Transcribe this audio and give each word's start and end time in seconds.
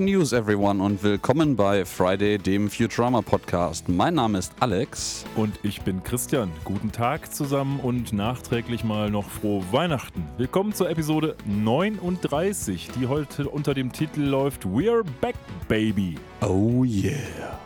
News, 0.00 0.32
everyone, 0.32 0.82
und 0.82 1.02
willkommen 1.02 1.56
bei 1.56 1.84
Friday, 1.84 2.38
dem 2.38 2.70
Futurama 2.70 3.20
Podcast. 3.20 3.86
Mein 3.86 4.14
Name 4.14 4.38
ist 4.38 4.54
Alex. 4.58 5.26
Und 5.36 5.60
ich 5.62 5.82
bin 5.82 6.02
Christian. 6.02 6.50
Guten 6.64 6.90
Tag 6.90 7.34
zusammen 7.34 7.80
und 7.80 8.14
nachträglich 8.14 8.82
mal 8.82 9.10
noch 9.10 9.28
frohe 9.28 9.62
Weihnachten. 9.72 10.24
Willkommen 10.38 10.72
zur 10.72 10.88
Episode 10.88 11.36
39, 11.44 12.88
die 12.98 13.08
heute 13.08 13.46
unter 13.50 13.74
dem 13.74 13.92
Titel 13.92 14.22
läuft 14.22 14.64
We're 14.64 15.04
Back, 15.20 15.36
Baby. 15.68 16.14
Oh 16.40 16.82
yeah. 16.82 17.58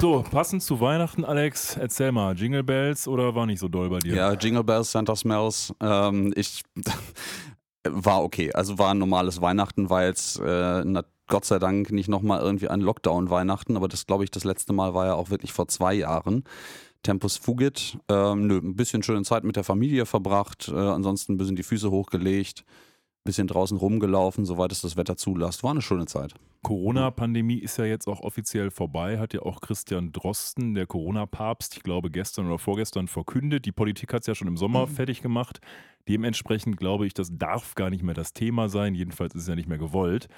So, 0.00 0.24
passend 0.28 0.64
zu 0.64 0.80
Weihnachten, 0.80 1.24
Alex, 1.24 1.76
erzähl 1.76 2.10
mal, 2.10 2.36
Jingle 2.36 2.64
Bells 2.64 3.06
oder 3.06 3.36
war 3.36 3.46
nicht 3.46 3.60
so 3.60 3.68
doll 3.68 3.88
bei 3.90 4.00
dir? 4.00 4.14
Ja, 4.14 4.32
Jingle 4.32 4.64
Bells, 4.64 4.90
Santa 4.90 5.14
Smells. 5.14 5.72
Ähm, 5.80 6.32
ich 6.34 6.62
war 7.88 8.24
okay. 8.24 8.52
Also 8.52 8.76
war 8.76 8.90
ein 8.90 8.98
normales 8.98 9.40
Weihnachten, 9.40 9.88
war 9.88 10.04
jetzt 10.04 10.40
äh, 10.40 10.82
Gott 11.28 11.44
sei 11.44 11.58
Dank 11.58 11.92
nicht 11.92 12.08
nochmal 12.08 12.40
irgendwie 12.40 12.68
ein 12.68 12.80
Lockdown-Weihnachten, 12.80 13.76
aber 13.76 13.88
das 13.88 14.06
glaube 14.06 14.24
ich, 14.24 14.30
das 14.30 14.44
letzte 14.44 14.72
Mal 14.72 14.94
war 14.94 15.06
ja 15.06 15.14
auch 15.14 15.30
wirklich 15.30 15.52
vor 15.52 15.68
zwei 15.68 15.94
Jahren. 15.94 16.44
Tempus 17.02 17.36
Fugit, 17.36 17.98
ähm, 18.08 18.46
nö, 18.46 18.58
ein 18.58 18.74
bisschen 18.74 19.02
schöne 19.02 19.22
Zeit 19.22 19.44
mit 19.44 19.56
der 19.56 19.64
Familie 19.64 20.04
verbracht, 20.04 20.68
äh, 20.68 20.76
ansonsten 20.76 21.34
ein 21.34 21.36
bisschen 21.36 21.56
die 21.56 21.62
Füße 21.62 21.90
hochgelegt, 21.90 22.64
bisschen 23.24 23.46
draußen 23.46 23.76
rumgelaufen, 23.76 24.46
soweit 24.46 24.72
es 24.72 24.80
das 24.80 24.96
Wetter 24.96 25.16
zulässt. 25.16 25.62
War 25.62 25.70
eine 25.70 25.82
schöne 25.82 26.06
Zeit. 26.06 26.34
Corona-Pandemie 26.62 27.58
ist 27.58 27.76
ja 27.76 27.84
jetzt 27.84 28.08
auch 28.08 28.20
offiziell 28.20 28.70
vorbei, 28.70 29.18
hat 29.18 29.32
ja 29.32 29.42
auch 29.42 29.60
Christian 29.60 30.12
Drosten, 30.12 30.74
der 30.74 30.86
Corona-Papst, 30.86 31.76
ich 31.76 31.82
glaube 31.82 32.10
gestern 32.10 32.46
oder 32.46 32.58
vorgestern 32.58 33.06
verkündet. 33.06 33.64
Die 33.64 33.72
Politik 33.72 34.12
hat 34.12 34.22
es 34.22 34.26
ja 34.26 34.34
schon 34.34 34.48
im 34.48 34.56
Sommer 34.56 34.86
mhm. 34.86 34.90
fertig 34.90 35.22
gemacht. 35.22 35.60
Dementsprechend 36.08 36.78
glaube 36.78 37.06
ich, 37.06 37.14
das 37.14 37.28
darf 37.30 37.74
gar 37.74 37.90
nicht 37.90 38.02
mehr 38.02 38.14
das 38.14 38.32
Thema 38.32 38.68
sein. 38.68 38.94
Jedenfalls 38.94 39.34
ist 39.34 39.42
es 39.42 39.48
ja 39.48 39.54
nicht 39.54 39.68
mehr 39.68 39.78
gewollt. 39.78 40.28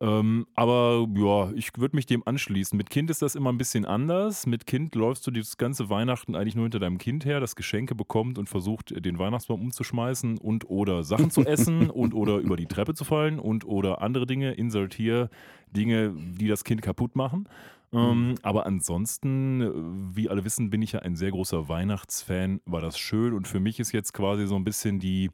Ähm, 0.00 0.46
aber 0.54 1.08
ja, 1.16 1.50
ich 1.54 1.70
würde 1.76 1.96
mich 1.96 2.06
dem 2.06 2.22
anschließen. 2.24 2.76
Mit 2.76 2.88
Kind 2.88 3.10
ist 3.10 3.20
das 3.20 3.34
immer 3.34 3.50
ein 3.50 3.58
bisschen 3.58 3.84
anders. 3.84 4.46
Mit 4.46 4.66
Kind 4.66 4.94
läufst 4.94 5.26
du 5.26 5.32
das 5.32 5.56
ganze 5.56 5.90
Weihnachten 5.90 6.36
eigentlich 6.36 6.54
nur 6.54 6.64
hinter 6.64 6.78
deinem 6.78 6.98
Kind 6.98 7.24
her, 7.24 7.40
das 7.40 7.56
Geschenke 7.56 7.96
bekommt 7.96 8.38
und 8.38 8.48
versucht, 8.48 9.04
den 9.04 9.18
Weihnachtsbaum 9.18 9.60
umzuschmeißen 9.60 10.38
und 10.38 10.70
oder 10.70 11.02
Sachen 11.02 11.30
zu 11.30 11.44
essen 11.44 11.90
und 11.90 12.14
oder 12.14 12.38
über 12.38 12.56
die 12.56 12.66
Treppe 12.66 12.94
zu 12.94 13.04
fallen 13.04 13.40
und 13.40 13.64
oder 13.66 14.00
andere 14.00 14.26
Dinge, 14.26 14.52
insert 14.52 14.94
hier 14.94 15.30
Dinge, 15.74 16.14
die 16.16 16.46
das 16.46 16.62
Kind 16.62 16.80
kaputt 16.80 17.16
machen. 17.16 17.48
Ähm, 17.90 18.28
mhm. 18.28 18.34
aber 18.42 18.66
ansonsten, 18.66 20.14
wie 20.14 20.28
alle 20.28 20.44
wissen, 20.44 20.68
bin 20.68 20.82
ich 20.82 20.92
ja 20.92 21.00
ein 21.00 21.16
sehr 21.16 21.30
großer 21.30 21.70
Weihnachtsfan, 21.70 22.60
war 22.66 22.82
das 22.82 22.98
schön 22.98 23.32
und 23.32 23.48
für 23.48 23.60
mich 23.60 23.80
ist 23.80 23.92
jetzt 23.92 24.12
quasi 24.12 24.46
so 24.46 24.56
ein 24.56 24.64
bisschen 24.64 24.98
die 24.98 25.30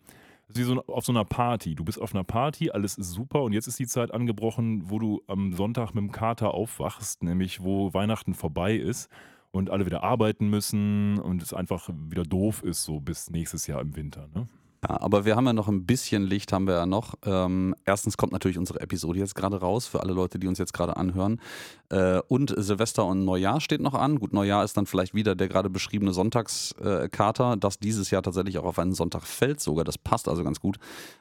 wie 0.48 0.62
so 0.62 0.82
auf 0.86 1.04
so 1.04 1.12
einer 1.12 1.24
Party. 1.24 1.74
Du 1.74 1.84
bist 1.84 2.00
auf 2.00 2.14
einer 2.14 2.24
Party, 2.24 2.70
alles 2.70 2.98
ist 2.98 3.10
super 3.10 3.42
und 3.42 3.52
jetzt 3.52 3.66
ist 3.66 3.78
die 3.78 3.86
Zeit 3.86 4.12
angebrochen, 4.12 4.90
wo 4.90 4.98
du 4.98 5.22
am 5.26 5.52
Sonntag 5.52 5.94
mit 5.94 6.02
dem 6.02 6.12
Kater 6.12 6.54
aufwachst, 6.54 7.22
nämlich 7.22 7.62
wo 7.62 7.92
Weihnachten 7.94 8.34
vorbei 8.34 8.74
ist 8.76 9.08
und 9.52 9.70
alle 9.70 9.86
wieder 9.86 10.02
arbeiten 10.02 10.48
müssen 10.48 11.18
und 11.18 11.42
es 11.42 11.54
einfach 11.54 11.88
wieder 11.88 12.24
doof 12.24 12.62
ist, 12.62 12.84
so 12.84 13.00
bis 13.00 13.30
nächstes 13.30 13.66
Jahr 13.66 13.80
im 13.80 13.96
Winter. 13.96 14.28
Ne? 14.34 14.48
Ja, 14.86 15.00
aber 15.00 15.24
wir 15.24 15.34
haben 15.34 15.46
ja 15.46 15.54
noch 15.54 15.68
ein 15.68 15.86
bisschen 15.86 16.24
Licht, 16.24 16.52
haben 16.52 16.66
wir 16.66 16.74
ja 16.74 16.86
noch. 16.86 17.14
Ähm, 17.24 17.74
erstens 17.86 18.18
kommt 18.18 18.32
natürlich 18.32 18.58
unsere 18.58 18.80
Episode 18.80 19.18
jetzt 19.18 19.34
gerade 19.34 19.58
raus, 19.58 19.86
für 19.86 20.00
alle 20.00 20.12
Leute, 20.12 20.38
die 20.38 20.46
uns 20.46 20.58
jetzt 20.58 20.74
gerade 20.74 20.96
anhören. 20.96 21.40
Äh, 21.88 22.20
und 22.28 22.54
Silvester 22.54 23.06
und 23.06 23.24
Neujahr 23.24 23.60
steht 23.60 23.80
noch 23.80 23.94
an. 23.94 24.18
Gut, 24.18 24.34
Neujahr 24.34 24.62
ist 24.62 24.76
dann 24.76 24.84
vielleicht 24.86 25.14
wieder 25.14 25.34
der 25.34 25.48
gerade 25.48 25.70
beschriebene 25.70 26.12
Sonntagskater, 26.12 27.52
äh, 27.54 27.58
das 27.58 27.78
dieses 27.78 28.10
Jahr 28.10 28.22
tatsächlich 28.22 28.58
auch 28.58 28.64
auf 28.64 28.78
einen 28.78 28.94
Sonntag 28.94 29.22
fällt 29.22 29.60
sogar. 29.60 29.84
Das 29.84 29.96
passt 29.96 30.28
also 30.28 30.44
ganz 30.44 30.60
gut. 30.60 30.76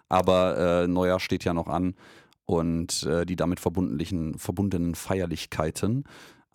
Aber 0.09 0.57
äh, 0.57 0.87
Neujahr 0.87 1.21
steht 1.21 1.45
ja 1.45 1.53
noch 1.53 1.67
an 1.67 1.95
und 2.45 3.03
äh, 3.03 3.25
die 3.25 3.37
damit 3.37 3.61
verbundenen 3.61 4.95
Feierlichkeiten. 4.95 6.03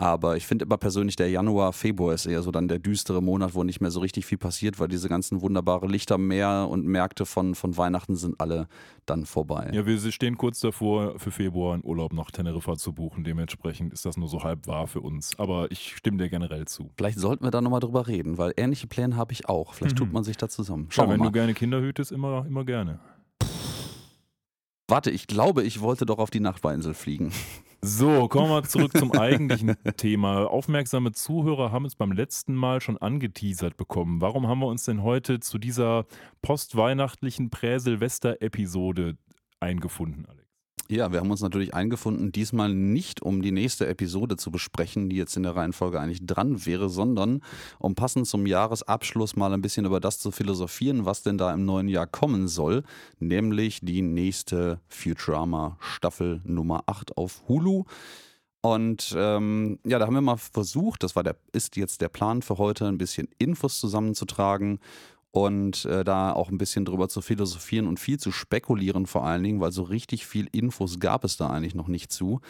Aber 0.01 0.37
ich 0.37 0.47
finde 0.47 0.65
immer 0.65 0.77
persönlich, 0.77 1.17
der 1.17 1.29
Januar, 1.29 1.73
Februar 1.73 2.15
ist 2.15 2.25
eher 2.25 2.43
so 2.43 2.53
dann 2.53 2.69
der 2.69 2.79
düstere 2.79 3.21
Monat, 3.21 3.57
wo 3.57 3.65
nicht 3.65 3.81
mehr 3.81 3.91
so 3.91 3.99
richtig 3.99 4.27
viel 4.27 4.39
passiert, 4.39 4.79
weil 4.79 4.87
diese 4.87 5.09
ganzen 5.09 5.43
wunderbare 5.43 5.89
Lichter 5.89 6.19
mehr 6.19 6.69
und 6.71 6.87
Märkte 6.87 7.27
von, 7.27 7.57
von 7.57 7.77
Weihnachten 7.77 8.15
sind 8.15 8.41
alle 8.41 8.69
dann 9.07 9.27
vorbei. 9.27 9.71
Ja, 9.73 9.87
wir 9.87 9.99
stehen 10.13 10.39
kurz 10.39 10.61
davor, 10.61 11.19
für 11.19 11.33
Februar 11.33 11.75
einen 11.75 11.85
Urlaub 11.85 12.13
nach 12.13 12.31
Teneriffa 12.31 12.77
zu 12.77 12.93
buchen. 12.93 13.25
Dementsprechend 13.25 13.93
ist 13.93 14.07
das 14.07 14.17
nur 14.17 14.29
so 14.29 14.45
halb 14.45 14.69
wahr 14.69 14.87
für 14.87 15.01
uns. 15.01 15.37
Aber 15.37 15.69
ich 15.73 15.97
stimme 15.97 16.19
dir 16.19 16.29
generell 16.29 16.67
zu. 16.67 16.91
Vielleicht 16.97 17.19
sollten 17.19 17.43
wir 17.43 17.51
da 17.51 17.61
nochmal 17.61 17.81
drüber 17.81 18.07
reden, 18.07 18.39
weil 18.39 18.55
ähnliche 18.57 18.87
Pläne 18.87 19.17
habe 19.17 19.33
ich 19.33 19.49
auch. 19.49 19.75
Vielleicht 19.75 19.97
mhm. 19.97 20.05
tut 20.05 20.13
man 20.13 20.23
sich 20.23 20.37
da 20.37 20.49
zusammen. 20.49 20.87
Schauen 20.91 21.09
ja, 21.09 21.15
wenn 21.15 21.23
du 21.25 21.33
gerne 21.33 21.55
Kinder 21.55 21.81
hütest, 21.81 22.13
immer, 22.13 22.47
immer 22.47 22.65
gerne. 22.65 23.01
Warte, 24.91 25.11
ich 25.11 25.27
glaube, 25.27 25.65
ich 25.65 25.83
wollte 25.83 26.07
doch 26.07 26.19
auf 26.19 26.31
die 26.31 26.41
Nachbarinsel 26.41 26.95
fliegen. 26.95 27.31
So, 27.83 28.27
kommen 28.27 28.51
wir 28.51 28.65
zurück 28.65 28.97
zum 28.97 29.13
eigentlichen 29.13 29.77
Thema. 29.97 30.47
Aufmerksame 30.51 31.13
Zuhörer 31.13 31.71
haben 31.71 31.85
es 31.85 31.95
beim 31.95 32.11
letzten 32.11 32.55
Mal 32.55 32.81
schon 32.81 32.97
angeteasert 32.97 33.77
bekommen. 33.77 34.21
Warum 34.21 34.49
haben 34.49 34.61
wir 34.61 34.67
uns 34.67 34.85
denn 34.85 35.03
heute 35.03 35.41
zu 35.41 35.59
dieser 35.59 36.07
postweihnachtlichen 36.43 37.51
Prä-Silvester-Episode 37.51 39.17
eingefunden, 39.61 40.27
Alex? 40.27 40.48
Ja, 40.91 41.13
wir 41.13 41.21
haben 41.21 41.31
uns 41.31 41.43
natürlich 41.43 41.75
eingefunden, 41.75 42.33
diesmal 42.33 42.73
nicht 42.73 43.21
um 43.21 43.43
die 43.43 43.53
nächste 43.53 43.87
Episode 43.87 44.39
zu 44.39 44.51
besprechen, 44.51 45.11
die 45.11 45.17
jetzt 45.17 45.37
in 45.37 45.43
der 45.43 45.55
Reihenfolge 45.55 46.01
eigentlich 46.01 46.25
dran 46.25 46.65
wäre, 46.65 46.89
sondern 46.89 47.43
um 47.79 47.95
passend 47.95 48.27
zum 48.27 48.47
Jahresabschluss 48.47 49.37
mal 49.37 49.53
ein 49.53 49.61
bisschen 49.61 49.85
über 49.85 50.01
das 50.01 50.19
zu 50.19 50.31
philosophieren, 50.31 51.05
was 51.05 51.23
denn 51.23 51.37
da 51.37 51.53
im 51.53 51.67
neuen 51.67 51.89
Jahr 51.89 52.07
kommen 52.07 52.49
soll, 52.49 52.85
nämlich 53.19 53.81
die 53.83 54.01
nächste 54.01 54.81
Futurama 54.89 55.77
Staffel 55.79 56.41
Nummer 56.45 56.85
8 56.87 57.19
auf 57.19 57.43
Hulu. 57.49 57.85
Und 58.63 59.15
ähm, 59.15 59.79
ja, 59.85 59.99
da 59.99 60.07
haben 60.07 60.15
wir 60.15 60.23
mal 60.23 60.39
versucht, 60.39 61.03
das 61.03 61.15
war 61.15 61.23
der, 61.23 61.37
ist 61.53 61.77
jetzt 61.77 62.01
der 62.01 62.09
Plan 62.09 62.41
für 62.41 62.57
heute, 62.57 62.87
ein 62.87 62.97
bisschen 62.97 63.29
Infos 63.39 63.79
zusammenzutragen 63.79 64.81
und 65.45 65.85
äh, 65.85 66.03
da 66.05 66.33
auch 66.33 66.51
ein 66.51 66.59
bisschen 66.59 66.85
drüber 66.85 67.09
zu 67.09 67.21
philosophieren 67.21 67.87
und 67.87 68.01
viel 68.01 68.19
zu 68.19 68.33
spekulieren 68.33 69.07
vor 69.07 69.25
allen 69.25 69.43
Dingen, 69.45 69.61
weil 69.61 69.71
so 69.71 69.85
richtig 69.85 70.27
viel 70.27 70.49
Infos 70.51 70.99
gab 70.99 71.25
es 71.25 71.37
da 71.37 71.49
eigentlich 71.49 71.77
noch 71.77 71.89
nicht 71.89 72.11
zu. 72.13 72.41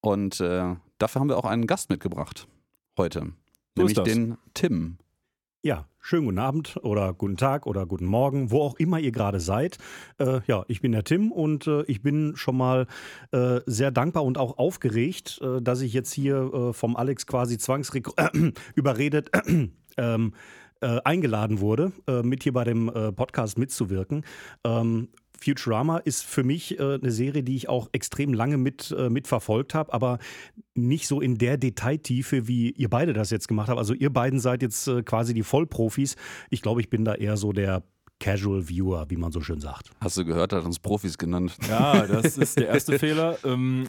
Und 0.00 0.40
äh, 0.40 0.74
dafür 0.98 1.20
haben 1.20 1.28
wir 1.28 1.36
auch 1.36 1.44
einen 1.44 1.66
Gast 1.66 1.90
mitgebracht 1.90 2.48
heute, 2.96 3.32
so 3.76 3.82
nämlich 3.82 3.98
den 3.98 4.38
Tim. 4.54 4.96
Ja, 5.62 5.86
schönen 6.00 6.24
guten 6.24 6.38
Abend 6.38 6.78
oder 6.82 7.12
guten 7.12 7.36
Tag 7.36 7.66
oder 7.66 7.86
guten 7.86 8.06
Morgen, 8.06 8.50
wo 8.50 8.62
auch 8.62 8.76
immer 8.76 8.98
ihr 8.98 9.12
gerade 9.12 9.38
seid. 9.38 9.78
Äh, 10.18 10.40
ja, 10.46 10.64
ich 10.68 10.80
bin 10.80 10.92
der 10.92 11.04
Tim 11.04 11.30
und 11.30 11.66
äh, 11.66 11.82
ich 11.82 12.02
bin 12.02 12.34
schon 12.34 12.56
mal 12.56 12.86
äh, 13.30 13.60
sehr 13.66 13.90
dankbar 13.90 14.24
und 14.24 14.38
auch 14.38 14.58
aufgeregt, 14.58 15.38
äh, 15.42 15.60
dass 15.60 15.82
ich 15.82 15.92
jetzt 15.92 16.12
hier 16.12 16.52
äh, 16.52 16.72
vom 16.72 16.96
Alex 16.96 17.26
quasi 17.26 17.58
zwangsüberredet 17.58 19.30
ähm, 19.96 20.32
äh, 20.82 21.00
eingeladen 21.04 21.60
wurde, 21.60 21.92
äh, 22.06 22.22
mit 22.22 22.42
hier 22.42 22.52
bei 22.52 22.64
dem 22.64 22.88
äh, 22.88 23.12
Podcast 23.12 23.58
mitzuwirken. 23.58 24.24
Ähm, 24.64 25.08
Futurama 25.42 25.98
ist 25.98 26.24
für 26.24 26.44
mich 26.44 26.78
äh, 26.78 26.94
eine 26.94 27.10
Serie, 27.10 27.42
die 27.42 27.56
ich 27.56 27.68
auch 27.68 27.88
extrem 27.92 28.32
lange 28.32 28.56
mit, 28.56 28.94
äh, 28.96 29.10
mitverfolgt 29.10 29.74
habe, 29.74 29.92
aber 29.92 30.18
nicht 30.74 31.08
so 31.08 31.20
in 31.20 31.36
der 31.36 31.56
Detailtiefe, 31.56 32.46
wie 32.46 32.70
ihr 32.70 32.88
beide 32.88 33.12
das 33.12 33.30
jetzt 33.30 33.48
gemacht 33.48 33.68
habt. 33.68 33.78
Also 33.78 33.94
ihr 33.94 34.12
beiden 34.12 34.38
seid 34.38 34.62
jetzt 34.62 34.86
äh, 34.86 35.02
quasi 35.02 35.34
die 35.34 35.42
Vollprofis. 35.42 36.16
Ich 36.50 36.62
glaube, 36.62 36.80
ich 36.80 36.90
bin 36.90 37.04
da 37.04 37.14
eher 37.14 37.36
so 37.36 37.52
der 37.52 37.82
Casual 38.22 38.68
Viewer, 38.68 39.10
wie 39.10 39.16
man 39.16 39.32
so 39.32 39.40
schön 39.40 39.60
sagt. 39.60 39.90
Hast 40.00 40.16
du 40.16 40.24
gehört, 40.24 40.52
er 40.52 40.58
hat 40.58 40.64
uns 40.64 40.78
Profis 40.78 41.18
genannt. 41.18 41.56
Ja, 41.68 42.06
das 42.06 42.38
ist 42.38 42.56
der 42.56 42.68
erste 42.68 42.96
Fehler. 43.00 43.36
Ähm, 43.44 43.88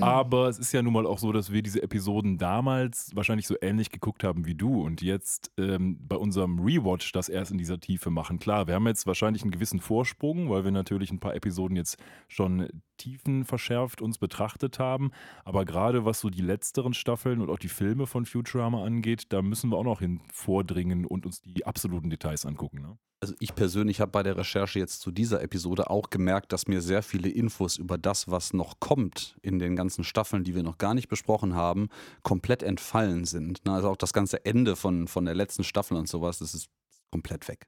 aber 0.00 0.48
es 0.48 0.58
ist 0.58 0.72
ja 0.72 0.80
nun 0.80 0.94
mal 0.94 1.04
auch 1.04 1.18
so, 1.18 1.32
dass 1.32 1.52
wir 1.52 1.60
diese 1.60 1.82
Episoden 1.82 2.38
damals 2.38 3.10
wahrscheinlich 3.14 3.46
so 3.46 3.56
ähnlich 3.60 3.90
geguckt 3.90 4.24
haben 4.24 4.46
wie 4.46 4.54
du 4.54 4.82
und 4.82 5.02
jetzt 5.02 5.52
ähm, 5.58 5.98
bei 6.00 6.16
unserem 6.16 6.60
Rewatch 6.60 7.12
das 7.12 7.28
erst 7.28 7.50
in 7.50 7.58
dieser 7.58 7.78
Tiefe 7.78 8.08
machen. 8.08 8.38
Klar, 8.38 8.66
wir 8.66 8.74
haben 8.74 8.86
jetzt 8.86 9.06
wahrscheinlich 9.06 9.42
einen 9.42 9.50
gewissen 9.50 9.80
Vorsprung, 9.80 10.48
weil 10.48 10.64
wir 10.64 10.70
natürlich 10.70 11.12
ein 11.12 11.20
paar 11.20 11.34
Episoden 11.34 11.76
jetzt 11.76 11.98
schon 12.26 12.66
Tiefen 12.96 13.44
verschärft 13.44 14.00
uns 14.00 14.16
betrachtet 14.16 14.78
haben. 14.78 15.10
Aber 15.44 15.66
gerade 15.66 16.06
was 16.06 16.20
so 16.20 16.30
die 16.30 16.40
letzteren 16.40 16.94
Staffeln 16.94 17.42
und 17.42 17.50
auch 17.50 17.58
die 17.58 17.68
Filme 17.68 18.06
von 18.06 18.24
Futurama 18.24 18.82
angeht, 18.82 19.26
da 19.28 19.42
müssen 19.42 19.70
wir 19.70 19.76
auch 19.76 19.84
noch 19.84 20.00
hin 20.00 20.22
vordringen 20.32 21.04
und 21.04 21.26
uns 21.26 21.42
die 21.42 21.66
absoluten 21.66 22.08
Details 22.08 22.46
angucken. 22.46 22.80
Ne? 22.80 22.96
Also 23.24 23.34
ich 23.40 23.54
persönlich 23.54 23.73
habe 23.82 24.10
bei 24.10 24.22
der 24.22 24.36
Recherche 24.36 24.78
jetzt 24.78 25.00
zu 25.00 25.10
dieser 25.10 25.42
Episode 25.42 25.90
auch 25.90 26.10
gemerkt, 26.10 26.52
dass 26.52 26.68
mir 26.68 26.80
sehr 26.80 27.02
viele 27.02 27.28
Infos 27.28 27.76
über 27.76 27.98
das, 27.98 28.30
was 28.30 28.52
noch 28.52 28.80
kommt 28.80 29.36
in 29.42 29.58
den 29.58 29.76
ganzen 29.76 30.04
Staffeln, 30.04 30.44
die 30.44 30.54
wir 30.54 30.62
noch 30.62 30.78
gar 30.78 30.94
nicht 30.94 31.08
besprochen 31.08 31.54
haben, 31.54 31.88
komplett 32.22 32.62
entfallen 32.62 33.24
sind. 33.24 33.64
Ne, 33.64 33.72
also 33.72 33.88
auch 33.90 33.96
das 33.96 34.12
ganze 34.12 34.44
Ende 34.44 34.76
von, 34.76 35.08
von 35.08 35.24
der 35.24 35.34
letzten 35.34 35.64
Staffel 35.64 35.96
und 35.96 36.08
sowas, 36.08 36.38
das 36.38 36.54
ist 36.54 36.68
komplett 37.10 37.48
weg. 37.48 37.66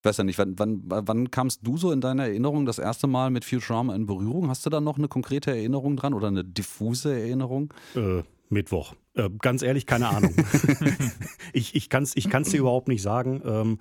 Ich 0.00 0.04
weiß 0.04 0.18
ja 0.18 0.24
nicht, 0.24 0.38
wann, 0.38 0.58
wann, 0.58 0.82
wann 0.86 1.30
kamst 1.30 1.60
du 1.66 1.76
so 1.76 1.90
in 1.90 2.00
deiner 2.00 2.24
Erinnerung 2.24 2.66
das 2.66 2.78
erste 2.78 3.08
Mal 3.08 3.30
mit 3.30 3.44
Futurama 3.44 3.94
in 3.96 4.06
Berührung? 4.06 4.48
Hast 4.48 4.64
du 4.64 4.70
da 4.70 4.80
noch 4.80 4.96
eine 4.96 5.08
konkrete 5.08 5.50
Erinnerung 5.50 5.96
dran 5.96 6.14
oder 6.14 6.28
eine 6.28 6.44
diffuse 6.44 7.12
Erinnerung? 7.12 7.74
Äh, 7.96 8.22
Mittwoch. 8.48 8.94
Äh, 9.14 9.28
ganz 9.40 9.62
ehrlich, 9.62 9.86
keine 9.86 10.08
Ahnung. 10.08 10.34
ich 11.52 11.74
ich 11.74 11.90
kann 11.90 12.04
es 12.04 12.16
ich 12.16 12.30
kann's 12.30 12.50
dir 12.50 12.60
überhaupt 12.60 12.88
nicht 12.88 13.02
sagen. 13.02 13.42
Ähm, 13.44 13.78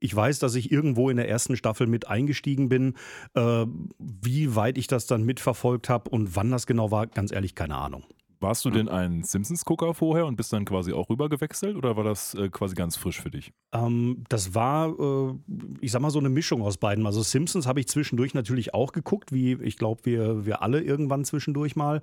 Ich 0.00 0.14
weiß, 0.14 0.38
dass 0.38 0.54
ich 0.54 0.70
irgendwo 0.70 1.10
in 1.10 1.16
der 1.16 1.28
ersten 1.28 1.56
Staffel 1.56 1.86
mit 1.86 2.08
eingestiegen 2.08 2.68
bin. 2.68 2.94
Äh, 3.34 3.66
wie 3.98 4.54
weit 4.54 4.78
ich 4.78 4.86
das 4.86 5.06
dann 5.06 5.24
mitverfolgt 5.24 5.88
habe 5.88 6.10
und 6.10 6.36
wann 6.36 6.50
das 6.50 6.66
genau 6.66 6.90
war, 6.90 7.06
ganz 7.06 7.32
ehrlich, 7.32 7.54
keine 7.54 7.76
Ahnung. 7.76 8.04
Warst 8.40 8.66
du 8.66 8.70
denn 8.70 8.88
ein 8.88 9.22
Simpsons-Gucker 9.22 9.94
vorher 9.94 10.26
und 10.26 10.36
bist 10.36 10.52
dann 10.52 10.66
quasi 10.66 10.92
auch 10.92 11.08
rüber 11.08 11.28
gewechselt 11.30 11.74
oder 11.74 11.96
war 11.96 12.04
das 12.04 12.34
äh, 12.34 12.50
quasi 12.50 12.74
ganz 12.74 12.96
frisch 12.96 13.20
für 13.20 13.30
dich? 13.30 13.52
Ähm, 13.72 14.24
das 14.28 14.54
war, 14.54 14.88
äh, 14.98 15.34
ich 15.80 15.90
sag 15.90 16.02
mal, 16.02 16.10
so 16.10 16.18
eine 16.18 16.28
Mischung 16.28 16.60
aus 16.62 16.76
beiden. 16.76 17.06
Also 17.06 17.22
Simpsons 17.22 17.66
habe 17.66 17.80
ich 17.80 17.88
zwischendurch 17.88 18.34
natürlich 18.34 18.74
auch 18.74 18.92
geguckt, 18.92 19.32
wie 19.32 19.54
ich 19.62 19.78
glaube, 19.78 20.02
wir, 20.04 20.44
wir 20.44 20.60
alle 20.62 20.82
irgendwann 20.82 21.24
zwischendurch 21.24 21.76
mal. 21.76 22.02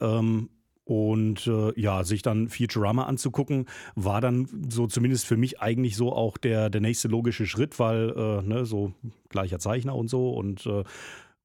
Ähm, 0.00 0.50
und 0.90 1.46
äh, 1.46 1.80
ja, 1.80 2.02
sich 2.02 2.20
dann 2.22 2.48
Futurama 2.48 3.04
anzugucken, 3.04 3.66
war 3.94 4.20
dann 4.20 4.48
so 4.70 4.88
zumindest 4.88 5.24
für 5.24 5.36
mich 5.36 5.60
eigentlich 5.60 5.94
so 5.94 6.12
auch 6.12 6.36
der, 6.36 6.68
der 6.68 6.80
nächste 6.80 7.06
logische 7.06 7.46
Schritt, 7.46 7.78
weil 7.78 8.10
äh, 8.10 8.42
ne, 8.42 8.66
so 8.66 8.92
gleicher 9.28 9.60
Zeichner 9.60 9.94
und 9.94 10.10
so 10.10 10.30
und 10.30 10.66
äh, 10.66 10.82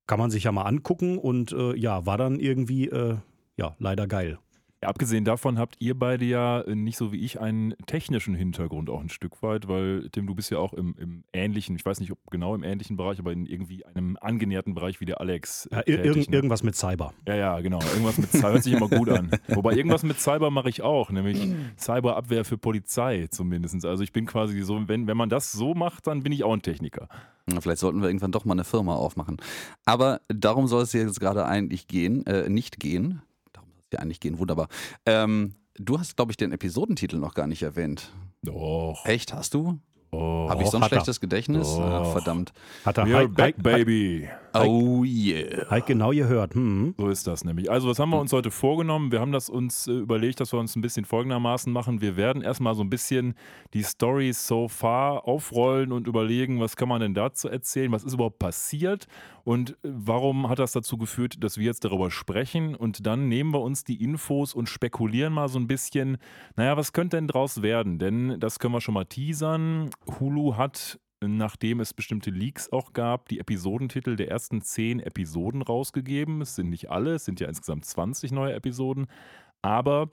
kann 0.07 0.17
man 0.17 0.31
sich 0.31 0.45
ja 0.45 0.51
mal 0.51 0.63
angucken 0.63 1.19
und 1.19 1.51
äh, 1.51 1.75
ja, 1.77 2.07
war 2.07 2.17
dann 2.17 2.39
irgendwie 2.39 2.87
äh, 2.87 3.17
ja, 3.55 3.75
leider 3.77 4.07
geil. 4.07 4.39
Ja, 4.81 4.89
abgesehen 4.89 5.23
davon 5.23 5.57
habt 5.57 5.77
ihr 5.79 5.97
beide 5.97 6.25
ja 6.25 6.63
nicht 6.67 6.97
so 6.97 7.11
wie 7.11 7.23
ich 7.23 7.39
einen 7.39 7.75
technischen 7.85 8.35
Hintergrund 8.35 8.89
auch 8.89 9.01
ein 9.01 9.09
Stück 9.09 9.41
weit, 9.41 9.67
weil 9.67 10.09
Tim, 10.11 10.27
du 10.27 10.35
bist 10.35 10.51
ja 10.51 10.57
auch 10.57 10.73
im, 10.73 10.95
im 10.99 11.23
ähnlichen, 11.33 11.75
ich 11.75 11.85
weiß 11.85 11.99
nicht 12.01 12.11
ob 12.11 12.19
genau 12.29 12.53
im 12.55 12.63
ähnlichen 12.63 12.97
Bereich, 12.97 13.19
aber 13.19 13.31
in 13.31 13.45
irgendwie 13.45 13.85
einem 13.85 14.17
angenäherten 14.19 14.73
Bereich 14.73 14.99
wie 14.99 15.05
der 15.05 15.21
Alex. 15.21 15.69
Ja, 15.71 15.81
ir 15.85 15.99
ne? 15.99 16.25
Irgendwas 16.29 16.61
mit 16.63 16.75
Cyber. 16.75 17.13
Ja, 17.27 17.35
ja, 17.35 17.59
genau. 17.61 17.79
Irgendwas 17.93 18.17
mit 18.17 18.31
Cyber 18.31 18.53
hört 18.53 18.63
sich 18.63 18.73
immer 18.73 18.89
gut 18.89 19.09
an. 19.09 19.31
Wobei 19.47 19.73
irgendwas 19.73 20.03
mit 20.03 20.19
Cyber 20.19 20.51
mache 20.51 20.69
ich 20.69 20.81
auch, 20.81 21.09
nämlich 21.09 21.41
Cyberabwehr 21.79 22.43
für 22.43 22.57
Polizei 22.57 23.27
zumindest. 23.31 23.85
Also 23.85 24.03
ich 24.03 24.11
bin 24.11 24.25
quasi 24.25 24.61
so, 24.61 24.87
wenn, 24.87 25.07
wenn 25.07 25.17
man 25.17 25.29
das 25.29 25.51
so 25.51 25.73
macht, 25.73 26.07
dann 26.07 26.21
bin 26.21 26.31
ich 26.31 26.43
auch 26.43 26.53
ein 26.53 26.61
Techniker. 26.61 27.07
Vielleicht 27.59 27.79
sollten 27.79 28.01
wir 28.01 28.09
irgendwann 28.09 28.31
doch 28.31 28.43
mal 28.43 28.53
eine 28.53 28.63
Firma 28.63 28.95
aufmachen. 28.95 29.37
Aber 29.85 30.21
darum 30.27 30.67
soll 30.67 30.83
es 30.83 30.93
jetzt 30.93 31.19
gerade 31.19 31.45
eigentlich 31.45 31.87
gehen, 31.87 32.25
äh, 32.25 32.49
nicht 32.49 32.79
gehen 32.79 33.21
ja 33.95 33.99
eigentlich 34.01 34.19
gehen, 34.19 34.39
wunderbar. 34.39 34.67
Ähm, 35.05 35.55
du 35.75 35.99
hast, 35.99 36.15
glaube 36.15 36.31
ich, 36.31 36.37
den 36.37 36.51
Episodentitel 36.51 37.17
noch 37.17 37.33
gar 37.33 37.47
nicht 37.47 37.63
erwähnt. 37.63 38.11
Doch. 38.43 39.05
Echt, 39.05 39.33
hast 39.33 39.53
du? 39.53 39.79
Oh, 40.11 40.47
Habe 40.49 40.63
ich 40.63 40.69
so 40.69 40.77
ein 40.77 40.83
schlechtes 40.83 41.17
er. 41.17 41.21
Gedächtnis? 41.21 41.67
Ach, 41.79 42.11
verdammt. 42.11 42.53
Hat 42.85 42.97
er. 42.97 43.05
We're 43.05 43.27
back, 43.27 43.61
baby. 43.61 44.29
Oh 44.63 45.03
yeah. 45.03 45.69
Halt 45.69 45.85
genau 45.85 46.11
gehört. 46.11 46.55
Hm. 46.55 46.93
So 46.97 47.09
ist 47.09 47.27
das 47.27 47.43
nämlich. 47.43 47.69
Also, 47.69 47.89
was 47.89 47.99
haben 47.99 48.09
wir 48.09 48.19
uns 48.19 48.31
heute 48.33 48.51
vorgenommen? 48.51 49.11
Wir 49.11 49.19
haben 49.19 49.31
das 49.31 49.49
uns 49.49 49.87
äh, 49.87 49.91
überlegt, 49.91 50.39
dass 50.39 50.53
wir 50.53 50.59
uns 50.59 50.75
ein 50.75 50.81
bisschen 50.81 51.05
folgendermaßen 51.05 51.71
machen. 51.71 52.01
Wir 52.01 52.15
werden 52.15 52.41
erstmal 52.41 52.75
so 52.75 52.83
ein 52.83 52.89
bisschen 52.89 53.35
die 53.73 53.83
Story 53.83 54.33
so 54.33 54.67
far 54.67 55.27
aufrollen 55.27 55.91
und 55.91 56.07
überlegen, 56.07 56.59
was 56.59 56.75
kann 56.75 56.89
man 56.89 57.01
denn 57.01 57.13
dazu 57.13 57.49
erzählen? 57.49 57.91
Was 57.91 58.03
ist 58.03 58.13
überhaupt 58.13 58.39
passiert? 58.39 59.07
Und 59.43 59.71
äh, 59.71 59.75
warum 59.83 60.49
hat 60.49 60.59
das 60.59 60.71
dazu 60.71 60.97
geführt, 60.97 61.43
dass 61.43 61.57
wir 61.57 61.65
jetzt 61.65 61.85
darüber 61.85 62.11
sprechen? 62.11 62.75
Und 62.75 63.05
dann 63.05 63.27
nehmen 63.27 63.53
wir 63.53 63.61
uns 63.61 63.83
die 63.83 64.03
Infos 64.03 64.53
und 64.53 64.69
spekulieren 64.69 65.33
mal 65.33 65.49
so 65.49 65.59
ein 65.59 65.67
bisschen, 65.67 66.17
naja, 66.55 66.77
was 66.77 66.93
könnte 66.93 67.17
denn 67.17 67.27
draus 67.27 67.61
werden? 67.61 67.99
Denn 67.99 68.39
das 68.39 68.59
können 68.59 68.73
wir 68.73 68.81
schon 68.81 68.93
mal 68.93 69.05
teasern. 69.05 69.89
Hulu 70.19 70.55
hat 70.55 70.99
nachdem 71.21 71.79
es 71.79 71.93
bestimmte 71.93 72.29
Leaks 72.29 72.71
auch 72.71 72.93
gab, 72.93 73.29
die 73.29 73.39
Episodentitel 73.39 74.15
der 74.15 74.29
ersten 74.29 74.61
zehn 74.61 74.99
Episoden 74.99 75.61
rausgegeben. 75.61 76.41
Es 76.41 76.55
sind 76.55 76.69
nicht 76.69 76.89
alle, 76.89 77.15
es 77.15 77.25
sind 77.25 77.39
ja 77.39 77.47
insgesamt 77.47 77.85
20 77.85 78.31
neue 78.31 78.53
Episoden, 78.53 79.07
aber 79.61 80.09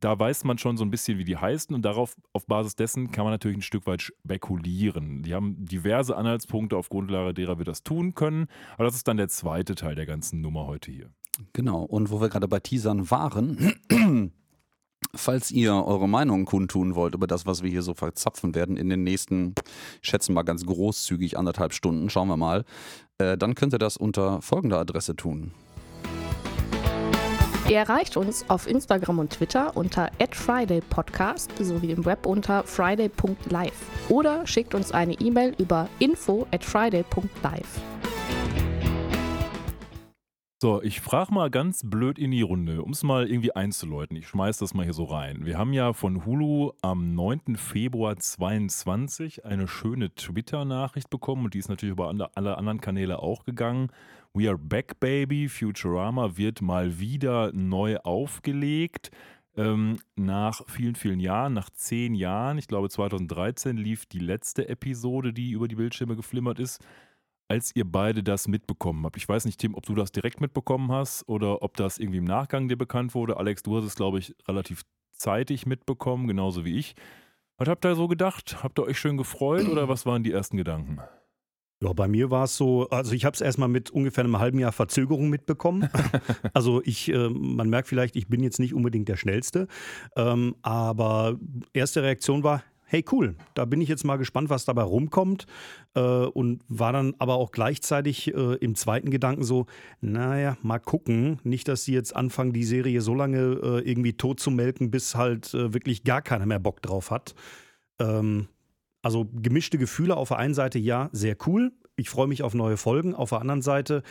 da 0.00 0.18
weiß 0.18 0.44
man 0.44 0.58
schon 0.58 0.76
so 0.76 0.84
ein 0.84 0.90
bisschen, 0.90 1.18
wie 1.18 1.24
die 1.24 1.36
heißen 1.36 1.74
und 1.74 1.82
darauf, 1.82 2.16
auf 2.32 2.46
Basis 2.46 2.74
dessen 2.74 3.12
kann 3.12 3.24
man 3.24 3.32
natürlich 3.32 3.58
ein 3.58 3.62
Stück 3.62 3.86
weit 3.86 4.02
spekulieren. 4.02 5.22
Die 5.22 5.32
haben 5.32 5.64
diverse 5.64 6.16
Anhaltspunkte, 6.16 6.76
auf 6.76 6.88
Grundlage 6.88 7.32
derer 7.34 7.58
wir 7.58 7.64
das 7.64 7.84
tun 7.84 8.14
können, 8.14 8.48
aber 8.74 8.84
das 8.84 8.96
ist 8.96 9.06
dann 9.06 9.16
der 9.16 9.28
zweite 9.28 9.76
Teil 9.76 9.94
der 9.94 10.06
ganzen 10.06 10.40
Nummer 10.40 10.66
heute 10.66 10.90
hier. 10.90 11.10
Genau, 11.52 11.84
und 11.84 12.10
wo 12.10 12.20
wir 12.20 12.28
gerade 12.28 12.48
bei 12.48 12.60
Teasern 12.60 13.10
waren, 13.10 13.72
Falls 15.14 15.50
ihr 15.50 15.74
eure 15.74 16.08
Meinung 16.08 16.44
kundtun 16.44 16.94
wollt 16.94 17.14
über 17.14 17.26
das, 17.26 17.46
was 17.46 17.62
wir 17.62 17.70
hier 17.70 17.82
so 17.82 17.94
verzapfen 17.94 18.54
werden 18.54 18.76
in 18.76 18.88
den 18.88 19.02
nächsten, 19.02 19.54
ich 20.00 20.08
schätze 20.08 20.32
mal 20.32 20.42
ganz 20.42 20.64
großzügig 20.64 21.38
anderthalb 21.38 21.74
Stunden, 21.74 22.08
schauen 22.08 22.28
wir 22.28 22.36
mal, 22.36 22.64
äh, 23.18 23.36
dann 23.36 23.54
könnt 23.54 23.74
ihr 23.74 23.78
das 23.78 23.96
unter 23.96 24.40
folgender 24.42 24.78
Adresse 24.78 25.14
tun. 25.14 25.52
Ihr 27.68 27.78
erreicht 27.78 28.16
uns 28.16 28.44
auf 28.48 28.66
Instagram 28.66 29.20
und 29.20 29.30
Twitter 29.30 29.76
unter 29.76 30.10
@fridaypodcast 30.30 31.52
sowie 31.58 31.92
im 31.92 32.04
Web 32.04 32.26
unter 32.26 32.64
friday.live 32.64 33.72
oder 34.08 34.46
schickt 34.46 34.74
uns 34.74 34.92
eine 34.92 35.14
E-Mail 35.14 35.54
über 35.58 35.88
info 35.98 36.46
at 36.50 36.64
friday.live. 36.64 37.80
So, 40.62 40.80
ich 40.80 41.00
frage 41.00 41.34
mal 41.34 41.50
ganz 41.50 41.82
blöd 41.84 42.20
in 42.20 42.30
die 42.30 42.42
Runde, 42.42 42.82
um 42.82 42.92
es 42.92 43.02
mal 43.02 43.28
irgendwie 43.28 43.50
einzuläuten. 43.50 44.16
Ich 44.16 44.28
schmeiß 44.28 44.58
das 44.58 44.74
mal 44.74 44.84
hier 44.84 44.92
so 44.92 45.02
rein. 45.02 45.44
Wir 45.44 45.58
haben 45.58 45.72
ja 45.72 45.92
von 45.92 46.24
Hulu 46.24 46.70
am 46.82 47.16
9. 47.16 47.56
Februar 47.56 48.16
22 48.16 49.44
eine 49.44 49.66
schöne 49.66 50.14
Twitter-Nachricht 50.14 51.10
bekommen 51.10 51.46
und 51.46 51.54
die 51.54 51.58
ist 51.58 51.68
natürlich 51.68 51.94
über 51.94 52.14
alle 52.36 52.58
anderen 52.58 52.80
Kanäle 52.80 53.18
auch 53.18 53.42
gegangen. 53.42 53.88
We 54.34 54.48
are 54.48 54.56
back, 54.56 55.00
baby. 55.00 55.48
Futurama 55.48 56.36
wird 56.36 56.62
mal 56.62 57.00
wieder 57.00 57.50
neu 57.52 57.96
aufgelegt. 57.96 59.10
Ähm, 59.56 59.98
nach 60.14 60.60
vielen, 60.68 60.94
vielen 60.94 61.18
Jahren, 61.18 61.54
nach 61.54 61.70
zehn 61.70 62.14
Jahren, 62.14 62.56
ich 62.56 62.68
glaube 62.68 62.88
2013 62.88 63.76
lief 63.76 64.06
die 64.06 64.20
letzte 64.20 64.68
Episode, 64.68 65.32
die 65.32 65.50
über 65.50 65.66
die 65.66 65.74
Bildschirme 65.74 66.14
geflimmert 66.14 66.60
ist 66.60 66.78
als 67.52 67.76
ihr 67.76 67.84
beide 67.84 68.22
das 68.22 68.48
mitbekommen 68.48 69.04
habt. 69.04 69.18
Ich 69.18 69.28
weiß 69.28 69.44
nicht, 69.44 69.60
Tim, 69.60 69.74
ob 69.74 69.84
du 69.84 69.94
das 69.94 70.10
direkt 70.10 70.40
mitbekommen 70.40 70.90
hast 70.90 71.28
oder 71.28 71.62
ob 71.62 71.76
das 71.76 71.98
irgendwie 71.98 72.16
im 72.16 72.24
Nachgang 72.24 72.66
dir 72.66 72.78
bekannt 72.78 73.14
wurde. 73.14 73.36
Alex, 73.36 73.62
du 73.62 73.76
hast 73.76 73.84
es, 73.84 73.94
glaube 73.94 74.18
ich, 74.18 74.34
relativ 74.48 74.84
zeitig 75.12 75.66
mitbekommen, 75.66 76.26
genauso 76.26 76.64
wie 76.64 76.78
ich. 76.78 76.94
Was 77.58 77.68
habt 77.68 77.84
ihr 77.84 77.94
so 77.94 78.08
gedacht? 78.08 78.62
Habt 78.62 78.78
ihr 78.78 78.84
euch 78.84 78.98
schön 78.98 79.18
gefreut 79.18 79.68
oder 79.68 79.86
was 79.86 80.06
waren 80.06 80.22
die 80.22 80.32
ersten 80.32 80.56
Gedanken? 80.56 81.00
Ja, 81.82 81.92
bei 81.92 82.08
mir 82.08 82.30
war 82.30 82.44
es 82.44 82.56
so, 82.56 82.88
also 82.88 83.12
ich 83.12 83.26
habe 83.26 83.34
es 83.34 83.42
erstmal 83.42 83.68
mit 83.68 83.90
ungefähr 83.90 84.24
einem 84.24 84.38
halben 84.38 84.58
Jahr 84.58 84.72
Verzögerung 84.72 85.28
mitbekommen. 85.28 85.90
also 86.54 86.80
ich, 86.84 87.12
äh, 87.12 87.28
man 87.28 87.68
merkt 87.68 87.88
vielleicht, 87.88 88.16
ich 88.16 88.28
bin 88.28 88.42
jetzt 88.42 88.60
nicht 88.60 88.72
unbedingt 88.72 89.08
der 89.08 89.16
Schnellste. 89.16 89.68
Ähm, 90.16 90.56
aber 90.62 91.36
erste 91.74 92.02
Reaktion 92.02 92.44
war, 92.44 92.62
hey 92.92 93.02
cool, 93.10 93.36
da 93.54 93.64
bin 93.64 93.80
ich 93.80 93.88
jetzt 93.88 94.04
mal 94.04 94.18
gespannt, 94.18 94.50
was 94.50 94.66
dabei 94.66 94.82
rumkommt. 94.82 95.46
Äh, 95.94 96.00
und 96.00 96.60
war 96.68 96.92
dann 96.92 97.14
aber 97.18 97.36
auch 97.36 97.50
gleichzeitig 97.50 98.34
äh, 98.34 98.56
im 98.56 98.74
zweiten 98.74 99.10
Gedanken 99.10 99.44
so, 99.44 99.64
naja, 100.02 100.58
mal 100.62 100.78
gucken. 100.78 101.40
Nicht, 101.42 101.68
dass 101.68 101.86
sie 101.86 101.94
jetzt 101.94 102.14
anfangen, 102.14 102.52
die 102.52 102.64
Serie 102.64 103.00
so 103.00 103.14
lange 103.14 103.38
äh, 103.38 103.90
irgendwie 103.90 104.12
tot 104.12 104.40
zu 104.40 104.50
melken, 104.50 104.90
bis 104.90 105.14
halt 105.14 105.54
äh, 105.54 105.72
wirklich 105.72 106.04
gar 106.04 106.20
keiner 106.20 106.44
mehr 106.44 106.58
Bock 106.58 106.82
drauf 106.82 107.10
hat. 107.10 107.34
Ähm, 107.98 108.48
also 109.00 109.26
gemischte 109.32 109.78
Gefühle 109.78 110.14
auf 110.14 110.28
der 110.28 110.38
einen 110.38 110.54
Seite, 110.54 110.78
ja, 110.78 111.08
sehr 111.12 111.36
cool. 111.46 111.72
Ich 111.96 112.10
freue 112.10 112.26
mich 112.26 112.42
auf 112.42 112.52
neue 112.52 112.76
Folgen. 112.76 113.14
Auf 113.14 113.30
der 113.30 113.40
anderen 113.40 113.62
Seite, 113.62 114.02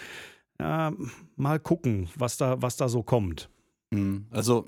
ja, 0.59 0.91
mal 1.35 1.59
gucken, 1.59 2.09
was 2.15 2.37
da, 2.37 2.59
was 2.63 2.77
da 2.77 2.89
so 2.89 3.03
kommt. 3.03 3.47
Mhm. 3.91 4.25
Also 4.31 4.65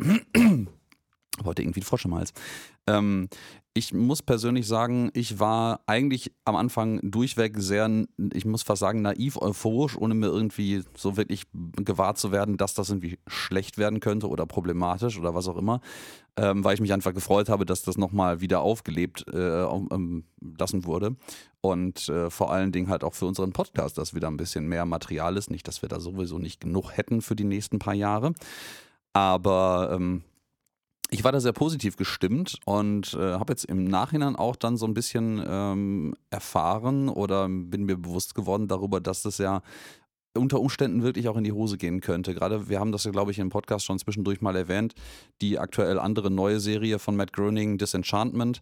heute 1.44 1.62
irgendwie 1.62 1.82
ein 1.82 1.86
Frosch 1.86 2.06
im 2.06 2.16
Hals. 2.16 2.34
Ähm, 2.88 3.30
ich 3.76 3.92
muss 3.92 4.22
persönlich 4.22 4.68
sagen, 4.68 5.10
ich 5.14 5.40
war 5.40 5.82
eigentlich 5.88 6.32
am 6.46 6.56
Anfang 6.56 7.00
durchweg 7.02 7.56
sehr, 7.58 7.90
ich 8.34 8.46
muss 8.46 8.62
fast 8.62 8.82
sagen, 8.82 9.02
naiv, 9.02 9.38
euphorisch, 9.38 9.98
ohne 9.98 10.14
mir 10.14 10.28
irgendwie 10.28 10.84
so 10.96 11.18
wirklich 11.18 11.46
gewahr 11.78 12.14
zu 12.14 12.32
werden, 12.32 12.58
dass 12.58 12.76
das 12.76 12.90
irgendwie 12.90 13.18
schlecht 13.26 13.80
werden 13.80 14.00
könnte 14.00 14.30
oder 14.30 14.46
problematisch 14.46 15.18
oder 15.18 15.34
was 15.34 15.48
auch 15.48 15.58
immer, 15.58 15.82
ähm, 16.38 16.64
weil 16.64 16.76
ich 16.76 16.82
mich 16.82 16.94
einfach 16.94 17.16
gefreut 17.16 17.50
habe, 17.50 17.66
dass 17.66 17.82
das 17.82 17.98
nochmal 17.98 18.42
wieder 18.42 18.62
aufgelebt 18.62 19.26
äh, 19.34 19.64
ähm, 19.64 20.26
lassen 20.60 20.86
wurde. 20.86 21.16
Und 21.62 22.10
äh, 22.10 22.30
vor 22.30 22.52
allen 22.52 22.72
Dingen 22.72 22.90
halt 22.90 23.04
auch 23.04 23.16
für 23.16 23.26
unseren 23.26 23.54
Podcast, 23.54 23.98
dass 23.98 24.14
wieder 24.14 24.28
ein 24.28 24.38
bisschen 24.38 24.68
mehr 24.68 24.86
Material 24.86 25.36
ist. 25.36 25.50
Nicht, 25.50 25.68
dass 25.68 25.82
wir 25.82 25.90
da 25.90 26.00
sowieso 26.00 26.38
nicht 26.38 26.60
genug 26.60 26.92
hätten 26.92 27.22
für 27.22 27.36
die 27.36 27.46
nächsten 27.46 27.80
paar 27.80 27.96
Jahre. 27.96 28.34
Aber 29.14 29.92
ähm, 29.96 30.24
ich 31.14 31.24
war 31.24 31.32
da 31.32 31.40
sehr 31.40 31.54
positiv 31.54 31.96
gestimmt 31.96 32.58
und 32.66 33.14
äh, 33.14 33.34
habe 33.34 33.54
jetzt 33.54 33.66
im 33.66 33.86
Nachhinein 33.86 34.36
auch 34.36 34.56
dann 34.56 34.78
so 34.78 34.88
ein 34.88 34.96
bisschen 34.96 35.44
ähm, 35.48 36.16
erfahren 36.32 37.08
oder 37.08 37.48
bin 37.48 37.84
mir 37.84 37.98
bewusst 37.98 38.34
geworden 38.34 38.68
darüber, 38.68 39.00
dass 39.00 39.22
das 39.22 39.38
ja 39.38 39.62
unter 40.36 40.60
Umständen 40.60 41.04
wirklich 41.04 41.30
auch 41.30 41.38
in 41.38 41.44
die 41.44 41.52
Hose 41.52 41.78
gehen 41.78 42.02
könnte. 42.02 42.34
Gerade 42.34 42.68
wir 42.68 42.80
haben 42.80 42.92
das 42.92 43.04
ja, 43.04 43.12
glaube 43.12 43.30
ich, 43.30 43.38
im 43.38 43.50
Podcast 43.50 43.86
schon 43.86 44.00
zwischendurch 44.00 44.42
mal 44.42 44.56
erwähnt, 44.56 44.96
die 45.40 45.60
aktuell 45.60 46.00
andere 46.00 46.32
neue 46.32 46.60
Serie 46.60 46.98
von 46.98 47.16
Matt 47.16 47.32
Groening, 47.32 47.78
Disenchantment 47.78 48.60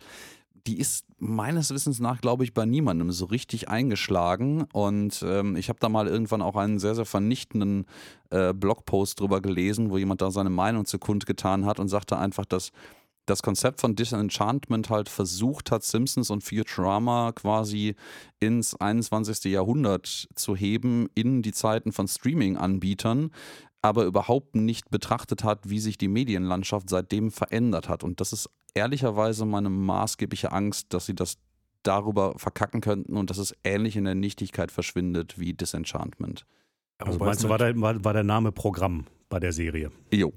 die 0.67 0.79
ist 0.79 1.05
meines 1.17 1.73
Wissens 1.73 1.99
nach, 1.99 2.21
glaube 2.21 2.43
ich, 2.43 2.53
bei 2.53 2.65
niemandem 2.65 3.11
so 3.11 3.25
richtig 3.25 3.69
eingeschlagen. 3.69 4.63
Und 4.73 5.23
ähm, 5.25 5.55
ich 5.55 5.69
habe 5.69 5.79
da 5.79 5.89
mal 5.89 6.07
irgendwann 6.07 6.41
auch 6.41 6.55
einen 6.55 6.79
sehr, 6.79 6.95
sehr 6.95 7.05
vernichtenden 7.05 7.85
äh, 8.29 8.53
Blogpost 8.53 9.19
drüber 9.19 9.41
gelesen, 9.41 9.89
wo 9.89 9.97
jemand 9.97 10.21
da 10.21 10.31
seine 10.31 10.49
Meinung 10.49 10.85
zu 10.85 10.99
kundgetan 10.99 11.65
hat 11.65 11.79
und 11.79 11.87
sagte 11.87 12.17
einfach, 12.17 12.45
dass 12.45 12.71
das 13.25 13.43
Konzept 13.43 13.81
von 13.81 13.95
Disenchantment 13.95 14.89
halt 14.89 15.07
versucht 15.07 15.71
hat, 15.71 15.83
Simpsons 15.83 16.29
und 16.29 16.43
Futurama 16.43 17.31
quasi 17.33 17.95
ins 18.39 18.75
21. 18.75 19.51
Jahrhundert 19.51 20.27
zu 20.35 20.55
heben, 20.55 21.07
in 21.13 21.41
die 21.41 21.51
Zeiten 21.53 21.91
von 21.91 22.07
Streaming-Anbietern, 22.07 23.31
aber 23.81 24.05
überhaupt 24.05 24.55
nicht 24.55 24.89
betrachtet 24.89 25.43
hat, 25.43 25.69
wie 25.69 25.79
sich 25.79 25.97
die 25.97 26.07
Medienlandschaft 26.07 26.89
seitdem 26.89 27.31
verändert 27.31 27.89
hat. 27.89 28.03
Und 28.03 28.19
das 28.21 28.33
ist 28.33 28.49
ehrlicherweise 28.73 29.45
meine 29.45 29.69
maßgebliche 29.69 30.51
Angst, 30.51 30.93
dass 30.93 31.05
sie 31.05 31.15
das 31.15 31.37
darüber 31.83 32.37
verkacken 32.37 32.81
könnten 32.81 33.17
und 33.17 33.29
dass 33.29 33.37
es 33.37 33.55
ähnlich 33.63 33.95
in 33.95 34.05
der 34.05 34.15
Nichtigkeit 34.15 34.71
verschwindet 34.71 35.39
wie 35.39 35.53
Disenchantment. 35.53 36.45
Also 36.99 37.17
meinst 37.19 37.43
du, 37.43 37.49
war 37.49 37.57
der, 37.57 37.79
war, 37.81 38.03
war 38.03 38.13
der 38.13 38.23
Name 38.23 38.51
Programm 38.51 39.05
bei 39.29 39.39
der 39.39 39.51
Serie? 39.51 39.91
Jo. 40.11 40.33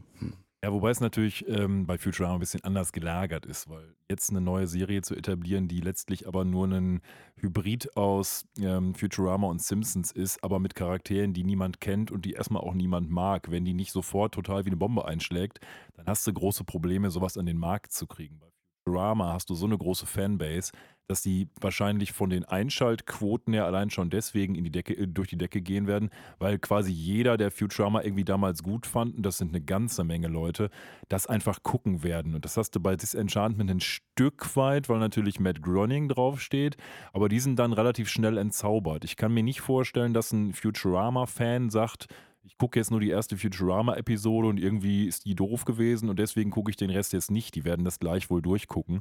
Ja, 0.64 0.72
wobei 0.72 0.88
es 0.88 1.00
natürlich 1.00 1.46
ähm, 1.46 1.84
bei 1.84 1.98
Futurama 1.98 2.32
ein 2.36 2.40
bisschen 2.40 2.64
anders 2.64 2.92
gelagert 2.92 3.44
ist, 3.44 3.68
weil 3.68 3.94
jetzt 4.08 4.30
eine 4.30 4.40
neue 4.40 4.66
Serie 4.66 5.02
zu 5.02 5.14
etablieren, 5.14 5.68
die 5.68 5.82
letztlich 5.82 6.26
aber 6.26 6.46
nur 6.46 6.66
ein 6.66 7.02
Hybrid 7.36 7.98
aus 7.98 8.46
ähm, 8.58 8.94
Futurama 8.94 9.46
und 9.46 9.60
Simpsons 9.60 10.10
ist, 10.10 10.42
aber 10.42 10.60
mit 10.60 10.74
Charakteren, 10.74 11.34
die 11.34 11.44
niemand 11.44 11.82
kennt 11.82 12.10
und 12.10 12.24
die 12.24 12.32
erstmal 12.32 12.62
auch 12.62 12.72
niemand 12.72 13.10
mag. 13.10 13.50
Wenn 13.50 13.66
die 13.66 13.74
nicht 13.74 13.92
sofort 13.92 14.32
total 14.32 14.64
wie 14.64 14.70
eine 14.70 14.78
Bombe 14.78 15.04
einschlägt, 15.04 15.60
dann 15.98 16.06
hast 16.06 16.26
du 16.26 16.32
große 16.32 16.64
Probleme, 16.64 17.10
sowas 17.10 17.36
an 17.36 17.44
den 17.44 17.58
Markt 17.58 17.92
zu 17.92 18.06
kriegen. 18.06 18.38
Bei 18.38 18.53
Futurama 18.86 19.32
hast 19.32 19.48
du 19.48 19.54
so 19.54 19.64
eine 19.64 19.78
große 19.78 20.04
Fanbase, 20.04 20.70
dass 21.08 21.22
die 21.22 21.48
wahrscheinlich 21.58 22.12
von 22.12 22.28
den 22.28 22.44
Einschaltquoten 22.44 23.54
her 23.54 23.64
allein 23.64 23.88
schon 23.88 24.10
deswegen 24.10 24.54
in 24.54 24.64
die 24.64 24.70
Decke, 24.70 24.94
äh, 24.94 25.06
durch 25.06 25.28
die 25.28 25.38
Decke 25.38 25.62
gehen 25.62 25.86
werden, 25.86 26.10
weil 26.38 26.58
quasi 26.58 26.92
jeder, 26.92 27.38
der 27.38 27.50
Futurama 27.50 28.02
irgendwie 28.02 28.24
damals 28.24 28.62
gut 28.62 28.86
fand, 28.86 29.16
und 29.16 29.22
das 29.24 29.38
sind 29.38 29.48
eine 29.48 29.62
ganze 29.62 30.04
Menge 30.04 30.28
Leute, 30.28 30.68
das 31.08 31.26
einfach 31.26 31.62
gucken 31.62 32.02
werden. 32.02 32.34
Und 32.34 32.44
das 32.44 32.58
hast 32.58 32.72
du 32.72 32.80
bei 32.80 32.94
Disenchantment 32.96 33.70
ein 33.70 33.80
Stück 33.80 34.54
weit, 34.54 34.90
weil 34.90 34.98
natürlich 34.98 35.40
Matt 35.40 35.62
Groening 35.62 36.08
draufsteht, 36.08 36.76
aber 37.14 37.30
die 37.30 37.40
sind 37.40 37.58
dann 37.58 37.72
relativ 37.72 38.10
schnell 38.10 38.36
entzaubert. 38.36 39.04
Ich 39.04 39.16
kann 39.16 39.32
mir 39.32 39.42
nicht 39.42 39.62
vorstellen, 39.62 40.12
dass 40.12 40.32
ein 40.32 40.52
Futurama-Fan 40.52 41.70
sagt, 41.70 42.06
ich 42.44 42.58
gucke 42.58 42.78
jetzt 42.78 42.90
nur 42.90 43.00
die 43.00 43.10
erste 43.10 43.36
Futurama-Episode 43.36 44.48
und 44.48 44.60
irgendwie 44.60 45.06
ist 45.06 45.24
die 45.24 45.34
doof 45.34 45.64
gewesen 45.64 46.08
und 46.08 46.18
deswegen 46.18 46.50
gucke 46.50 46.70
ich 46.70 46.76
den 46.76 46.90
Rest 46.90 47.12
jetzt 47.12 47.30
nicht. 47.30 47.54
Die 47.54 47.64
werden 47.64 47.84
das 47.84 47.98
gleich 47.98 48.30
wohl 48.30 48.42
durchgucken. 48.42 49.00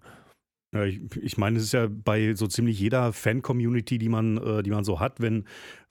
Ja, 0.73 0.85
ich, 0.85 1.01
ich 1.17 1.37
meine, 1.37 1.57
es 1.57 1.65
ist 1.65 1.73
ja 1.73 1.87
bei 1.87 2.33
so 2.33 2.47
ziemlich 2.47 2.79
jeder 2.79 3.13
Fan-Community, 3.13 3.99
die 3.99 4.09
man, 4.09 4.37
äh, 4.37 4.63
die 4.63 4.71
man 4.71 4.83
so 4.83 4.99
hat, 4.99 5.19
wenn, 5.19 5.45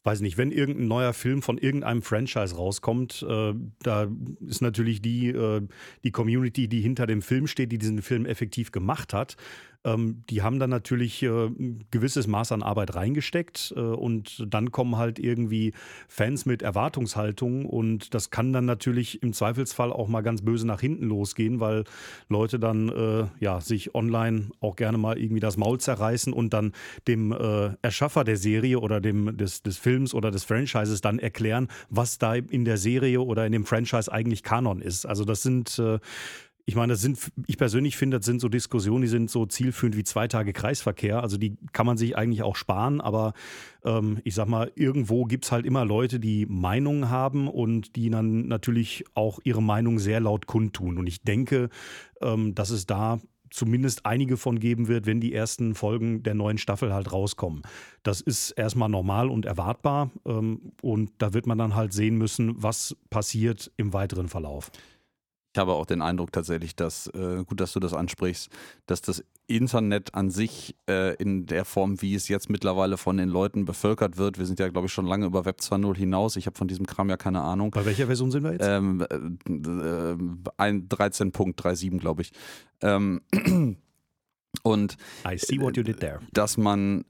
weiß 0.05 0.21
nicht, 0.21 0.37
wenn 0.39 0.51
irgendein 0.51 0.89
neuer 0.89 1.13
Film 1.13 1.43
von 1.43 1.59
irgendeinem 1.59 2.03
Franchise 2.03 2.57
rauskommt, 2.57 3.25
äh, 3.29 3.55
da 3.83 4.09
ist 4.41 4.63
natürlich 4.63 5.01
die, 5.03 5.29
äh, 5.29 5.63
die 6.05 6.11
Community, 6.11 6.69
die 6.69 6.81
hinter 6.81 7.07
dem 7.07 7.23
Film 7.23 7.47
steht, 7.47 7.73
die 7.73 7.79
diesen 7.79 8.03
Film 8.03 8.27
effektiv 8.27 8.73
gemacht 8.73 9.15
hat. 9.15 9.37
Ähm, 9.85 10.23
die 10.31 10.43
haben 10.43 10.59
dann 10.59 10.71
natürlich 10.71 11.23
äh, 11.23 11.47
ein 11.47 11.85
gewisses 11.91 12.27
Maß 12.27 12.53
an 12.53 12.63
Arbeit 12.63 12.95
reingesteckt 12.95 13.75
äh, 13.77 13.81
und 13.81 14.45
dann 14.49 14.71
kommen 14.71 14.97
halt 14.97 15.19
irgendwie 15.19 15.73
Fans 16.09 16.47
mit 16.47 16.63
Erwartungshaltung 16.63 17.67
und 17.67 18.15
das 18.15 18.31
kann 18.31 18.53
dann 18.53 18.65
natürlich 18.65 19.23
im 19.23 19.33
Zweifelsfall 19.33 19.93
auch 19.93 20.09
mal 20.09 20.21
ganz 20.21 20.43
böse 20.43 20.67
nach 20.67 20.81
hinten 20.81 21.07
losgehen, 21.07 21.59
weil 21.59 21.85
Leute 22.29 22.61
dann 22.61 22.89
äh, 22.91 23.27
ja 23.41 23.61
sich 23.61 23.95
online 23.95 24.51
auch 24.61 24.77
gerne 24.77 24.99
mal 24.99 25.19
irgendwie 25.19 25.41
das 25.41 25.57
Maul 25.57 25.79
zerreißen 25.79 26.33
und 26.33 26.53
dann 26.53 26.73
dem 27.09 27.33
äh, 27.33 27.71
Erschaffer 27.83 28.23
der 28.23 28.37
Serie 28.37 28.79
oder 28.79 29.01
dem 29.01 29.37
des, 29.37 29.63
des 29.63 29.79
Films 29.79 29.92
oder 30.15 30.31
des 30.31 30.45
Franchises 30.45 31.01
dann 31.01 31.19
erklären, 31.19 31.69
was 31.89 32.19
da 32.19 32.35
in 32.35 32.65
der 32.65 32.77
Serie 32.77 33.21
oder 33.21 33.47
in 33.47 33.53
dem 33.53 33.67
Franchise 33.67 34.13
eigentlich 34.13 34.43
Kanon 34.43 34.81
ist. 34.81 35.07
Also 35.07 35.25
das 35.25 35.43
sind 35.43 35.79
äh, 35.79 35.99
ich 36.65 36.77
meine, 36.77 36.93
das 36.93 37.01
sind, 37.01 37.19
ich 37.47 37.59
persönlich 37.59 37.97
finde, 37.97 38.19
das 38.19 38.27
sind 38.27 38.41
so 38.41 38.49
Diskussionen, 38.49 39.03
die 39.03 39.09
sind 39.09 39.31
so 39.31 39.47
zielführend 39.47 39.97
wie 39.97 40.05
zwei 40.05 40.29
Tage 40.29 40.53
Kreisverkehr. 40.53 41.21
Also 41.21 41.37
die 41.37 41.57
kann 41.73 41.87
man 41.87 41.97
sich 41.97 42.17
eigentlich 42.17 42.43
auch 42.43 42.55
sparen, 42.55 43.01
aber 43.01 43.33
ähm, 43.85 44.21
ich 44.23 44.35
sag 44.35 44.47
mal, 44.47 44.71
irgendwo 44.77 45.25
gibt 45.25 45.45
es 45.45 45.53
halt 45.53 45.67
immer 45.67 45.85
Leute, 45.85 46.21
die 46.21 46.47
Meinungen 46.47 47.11
haben 47.11 47.49
und 47.49 47.97
die 47.97 48.11
dann 48.11 48.47
natürlich 48.47 49.05
auch 49.15 49.41
ihre 49.43 49.63
Meinung 49.63 49.99
sehr 49.99 50.21
laut 50.21 50.47
kundtun. 50.47 50.99
Und 50.99 51.09
ich 51.09 51.23
denke, 51.23 51.69
ähm, 52.21 52.55
dass 52.55 52.71
es 52.71 52.87
da 52.87 53.21
zumindest 53.53 54.07
einige 54.07 54.37
von 54.37 54.59
geben 54.59 54.89
wird, 54.89 55.07
wenn 55.07 55.21
die 55.21 55.33
ersten 55.33 55.75
Folgen 55.75 56.23
der 56.23 56.35
neuen 56.35 56.59
Staffel 56.59 56.93
halt 56.93 57.13
rauskommen. 57.13 57.63
Das 58.03 58.21
ist 58.21 58.51
erstmal 58.53 58.89
normal 58.89 59.29
und 59.29 59.47
erwartbar 59.47 60.11
ähm, 60.27 60.73
und 60.83 61.11
da 61.19 61.35
wird 61.35 61.47
man 61.47 61.59
dann 61.59 61.75
halt 61.75 61.93
sehen 61.93 62.17
müssen, 62.17 62.55
was 62.63 62.97
passiert 63.11 63.71
im 63.77 63.93
weiteren 63.93 64.29
Verlauf. 64.29 64.71
Ich 65.55 65.59
habe 65.59 65.73
auch 65.73 65.85
den 65.85 66.01
Eindruck 66.01 66.33
tatsächlich, 66.33 66.75
dass, 66.75 67.09
äh, 67.09 67.45
gut, 67.45 67.61
dass 67.61 67.75
du 67.75 67.81
das 67.81 67.93
ansprichst, 67.93 68.49
dass 68.87 69.03
das 69.03 69.23
Internet 69.47 70.15
an 70.15 70.31
sich 70.31 70.75
äh, 70.89 71.15
in 71.17 71.45
der 71.45 71.67
Form, 71.67 72.01
wie 72.01 72.15
es 72.15 72.29
jetzt 72.29 72.49
mittlerweile 72.49 72.97
von 72.97 73.19
den 73.19 73.29
Leuten 73.29 73.67
bevölkert 73.67 74.17
wird, 74.17 74.39
wir 74.39 74.47
sind 74.47 74.59
ja, 74.61 74.69
glaube 74.69 74.87
ich, 74.87 74.95
schon 74.95 75.05
lange 75.05 75.27
über 75.27 75.45
Web 75.45 75.59
2.0 75.61 75.95
hinaus. 75.97 76.37
Ich 76.37 76.47
habe 76.47 76.57
von 76.57 76.69
diesem 76.69 76.87
Kram 76.87 77.11
ja 77.11 77.19
keine 77.19 77.43
Ahnung. 77.43 77.71
Bei 77.73 77.85
welcher 77.85 78.07
Version 78.07 78.31
sind 78.31 78.45
wir 78.45 78.53
jetzt? 78.53 78.67
Ähm, 78.67 79.03
äh, 79.03 79.17
13.37, 79.47 81.99
glaube 81.99 82.23
ich. 82.23 82.33
Ähm, 82.81 83.21
und 84.63 84.97
I 85.31 85.37
see 85.37 85.61
what 85.61 85.77
you 85.77 85.83
did 85.83 86.01
there. 86.01 86.21
Dass 86.33 86.57
man 86.57 87.05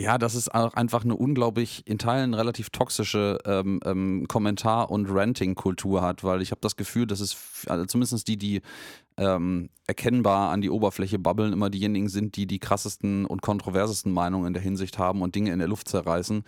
ja, 0.00 0.16
das 0.16 0.34
ist 0.34 0.54
auch 0.54 0.72
einfach 0.74 1.04
eine 1.04 1.14
unglaublich 1.14 1.82
in 1.86 1.98
Teilen 1.98 2.32
relativ 2.32 2.70
toxische 2.70 3.38
ähm, 3.44 3.80
ähm, 3.84 4.26
Kommentar- 4.28 4.90
und 4.90 5.10
Ranting-Kultur 5.10 6.00
hat, 6.00 6.24
weil 6.24 6.40
ich 6.40 6.52
habe 6.52 6.60
das 6.62 6.76
Gefühl, 6.76 7.06
dass 7.06 7.20
es 7.20 7.66
also 7.66 7.84
zumindest 7.84 8.26
die, 8.26 8.38
die 8.38 8.62
ähm, 9.18 9.68
erkennbar 9.86 10.50
an 10.52 10.62
die 10.62 10.70
Oberfläche 10.70 11.18
babbeln, 11.18 11.52
immer 11.52 11.68
diejenigen 11.68 12.08
sind, 12.08 12.36
die 12.36 12.46
die 12.46 12.58
krassesten 12.58 13.26
und 13.26 13.42
kontroversesten 13.42 14.10
Meinungen 14.10 14.46
in 14.46 14.52
der 14.54 14.62
Hinsicht 14.62 14.98
haben 14.98 15.20
und 15.20 15.34
Dinge 15.34 15.52
in 15.52 15.58
der 15.58 15.68
Luft 15.68 15.88
zerreißen. 15.88 16.44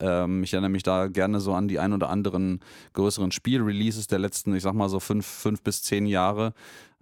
Ähm, 0.00 0.42
ich 0.42 0.52
erinnere 0.52 0.70
mich 0.70 0.82
da 0.82 1.06
gerne 1.06 1.40
so 1.40 1.54
an 1.54 1.68
die 1.68 1.78
ein 1.78 1.94
oder 1.94 2.10
anderen 2.10 2.60
größeren 2.92 3.32
Spielreleases 3.32 4.08
der 4.08 4.18
letzten, 4.18 4.54
ich 4.54 4.62
sag 4.62 4.74
mal 4.74 4.90
so 4.90 5.00
fünf, 5.00 5.24
fünf 5.24 5.62
bis 5.62 5.82
zehn 5.82 6.04
Jahre, 6.04 6.52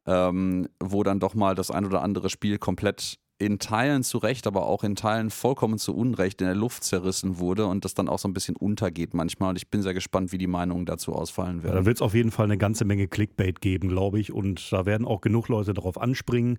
ähm, 0.07 0.69
wo 0.79 1.03
dann 1.03 1.19
doch 1.19 1.35
mal 1.35 1.57
das 1.57 1.73
ein 1.73 1.85
oder 1.85 2.03
andere 2.03 2.31
Spiel 2.31 2.59
komplett 2.59 3.19
in 3.39 3.59
Teilen 3.61 4.03
zu 4.03 4.19
Recht, 4.19 4.47
aber 4.47 4.67
auch 4.67 4.83
in 4.83 4.97
Teilen 4.97 5.31
vollkommen 5.31 5.79
zu 5.79 5.95
Unrecht 5.95 6.41
in 6.41 6.49
der 6.49 6.57
Luft 6.57 6.83
zerrissen 6.83 7.39
wurde 7.39 7.67
und 7.67 7.85
das 7.85 7.95
dann 7.95 8.09
auch 8.09 8.19
so 8.19 8.27
ein 8.29 8.35
bisschen 8.35 8.57
untergeht 8.57 9.15
manchmal. 9.15 9.51
Und 9.51 9.57
ich 9.57 9.69
bin 9.69 9.83
sehr 9.83 9.95
gespannt, 9.95 10.33
wie 10.33 10.39
die 10.39 10.49
Meinungen 10.49 10.87
dazu 10.87 11.13
ausfallen 11.13 11.63
werden. 11.63 11.75
Ja, 11.75 11.81
da 11.81 11.87
wird 11.87 11.99
es 11.99 12.03
auf 12.03 12.15
jeden 12.15 12.33
Fall 12.33 12.47
eine 12.47 12.59
ganze 12.59 12.85
Menge 12.85 13.07
Clickbait 13.07 13.61
geben, 13.61 13.89
glaube 13.89 14.19
ich. 14.19 14.33
Und 14.33 14.73
da 14.73 14.87
werden 14.87 15.07
auch 15.07 15.21
genug 15.21 15.49
Leute 15.49 15.73
darauf 15.73 16.01
anspringen. 16.01 16.59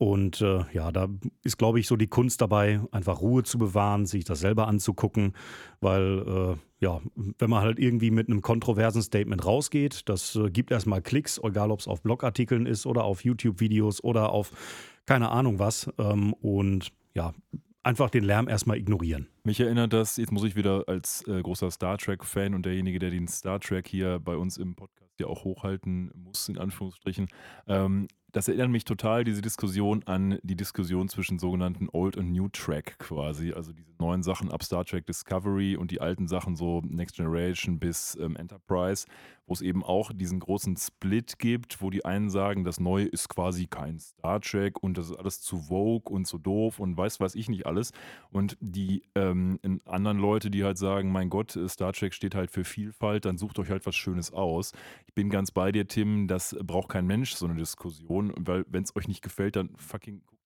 Und 0.00 0.40
äh, 0.40 0.64
ja, 0.72 0.90
da 0.92 1.08
ist, 1.44 1.58
glaube 1.58 1.78
ich, 1.78 1.86
so 1.86 1.94
die 1.94 2.06
Kunst 2.06 2.40
dabei, 2.40 2.80
einfach 2.90 3.20
Ruhe 3.20 3.42
zu 3.42 3.58
bewahren, 3.58 4.06
sich 4.06 4.24
das 4.24 4.40
selber 4.40 4.66
anzugucken, 4.66 5.34
weil 5.82 6.24
äh, 6.26 6.56
ja, 6.82 7.02
wenn 7.14 7.50
man 7.50 7.62
halt 7.62 7.78
irgendwie 7.78 8.10
mit 8.10 8.30
einem 8.30 8.40
kontroversen 8.40 9.02
Statement 9.02 9.44
rausgeht, 9.44 10.08
das 10.08 10.36
äh, 10.36 10.50
gibt 10.50 10.70
erstmal 10.70 11.02
Klicks, 11.02 11.38
egal 11.44 11.70
ob 11.70 11.80
es 11.80 11.86
auf 11.86 12.00
Blogartikeln 12.00 12.64
ist 12.64 12.86
oder 12.86 13.04
auf 13.04 13.26
YouTube-Videos 13.26 14.02
oder 14.02 14.32
auf 14.32 14.52
keine 15.04 15.28
Ahnung 15.28 15.58
was. 15.58 15.90
Ähm, 15.98 16.32
und 16.32 16.92
ja, 17.12 17.34
einfach 17.82 18.08
den 18.08 18.24
Lärm 18.24 18.48
erstmal 18.48 18.78
ignorieren. 18.78 19.28
Mich 19.44 19.60
erinnert 19.60 19.92
das, 19.92 20.16
jetzt 20.16 20.32
muss 20.32 20.44
ich 20.44 20.56
wieder 20.56 20.84
als 20.86 21.28
äh, 21.28 21.42
großer 21.42 21.70
Star 21.70 21.98
Trek-Fan 21.98 22.54
und 22.54 22.64
derjenige, 22.64 23.00
der 23.00 23.10
den 23.10 23.28
Star 23.28 23.60
Trek 23.60 23.86
hier 23.86 24.18
bei 24.18 24.36
uns 24.38 24.56
im 24.56 24.76
Podcast 24.76 25.20
ja 25.20 25.26
auch 25.26 25.44
hochhalten 25.44 26.10
muss, 26.14 26.48
in 26.48 26.56
Anführungsstrichen, 26.56 27.28
ähm, 27.66 28.08
das 28.32 28.48
erinnert 28.48 28.70
mich 28.70 28.84
total, 28.84 29.24
diese 29.24 29.42
Diskussion, 29.42 30.02
an 30.06 30.38
die 30.42 30.56
Diskussion 30.56 31.08
zwischen 31.08 31.38
sogenannten 31.38 31.88
Old 31.92 32.16
und 32.16 32.32
New 32.32 32.48
Track 32.48 32.98
quasi. 32.98 33.52
Also 33.52 33.72
diese 33.72 33.92
neuen 33.98 34.22
Sachen 34.22 34.50
ab 34.50 34.62
Star 34.62 34.84
Trek 34.84 35.06
Discovery 35.06 35.76
und 35.76 35.90
die 35.90 36.00
alten 36.00 36.28
Sachen 36.28 36.56
so 36.56 36.80
Next 36.84 37.16
Generation 37.16 37.78
bis 37.78 38.16
ähm, 38.20 38.36
Enterprise, 38.36 39.06
wo 39.46 39.54
es 39.54 39.60
eben 39.60 39.82
auch 39.82 40.12
diesen 40.14 40.40
großen 40.40 40.76
Split 40.76 41.38
gibt, 41.38 41.82
wo 41.82 41.90
die 41.90 42.04
einen 42.04 42.30
sagen, 42.30 42.64
das 42.64 42.78
Neue 42.78 43.06
ist 43.06 43.28
quasi 43.28 43.66
kein 43.66 43.98
Star 43.98 44.40
Trek 44.40 44.82
und 44.82 44.96
das 44.96 45.10
ist 45.10 45.16
alles 45.16 45.40
zu 45.40 45.58
vogue 45.58 46.14
und 46.14 46.26
zu 46.26 46.38
doof 46.38 46.78
und 46.78 46.96
weiß 46.96 47.20
weiß 47.20 47.34
ich 47.34 47.48
nicht 47.48 47.66
alles. 47.66 47.92
Und 48.30 48.56
die 48.60 49.02
ähm, 49.14 49.58
anderen 49.84 50.18
Leute, 50.18 50.50
die 50.50 50.64
halt 50.64 50.78
sagen, 50.78 51.10
mein 51.10 51.30
Gott, 51.30 51.58
Star 51.68 51.92
Trek 51.92 52.14
steht 52.14 52.34
halt 52.34 52.50
für 52.50 52.64
Vielfalt, 52.64 53.24
dann 53.24 53.38
sucht 53.38 53.58
euch 53.58 53.70
halt 53.70 53.86
was 53.86 53.96
Schönes 53.96 54.32
aus. 54.32 54.72
Ich 55.06 55.14
bin 55.14 55.30
ganz 55.30 55.50
bei 55.50 55.72
dir, 55.72 55.88
Tim, 55.88 56.28
das 56.28 56.56
braucht 56.62 56.88
kein 56.90 57.06
Mensch, 57.06 57.34
so 57.34 57.46
eine 57.46 57.56
Diskussion. 57.56 57.80
Diskussion, 57.80 58.34
weil 58.38 58.64
wenn 58.68 58.84
es 58.84 58.94
euch 58.96 59.08
nicht 59.08 59.22
gefällt, 59.22 59.56
dann 59.56 59.76
fucking 59.76 60.22
guckt 60.26 60.40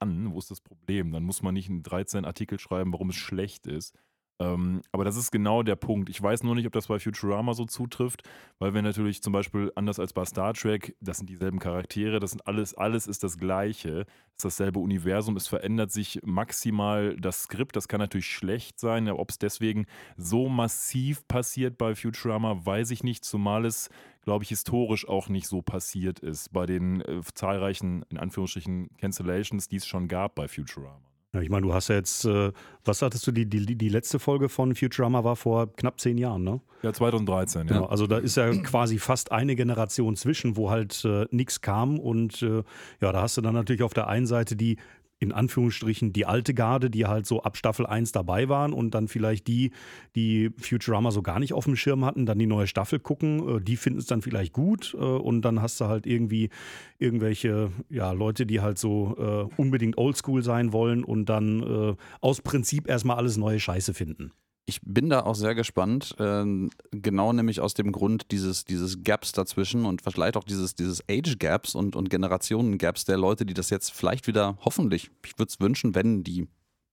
an, 0.00 0.32
wo 0.32 0.38
ist 0.38 0.50
das 0.50 0.60
Problem? 0.60 1.12
Dann 1.12 1.24
muss 1.24 1.42
man 1.42 1.54
nicht 1.54 1.68
einen 1.68 1.82
13 1.82 2.24
Artikel 2.24 2.58
schreiben, 2.58 2.92
warum 2.92 3.10
es 3.10 3.16
schlecht 3.16 3.66
ist. 3.66 3.94
Ähm, 4.40 4.82
aber 4.92 5.04
das 5.04 5.16
ist 5.16 5.32
genau 5.32 5.62
der 5.62 5.74
Punkt. 5.74 6.08
Ich 6.08 6.22
weiß 6.22 6.44
nur 6.44 6.54
nicht, 6.54 6.66
ob 6.66 6.72
das 6.72 6.86
bei 6.86 6.98
Futurama 6.98 7.54
so 7.54 7.64
zutrifft, 7.64 8.22
weil 8.60 8.72
wir 8.72 8.82
natürlich 8.82 9.20
zum 9.20 9.32
Beispiel, 9.32 9.72
anders 9.74 9.98
als 9.98 10.12
bei 10.12 10.24
Star 10.24 10.54
Trek, 10.54 10.96
das 11.00 11.18
sind 11.18 11.28
dieselben 11.28 11.58
Charaktere, 11.58 12.20
das 12.20 12.30
sind 12.30 12.46
alles, 12.46 12.74
alles 12.74 13.08
ist 13.08 13.24
das 13.24 13.38
Gleiche, 13.38 14.06
ist 14.36 14.44
dasselbe 14.44 14.78
Universum, 14.78 15.36
es 15.36 15.48
verändert 15.48 15.90
sich 15.90 16.20
maximal 16.24 17.16
das 17.16 17.44
Skript, 17.44 17.74
das 17.74 17.88
kann 17.88 17.98
natürlich 17.98 18.30
schlecht 18.30 18.78
sein, 18.78 19.08
ob 19.08 19.30
es 19.30 19.38
deswegen 19.38 19.86
so 20.16 20.48
massiv 20.48 21.26
passiert 21.26 21.76
bei 21.76 21.96
Futurama, 21.96 22.64
weiß 22.64 22.92
ich 22.92 23.02
nicht, 23.02 23.24
zumal 23.24 23.64
es, 23.64 23.90
glaube 24.22 24.44
ich, 24.44 24.50
historisch 24.50 25.08
auch 25.08 25.28
nicht 25.28 25.48
so 25.48 25.62
passiert 25.62 26.20
ist 26.20 26.52
bei 26.52 26.66
den 26.66 27.00
äh, 27.00 27.22
zahlreichen, 27.34 28.04
in 28.08 28.18
Anführungsstrichen, 28.18 28.90
Cancellations, 28.98 29.66
die 29.66 29.76
es 29.76 29.86
schon 29.86 30.06
gab 30.06 30.36
bei 30.36 30.46
Futurama. 30.46 31.07
Ja, 31.34 31.42
ich 31.42 31.50
meine, 31.50 31.66
du 31.66 31.74
hast 31.74 31.88
ja 31.88 31.96
jetzt, 31.96 32.24
äh, 32.24 32.52
was 32.84 33.00
sagtest 33.00 33.26
du, 33.26 33.32
die, 33.32 33.44
die, 33.44 33.76
die 33.76 33.88
letzte 33.90 34.18
Folge 34.18 34.48
von 34.48 34.74
Futurama 34.74 35.24
war 35.24 35.36
vor 35.36 35.70
knapp 35.74 36.00
zehn 36.00 36.16
Jahren, 36.16 36.42
ne? 36.42 36.60
Ja, 36.82 36.92
2013, 36.92 37.66
ja. 37.68 37.74
Genau, 37.74 37.86
also 37.86 38.06
da 38.06 38.16
ist 38.16 38.36
ja 38.36 38.50
quasi 38.62 38.98
fast 38.98 39.30
eine 39.30 39.54
Generation 39.54 40.16
zwischen, 40.16 40.56
wo 40.56 40.70
halt 40.70 41.04
äh, 41.04 41.26
nichts 41.30 41.60
kam. 41.60 41.98
Und 41.98 42.40
äh, 42.42 42.62
ja, 43.00 43.12
da 43.12 43.22
hast 43.22 43.36
du 43.36 43.42
dann 43.42 43.54
natürlich 43.54 43.82
auf 43.82 43.92
der 43.92 44.06
einen 44.06 44.26
Seite 44.26 44.56
die 44.56 44.78
in 45.20 45.32
Anführungsstrichen 45.32 46.12
die 46.12 46.26
alte 46.26 46.54
Garde, 46.54 46.90
die 46.90 47.06
halt 47.06 47.26
so 47.26 47.42
ab 47.42 47.56
Staffel 47.56 47.86
1 47.86 48.12
dabei 48.12 48.48
waren 48.48 48.72
und 48.72 48.94
dann 48.94 49.08
vielleicht 49.08 49.48
die, 49.48 49.72
die 50.14 50.50
Futurama 50.58 51.10
so 51.10 51.22
gar 51.22 51.38
nicht 51.40 51.52
auf 51.52 51.64
dem 51.64 51.76
Schirm 51.76 52.04
hatten, 52.04 52.26
dann 52.26 52.38
die 52.38 52.46
neue 52.46 52.66
Staffel 52.66 52.98
gucken, 52.98 53.56
äh, 53.56 53.60
die 53.60 53.76
finden 53.76 53.98
es 53.98 54.06
dann 54.06 54.22
vielleicht 54.22 54.52
gut 54.52 54.94
äh, 54.94 54.98
und 54.98 55.42
dann 55.42 55.60
hast 55.60 55.80
du 55.80 55.86
halt 55.86 56.06
irgendwie 56.06 56.50
irgendwelche 56.98 57.70
ja, 57.90 58.12
Leute, 58.12 58.46
die 58.46 58.60
halt 58.60 58.78
so 58.78 59.16
äh, 59.18 59.60
unbedingt 59.60 59.98
oldschool 59.98 60.42
sein 60.42 60.72
wollen 60.72 61.04
und 61.04 61.26
dann 61.26 61.62
äh, 61.62 61.96
aus 62.20 62.40
Prinzip 62.40 62.88
erstmal 62.88 63.16
alles 63.16 63.36
neue 63.36 63.60
Scheiße 63.60 63.94
finden. 63.94 64.32
Ich 64.68 64.80
bin 64.82 65.08
da 65.08 65.20
auch 65.20 65.34
sehr 65.34 65.54
gespannt, 65.54 66.14
äh, 66.18 66.44
genau 66.90 67.32
nämlich 67.32 67.62
aus 67.62 67.72
dem 67.72 67.90
Grund 67.90 68.30
dieses, 68.32 68.66
dieses 68.66 69.02
Gaps 69.02 69.32
dazwischen 69.32 69.86
und 69.86 70.02
vielleicht 70.02 70.36
auch 70.36 70.44
dieses, 70.44 70.74
dieses 70.74 71.02
Age 71.10 71.38
Gaps 71.38 71.74
und, 71.74 71.96
und 71.96 72.10
Generationen 72.10 72.76
Gaps 72.76 73.06
der 73.06 73.16
Leute, 73.16 73.46
die 73.46 73.54
das 73.54 73.70
jetzt 73.70 73.90
vielleicht 73.90 74.26
wieder 74.26 74.58
hoffentlich, 74.60 75.10
ich 75.24 75.38
würde 75.38 75.48
es 75.48 75.58
wünschen, 75.58 75.94
wenn 75.94 76.22
die 76.22 76.48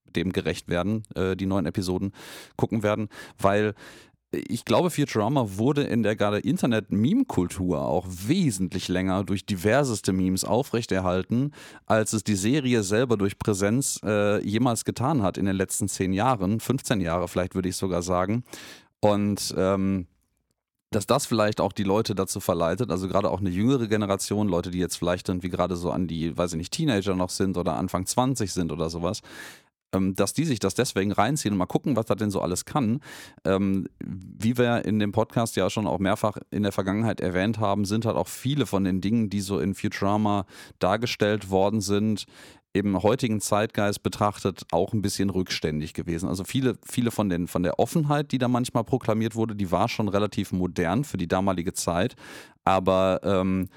dem 0.06 0.32
gerecht 0.32 0.68
werden, 0.68 1.02
äh, 1.14 1.36
die 1.36 1.44
neuen 1.44 1.66
Episoden 1.66 2.12
gucken 2.56 2.82
werden, 2.82 3.10
weil 3.36 3.74
ich 4.32 4.64
glaube, 4.64 4.90
Futurama 4.90 5.56
wurde 5.56 5.84
in 5.84 6.02
der 6.02 6.16
gerade 6.16 6.38
Internet-Meme-Kultur 6.38 7.82
auch 7.82 8.06
wesentlich 8.08 8.88
länger 8.88 9.24
durch 9.24 9.46
diverseste 9.46 10.12
Memes 10.12 10.44
aufrechterhalten, 10.44 11.52
als 11.86 12.12
es 12.12 12.24
die 12.24 12.34
Serie 12.34 12.82
selber 12.82 13.16
durch 13.16 13.38
Präsenz 13.38 14.00
äh, 14.04 14.44
jemals 14.44 14.84
getan 14.84 15.22
hat 15.22 15.38
in 15.38 15.46
den 15.46 15.56
letzten 15.56 15.88
zehn 15.88 16.12
Jahren, 16.12 16.60
15 16.60 17.00
Jahre 17.00 17.28
vielleicht 17.28 17.54
würde 17.54 17.68
ich 17.68 17.76
sogar 17.76 18.02
sagen. 18.02 18.44
Und 19.00 19.54
ähm, 19.56 20.06
dass 20.90 21.06
das 21.06 21.26
vielleicht 21.26 21.60
auch 21.60 21.72
die 21.72 21.82
Leute 21.82 22.14
dazu 22.14 22.40
verleitet, 22.40 22.90
also 22.90 23.08
gerade 23.08 23.30
auch 23.30 23.40
eine 23.40 23.50
jüngere 23.50 23.86
Generation, 23.86 24.48
Leute, 24.48 24.70
die 24.70 24.78
jetzt 24.78 24.96
vielleicht 24.96 25.28
irgendwie 25.28 25.48
gerade 25.48 25.76
so 25.76 25.90
an 25.90 26.06
die, 26.06 26.36
weiß 26.36 26.52
ich 26.52 26.58
nicht, 26.58 26.72
Teenager 26.72 27.14
noch 27.14 27.30
sind 27.30 27.56
oder 27.56 27.76
Anfang 27.76 28.06
20 28.06 28.52
sind 28.52 28.72
oder 28.72 28.88
sowas, 28.88 29.20
dass 29.92 30.32
die 30.32 30.44
sich 30.44 30.58
das 30.58 30.74
deswegen 30.74 31.12
reinziehen 31.12 31.52
und 31.52 31.58
mal 31.58 31.66
gucken, 31.66 31.96
was 31.96 32.06
das 32.06 32.16
denn 32.16 32.30
so 32.30 32.40
alles 32.40 32.64
kann. 32.64 33.00
Ähm, 33.44 33.88
wie 34.00 34.58
wir 34.58 34.84
in 34.84 34.98
dem 34.98 35.12
Podcast 35.12 35.56
ja 35.56 35.70
schon 35.70 35.86
auch 35.86 35.98
mehrfach 35.98 36.36
in 36.50 36.62
der 36.62 36.72
Vergangenheit 36.72 37.20
erwähnt 37.20 37.58
haben, 37.58 37.84
sind 37.84 38.04
halt 38.04 38.16
auch 38.16 38.28
viele 38.28 38.66
von 38.66 38.84
den 38.84 39.00
Dingen, 39.00 39.30
die 39.30 39.40
so 39.40 39.58
in 39.58 39.74
Futurama 39.74 40.46
dargestellt 40.78 41.50
worden 41.50 41.80
sind, 41.80 42.26
im 42.76 43.02
heutigen 43.02 43.40
Zeitgeist 43.40 44.02
betrachtet 44.02 44.64
auch 44.70 44.92
ein 44.92 45.00
bisschen 45.00 45.30
rückständig 45.30 45.94
gewesen. 45.94 46.28
Also 46.28 46.44
viele, 46.44 46.76
viele 46.84 47.10
von, 47.10 47.30
den, 47.30 47.46
von 47.46 47.62
der 47.62 47.78
Offenheit, 47.78 48.32
die 48.32 48.38
da 48.38 48.48
manchmal 48.48 48.84
proklamiert 48.84 49.34
wurde, 49.34 49.56
die 49.56 49.70
war 49.70 49.88
schon 49.88 50.08
relativ 50.08 50.52
modern 50.52 51.04
für 51.04 51.16
die 51.16 51.28
damalige 51.28 51.72
Zeit. 51.72 52.16
Aber 52.64 53.20
ähm, 53.24 53.68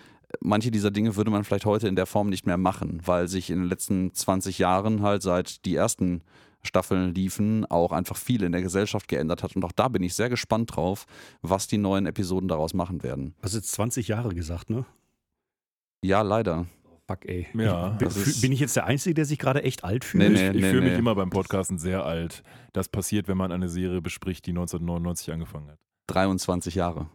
manche 0.42 0.72
dieser 0.72 0.92
Dinge 0.92 1.16
würde 1.16 1.32
man 1.32 1.44
vielleicht 1.44 1.66
heute 1.66 1.88
in 1.88 1.96
der 1.96 2.06
Form 2.06 2.30
nicht 2.30 2.46
mehr 2.46 2.58
machen, 2.58 3.02
weil 3.06 3.28
sich 3.28 3.50
in 3.50 3.60
den 3.60 3.70
letzten 3.70 4.14
20 4.14 4.60
Jahren 4.60 5.02
halt 5.02 5.22
seit 5.22 5.66
die 5.66 5.76
ersten 5.76 6.22
Staffeln 6.62 7.14
liefen, 7.14 7.66
auch 7.66 7.92
einfach 7.92 8.18
viel 8.18 8.44
in 8.44 8.52
der 8.52 8.62
Gesellschaft 8.62 9.08
geändert 9.08 9.44
hat. 9.44 9.56
Und 9.56 9.64
auch 9.64 9.72
da 9.72 9.88
bin 9.88 10.04
ich 10.04 10.14
sehr 10.14 10.30
gespannt 10.30 10.76
drauf, 10.76 11.06
was 11.42 11.68
die 11.68 11.78
neuen 11.78 12.06
Episoden 12.06 12.50
daraus 12.50 12.74
machen 12.74 13.02
werden. 13.02 13.34
Du 13.38 13.44
hast 13.44 13.56
jetzt 13.56 13.72
20 13.72 14.10
Jahre 14.10 14.36
gesagt, 14.36 14.70
ne? 14.70 14.86
Ja, 16.04 16.22
leider. 16.22 16.66
Fuck, 17.08 17.26
ey. 17.26 17.48
Ja, 17.54 17.90
bin, 17.90 18.10
bin, 18.42 18.52
ich 18.52 18.60
jetzt 18.60 18.76
der 18.76 18.86
Einzige, 18.86 19.16
der 19.16 19.26
sich 19.26 19.40
gerade 19.40 19.64
echt 19.64 19.84
alt 19.84 20.06
fühlt? 20.06 20.24
Nee, 20.24 20.30
nee, 20.30 20.50
ich, 20.50 20.56
ich 20.56 20.62
nee, 20.62 20.70
fühle 20.70 20.84
nee. 20.84 20.90
mich 20.92 21.00
immer 21.00 21.16
beim 21.16 21.30
Podcasten 21.30 21.80
sehr 21.80 22.06
alt. 22.06 22.44
Das 22.74 22.88
passiert, 22.88 23.28
wenn 23.28 23.38
man 23.38 23.52
eine 23.52 23.70
Serie 23.70 24.02
bespricht, 24.02 24.46
die 24.46 24.52
1999 24.52 25.32
angefangen 25.32 25.70
hat. 25.70 25.80
23 26.08 26.76
Jahre 26.76 27.10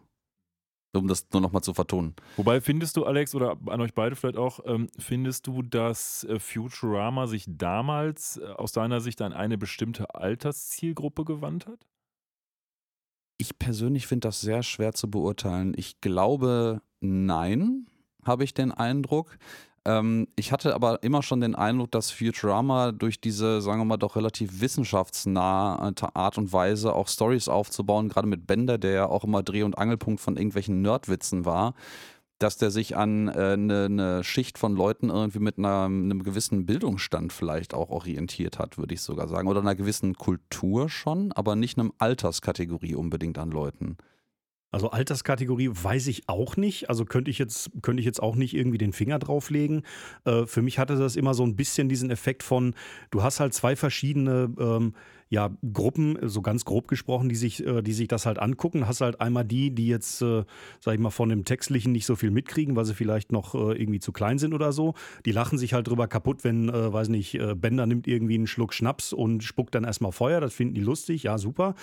um 0.95 1.07
das 1.07 1.27
nur 1.31 1.41
nochmal 1.41 1.61
zu 1.61 1.73
vertonen. 1.73 2.15
Wobei 2.37 2.61
findest 2.61 2.97
du, 2.97 3.05
Alex, 3.05 3.35
oder 3.35 3.57
an 3.67 3.81
euch 3.81 3.93
beide 3.93 4.15
vielleicht 4.15 4.37
auch, 4.37 4.59
ähm, 4.65 4.87
findest 4.97 5.47
du, 5.47 5.61
dass 5.61 6.23
äh, 6.25 6.39
Futurama 6.39 7.27
sich 7.27 7.45
damals 7.47 8.37
äh, 8.37 8.45
aus 8.45 8.71
deiner 8.71 9.01
Sicht 9.01 9.21
an 9.21 9.33
eine 9.33 9.57
bestimmte 9.57 10.15
Alterszielgruppe 10.15 11.25
gewandt 11.25 11.67
hat? 11.67 11.85
Ich 13.37 13.59
persönlich 13.59 14.07
finde 14.07 14.27
das 14.27 14.41
sehr 14.41 14.63
schwer 14.63 14.93
zu 14.93 15.09
beurteilen. 15.09 15.73
Ich 15.75 15.99
glaube, 15.99 16.81
nein, 17.01 17.87
habe 18.23 18.43
ich 18.43 18.53
den 18.53 18.71
Eindruck. 18.71 19.37
Ähm, 19.85 20.27
ich 20.35 20.51
hatte 20.51 20.73
aber 20.73 21.03
immer 21.03 21.21
schon 21.21 21.41
den 21.41 21.55
Eindruck, 21.55 21.91
dass 21.91 22.11
Futurama 22.11 22.91
durch 22.91 23.21
diese, 23.21 23.61
sagen 23.61 23.79
wir 23.79 23.85
mal, 23.85 23.97
doch 23.97 24.15
relativ 24.15 24.59
wissenschaftsnahe 24.59 25.93
Art 26.13 26.37
und 26.37 26.51
Weise 26.51 26.93
auch 26.93 27.07
Stories 27.07 27.47
aufzubauen, 27.47 28.09
gerade 28.09 28.27
mit 28.27 28.47
Bender, 28.47 28.77
der 28.77 28.91
ja 28.91 29.05
auch 29.07 29.23
immer 29.23 29.43
Dreh- 29.43 29.63
und 29.63 29.77
Angelpunkt 29.77 30.21
von 30.21 30.37
irgendwelchen 30.37 30.81
Nerdwitzen 30.81 31.45
war, 31.45 31.75
dass 32.39 32.57
der 32.57 32.71
sich 32.71 32.97
an 32.97 33.29
eine 33.29 33.53
äh, 33.53 33.57
ne, 33.57 33.89
ne 33.89 34.23
Schicht 34.23 34.57
von 34.57 34.75
Leuten 34.75 35.09
irgendwie 35.09 35.39
mit 35.39 35.57
einem 35.57 36.23
gewissen 36.23 36.65
Bildungsstand 36.65 37.31
vielleicht 37.31 37.73
auch 37.73 37.89
orientiert 37.89 38.59
hat, 38.59 38.77
würde 38.77 38.93
ich 38.93 39.01
sogar 39.01 39.27
sagen. 39.27 39.47
Oder 39.47 39.61
einer 39.61 39.75
gewissen 39.75 40.15
Kultur 40.15 40.89
schon, 40.89 41.31
aber 41.31 41.55
nicht 41.55 41.77
einem 41.77 41.93
Alterskategorie 41.99 42.95
unbedingt 42.95 43.37
an 43.37 43.51
Leuten. 43.51 43.97
Also 44.71 44.89
Alterskategorie 44.89 45.69
weiß 45.71 46.07
ich 46.07 46.27
auch 46.27 46.57
nicht. 46.57 46.89
Also 46.89 47.05
könnte 47.05 47.31
ich 47.31 47.39
jetzt, 47.39 47.69
könnte 47.81 48.01
ich 48.01 48.05
jetzt 48.05 48.21
auch 48.21 48.35
nicht 48.35 48.53
irgendwie 48.53 48.77
den 48.77 48.93
Finger 48.93 49.19
drauflegen. 49.19 49.83
Äh, 50.25 50.45
für 50.45 50.61
mich 50.61 50.79
hatte 50.79 50.95
das 50.97 51.15
immer 51.15 51.33
so 51.33 51.43
ein 51.43 51.55
bisschen 51.55 51.87
diesen 51.87 52.09
Effekt 52.09 52.43
von, 52.43 52.75
du 53.09 53.23
hast 53.23 53.39
halt 53.39 53.53
zwei 53.53 53.75
verschiedene 53.75 54.53
ähm, 54.59 54.93
ja, 55.29 55.49
Gruppen, 55.73 56.17
so 56.21 56.41
ganz 56.41 56.65
grob 56.65 56.87
gesprochen, 56.87 57.29
die 57.29 57.35
sich, 57.35 57.65
äh, 57.65 57.81
die 57.81 57.93
sich 57.93 58.07
das 58.07 58.25
halt 58.27 58.37
angucken. 58.37 58.87
Hast 58.87 59.01
halt 59.01 59.21
einmal 59.21 59.43
die, 59.43 59.71
die 59.71 59.87
jetzt, 59.87 60.21
äh, 60.21 60.43
sag 60.79 60.93
ich 60.93 60.99
mal, 60.99 61.09
von 61.09 61.29
dem 61.29 61.45
Textlichen 61.45 61.91
nicht 61.91 62.05
so 62.05 62.15
viel 62.15 62.29
mitkriegen, 62.29 62.75
weil 62.75 62.85
sie 62.85 62.93
vielleicht 62.93 63.31
noch 63.31 63.55
äh, 63.55 63.73
irgendwie 63.73 63.99
zu 63.99 64.11
klein 64.11 64.37
sind 64.37 64.53
oder 64.53 64.71
so. 64.71 64.93
Die 65.25 65.31
lachen 65.31 65.57
sich 65.57 65.73
halt 65.73 65.87
drüber 65.87 66.07
kaputt, 66.07 66.43
wenn, 66.43 66.67
weiß 66.67 67.09
nicht, 67.09 67.39
Bender 67.55 67.85
nimmt 67.85 68.07
irgendwie 68.07 68.35
einen 68.35 68.47
Schluck 68.47 68.73
Schnaps 68.73 69.13
und 69.13 69.43
spuckt 69.43 69.73
dann 69.75 69.83
erstmal 69.83 70.11
Feuer. 70.11 70.41
Das 70.41 70.53
finden 70.53 70.75
die 70.75 70.81
lustig, 70.81 71.23
ja, 71.23 71.37
super. 71.37 71.75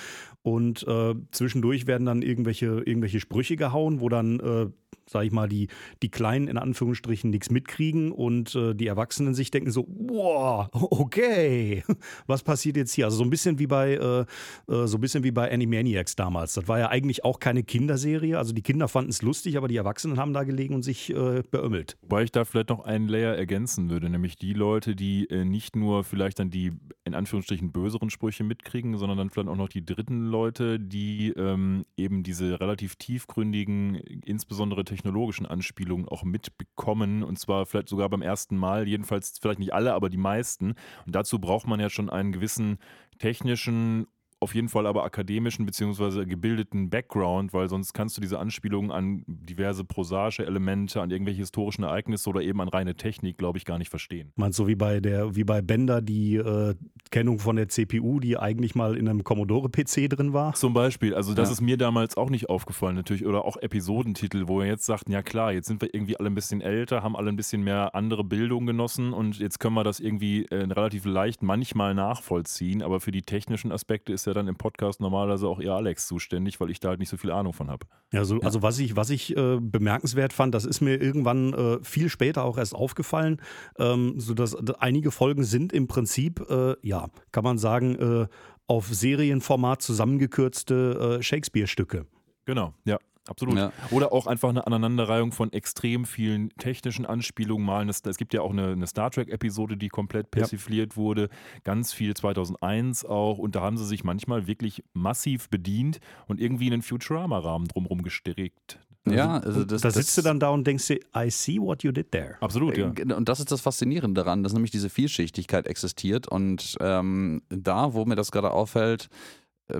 Und 0.42 0.87
äh, 0.87 1.14
zwischendurch 1.31 1.87
werden 1.87 2.07
dann 2.07 2.22
irgendwelche, 2.22 2.83
irgendwelche 2.85 3.20
Sprüche 3.20 3.57
gehauen, 3.57 4.00
wo 4.00 4.09
dann 4.09 4.40
äh, 4.40 4.66
sag 5.07 5.24
ich 5.24 5.33
mal, 5.33 5.48
die, 5.48 5.68
die 6.02 6.11
Kleinen 6.11 6.48
in 6.48 6.57
Anführungsstrichen 6.57 7.31
nichts 7.31 7.50
mitkriegen 7.50 8.12
und 8.12 8.55
die 8.55 8.87
Erwachsenen 8.87 9.35
sich 9.35 9.50
denken 9.50 9.70
so, 9.70 9.87
wow, 9.88 10.68
okay, 10.72 11.83
was 12.26 12.42
passiert 12.42 12.76
jetzt 12.76 12.92
hier? 12.92 13.07
Also 13.07 13.18
so 13.18 13.24
ein 13.24 13.31
bisschen 13.33 13.59
wie 13.59 13.66
bei, 13.66 13.95
äh, 13.95 14.21
äh, 14.21 14.87
so 14.87 14.99
ein 14.99 15.01
bisschen 15.01 15.25
wie 15.25 15.33
bei 15.33 15.51
Animaniacs 15.51 16.14
damals. 16.14 16.55
Das 16.55 16.68
war 16.68 16.79
ja 16.79 16.88
eigentlich 16.88 17.25
auch 17.25 17.40
keine 17.40 17.64
Kinderserie. 17.64 18.38
Also 18.38 18.53
die 18.53 18.62
Kinder 18.62 18.87
fanden 18.87 19.11
es 19.11 19.23
lustig, 19.23 19.57
aber 19.57 19.66
die 19.66 19.77
Erwachsenen 19.77 20.18
haben 20.18 20.33
da 20.33 20.45
gelegen 20.45 20.75
und 20.75 20.83
sich 20.83 21.11
äh, 21.11 21.42
beömmelt. 21.51 21.97
Wobei 22.03 22.23
ich 22.23 22.31
da 22.31 22.45
vielleicht 22.45 22.68
noch 22.68 22.85
einen 22.85 23.09
Layer 23.09 23.35
ergänzen 23.35 23.90
würde, 23.90 24.09
nämlich 24.09 24.37
die 24.37 24.53
Leute, 24.53 24.95
die 24.95 25.29
äh, 25.31 25.45
nicht 25.45 25.75
nur 25.75 26.05
vielleicht 26.05 26.38
dann 26.38 26.51
die 26.51 26.73
in 27.05 27.14
Anführungsstrichen 27.14 27.73
böseren 27.73 28.11
Sprüche 28.11 28.45
mitkriegen, 28.45 28.97
sondern 28.97 29.18
dann 29.18 29.31
vielleicht 29.31 29.49
auch 29.49 29.57
noch 29.57 29.68
die 29.68 29.85
dritten 29.85 30.27
Leute, 30.27 30.79
die 30.79 31.31
ähm, 31.31 31.85
eben 31.97 32.23
diese 32.23 32.61
relativ 32.61 32.97
tiefgründigen, 32.97 33.97
insbesondere 33.97 34.85
technologischen 34.85 35.47
Anspielungen 35.47 36.07
auch 36.09 36.23
mitbekommen 36.23 37.25
und 37.25 37.38
zwar 37.38 37.66
vielleicht 37.66 37.88
sogar 37.88 38.09
beim 38.09 38.23
ersten 38.23 38.57
Mal, 38.57 38.87
jedenfalls 38.87 39.38
vielleicht 39.40 39.59
nicht 39.59 39.75
alle, 39.75 39.95
aber 39.95 40.11
die 40.11 40.16
meisten. 40.16 40.75
Und 41.07 41.14
dazu 41.14 41.38
braucht 41.38 41.66
man 41.66 41.81
ja 41.81 41.90
schon 41.90 42.11
einen 42.11 42.33
gewissen 42.33 42.79
technischen 43.22 44.08
auf 44.42 44.55
jeden 44.55 44.68
Fall 44.68 44.87
aber 44.87 45.05
akademischen 45.05 45.64
bzw. 45.64 46.26
gebildeten 46.26 46.90
Background, 46.90 47.52
weil 47.52 47.68
sonst 47.68 47.92
kannst 47.94 48.16
du 48.16 48.20
diese 48.20 48.38
Anspielungen 48.40 48.90
an 48.90 49.22
diverse 49.26 49.85
prosasche 49.85 50.44
Elemente, 50.44 51.00
an 51.00 51.11
irgendwelche 51.11 51.38
historischen 51.38 51.85
Ereignisse 51.85 52.28
oder 52.28 52.42
eben 52.42 52.61
an 52.61 52.68
reine 52.68 52.96
Technik, 52.96 53.38
glaube 53.38 53.59
ich, 53.59 53.64
gar 53.64 53.78
nicht 53.78 53.88
verstehen. 53.88 54.33
Meinst 54.37 54.59
du, 54.59 54.66
wie 54.66 54.74
bei 54.74 55.00
der, 55.00 55.37
wie 55.37 55.44
bei 55.44 55.62
Bender 55.62 56.02
die 56.02 56.37
äh, 56.37 56.74
Kennung 57.11 57.38
von 57.38 57.57
der 57.57 57.68
CPU, 57.68 58.18
die 58.18 58.37
eigentlich 58.37 58.74
mal 58.74 58.96
in 58.96 59.09
einem 59.09 59.22
Commodore-PC 59.22 60.11
drin 60.11 60.33
war? 60.33 60.55
Zum 60.55 60.74
Beispiel, 60.74 61.14
also 61.14 61.35
das 61.35 61.48
ja. 61.48 61.52
ist 61.52 61.61
mir 61.61 61.76
damals 61.76 62.16
auch 62.16 62.28
nicht 62.28 62.48
aufgefallen, 62.48 62.96
natürlich, 62.96 63.24
oder 63.24 63.44
auch 63.44 63.57
Episodentitel, 63.57 64.48
wo 64.48 64.59
wir 64.59 64.66
jetzt 64.66 64.87
sagten, 64.87 65.12
ja 65.12 65.22
klar, 65.22 65.52
jetzt 65.52 65.68
sind 65.68 65.81
wir 65.83 65.94
irgendwie 65.94 66.18
alle 66.18 66.28
ein 66.28 66.35
bisschen 66.35 66.61
älter, 66.61 67.02
haben 67.05 67.16
alle 67.16 67.28
ein 67.28 67.37
bisschen 67.37 67.62
mehr 67.62 67.94
andere 67.94 68.24
Bildung 68.24 68.66
genossen 68.66 69.12
und 69.12 69.38
jetzt 69.38 69.61
können 69.61 69.74
wir 69.74 69.85
das 69.85 70.00
irgendwie 70.00 70.46
äh, 70.46 70.64
relativ 70.64 71.05
leicht 71.05 71.42
manchmal 71.42 71.94
nachvollziehen, 71.94 72.83
aber 72.83 72.98
für 72.98 73.12
die 73.12 73.22
technischen 73.22 73.70
Aspekte 73.70 74.12
ist 74.12 74.26
ja 74.26 74.32
ja 74.33 74.35
dann 74.35 74.49
im 74.49 74.57
Podcast 74.57 75.01
normalerweise 75.01 75.47
auch 75.47 75.61
eher 75.61 75.75
Alex 75.75 76.07
zuständig, 76.07 76.61
weil 76.61 76.71
ich 76.71 76.81
da 76.81 76.90
halt 76.90 76.99
nicht 76.99 77.09
so 77.09 77.16
viel 77.16 77.31
Ahnung 77.31 77.53
von 77.53 77.71
habe. 77.71 77.87
Ja, 78.12 78.25
so, 78.25 78.40
also 78.40 78.62
was 78.62 78.79
ich, 78.79 78.97
was 78.97 79.11
ich 79.11 79.37
äh, 79.37 79.59
bemerkenswert 79.61 80.33
fand, 80.33 80.55
das 80.55 80.64
ist 80.64 80.81
mir 80.81 81.01
irgendwann 81.01 81.53
äh, 81.53 81.79
viel 81.83 82.09
später 82.09 82.45
auch 82.45 82.59
erst 82.59 82.75
aufgefallen, 82.75 83.40
ähm, 83.79 84.14
so 84.18 84.35
dass 84.35 84.55
einige 84.79 85.11
Folgen 85.11 85.45
sind 85.45 85.73
im 85.73 85.87
Prinzip, 85.87 86.45
äh, 86.51 86.75
ja, 86.83 87.09
kann 87.31 87.45
man 87.45 87.59
sagen, 87.59 87.97
äh, 87.97 88.27
auf 88.66 88.87
Serienformat 88.87 89.83
zusammengekürzte 89.83 91.18
äh, 91.18 91.23
Shakespeare-Stücke. 91.23 92.07
Genau, 92.45 92.75
ja. 92.85 92.99
Absolut. 93.28 93.56
Ja. 93.56 93.72
Oder 93.90 94.12
auch 94.12 94.26
einfach 94.26 94.48
eine 94.48 94.66
Aneinanderreihung 94.66 95.30
von 95.30 95.52
extrem 95.52 96.04
vielen 96.04 96.50
technischen 96.50 97.06
Anspielungen. 97.06 97.64
Mal 97.64 97.88
es 97.88 98.16
gibt 98.16 98.35
ja 98.35 98.40
auch 98.40 98.50
eine, 98.50 98.72
eine 98.72 98.87
Star 98.87 99.11
Trek-Episode, 99.11 99.76
die 99.76 99.88
komplett 99.88 100.30
persifliert 100.30 100.92
ja. 100.92 100.96
wurde. 100.96 101.28
Ganz 101.62 101.92
viel 101.92 102.14
2001 102.14 103.04
auch. 103.04 103.38
Und 103.38 103.54
da 103.54 103.61
haben 103.61 103.76
sie 103.76 103.87
sich 103.87 104.02
manchmal 104.02 104.46
wirklich 104.46 104.82
massiv 104.92 105.48
bedient 105.50 106.00
und 106.26 106.40
irgendwie 106.40 106.66
einen 106.66 106.82
Futurama-Rahmen 106.82 107.68
drumherum 107.68 108.02
gestrickt. 108.02 108.80
Ja, 109.08 109.38
also, 109.38 109.48
also 109.48 109.64
das, 109.64 109.82
da 109.82 109.90
sitzt 109.90 110.16
das, 110.16 110.24
du 110.24 110.28
dann 110.28 110.38
da 110.38 110.50
und 110.50 110.64
denkst 110.64 110.87
dir, 110.87 111.00
I 111.16 111.28
see 111.28 111.58
what 111.58 111.82
you 111.82 111.90
did 111.90 112.12
there. 112.12 112.37
Absolut, 112.40 112.76
ja. 112.76 112.92
Äh, 112.96 113.12
und 113.12 113.28
das 113.28 113.40
ist 113.40 113.50
das 113.50 113.61
Faszinierende 113.61 114.22
daran, 114.22 114.44
dass 114.44 114.52
nämlich 114.52 114.70
diese 114.70 114.90
Vielschichtigkeit 114.90 115.66
existiert. 115.66 116.28
Und 116.28 116.76
ähm, 116.80 117.42
da, 117.48 117.94
wo 117.94 118.04
mir 118.04 118.14
das 118.14 118.30
gerade 118.30 118.52
auffällt, 118.52 119.08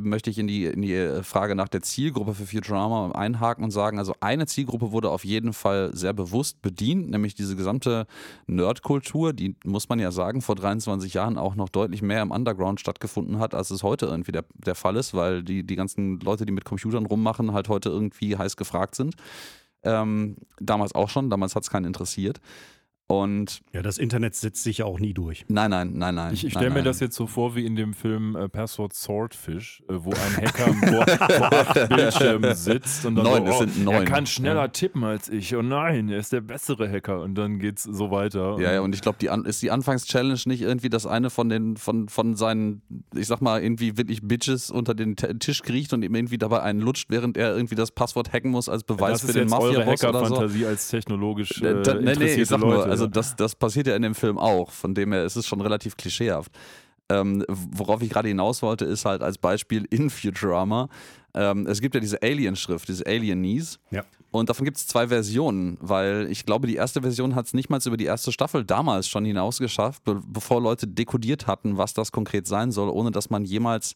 möchte 0.01 0.31
ich 0.31 0.39
in 0.39 0.47
die, 0.47 0.67
in 0.67 0.83
die 0.83 0.95
äh, 0.95 1.23
Frage 1.23 1.55
nach 1.55 1.69
der 1.69 1.83
Zielgruppe 1.83 2.35
für 2.35 2.47
Futurama 2.47 3.13
einhaken 3.13 3.65
und 3.65 3.71
sagen, 3.71 3.99
also 3.99 4.15
eine 4.21 4.47
Zielgruppe 4.47 4.93
wurde 4.93 5.11
auf 5.11 5.25
jeden 5.25 5.53
Fall 5.53 5.91
sehr 5.95 6.13
bewusst 6.13 6.63
bedient, 6.63 7.11
nämlich 7.11 7.35
diese 7.35 7.57
gesamte 7.57 8.07
Nerdkultur, 8.47 9.33
die 9.33 9.57
muss 9.65 9.89
man 9.89 9.99
ja 9.99 10.11
sagen, 10.11 10.43
vor 10.43 10.55
23 10.55 11.15
Jahren 11.15 11.39
auch 11.39 11.55
noch 11.55 11.69
deutlich 11.69 12.03
mehr 12.03 12.23
im 12.23 12.31
Underground 12.31 12.81
stattgefunden 12.81 13.39
hat, 13.39 13.55
als 13.55 13.71
es 13.71 13.83
heute 13.83 14.07
irgendwie 14.07 14.33
der, 14.33 14.45
der 14.55 14.75
Fall 14.75 14.97
ist, 14.97 15.15
weil 15.15 15.43
die, 15.43 15.65
die 15.65 15.77
ganzen 15.77 16.21
Leute, 16.21 16.47
die 16.47 16.53
mit 16.53 16.65
Computern 16.65 17.07
rummachen, 17.07 17.53
halt 17.53 17.69
heute 17.69 17.89
irgendwie 17.89 18.37
heiß 18.37 18.57
gefragt 18.57 18.95
sind. 18.95 19.15
Ähm, 19.85 20.37
damals 20.61 20.95
auch 20.95 21.09
schon, 21.09 21.31
damals 21.31 21.57
hat 21.57 21.65
es 21.65 21.71
keinen 21.71 21.87
interessiert. 21.87 22.41
Und 23.13 23.61
ja, 23.75 23.83
das 23.83 23.99
Internet 23.99 24.35
setzt 24.35 24.63
sich 24.63 24.79
ja 24.79 24.87
auch 24.87 24.99
nie 24.99 25.13
durch. 25.13 25.45
Nein, 25.49 25.71
nein, 25.71 25.93
nein, 25.93 26.15
nein. 26.15 26.33
Ich, 26.33 26.47
ich 26.47 26.53
stelle 26.53 26.71
mir 26.71 26.83
das 26.83 26.99
jetzt 27.01 27.15
so 27.15 27.27
vor 27.27 27.55
wie 27.55 27.67
in 27.67 27.77
dem 27.77 27.93
Film 27.93 28.35
äh, 28.37 28.49
Password 28.49 28.95
Swordfish, 28.95 29.83
äh, 29.87 29.97
wo 29.99 30.13
ein 30.13 30.37
Hacker 30.39 30.73
vor, 30.73 31.07
vor 31.37 31.53
acht 31.53 31.89
Bildschirmen 31.91 32.55
sitzt 32.55 33.05
und 33.05 33.17
dann 33.17 33.25
neun, 33.25 33.47
so, 33.47 33.53
oh, 33.53 33.59
sind 33.59 33.85
neun. 33.85 33.95
er 33.97 34.05
kann 34.07 34.25
schneller 34.25 34.63
ja. 34.63 34.69
tippen 34.69 35.05
als 35.05 35.29
ich. 35.29 35.55
Oh 35.55 35.61
nein, 35.61 36.09
er 36.09 36.21
ist 36.21 36.33
der 36.33 36.41
bessere 36.41 36.91
Hacker. 36.91 37.21
Und 37.21 37.35
dann 37.35 37.59
geht 37.59 37.77
es 37.77 37.83
so 37.83 38.11
weiter. 38.11 38.57
Ja, 38.59 38.73
ja, 38.73 38.81
und 38.81 38.95
ich 38.95 39.03
glaube, 39.03 39.19
die 39.21 39.29
ist 39.47 39.61
die 39.61 39.71
Anfangschallenge 39.71 40.41
nicht 40.47 40.63
irgendwie, 40.63 40.89
dass 40.89 41.05
eine 41.05 41.29
von 41.29 41.51
den 41.51 41.77
von, 41.77 42.09
von 42.09 42.35
seinen, 42.35 42.81
ich 43.15 43.27
sag 43.27 43.43
mal, 43.43 43.63
irgendwie 43.63 43.99
wirklich 43.99 44.23
Bitches 44.23 44.71
unter 44.71 44.95
den 44.95 45.17
Tisch 45.17 45.61
kriecht 45.61 45.93
und 45.93 46.03
ihm 46.03 46.15
irgendwie 46.15 46.39
dabei 46.39 46.63
einen 46.63 46.81
lutscht, 46.81 47.11
während 47.11 47.37
er 47.37 47.55
irgendwie 47.55 47.75
das 47.75 47.91
Passwort 47.91 48.33
hacken 48.33 48.53
muss 48.53 48.71
als 48.71 48.85
Beweis 48.85 49.21
das 49.21 49.31
für 49.31 49.39
den 49.39 49.51
Mafia-Boss 49.51 50.03
oder 50.03 50.25
so. 50.25 50.35
Fantasie 50.37 50.65
als 50.65 50.89
technologisch 50.89 51.61
äh, 51.61 51.83
da, 51.83 51.95
nee, 51.95 52.15
nee, 52.15 52.35
ich 52.35 52.49
sag 52.49 52.61
Leute, 52.61 52.75
nur, 52.75 52.87
also 52.87 53.02
das, 53.07 53.37
das 53.37 53.55
passiert 53.55 53.87
ja 53.87 53.97
in 53.97 54.03
dem 54.03 54.15
Film 54.15 54.39
auch, 54.39 54.71
von 54.71 54.95
dem 54.95 55.13
her 55.13 55.25
ist 55.25 55.37
es 55.37 55.47
schon 55.47 55.61
relativ 55.61 55.97
klischeehaft. 55.97 56.53
Ähm, 57.09 57.45
worauf 57.49 58.01
ich 58.03 58.11
gerade 58.11 58.29
hinaus 58.29 58.63
wollte, 58.63 58.85
ist 58.85 59.05
halt 59.05 59.23
als 59.23 59.39
Beispiel 59.39 59.87
in 59.91 60.09
Futurama, 60.09 60.89
ähm, 61.35 61.67
es 61.67 61.81
gibt 61.81 61.95
ja 61.95 62.01
diese 62.01 62.23
Alien-Schrift, 62.23 62.89
diese 62.89 63.07
Alien-Knees. 63.07 63.79
Ja. 63.91 64.05
Und 64.31 64.49
davon 64.49 64.65
gibt 64.65 64.77
es 64.79 64.87
zwei 64.87 65.09
Versionen, 65.09 65.77
weil 65.81 66.27
ich 66.31 66.47
glaube, 66.47 66.67
die 66.67 66.77
erste 66.77 67.03
Version 67.03 67.35
hat 67.35 67.47
es 67.47 67.55
nicht 67.55 67.71
mal 67.71 67.81
über 67.85 67.97
die 67.97 68.05
erste 68.05 68.33
Staffel 68.33 68.65
damals 68.65 69.09
schon 69.09 69.25
hinausgeschafft, 69.25 70.05
be 70.05 70.21
bevor 70.27 70.61
Leute 70.61 70.87
dekodiert 70.87 71.47
hatten, 71.47 71.77
was 71.77 71.95
das 71.95 72.13
konkret 72.13 72.47
sein 72.47 72.71
soll, 72.71 72.89
ohne 72.89 73.11
dass 73.11 73.31
man 73.31 73.45
jemals 73.45 73.95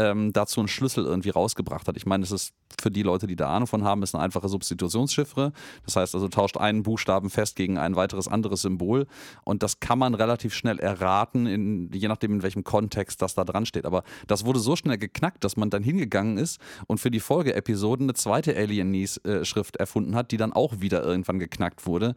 ähm, 0.00 0.32
dazu 0.32 0.60
einen 0.60 0.68
Schlüssel 0.68 1.04
irgendwie 1.04 1.30
rausgebracht 1.30 1.86
hat. 1.86 1.96
Ich 1.96 2.06
meine, 2.06 2.24
es 2.24 2.32
ist 2.32 2.54
für 2.80 2.90
die 2.90 3.02
Leute, 3.02 3.26
die 3.26 3.36
da 3.36 3.48
Ahnung 3.50 3.66
von 3.66 3.84
haben, 3.84 4.02
ist 4.02 4.14
eine 4.14 4.24
einfache 4.24 4.48
Substitutionschiffre. 4.48 5.52
Das 5.84 5.96
heißt 5.96 6.14
also, 6.14 6.28
tauscht 6.28 6.56
einen 6.56 6.82
Buchstaben 6.82 7.28
fest 7.28 7.56
gegen 7.56 7.76
ein 7.76 7.96
weiteres 7.96 8.28
anderes 8.28 8.62
Symbol. 8.62 9.06
Und 9.44 9.62
das 9.62 9.80
kann 9.80 9.98
man 9.98 10.14
relativ 10.14 10.54
schnell 10.54 10.78
erraten, 10.78 11.46
in, 11.46 11.90
je 11.92 12.08
nachdem, 12.08 12.32
in 12.32 12.42
welchem 12.42 12.64
Kontext 12.64 13.20
das 13.20 13.34
da 13.34 13.44
dran 13.44 13.66
steht. 13.66 13.84
Aber 13.84 14.02
das 14.26 14.46
wurde 14.46 14.60
so 14.60 14.76
schnell 14.76 14.98
geknackt, 14.98 15.44
dass 15.44 15.56
man 15.56 15.68
dann 15.70 15.82
hingegangen 15.82 16.38
ist 16.38 16.60
und 16.86 16.98
für 16.98 17.10
die 17.10 17.20
Folgeepisoden 17.20 18.06
eine 18.06 18.14
zweite 18.14 18.56
Alien-Schrift 18.56 19.76
erfunden 19.76 20.14
hat, 20.14 20.30
die 20.30 20.38
dann 20.38 20.52
auch 20.52 20.80
wieder 20.80 21.04
irgendwann 21.04 21.38
geknackt 21.38 21.86
wurde. 21.86 22.14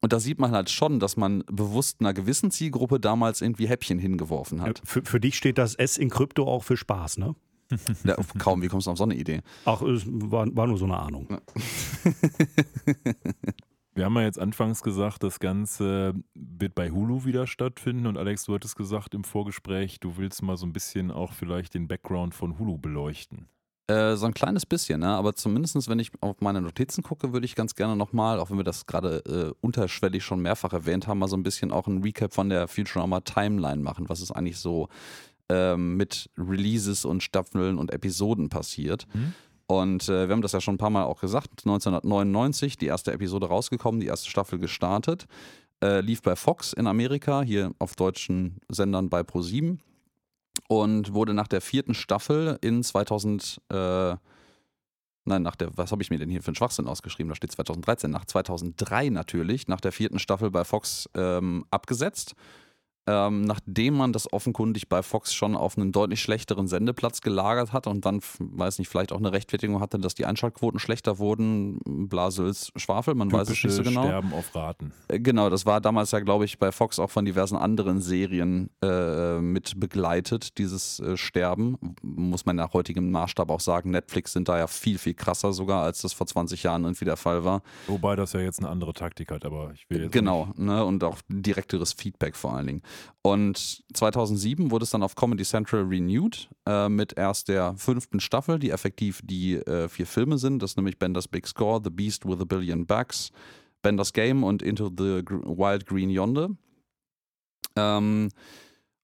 Und 0.00 0.12
da 0.12 0.20
sieht 0.20 0.38
man 0.38 0.52
halt 0.52 0.70
schon, 0.70 0.98
dass 0.98 1.16
man 1.16 1.44
bewusst 1.46 2.00
einer 2.00 2.14
gewissen 2.14 2.50
Zielgruppe 2.50 3.00
damals 3.00 3.42
irgendwie 3.42 3.68
Häppchen 3.68 3.98
hingeworfen 3.98 4.62
hat. 4.62 4.80
Für, 4.84 5.02
für 5.04 5.20
dich 5.20 5.36
steht 5.36 5.58
das 5.58 5.74
S 5.74 5.98
in 5.98 6.08
Krypto 6.08 6.46
auch 6.46 6.64
für 6.64 6.76
Spaß, 6.76 7.18
ne? 7.18 7.34
Ja, 8.04 8.16
kaum, 8.38 8.62
wie 8.62 8.68
kommst 8.68 8.86
du 8.86 8.90
auf 8.90 8.98
so 8.98 9.04
eine 9.04 9.14
Idee? 9.14 9.42
Ach, 9.64 9.80
es 9.82 10.02
war, 10.06 10.46
war 10.56 10.66
nur 10.66 10.78
so 10.78 10.86
eine 10.86 10.98
Ahnung. 10.98 11.28
Wir 13.94 14.04
haben 14.04 14.14
ja 14.14 14.22
jetzt 14.22 14.38
anfangs 14.38 14.82
gesagt, 14.82 15.22
das 15.22 15.40
Ganze 15.40 16.14
wird 16.34 16.74
bei 16.74 16.90
Hulu 16.90 17.24
wieder 17.24 17.46
stattfinden. 17.46 18.06
Und 18.06 18.16
Alex, 18.16 18.44
du 18.44 18.54
hattest 18.54 18.76
gesagt 18.76 19.14
im 19.14 19.24
Vorgespräch, 19.24 20.00
du 20.00 20.16
willst 20.16 20.42
mal 20.42 20.56
so 20.56 20.64
ein 20.64 20.72
bisschen 20.72 21.10
auch 21.10 21.32
vielleicht 21.32 21.74
den 21.74 21.86
Background 21.88 22.34
von 22.34 22.58
Hulu 22.58 22.78
beleuchten. 22.78 23.48
Äh, 23.90 24.16
so 24.16 24.26
ein 24.26 24.34
kleines 24.34 24.66
bisschen, 24.66 25.00
ne? 25.00 25.08
aber 25.08 25.34
zumindest 25.34 25.88
wenn 25.88 25.98
ich 25.98 26.12
auf 26.20 26.40
meine 26.40 26.60
Notizen 26.60 27.02
gucke, 27.02 27.32
würde 27.32 27.44
ich 27.44 27.56
ganz 27.56 27.74
gerne 27.74 27.96
nochmal, 27.96 28.38
auch 28.38 28.48
wenn 28.50 28.56
wir 28.56 28.64
das 28.64 28.86
gerade 28.86 29.18
äh, 29.26 29.52
unterschwellig 29.60 30.22
schon 30.22 30.40
mehrfach 30.40 30.72
erwähnt 30.72 31.08
haben, 31.08 31.18
mal 31.18 31.26
so 31.26 31.36
ein 31.36 31.42
bisschen 31.42 31.72
auch 31.72 31.88
ein 31.88 32.00
Recap 32.00 32.32
von 32.32 32.48
der 32.50 32.68
Futurama 32.68 33.20
Timeline 33.22 33.82
machen, 33.82 34.08
was 34.08 34.20
ist 34.20 34.30
eigentlich 34.30 34.58
so 34.58 34.88
ähm, 35.48 35.96
mit 35.96 36.30
Releases 36.38 37.04
und 37.04 37.24
Staffeln 37.24 37.78
und 37.78 37.92
Episoden 37.92 38.48
passiert. 38.48 39.08
Mhm. 39.12 39.34
Und 39.66 40.08
äh, 40.08 40.28
wir 40.28 40.34
haben 40.34 40.42
das 40.42 40.52
ja 40.52 40.60
schon 40.60 40.74
ein 40.74 40.78
paar 40.78 40.90
Mal 40.90 41.02
auch 41.02 41.20
gesagt, 41.20 41.62
1999 41.64 42.78
die 42.78 42.86
erste 42.86 43.12
Episode 43.12 43.48
rausgekommen, 43.48 44.00
die 44.00 44.06
erste 44.06 44.30
Staffel 44.30 44.60
gestartet, 44.60 45.26
äh, 45.82 46.00
lief 46.00 46.22
bei 46.22 46.36
Fox 46.36 46.74
in 46.74 46.86
Amerika, 46.86 47.42
hier 47.42 47.72
auf 47.80 47.96
deutschen 47.96 48.58
Sendern 48.68 49.08
bei 49.08 49.22
Pro7 49.22 49.78
und 50.70 51.14
wurde 51.14 51.34
nach 51.34 51.48
der 51.48 51.60
vierten 51.60 51.94
Staffel 51.94 52.56
in 52.60 52.84
2000, 52.84 53.60
äh, 53.70 54.14
nein, 55.24 55.42
nach 55.42 55.56
der, 55.56 55.76
was 55.76 55.90
habe 55.90 56.00
ich 56.00 56.10
mir 56.10 56.18
denn 56.20 56.30
hier 56.30 56.42
für 56.42 56.48
einen 56.48 56.54
Schwachsinn 56.54 56.86
ausgeschrieben? 56.86 57.28
Da 57.28 57.34
steht 57.34 57.50
2013, 57.50 58.08
nach 58.08 58.24
2003 58.24 59.08
natürlich, 59.08 59.66
nach 59.66 59.80
der 59.80 59.90
vierten 59.90 60.20
Staffel 60.20 60.52
bei 60.52 60.62
Fox 60.62 61.10
ähm, 61.16 61.64
abgesetzt 61.72 62.36
ähm, 63.10 63.42
nachdem 63.42 63.94
man 63.94 64.12
das 64.12 64.32
offenkundig 64.32 64.88
bei 64.88 65.02
Fox 65.02 65.34
schon 65.34 65.56
auf 65.56 65.76
einen 65.76 65.90
deutlich 65.90 66.20
schlechteren 66.20 66.68
Sendeplatz 66.68 67.20
gelagert 67.22 67.72
hat 67.72 67.88
und 67.88 68.06
dann, 68.06 68.20
weiß 68.38 68.78
nicht, 68.78 68.88
vielleicht 68.88 69.10
auch 69.10 69.18
eine 69.18 69.32
Rechtfertigung 69.32 69.80
hatte, 69.80 69.98
dass 69.98 70.14
die 70.14 70.26
Einschaltquoten 70.26 70.78
schlechter 70.78 71.18
wurden, 71.18 71.80
Blasels 72.08 72.70
Schwafel, 72.76 73.16
man 73.16 73.28
Typische 73.30 73.40
weiß 73.40 73.56
es 73.56 73.64
nicht 73.64 73.74
so 73.74 73.82
genau. 73.82 74.04
Sterben 74.04 74.32
auf 74.32 74.54
Raten. 74.54 74.92
Äh, 75.08 75.18
genau, 75.18 75.50
das 75.50 75.66
war 75.66 75.80
damals 75.80 76.12
ja, 76.12 76.20
glaube 76.20 76.44
ich, 76.44 76.58
bei 76.58 76.70
Fox 76.70 77.00
auch 77.00 77.10
von 77.10 77.24
diversen 77.24 77.56
anderen 77.56 78.00
Serien 78.00 78.70
äh, 78.80 79.40
mit 79.40 79.80
begleitet, 79.80 80.58
dieses 80.58 81.00
äh, 81.00 81.16
Sterben. 81.16 81.76
Muss 82.02 82.46
man 82.46 82.56
nach 82.56 82.72
heutigem 82.72 83.10
Maßstab 83.10 83.50
auch 83.50 83.60
sagen, 83.60 83.90
Netflix 83.90 84.32
sind 84.32 84.48
da 84.48 84.56
ja 84.56 84.68
viel, 84.68 84.98
viel 84.98 85.14
krasser 85.14 85.52
sogar, 85.52 85.82
als 85.82 86.02
das 86.02 86.12
vor 86.12 86.28
20 86.28 86.62
Jahren 86.62 86.84
irgendwie 86.84 87.06
der 87.06 87.16
Fall 87.16 87.44
war. 87.44 87.62
Wobei 87.88 88.14
das 88.14 88.34
ja 88.34 88.40
jetzt 88.40 88.60
eine 88.60 88.68
andere 88.68 88.92
Taktik 88.92 89.32
hat, 89.32 89.44
aber 89.44 89.72
ich 89.74 89.90
will 89.90 90.02
jetzt. 90.02 90.12
Genau, 90.12 90.52
ne, 90.56 90.84
und 90.84 91.02
auch 91.02 91.18
direkteres 91.28 91.92
Feedback 91.92 92.36
vor 92.36 92.54
allen 92.54 92.68
Dingen. 92.68 92.82
Und 93.22 93.84
2007 93.94 94.70
wurde 94.70 94.84
es 94.84 94.90
dann 94.90 95.02
auf 95.02 95.14
Comedy 95.14 95.44
Central 95.44 95.82
renewed 95.82 96.48
äh, 96.66 96.88
mit 96.88 97.16
erst 97.16 97.48
der 97.48 97.74
fünften 97.76 98.20
Staffel, 98.20 98.58
die 98.58 98.70
effektiv 98.70 99.20
die 99.22 99.56
äh, 99.56 99.88
vier 99.88 100.06
Filme 100.06 100.38
sind. 100.38 100.62
Das 100.62 100.72
ist 100.72 100.76
nämlich 100.76 100.98
Bender's 100.98 101.28
Big 101.28 101.46
Score, 101.46 101.80
The 101.82 101.90
Beast 101.90 102.26
with 102.26 102.40
a 102.40 102.44
Billion 102.44 102.86
Bucks, 102.86 103.30
Bender's 103.82 104.12
Game 104.12 104.42
und 104.42 104.62
Into 104.62 104.88
the 104.88 105.22
Wild 105.24 105.86
Green 105.86 106.10
Yonder. 106.10 106.50
Ähm, 107.76 108.30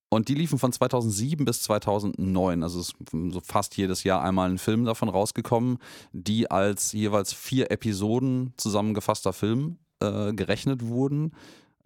und 0.09 0.29
die 0.29 0.35
liefen 0.35 0.57
von 0.57 0.71
2007 0.71 1.43
bis 1.45 1.61
2009. 1.63 2.63
Also 2.63 2.79
ist 2.79 2.95
so 3.11 3.41
fast 3.41 3.75
jedes 3.75 4.03
Jahr 4.03 4.23
einmal 4.23 4.49
ein 4.49 4.57
Film 4.57 4.85
davon 4.85 5.09
rausgekommen, 5.09 5.79
die 6.13 6.49
als 6.49 6.93
jeweils 6.93 7.33
vier 7.33 7.71
Episoden 7.71 8.53
zusammengefasster 8.57 9.33
Film 9.33 9.77
äh, 9.99 10.31
gerechnet 10.33 10.85
wurden. 10.85 11.33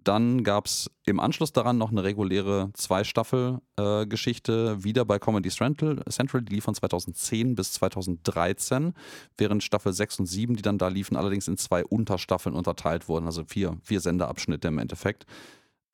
Dann 0.03 0.43
gab 0.43 0.65
es 0.65 0.89
im 1.05 1.19
Anschluss 1.19 1.53
daran 1.53 1.77
noch 1.77 1.91
eine 1.91 2.03
reguläre 2.03 2.71
Zwei-Staffel-Geschichte, 2.73 4.77
äh, 4.79 4.83
wieder 4.83 5.05
bei 5.05 5.19
Comedy 5.19 5.49
Central. 5.49 6.03
Die 6.05 6.53
lief 6.53 6.63
von 6.63 6.73
2010 6.73 7.53
bis 7.55 7.73
2013, 7.73 8.93
während 9.37 9.63
Staffel 9.63 9.93
6 9.93 10.19
und 10.19 10.25
7, 10.25 10.55
die 10.55 10.63
dann 10.63 10.79
da 10.79 10.87
liefen, 10.87 11.15
allerdings 11.15 11.47
in 11.47 11.57
zwei 11.57 11.85
Unterstaffeln 11.85 12.55
unterteilt 12.55 13.07
wurden, 13.07 13.27
also 13.27 13.43
vier, 13.45 13.77
vier 13.83 13.99
Sendeabschnitte 13.99 14.69
im 14.69 14.79
Endeffekt. 14.79 15.27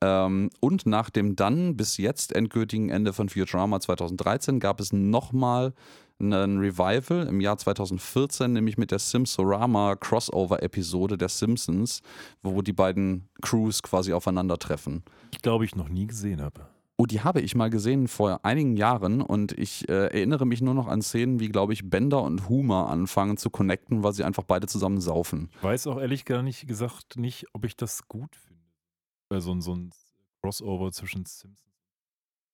Ähm, 0.00 0.50
und 0.60 0.86
nach 0.86 1.10
dem 1.10 1.36
dann 1.36 1.76
bis 1.76 1.96
jetzt 1.96 2.32
endgültigen 2.32 2.88
Ende 2.88 3.12
von 3.12 3.28
Futurama 3.28 3.80
2013 3.80 4.60
gab 4.60 4.80
es 4.80 4.92
nochmal 4.92 5.74
ein 6.20 6.58
Revival 6.58 7.26
im 7.26 7.40
Jahr 7.40 7.56
2014, 7.56 8.52
nämlich 8.52 8.76
mit 8.76 8.90
der 8.90 8.98
Simsorama 8.98 9.96
Crossover-Episode 9.96 11.16
der 11.16 11.28
Simpsons, 11.28 12.02
wo 12.42 12.62
die 12.62 12.72
beiden 12.72 13.28
Crews 13.42 13.82
quasi 13.82 14.12
aufeinandertreffen. 14.12 15.02
Ich 15.32 15.42
glaube, 15.42 15.64
ich 15.64 15.76
noch 15.76 15.88
nie 15.88 16.06
gesehen 16.06 16.40
habe. 16.40 16.66
Oh, 17.00 17.06
die 17.06 17.20
habe 17.20 17.40
ich 17.40 17.54
mal 17.54 17.70
gesehen 17.70 18.08
vor 18.08 18.40
einigen 18.44 18.76
Jahren 18.76 19.22
und 19.22 19.52
ich 19.52 19.88
äh, 19.88 20.06
erinnere 20.06 20.44
mich 20.44 20.60
nur 20.60 20.74
noch 20.74 20.88
an 20.88 21.00
Szenen, 21.00 21.38
wie, 21.38 21.48
glaube 21.48 21.72
ich, 21.72 21.88
Bender 21.88 22.22
und 22.22 22.48
Huma 22.48 22.88
anfangen 22.88 23.36
zu 23.36 23.50
connecten, 23.50 24.02
weil 24.02 24.12
sie 24.12 24.24
einfach 24.24 24.42
beide 24.42 24.66
zusammen 24.66 25.00
saufen. 25.00 25.48
Ich 25.54 25.62
weiß 25.62 25.86
auch 25.86 26.00
ehrlich 26.00 26.24
gar 26.24 26.42
nicht 26.42 26.66
gesagt 26.66 27.16
nicht, 27.16 27.46
ob 27.52 27.64
ich 27.64 27.76
das 27.76 28.08
gut 28.08 28.34
finde. 28.34 28.64
Äh, 29.30 29.40
so, 29.40 29.60
so 29.60 29.76
ein 29.76 29.92
Crossover 30.42 30.90
zwischen 30.90 31.24
Simpsons. 31.24 31.58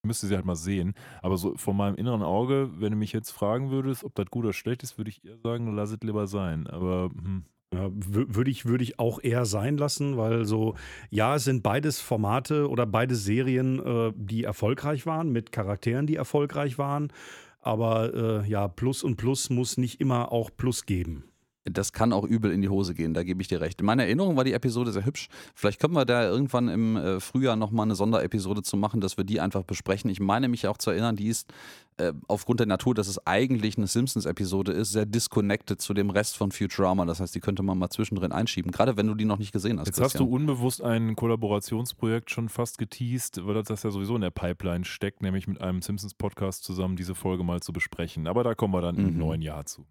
Müsste 0.05 0.27
sie 0.27 0.35
halt 0.35 0.45
mal 0.45 0.55
sehen. 0.55 0.93
Aber 1.21 1.37
so 1.37 1.55
von 1.57 1.75
meinem 1.75 1.95
inneren 1.95 2.21
Auge, 2.23 2.69
wenn 2.79 2.91
du 2.91 2.97
mich 2.97 3.13
jetzt 3.13 3.31
fragen 3.31 3.71
würdest, 3.71 4.03
ob 4.03 4.15
das 4.15 4.27
gut 4.27 4.45
oder 4.45 4.53
schlecht 4.53 4.83
ist, 4.83 4.97
würde 4.97 5.09
ich 5.09 5.23
eher 5.25 5.37
sagen, 5.37 5.75
lass 5.75 5.91
es 5.91 5.99
lieber 6.01 6.27
sein. 6.27 6.67
Aber 6.67 7.09
hm, 7.13 7.45
Ja, 7.73 7.87
wü- 7.87 8.35
würde 8.35 8.51
ich, 8.51 8.65
würde 8.65 8.83
ich 8.83 8.99
auch 8.99 9.19
eher 9.21 9.45
sein 9.45 9.77
lassen, 9.77 10.17
weil 10.17 10.45
so, 10.45 10.75
ja, 11.09 11.35
es 11.35 11.43
sind 11.43 11.63
beides 11.63 11.99
Formate 11.99 12.69
oder 12.69 12.85
beide 12.85 13.15
Serien, 13.15 13.79
äh, 13.79 14.13
die 14.15 14.43
erfolgreich 14.43 15.05
waren, 15.05 15.31
mit 15.31 15.51
Charakteren, 15.51 16.05
die 16.07 16.15
erfolgreich 16.15 16.77
waren. 16.77 17.11
Aber 17.59 18.13
äh, 18.45 18.47
ja, 18.49 18.67
Plus 18.67 19.03
und 19.03 19.15
Plus 19.17 19.49
muss 19.49 19.77
nicht 19.77 19.99
immer 19.99 20.31
auch 20.31 20.51
Plus 20.55 20.85
geben. 20.85 21.23
Das 21.67 21.93
kann 21.93 22.13
auch 22.13 22.23
übel 22.25 22.51
in 22.51 22.61
die 22.61 22.69
Hose 22.69 22.93
gehen, 22.93 23.15
da 23.15 23.23
gebe 23.23 23.41
ich 23.41 23.47
dir 23.47 23.59
recht. 23.59 23.79
In 23.79 23.87
meiner 23.87 24.03
Erinnerung 24.03 24.35
war 24.37 24.43
die 24.43 24.53
Episode 24.53 24.91
sehr 24.91 25.03
hübsch. 25.03 25.29
Vielleicht 25.55 25.79
können 25.81 25.95
wir 25.95 26.05
da 26.05 26.23
irgendwann 26.29 26.67
im 26.69 26.95
äh, 26.95 27.19
Frühjahr 27.19 27.55
nochmal 27.55 27.85
eine 27.85 27.95
Sonderepisode 27.95 28.61
zu 28.61 28.77
machen, 28.77 29.01
dass 29.01 29.17
wir 29.17 29.23
die 29.23 29.41
einfach 29.41 29.63
besprechen. 29.63 30.11
Ich 30.11 30.19
meine 30.19 30.47
mich 30.47 30.67
auch 30.67 30.77
zu 30.77 30.91
erinnern, 30.91 31.15
die 31.15 31.27
ist 31.27 31.51
äh, 31.97 32.13
aufgrund 32.27 32.59
der 32.59 32.67
Natur, 32.67 32.93
dass 32.93 33.07
es 33.07 33.25
eigentlich 33.25 33.77
eine 33.77 33.87
Simpsons-Episode 33.87 34.73
ist, 34.73 34.91
sehr 34.91 35.07
disconnected 35.07 35.81
zu 35.81 35.95
dem 35.95 36.11
Rest 36.11 36.37
von 36.37 36.51
Futurama. 36.51 37.05
Das 37.05 37.19
heißt, 37.19 37.33
die 37.33 37.39
könnte 37.39 37.63
man 37.63 37.79
mal 37.79 37.89
zwischendrin 37.89 38.31
einschieben, 38.31 38.71
gerade 38.71 38.95
wenn 38.95 39.07
du 39.07 39.15
die 39.15 39.25
noch 39.25 39.39
nicht 39.39 39.51
gesehen 39.51 39.79
hast. 39.79 39.87
Jetzt 39.87 39.99
hast 40.01 40.15
du 40.19 40.25
Christian. 40.25 40.33
unbewusst 40.41 40.83
ein 40.83 41.15
Kollaborationsprojekt 41.15 42.29
schon 42.29 42.49
fast 42.49 42.77
geteased, 42.77 43.45
weil 43.47 43.63
das 43.63 43.81
ja 43.83 43.89
sowieso 43.91 44.15
in 44.15 44.21
der 44.21 44.29
Pipeline 44.29 44.85
steckt, 44.85 45.21
nämlich 45.23 45.47
mit 45.47 45.61
einem 45.61 45.81
Simpsons-Podcast 45.81 46.63
zusammen 46.63 46.95
diese 46.95 47.15
Folge 47.15 47.43
mal 47.43 47.61
zu 47.61 47.73
besprechen. 47.73 48.27
Aber 48.27 48.43
da 48.43 48.53
kommen 48.55 48.73
wir 48.73 48.81
dann 48.81 48.97
im 48.97 49.13
Mhm. 49.13 49.17
neuen 49.17 49.41
Jahr 49.41 49.65
zu. 49.65 49.85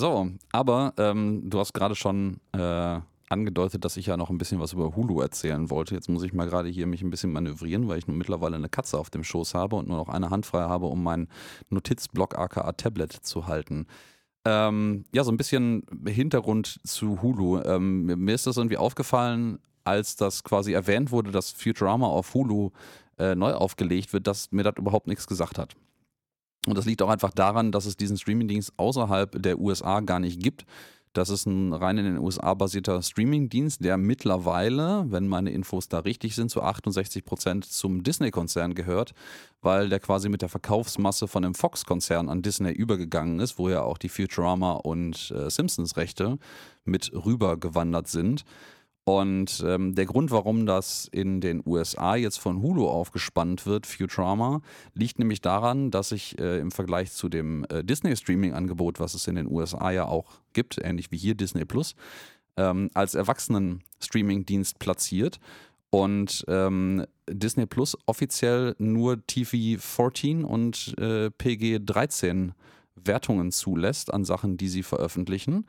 So, 0.00 0.30
aber 0.50 0.94
ähm, 0.96 1.42
du 1.44 1.58
hast 1.58 1.74
gerade 1.74 1.94
schon 1.94 2.40
äh, 2.52 3.00
angedeutet, 3.28 3.84
dass 3.84 3.98
ich 3.98 4.06
ja 4.06 4.16
noch 4.16 4.30
ein 4.30 4.38
bisschen 4.38 4.58
was 4.58 4.72
über 4.72 4.96
Hulu 4.96 5.20
erzählen 5.20 5.68
wollte. 5.68 5.94
Jetzt 5.94 6.08
muss 6.08 6.22
ich 6.22 6.32
mal 6.32 6.48
gerade 6.48 6.70
hier 6.70 6.86
mich 6.86 7.02
ein 7.02 7.10
bisschen 7.10 7.32
manövrieren, 7.32 7.86
weil 7.86 7.98
ich 7.98 8.06
nun 8.06 8.16
mittlerweile 8.16 8.56
eine 8.56 8.70
Katze 8.70 8.96
auf 8.98 9.10
dem 9.10 9.22
Schoß 9.24 9.52
habe 9.52 9.76
und 9.76 9.88
nur 9.88 9.98
noch 9.98 10.08
eine 10.08 10.30
Hand 10.30 10.46
frei 10.46 10.62
habe, 10.62 10.86
um 10.86 11.02
meinen 11.02 11.28
Notizblock 11.68 12.38
aka 12.38 12.72
Tablet 12.72 13.12
zu 13.12 13.46
halten. 13.46 13.86
Ähm, 14.46 15.04
ja, 15.14 15.22
so 15.22 15.32
ein 15.32 15.36
bisschen 15.36 15.84
Hintergrund 16.06 16.80
zu 16.82 17.20
Hulu. 17.20 17.60
Ähm, 17.60 18.06
mir- 18.06 18.34
ist 18.34 18.46
das 18.46 18.56
irgendwie 18.56 18.78
aufgefallen, 18.78 19.58
als 19.84 20.16
das 20.16 20.44
quasi 20.44 20.72
erwähnt 20.72 21.12
wurde, 21.12 21.30
dass 21.30 21.50
Futurama 21.50 22.06
auf 22.06 22.32
Hulu 22.32 22.70
äh, 23.18 23.34
neu 23.34 23.52
aufgelegt 23.52 24.14
wird, 24.14 24.26
dass 24.26 24.50
mir 24.50 24.62
das 24.62 24.76
überhaupt 24.78 25.08
nichts 25.08 25.26
gesagt 25.26 25.58
hat. 25.58 25.74
Und 26.66 26.76
das 26.76 26.84
liegt 26.84 27.02
auch 27.02 27.08
einfach 27.08 27.32
daran, 27.32 27.72
dass 27.72 27.86
es 27.86 27.96
diesen 27.96 28.18
Streamingdienst 28.18 28.74
außerhalb 28.76 29.42
der 29.42 29.58
USA 29.58 30.00
gar 30.00 30.20
nicht 30.20 30.42
gibt. 30.42 30.66
Das 31.12 31.28
ist 31.28 31.44
ein 31.44 31.72
rein 31.72 31.98
in 31.98 32.04
den 32.04 32.18
USA 32.18 32.54
basierter 32.54 33.02
Streamingdienst, 33.02 33.82
der 33.84 33.96
mittlerweile, 33.96 35.06
wenn 35.08 35.26
meine 35.26 35.50
Infos 35.50 35.88
da 35.88 36.00
richtig 36.00 36.36
sind, 36.36 36.50
zu 36.50 36.62
68 36.62 37.24
Prozent 37.24 37.64
zum 37.64 38.04
Disney-Konzern 38.04 38.74
gehört, 38.74 39.12
weil 39.60 39.88
der 39.88 39.98
quasi 39.98 40.28
mit 40.28 40.40
der 40.40 40.48
Verkaufsmasse 40.48 41.26
von 41.26 41.42
dem 41.42 41.54
Fox-Konzern 41.54 42.28
an 42.28 42.42
Disney 42.42 42.70
übergegangen 42.70 43.40
ist, 43.40 43.58
wo 43.58 43.68
ja 43.68 43.82
auch 43.82 43.98
die 43.98 44.08
Futurama 44.08 44.74
und 44.74 45.32
äh, 45.32 45.50
Simpsons-Rechte 45.50 46.38
mit 46.84 47.10
rübergewandert 47.12 48.06
sind. 48.06 48.44
Und 49.10 49.64
ähm, 49.66 49.96
der 49.96 50.06
Grund, 50.06 50.30
warum 50.30 50.66
das 50.66 51.08
in 51.10 51.40
den 51.40 51.64
USA 51.66 52.14
jetzt 52.14 52.38
von 52.38 52.62
Hulu 52.62 52.86
aufgespannt 52.86 53.66
wird, 53.66 53.84
Futurama, 53.86 54.62
liegt 54.94 55.18
nämlich 55.18 55.40
daran, 55.40 55.90
dass 55.90 56.10
sich 56.10 56.38
äh, 56.38 56.60
im 56.60 56.70
Vergleich 56.70 57.10
zu 57.10 57.28
dem 57.28 57.66
äh, 57.70 57.82
Disney-Streaming-Angebot, 57.82 59.00
was 59.00 59.14
es 59.14 59.26
in 59.26 59.34
den 59.34 59.50
USA 59.50 59.90
ja 59.90 60.04
auch 60.04 60.38
gibt, 60.52 60.78
ähnlich 60.80 61.10
wie 61.10 61.16
hier 61.16 61.34
Disney 61.34 61.64
Plus, 61.64 61.96
ähm, 62.56 62.88
als 62.94 63.16
Erwachsenen-Streaming-Dienst 63.16 64.78
platziert 64.78 65.40
und 65.90 66.44
ähm, 66.46 67.04
Disney 67.28 67.66
Plus 67.66 67.98
offiziell 68.06 68.76
nur 68.78 69.26
TV 69.26 69.80
14 69.80 70.44
und 70.44 70.96
äh, 70.98 71.32
PG 71.32 71.80
13 71.84 72.52
Wertungen 72.94 73.50
zulässt 73.50 74.14
an 74.14 74.24
Sachen, 74.24 74.56
die 74.56 74.68
sie 74.68 74.84
veröffentlichen. 74.84 75.66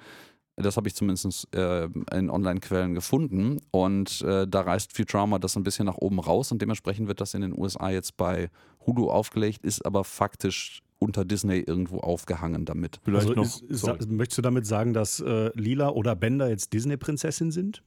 Das 0.58 0.78
habe 0.78 0.88
ich 0.88 0.96
zumindest 0.96 1.48
äh, 1.56 1.86
in 2.14 2.30
Online-Quellen 2.30 2.94
gefunden. 2.94 3.60
Und 3.72 4.22
äh, 4.22 4.48
da 4.48 4.62
reißt 4.62 4.94
Futurama 4.94 5.40
das 5.40 5.56
ein 5.56 5.64
bisschen 5.64 5.86
nach 5.86 5.98
oben 5.98 6.20
raus 6.20 6.52
und 6.52 6.62
dementsprechend 6.62 7.08
wird 7.08 7.22
das 7.22 7.34
in 7.34 7.42
den 7.42 7.58
USA 7.58 7.90
jetzt 7.90 8.18
bei 8.18 8.50
Hulu 8.86 9.10
aufgelegt, 9.10 9.64
ist 9.64 9.86
aber 9.86 10.04
faktisch 10.04 10.82
unter 11.00 11.26
Disney 11.26 11.60
irgendwo 11.60 12.00
aufgehangen 12.00 12.66
damit. 12.66 13.00
Vielleicht 13.04 13.30
also 13.30 13.42
noch. 13.42 13.46
ist, 13.46 13.84
ist, 13.84 14.10
möchtest 14.10 14.38
du 14.38 14.42
damit 14.44 14.68
sagen, 14.68 14.94
dass 14.94 15.20
äh, 15.20 15.50
Lila 15.56 15.90
oder 15.90 16.16
Bender 16.16 16.50
jetzt 16.50 16.74
Disney-Prinzessin 16.74 17.52
sind? 17.52 17.84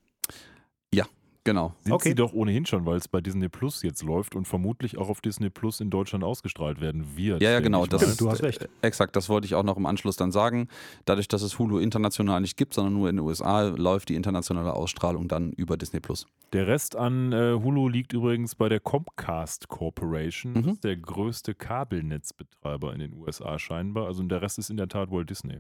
Genau. 1.44 1.74
Sind 1.82 1.92
Okay. 1.92 2.08
sie 2.10 2.14
doch 2.14 2.32
ohnehin 2.32 2.64
schon, 2.64 2.86
weil 2.86 2.96
es 2.96 3.06
bei 3.06 3.20
Disney 3.20 3.50
Plus 3.50 3.82
jetzt 3.82 4.02
läuft 4.02 4.34
und 4.34 4.46
vermutlich 4.48 4.96
auch 4.96 5.10
auf 5.10 5.20
Disney 5.20 5.50
Plus 5.50 5.80
in 5.80 5.90
Deutschland 5.90 6.24
ausgestrahlt 6.24 6.80
werden 6.80 7.16
wird. 7.16 7.42
Ja, 7.42 7.50
ja, 7.50 7.60
genau. 7.60 7.84
Das 7.84 8.16
du 8.16 8.30
hast 8.30 8.42
recht. 8.42 8.62
Äh, 8.62 8.68
exakt, 8.80 9.14
das 9.14 9.28
wollte 9.28 9.46
ich 9.46 9.54
auch 9.54 9.62
noch 9.62 9.76
im 9.76 9.84
Anschluss 9.84 10.16
dann 10.16 10.32
sagen. 10.32 10.68
Dadurch, 11.04 11.28
dass 11.28 11.42
es 11.42 11.58
Hulu 11.58 11.78
international 11.78 12.40
nicht 12.40 12.56
gibt, 12.56 12.72
sondern 12.72 12.94
nur 12.94 13.10
in 13.10 13.16
den 13.16 13.24
USA, 13.26 13.62
läuft 13.64 14.08
die 14.08 14.14
internationale 14.14 14.72
Ausstrahlung 14.72 15.28
dann 15.28 15.52
über 15.52 15.76
Disney 15.76 16.00
Plus. 16.00 16.26
Der 16.54 16.66
Rest 16.66 16.96
an 16.96 17.32
äh, 17.32 17.52
Hulu 17.62 17.88
liegt 17.88 18.14
übrigens 18.14 18.54
bei 18.54 18.70
der 18.70 18.80
Comcast 18.80 19.68
Corporation. 19.68 20.52
Mhm. 20.52 20.62
Das 20.62 20.72
ist 20.74 20.84
der 20.84 20.96
größte 20.96 21.54
Kabelnetzbetreiber 21.54 22.92
in 22.94 23.00
den 23.00 23.12
USA 23.12 23.58
scheinbar. 23.58 24.06
Also 24.06 24.22
der 24.22 24.40
Rest 24.40 24.58
ist 24.58 24.70
in 24.70 24.76
der 24.78 24.88
Tat 24.88 25.10
Walt 25.10 25.28
Disney. 25.28 25.58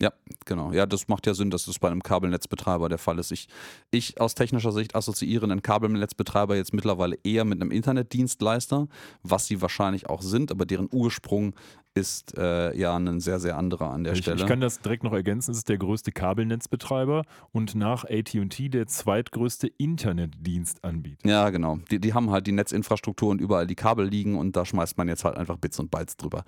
Ja, 0.00 0.12
genau. 0.44 0.72
Ja, 0.72 0.84
das 0.84 1.08
macht 1.08 1.26
ja 1.26 1.32
Sinn, 1.32 1.50
dass 1.50 1.64
das 1.64 1.78
bei 1.78 1.88
einem 1.88 2.02
Kabelnetzbetreiber 2.02 2.90
der 2.90 2.98
Fall 2.98 3.18
ist. 3.18 3.32
Ich, 3.32 3.48
ich 3.90 4.20
aus 4.20 4.34
technischer 4.34 4.72
Sicht 4.72 4.94
assoziiere 4.94 5.46
einen 5.46 5.62
Kabelnetzbetreiber 5.62 6.54
jetzt 6.54 6.74
mittlerweile 6.74 7.16
eher 7.24 7.46
mit 7.46 7.62
einem 7.62 7.70
Internetdienstleister, 7.70 8.88
was 9.22 9.46
sie 9.46 9.62
wahrscheinlich 9.62 10.10
auch 10.10 10.20
sind, 10.20 10.50
aber 10.50 10.66
deren 10.66 10.88
Ursprung 10.92 11.54
ist 11.96 12.36
äh, 12.36 12.76
ja 12.78 12.94
ein 12.94 13.20
sehr, 13.20 13.40
sehr 13.40 13.56
anderer 13.56 13.90
an 13.90 14.04
der 14.04 14.12
Ich, 14.12 14.20
Stelle. 14.20 14.40
ich 14.40 14.46
kann 14.46 14.60
das 14.60 14.80
direkt 14.80 15.02
noch 15.02 15.12
ergänzen. 15.14 15.50
Es 15.52 15.56
ist 15.58 15.68
der 15.68 15.78
größte 15.78 16.12
Kabelnetzbetreiber 16.12 17.24
und 17.52 17.74
nach 17.74 18.04
AT&T 18.04 18.68
der 18.68 18.86
zweitgrößte 18.86 19.66
Internetdienstanbieter. 19.78 21.28
Ja, 21.28 21.48
genau. 21.50 21.78
Die, 21.90 21.98
die 21.98 22.12
haben 22.14 22.30
halt 22.30 22.46
die 22.46 22.52
Netzinfrastruktur 22.52 23.30
und 23.30 23.40
überall 23.40 23.66
die 23.66 23.74
Kabel 23.74 24.06
liegen 24.06 24.36
und 24.36 24.56
da 24.56 24.64
schmeißt 24.64 24.98
man 24.98 25.08
jetzt 25.08 25.24
halt 25.24 25.36
einfach 25.38 25.56
Bits 25.56 25.78
und 25.80 25.90
Bytes 25.90 26.16
drüber. 26.16 26.44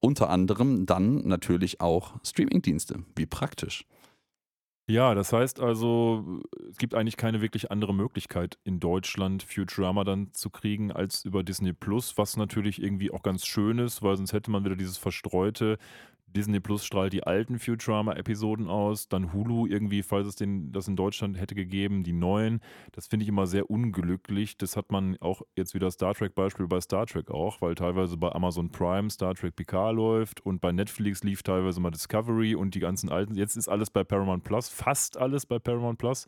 Unter 0.00 0.28
anderem 0.30 0.86
dann 0.86 1.26
natürlich 1.26 1.80
auch 1.80 2.14
Streamingdienste. 2.22 3.00
Wie 3.16 3.26
praktisch. 3.26 3.86
Ja, 4.88 5.14
das 5.14 5.32
heißt 5.32 5.60
also, 5.60 6.40
es 6.68 6.76
gibt 6.76 6.94
eigentlich 6.94 7.16
keine 7.16 7.40
wirklich 7.40 7.70
andere 7.70 7.94
Möglichkeit 7.94 8.58
in 8.64 8.80
Deutschland 8.80 9.44
Futurama 9.44 10.02
dann 10.02 10.32
zu 10.32 10.50
kriegen 10.50 10.90
als 10.90 11.24
über 11.24 11.44
Disney 11.44 11.72
Plus, 11.72 12.18
was 12.18 12.36
natürlich 12.36 12.82
irgendwie 12.82 13.12
auch 13.12 13.22
ganz 13.22 13.46
schön 13.46 13.78
ist, 13.78 14.02
weil 14.02 14.16
sonst 14.16 14.32
hätte 14.32 14.50
man 14.50 14.64
wieder 14.64 14.74
dieses 14.74 14.98
verstreute 14.98 15.78
Disney 16.34 16.60
Plus 16.60 16.84
strahlt 16.84 17.12
die 17.12 17.24
alten 17.24 17.58
Futurama-Episoden 17.58 18.68
aus, 18.68 19.08
dann 19.08 19.32
Hulu 19.32 19.66
irgendwie, 19.66 20.02
falls 20.02 20.26
es 20.26 20.36
den, 20.36 20.72
das 20.72 20.88
in 20.88 20.96
Deutschland 20.96 21.40
hätte 21.40 21.54
gegeben, 21.54 22.04
die 22.04 22.12
neuen. 22.12 22.60
Das 22.92 23.06
finde 23.06 23.24
ich 23.24 23.28
immer 23.28 23.46
sehr 23.46 23.70
unglücklich. 23.70 24.56
Das 24.56 24.76
hat 24.76 24.90
man 24.92 25.16
auch 25.20 25.42
jetzt 25.56 25.74
wieder 25.74 25.90
Star 25.90 26.14
Trek-Beispiel 26.14 26.66
bei 26.66 26.80
Star 26.80 27.06
Trek 27.06 27.30
auch, 27.30 27.60
weil 27.60 27.74
teilweise 27.74 28.16
bei 28.16 28.32
Amazon 28.32 28.70
Prime 28.70 29.10
Star 29.10 29.34
Trek 29.34 29.56
Picard 29.56 29.94
läuft 29.94 30.44
und 30.44 30.60
bei 30.60 30.72
Netflix 30.72 31.22
lief 31.22 31.42
teilweise 31.42 31.80
mal 31.80 31.90
Discovery 31.90 32.54
und 32.54 32.74
die 32.74 32.80
ganzen 32.80 33.10
alten. 33.10 33.34
Jetzt 33.34 33.56
ist 33.56 33.68
alles 33.68 33.90
bei 33.90 34.04
Paramount 34.04 34.44
Plus, 34.44 34.68
fast 34.68 35.16
alles 35.16 35.46
bei 35.46 35.58
Paramount 35.58 35.98
Plus. 35.98 36.26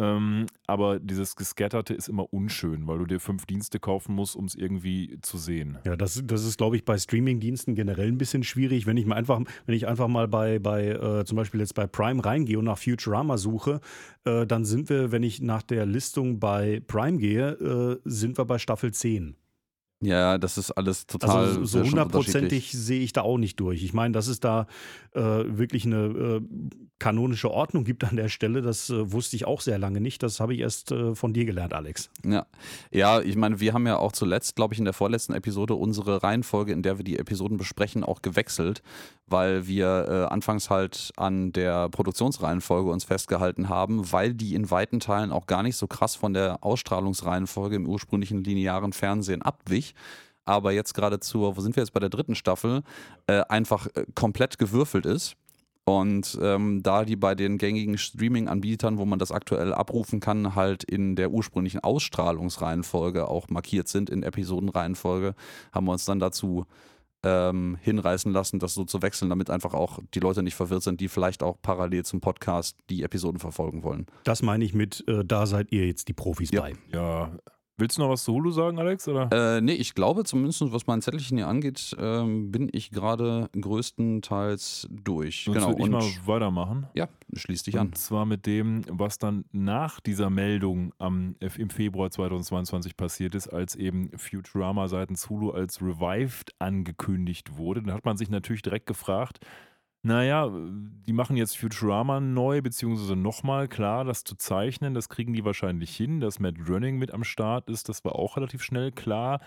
Ähm, 0.00 0.46
aber 0.66 0.98
dieses 0.98 1.36
Gescatterte 1.36 1.92
ist 1.92 2.08
immer 2.08 2.32
unschön, 2.32 2.86
weil 2.86 2.98
du 2.98 3.04
dir 3.04 3.20
fünf 3.20 3.44
Dienste 3.44 3.78
kaufen 3.78 4.14
musst, 4.14 4.34
um 4.34 4.46
es 4.46 4.54
irgendwie 4.54 5.18
zu 5.20 5.36
sehen. 5.36 5.78
Ja, 5.84 5.94
das, 5.94 6.22
das 6.24 6.46
ist, 6.46 6.56
glaube 6.56 6.76
ich, 6.76 6.86
bei 6.86 6.96
Streamingdiensten 6.96 7.74
generell 7.74 8.08
ein 8.08 8.16
bisschen 8.16 8.42
schwierig. 8.42 8.86
Wenn 8.86 8.96
ich 8.96 9.04
mal 9.04 9.16
einfach, 9.16 9.40
wenn 9.66 9.74
ich 9.74 9.86
einfach 9.86 10.08
mal 10.08 10.26
bei, 10.26 10.58
bei 10.58 10.88
äh, 10.88 11.24
zum 11.26 11.36
Beispiel 11.36 11.60
jetzt 11.60 11.74
bei 11.74 11.86
Prime 11.86 12.24
reingehe 12.24 12.58
und 12.58 12.64
nach 12.64 12.78
Futurama 12.78 13.36
suche, 13.36 13.80
äh, 14.24 14.46
dann 14.46 14.64
sind 14.64 14.88
wir, 14.88 15.12
wenn 15.12 15.22
ich 15.22 15.42
nach 15.42 15.62
der 15.62 15.84
Listung 15.84 16.40
bei 16.40 16.80
Prime 16.86 17.18
gehe, 17.18 17.50
äh, 17.50 18.00
sind 18.04 18.38
wir 18.38 18.46
bei 18.46 18.58
Staffel 18.58 18.92
10. 18.92 19.36
Ja, 20.02 20.38
das 20.38 20.56
ist 20.56 20.70
alles 20.70 21.06
total 21.06 21.44
Also 21.44 21.64
so 21.64 21.82
hundertprozentig 21.82 22.72
sehe 22.72 23.00
ich 23.00 23.12
da 23.12 23.20
auch 23.20 23.36
nicht 23.36 23.60
durch. 23.60 23.82
Ich 23.82 23.92
meine, 23.92 24.12
dass 24.12 24.28
es 24.28 24.40
da 24.40 24.66
äh, 25.12 25.20
wirklich 25.20 25.84
eine 25.84 26.06
äh, 26.06 26.40
kanonische 27.00 27.50
Ordnung 27.50 27.82
gibt 27.82 28.04
an 28.04 28.14
der 28.14 28.28
Stelle, 28.28 28.62
das 28.62 28.90
äh, 28.90 29.10
wusste 29.10 29.34
ich 29.34 29.46
auch 29.46 29.60
sehr 29.60 29.78
lange 29.78 30.00
nicht. 30.00 30.22
Das 30.22 30.38
habe 30.38 30.54
ich 30.54 30.60
erst 30.60 30.92
äh, 30.92 31.16
von 31.16 31.32
dir 31.32 31.46
gelernt, 31.46 31.72
Alex. 31.72 32.10
Ja, 32.24 32.46
ja 32.92 33.20
ich 33.20 33.34
meine, 33.36 33.58
wir 33.58 33.72
haben 33.72 33.86
ja 33.86 33.96
auch 33.96 34.12
zuletzt, 34.12 34.54
glaube 34.54 34.74
ich, 34.74 34.78
in 34.78 34.84
der 34.84 34.94
vorletzten 34.94 35.32
Episode 35.32 35.74
unsere 35.74 36.22
Reihenfolge, 36.22 36.72
in 36.72 36.82
der 36.82 36.98
wir 36.98 37.04
die 37.04 37.18
Episoden 37.18 37.56
besprechen, 37.56 38.04
auch 38.04 38.22
gewechselt, 38.22 38.82
weil 39.26 39.66
wir 39.66 40.06
äh, 40.08 40.32
anfangs 40.32 40.70
halt 40.70 41.12
an 41.16 41.52
der 41.52 41.88
Produktionsreihenfolge 41.88 42.90
uns 42.90 43.04
festgehalten 43.04 43.68
haben, 43.68 44.12
weil 44.12 44.34
die 44.34 44.54
in 44.54 44.70
weiten 44.70 45.00
Teilen 45.00 45.32
auch 45.32 45.46
gar 45.46 45.62
nicht 45.62 45.76
so 45.76 45.86
krass 45.86 46.14
von 46.14 46.34
der 46.34 46.62
Ausstrahlungsreihenfolge 46.62 47.76
im 47.76 47.88
ursprünglichen 47.88 48.44
linearen 48.44 48.92
Fernsehen 48.92 49.42
abwich. 49.42 49.89
Aber 50.44 50.72
jetzt 50.72 50.94
gerade 50.94 51.20
zur, 51.20 51.56
wo 51.56 51.60
sind 51.60 51.76
wir 51.76 51.82
jetzt 51.82 51.92
bei 51.92 52.00
der 52.00 52.08
dritten 52.08 52.34
Staffel, 52.34 52.82
äh, 53.26 53.42
einfach 53.48 53.86
äh, 53.94 54.04
komplett 54.14 54.58
gewürfelt 54.58 55.06
ist. 55.06 55.36
Und 55.84 56.38
ähm, 56.40 56.82
da 56.82 57.04
die 57.04 57.16
bei 57.16 57.34
den 57.34 57.58
gängigen 57.58 57.98
Streaming-Anbietern, 57.98 58.98
wo 58.98 59.04
man 59.06 59.18
das 59.18 59.32
aktuell 59.32 59.72
abrufen 59.72 60.20
kann, 60.20 60.54
halt 60.54 60.84
in 60.84 61.16
der 61.16 61.30
ursprünglichen 61.30 61.80
Ausstrahlungsreihenfolge 61.80 63.26
auch 63.28 63.48
markiert 63.48 63.88
sind, 63.88 64.10
in 64.10 64.22
Episodenreihenfolge, 64.22 65.34
haben 65.72 65.86
wir 65.86 65.92
uns 65.92 66.04
dann 66.04 66.20
dazu 66.20 66.66
ähm, 67.22 67.76
hinreißen 67.80 68.32
lassen, 68.32 68.58
das 68.58 68.74
so 68.74 68.84
zu 68.84 69.02
wechseln, 69.02 69.28
damit 69.30 69.50
einfach 69.50 69.74
auch 69.74 69.98
die 70.14 70.20
Leute 70.20 70.42
nicht 70.42 70.54
verwirrt 70.54 70.82
sind, 70.82 71.00
die 71.00 71.08
vielleicht 71.08 71.42
auch 71.42 71.56
parallel 71.60 72.04
zum 72.04 72.20
Podcast 72.20 72.76
die 72.88 73.02
Episoden 73.02 73.40
verfolgen 73.40 73.82
wollen. 73.82 74.06
Das 74.24 74.42
meine 74.42 74.64
ich 74.64 74.74
mit, 74.74 75.06
äh, 75.06 75.24
da 75.24 75.46
seid 75.46 75.72
ihr 75.72 75.86
jetzt 75.86 76.08
die 76.08 76.14
Profis 76.14 76.50
Ja. 76.50 76.62
bei. 76.62 76.74
Ja. 76.92 77.30
Willst 77.80 77.96
du 77.96 78.02
noch 78.02 78.10
was 78.10 78.24
zu 78.24 78.34
Hulu 78.34 78.50
sagen, 78.50 78.78
Alex? 78.78 79.08
Oder? 79.08 79.30
Äh, 79.32 79.62
nee, 79.62 79.72
ich 79.72 79.94
glaube 79.94 80.24
zumindest, 80.24 80.60
was 80.70 80.86
mein 80.86 81.00
Zettelchen 81.00 81.38
hier 81.38 81.48
angeht, 81.48 81.96
ähm, 81.98 82.52
bin 82.52 82.68
ich 82.72 82.90
gerade 82.90 83.48
größtenteils 83.58 84.86
durch. 84.90 85.44
Sonst 85.44 85.56
genau. 85.56 85.72
ich 85.72 85.84
Und 85.84 85.90
mal 85.90 86.04
weitermachen. 86.26 86.86
ja, 86.92 87.08
schließ 87.32 87.62
dich 87.62 87.78
an. 87.78 87.86
Und 87.86 87.96
zwar 87.96 88.26
mit 88.26 88.44
dem, 88.44 88.82
was 88.90 89.16
dann 89.18 89.46
nach 89.52 89.98
dieser 90.00 90.28
Meldung 90.28 90.92
am, 90.98 91.36
im 91.40 91.70
Februar 91.70 92.10
2022 92.10 92.98
passiert 92.98 93.34
ist, 93.34 93.48
als 93.48 93.76
eben 93.76 94.10
Futurama 94.14 94.86
seitens 94.88 95.30
Hulu 95.30 95.50
als 95.52 95.80
Revived 95.80 96.54
angekündigt 96.58 97.56
wurde. 97.56 97.82
Dann 97.82 97.94
hat 97.94 98.04
man 98.04 98.18
sich 98.18 98.28
natürlich 98.28 98.60
direkt 98.60 98.88
gefragt, 98.88 99.40
naja, 100.02 100.50
die 101.06 101.12
machen 101.12 101.36
jetzt 101.36 101.58
Futurama 101.58 102.20
neu, 102.20 102.62
beziehungsweise 102.62 103.16
nochmal, 103.16 103.68
klar, 103.68 104.04
das 104.04 104.24
zu 104.24 104.34
zeichnen, 104.34 104.94
das 104.94 105.10
kriegen 105.10 105.34
die 105.34 105.44
wahrscheinlich 105.44 105.94
hin. 105.94 106.20
Dass 106.20 106.38
Matt 106.40 106.58
Groening 106.58 106.98
mit 106.98 107.12
am 107.12 107.24
Start 107.24 107.68
ist, 107.68 107.88
das 107.88 108.04
war 108.04 108.16
auch 108.16 108.36
relativ 108.36 108.62
schnell 108.62 108.92
klar. 108.92 109.40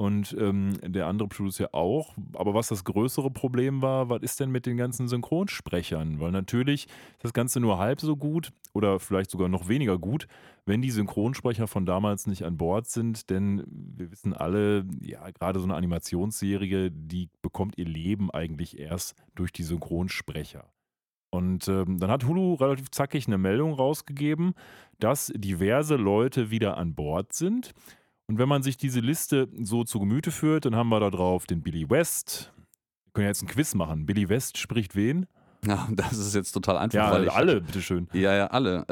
Und 0.00 0.34
ähm, 0.40 0.78
der 0.80 1.08
andere 1.08 1.28
Producer 1.28 1.74
auch. 1.74 2.16
Aber 2.32 2.54
was 2.54 2.68
das 2.68 2.84
größere 2.84 3.30
Problem 3.30 3.82
war, 3.82 4.08
was 4.08 4.22
ist 4.22 4.40
denn 4.40 4.50
mit 4.50 4.64
den 4.64 4.78
ganzen 4.78 5.08
Synchronsprechern? 5.08 6.20
Weil 6.20 6.30
natürlich 6.30 6.86
ist 6.86 7.24
das 7.24 7.34
Ganze 7.34 7.60
nur 7.60 7.76
halb 7.76 8.00
so 8.00 8.16
gut 8.16 8.50
oder 8.72 8.98
vielleicht 8.98 9.30
sogar 9.30 9.50
noch 9.50 9.68
weniger 9.68 9.98
gut, 9.98 10.26
wenn 10.64 10.80
die 10.80 10.90
Synchronsprecher 10.90 11.66
von 11.66 11.84
damals 11.84 12.26
nicht 12.26 12.46
an 12.46 12.56
Bord 12.56 12.86
sind. 12.86 13.28
Denn 13.28 13.62
wir 13.68 14.10
wissen 14.10 14.32
alle, 14.32 14.86
ja, 15.02 15.30
gerade 15.32 15.58
so 15.58 15.66
eine 15.66 15.74
Animationsserie, 15.74 16.90
die 16.90 17.28
bekommt 17.42 17.76
ihr 17.76 17.84
Leben 17.84 18.30
eigentlich 18.30 18.78
erst 18.78 19.14
durch 19.34 19.52
die 19.52 19.64
Synchronsprecher. 19.64 20.72
Und 21.28 21.68
ähm, 21.68 21.98
dann 21.98 22.10
hat 22.10 22.24
Hulu 22.24 22.54
relativ 22.54 22.90
zackig 22.90 23.26
eine 23.26 23.36
Meldung 23.38 23.74
rausgegeben, 23.74 24.54
dass 24.98 25.30
diverse 25.34 25.96
Leute 25.96 26.50
wieder 26.50 26.78
an 26.78 26.94
Bord 26.94 27.34
sind. 27.34 27.72
Und 28.30 28.38
wenn 28.38 28.48
man 28.48 28.62
sich 28.62 28.76
diese 28.76 29.00
Liste 29.00 29.48
so 29.60 29.82
zu 29.82 29.98
Gemüte 29.98 30.30
führt, 30.30 30.64
dann 30.64 30.76
haben 30.76 30.88
wir 30.88 31.00
da 31.00 31.10
drauf 31.10 31.46
den 31.46 31.62
Billy 31.62 31.90
West. 31.90 32.52
Wir 33.06 33.12
können 33.12 33.26
jetzt 33.26 33.42
ein 33.42 33.48
Quiz 33.48 33.74
machen. 33.74 34.06
Billy 34.06 34.28
West 34.28 34.56
spricht 34.56 34.94
wen? 34.94 35.26
Ja, 35.66 35.88
das 35.90 36.16
ist 36.16 36.36
jetzt 36.36 36.52
total 36.52 36.78
einfach, 36.78 36.96
Ja, 36.96 37.10
weil 37.10 37.24
ich, 37.24 37.32
alle, 37.32 37.60
bitteschön. 37.60 38.06
Ja, 38.12 38.32
ja, 38.32 38.46
alle. 38.46 38.86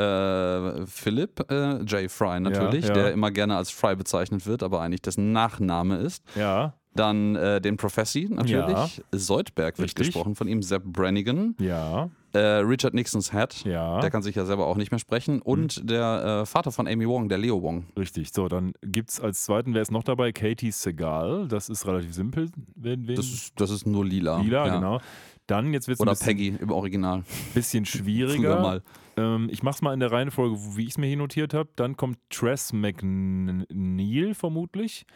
Äh, 0.83 0.87
Philipp 0.89 1.49
äh, 1.53 1.77
J. 1.85 2.11
Fry 2.11 2.41
natürlich, 2.41 2.89
Ja, 2.89 2.89
ja. 2.89 2.95
der 2.95 3.13
immer 3.13 3.31
gerne 3.31 3.57
als 3.57 3.71
Fry 3.71 3.95
bezeichnet 3.95 4.45
wird, 4.45 4.65
aber 4.65 4.81
eigentlich 4.81 5.03
dessen 5.03 5.31
Nachname 5.31 5.99
ist. 5.99 6.25
Ja, 6.35 6.75
Dann 6.99 7.37
äh, 7.37 7.61
den 7.61 7.77
Professi 7.77 8.29
natürlich. 8.31 9.01
Soldberg 9.13 9.79
wird 9.79 9.87
Richtig. 9.89 10.07
gesprochen 10.09 10.35
von 10.35 10.49
ihm. 10.49 10.63
Sepp 10.63 10.83
Brannigan. 10.85 11.55
ja, 11.61 12.11
Äh, 12.33 12.39
Richard 12.39 12.93
Nixons 12.95 13.33
Head. 13.33 13.65
ja. 13.65 13.97
Mhm. 13.97 14.01
Der 14.01 14.11
kann 14.11 14.23
sich 14.23 14.35
ja 14.35 14.45
selber 14.45 14.67
auch 14.67 14.77
nicht 14.77 14.91
mehr 14.91 14.99
sprechen. 14.99 15.41
Und 15.41 15.89
der 15.89 16.41
äh, 16.43 16.47
Vater 16.47 16.73
von 16.73 16.89
Amy 16.89 17.07
Wong, 17.09 17.29
der 17.29 17.39
Leo 17.39 17.63
Wong. 17.63 17.87
Richtig. 17.97 18.33
So, 18.33 18.49
dann 18.49 18.73
gibt 18.83 19.11
es 19.11 19.21
als 19.21 19.45
zweiten, 19.45 19.75
wer 19.75 19.83
ist 19.83 19.91
noch 19.93 20.03
dabei? 20.03 20.33
Katie 20.33 20.71
Segal. 20.73 21.47
Das 21.49 21.69
ist 21.69 21.87
relativ 21.87 22.13
simpel. 22.15 22.51
Wen, 22.75 23.07
wen? 23.07 23.15
Das 23.17 23.27
ist, 23.27 23.61
das 23.61 23.71
ist 23.71 23.87
nur 23.87 24.05
lila. 24.05 24.41
Lila, 24.41 24.67
ja. 24.67 24.75
genau. 24.77 25.01
Dann, 25.47 25.73
jetzt 25.73 25.89
wird 25.89 25.95
es 25.97 26.01
ein 26.01 26.03
Oder 26.03 26.13
bisschen, 26.13 26.27
Peggy 26.27 26.49
im 26.61 26.71
Original. 26.71 27.23
bisschen 27.55 27.85
schwieriger. 27.87 28.61
mal. 28.61 28.83
Ähm, 29.17 29.49
ich 29.51 29.63
mach's 29.63 29.81
mal 29.81 29.95
in 29.95 30.01
der 30.01 30.13
Reihenfolge, 30.13 30.57
wie 30.77 30.83
ich 30.83 30.91
es 30.91 30.99
mir 30.99 31.07
hier 31.07 31.17
notiert 31.17 31.55
habe. 31.55 31.71
Dann 31.77 31.97
kommt 31.97 32.19
Tress 32.29 32.73
McNeil 32.75 34.35
vermutlich. 34.35 35.07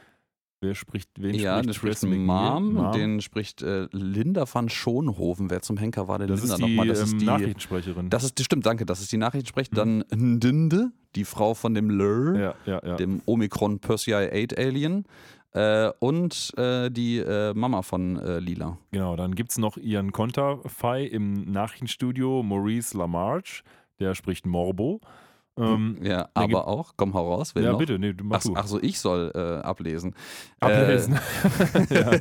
Wer 0.62 0.76
spricht, 0.76 1.10
wen 1.18 1.34
Ja, 1.34 1.60
den 1.60 1.74
spricht 1.74 1.98
spricht 1.98 2.12
McNeil? 2.12 2.60
Mom, 2.60 2.92
den 2.92 3.20
spricht 3.20 3.62
äh, 3.62 3.88
Linda 3.90 4.44
van 4.50 4.68
Schoonhoven. 4.68 5.50
Wer 5.50 5.60
zum 5.60 5.76
Henker 5.76 6.06
war 6.06 6.20
denn 6.20 6.28
das 6.28 6.40
Linda 6.40 6.54
ist 6.54 6.58
die, 6.58 6.62
nochmal? 6.62 6.86
Das 6.86 6.98
ähm, 7.00 7.04
ist 7.04 7.20
die 7.20 7.24
Nachrichtensprecherin. 7.24 8.10
Das 8.10 8.22
ist 8.22 8.38
die, 8.38 8.44
stimmt, 8.44 8.64
danke, 8.64 8.86
das 8.86 9.00
ist 9.00 9.10
die 9.10 9.16
Nachrichtensprecherin. 9.16 9.96
Mhm. 9.96 10.04
Dann 10.08 10.34
Ndinde, 10.36 10.92
die 11.16 11.24
Frau 11.24 11.54
von 11.54 11.74
dem 11.74 11.90
Lur, 11.90 12.38
ja, 12.38 12.54
ja, 12.64 12.80
ja. 12.86 12.94
dem 12.94 13.22
Omikron 13.26 13.80
Persei 13.80 14.44
8 14.44 14.56
Alien. 14.56 15.04
Äh, 15.52 15.90
und 15.98 16.52
äh, 16.56 16.90
die 16.90 17.18
äh, 17.18 17.52
Mama 17.54 17.82
von 17.82 18.16
äh, 18.20 18.38
Lila. 18.38 18.78
Genau, 18.92 19.16
dann 19.16 19.34
gibt 19.34 19.50
es 19.50 19.58
noch 19.58 19.76
ihren 19.76 20.12
Konterfei 20.12 21.02
im 21.02 21.50
Nachrichtenstudio, 21.50 22.44
Maurice 22.44 22.96
Lamarche, 22.96 23.64
der 23.98 24.14
spricht 24.14 24.46
Morbo. 24.46 25.00
Ähm, 25.58 25.98
Ja, 26.02 26.22
gibt- 26.22 26.30
aber 26.34 26.66
auch, 26.66 26.94
komm 26.96 27.12
heraus, 27.12 27.54
wer 27.54 27.62
ja, 27.62 27.72
noch? 27.72 27.78
bitte, 27.78 27.98
nee, 27.98 28.12
du 28.14 28.24
mach 28.24 28.38
Ach, 28.38 28.42
du. 28.42 28.52
ach 28.56 28.66
so, 28.66 28.80
ich 28.82 28.98
soll 28.98 29.30
äh, 29.34 29.38
ablesen. 29.66 30.14
Ablesen. 30.60 31.14
ja. 31.90 32.12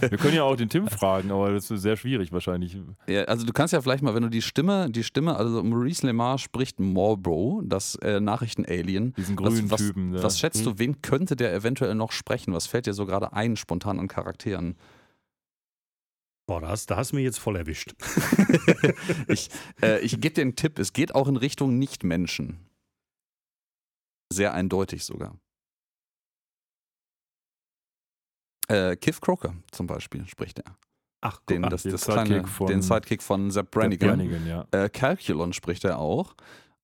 Wir 0.00 0.18
können 0.18 0.34
ja 0.34 0.42
auch 0.42 0.56
den 0.56 0.68
Tim 0.68 0.88
fragen, 0.88 1.30
aber 1.30 1.52
das 1.52 1.70
ist 1.70 1.82
sehr 1.82 1.96
schwierig 1.96 2.32
wahrscheinlich. 2.32 2.76
Äh, 3.06 3.14
ja, 3.14 3.22
also 3.24 3.46
du 3.46 3.52
kannst 3.52 3.72
ja 3.72 3.80
vielleicht 3.80 4.02
mal, 4.02 4.14
wenn 4.14 4.22
du 4.24 4.28
die 4.30 4.42
Stimme, 4.42 4.90
die 4.90 5.04
Stimme, 5.04 5.36
also 5.36 5.62
Maurice 5.62 6.04
Lemar 6.06 6.38
spricht 6.38 6.80
Marlboro, 6.80 7.62
das 7.64 7.94
äh, 7.96 8.18
Nachrichten-Alien. 8.20 9.14
Diesen 9.14 9.38
Was, 9.38 9.54
grünen 9.54 9.70
was, 9.70 9.80
Typen. 9.80 10.12
da. 10.12 10.22
was 10.22 10.38
schätzt 10.40 10.66
du, 10.66 10.78
wen 10.78 11.00
könnte 11.02 11.36
der 11.36 11.54
eventuell 11.54 11.94
noch 11.94 12.10
sprechen? 12.12 12.52
Was 12.54 12.66
fällt 12.66 12.86
dir 12.86 12.94
so 12.94 13.06
gerade 13.06 13.32
ein, 13.32 13.56
spontan 13.56 14.00
an 14.00 14.08
Charakteren? 14.08 14.76
Boah, 16.46 16.60
da 16.60 16.68
hast, 16.70 16.90
da 16.90 16.96
hast 16.96 17.12
du 17.12 17.16
mich 17.16 17.24
jetzt 17.24 17.38
voll 17.38 17.54
erwischt. 17.54 17.94
ich 19.28 19.48
äh, 19.82 20.00
ich 20.00 20.20
gebe 20.20 20.34
dir 20.34 20.40
einen 20.42 20.56
Tipp, 20.56 20.80
es 20.80 20.92
geht 20.92 21.14
auch 21.14 21.28
in 21.28 21.36
Richtung 21.36 21.78
Nicht-Menschen. 21.78 22.58
Sehr 24.32 24.54
eindeutig 24.54 25.04
sogar. 25.04 25.36
Äh, 28.68 28.96
Kiff 28.96 29.20
Croker 29.20 29.54
zum 29.72 29.86
Beispiel 29.86 30.26
spricht 30.28 30.60
er. 30.60 30.76
Ach, 31.22 31.40
Den, 31.48 31.62
guck, 31.62 31.70
das, 31.72 31.82
Sidekick 31.82 32.04
kleine, 32.04 32.46
von- 32.46 32.66
den 32.68 32.82
Sidekick 32.82 33.22
von 33.22 33.50
Sepp 33.50 33.70
Brannigan. 33.70 34.10
Brannigan, 34.16 34.46
ja. 34.46 34.66
Äh, 34.70 34.88
Calculon 34.88 35.52
spricht 35.52 35.84
er 35.84 35.98
auch. 35.98 36.34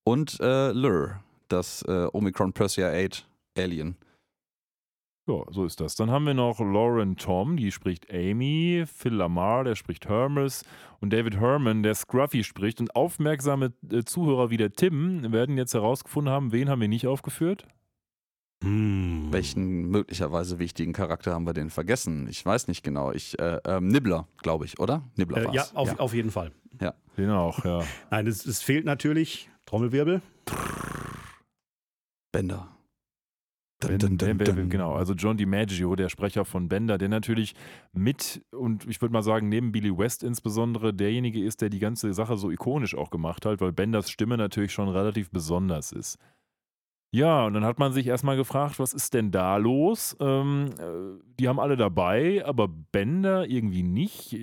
Und 0.05 0.39
äh, 0.41 0.73
Lur, 0.73 1.21
das 1.49 1.83
äh, 1.83 2.09
Omicron 2.13 2.53
Persea 2.53 2.91
8 2.93 3.27
Alien. 3.57 3.97
Ja, 5.29 5.43
so 5.51 5.65
ist 5.65 5.81
das. 5.81 5.97
Dann 5.97 6.11
haben 6.11 6.25
wir 6.25 6.35
noch 6.35 6.61
Lauren 6.61 7.17
Tom, 7.17 7.57
die 7.57 7.73
spricht 7.73 8.13
Amy, 8.13 8.85
Phil 8.87 9.15
Lamar, 9.15 9.65
der 9.65 9.75
spricht 9.75 10.09
Hermes 10.09 10.65
und 11.01 11.13
David 11.13 11.37
Herman, 11.37 11.83
der 11.83 11.97
Scruffy 11.97 12.45
spricht. 12.45 12.81
Und 12.81 12.95
aufmerksame 12.95 13.73
äh, 13.91 14.05
Zuhörer 14.05 14.51
wie 14.51 14.57
der 14.57 14.73
Tim 14.73 15.33
werden 15.33 15.59
jetzt 15.59 15.75
herausgefunden 15.75 16.33
haben, 16.33 16.53
wen 16.53 16.69
haben 16.69 16.81
wir 16.81 16.89
nicht 16.89 17.09
aufgeführt? 17.09 17.67
Hm. 18.63 19.29
Welchen 19.33 19.91
möglicherweise 19.91 20.59
wichtigen 20.61 20.93
Charakter 20.93 21.35
haben 21.35 21.47
wir 21.47 21.53
denn 21.55 21.71
vergessen? 21.71 22.29
Ich 22.29 22.47
weiß 22.47 22.69
nicht 22.69 22.85
genau. 22.85 23.11
Ich, 23.13 23.39
äh, 23.41 23.59
ähm, 23.67 23.89
Nibbler, 23.89 24.29
glaube 24.43 24.65
ich, 24.65 24.79
oder? 24.79 25.03
Nibbler 25.17 25.39
Äh, 25.43 25.45
war's. 25.47 25.55
ja, 25.55 25.67
auf, 25.75 25.99
auf 25.99 26.15
jeden 26.15 26.31
Fall. 26.31 26.53
Den 27.17 27.31
auch, 27.31 27.65
ja. 27.65 27.83
Nein, 28.11 28.27
es, 28.27 28.45
es 28.45 28.61
fehlt 28.63 28.85
natürlich, 28.85 29.49
Trommelwirbel, 29.65 30.21
Bender. 32.31 32.76
Ben- 33.79 33.99
Dun, 33.99 34.17
dun, 34.17 34.39
dun. 34.39 34.71
Genau, 34.71 34.95
also 34.95 35.13
John 35.13 35.37
DiMaggio, 35.37 35.97
der 35.97 36.09
Sprecher 36.09 36.47
von 36.47 36.69
Bender, 36.69 36.97
der 36.97 37.11
natürlich 37.11 37.55
mit 37.93 38.43
und 38.53 38.87
ich 38.89 39.03
würde 39.03 39.13
mal 39.13 39.23
sagen, 39.23 39.49
neben 39.51 39.71
Billy 39.71 39.97
West 39.97 40.23
insbesondere 40.23 40.95
derjenige 40.95 41.43
ist, 41.45 41.61
der 41.61 41.69
die 41.69 41.79
ganze 41.79 42.15
Sache 42.15 42.37
so 42.39 42.51
ikonisch 42.51 42.95
auch 42.95 43.11
gemacht 43.11 43.45
hat, 43.45 43.61
weil 43.61 43.73
Benders 43.73 44.11
Stimme 44.11 44.39
natürlich 44.39 44.73
schon 44.73 44.89
relativ 44.89 45.31
besonders 45.31 45.93
ist. 45.93 46.17
Ja, 47.13 47.47
und 47.47 47.55
dann 47.55 47.65
hat 47.65 47.79
man 47.79 47.93
sich 47.93 48.07
erstmal 48.07 48.37
gefragt, 48.37 48.79
was 48.79 48.93
ist 48.93 49.15
denn 49.15 49.31
da 49.31 49.57
los? 49.59 50.17
Ähm, 50.21 50.71
äh, 50.79 51.23
die 51.39 51.49
haben 51.49 51.61
alle 51.61 51.77
dabei, 51.77 52.45
aber 52.45 52.69
Bender 52.69 53.47
irgendwie 53.49 53.83
nicht. 53.83 54.37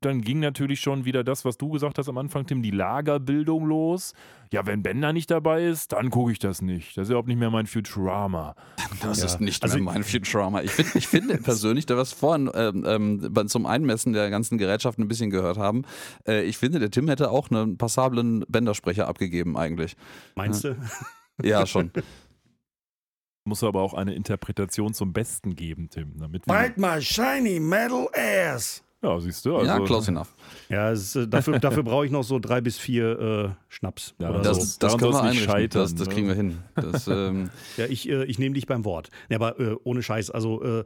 Dann 0.00 0.20
ging 0.20 0.38
natürlich 0.38 0.80
schon 0.80 1.04
wieder 1.04 1.24
das, 1.24 1.44
was 1.44 1.58
du 1.58 1.70
gesagt 1.70 1.98
hast 1.98 2.08
am 2.08 2.18
Anfang, 2.18 2.46
Tim, 2.46 2.62
die 2.62 2.70
Lagerbildung 2.70 3.66
los. 3.66 4.14
Ja, 4.52 4.64
wenn 4.64 4.82
Bender 4.82 5.12
nicht 5.12 5.30
dabei 5.30 5.64
ist, 5.66 5.92
dann 5.92 6.10
gucke 6.10 6.30
ich 6.32 6.38
das 6.38 6.62
nicht. 6.62 6.96
Das 6.96 7.04
ist 7.04 7.08
überhaupt 7.10 7.26
nicht 7.28 7.36
mehr 7.38 7.50
mein 7.50 7.66
Futurama. 7.66 8.54
Das 9.02 9.18
Ja. 9.18 9.24
ist 9.26 9.40
nicht 9.40 9.62
Also- 9.62 9.76
mehr 9.76 9.84
mein 9.92 10.04
Futurama. 10.04 10.62
Ich, 10.62 10.70
find, 10.70 10.94
ich 10.94 11.08
finde 11.08 11.36
persönlich, 11.42 11.84
da 11.86 11.96
wir 11.96 12.02
es 12.02 12.12
vorhin 12.12 12.48
ähm, 12.54 12.84
ähm, 12.86 13.48
zum 13.48 13.66
Einmessen 13.66 14.12
der 14.12 14.30
ganzen 14.30 14.56
Gerätschaften 14.56 15.04
ein 15.04 15.08
bisschen 15.08 15.30
gehört 15.30 15.58
haben, 15.58 15.82
äh, 16.26 16.42
ich 16.44 16.56
finde, 16.58 16.78
der 16.78 16.90
Tim 16.92 17.08
hätte 17.08 17.30
auch 17.30 17.50
einen 17.50 17.76
passablen 17.76 18.44
Bändersprecher 18.48 19.08
abgegeben 19.08 19.56
eigentlich. 19.58 19.96
Meinst 20.36 20.62
du? 20.64 20.76
Ja, 21.42 21.66
schon. 21.66 21.90
Muss 23.44 23.64
aber 23.64 23.80
auch 23.80 23.94
eine 23.94 24.14
Interpretation 24.14 24.92
zum 24.94 25.12
Besten 25.12 25.56
geben, 25.56 25.88
Tim. 25.90 26.18
Damit 26.18 26.46
wir, 26.46 26.54
Bite 26.54 26.80
my 26.80 27.00
shiny 27.00 27.58
metal 27.60 28.08
ass. 28.14 28.82
Ja, 29.02 29.20
siehst 29.20 29.44
du. 29.44 29.56
Also, 29.56 29.70
ja, 29.70 29.80
close 29.80 30.10
enough. 30.10 30.34
Ja, 30.68 30.90
es, 30.90 31.14
äh, 31.14 31.28
dafür, 31.28 31.58
dafür 31.60 31.82
brauche 31.82 32.06
ich 32.06 32.10
noch 32.12 32.24
so 32.24 32.38
drei 32.38 32.60
bis 32.60 32.78
vier 32.78 33.18
äh, 33.18 33.50
Schnaps. 33.68 34.14
Ja, 34.20 34.30
oder 34.30 34.40
das- 34.40 34.56
so. 34.56 34.60
Das, 34.60 34.78
das 34.78 34.78
daran 34.78 34.98
können 34.98 35.12
wir 35.12 35.22
einrichten. 35.22 35.50
scheitern, 35.50 35.82
das, 35.82 35.94
das 35.94 36.08
ne? 36.08 36.14
kriegen 36.14 36.28
wir 36.28 36.34
hin. 36.34 36.58
Das, 36.74 37.08
ähm, 37.08 37.50
Ja, 37.76 37.86
ich, 37.86 38.08
äh, 38.08 38.24
ich 38.24 38.38
nehme 38.38 38.54
dich 38.54 38.66
beim 38.66 38.84
Wort. 38.84 39.10
Ja, 39.28 39.36
aber 39.36 39.58
äh, 39.60 39.76
ohne 39.84 40.02
Scheiß, 40.02 40.30
also 40.30 40.62
äh, 40.62 40.84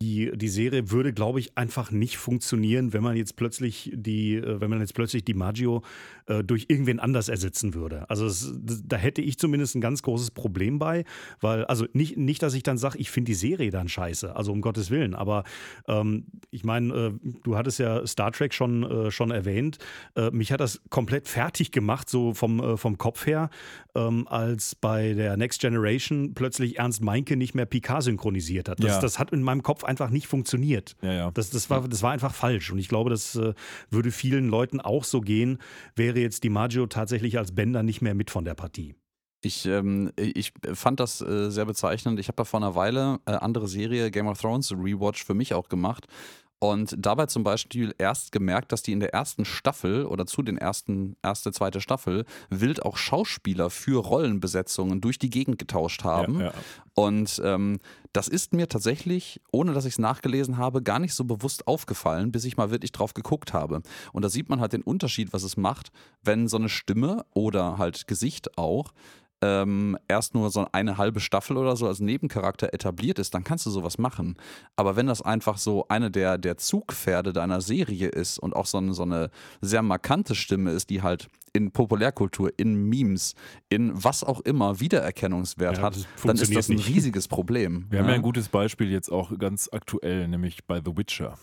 die, 0.00 0.30
die 0.36 0.48
Serie 0.48 0.90
würde, 0.90 1.12
glaube 1.12 1.40
ich, 1.40 1.56
einfach 1.58 1.90
nicht 1.90 2.18
funktionieren, 2.18 2.92
wenn 2.92 3.02
man 3.02 3.16
jetzt 3.16 3.36
plötzlich 3.36 3.90
die, 3.94 4.36
äh, 4.36 4.60
wenn 4.60 4.70
man 4.70 4.80
jetzt 4.80 4.94
plötzlich 4.94 5.24
die 5.24 5.34
Maggio 5.34 5.82
äh, 6.28 6.44
durch 6.44 6.66
irgendwen 6.68 7.00
anders 7.00 7.28
ersetzen 7.28 7.74
würde. 7.74 8.08
Also 8.10 8.26
es, 8.26 8.52
da 8.86 8.96
hätte 8.96 9.22
ich 9.22 9.38
zumindest 9.38 9.74
ein 9.74 9.80
ganz 9.80 10.02
großes 10.02 10.30
Problem 10.30 10.78
bei, 10.78 11.04
weil, 11.40 11.64
also 11.64 11.86
nicht, 11.92 12.16
nicht 12.16 12.42
dass 12.42 12.54
ich 12.54 12.62
dann 12.62 12.78
sage, 12.78 12.98
ich 12.98 13.10
finde 13.10 13.30
die 13.30 13.34
Serie 13.34 13.70
dann 13.70 13.88
scheiße, 13.88 14.36
also 14.36 14.52
um 14.52 14.60
Gottes 14.60 14.90
Willen, 14.90 15.14
aber 15.14 15.44
ähm, 15.86 16.26
ich 16.50 16.64
meine, 16.64 16.94
äh, 16.94 17.12
du 17.44 17.56
hattest 17.56 17.78
ja 17.78 18.06
Star 18.06 18.32
Trek 18.32 18.52
schon, 18.52 18.82
äh, 18.84 19.10
schon 19.10 19.30
erwähnt, 19.30 19.78
äh, 20.16 20.30
mich 20.30 20.52
hat 20.52 20.60
das 20.60 20.80
komplett 20.90 21.28
fertig 21.28 21.72
gemacht, 21.72 22.08
so 22.10 22.34
vom, 22.34 22.60
äh, 22.60 22.76
vom 22.76 22.98
Kopf 22.98 23.26
her, 23.26 23.50
ähm, 23.94 24.28
als 24.28 24.74
bei 24.74 25.14
der 25.14 25.36
Next 25.36 25.60
Generation 25.60 26.34
plötzlich 26.34 26.78
Ernst 26.78 27.02
Meinke 27.02 27.36
nicht 27.36 27.54
mehr 27.54 27.66
Picard 27.66 28.02
synchronisiert 28.02 28.68
hat. 28.68 28.82
Das, 28.82 28.96
Ja. 28.96 29.00
das 29.00 29.18
hat 29.18 29.32
in 29.32 29.42
meinem 29.42 29.62
Kopf 29.62 29.82
einfach 29.84 30.10
nicht 30.10 30.26
funktioniert. 30.26 30.94
Ja, 31.02 31.12
ja. 31.12 31.30
Das, 31.32 31.50
das, 31.50 31.70
war, 31.70 31.88
das 31.88 32.02
war 32.02 32.12
einfach 32.12 32.34
falsch. 32.34 32.70
Und 32.70 32.78
ich 32.78 32.88
glaube, 32.88 33.10
das 33.10 33.38
würde 33.90 34.10
vielen 34.10 34.48
Leuten 34.48 34.80
auch 34.80 35.04
so 35.04 35.20
gehen, 35.20 35.58
wäre 35.96 36.17
jetzt 36.20 36.44
die 36.44 36.50
Maggio 36.50 36.86
tatsächlich 36.86 37.38
als 37.38 37.54
Bender 37.54 37.82
nicht 37.82 38.02
mehr 38.02 38.14
mit 38.14 38.30
von 38.30 38.44
der 38.44 38.54
Partie. 38.54 38.94
Ich, 39.40 39.66
ähm, 39.66 40.10
ich 40.16 40.52
fand 40.74 40.98
das 40.98 41.20
äh, 41.20 41.50
sehr 41.50 41.64
bezeichnend. 41.64 42.18
Ich 42.18 42.28
habe 42.28 42.40
ja 42.40 42.44
vor 42.44 42.60
einer 42.60 42.74
Weile 42.74 43.20
äh, 43.24 43.32
andere 43.32 43.68
Serie 43.68 44.10
Game 44.10 44.26
of 44.26 44.40
Thrones 44.40 44.72
Rewatch 44.72 45.24
für 45.24 45.34
mich 45.34 45.54
auch 45.54 45.68
gemacht 45.68 46.06
und 46.60 46.94
dabei 46.98 47.26
zum 47.26 47.44
Beispiel 47.44 47.94
erst 47.98 48.32
gemerkt, 48.32 48.72
dass 48.72 48.82
die 48.82 48.92
in 48.92 49.00
der 49.00 49.14
ersten 49.14 49.44
Staffel 49.44 50.04
oder 50.06 50.26
zu 50.26 50.42
den 50.42 50.58
ersten, 50.58 51.16
erste, 51.22 51.52
zweite 51.52 51.80
Staffel 51.80 52.24
wild 52.50 52.82
auch 52.84 52.96
Schauspieler 52.96 53.70
für 53.70 54.04
Rollenbesetzungen 54.04 55.00
durch 55.00 55.18
die 55.18 55.30
Gegend 55.30 55.58
getauscht 55.58 56.02
haben. 56.02 56.40
Ja, 56.40 56.46
ja. 56.46 56.52
Und 56.94 57.40
ähm, 57.44 57.78
das 58.12 58.26
ist 58.26 58.52
mir 58.54 58.68
tatsächlich, 58.68 59.40
ohne 59.52 59.72
dass 59.72 59.84
ich 59.84 59.94
es 59.94 59.98
nachgelesen 60.00 60.56
habe, 60.56 60.82
gar 60.82 60.98
nicht 60.98 61.14
so 61.14 61.22
bewusst 61.22 61.68
aufgefallen, 61.68 62.32
bis 62.32 62.44
ich 62.44 62.56
mal 62.56 62.72
wirklich 62.72 62.90
drauf 62.90 63.14
geguckt 63.14 63.52
habe. 63.52 63.82
Und 64.12 64.24
da 64.24 64.28
sieht 64.28 64.48
man 64.48 64.60
halt 64.60 64.72
den 64.72 64.82
Unterschied, 64.82 65.32
was 65.32 65.44
es 65.44 65.56
macht, 65.56 65.92
wenn 66.24 66.48
so 66.48 66.56
eine 66.56 66.68
Stimme 66.68 67.24
oder 67.34 67.78
halt 67.78 68.08
Gesicht 68.08 68.58
auch 68.58 68.92
ähm, 69.40 69.96
erst 70.08 70.34
nur 70.34 70.50
so 70.50 70.66
eine 70.72 70.98
halbe 70.98 71.20
Staffel 71.20 71.56
oder 71.56 71.76
so 71.76 71.86
als 71.86 72.00
Nebencharakter 72.00 72.74
etabliert 72.74 73.18
ist, 73.18 73.34
dann 73.34 73.44
kannst 73.44 73.66
du 73.66 73.70
sowas 73.70 73.98
machen. 73.98 74.36
Aber 74.76 74.96
wenn 74.96 75.06
das 75.06 75.22
einfach 75.22 75.58
so 75.58 75.86
eine 75.88 76.10
der, 76.10 76.38
der 76.38 76.56
Zugpferde 76.56 77.32
deiner 77.32 77.60
Serie 77.60 78.08
ist 78.08 78.38
und 78.38 78.54
auch 78.56 78.66
so 78.66 78.78
eine, 78.78 78.94
so 78.94 79.02
eine 79.04 79.30
sehr 79.60 79.82
markante 79.82 80.34
Stimme 80.34 80.72
ist, 80.72 80.90
die 80.90 81.02
halt 81.02 81.28
in 81.52 81.70
Populärkultur, 81.70 82.52
in 82.56 82.88
Memes, 82.88 83.34
in 83.68 83.92
was 83.94 84.22
auch 84.24 84.40
immer 84.40 84.80
Wiedererkennungswert 84.80 85.78
Ja, 85.78 85.82
hat, 85.82 85.96
dann 86.24 86.36
ist 86.36 86.54
das 86.54 86.68
ein 86.68 86.76
nicht. 86.76 86.88
riesiges 86.88 87.28
Problem. 87.28 87.86
Wir 87.90 88.00
haben 88.00 88.08
ja 88.08 88.14
ein 88.14 88.22
gutes 88.22 88.48
Beispiel 88.48 88.90
jetzt 88.90 89.10
auch 89.10 89.36
ganz 89.38 89.68
aktuell, 89.72 90.28
nämlich 90.28 90.64
bei 90.66 90.80
The 90.84 90.96
Witcher, 90.96 91.38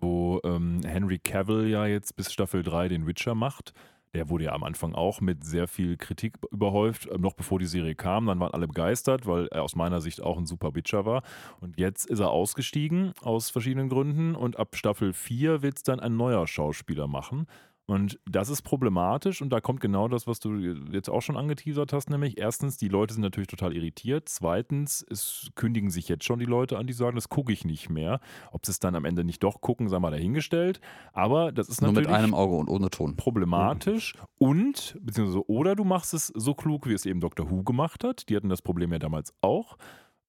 wo 0.00 0.40
ähm, 0.44 0.80
Henry 0.84 1.18
Cavill 1.18 1.68
ja 1.68 1.86
jetzt 1.86 2.14
bis 2.16 2.32
Staffel 2.32 2.62
3 2.62 2.88
den 2.88 3.06
Witcher 3.06 3.34
macht. 3.34 3.72
Der 4.14 4.28
wurde 4.28 4.44
ja 4.44 4.52
am 4.52 4.64
Anfang 4.64 4.94
auch 4.94 5.20
mit 5.20 5.44
sehr 5.44 5.68
viel 5.68 5.96
Kritik 5.96 6.36
überhäuft, 6.50 7.06
äh, 7.06 7.18
noch 7.18 7.34
bevor 7.34 7.58
die 7.58 7.66
Serie 7.66 7.94
kam. 7.94 8.26
Dann 8.26 8.40
waren 8.40 8.52
alle 8.52 8.66
begeistert, 8.66 9.26
weil 9.26 9.46
er 9.48 9.62
aus 9.62 9.76
meiner 9.76 10.00
Sicht 10.00 10.22
auch 10.22 10.38
ein 10.38 10.46
super 10.46 10.74
Witcher 10.74 11.04
war. 11.04 11.22
Und 11.60 11.78
jetzt 11.78 12.06
ist 12.06 12.20
er 12.20 12.30
ausgestiegen 12.30 13.12
aus 13.22 13.50
verschiedenen 13.50 13.88
Gründen 13.88 14.34
und 14.34 14.58
ab 14.58 14.76
Staffel 14.76 15.12
4 15.12 15.62
wird 15.62 15.76
es 15.76 15.82
dann 15.82 16.00
ein 16.00 16.16
neuer 16.16 16.46
Schauspieler 16.46 17.06
machen. 17.06 17.46
Und 17.88 18.20
das 18.30 18.50
ist 18.50 18.60
problematisch 18.60 19.40
und 19.40 19.48
da 19.48 19.62
kommt 19.62 19.80
genau 19.80 20.08
das, 20.08 20.26
was 20.26 20.40
du 20.40 20.58
jetzt 20.92 21.08
auch 21.08 21.22
schon 21.22 21.38
angeteasert 21.38 21.94
hast, 21.94 22.10
nämlich 22.10 22.36
erstens, 22.36 22.76
die 22.76 22.88
Leute 22.88 23.14
sind 23.14 23.22
natürlich 23.22 23.46
total 23.46 23.74
irritiert. 23.74 24.28
Zweitens, 24.28 25.04
es 25.08 25.48
kündigen 25.54 25.88
sich 25.88 26.06
jetzt 26.06 26.24
schon 26.24 26.38
die 26.38 26.44
Leute 26.44 26.76
an, 26.76 26.86
die 26.86 26.92
sagen, 26.92 27.14
das 27.14 27.30
gucke 27.30 27.50
ich 27.50 27.64
nicht 27.64 27.88
mehr. 27.88 28.20
Ob 28.52 28.66
sie 28.66 28.72
es 28.72 28.78
dann 28.78 28.94
am 28.94 29.06
Ende 29.06 29.24
nicht 29.24 29.42
doch 29.42 29.62
gucken, 29.62 29.88
sei 29.88 29.98
mal 30.00 30.10
dahingestellt. 30.10 30.82
Aber 31.14 31.50
das 31.50 31.70
ist 31.70 31.80
Nur 31.80 31.92
natürlich 31.92 32.08
mit 32.08 32.14
einem 32.14 32.34
Auge 32.34 32.56
und 32.56 32.68
ohne 32.68 32.90
Ton. 32.90 33.16
problematisch 33.16 34.12
und, 34.38 34.98
beziehungsweise, 35.00 35.48
oder 35.48 35.74
du 35.74 35.84
machst 35.84 36.12
es 36.12 36.26
so 36.26 36.52
klug, 36.52 36.86
wie 36.86 36.92
es 36.92 37.06
eben 37.06 37.20
Dr. 37.20 37.50
Who 37.50 37.62
gemacht 37.62 38.04
hat. 38.04 38.28
Die 38.28 38.36
hatten 38.36 38.50
das 38.50 38.60
Problem 38.60 38.92
ja 38.92 38.98
damals 38.98 39.32
auch. 39.40 39.78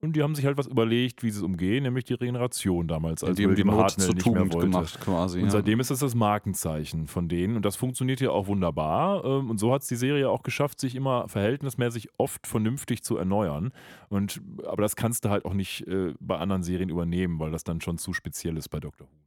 Und 0.02 0.16
die 0.16 0.24
haben 0.24 0.34
sich 0.34 0.46
halt 0.46 0.58
was 0.58 0.68
überlegt, 0.68 1.24
wie 1.24 1.30
sie 1.30 1.40
es 1.40 1.44
umgehen, 1.44 1.84
nämlich 1.84 2.06
die 2.06 2.14
Regeneration 2.14 2.88
damals, 2.88 3.22
als 3.22 3.36
Die 3.36 3.44
haben 3.44 3.56
die 3.56 3.66
Not 3.66 3.92
zur 3.92 4.16
Tugend 4.16 4.58
gemacht, 4.58 5.00
quasi. 5.02 5.40
Und 5.40 5.46
ja. 5.46 5.52
seitdem 5.52 5.82
ist 5.82 5.92
das 5.92 6.00
das 6.00 6.16
Markenzeichen 6.16 7.08
von 7.08 7.28
denen. 7.28 7.58
Und 7.58 7.66
das 7.66 7.76
funktioniert 7.76 8.22
ja 8.22 8.32
auch 8.32 8.48
wunderbar. 8.48 9.26
Ähm, 9.26 9.50
Und 9.50 9.58
so 9.58 9.74
hat 9.74 9.82
es 9.82 9.90
die 9.90 9.98
Serie 9.98 10.30
auch 10.30 10.44
geschafft, 10.44 10.80
sich 10.80 10.96
immer 10.96 11.28
verhältnismäßig 11.28 12.10
oft 12.18 12.48
vernünftig 12.48 13.04
zu 13.04 13.18
erneuern. 13.18 13.74
Und, 14.08 14.42
aber 14.66 14.82
das 14.82 14.96
kannst 14.96 15.26
du 15.26 15.30
halt 15.30 15.44
auch 15.44 15.54
nicht 15.54 15.86
äh, 15.88 16.14
bei 16.22 16.38
anderen 16.38 16.64
Serien 16.64 16.90
übernehmen, 16.90 17.38
weil 17.40 17.52
das 17.52 17.66
dann 17.66 17.82
schon 17.82 17.98
zu 17.98 18.14
speziell 18.14 18.56
ist 18.56 18.70
bei 18.70 18.80
Doctor 18.80 19.08
Who. 19.08 19.20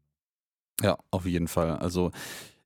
Ja, 0.82 0.96
auf 1.10 1.26
jeden 1.26 1.48
Fall. 1.48 1.76
Also 1.76 2.12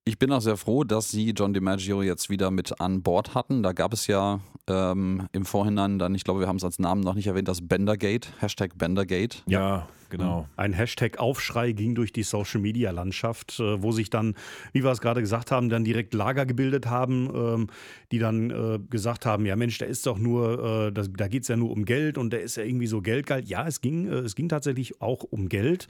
ich 0.09 0.21
bin 0.21 0.31
auch 0.31 0.41
sehr 0.41 0.57
froh, 0.57 0.85
dass 0.85 1.11
sie 1.11 1.31
John 1.31 1.53
DiMaggio 1.53 2.01
jetzt 2.01 2.31
wieder 2.31 2.53
mit 2.53 2.81
an 2.81 3.03
Bord 3.03 3.35
hatten. 3.35 3.65
Da 3.65 3.73
gab 3.73 3.93
es 3.93 4.07
ja 4.07 4.39
ähm, 4.69 5.29
im 5.33 5.45
Vorhinein 5.45 5.99
dann, 5.99 6.15
ich 6.15 6.23
glaube, 6.23 6.39
wir 6.41 6.47
haben 6.47 6.57
es 6.57 6.65
als 6.65 6.79
Namen 6.79 7.01
noch 7.01 7.15
nicht 7.15 7.27
erwähnt, 7.27 7.49
das 7.49 7.67
Bendergate, 7.67 8.29
Hashtag 8.39 8.79
Bendergate. 8.79 9.39
Ja, 9.47 9.89
genau. 10.09 10.47
Ein 10.57 10.75
Hashtag-Aufschrei 10.75 11.73
ging 11.73 11.97
durch 11.97 12.13
die 12.13 12.23
Social-Media-Landschaft, 12.23 13.59
äh, 13.59 13.83
wo 13.83 13.91
sich 13.91 14.09
dann, 14.09 14.37
wie 14.73 14.85
wir 14.85 14.93
es 14.93 15.01
gerade 15.01 15.21
gesagt 15.21 15.51
haben, 15.51 15.71
dann 15.71 15.83
direkt 15.83 16.15
Lager 16.15 16.47
gebildet 16.47 16.87
haben, 16.87 17.29
ähm, 17.35 17.67
die 18.13 18.21
dann 18.21 18.51
äh, 18.51 18.79
gesagt 18.89 19.27
haben, 19.27 19.45
ja 19.45 19.57
Mensch, 19.57 19.79
der 19.79 19.89
ist 19.89 20.07
doch 20.07 20.19
nur, 20.19 20.87
äh, 20.87 20.93
das, 20.93 21.11
da 21.13 21.27
geht 21.27 21.43
es 21.43 21.49
ja 21.49 21.57
nur 21.57 21.73
um 21.73 21.85
Geld 21.85 22.17
und 22.17 22.33
der 22.33 22.43
ist 22.43 22.57
ja 22.57 22.63
irgendwie 22.63 22.87
so 22.87 23.03
geldgeil. 23.03 23.43
Ja, 23.45 23.67
es 23.67 23.81
ging, 23.81 24.07
äh, 24.07 24.19
es 24.19 24.37
ging 24.37 24.49
tatsächlich 24.49 25.01
auch 25.01 25.25
um 25.25 25.49
Geld. 25.49 25.89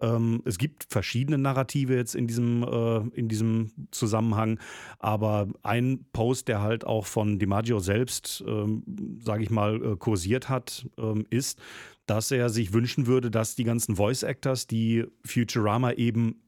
Ähm, 0.00 0.42
es 0.44 0.58
gibt 0.58 0.86
verschiedene 0.88 1.38
Narrative 1.38 1.94
jetzt 1.94 2.14
in 2.14 2.26
diesem, 2.26 2.62
äh, 2.62 2.98
in 3.16 3.28
diesem 3.28 3.72
Zusammenhang, 3.90 4.58
aber 4.98 5.48
ein 5.62 6.06
Post, 6.12 6.48
der 6.48 6.62
halt 6.62 6.86
auch 6.86 7.06
von 7.06 7.38
DiMaggio 7.38 7.78
selbst, 7.80 8.44
ähm, 8.46 8.82
sage 9.20 9.42
ich 9.42 9.50
mal, 9.50 9.82
äh, 9.82 9.96
kursiert 9.96 10.48
hat, 10.48 10.88
ähm, 10.98 11.26
ist, 11.30 11.60
dass 12.06 12.30
er 12.30 12.48
sich 12.48 12.72
wünschen 12.72 13.06
würde, 13.06 13.30
dass 13.30 13.54
die 13.54 13.64
ganzen 13.64 13.96
Voice 13.96 14.22
Actors, 14.22 14.66
die 14.66 15.04
Futurama 15.24 15.92
eben 15.92 16.42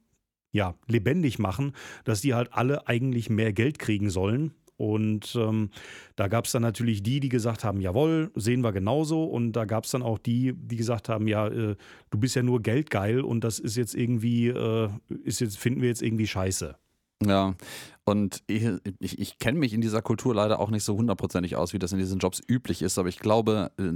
ja, 0.53 0.75
lebendig 0.87 1.39
machen, 1.39 1.75
dass 2.05 2.23
die 2.23 2.35
halt 2.35 2.53
alle 2.53 2.89
eigentlich 2.89 3.31
mehr 3.31 3.53
Geld 3.53 3.79
kriegen 3.79 4.11
sollen. 4.11 4.53
Und 4.81 5.37
ähm, 5.37 5.69
da 6.17 6.29
gab 6.29 6.47
es 6.47 6.53
dann 6.53 6.63
natürlich 6.63 7.03
die, 7.03 7.21
die 7.21 7.29
gesagt 7.29 7.65
haben, 7.65 7.83
jawohl, 7.83 8.31
sehen 8.35 8.63
wir 8.63 8.73
genauso. 8.73 9.25
Und 9.25 9.53
da 9.53 9.67
gab 9.67 9.85
es 9.85 9.91
dann 9.91 10.03
auch 10.03 10.17
die, 10.17 10.55
die 10.57 10.77
gesagt 10.77 11.11
haben, 11.11 11.29
ja, 11.29 11.49
äh, 11.49 11.77
du 12.09 12.19
bist 12.19 12.35
ja 12.35 12.43
nur 12.43 12.63
geldgeil 12.63 13.21
und 13.21 13.45
das 13.45 13.59
ist 13.59 13.77
jetzt 13.77 13.95
irgendwie, 13.95 14.49
äh, 14.49 14.89
ist 15.23 15.41
jetzt, 15.41 15.59
finden 15.59 15.83
wir 15.83 15.89
jetzt 15.91 16.01
irgendwie 16.01 16.27
scheiße. 16.27 16.77
Ja, 17.23 17.55
und 18.05 18.43
ich, 18.47 18.67
ich, 18.99 19.19
ich 19.19 19.39
kenne 19.39 19.59
mich 19.59 19.73
in 19.73 19.81
dieser 19.81 20.03
Kultur 20.03 20.35
leider 20.35 20.59
auch 20.59 20.71
nicht 20.71 20.85
so 20.85 20.97
hundertprozentig 20.97 21.57
aus, 21.57 21.73
wie 21.73 21.79
das 21.79 21.93
in 21.93 21.99
diesen 21.99 22.19
Jobs 22.19 22.41
üblich 22.49 22.83
ist, 22.83 22.99
aber 22.99 23.09
ich 23.09 23.19
glaube, 23.19 23.71
äh, 23.79 23.91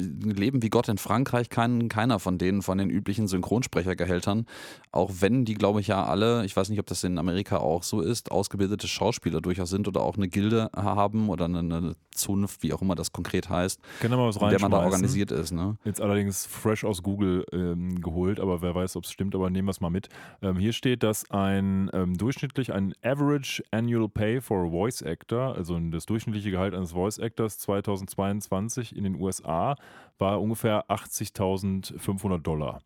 Leben 0.00 0.62
wie 0.62 0.70
Gott 0.70 0.88
in 0.88 0.98
Frankreich 0.98 1.50
kann 1.50 1.88
keiner 1.88 2.18
von 2.18 2.38
denen, 2.38 2.62
von 2.62 2.78
den 2.78 2.90
üblichen 2.90 3.28
Synchronsprechergehältern, 3.28 4.46
auch 4.92 5.10
wenn 5.20 5.44
die, 5.44 5.54
glaube 5.54 5.80
ich, 5.80 5.88
ja 5.88 6.04
alle, 6.04 6.44
ich 6.44 6.56
weiß 6.56 6.70
nicht, 6.70 6.80
ob 6.80 6.86
das 6.86 7.04
in 7.04 7.18
Amerika 7.18 7.58
auch 7.58 7.82
so 7.82 8.00
ist, 8.00 8.32
ausgebildete 8.32 8.88
Schauspieler 8.88 9.40
durchaus 9.40 9.70
sind 9.70 9.86
oder 9.86 10.00
auch 10.00 10.16
eine 10.16 10.28
Gilde 10.28 10.70
haben 10.74 11.28
oder 11.28 11.44
eine, 11.44 11.58
eine 11.58 11.96
Zunft, 12.10 12.62
wie 12.62 12.72
auch 12.72 12.82
immer 12.82 12.94
das 12.94 13.12
konkret 13.12 13.48
heißt, 13.48 13.80
da 14.10 14.16
mal 14.16 14.28
was 14.28 14.36
in 14.36 14.48
der 14.48 14.60
man 14.60 14.70
da 14.70 14.82
organisiert 14.82 15.30
ist. 15.30 15.52
Ne? 15.52 15.76
Jetzt 15.84 16.00
allerdings 16.00 16.46
fresh 16.46 16.84
aus 16.84 17.02
Google 17.02 17.44
ähm, 17.52 18.00
geholt, 18.00 18.40
aber 18.40 18.62
wer 18.62 18.74
weiß, 18.74 18.96
ob 18.96 19.04
es 19.04 19.12
stimmt, 19.12 19.34
aber 19.34 19.50
nehmen 19.50 19.68
wir 19.68 19.72
es 19.72 19.80
mal 19.80 19.90
mit. 19.90 20.08
Ähm, 20.42 20.56
hier 20.56 20.72
steht, 20.72 21.02
dass 21.02 21.30
ein 21.30 21.90
ähm, 21.92 22.16
durchschnittlich 22.16 22.72
ein 22.72 22.94
Average 23.02 23.49
Annual 23.70 24.08
Pay 24.08 24.40
for 24.40 24.66
a 24.66 24.70
Voice 24.70 25.02
Actor, 25.02 25.56
also 25.56 25.78
das 25.90 26.06
durchschnittliche 26.06 26.50
Gehalt 26.50 26.74
eines 26.74 26.92
Voice 26.92 27.18
Actors 27.18 27.58
2022 27.58 28.96
in 28.96 29.04
den 29.04 29.20
USA, 29.20 29.76
war 30.18 30.40
ungefähr 30.40 30.88
80.500 30.88 32.38
Dollar. 32.38 32.80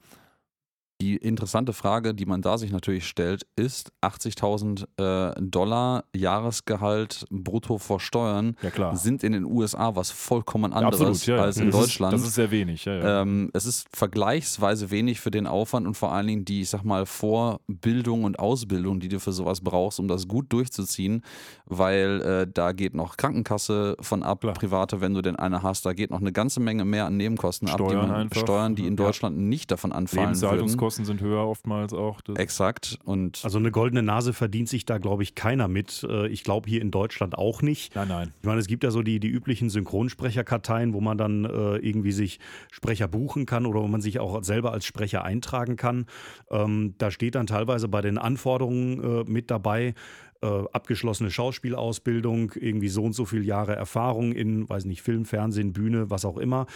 Die 1.05 1.17
interessante 1.17 1.75
Frage, 1.75 2.15
die 2.15 2.25
man 2.25 2.41
da 2.41 2.57
sich 2.57 2.73
natürlich 2.73 3.07
stellt, 3.07 3.47
ist 3.57 3.93
80.000 4.03 4.87
äh, 4.97 5.35
Dollar 5.43 6.05
Jahresgehalt 6.17 7.27
brutto 7.31 7.77
vor 7.77 8.01
Steuern 8.01 8.57
Ja, 8.63 8.71
sind 8.97 9.23
in 9.23 9.33
den 9.33 9.45
USA 9.45 9.95
was 9.97 10.11
vollkommen 10.11 10.73
Ja, 10.73 10.79
anderes 10.79 11.01
absolut, 11.01 11.27
ja, 11.27 11.37
ja. 11.37 11.43
als 11.43 11.59
in 11.59 11.71
das 11.71 11.79
Deutschland. 11.81 12.15
Ist, 12.15 12.21
das 12.23 12.29
ist 12.31 12.35
sehr 12.37 12.51
wenig, 12.51 12.87
ja, 12.87 12.95
ja. 12.95 13.21
Ähm, 13.23 13.51
es 13.53 13.67
ist 13.67 13.87
vergleichsweise 13.95 14.91
wenig 14.91 15.21
für 15.21 15.31
den 15.31 15.47
Aufwand 15.47 15.87
und 15.87 15.95
vor 15.95 16.13
allen 16.13 16.27
Dingen 16.27 16.45
die, 16.47 16.63
ich 16.63 16.71
sag 16.71 16.85
mal, 16.85 17.05
Vorbildung 17.05 18.25
und 18.25 18.39
Ausbildung, 18.39 18.99
die 19.01 19.09
du 19.09 19.21
für 19.21 19.33
sowas 19.33 19.61
brauchst, 19.61 20.01
um 20.01 20.09
das 20.09 20.27
gut 20.27 20.47
durchzuziehen, 20.53 21.23
weil 21.67 22.21
äh, 22.23 22.47
da 22.53 22.73
geht 22.73 22.95
noch 22.95 23.19
Krankenkasse 23.19 23.97
von 24.01 24.23
ab, 24.23 24.41
Klar. 24.41 24.55
private, 24.55 25.01
wenn 25.03 25.13
du 25.13 25.21
denn 25.21 25.37
eine 25.37 25.63
hast, 25.63 25.85
da 25.85 25.93
geht 25.93 26.11
noch 26.11 26.21
eine 26.21 26.33
ganze 26.33 26.61
Menge 26.61 26.85
mehr 26.87 27.05
an 27.07 27.19
Nebenkosten 27.19 27.69
ab, 27.69 27.77
die, 27.77 27.85
Steuern 27.85 28.09
man. 28.09 28.31
Steuern, 28.33 28.75
die 28.75 28.87
in 28.87 28.97
Ja. 28.97 29.05
Deutschland 29.05 29.37
nicht 29.37 29.71
davon 29.71 29.93
anfallen 29.93 30.29
würden. 30.41 30.69
Lebenshaltungskosten 30.95 31.05
sind 31.05 31.21
höher 31.21 31.47
oftmals 31.47 31.93
auch. 31.93 32.21
Das 32.21 32.37
Exakt. 32.37 32.99
Und 33.05 33.41
Also 33.45 33.59
eine 33.59 33.71
goldene 33.71 34.03
Nase 34.03 34.33
verdient 34.33 34.69
sich 34.69 34.85
da, 34.85 34.99
glaube 34.99 35.23
ich, 35.23 35.35
keiner 35.35 35.69
mit. 35.69 36.07
Äh, 36.09 36.29
Ich 36.29 36.45
glaube 36.45 36.69
hier 36.69 36.81
in 36.83 36.91
Deutschland 36.91 37.37
auch 37.37 37.63
nicht. 37.63 37.95
nein, 37.95 38.09
nein. 38.09 38.33
Ich 38.41 38.47
meine, 38.47 38.61
es 38.61 38.67
gibt 38.67 38.85
ja 38.85 38.91
so 38.91 39.03
die, 39.03 39.21
die 39.21 39.29
üblichen 39.29 39.71
Synchronsprecherkarteien, 39.71 40.93
wo 40.95 41.01
man 41.01 41.19
dann 41.19 41.45
äh, 41.45 41.77
irgendwie 41.77 42.13
sich 42.13 42.41
Sprecher 42.71 43.09
buchen 43.09 43.47
kann 43.47 43.67
oder 43.67 43.81
wo 43.83 43.89
man 43.89 44.01
sich 44.01 44.19
auch 44.21 44.43
selber 44.43 44.73
als 44.73 44.85
Sprecher 44.85 45.25
eintragen 45.25 45.77
kann. 45.77 46.07
Ähm, 46.51 46.95
da 46.99 47.11
steht 47.11 47.35
dann 47.35 47.47
teilweise 47.47 47.89
bei 47.89 48.01
den 48.01 48.19
Anforderungen 48.19 49.03
äh, 49.03 49.31
mit 49.31 49.51
dabei, 49.51 49.95
äh, 50.43 50.47
abgeschlossene 50.73 51.31
Schauspielausbildung, 51.31 52.53
irgendwie 52.57 52.89
so 52.89 53.03
und 53.05 53.15
so 53.15 53.25
viele 53.25 53.45
Jahre 53.45 53.75
Erfahrung 53.77 54.33
in, 54.33 54.69
weiß 54.69 54.85
nicht, 54.85 55.03
Film, 55.03 55.25
Fernsehen, 55.25 55.73
Bühne, 55.73 56.11
was 56.11 56.25
auch 56.25 56.37
immer. 56.37 56.67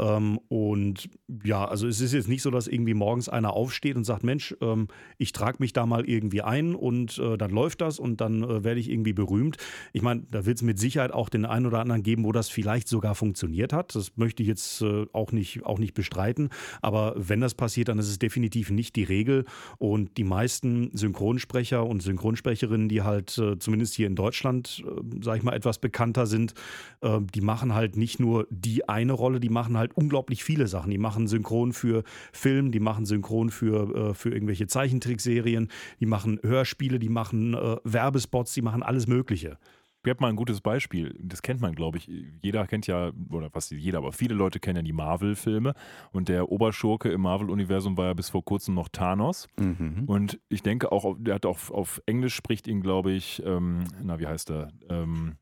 Ähm, 0.00 0.38
und 0.48 1.08
ja, 1.44 1.64
also 1.64 1.86
es 1.88 2.00
ist 2.00 2.12
jetzt 2.12 2.28
nicht 2.28 2.42
so, 2.42 2.50
dass 2.50 2.68
irgendwie 2.68 2.94
morgens 2.94 3.28
einer 3.28 3.52
aufsteht 3.52 3.96
und 3.96 4.04
sagt, 4.04 4.22
Mensch, 4.22 4.56
ähm, 4.60 4.88
ich 5.18 5.32
trage 5.32 5.56
mich 5.60 5.72
da 5.72 5.86
mal 5.86 6.08
irgendwie 6.08 6.42
ein 6.42 6.74
und 6.74 7.18
äh, 7.18 7.36
dann 7.36 7.50
läuft 7.50 7.80
das 7.80 7.98
und 7.98 8.20
dann 8.20 8.42
äh, 8.42 8.64
werde 8.64 8.80
ich 8.80 8.90
irgendwie 8.90 9.12
berühmt. 9.12 9.56
Ich 9.92 10.02
meine, 10.02 10.22
da 10.30 10.46
wird 10.46 10.58
es 10.58 10.62
mit 10.62 10.78
Sicherheit 10.78 11.12
auch 11.12 11.28
den 11.28 11.44
einen 11.44 11.66
oder 11.66 11.80
anderen 11.80 12.02
geben, 12.02 12.24
wo 12.24 12.32
das 12.32 12.48
vielleicht 12.48 12.88
sogar 12.88 13.14
funktioniert 13.14 13.72
hat. 13.72 13.94
Das 13.94 14.16
möchte 14.16 14.42
ich 14.42 14.48
jetzt 14.48 14.82
äh, 14.82 15.06
auch, 15.12 15.32
nicht, 15.32 15.64
auch 15.64 15.78
nicht 15.78 15.94
bestreiten. 15.94 16.50
Aber 16.80 17.14
wenn 17.16 17.40
das 17.40 17.54
passiert, 17.54 17.88
dann 17.88 17.98
ist 17.98 18.08
es 18.08 18.18
definitiv 18.18 18.70
nicht 18.70 18.94
die 18.96 19.04
Regel. 19.04 19.44
Und 19.78 20.16
die 20.16 20.24
meisten 20.24 20.96
Synchronsprecher 20.96 21.84
und 21.84 22.02
Synchronsprecherinnen, 22.02 22.88
die 22.88 23.02
halt 23.02 23.36
äh, 23.38 23.58
zumindest 23.58 23.94
hier 23.94 24.06
in 24.06 24.14
Deutschland, 24.14 24.84
äh, 24.86 25.22
sag 25.22 25.38
ich 25.38 25.42
mal, 25.42 25.54
etwas 25.54 25.78
bekannter 25.78 26.26
sind, 26.26 26.54
äh, 27.00 27.18
die 27.34 27.40
machen 27.40 27.74
halt 27.74 27.96
nicht 27.96 28.20
nur 28.20 28.46
die 28.50 28.88
eine 28.88 29.12
Rolle, 29.12 29.40
die 29.40 29.48
machen 29.48 29.76
halt 29.76 29.87
unglaublich 29.94 30.44
viele 30.44 30.66
Sachen. 30.66 30.90
Die 30.90 30.98
machen 30.98 31.26
Synchron 31.26 31.72
für 31.72 32.02
Film, 32.32 32.72
die 32.72 32.80
machen 32.80 33.06
Synchron 33.06 33.50
für, 33.50 34.10
äh, 34.10 34.14
für 34.14 34.30
irgendwelche 34.32 34.66
Zeichentrickserien, 34.66 35.68
die 36.00 36.06
machen 36.06 36.38
Hörspiele, 36.42 36.98
die 36.98 37.08
machen 37.08 37.54
äh, 37.54 37.76
Werbespots, 37.84 38.54
die 38.54 38.62
machen 38.62 38.82
alles 38.82 39.06
Mögliche. 39.06 39.58
Ich 40.04 40.10
habe 40.10 40.22
mal 40.22 40.28
ein 40.28 40.36
gutes 40.36 40.60
Beispiel. 40.62 41.14
Das 41.20 41.42
kennt 41.42 41.60
man, 41.60 41.74
glaube 41.74 41.98
ich. 41.98 42.08
Jeder 42.40 42.66
kennt 42.66 42.86
ja, 42.86 43.10
oder 43.30 43.50
fast 43.50 43.72
jeder, 43.72 43.98
aber 43.98 44.12
viele 44.12 44.32
Leute 44.34 44.58
kennen 44.58 44.76
ja 44.76 44.82
die 44.82 44.92
Marvel-Filme. 44.94 45.74
Und 46.12 46.28
der 46.30 46.48
Oberschurke 46.50 47.10
im 47.10 47.22
Marvel-Universum 47.22 47.96
war 47.98 48.06
ja 48.06 48.14
bis 48.14 48.30
vor 48.30 48.42
kurzem 48.42 48.74
noch 48.74 48.88
Thanos. 48.88 49.48
mhm. 49.58 50.04
Und 50.06 50.40
ich 50.48 50.62
denke 50.62 50.92
auch, 50.92 51.04
auf- 51.04 51.16
der 51.18 51.34
hat 51.34 51.44
auch 51.44 51.70
auf 51.70 52.00
Englisch 52.06 52.34
spricht 52.34 52.68
ihn, 52.68 52.80
glaube 52.80 53.10
ich, 53.12 53.42
ähm, 53.44 53.84
na, 54.02 54.18
wie 54.18 54.26
heißt 54.28 54.50
er? 54.50 54.68
Ähm, 54.88 55.34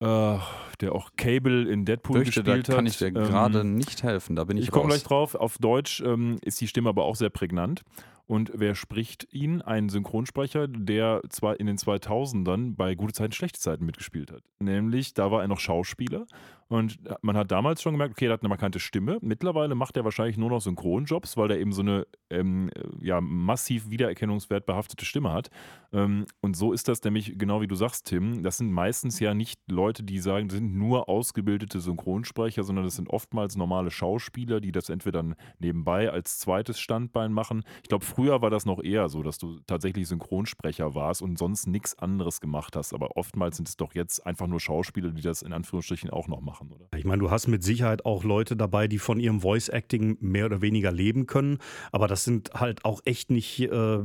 äh, 0.00 0.38
der 0.80 0.92
auch 0.92 1.10
Cable 1.16 1.68
in 1.70 1.84
Deadpool 1.84 2.24
fürchte, 2.24 2.42
da 2.42 2.52
gespielt 2.56 2.68
hat. 2.68 2.76
kann 2.76 2.86
ich 2.86 2.98
dir 2.98 3.06
Ähm, 3.06 3.14
gerade 3.14 3.64
nicht 3.64 4.02
helfen. 4.02 4.36
Da 4.36 4.44
bin 4.44 4.56
ich, 4.56 4.64
ich 4.64 4.70
komme 4.70 4.88
gleich 4.88 5.04
drauf. 5.04 5.34
Auf 5.34 5.58
Deutsch 5.58 6.00
ähm, 6.00 6.38
ist 6.42 6.60
die 6.60 6.68
Stimme 6.68 6.88
aber 6.88 7.04
auch 7.04 7.16
sehr 7.16 7.30
prägnant. 7.30 7.82
Und 8.26 8.52
wer 8.54 8.74
spricht 8.74 9.32
ihn? 9.32 9.60
Ein 9.60 9.88
Synchronsprecher, 9.88 10.66
der 10.68 11.20
zwar 11.28 11.60
in 11.60 11.66
den 11.66 11.76
2000ern 11.76 12.74
bei 12.74 12.94
Gute 12.94 13.12
Zeiten, 13.12 13.32
Schlechte 13.32 13.60
Zeiten 13.60 13.84
mitgespielt 13.84 14.32
hat. 14.32 14.42
Nämlich, 14.58 15.12
da 15.14 15.30
war 15.30 15.42
er 15.42 15.48
noch 15.48 15.60
Schauspieler. 15.60 16.26
Und 16.68 16.98
man 17.22 17.36
hat 17.36 17.50
damals 17.50 17.82
schon 17.82 17.92
gemerkt, 17.92 18.14
okay, 18.14 18.26
er 18.26 18.32
hat 18.32 18.42
eine 18.42 18.48
markante 18.48 18.80
Stimme. 18.80 19.18
Mittlerweile 19.20 19.74
macht 19.74 19.96
er 19.96 20.04
wahrscheinlich 20.04 20.38
nur 20.38 20.48
noch 20.48 20.60
Synchronjobs, 20.60 21.36
weil 21.36 21.50
er 21.50 21.58
eben 21.58 21.72
so 21.72 21.82
eine 21.82 22.06
ähm, 22.30 22.70
ja, 23.00 23.20
massiv 23.20 23.90
Wiedererkennungswert 23.90 24.64
behaftete 24.64 25.04
Stimme 25.04 25.32
hat. 25.32 25.50
Ähm, 25.92 26.24
und 26.40 26.56
so 26.56 26.72
ist 26.72 26.88
das 26.88 27.02
nämlich, 27.04 27.38
genau 27.38 27.60
wie 27.60 27.66
du 27.66 27.74
sagst, 27.74 28.06
Tim, 28.06 28.42
das 28.42 28.56
sind 28.56 28.72
meistens 28.72 29.20
ja 29.20 29.34
nicht 29.34 29.60
Leute, 29.70 30.02
die 30.02 30.18
sagen, 30.18 30.48
das 30.48 30.56
sind 30.58 30.74
nur 30.74 31.08
ausgebildete 31.08 31.80
Synchronsprecher, 31.80 32.64
sondern 32.64 32.86
das 32.86 32.96
sind 32.96 33.10
oftmals 33.10 33.56
normale 33.56 33.90
Schauspieler, 33.90 34.60
die 34.60 34.72
das 34.72 34.88
entweder 34.88 35.14
dann 35.14 35.36
nebenbei 35.58 36.10
als 36.10 36.38
zweites 36.38 36.80
Standbein 36.80 37.32
machen. 37.32 37.62
Ich 37.82 37.88
glaube, 37.88 38.04
früher 38.14 38.40
war 38.42 38.50
das 38.50 38.64
noch 38.64 38.82
eher 38.82 39.08
so, 39.08 39.22
dass 39.22 39.38
du 39.38 39.58
tatsächlich 39.66 40.06
Synchronsprecher 40.06 40.94
warst 40.94 41.20
und 41.20 41.38
sonst 41.38 41.66
nichts 41.66 41.98
anderes 41.98 42.40
gemacht 42.40 42.76
hast. 42.76 42.94
Aber 42.94 43.16
oftmals 43.16 43.56
sind 43.56 43.68
es 43.68 43.76
doch 43.76 43.94
jetzt 43.94 44.24
einfach 44.24 44.46
nur 44.46 44.60
Schauspieler, 44.60 45.10
die 45.10 45.22
das 45.22 45.42
in 45.42 45.52
Anführungsstrichen 45.52 46.10
auch 46.10 46.28
noch 46.28 46.40
machen, 46.40 46.70
oder? 46.70 46.86
Ich 46.96 47.04
meine, 47.04 47.20
du 47.20 47.30
hast 47.30 47.48
mit 47.48 47.64
Sicherheit 47.64 48.04
auch 48.04 48.24
Leute 48.24 48.56
dabei, 48.56 48.86
die 48.86 48.98
von 48.98 49.18
ihrem 49.18 49.40
Voice-Acting 49.40 50.18
mehr 50.20 50.46
oder 50.46 50.62
weniger 50.62 50.92
leben 50.92 51.26
können, 51.26 51.58
aber 51.90 52.06
das 52.06 52.24
sind 52.24 52.54
halt 52.54 52.84
auch 52.84 53.00
echt 53.04 53.30
nicht, 53.30 53.60
äh, 53.60 53.98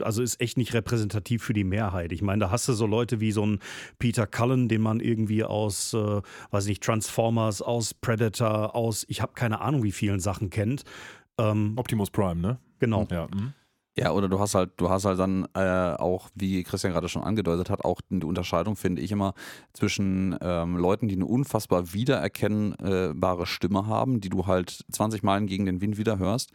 also 0.00 0.22
ist 0.22 0.40
echt 0.40 0.58
nicht 0.58 0.72
repräsentativ 0.72 1.42
für 1.42 1.52
die 1.52 1.64
Mehrheit. 1.64 2.12
Ich 2.12 2.22
meine, 2.22 2.40
da 2.44 2.50
hast 2.50 2.68
du 2.68 2.72
so 2.72 2.86
Leute 2.86 3.20
wie 3.20 3.32
so 3.32 3.44
ein 3.44 3.58
Peter 3.98 4.26
Cullen, 4.26 4.68
den 4.68 4.82
man 4.82 5.00
irgendwie 5.00 5.42
aus, 5.42 5.92
äh, 5.92 6.22
weiß 6.50 6.66
nicht, 6.66 6.82
Transformers, 6.82 7.62
aus 7.62 7.94
Predator, 7.94 8.76
aus, 8.76 9.04
ich 9.08 9.22
habe 9.22 9.32
keine 9.34 9.60
Ahnung, 9.60 9.82
wie 9.82 9.92
vielen 9.92 10.20
Sachen 10.20 10.50
kennt. 10.50 10.84
Ähm, 11.38 11.74
Optimus 11.76 12.10
Prime, 12.10 12.40
ne? 12.40 12.58
Genau. 12.78 13.06
Ja. 13.10 13.28
mhm. 13.32 13.52
Ja, 13.98 14.12
oder 14.12 14.28
du 14.28 14.38
hast 14.38 14.54
halt, 14.54 14.72
du 14.76 14.90
hast 14.90 15.06
halt 15.06 15.18
dann 15.18 15.48
äh, 15.54 15.96
auch, 15.96 16.28
wie 16.34 16.62
Christian 16.64 16.92
gerade 16.92 17.08
schon 17.08 17.22
angedeutet 17.22 17.70
hat, 17.70 17.82
auch 17.82 18.02
die 18.10 18.26
Unterscheidung, 18.26 18.76
finde 18.76 19.00
ich 19.00 19.10
immer, 19.10 19.32
zwischen 19.72 20.36
ähm, 20.42 20.76
Leuten, 20.76 21.08
die 21.08 21.14
eine 21.14 21.24
unfassbar 21.24 21.94
wiedererkennbare 21.94 23.46
Stimme 23.46 23.86
haben, 23.86 24.20
die 24.20 24.28
du 24.28 24.46
halt 24.46 24.84
20 24.92 25.22
Meilen 25.22 25.46
gegen 25.46 25.64
den 25.64 25.80
Wind 25.80 25.96
wieder 25.96 26.18
hörst, 26.18 26.52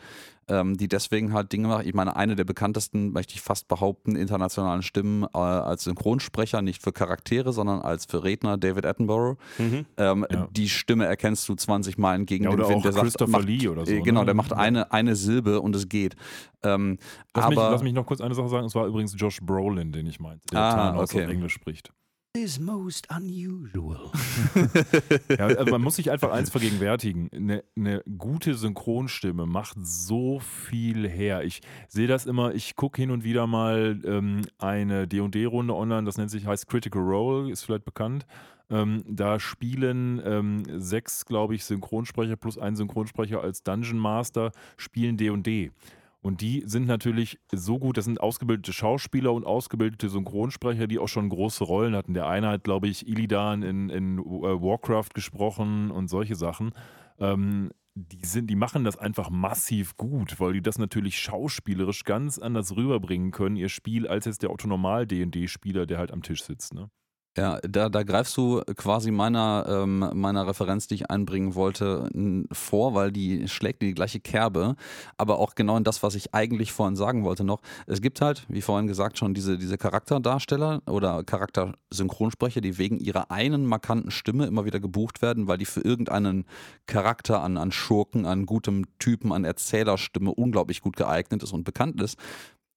ähm, 0.48 0.78
die 0.78 0.88
deswegen 0.88 1.34
halt 1.34 1.52
Dinge 1.52 1.68
machen. 1.68 1.88
Ich 1.88 1.94
meine, 1.94 2.16
eine 2.16 2.36
der 2.36 2.44
bekanntesten, 2.44 3.12
möchte 3.12 3.36
ich 3.36 3.42
fast 3.42 3.68
behaupten, 3.68 4.16
internationalen 4.16 4.82
Stimmen 4.82 5.24
äh, 5.34 5.38
als 5.38 5.84
Synchronsprecher, 5.84 6.62
nicht 6.62 6.82
für 6.82 6.92
Charaktere, 6.92 7.54
sondern 7.54 7.82
als 7.82 8.06
für 8.06 8.24
Redner, 8.24 8.58
David 8.58 8.86
Attenborough. 8.86 9.38
Mhm. 9.58 9.86
Ähm, 9.98 10.26
Ja. 10.30 10.48
Die 10.52 10.70
Stimme 10.70 11.06
erkennst 11.06 11.48
du 11.48 11.56
20 11.56 11.98
Meilen 11.98 12.26
gegen 12.26 12.46
Ja, 12.46 12.50
den 12.52 12.60
Wind. 12.60 12.72
auch 12.72 12.82
Der 12.82 12.92
sagt, 12.94 13.04
Christopher 13.06 13.32
macht, 13.32 13.46
Lee 13.46 13.68
oder 13.68 13.86
so, 13.86 13.92
äh, 13.92 14.02
Genau, 14.02 14.22
ne? 14.22 14.26
der 14.28 14.36
macht 14.36 14.54
eine, 14.54 14.92
eine 14.92 15.16
Silbe 15.16 15.62
und 15.62 15.76
es 15.76 15.88
geht. 15.90 16.16
Ähm, 16.64 16.98
Lass, 17.36 17.50
mich, 17.50 17.58
aber 17.58 17.72
lass 17.72 17.84
mich 17.84 17.94
noch 17.94 18.06
kurz 18.06 18.22
eine 18.22 18.36
Sache 18.36 18.50
sagen. 18.50 18.66
Es 18.66 18.76
war 18.76 18.86
übrigens 18.88 19.14
Josh 19.18 19.40
Brolin, 19.42 19.92
den 19.92 20.06
ich 20.08 20.20
meinte, 20.20 20.46
der 20.52 20.60
Ah, 20.60 20.74
Thanos 20.92 21.14
okay. 21.14 21.24
auf 21.26 21.30
Englisch 21.32 21.54
spricht. 21.54 21.92
Is 22.34 22.60
most 22.60 23.10
unusual. 23.14 24.10
Ja, 25.38 25.48
also 25.48 25.66
man 25.66 25.82
muss 25.82 25.98
sich 25.98 26.12
einfach 26.12 26.32
eins 26.32 26.50
vergegenwärtigen. 26.50 27.30
Eine, 27.34 27.64
eine 27.76 28.04
gute 28.18 28.56
Synchronstimme 28.56 29.46
macht 29.46 29.76
so 29.82 30.40
viel 30.40 31.10
her. 31.10 31.44
Ich 31.44 31.60
sehe 31.90 32.08
das 32.08 32.26
immer, 32.26 32.54
ich 32.54 32.78
gucke 32.78 33.02
hin 33.02 33.12
und 33.12 33.26
wieder 33.26 33.48
mal 33.48 34.00
ähm, 34.06 34.44
eine 34.60 35.10
D&D-Runde 35.10 35.76
online, 35.76 36.06
das 36.06 36.18
nennt 36.18 36.32
sich, 36.32 36.46
heißt 36.46 36.68
Critical 36.70 37.02
Role, 37.02 37.52
ist 37.52 37.64
vielleicht 37.64 37.84
bekannt. 37.84 38.26
Ähm, 38.70 39.04
da 39.06 39.38
spielen 39.38 40.22
ähm, 40.24 40.64
sechs, 40.80 41.26
glaube 41.26 41.56
ich, 41.56 41.66
Synchronsprecher 41.66 42.38
plus 42.38 42.58
ein 42.58 42.78
Synchronsprecher 42.78 43.42
als 43.42 43.64
Dungeon 43.64 44.00
Master, 44.00 44.54
spielen 44.78 45.18
D&D. 45.18 45.72
Und 46.22 46.42
die 46.42 46.64
sind 46.68 46.86
natürlich 46.86 47.40
so 47.52 47.80
gut, 47.80 47.98
das 47.98 48.06
sind 48.06 48.22
ausgebildete 48.22 48.74
Schauspieler 48.74 49.34
und 49.34 49.44
ausgebildete 49.44 50.08
Synchronsprecher, 50.08 50.86
die 50.86 51.00
auch 51.00 51.08
schon 51.08 51.30
große 51.30 51.64
Rollen 51.64 51.96
hatten. 51.96 52.14
Der 52.14 52.28
eine 52.28 52.48
hat, 52.48 52.64
glaube 52.64 52.88
ich, 52.88 53.08
Illidan 53.08 53.64
in, 53.64 53.90
in 53.90 54.20
äh, 54.20 54.22
Warcraft 54.22 55.10
gesprochen 55.16 55.90
und 55.90 56.10
solche 56.10 56.36
Sachen. 56.36 56.74
Ähm, 57.18 57.72
die, 57.96 58.26
sind, 58.26 58.48
die 58.50 58.56
machen 58.56 58.84
das 58.84 58.98
einfach 58.98 59.32
massiv 59.32 59.98
gut, 59.98 60.40
weil 60.40 60.54
die 60.54 60.62
das 60.62 60.78
natürlich 60.78 61.20
schauspielerisch 61.20 62.04
ganz 62.04 62.38
anders 62.38 62.76
rüberbringen 62.76 63.32
können, 63.32 63.56
ihr 63.56 63.70
Spiel, 63.70 64.08
als 64.08 64.26
jetzt 64.26 64.44
der 64.44 64.52
Otto-Normal-D&D-Spieler, 64.52 65.88
der 65.88 65.98
halt 65.98 66.12
am 66.12 66.22
Tisch 66.22 66.44
sitzt. 66.44 66.74
Ne? 66.74 66.90
Ja, 67.38 67.60
da, 67.62 67.88
da 67.88 68.04
greifst 68.04 68.36
du 68.36 68.62
quasi 68.76 69.10
meiner, 69.10 69.66
ähm, 69.70 70.10
meiner 70.16 70.48
Referenz, 70.48 70.88
die 70.88 70.96
ich 70.96 71.10
einbringen 71.10 71.56
wollte, 71.56 72.10
vor, 72.52 72.94
weil 72.94 73.14
die 73.14 73.48
schlägt 73.48 73.82
die 73.82 73.94
gleiche 73.94 74.20
Kerbe, 74.20 74.76
aber 75.16 75.40
auch 75.40 75.56
genau 75.56 75.78
in 75.78 75.86
das, 75.86 76.04
was 76.04 76.16
ich 76.16 76.34
eigentlich 76.34 76.74
vorhin 76.74 76.98
sagen 76.98 77.24
wollte 77.24 77.46
noch. 77.46 77.62
Es 77.88 78.02
gibt 78.02 78.20
halt, 78.20 78.46
wie 78.50 78.62
vorhin 78.62 78.86
gesagt, 78.86 79.18
schon 79.18 79.34
diese, 79.34 79.58
diese 79.58 79.78
Charakterdarsteller 79.78 80.82
oder 80.88 81.24
Charaktersynchronsprecher, 81.24 82.60
die 82.60 82.78
wegen 82.78 83.00
ihrer 83.00 83.32
einen 83.32 83.66
markanten 83.66 84.12
Stimme 84.12 84.46
immer 84.46 84.66
wieder 84.66 84.82
gebucht 84.82 85.22
werden, 85.22 85.48
weil 85.48 85.58
die 85.58 85.66
für 85.66 85.82
irgendeinen 85.82 86.44
Charakter 86.86 87.42
an, 87.42 87.56
an 87.56 87.72
Schurken, 87.72 88.26
an 88.26 88.46
gutem 88.46 88.84
Typen, 89.00 89.32
an 89.32 89.46
Erzählerstimme 89.46 90.34
unglaublich 90.34 90.82
gut 90.82 90.98
geeignet 90.98 91.44
ist 91.44 91.54
und 91.54 91.64
bekannt 91.64 92.02
ist. 92.02 92.18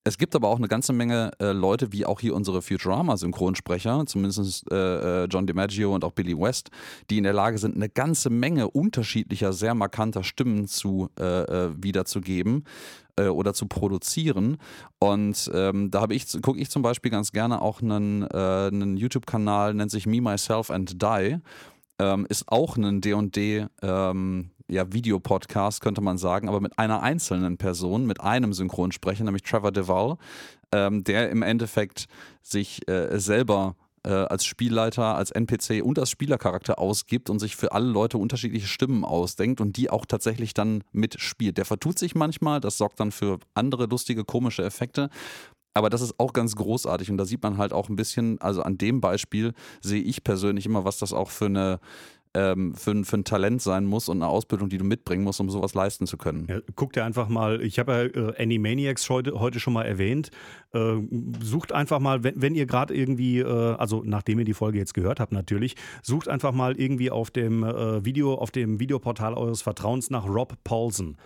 Es 0.06 0.18
gibt 0.18 0.36
aber 0.36 0.48
auch 0.48 0.58
eine 0.58 0.68
ganze 0.68 0.92
Menge 0.92 1.30
äh, 1.40 1.52
Leute, 1.52 1.90
wie 1.92 2.04
auch 2.04 2.20
hier 2.20 2.34
unsere 2.34 2.60
Futurama-Synchronsprecher, 2.60 4.04
zumindest 4.04 4.70
äh, 4.70 5.24
äh, 5.24 5.26
John 5.30 5.46
DiMaggio 5.46 5.94
und 5.94 6.04
auch 6.04 6.12
Billy 6.12 6.38
West, 6.38 6.70
die 7.08 7.16
in 7.16 7.24
der 7.24 7.32
Lage 7.32 7.56
sind, 7.56 7.74
eine 7.74 7.88
ganze 7.88 8.28
Menge 8.28 8.68
unterschiedlicher, 8.68 9.54
sehr 9.54 9.74
markanter 9.74 10.22
Stimmen 10.22 10.68
zu 10.68 11.08
äh, 11.18 11.24
äh 11.24 11.70
wiederzugeben 11.82 12.64
äh, 13.16 13.28
oder 13.28 13.54
zu 13.54 13.66
produzieren. 13.66 14.58
Und 14.98 15.50
ähm, 15.54 15.90
da 15.90 16.06
ich, 16.10 16.26
gucke 16.42 16.60
ich 16.60 16.68
zum 16.68 16.82
Beispiel 16.82 17.10
ganz 17.10 17.32
gerne 17.32 17.62
auch 17.62 17.80
einen, 17.80 18.24
einen 18.24 18.98
YouTube-Kanal, 18.98 19.72
nennt 19.72 19.90
sich 19.90 20.06
Me, 20.06 20.20
Myself 20.20 20.70
and 20.70 21.00
Die. 21.02 21.38
Ähm, 21.98 22.26
ist 22.28 22.48
auch 22.48 22.76
ein 22.76 23.00
D&D 23.00 23.66
ähm, 23.80 24.50
ja, 24.68 24.92
Videopodcast, 24.92 25.80
könnte 25.80 26.00
man 26.00 26.18
sagen, 26.18 26.48
aber 26.48 26.60
mit 26.60 26.78
einer 26.78 27.02
einzelnen 27.02 27.58
Person, 27.58 28.06
mit 28.06 28.20
einem 28.20 28.52
Synchronsprecher, 28.52 29.24
nämlich 29.24 29.42
Trevor 29.42 29.72
Duvall, 29.72 30.16
ähm, 30.72 31.04
der 31.04 31.30
im 31.30 31.42
Endeffekt 31.42 32.06
sich 32.42 32.88
äh, 32.88 33.18
selber 33.18 33.76
äh, 34.04 34.10
als 34.10 34.44
Spielleiter, 34.44 35.16
als 35.16 35.30
NPC 35.30 35.82
und 35.82 35.98
als 35.98 36.10
Spielercharakter 36.10 36.78
ausgibt 36.78 37.30
und 37.30 37.38
sich 37.38 37.56
für 37.56 37.72
alle 37.72 37.86
Leute 37.86 38.18
unterschiedliche 38.18 38.66
Stimmen 38.66 39.04
ausdenkt 39.04 39.60
und 39.60 39.76
die 39.76 39.90
auch 39.90 40.06
tatsächlich 40.06 40.54
dann 40.54 40.84
mitspielt. 40.92 41.58
Der 41.58 41.64
vertut 41.64 41.98
sich 41.98 42.14
manchmal, 42.14 42.60
das 42.60 42.78
sorgt 42.78 43.00
dann 43.00 43.12
für 43.12 43.38
andere 43.54 43.86
lustige, 43.86 44.24
komische 44.24 44.64
Effekte. 44.64 45.10
Aber 45.76 45.90
das 45.90 46.02
ist 46.02 46.20
auch 46.20 46.32
ganz 46.32 46.54
großartig 46.54 47.10
und 47.10 47.18
da 47.18 47.24
sieht 47.24 47.42
man 47.42 47.58
halt 47.58 47.72
auch 47.72 47.88
ein 47.88 47.96
bisschen, 47.96 48.40
also 48.40 48.62
an 48.62 48.78
dem 48.78 49.00
Beispiel 49.00 49.54
sehe 49.82 50.02
ich 50.02 50.22
persönlich 50.22 50.66
immer, 50.66 50.84
was 50.84 50.98
das 50.98 51.12
auch 51.12 51.30
für 51.30 51.46
eine 51.46 51.80
ähm, 52.34 52.74
für, 52.74 53.04
für 53.04 53.16
ein 53.16 53.24
Talent 53.24 53.62
sein 53.62 53.84
muss 53.84 54.08
und 54.08 54.18
eine 54.18 54.28
Ausbildung, 54.28 54.68
die 54.68 54.78
du 54.78 54.84
mitbringen 54.84 55.24
musst, 55.24 55.40
um 55.40 55.48
sowas 55.50 55.74
leisten 55.74 56.06
zu 56.06 56.16
können. 56.16 56.46
Ja, 56.48 56.58
guck 56.74 56.92
dir 56.92 57.04
einfach 57.04 57.28
mal, 57.28 57.62
ich 57.62 57.78
habe 57.78 57.92
ja 57.92 58.28
äh, 58.28 58.42
Animaniacs 58.42 59.08
heute, 59.08 59.38
heute 59.38 59.60
schon 59.60 59.72
mal 59.72 59.84
erwähnt. 59.84 60.30
Äh, 60.72 60.96
sucht 61.40 61.72
einfach 61.72 62.00
mal, 62.00 62.24
wenn, 62.24 62.40
wenn 62.40 62.54
ihr 62.54 62.66
gerade 62.66 62.94
irgendwie, 62.94 63.38
äh, 63.38 63.74
also 63.76 64.02
nachdem 64.04 64.40
ihr 64.40 64.44
die 64.44 64.54
Folge 64.54 64.78
jetzt 64.78 64.94
gehört 64.94 65.20
habt 65.20 65.32
natürlich, 65.32 65.76
sucht 66.02 66.28
einfach 66.28 66.52
mal 66.52 66.78
irgendwie 66.78 67.10
auf 67.10 67.30
dem 67.30 67.62
äh, 67.62 68.04
Video, 68.04 68.34
auf 68.34 68.50
dem 68.50 68.80
Videoportal 68.80 69.34
eures 69.34 69.62
Vertrauens 69.62 70.10
nach 70.10 70.26
Rob 70.26 70.56
Paulson. 70.64 71.16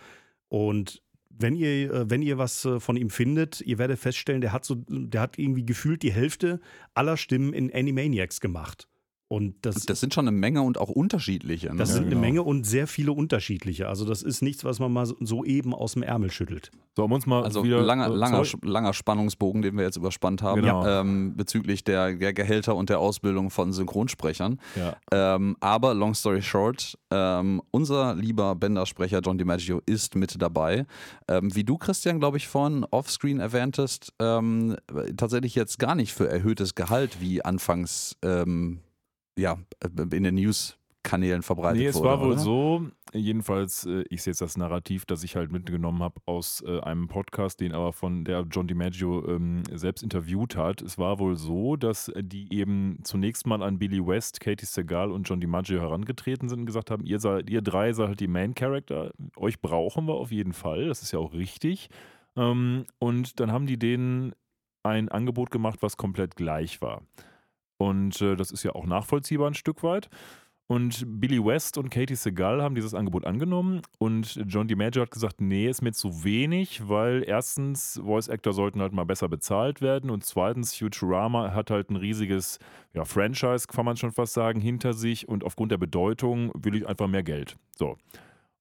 Und 0.48 1.02
wenn 1.30 1.54
ihr, 1.54 1.92
äh, 1.92 2.10
wenn 2.10 2.22
ihr 2.22 2.38
was 2.38 2.64
äh, 2.64 2.80
von 2.80 2.96
ihm 2.96 3.10
findet, 3.10 3.60
ihr 3.60 3.78
werdet 3.78 3.98
feststellen, 3.98 4.40
der 4.40 4.52
hat 4.52 4.64
so, 4.64 4.76
der 4.88 5.20
hat 5.20 5.38
irgendwie 5.38 5.64
gefühlt 5.64 6.02
die 6.02 6.12
Hälfte 6.12 6.60
aller 6.94 7.16
Stimmen 7.16 7.52
in 7.52 7.72
Animaniacs 7.72 8.40
gemacht. 8.40 8.88
Und 9.30 9.56
das, 9.60 9.84
das 9.84 10.00
sind 10.00 10.14
schon 10.14 10.26
eine 10.26 10.34
Menge 10.34 10.62
und 10.62 10.78
auch 10.78 10.88
unterschiedliche. 10.88 11.68
Ne? 11.68 11.76
Das 11.76 11.90
sind 11.90 12.04
ja, 12.04 12.08
genau. 12.08 12.16
eine 12.16 12.26
Menge 12.26 12.42
und 12.42 12.64
sehr 12.64 12.86
viele 12.86 13.12
unterschiedliche. 13.12 13.86
Also 13.86 14.06
das 14.06 14.22
ist 14.22 14.40
nichts, 14.40 14.64
was 14.64 14.78
man 14.78 14.90
mal 14.90 15.06
so 15.06 15.44
eben 15.44 15.74
aus 15.74 15.92
dem 15.92 16.02
Ärmel 16.02 16.30
schüttelt. 16.30 16.70
So, 16.96 17.04
um 17.04 17.12
uns 17.12 17.26
mal 17.26 17.44
also 17.44 17.62
wieder, 17.62 17.82
langer, 17.82 18.08
langer, 18.08 18.42
langer 18.62 18.94
Spannungsbogen, 18.94 19.60
den 19.60 19.76
wir 19.76 19.84
jetzt 19.84 19.96
überspannt 19.96 20.42
haben, 20.42 20.62
genau. 20.62 20.86
ähm, 20.86 21.36
bezüglich 21.36 21.84
der, 21.84 22.14
der, 22.14 22.32
Gehälter 22.32 22.74
und 22.74 22.88
der 22.88 23.00
Ausbildung 23.00 23.50
von 23.50 23.74
Synchronsprechern. 23.74 24.58
Ja. 24.74 24.96
Ähm, 25.12 25.58
aber 25.60 25.92
long 25.92 26.14
story 26.14 26.40
short, 26.40 26.98
ähm, 27.10 27.60
unser 27.70 28.14
lieber 28.14 28.54
Bender-Sprecher 28.54 29.20
John 29.20 29.36
DiMaggio 29.36 29.82
ist 29.84 30.16
mit 30.16 30.40
dabei. 30.40 30.86
Ähm, 31.28 31.54
wie 31.54 31.64
du, 31.64 31.76
Christian, 31.76 32.18
glaube 32.18 32.38
ich, 32.38 32.48
vorhin 32.48 32.86
offscreen 32.90 33.40
erwähntest, 33.40 34.14
ähm, 34.20 34.74
tatsächlich 35.18 35.54
jetzt 35.54 35.78
gar 35.78 35.94
nicht 35.94 36.14
für 36.14 36.30
erhöhtes 36.30 36.74
Gehalt 36.74 37.20
wie 37.20 37.44
anfangs 37.44 38.16
ähm, 38.22 38.80
ja, 39.38 39.58
äh, 39.80 40.16
in 40.16 40.24
den 40.24 40.34
News-Kanälen 40.34 41.42
verbreitet 41.42 41.78
nee, 41.78 41.86
es 41.86 41.96
wurde. 41.96 42.08
war 42.08 42.20
wohl 42.20 42.32
oder? 42.32 42.38
so, 42.38 42.86
jedenfalls, 43.12 43.86
äh, 43.86 44.04
ich 44.10 44.22
sehe 44.22 44.32
jetzt 44.32 44.40
das 44.40 44.56
Narrativ, 44.56 45.06
das 45.06 45.22
ich 45.22 45.36
halt 45.36 45.52
mitgenommen 45.52 46.02
habe 46.02 46.20
aus 46.26 46.62
äh, 46.66 46.80
einem 46.80 47.08
Podcast, 47.08 47.60
den 47.60 47.72
aber 47.72 47.92
von 47.92 48.24
der 48.24 48.44
John 48.50 48.66
DiMaggio 48.66 49.26
ähm, 49.28 49.62
selbst 49.72 50.02
interviewt 50.02 50.56
hat. 50.56 50.82
Es 50.82 50.98
war 50.98 51.18
wohl 51.18 51.36
so, 51.36 51.76
dass 51.76 52.12
die 52.16 52.52
eben 52.52 52.98
zunächst 53.04 53.46
mal 53.46 53.62
an 53.62 53.78
Billy 53.78 54.04
West, 54.04 54.40
Katie 54.40 54.66
Segal 54.66 55.12
und 55.12 55.28
John 55.28 55.40
DiMaggio 55.40 55.80
herangetreten 55.80 56.48
sind 56.48 56.60
und 56.60 56.66
gesagt 56.66 56.90
haben, 56.90 57.04
ihr, 57.04 57.20
seid, 57.20 57.48
ihr 57.48 57.62
drei 57.62 57.92
seid 57.92 58.08
halt 58.08 58.20
die 58.20 58.28
Main-Character, 58.28 59.12
euch 59.36 59.60
brauchen 59.60 60.06
wir 60.06 60.14
auf 60.14 60.32
jeden 60.32 60.52
Fall, 60.52 60.88
das 60.88 61.02
ist 61.02 61.12
ja 61.12 61.18
auch 61.18 61.32
richtig. 61.32 61.88
Ähm, 62.36 62.86
und 62.98 63.40
dann 63.40 63.52
haben 63.52 63.66
die 63.66 63.78
denen 63.78 64.32
ein 64.82 65.08
Angebot 65.08 65.50
gemacht, 65.50 65.78
was 65.82 65.96
komplett 65.96 66.36
gleich 66.36 66.80
war. 66.80 67.02
Und 67.78 68.20
äh, 68.20 68.36
das 68.36 68.50
ist 68.50 68.62
ja 68.62 68.74
auch 68.74 68.86
nachvollziehbar 68.86 69.48
ein 69.48 69.54
Stück 69.54 69.82
weit. 69.82 70.10
Und 70.70 71.02
Billy 71.18 71.42
West 71.42 71.78
und 71.78 71.88
Katie 71.88 72.14
Segal 72.14 72.62
haben 72.62 72.74
dieses 72.74 72.92
Angebot 72.92 73.24
angenommen 73.24 73.80
und 73.96 74.38
John 74.48 74.68
DiMaggio 74.68 75.00
hat 75.00 75.10
gesagt, 75.10 75.40
nee, 75.40 75.66
ist 75.66 75.80
mir 75.80 75.92
zu 75.92 76.24
wenig, 76.24 76.86
weil 76.86 77.24
erstens 77.26 77.98
Voice 78.04 78.28
Actor 78.28 78.52
sollten 78.52 78.82
halt 78.82 78.92
mal 78.92 79.04
besser 79.04 79.30
bezahlt 79.30 79.80
werden 79.80 80.10
und 80.10 80.26
zweitens 80.26 80.76
Futurama 80.76 81.54
hat 81.54 81.70
halt 81.70 81.88
ein 81.88 81.96
riesiges 81.96 82.58
ja, 82.92 83.06
Franchise, 83.06 83.66
kann 83.66 83.86
man 83.86 83.96
schon 83.96 84.12
fast 84.12 84.34
sagen, 84.34 84.60
hinter 84.60 84.92
sich 84.92 85.26
und 85.26 85.42
aufgrund 85.42 85.72
der 85.72 85.78
Bedeutung 85.78 86.52
will 86.54 86.76
ich 86.76 86.86
einfach 86.86 87.06
mehr 87.06 87.22
Geld. 87.22 87.56
So. 87.74 87.96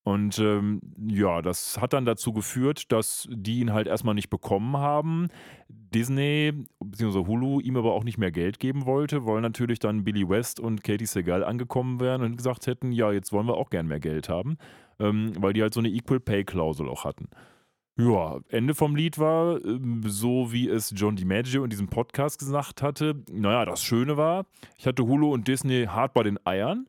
Und 0.07 0.39
ähm, 0.39 0.79
ja, 1.05 1.41
das 1.41 1.81
hat 1.81 1.91
dann 1.91 2.05
dazu 2.05 2.31
geführt, 2.31 2.93
dass 2.93 3.27
die 3.29 3.59
ihn 3.59 3.73
halt 3.73 3.87
erstmal 3.87 4.15
nicht 4.15 4.29
bekommen 4.29 4.77
haben. 4.77 5.27
Disney 5.67 6.53
bzw. 6.79 7.25
Hulu 7.27 7.59
ihm 7.59 7.75
aber 7.75 7.91
auch 7.91 8.05
nicht 8.05 8.17
mehr 8.17 8.31
Geld 8.31 8.61
geben 8.61 8.85
wollte, 8.85 9.25
weil 9.25 9.41
natürlich 9.41 9.79
dann 9.79 10.05
Billy 10.05 10.29
West 10.29 10.61
und 10.61 10.81
Katie 10.81 11.05
Segal 11.05 11.43
angekommen 11.43 11.99
wären 11.99 12.21
und 12.21 12.37
gesagt 12.37 12.67
hätten, 12.67 12.93
ja, 12.93 13.11
jetzt 13.11 13.33
wollen 13.33 13.47
wir 13.47 13.57
auch 13.57 13.69
gern 13.69 13.87
mehr 13.87 13.99
Geld 13.99 14.29
haben, 14.29 14.57
ähm, 14.97 15.33
weil 15.41 15.51
die 15.51 15.61
halt 15.61 15.73
so 15.73 15.81
eine 15.81 15.89
Equal 15.89 16.21
Pay 16.21 16.45
Klausel 16.45 16.87
auch 16.87 17.03
hatten. 17.03 17.27
Ja, 17.99 18.39
Ende 18.47 18.75
vom 18.75 18.95
Lied 18.95 19.19
war, 19.19 19.61
ähm, 19.65 20.03
so 20.05 20.53
wie 20.53 20.69
es 20.69 20.93
John 20.95 21.17
DiMaggio 21.17 21.65
in 21.65 21.69
diesem 21.69 21.89
Podcast 21.89 22.39
gesagt 22.39 22.81
hatte, 22.81 23.23
naja, 23.29 23.65
das 23.65 23.83
Schöne 23.83 24.15
war, 24.15 24.45
ich 24.77 24.87
hatte 24.87 25.03
Hulu 25.03 25.33
und 25.33 25.49
Disney 25.49 25.87
hart 25.87 26.13
bei 26.13 26.23
den 26.23 26.39
Eiern 26.45 26.87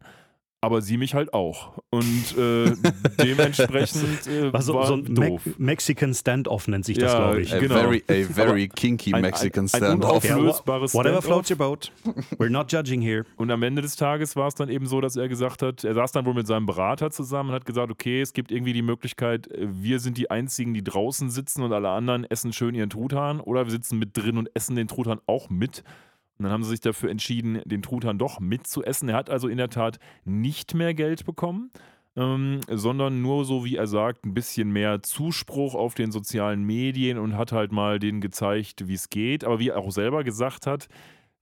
aber 0.61 0.82
sie 0.82 0.96
mich 0.96 1.14
halt 1.14 1.32
auch. 1.32 1.78
Und 1.90 2.36
äh, 2.36 2.72
dementsprechend 3.22 4.26
äh, 4.26 4.52
war, 4.52 4.62
so, 4.62 4.74
war 4.74 4.86
so 4.86 4.94
ein 4.94 5.14
doof. 5.14 5.46
Me 5.46 5.54
Mexican 5.59 6.12
Standoff 6.12 6.66
nennt 6.66 6.84
sich 6.84 6.98
das, 6.98 7.12
ja, 7.12 7.18
glaube 7.18 7.42
ich. 7.42 7.54
A 7.54 7.59
genau. 7.59 7.74
very, 7.74 8.04
a 8.09 8.24
very 8.32 8.68
kinky 8.68 9.14
ein, 9.14 9.22
Mexican 9.22 9.64
ein, 9.64 9.68
Standoff. 9.68 10.24
Ein 10.24 10.36
unauflösbares 10.36 10.94
Whatever 10.94 11.22
floats 11.22 11.50
your 11.50 11.59
boat. 11.59 11.92
We're 12.38 12.50
not 12.50 12.72
judging 12.72 13.00
here. 13.00 13.24
Und 13.36 13.50
am 13.50 13.62
Ende 13.62 13.82
des 13.82 13.94
Tages 13.94 14.34
war 14.34 14.48
es 14.48 14.54
dann 14.54 14.68
eben 14.68 14.86
so, 14.86 15.00
dass 15.00 15.14
er 15.14 15.28
gesagt 15.28 15.62
hat, 15.62 15.84
er 15.84 15.94
saß 15.94 16.12
dann 16.12 16.26
wohl 16.26 16.34
mit 16.34 16.48
seinem 16.48 16.66
Berater 16.66 17.11
zusammen 17.11 17.50
und 17.50 17.54
hat 17.54 17.64
gesagt, 17.64 17.92
okay, 17.92 18.20
es 18.20 18.32
gibt 18.32 18.50
irgendwie 18.50 18.72
die 18.72 18.82
Möglichkeit, 18.82 19.48
wir 19.56 20.00
sind 20.00 20.18
die 20.18 20.30
Einzigen, 20.30 20.74
die 20.74 20.82
draußen 20.82 21.30
sitzen 21.30 21.62
und 21.62 21.72
alle 21.72 21.90
anderen 21.90 22.24
essen 22.24 22.52
schön 22.52 22.74
ihren 22.74 22.90
Truthahn 22.90 23.40
oder 23.40 23.64
wir 23.64 23.70
sitzen 23.70 23.98
mit 23.98 24.16
drin 24.16 24.38
und 24.38 24.50
essen 24.54 24.74
den 24.74 24.88
Truthahn 24.88 25.20
auch 25.26 25.50
mit. 25.50 25.84
Und 26.39 26.45
dann 26.45 26.53
haben 26.53 26.62
sie 26.62 26.70
sich 26.70 26.80
dafür 26.80 27.11
entschieden, 27.11 27.61
den 27.64 27.82
Truthahn 27.82 28.18
doch 28.18 28.39
mitzuessen. 28.39 29.09
Er 29.09 29.16
hat 29.16 29.28
also 29.28 29.49
in 29.49 29.59
der 29.59 29.70
Tat 29.70 29.99
nicht 30.24 30.74
mehr 30.74 30.95
Geld 30.95 31.24
bekommen, 31.24 31.70
ähm, 32.16 32.61
sondern 32.70 33.22
nur 33.22 33.45
so, 33.45 33.64
wie 33.64 33.76
er 33.76 33.89
sagt, 33.89 34.24
ein 34.24 34.34
bisschen 34.34 34.70
mehr 34.70 35.03
Zuspruch 35.03 35.74
auf 35.74 35.95
den 35.95 36.12
sozialen 36.12 36.62
Medien 36.62 37.18
und 37.18 37.36
hat 37.36 37.53
halt 37.53 37.72
mal 37.72 37.99
denen 37.99 38.20
gezeigt, 38.20 38.86
wie 38.86 38.95
es 38.95 39.11
geht. 39.11 39.45
Aber 39.45 39.59
wie 39.59 39.68
er 39.68 39.78
auch 39.78 39.91
selber 39.91 40.22
gesagt 40.22 40.66
hat, 40.66 40.89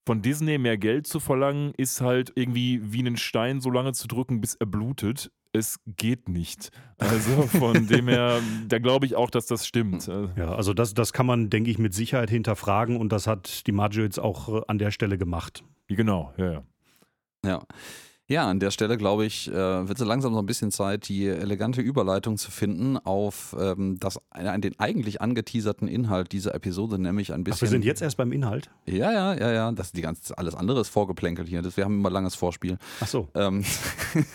von 0.06 0.22
Disney 0.22 0.56
mehr 0.56 0.78
Geld 0.78 1.06
zu 1.06 1.20
verlangen, 1.20 1.72
ist 1.76 2.00
halt 2.00 2.32
irgendwie 2.34 2.80
wie 2.82 3.00
einen 3.00 3.16
Stein 3.16 3.60
so 3.60 3.70
lange 3.70 3.92
zu 3.92 4.06
drücken, 4.08 4.40
bis 4.40 4.54
er 4.54 4.66
blutet 4.66 5.30
es 5.56 5.80
geht 5.86 6.28
nicht. 6.28 6.70
Also 6.98 7.42
von 7.42 7.86
dem 7.86 8.08
her, 8.08 8.40
da 8.68 8.78
glaube 8.78 9.06
ich 9.06 9.16
auch, 9.16 9.30
dass 9.30 9.46
das 9.46 9.66
stimmt. 9.66 10.06
Ja, 10.36 10.54
also 10.54 10.74
das, 10.74 10.94
das 10.94 11.12
kann 11.12 11.26
man, 11.26 11.50
denke 11.50 11.70
ich, 11.70 11.78
mit 11.78 11.94
Sicherheit 11.94 12.30
hinterfragen 12.30 12.96
und 12.96 13.10
das 13.10 13.26
hat 13.26 13.66
die 13.66 13.72
Maggio 13.72 14.02
jetzt 14.02 14.18
auch 14.18 14.48
äh, 14.48 14.62
an 14.68 14.78
der 14.78 14.90
Stelle 14.90 15.18
gemacht. 15.18 15.64
Genau, 15.88 16.32
ja, 16.36 16.52
ja. 16.52 16.62
Ja. 17.44 17.62
Ja, 18.28 18.48
an 18.48 18.58
der 18.58 18.72
Stelle, 18.72 18.96
glaube 18.96 19.24
ich, 19.24 19.48
äh, 19.48 19.54
wird 19.88 20.00
es 20.00 20.04
langsam 20.04 20.32
so 20.34 20.40
ein 20.40 20.46
bisschen 20.46 20.72
Zeit, 20.72 21.08
die 21.08 21.26
elegante 21.28 21.80
Überleitung 21.80 22.36
zu 22.36 22.50
finden 22.50 22.98
auf 22.98 23.54
ähm, 23.58 23.98
das, 24.00 24.18
äh, 24.34 24.58
den 24.58 24.76
eigentlich 24.80 25.20
angeteaserten 25.20 25.86
Inhalt 25.86 26.32
dieser 26.32 26.52
Episode, 26.52 26.98
nämlich 26.98 27.32
ein 27.32 27.44
bisschen. 27.44 27.58
Ach, 27.58 27.62
wir 27.62 27.68
sind 27.68 27.84
jetzt 27.84 28.02
erst 28.02 28.16
beim 28.16 28.32
Inhalt? 28.32 28.68
Ja, 28.84 29.12
ja, 29.12 29.34
ja, 29.34 29.52
ja. 29.52 29.70
Das 29.70 29.92
die 29.92 30.00
ganze, 30.00 30.36
alles 30.36 30.56
andere 30.56 30.80
ist 30.80 30.88
vorgeplänkelt 30.88 31.46
hier. 31.46 31.62
Das, 31.62 31.76
wir 31.76 31.84
haben 31.84 32.00
immer 32.00 32.10
langes 32.10 32.34
Vorspiel. 32.34 32.78
Ach 32.98 33.06
so. 33.06 33.28
Ähm, 33.36 33.64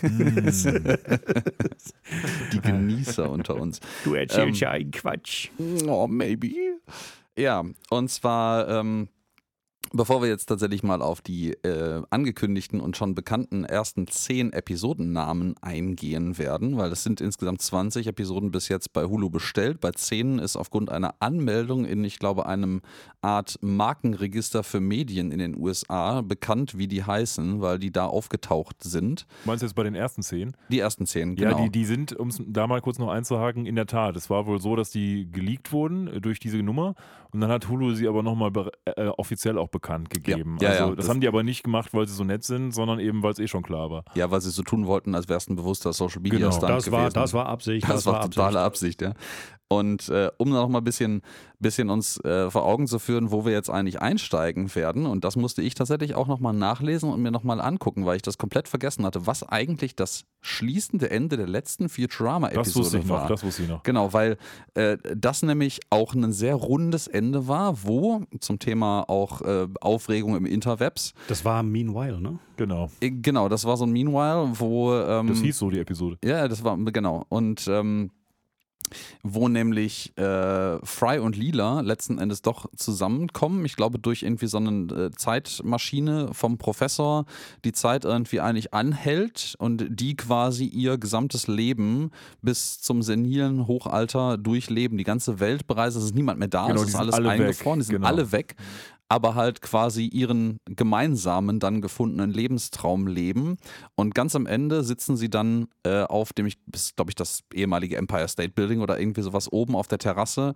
die 2.52 2.60
Genießer 2.62 3.28
unter 3.28 3.56
uns. 3.56 3.80
Du 4.04 4.14
erzählst 4.14 4.62
ähm, 4.62 4.66
ja 4.66 4.70
einen 4.70 4.90
Quatsch. 4.90 5.50
Oh, 5.86 6.06
maybe. 6.06 6.78
Ja, 7.36 7.62
und 7.90 8.10
zwar. 8.10 8.68
Ähm, 8.68 9.08
Bevor 9.94 10.22
wir 10.22 10.28
jetzt 10.28 10.46
tatsächlich 10.46 10.82
mal 10.82 11.02
auf 11.02 11.20
die 11.20 11.52
äh, 11.64 12.02
angekündigten 12.08 12.80
und 12.80 12.96
schon 12.96 13.14
bekannten 13.14 13.64
ersten 13.64 14.06
zehn 14.06 14.52
Episodennamen 14.52 15.54
eingehen 15.60 16.38
werden, 16.38 16.78
weil 16.78 16.90
es 16.92 17.02
sind 17.02 17.20
insgesamt 17.20 17.60
20 17.60 18.06
Episoden 18.06 18.50
bis 18.50 18.68
jetzt 18.68 18.94
bei 18.94 19.04
Hulu 19.04 19.28
bestellt. 19.28 19.80
Bei 19.80 19.90
10 19.90 20.38
ist 20.38 20.56
aufgrund 20.56 20.90
einer 20.90 21.16
Anmeldung 21.20 21.84
in, 21.84 22.04
ich 22.04 22.18
glaube, 22.18 22.46
einem 22.46 22.80
Art 23.20 23.58
Markenregister 23.60 24.62
für 24.62 24.80
Medien 24.80 25.30
in 25.30 25.38
den 25.38 25.58
USA 25.58 26.22
bekannt, 26.22 26.78
wie 26.78 26.88
die 26.88 27.04
heißen, 27.04 27.60
weil 27.60 27.78
die 27.78 27.92
da 27.92 28.06
aufgetaucht 28.06 28.82
sind. 28.82 29.26
Meinst 29.44 29.60
du 29.60 29.66
jetzt 29.66 29.74
bei 29.74 29.84
den 29.84 29.94
ersten 29.94 30.22
zehn? 30.22 30.56
Die 30.70 30.78
ersten 30.78 31.04
zehn, 31.04 31.36
genau. 31.36 31.58
Ja, 31.58 31.64
die, 31.64 31.70
die 31.70 31.84
sind, 31.84 32.14
um 32.14 32.28
es 32.28 32.40
da 32.46 32.66
mal 32.66 32.80
kurz 32.80 32.98
noch 32.98 33.10
einzuhaken, 33.10 33.66
in 33.66 33.76
der 33.76 33.86
Tat. 33.86 34.16
Es 34.16 34.30
war 34.30 34.46
wohl 34.46 34.58
so, 34.58 34.74
dass 34.74 34.90
die 34.90 35.30
geleakt 35.30 35.70
wurden 35.70 36.08
äh, 36.08 36.20
durch 36.22 36.40
diese 36.40 36.62
Nummer 36.62 36.94
und 37.32 37.40
dann 37.40 37.50
hat 37.50 37.68
Hulu 37.68 37.94
sie 37.94 38.06
aber 38.08 38.22
nochmal 38.22 38.52
äh, 38.84 39.06
offiziell 39.08 39.58
auch 39.58 39.68
bekannt 39.68 40.10
gegeben. 40.10 40.58
Ja, 40.60 40.68
ja, 40.68 40.70
also 40.70 40.82
ja, 40.84 40.88
das, 40.90 40.96
das- 41.06 41.08
haben 41.10 41.20
die 41.20 41.28
aber 41.28 41.42
nicht 41.42 41.62
gemacht, 41.62 41.94
weil 41.94 42.06
sie 42.06 42.14
so 42.14 42.24
nett 42.24 42.44
sind, 42.44 42.72
sondern 42.72 43.00
eben, 43.00 43.22
weil 43.22 43.32
es 43.32 43.38
eh 43.38 43.48
schon 43.48 43.62
klar 43.62 43.90
war. 43.90 44.04
Ja, 44.14 44.30
weil 44.30 44.40
sie 44.40 44.50
so 44.50 44.62
tun 44.62 44.86
wollten, 44.86 45.14
als 45.14 45.28
wäre 45.28 45.38
es 45.38 45.48
ein 45.48 45.56
bewusster 45.56 45.92
Social 45.92 46.20
Media 46.20 46.38
Genau, 46.38 46.50
Stunt 46.52 46.70
Das 46.70 46.90
war, 46.90 47.08
das 47.10 47.32
war 47.32 47.46
Absicht. 47.46 47.88
Das, 47.88 48.04
war 48.06 48.22
totale 48.22 48.60
Absicht, 48.60 49.00
ja. 49.02 49.14
Und 49.72 50.08
äh, 50.10 50.30
um 50.36 50.50
noch 50.50 50.68
mal 50.68 50.78
ein 50.78 50.84
bisschen, 50.84 51.22
bisschen 51.58 51.88
uns 51.88 52.22
äh, 52.24 52.50
vor 52.50 52.64
Augen 52.64 52.86
zu 52.86 52.98
führen, 52.98 53.30
wo 53.30 53.44
wir 53.46 53.52
jetzt 53.52 53.70
eigentlich 53.70 54.02
einsteigen 54.02 54.74
werden, 54.74 55.06
und 55.06 55.24
das 55.24 55.36
musste 55.36 55.62
ich 55.62 55.74
tatsächlich 55.74 56.14
auch 56.14 56.26
noch 56.26 56.40
mal 56.40 56.52
nachlesen 56.52 57.10
und 57.10 57.22
mir 57.22 57.30
noch 57.30 57.42
mal 57.42 57.60
angucken, 57.60 58.04
weil 58.04 58.16
ich 58.16 58.22
das 58.22 58.36
komplett 58.36 58.68
vergessen 58.68 59.06
hatte, 59.06 59.26
was 59.26 59.42
eigentlich 59.42 59.96
das 59.96 60.24
schließende 60.42 61.10
Ende 61.10 61.36
der 61.38 61.46
letzten 61.46 61.84
Das 61.84 61.92
wusste 61.92 62.02
Futurama-Episode 62.02 62.98
ich 62.98 63.08
war. 63.08 63.22
noch, 63.22 63.28
das 63.28 63.42
wusste 63.44 63.62
ich 63.62 63.68
noch. 63.68 63.82
Genau, 63.82 64.12
weil 64.12 64.36
äh, 64.74 64.98
das 65.16 65.42
nämlich 65.42 65.80
auch 65.90 66.14
ein 66.14 66.32
sehr 66.32 66.54
rundes 66.56 67.06
Ende 67.06 67.48
war, 67.48 67.84
wo 67.84 68.22
zum 68.40 68.58
Thema 68.58 69.04
auch 69.08 69.40
äh, 69.42 69.68
Aufregung 69.80 70.36
im 70.36 70.44
Interwebs, 70.44 71.14
Das 71.28 71.44
war 71.44 71.62
Meanwhile, 71.62 72.20
ne? 72.20 72.38
Genau. 72.56 72.90
äh, 73.00 73.10
genau, 73.10 73.48
das 73.48 73.64
war 73.64 73.76
so 73.78 73.84
ein 73.86 73.92
Meanwhile, 73.92 74.50
wo 74.58 74.94
ähm, 74.94 75.28
Das 75.28 75.40
hieß 75.40 75.58
so, 75.58 75.70
die 75.70 75.78
Episode. 75.78 76.18
ja, 76.22 76.46
das 76.48 76.62
war, 76.62 76.76
genau. 76.76 77.24
Und 77.28 77.66
ähm, 77.68 78.10
wo 79.22 79.48
nämlich 79.48 80.16
äh, 80.18 80.78
Fry 80.84 81.18
und 81.18 81.36
Lila 81.36 81.80
letzten 81.80 82.18
Endes 82.18 82.42
doch 82.42 82.66
zusammenkommen. 82.76 83.64
Ich 83.64 83.76
glaube, 83.76 83.98
durch 83.98 84.22
irgendwie 84.22 84.46
so 84.46 84.58
eine 84.58 84.92
äh, 84.92 85.10
Zeitmaschine 85.16 86.28
vom 86.32 86.58
Professor 86.58 87.24
die 87.64 87.72
Zeit 87.72 88.04
irgendwie 88.04 88.40
eigentlich 88.40 88.74
anhält 88.74 89.54
und 89.58 89.86
die 89.88 90.16
quasi 90.16 90.66
ihr 90.66 90.98
gesamtes 90.98 91.46
Leben 91.48 92.10
bis 92.42 92.80
zum 92.80 93.02
senilen 93.02 93.66
Hochalter 93.66 94.38
durchleben. 94.38 94.98
Die 94.98 95.04
ganze 95.04 95.40
Welt 95.40 95.66
bereisen, 95.66 95.98
es 95.98 96.04
ist 96.06 96.14
niemand 96.14 96.38
mehr 96.38 96.48
da, 96.48 96.66
Genau, 96.68 96.82
es 96.82 96.88
ist 96.88 96.96
alles 96.96 97.14
alle 97.14 97.24
weg. 97.30 97.40
eingefroren, 97.40 97.78
die 97.80 97.84
sind 97.86 97.96
Genau. 97.96 98.08
alle 98.08 98.32
weg 98.32 98.56
aber 99.12 99.34
halt 99.34 99.60
quasi 99.60 100.06
ihren 100.06 100.56
gemeinsamen 100.64 101.60
dann 101.60 101.82
gefundenen 101.82 102.30
Lebenstraum 102.30 103.06
leben. 103.06 103.58
Und 103.94 104.14
ganz 104.14 104.34
am 104.34 104.46
Ende 104.46 104.82
sitzen 104.84 105.18
sie 105.18 105.28
dann 105.28 105.68
äh, 105.82 106.04
auf 106.04 106.32
dem, 106.32 106.48
glaube 106.96 107.10
ich, 107.10 107.14
das 107.14 107.40
ehemalige 107.52 107.98
Empire 107.98 108.26
State 108.26 108.52
Building 108.54 108.80
oder 108.80 108.98
irgendwie 108.98 109.20
sowas 109.20 109.52
oben 109.52 109.76
auf 109.76 109.86
der 109.86 109.98
Terrasse 109.98 110.54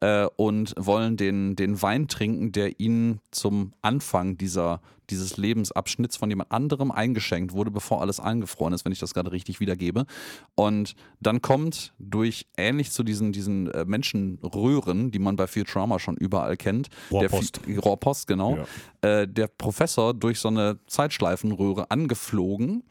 äh, 0.00 0.26
und 0.36 0.72
wollen 0.78 1.18
den, 1.18 1.54
den 1.54 1.82
Wein 1.82 2.08
trinken, 2.08 2.50
der 2.50 2.80
ihnen 2.80 3.20
zum 3.30 3.74
Anfang 3.82 4.38
dieser, 4.38 4.80
dieses 5.10 5.36
Lebensabschnitts 5.36 6.16
von 6.16 6.28
jemand 6.30 6.52
anderem 6.52 6.90
eingeschenkt 6.90 7.52
wurde, 7.52 7.70
bevor 7.70 8.00
alles 8.00 8.20
eingefroren 8.20 8.72
ist, 8.72 8.84
wenn 8.84 8.92
ich 8.92 8.98
das 8.98 9.14
gerade 9.14 9.32
richtig 9.32 9.60
wiedergebe. 9.60 10.06
Und 10.54 10.94
dann 11.20 11.40
kommt 11.42 11.92
durch 11.98 12.46
ähnlich 12.56 12.90
zu 12.92 13.02
diesen, 13.02 13.32
diesen 13.32 13.70
äh, 13.70 13.84
Menschenröhren, 13.84 15.10
die 15.10 15.18
man 15.18 15.36
bei 15.36 15.46
Futurama 15.46 15.98
schon 15.98 16.16
überall 16.16 16.56
kennt, 16.56 16.88
Rohrpost. 17.10 17.60
der 17.66 17.78
Rohrpost, 17.80 18.26
genau, 18.26 18.58
Ja. 19.02 19.20
äh, 19.20 19.28
der 19.28 19.48
Professor 19.48 20.14
durch 20.14 20.38
so 20.40 20.48
eine 20.48 20.78
Zeitschleifenröhre 20.86 21.90
angeflogen 21.90 22.82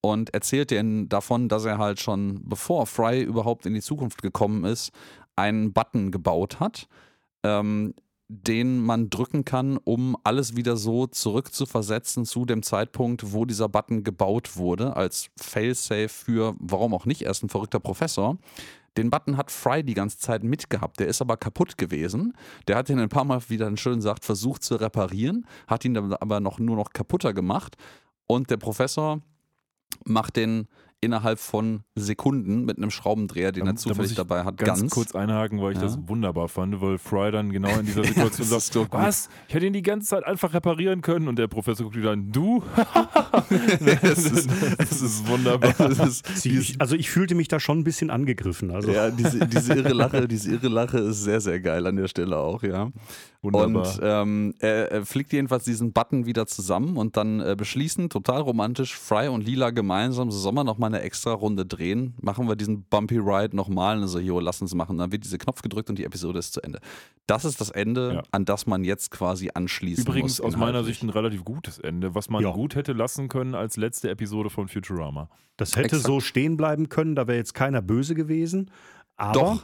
und 0.00 0.32
erzählt 0.34 0.70
denen 0.70 1.08
davon, 1.08 1.48
dass 1.48 1.64
er 1.64 1.78
halt 1.78 2.00
schon, 2.00 2.40
bevor 2.44 2.86
Fry 2.86 3.22
überhaupt 3.22 3.66
in 3.66 3.74
die 3.74 3.82
Zukunft 3.82 4.22
gekommen 4.22 4.64
ist, 4.64 4.90
einen 5.36 5.72
Button 5.72 6.10
gebaut 6.10 6.58
hat, 6.60 6.88
ähm, 7.42 7.94
den 8.32 8.78
man 8.78 9.10
drücken 9.10 9.44
kann, 9.44 9.76
um 9.76 10.16
alles 10.22 10.54
wieder 10.54 10.76
so 10.76 11.08
zurückzuversetzen 11.08 12.24
zu 12.24 12.44
dem 12.44 12.62
Zeitpunkt, 12.62 13.32
wo 13.32 13.44
dieser 13.44 13.68
Button 13.68 14.04
gebaut 14.04 14.56
wurde, 14.56 14.94
als 14.94 15.30
Failsafe 15.36 16.08
für, 16.08 16.54
warum 16.60 16.94
auch 16.94 17.06
nicht, 17.06 17.22
erst 17.22 17.42
ein 17.42 17.48
verrückter 17.48 17.80
Professor. 17.80 18.38
Den 18.96 19.10
Button 19.10 19.36
hat 19.36 19.50
Fry 19.50 19.82
die 19.82 19.94
ganze 19.94 20.18
Zeit 20.18 20.44
mitgehabt. 20.44 21.00
Der 21.00 21.08
ist 21.08 21.20
aber 21.20 21.36
kaputt 21.36 21.76
gewesen. 21.76 22.34
Der 22.68 22.76
hat 22.76 22.88
ihn 22.88 23.00
ein 23.00 23.08
paar 23.08 23.24
Mal, 23.24 23.40
wie 23.48 23.56
dann 23.56 23.76
schön 23.76 24.00
sagt, 24.00 24.24
versucht 24.24 24.62
zu 24.62 24.76
reparieren, 24.76 25.44
hat 25.66 25.84
ihn 25.84 25.94
dann 25.94 26.12
aber 26.12 26.38
noch, 26.38 26.60
nur 26.60 26.76
noch 26.76 26.90
kaputter 26.90 27.32
gemacht. 27.32 27.76
Und 28.28 28.50
der 28.50 28.58
Professor 28.58 29.20
macht 30.04 30.36
den 30.36 30.68
innerhalb 31.02 31.38
von 31.38 31.82
Sekunden 31.94 32.64
mit 32.66 32.76
einem 32.76 32.90
Schraubendreher, 32.90 33.52
den 33.52 33.60
Da- 33.64 33.70
er 33.70 33.72
da 33.72 33.72
muss 33.72 33.82
zufällig 33.82 34.10
ich 34.10 34.16
dabei 34.16 34.44
hat, 34.44 34.58
Ganz, 34.58 34.80
ganz, 34.80 34.92
kurz 34.92 35.14
einhaken, 35.14 35.60
weil 35.62 35.72
ich 35.72 35.78
Ja. 35.78 35.84
das 35.84 35.98
wunderbar 36.06 36.48
fand, 36.48 36.80
weil 36.82 36.98
Fry 36.98 37.30
dann 37.30 37.50
genau 37.52 37.70
in 37.78 37.86
dieser 37.86 38.04
Situation 38.04 38.46
sagt, 38.46 38.62
so 38.64 38.86
was? 38.90 39.28
Ich 39.48 39.54
hätte 39.54 39.66
ihn 39.66 39.72
die 39.72 39.80
ganze 39.82 40.08
Zeit 40.08 40.24
einfach 40.24 40.52
reparieren 40.52 41.00
können 41.00 41.28
und 41.28 41.38
der 41.38 41.48
Professor 41.48 41.84
guckt 41.84 41.96
wieder 41.96 42.10
an, 42.10 42.30
du? 42.32 42.62
es 44.02 44.26
ist, 44.30 44.50
das 44.78 45.02
ist 45.02 45.26
wunderbar. 45.26 45.74
es 45.90 45.98
ist, 45.98 46.46
Ich, 46.46 46.80
also 46.80 46.96
ich 46.96 47.10
fühlte 47.10 47.34
mich 47.34 47.48
da 47.48 47.60
schon 47.60 47.78
ein 47.80 47.84
bisschen 47.84 48.10
angegriffen. 48.10 48.70
Also 48.70 48.90
ja, 48.92 49.10
diese, 49.10 49.46
diese 49.46 49.74
irre 49.74 49.92
Lache, 49.94 50.28
diese 50.28 50.52
irre 50.52 50.68
Lache 50.68 50.98
ist 50.98 51.22
sehr, 51.24 51.40
sehr 51.40 51.60
geil 51.60 51.86
an 51.86 51.96
der 51.96 52.08
Stelle 52.08 52.36
auch, 52.36 52.62
ja. 52.62 52.90
Wunderbar. 53.42 53.86
Und 53.86 54.00
ähm, 54.02 54.54
er, 54.58 54.92
er 54.92 55.06
flickt 55.06 55.32
jedenfalls 55.32 55.64
diesen 55.64 55.92
Button 55.94 56.26
wieder 56.26 56.46
zusammen 56.46 56.98
und 56.98 57.16
dann 57.16 57.40
äh, 57.40 57.54
beschließen, 57.56 58.10
total 58.10 58.42
romantisch, 58.42 58.94
Fry 58.94 59.28
und 59.28 59.42
Lila 59.46 59.70
gemeinsam, 59.70 60.30
so 60.30 60.38
soll 60.38 60.52
man 60.52 60.66
noch 60.66 60.76
mal 60.76 60.88
eine 60.88 61.00
extra 61.00 61.32
Runde 61.32 61.64
drehen, 61.64 62.14
machen 62.20 62.46
wir 62.48 62.56
diesen 62.56 62.82
Bumpy 62.84 63.16
Ride 63.18 63.56
nochmal 63.56 63.98
und 64.00 64.08
so, 64.08 64.18
jo, 64.18 64.40
lass 64.40 64.60
uns 64.60 64.74
machen. 64.74 64.98
Dann 64.98 65.10
wird 65.10 65.24
dieser 65.24 65.38
Knopf 65.38 65.62
gedrückt 65.62 65.88
und 65.88 65.98
die 65.98 66.04
Episode 66.04 66.38
ist 66.38 66.52
zu 66.52 66.60
Ende. 66.62 66.80
Das 67.26 67.44
ist 67.46 67.60
das 67.62 67.70
Ende, 67.70 68.14
Ja. 68.16 68.22
an 68.32 68.44
das 68.44 68.66
man 68.66 68.84
jetzt 68.84 69.10
quasi 69.10 69.50
anschließen 69.54 70.04
Übrigens 70.04 70.38
muss. 70.38 70.46
aus 70.46 70.56
meiner. 70.56 70.84
Sicht 70.84 71.02
ein 71.02 71.10
relativ 71.10 71.44
gutes 71.44 71.78
Ende, 71.78 72.14
was 72.14 72.28
man 72.28 72.42
Ja. 72.42 72.50
gut 72.52 72.74
hätte 72.74 72.92
lassen 72.92 73.28
können 73.28 73.54
als 73.54 73.76
letzte 73.78 74.10
Episode 74.10 74.50
von 74.50 74.68
Futurama. 74.68 75.28
das 75.56 75.76
hätte 75.76 75.86
Exakt. 75.96 76.04
so 76.06 76.20
stehen 76.20 76.56
bleiben 76.56 76.88
können, 76.88 77.14
da 77.14 77.26
wäre 77.26 77.36
jetzt 77.38 77.54
keiner 77.54 77.80
böse 77.82 78.14
gewesen. 78.14 78.70
Aber 79.16 79.32
Doch, 79.32 79.62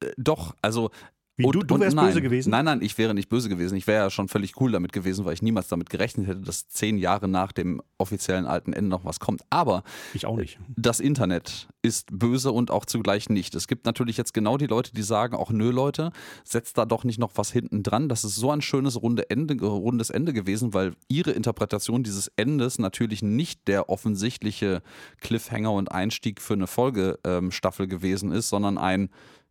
äh, 0.00 0.12
doch, 0.18 0.54
also 0.62 0.90
Wie, 1.38 1.44
du- 1.44 1.62
du 1.62 1.78
wärst 1.78 1.94
nein. 1.96 2.06
böse 2.06 2.20
gewesen? 2.20 2.50
Nein, 2.50 2.64
nein, 2.64 2.82
ich 2.82 2.98
wäre 2.98 3.14
nicht 3.14 3.28
böse 3.28 3.48
gewesen. 3.48 3.76
Ich 3.76 3.86
wäre 3.86 4.02
ja 4.04 4.10
schon 4.10 4.26
völlig 4.28 4.60
cool 4.60 4.72
damit 4.72 4.92
gewesen, 4.92 5.24
weil 5.24 5.34
ich 5.34 5.40
niemals 5.42 5.68
damit 5.68 5.88
gerechnet 5.88 6.26
hätte, 6.26 6.40
dass 6.40 6.68
zehn 6.68 6.98
Jahre 6.98 7.28
nach 7.28 7.52
dem 7.52 7.80
offiziellen 7.96 8.44
alten 8.44 8.72
Ende 8.72 8.90
noch 8.90 9.04
was 9.04 9.20
kommt. 9.20 9.42
Aber 9.48 9.84
ich 10.14 10.26
auch 10.26 10.36
nicht. 10.36 10.58
das 10.76 10.98
Internet 11.00 11.68
ist 11.80 12.08
böse 12.12 12.50
und 12.52 12.70
auch 12.72 12.84
zugleich 12.84 13.30
nicht. 13.30 13.54
Es 13.54 13.68
gibt 13.68 13.86
natürlich 13.86 14.16
jetzt 14.16 14.34
genau 14.34 14.56
die 14.58 14.66
Leute, 14.66 14.92
die 14.92 15.02
sagen, 15.02 15.36
auch 15.36 15.50
nö 15.50 15.70
Leute, 15.70 16.10
setzt 16.44 16.76
da 16.76 16.84
doch 16.84 17.04
nicht 17.04 17.18
noch 17.20 17.30
was 17.36 17.52
hinten 17.52 17.82
dran. 17.84 18.08
Das 18.08 18.24
ist 18.24 18.34
so 18.34 18.50
ein 18.50 18.60
schönes 18.60 19.00
runde 19.00 19.30
Ende, 19.30 19.54
rundes 19.64 20.10
Ende 20.10 20.32
gewesen, 20.32 20.74
weil 20.74 20.94
ihre 21.08 21.30
Interpretation 21.30 22.02
dieses 22.02 22.28
Endes 22.36 22.78
natürlich 22.80 23.22
nicht 23.22 23.68
der 23.68 23.88
offensichtliche 23.88 24.82
Cliffhanger 25.20 25.72
und 25.72 25.92
Einstieg 25.92 26.40
für 26.42 26.54
eine 26.54 26.66
Folgestaffel 26.66 27.86
gewesen 27.86 28.32
ist, 28.32 28.48
sondern 28.48 28.76
ein 28.76 29.08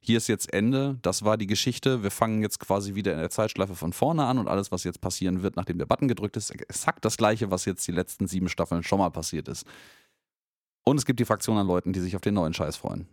hier 0.08 0.18
ist 0.18 0.28
jetzt 0.28 0.54
Ende, 0.54 0.98
das 1.02 1.24
war 1.24 1.38
die 1.38 1.48
Geschichte, 1.48 2.02
wir 2.02 2.12
fangen 2.12 2.42
jetzt 2.42 2.60
quasi 2.60 2.96
wieder 2.96 3.12
in 3.12 3.20
der 3.20 3.30
Zeitschleife 3.30 3.76
von 3.76 3.92
vorne 3.92 4.26
an 4.26 4.40
und 4.40 4.48
alles, 4.48 4.72
was 4.72 4.86
jetzt 4.86 5.02
passieren 5.02 5.44
wird, 5.44 5.58
nachdem 5.58 5.78
der 5.78 5.86
Button 5.86 6.08
gedrückt 6.08 6.38
ist, 6.38 6.50
exakt 6.50 7.04
das 7.04 7.18
gleiche, 7.18 7.52
was 7.52 7.66
jetzt 7.66 7.86
die 7.88 7.92
letzten 7.92 8.26
sieben 8.26 8.48
Staffeln 8.48 8.84
schon 8.84 9.00
mal 9.00 9.10
passiert 9.10 9.50
ist. 9.50 9.68
Und 10.86 10.98
es 10.98 11.06
gibt 11.06 11.20
die 11.20 11.26
Fraktion 11.26 11.58
an 11.58 11.68
Leuten, 11.68 11.92
die 11.92 12.00
sich 12.00 12.16
auf 12.16 12.22
den 12.22 12.36
neuen 12.36 12.54
Scheiß 12.54 12.78
freuen. 12.78 13.06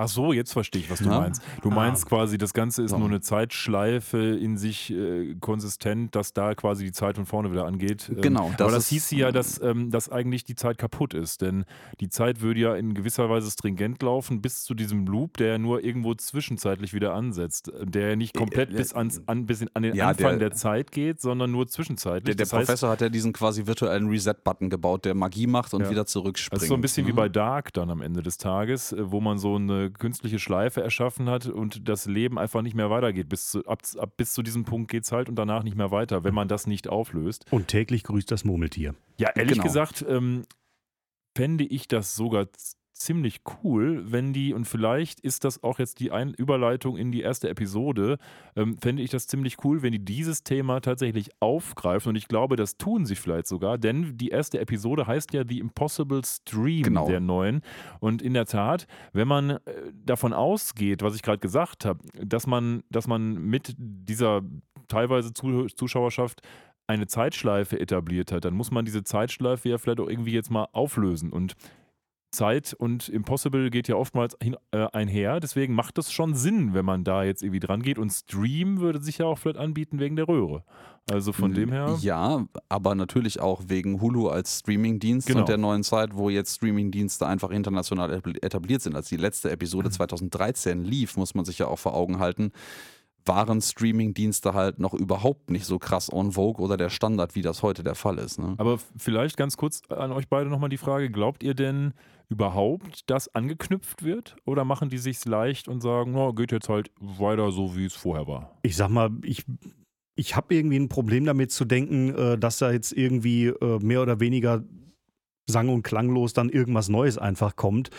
Ach 0.00 0.08
so, 0.08 0.32
jetzt 0.32 0.52
verstehe 0.52 0.80
ich, 0.82 0.90
was 0.90 1.00
du 1.00 1.06
Ja. 1.10 1.20
meinst. 1.20 1.42
Du 1.62 1.70
Ah. 1.70 1.74
meinst 1.74 2.06
quasi, 2.06 2.38
das 2.38 2.54
Ganze 2.54 2.82
ist 2.82 2.90
So. 2.92 2.98
nur 2.98 3.08
eine 3.08 3.20
Zeitschleife 3.20 4.18
in 4.18 4.56
sich 4.56 4.90
äh, 4.92 5.34
konsistent, 5.40 6.14
dass 6.16 6.32
da 6.32 6.54
quasi 6.54 6.84
die 6.84 6.92
Zeit 6.92 7.16
von 7.16 7.26
vorne 7.26 7.50
wieder 7.52 7.66
angeht. 7.66 8.08
Ähm, 8.08 8.20
Genau, 8.22 8.50
das 8.56 8.60
aber 8.62 8.70
das 8.72 8.88
hieß 8.88 9.10
ja, 9.12 9.32
dass, 9.32 9.60
ähm, 9.60 9.90
dass 9.90 10.08
eigentlich 10.08 10.44
die 10.44 10.54
Zeit 10.54 10.78
kaputt 10.78 11.12
ist. 11.14 11.42
Denn 11.42 11.64
die 12.00 12.08
Zeit 12.08 12.40
würde 12.40 12.60
ja 12.60 12.74
in 12.76 12.94
gewisser 12.94 13.28
Weise 13.28 13.50
stringent 13.50 14.02
laufen 14.02 14.40
bis 14.40 14.64
zu 14.64 14.74
diesem 14.74 15.06
Loop, 15.06 15.36
der 15.36 15.48
ja 15.48 15.58
nur 15.58 15.84
irgendwo 15.84 16.14
zwischenzeitlich 16.14 16.94
wieder 16.94 17.12
ansetzt. 17.14 17.70
Der 17.82 18.10
ja 18.10 18.16
nicht 18.16 18.34
komplett 18.34 18.70
Äh, 18.72 18.76
bis, 18.76 18.94
ans, 18.94 19.22
an, 19.26 19.44
bis 19.46 19.60
in, 19.60 19.68
an 19.74 19.82
den 19.82 19.94
Ja, 19.94 20.08
Anfang 20.08 20.38
der- 20.38 20.50
der, 20.50 20.52
Zeit 20.52 20.92
geht, 20.92 21.20
sondern 21.20 21.50
nur 21.50 21.66
zwischenzeitlich. 21.68 22.24
Der, 22.24 22.34
der 22.36 22.46
das 22.46 22.52
heißt, 22.52 22.66
Professor 22.66 22.90
hat 22.90 23.00
ja 23.02 23.08
diesen 23.08 23.32
quasi 23.32 23.66
virtuellen 23.66 24.08
Reset-Button 24.08 24.70
gebaut, 24.70 25.04
der 25.04 25.14
Magie 25.14 25.46
macht 25.46 25.74
und 25.74 25.82
Ja. 25.82 25.90
wieder 25.90 26.06
zurückspringt. 26.06 26.56
Das 26.56 26.62
ist 26.64 26.68
so 26.68 26.74
ein 26.74 26.80
bisschen 26.80 27.06
wie 27.06 27.10
ne? 27.10 27.16
bei 27.16 27.28
Dark 27.28 27.72
dann 27.74 27.90
am 27.90 28.00
Ende 28.00 28.22
des 28.22 28.38
Tages, 28.38 28.92
äh, 28.92 29.10
wo 29.10 29.20
man 29.20 29.38
so 29.38 29.56
eine 29.56 29.89
künstliche 29.92 30.38
Schleife 30.38 30.82
erschaffen 30.82 31.28
hat 31.28 31.46
und 31.46 31.88
das 31.88 32.06
Leben 32.06 32.38
einfach 32.38 32.62
nicht 32.62 32.74
mehr 32.74 32.90
weitergeht. 32.90 33.28
Bis 33.28 33.50
zu, 33.50 33.64
ab, 33.66 33.82
ab, 33.98 34.16
bis 34.16 34.32
zu 34.32 34.42
diesem 34.42 34.64
Punkt 34.64 34.90
geht 34.90 35.04
es 35.04 35.12
halt 35.12 35.28
und 35.28 35.36
danach 35.36 35.62
nicht 35.62 35.76
mehr 35.76 35.90
weiter, 35.90 36.24
wenn 36.24 36.34
man 36.34 36.48
das 36.48 36.66
nicht 36.66 36.88
auflöst. 36.88 37.46
Und 37.50 37.68
täglich 37.68 38.04
grüßt 38.04 38.30
das 38.30 38.44
Murmeltier. 38.44 38.94
Ja, 39.18 39.30
ehrlich 39.34 39.52
Genau. 39.54 39.64
gesagt, 39.64 40.04
ähm, 40.08 40.44
fände 41.36 41.64
ich 41.64 41.88
das 41.88 42.16
sogar 42.16 42.46
ziemlich 43.00 43.40
cool, 43.64 44.04
wenn 44.12 44.32
die, 44.32 44.52
und 44.52 44.66
vielleicht 44.66 45.20
ist 45.20 45.44
das 45.44 45.62
auch 45.62 45.78
jetzt 45.78 46.00
die 46.00 46.12
Ein 46.12 46.34
Überleitung 46.34 46.96
in 46.96 47.10
die 47.10 47.22
erste 47.22 47.48
Episode, 47.48 48.18
ähm, 48.56 48.76
fände 48.78 49.02
ich 49.02 49.10
das 49.10 49.26
ziemlich 49.26 49.56
cool, 49.64 49.82
wenn 49.82 49.92
die 49.92 50.04
dieses 50.04 50.44
Thema 50.44 50.80
tatsächlich 50.80 51.30
aufgreifen. 51.40 52.10
Und 52.10 52.16
ich 52.16 52.28
glaube, 52.28 52.56
das 52.56 52.76
tun 52.76 53.06
sie 53.06 53.16
vielleicht 53.16 53.46
sogar, 53.46 53.78
denn 53.78 54.16
die 54.16 54.28
erste 54.28 54.60
Episode 54.60 55.06
heißt 55.06 55.32
ja 55.32 55.44
The 55.48 55.58
Impossible 55.58 56.20
Stream 56.24 56.82
Genau. 56.82 57.06
der 57.08 57.20
neuen. 57.20 57.62
Und 58.00 58.22
in 58.22 58.34
der 58.34 58.46
Tat, 58.46 58.86
wenn 59.12 59.28
man 59.28 59.50
äh, 59.50 59.58
davon 59.94 60.32
ausgeht, 60.32 61.02
was 61.02 61.14
ich 61.14 61.22
gerade 61.22 61.38
gesagt 61.38 61.84
habe, 61.84 62.00
dass 62.22 62.46
man, 62.46 62.82
dass 62.90 63.06
man 63.06 63.34
mit 63.34 63.74
dieser 63.78 64.42
teilweise 64.88 65.32
Zu 65.32 65.66
Zuschauerschaft 65.66 66.42
eine 66.86 67.06
Zeitschleife 67.06 67.78
etabliert 67.78 68.32
hat, 68.32 68.44
dann 68.44 68.54
muss 68.54 68.72
man 68.72 68.84
diese 68.84 69.04
Zeitschleife 69.04 69.68
ja 69.68 69.78
vielleicht 69.78 70.00
auch 70.00 70.08
irgendwie 70.08 70.32
jetzt 70.32 70.50
mal 70.50 70.66
auflösen. 70.72 71.30
Und 71.30 71.54
Zeit 72.30 72.74
und 72.74 73.08
Impossible 73.08 73.70
geht 73.70 73.88
ja 73.88 73.96
oftmals 73.96 74.36
hin, 74.42 74.56
äh, 74.70 74.86
einher. 74.92 75.40
Deswegen 75.40 75.74
macht 75.74 75.98
das 75.98 76.12
schon 76.12 76.34
Sinn, 76.34 76.74
wenn 76.74 76.84
man 76.84 77.04
da 77.04 77.24
jetzt 77.24 77.42
irgendwie 77.42 77.60
dran 77.60 77.82
geht. 77.82 77.98
Und 77.98 78.10
Stream 78.10 78.80
würde 78.80 79.00
sich 79.02 79.18
ja 79.18 79.26
auch 79.26 79.38
vielleicht 79.38 79.58
anbieten 79.58 79.98
wegen 79.98 80.16
der 80.16 80.28
Röhre. 80.28 80.64
Also 81.10 81.32
von 81.32 81.52
dem 81.54 81.72
her. 81.72 81.98
Ja, 82.02 82.46
aber 82.68 82.94
natürlich 82.94 83.40
auch 83.40 83.62
wegen 83.66 84.00
Hulu 84.00 84.28
als 84.28 84.60
Streamingdienst 84.60 85.26
Genau. 85.26 85.40
und 85.40 85.48
der 85.48 85.56
neuen 85.58 85.82
Zeit, 85.82 86.10
wo 86.16 86.30
jetzt 86.30 86.54
Streamingdienste 86.56 87.26
einfach 87.26 87.50
international 87.50 88.12
etabli- 88.12 88.40
etabliert 88.44 88.82
sind. 88.82 88.94
Als 88.94 89.08
die 89.08 89.16
letzte 89.16 89.50
Episode 89.50 89.88
Mhm. 89.88 89.92
2013 89.92 90.84
lief, 90.84 91.16
muss 91.16 91.34
man 91.34 91.44
sich 91.44 91.58
ja 91.58 91.66
auch 91.66 91.78
vor 91.80 91.94
Augen 91.94 92.20
halten, 92.20 92.52
waren 93.30 93.60
Streamingdienste 93.60 94.54
halt 94.54 94.80
noch 94.80 94.92
überhaupt 94.92 95.50
nicht 95.50 95.64
so 95.64 95.78
krass 95.78 96.08
en 96.08 96.32
vogue 96.32 96.64
oder 96.64 96.76
der 96.76 96.90
Standard, 96.90 97.36
wie 97.36 97.42
das 97.42 97.62
heute 97.62 97.84
der 97.84 97.94
Fall 97.94 98.18
ist. 98.18 98.40
Ne? 98.40 98.56
Aber 98.58 98.78
vielleicht 98.96 99.36
ganz 99.36 99.56
kurz 99.56 99.82
an 99.88 100.10
euch 100.10 100.28
beide 100.28 100.50
nochmal 100.50 100.68
die 100.68 100.76
Frage: 100.76 101.10
Glaubt 101.10 101.44
ihr 101.44 101.54
denn 101.54 101.94
überhaupt, 102.28 103.08
dass 103.08 103.32
angeknüpft 103.32 104.02
wird? 104.02 104.36
Oder 104.44 104.64
machen 104.64 104.88
die 104.88 104.98
sich's 104.98 105.26
leicht 105.26 105.68
und 105.68 105.80
sagen, 105.80 106.12
na, 106.12 106.32
geht 106.32 106.50
jetzt 106.50 106.68
halt 106.68 106.90
weiter 107.00 107.52
so, 107.52 107.76
wie 107.76 107.84
es 107.84 107.94
vorher 107.94 108.26
war? 108.26 108.58
Ich 108.62 108.76
sag 108.76 108.88
mal, 108.88 109.10
ich, 109.22 109.44
ich 110.16 110.34
habe 110.34 110.52
irgendwie 110.54 110.78
ein 110.78 110.88
Problem 110.88 111.24
damit 111.24 111.52
zu 111.52 111.64
denken, 111.64 112.12
äh, 112.14 112.36
dass 112.36 112.58
da 112.58 112.72
jetzt 112.72 112.92
irgendwie 112.92 113.46
äh, 113.46 113.78
mehr 113.78 114.02
oder 114.02 114.18
weniger 114.18 114.64
sang- 115.50 115.68
und 115.68 115.82
klanglos 115.82 116.32
dann 116.32 116.48
irgendwas 116.48 116.88
Neues 116.88 117.18
einfach 117.18 117.56
kommt. 117.56 117.90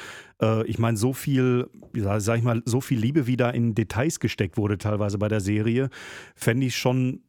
Äh, 0.42 0.66
ich 0.68 0.80
meine, 0.80 0.98
so 0.98 1.14
viel, 1.14 1.70
sag 1.94 2.38
ich 2.38 2.44
mal, 2.44 2.62
so 2.66 2.82
viel 2.82 3.00
Liebe, 3.00 3.28
wie 3.28 3.38
da 3.38 3.50
in 3.50 3.76
Details 3.76 4.20
gesteckt 4.20 4.58
wurde, 4.58 4.78
teilweise 4.78 5.18
bei 5.18 5.28
der 5.28 5.42
Serie, 5.42 5.90
fände 6.36 6.66
ich 6.66 6.76
schon 6.76 7.22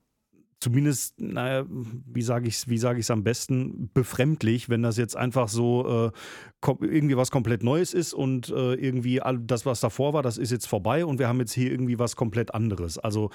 zumindest, 0.62 1.20
naja, 1.20 1.66
wie 1.68 2.22
sage 2.22 2.46
ich 2.46 2.54
es 2.54 2.68
wie 2.68 2.78
sag 2.78 2.96
ich's 2.96 3.10
am 3.10 3.24
besten, 3.24 3.90
befremdlich, 3.92 4.68
wenn 4.68 4.82
das 4.82 4.96
jetzt 4.96 5.16
einfach 5.16 5.48
so 5.48 6.12
äh, 6.64 6.66
irgendwie 6.80 7.16
was 7.16 7.32
komplett 7.32 7.64
Neues 7.64 7.92
ist 7.92 8.14
und 8.14 8.48
äh, 8.50 8.74
irgendwie 8.74 9.20
all 9.20 9.40
das, 9.40 9.66
was 9.66 9.80
davor 9.80 10.12
war, 10.12 10.22
das 10.22 10.38
ist 10.38 10.52
jetzt 10.52 10.66
vorbei 10.66 11.04
und 11.04 11.18
wir 11.18 11.26
haben 11.26 11.40
jetzt 11.40 11.52
hier 11.52 11.70
irgendwie 11.70 11.98
was 11.98 12.14
komplett 12.14 12.54
anderes. 12.54 12.96
Also 12.96 13.30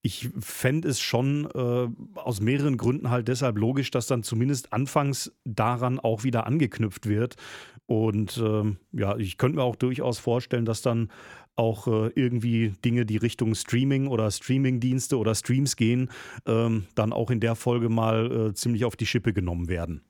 ich 0.00 0.30
fände 0.40 0.88
es 0.88 1.00
schon 1.00 1.46
äh, 1.54 2.18
aus 2.18 2.40
mehreren 2.40 2.78
Gründen 2.78 3.10
halt 3.10 3.28
deshalb 3.28 3.58
logisch, 3.58 3.90
dass 3.90 4.06
dann 4.06 4.22
zumindest 4.22 4.72
anfangs 4.72 5.32
daran 5.44 6.00
auch 6.00 6.24
wieder 6.24 6.46
angeknüpft 6.46 7.06
wird. 7.06 7.36
Und 7.90 8.38
ähm, 8.38 8.76
ja, 8.92 9.16
ich 9.16 9.36
könnte 9.36 9.56
mir 9.56 9.64
auch 9.64 9.74
durchaus 9.74 10.20
vorstellen, 10.20 10.64
dass 10.64 10.80
dann 10.80 11.10
auch 11.56 11.88
äh, 11.88 12.12
irgendwie 12.14 12.72
Dinge, 12.84 13.04
die 13.04 13.16
Richtung 13.16 13.56
Streaming 13.56 14.06
oder 14.06 14.30
Streamingdienste 14.30 15.18
oder 15.18 15.34
Streams 15.34 15.74
gehen, 15.74 16.08
ähm, 16.46 16.86
dann 16.94 17.12
auch 17.12 17.32
in 17.32 17.40
der 17.40 17.56
Folge 17.56 17.88
mal 17.88 18.50
äh, 18.50 18.54
ziemlich 18.54 18.84
auf 18.84 18.94
die 18.94 19.06
Schippe 19.06 19.32
genommen 19.32 19.66
werden. 19.66 20.02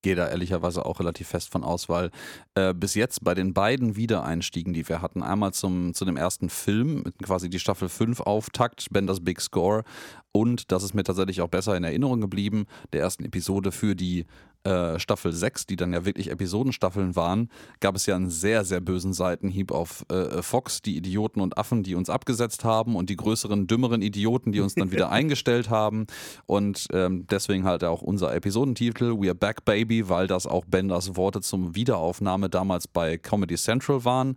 gehe 0.00 0.14
da 0.14 0.28
ehrlicherweise 0.28 0.86
auch 0.86 0.98
relativ 0.98 1.28
fest 1.28 1.50
von 1.52 1.62
aus, 1.62 1.90
weil 1.90 2.10
äh, 2.54 2.72
bis 2.72 2.94
jetzt 2.94 3.22
bei 3.22 3.34
den 3.34 3.52
beiden 3.52 3.96
Wiedereinstiegen, 3.96 4.72
die 4.72 4.88
wir 4.88 5.02
hatten, 5.02 5.22
einmal 5.22 5.52
zum, 5.52 5.92
zu 5.92 6.06
dem 6.06 6.16
ersten 6.16 6.48
Film, 6.48 7.04
quasi 7.22 7.50
die 7.50 7.58
Staffel 7.58 7.90
5 7.90 8.20
Auftakt, 8.20 8.86
Benders 8.90 9.22
Big 9.22 9.42
Score 9.42 9.84
und 10.32 10.72
das 10.72 10.84
ist 10.84 10.94
mir 10.94 11.02
tatsächlich 11.02 11.42
auch 11.42 11.48
besser 11.48 11.76
in 11.76 11.84
Erinnerung 11.84 12.22
geblieben, 12.22 12.64
der 12.94 13.02
ersten 13.02 13.26
Episode 13.26 13.72
für 13.72 13.94
die 13.94 14.24
äh, 14.64 14.98
Staffel 14.98 15.32
6, 15.32 15.66
die 15.66 15.76
dann 15.76 15.92
ja 15.92 16.04
wirklich 16.04 16.30
Episodenstaffeln 16.30 17.16
waren, 17.16 17.48
gab 17.80 17.96
es 17.96 18.06
ja 18.06 18.16
einen 18.16 18.30
sehr, 18.30 18.64
sehr 18.64 18.80
bösen 18.80 19.12
Seitenhieb 19.12 19.72
auf 19.72 20.04
äh, 20.10 20.42
Fox, 20.42 20.82
die 20.82 20.96
Idioten 20.96 21.40
und 21.40 21.56
Affen, 21.56 21.82
die 21.82 21.94
uns 21.94 22.10
abgesetzt 22.10 22.64
haben 22.64 22.96
und 22.96 23.08
die 23.10 23.16
größeren, 23.16 23.66
dümmeren 23.66 24.02
Idioten, 24.02 24.52
die 24.52 24.60
uns 24.60 24.74
dann 24.74 24.90
wieder 24.90 25.10
eingestellt 25.10 25.70
haben. 25.70 26.06
Und 26.46 26.88
ähm, 26.92 27.26
deswegen 27.30 27.64
halt 27.64 27.84
auch 27.84 28.02
unser 28.02 28.34
Episodentitel 28.34 29.18
We 29.18 29.28
Are 29.28 29.34
Back 29.34 29.64
Baby, 29.64 30.08
weil 30.08 30.26
das 30.26 30.46
auch 30.46 30.64
Benders 30.66 31.16
Worte 31.16 31.40
zum 31.40 31.74
Wiederaufnahme 31.74 32.50
damals 32.50 32.86
bei 32.86 33.16
Comedy 33.16 33.56
Central 33.56 34.04
waren. 34.04 34.36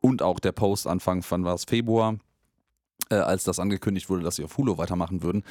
Und 0.00 0.22
auch 0.22 0.38
der 0.38 0.52
Post 0.52 0.86
Anfang 0.86 1.22
von 1.22 1.44
was 1.44 1.64
Februar 1.64 2.18
äh, 3.10 3.16
als 3.16 3.44
das 3.44 3.58
angekündigt 3.58 4.08
wurde, 4.10 4.22
dass 4.22 4.36
sie 4.36 4.44
auf 4.44 4.56
Hulu 4.56 4.78
weitermachen 4.78 5.22
würden. 5.22 5.44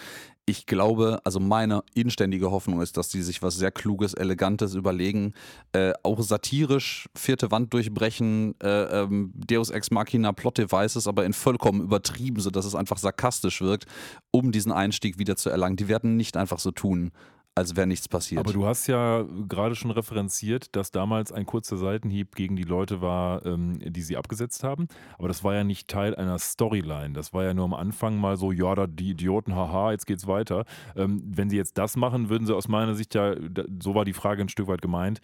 Ich 0.45 0.65
glaube, 0.65 1.19
also 1.23 1.39
meine 1.39 1.83
inständige 1.93 2.51
Hoffnung 2.51 2.81
ist, 2.81 2.97
dass 2.97 3.09
die 3.09 3.21
sich 3.21 3.41
was 3.41 3.55
sehr 3.55 3.71
Kluges, 3.71 4.13
Elegantes 4.13 4.75
überlegen, 4.75 5.33
äh, 5.71 5.93
auch 6.03 6.21
satirisch 6.21 7.07
vierte 7.15 7.51
Wand 7.51 7.73
durchbrechen, 7.73 8.55
äh, 8.61 9.01
ähm, 9.01 9.31
Deus 9.33 9.69
Ex 9.69 9.89
Machina 9.89 10.33
Plot 10.33 10.57
Devices, 10.57 11.07
aber 11.07 11.25
in 11.25 11.33
vollkommen 11.33 11.81
übertrieben, 11.81 12.41
sodass 12.41 12.65
es 12.65 12.75
einfach 12.75 12.97
sarkastisch 12.97 13.61
wirkt, 13.61 13.85
um 14.31 14.51
diesen 14.51 14.71
Einstieg 14.71 15.17
wieder 15.17 15.35
zu 15.35 15.49
erlangen. 15.49 15.77
Die 15.77 15.87
werden 15.87 16.15
nicht 16.15 16.37
einfach 16.37 16.59
so 16.59 16.71
tun, 16.71 17.11
als 17.55 17.77
wäre 17.77 17.87
nichts 17.87 18.09
passiert. 18.09 18.39
Aber 18.39 18.51
du 18.51 18.65
hast 18.65 18.87
ja 18.87 19.25
gerade 19.47 19.75
schon 19.75 19.91
referenziert, 19.91 20.75
dass 20.75 20.91
damals 20.91 21.31
ein 21.31 21.45
kurzer 21.45 21.77
Seitenhieb 21.77 22.35
gegen 22.35 22.57
die 22.57 22.63
Leute 22.63 23.01
war, 23.01 23.45
ähm, 23.45 23.79
die 23.79 24.01
sie 24.01 24.17
abgesetzt 24.17 24.63
haben. 24.63 24.87
Aber 25.17 25.29
das 25.29 25.43
war 25.45 25.55
ja 25.55 25.63
nicht 25.63 25.87
Teil 25.87 26.13
einer 26.15 26.37
Storyline. 26.37 27.13
Das 27.13 27.33
war 27.33 27.45
ja 27.45 27.53
nur 27.53 27.63
am 27.63 27.73
Anfang 27.73 28.17
mal 28.17 28.35
so, 28.35 28.51
ja, 28.51 28.75
da 28.75 28.87
die 28.87 29.11
Idioten, 29.11 29.55
haha, 29.55 29.91
jetzt 29.91 30.05
geht's 30.05 30.27
weiter. 30.27 30.65
Ähm, 30.97 31.23
wenn 31.25 31.49
sie 31.49 31.55
jetzt 31.55 31.77
das 31.77 31.95
machen, 31.95 32.29
würden 32.29 32.45
sie 32.45 32.53
aus 32.53 32.67
meiner 32.67 32.93
Sicht 32.93 33.15
ja, 33.15 33.35
so 33.81 33.95
war 33.95 34.03
die 34.03 34.13
Frage 34.13 34.41
ein 34.41 34.49
Stück 34.49 34.67
weit 34.67 34.81
gemeint, 34.81 35.21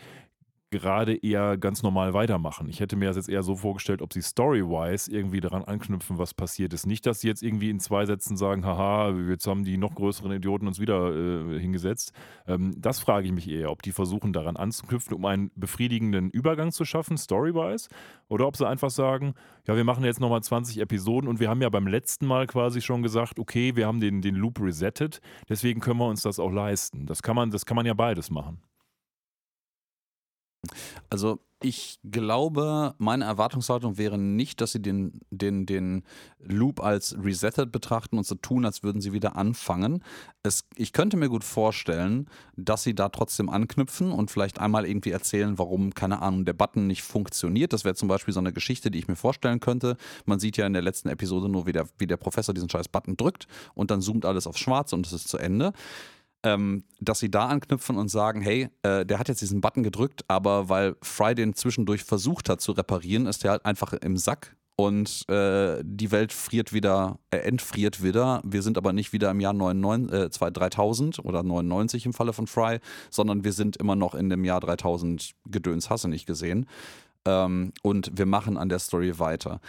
gerade 0.71 1.15
eher 1.15 1.57
ganz 1.57 1.83
normal 1.83 2.13
weitermachen. 2.13 2.67
Ich 2.69 2.79
hätte 2.79 2.95
mir 2.95 3.05
das 3.05 3.17
jetzt 3.17 3.29
eher 3.29 3.43
so 3.43 3.55
vorgestellt, 3.55 4.01
ob 4.01 4.13
sie 4.13 4.21
story-wise 4.21 5.11
irgendwie 5.11 5.41
daran 5.41 5.63
anknüpfen, 5.63 6.17
was 6.17 6.33
passiert 6.33 6.73
ist. 6.73 6.87
Nicht, 6.87 7.05
dass 7.05 7.19
sie 7.19 7.27
jetzt 7.27 7.43
irgendwie 7.43 7.69
in 7.69 7.79
zwei 7.79 8.05
Sätzen 8.05 8.37
sagen, 8.37 8.65
haha, 8.65 9.11
jetzt 9.29 9.45
haben 9.47 9.65
die 9.65 9.77
noch 9.77 9.93
größeren 9.93 10.31
Idioten 10.31 10.67
uns 10.67 10.79
wieder 10.79 11.13
äh, 11.13 11.59
hingesetzt. 11.59 12.13
Ähm, 12.47 12.73
das 12.77 12.99
frage 12.99 13.27
ich 13.27 13.33
mich 13.33 13.49
eher, 13.49 13.69
ob 13.69 13.83
die 13.83 13.91
versuchen 13.91 14.33
daran 14.33 14.55
anzuknüpfen, 14.55 15.13
um 15.13 15.25
einen 15.25 15.51
befriedigenden 15.55 16.29
Übergang 16.31 16.71
zu 16.71 16.85
schaffen, 16.85 17.17
story-wise, 17.17 17.89
oder 18.29 18.47
ob 18.47 18.55
sie 18.55 18.67
einfach 18.67 18.89
sagen, 18.89 19.33
ja, 19.67 19.75
wir 19.75 19.83
machen 19.83 20.05
jetzt 20.05 20.21
nochmal 20.21 20.41
20 20.41 20.79
Episoden 20.79 21.29
und 21.29 21.41
wir 21.41 21.49
haben 21.49 21.61
ja 21.61 21.69
beim 21.69 21.85
letzten 21.85 22.25
Mal 22.25 22.47
quasi 22.47 22.81
schon 22.81 23.03
gesagt, 23.03 23.39
okay, 23.39 23.75
wir 23.75 23.87
haben 23.87 23.99
den, 23.99 24.21
den 24.21 24.35
Loop 24.35 24.61
resettet, 24.61 25.19
deswegen 25.49 25.81
können 25.81 25.99
wir 25.99 26.07
uns 26.07 26.21
das 26.21 26.39
auch 26.39 26.51
leisten. 26.51 27.05
Das 27.05 27.21
kann 27.21 27.35
man, 27.35 27.51
das 27.51 27.65
kann 27.65 27.75
man 27.75 27.85
ja 27.85 27.93
beides 27.93 28.31
machen. 28.31 28.61
Also 31.09 31.39
ich 31.63 31.99
glaube, 32.03 32.95
meine 32.97 33.25
Erwartungshaltung 33.25 33.97
wäre 33.97 34.17
nicht, 34.17 34.61
dass 34.61 34.71
sie 34.71 34.81
den, 34.81 35.21
den, 35.29 35.65
den 35.65 36.03
Loop 36.39 36.81
als 36.81 37.15
resetted 37.21 37.71
betrachten 37.71 38.17
und 38.17 38.25
so 38.25 38.35
tun, 38.35 38.65
als 38.65 38.81
würden 38.81 38.99
sie 38.99 39.13
wieder 39.13 39.35
anfangen. 39.35 40.03
Es, 40.41 40.65
ich 40.75 40.91
könnte 40.91 41.17
mir 41.17 41.29
gut 41.29 41.43
vorstellen, 41.43 42.27
dass 42.55 42.83
sie 42.83 42.95
da 42.95 43.09
trotzdem 43.09 43.49
anknüpfen 43.49 44.11
und 44.11 44.31
vielleicht 44.31 44.59
einmal 44.59 44.87
irgendwie 44.87 45.11
erzählen, 45.11 45.59
warum, 45.59 45.93
keine 45.93 46.21
Ahnung, 46.21 46.45
der 46.45 46.53
Button 46.53 46.87
nicht 46.87 47.03
funktioniert. 47.03 47.73
Das 47.73 47.85
wäre 47.85 47.95
zum 47.95 48.07
Beispiel 48.07 48.33
so 48.33 48.39
eine 48.39 48.53
Geschichte, 48.53 48.89
die 48.89 48.97
ich 48.97 49.07
mir 49.07 49.15
vorstellen 49.15 49.59
könnte. 49.59 49.97
Man 50.25 50.39
sieht 50.39 50.57
ja 50.57 50.65
in 50.65 50.73
der 50.73 50.81
letzten 50.81 51.09
Episode 51.09 51.47
nur, 51.47 51.67
wie 51.67 51.73
der, 51.73 51.87
wie 51.99 52.07
der 52.07 52.17
Professor 52.17 52.55
diesen 52.55 52.69
scheiß 52.69 52.87
Button 52.89 53.17
drückt 53.17 53.47
und 53.75 53.91
dann 53.91 54.01
zoomt 54.01 54.25
alles 54.25 54.47
auf 54.47 54.57
schwarz 54.57 54.93
und 54.93 55.05
es 55.05 55.13
ist 55.13 55.27
zu 55.27 55.37
Ende 55.37 55.73
ähm, 56.43 56.83
dass 56.99 57.19
sie 57.19 57.29
da 57.29 57.47
anknüpfen 57.47 57.97
und 57.97 58.09
sagen, 58.09 58.41
hey, 58.41 58.69
äh, 58.83 59.05
der 59.05 59.19
hat 59.19 59.27
jetzt 59.27 59.41
diesen 59.41 59.61
Button 59.61 59.83
gedrückt, 59.83 60.23
aber 60.27 60.69
weil 60.69 60.95
Fry 61.01 61.35
den 61.35 61.53
zwischendurch 61.53 62.03
versucht 62.03 62.49
hat 62.49 62.61
zu 62.61 62.71
reparieren, 62.71 63.27
ist 63.27 63.43
der 63.43 63.51
halt 63.51 63.65
einfach 63.65 63.93
im 63.93 64.17
Sack 64.17 64.55
und 64.75 65.29
äh, 65.29 65.81
die 65.83 66.11
Welt 66.11 66.33
friert 66.33 66.73
wieder, 66.73 67.19
äh, 67.29 67.37
entfriert 67.37 68.03
wieder. 68.03 68.41
Wir 68.43 68.61
sind 68.61 68.77
aber 68.77 68.93
nicht 68.93 69.13
wieder 69.13 69.29
im 69.29 69.39
Jahr 69.39 69.53
99, 69.53 70.13
äh, 70.13 70.29
2 70.29 70.49
3000 70.51 71.19
oder 71.23 71.43
99 71.43 72.05
im 72.05 72.13
Falle 72.13 72.33
von 72.33 72.47
Fry, 72.47 72.79
sondern 73.09 73.43
wir 73.43 73.53
sind 73.53 73.77
immer 73.77 73.95
noch 73.95 74.15
in 74.15 74.29
dem 74.29 74.43
Jahr 74.43 74.59
3000 74.59 75.33
Gedöns, 75.45 75.89
hasse 75.89 76.07
nicht 76.07 76.25
gesehen. 76.25 76.65
Ähm, 77.25 77.73
und 77.83 78.17
wir 78.17 78.25
machen 78.25 78.57
an 78.57 78.69
der 78.69 78.79
Story 78.79 79.19
weiter. 79.19 79.61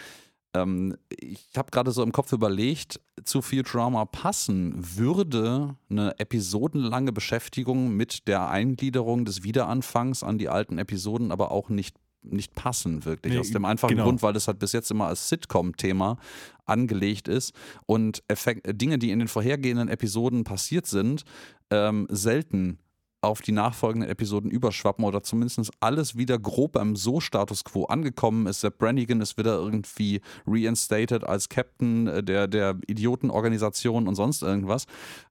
Ähm, 0.53 0.95
ich 1.09 1.49
habe 1.57 1.71
gerade 1.71 1.91
so 1.91 2.03
im 2.03 2.11
Kopf 2.11 2.31
überlegt, 2.31 2.99
zu 3.23 3.41
Futurama 3.41 4.05
passen 4.05 4.73
würde 4.77 5.75
eine 5.89 6.19
episodenlange 6.19 7.11
Beschäftigung 7.11 7.95
mit 7.95 8.27
der 8.27 8.49
Eingliederung 8.49 9.25
des 9.25 9.43
Wiederanfangs 9.43 10.23
an 10.23 10.37
die 10.37 10.49
alten 10.49 10.77
Episoden 10.77 11.31
aber 11.31 11.51
auch 11.51 11.69
nicht, 11.69 11.95
nicht 12.21 12.53
passen, 12.53 13.05
wirklich. 13.05 13.33
Nee, 13.33 13.39
Aus 13.39 13.51
dem 13.51 13.65
einfachen 13.65 13.91
genau. 13.91 14.05
Grund, 14.05 14.21
weil 14.21 14.33
das 14.33 14.47
halt 14.47 14.59
bis 14.59 14.73
jetzt 14.73 14.91
immer 14.91 15.07
als 15.07 15.29
Sitcom-Thema 15.29 16.17
angelegt 16.65 17.27
ist 17.27 17.53
und 17.85 18.23
Effekt, 18.27 18.79
Dinge, 18.79 18.97
die 18.99 19.11
in 19.11 19.19
den 19.19 19.27
vorhergehenden 19.27 19.89
Episoden 19.89 20.43
passiert 20.43 20.85
sind, 20.85 21.23
ähm, 21.71 22.07
selten 22.09 22.77
auf 23.23 23.41
die 23.41 23.51
nachfolgenden 23.51 24.09
Episoden 24.09 24.51
überschwappen 24.51 25.05
oder 25.05 25.23
zumindest 25.23 25.71
alles 25.79 26.17
wieder 26.17 26.37
grob 26.37 26.73
beim 26.73 26.95
So-Status 26.95 27.63
quo 27.63 27.85
angekommen 27.85 28.47
ist. 28.47 28.63
Der 28.63 28.69
Brannigan 28.69 29.21
ist 29.21 29.37
wieder 29.37 29.55
irgendwie 29.55 30.21
reinstated 30.45 31.23
als 31.23 31.49
Captain 31.49 32.07
äh, 32.07 32.23
der, 32.23 32.47
der 32.47 32.77
Idiotenorganisation 32.87 34.07
und 34.07 34.15
sonst 34.15 34.41
irgendwas, 34.41 34.85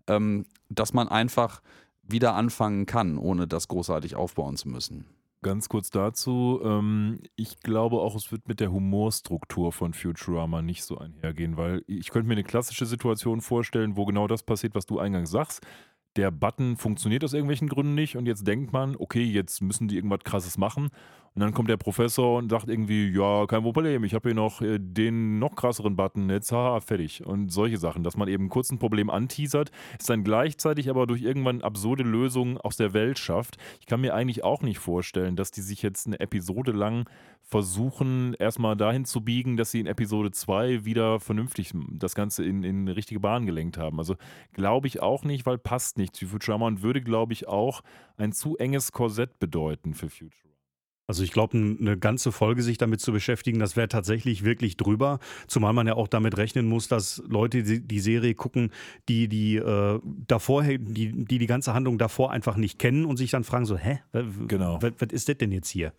ähm, 0.06 0.44
dass 0.70 0.92
man 0.94 1.08
einfach 1.08 1.60
wieder 2.02 2.34
anfangen 2.34 2.86
kann, 2.86 3.18
ohne 3.18 3.46
das 3.46 3.68
großartig 3.68 4.16
aufbauen 4.16 4.56
zu 4.56 4.68
müssen. 4.68 5.04
Ganz 5.42 5.68
kurz 5.68 5.90
dazu. 5.90 6.60
Ähm, 6.62 7.18
ich 7.34 7.58
glaube 7.60 7.96
auch, 7.96 8.14
es 8.14 8.30
wird 8.30 8.46
mit 8.46 8.60
der 8.60 8.70
Humorstruktur 8.70 9.72
von 9.72 9.92
Futurama 9.92 10.62
nicht 10.62 10.84
so 10.84 10.98
einhergehen, 10.98 11.56
weil 11.56 11.82
ich 11.88 12.10
könnte 12.10 12.28
mir 12.28 12.34
eine 12.34 12.44
klassische 12.44 12.86
Situation 12.86 13.40
vorstellen, 13.40 13.96
wo 13.96 14.04
genau 14.04 14.28
das 14.28 14.44
passiert, 14.44 14.76
was 14.76 14.86
du 14.86 15.00
eingangs 15.00 15.30
sagst. 15.30 15.66
Der 16.16 16.30
Button 16.30 16.76
funktioniert 16.76 17.24
aus 17.24 17.32
irgendwelchen 17.32 17.68
Gründen 17.68 17.94
nicht 17.94 18.16
und 18.16 18.26
jetzt 18.26 18.46
denkt 18.46 18.72
man, 18.72 18.96
okay, 18.96 19.24
jetzt 19.24 19.62
müssen 19.62 19.88
die 19.88 19.96
irgendwas 19.96 20.24
Krasses 20.24 20.58
machen 20.58 20.90
und 21.34 21.40
dann 21.40 21.54
kommt 21.54 21.70
der 21.70 21.78
Professor 21.78 22.36
und 22.38 22.50
sagt 22.50 22.68
irgendwie, 22.68 23.10
ja, 23.10 23.46
kein 23.46 23.62
Problem, 23.62 24.04
ich 24.04 24.12
habe 24.12 24.28
hier 24.28 24.36
noch 24.36 24.60
äh, 24.60 24.78
den 24.78 25.38
noch 25.38 25.56
krasseren 25.56 25.96
Button, 25.96 26.28
jetzt 26.28 26.52
haha, 26.52 26.80
fertig. 26.80 27.24
Und 27.24 27.50
solche 27.50 27.78
Sachen, 27.78 28.04
dass 28.04 28.18
man 28.18 28.28
eben 28.28 28.50
kurz 28.50 28.70
ein 28.70 28.78
Problem 28.78 29.08
anteasert, 29.08 29.70
es 29.98 30.04
dann 30.06 30.24
gleichzeitig 30.24 30.90
aber 30.90 31.06
durch 31.06 31.22
irgendwann 31.22 31.62
absurde 31.62 32.02
Lösungen 32.02 32.58
aus 32.58 32.76
der 32.76 32.92
Welt 32.92 33.18
schafft. 33.18 33.56
Ich 33.80 33.86
kann 33.86 34.02
mir 34.02 34.14
eigentlich 34.14 34.44
auch 34.44 34.60
nicht 34.60 34.78
vorstellen, 34.78 35.34
dass 35.34 35.50
die 35.50 35.62
sich 35.62 35.80
jetzt 35.80 36.06
eine 36.06 36.20
Episode 36.20 36.72
lang 36.72 37.08
versuchen, 37.40 38.34
erstmal 38.38 38.76
dahin 38.76 39.06
zu 39.06 39.22
biegen, 39.22 39.56
dass 39.56 39.70
sie 39.70 39.80
in 39.80 39.86
Episode 39.86 40.32
2 40.32 40.84
wieder 40.84 41.18
vernünftig 41.18 41.72
das 41.92 42.14
Ganze 42.14 42.44
in, 42.44 42.62
in 42.62 42.88
richtige 42.88 43.20
Bahn 43.20 43.46
gelenkt 43.46 43.78
haben. 43.78 43.98
Also 43.98 44.16
glaube 44.52 44.86
ich 44.86 45.00
auch 45.00 45.24
nicht, 45.24 45.46
weil 45.46 45.56
passt 45.56 45.96
nicht. 45.96 46.18
Futurama 46.18 46.66
und 46.66 46.82
würde, 46.82 47.00
glaube 47.00 47.32
ich, 47.32 47.48
auch 47.48 47.82
ein 48.18 48.32
zu 48.32 48.58
enges 48.58 48.92
Korsett 48.92 49.38
bedeuten 49.38 49.94
für 49.94 50.10
Futurama. 50.10 50.51
Also 51.06 51.24
ich 51.24 51.32
glaube, 51.32 51.58
eine 51.58 51.98
ganze 51.98 52.32
Folge 52.32 52.62
sich 52.62 52.78
damit 52.78 53.00
zu 53.00 53.12
beschäftigen, 53.12 53.58
das 53.58 53.76
wäre 53.76 53.88
tatsächlich 53.88 54.44
wirklich 54.44 54.76
drüber. 54.76 55.18
Zumal 55.48 55.72
man 55.72 55.86
ja 55.86 55.94
auch 55.94 56.08
damit 56.08 56.36
rechnen 56.38 56.66
muss, 56.68 56.88
dass 56.88 57.22
Leute 57.28 57.62
die, 57.62 57.80
die 57.80 58.00
Serie 58.00 58.34
gucken, 58.34 58.70
die 59.08 59.28
die 59.28 59.56
äh, 59.56 60.00
davor, 60.26 60.62
die, 60.62 60.78
die 61.24 61.38
die 61.38 61.46
ganze 61.46 61.74
Handlung 61.74 61.98
davor 61.98 62.30
einfach 62.30 62.56
nicht 62.56 62.78
kennen 62.78 63.04
und 63.04 63.16
sich 63.16 63.30
dann 63.30 63.44
fragen 63.44 63.66
so, 63.66 63.76
hä, 63.76 63.98
Genau. 64.46 64.80
was, 64.80 64.92
was 64.98 65.12
ist 65.12 65.28
das 65.28 65.38
denn 65.38 65.52
jetzt 65.52 65.68
hier? 65.68 65.92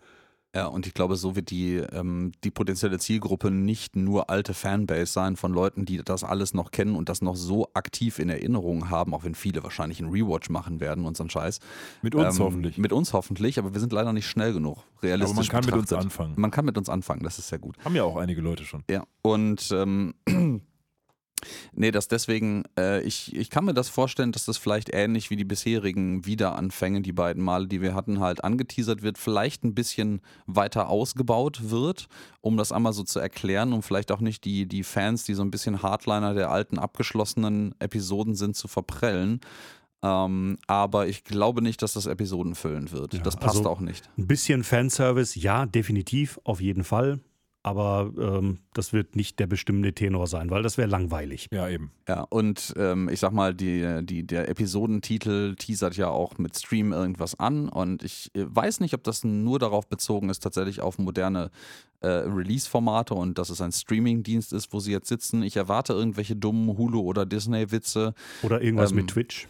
Ja, 0.54 0.66
und 0.66 0.86
ich 0.86 0.94
glaube, 0.94 1.16
so 1.16 1.34
wird 1.34 1.50
die, 1.50 1.76
ähm, 1.76 2.30
die 2.44 2.50
potenzielle 2.50 2.98
Zielgruppe 2.98 3.50
nicht 3.50 3.96
nur 3.96 4.30
alte 4.30 4.54
Fanbase 4.54 5.12
sein 5.12 5.36
von 5.36 5.52
Leuten, 5.52 5.84
die 5.84 5.96
das 6.04 6.22
alles 6.22 6.54
noch 6.54 6.70
kennen 6.70 6.94
und 6.94 7.08
das 7.08 7.22
noch 7.22 7.34
so 7.34 7.68
aktiv 7.74 8.20
in 8.20 8.28
Erinnerung 8.28 8.88
haben, 8.88 9.14
auch 9.14 9.24
wenn 9.24 9.34
viele 9.34 9.64
wahrscheinlich 9.64 10.00
einen 10.00 10.12
Rewatch 10.12 10.50
machen 10.50 10.78
werden 10.78 11.06
und 11.06 11.16
so 11.16 11.24
einen 11.24 11.30
Scheiß. 11.30 11.58
Mit 12.02 12.14
uns 12.14 12.38
Ähm, 12.38 12.44
hoffentlich. 12.44 12.78
Mit 12.78 12.92
uns 12.92 13.12
hoffentlich, 13.12 13.58
aber 13.58 13.74
wir 13.74 13.80
sind 13.80 13.92
leider 13.92 14.12
nicht 14.12 14.28
schnell 14.28 14.52
genug, 14.52 14.84
realistisch 15.02 15.32
aber 15.32 15.40
man 15.40 15.48
kann 15.48 15.64
mit 15.64 15.74
uns 15.74 15.88
betrachtet. 15.88 16.04
anfangen. 16.04 16.34
Man 16.36 16.50
kann 16.52 16.64
mit 16.64 16.78
uns 16.78 16.88
anfangen, 16.88 17.24
das 17.24 17.38
ist 17.40 17.48
sehr 17.48 17.58
gut. 17.58 17.76
Haben 17.84 17.96
ja 17.96 18.04
auch 18.04 18.16
einige 18.16 18.40
Leute 18.40 18.64
schon. 18.64 18.84
Ja, 18.88 19.04
und 19.22 19.68
ähm, 19.72 20.14
nee, 21.72 21.90
das 21.90 22.08
deswegen, 22.08 22.64
äh, 22.78 23.02
ich, 23.02 23.34
ich 23.34 23.50
kann 23.50 23.64
mir 23.64 23.74
das 23.74 23.88
vorstellen, 23.88 24.32
dass 24.32 24.44
das 24.44 24.58
vielleicht 24.58 24.90
ähnlich 24.92 25.30
wie 25.30 25.36
die 25.36 25.44
bisherigen 25.44 26.26
Wiederanfänge, 26.26 27.02
die 27.02 27.12
beiden 27.12 27.42
Male, 27.42 27.66
die 27.66 27.80
wir 27.80 27.94
hatten, 27.94 28.20
halt 28.20 28.44
angeteasert 28.44 29.02
wird, 29.02 29.18
vielleicht 29.18 29.64
ein 29.64 29.74
bisschen 29.74 30.20
weiter 30.46 30.88
ausgebaut 30.88 31.70
wird, 31.70 32.08
um 32.40 32.56
das 32.56 32.72
einmal 32.72 32.92
so 32.92 33.02
zu 33.02 33.18
erklären, 33.18 33.72
um 33.72 33.82
vielleicht 33.82 34.12
auch 34.12 34.20
nicht 34.20 34.44
die, 34.44 34.66
die 34.66 34.84
Fans, 34.84 35.24
die 35.24 35.34
so 35.34 35.42
ein 35.42 35.50
bisschen 35.50 35.82
Hardliner 35.82 36.34
der 36.34 36.50
alten 36.50 36.78
abgeschlossenen 36.78 37.74
Episoden 37.78 38.34
sind, 38.34 38.56
zu 38.56 38.68
verprellen. 38.68 39.40
Ähm, 40.02 40.58
aber 40.66 41.06
ich 41.06 41.24
glaube 41.24 41.62
nicht, 41.62 41.80
dass 41.80 41.94
das 41.94 42.04
episodenfüllend 42.04 42.92
wird. 42.92 43.14
Ja, 43.14 43.20
das 43.20 43.36
passt 43.36 43.56
also- 43.58 43.70
auch 43.70 43.80
nicht. 43.80 44.10
Ein 44.18 44.26
bisschen 44.26 44.62
Fanservice, 44.62 45.34
ja, 45.36 45.64
definitiv, 45.64 46.38
auf 46.44 46.60
jeden 46.60 46.84
Fall. 46.84 47.20
Aber 47.66 48.12
ähm, 48.18 48.58
das 48.74 48.92
wird 48.92 49.16
nicht 49.16 49.38
der 49.38 49.46
bestimmende 49.46 49.94
Tenor 49.94 50.26
sein, 50.26 50.50
weil 50.50 50.62
das 50.62 50.76
wäre 50.76 50.86
langweilig. 50.86 51.48
Ja, 51.50 51.66
eben. 51.66 51.92
Ja, 52.06 52.20
und 52.28 52.74
ähm, 52.76 53.08
ich 53.08 53.20
sag 53.20 53.32
mal, 53.32 53.54
die, 53.54 54.00
die, 54.04 54.26
der 54.26 54.50
Episodentitel 54.50 55.54
teasert 55.56 55.96
ja 55.96 56.08
auch 56.10 56.36
mit 56.36 56.56
Stream 56.58 56.92
irgendwas 56.92 57.40
an 57.40 57.70
und 57.70 58.02
ich 58.04 58.30
äh, 58.34 58.44
weiß 58.46 58.80
nicht, 58.80 58.92
ob 58.92 59.02
das 59.02 59.24
nur 59.24 59.58
darauf 59.58 59.88
bezogen 59.88 60.28
ist, 60.28 60.40
tatsächlich 60.40 60.82
auf 60.82 60.98
moderne 60.98 61.50
äh, 62.00 62.08
Release-Formate 62.08 63.14
und 63.14 63.38
dass 63.38 63.48
es 63.48 63.62
ein 63.62 63.72
Streaming-Dienst 63.72 64.52
ist, 64.52 64.74
wo 64.74 64.78
sie 64.80 64.92
jetzt 64.92 65.08
sitzen. 65.08 65.42
Ich 65.42 65.56
erwarte 65.56 65.94
irgendwelche 65.94 66.36
dummen 66.36 66.76
Hulu- 66.76 67.00
oder 67.02 67.24
Disney-Witze, 67.24 68.12
Oder 68.42 68.60
irgendwas 68.60 68.90
Ähm, 68.90 68.96
mit 68.98 69.08
Twitch. 69.08 69.48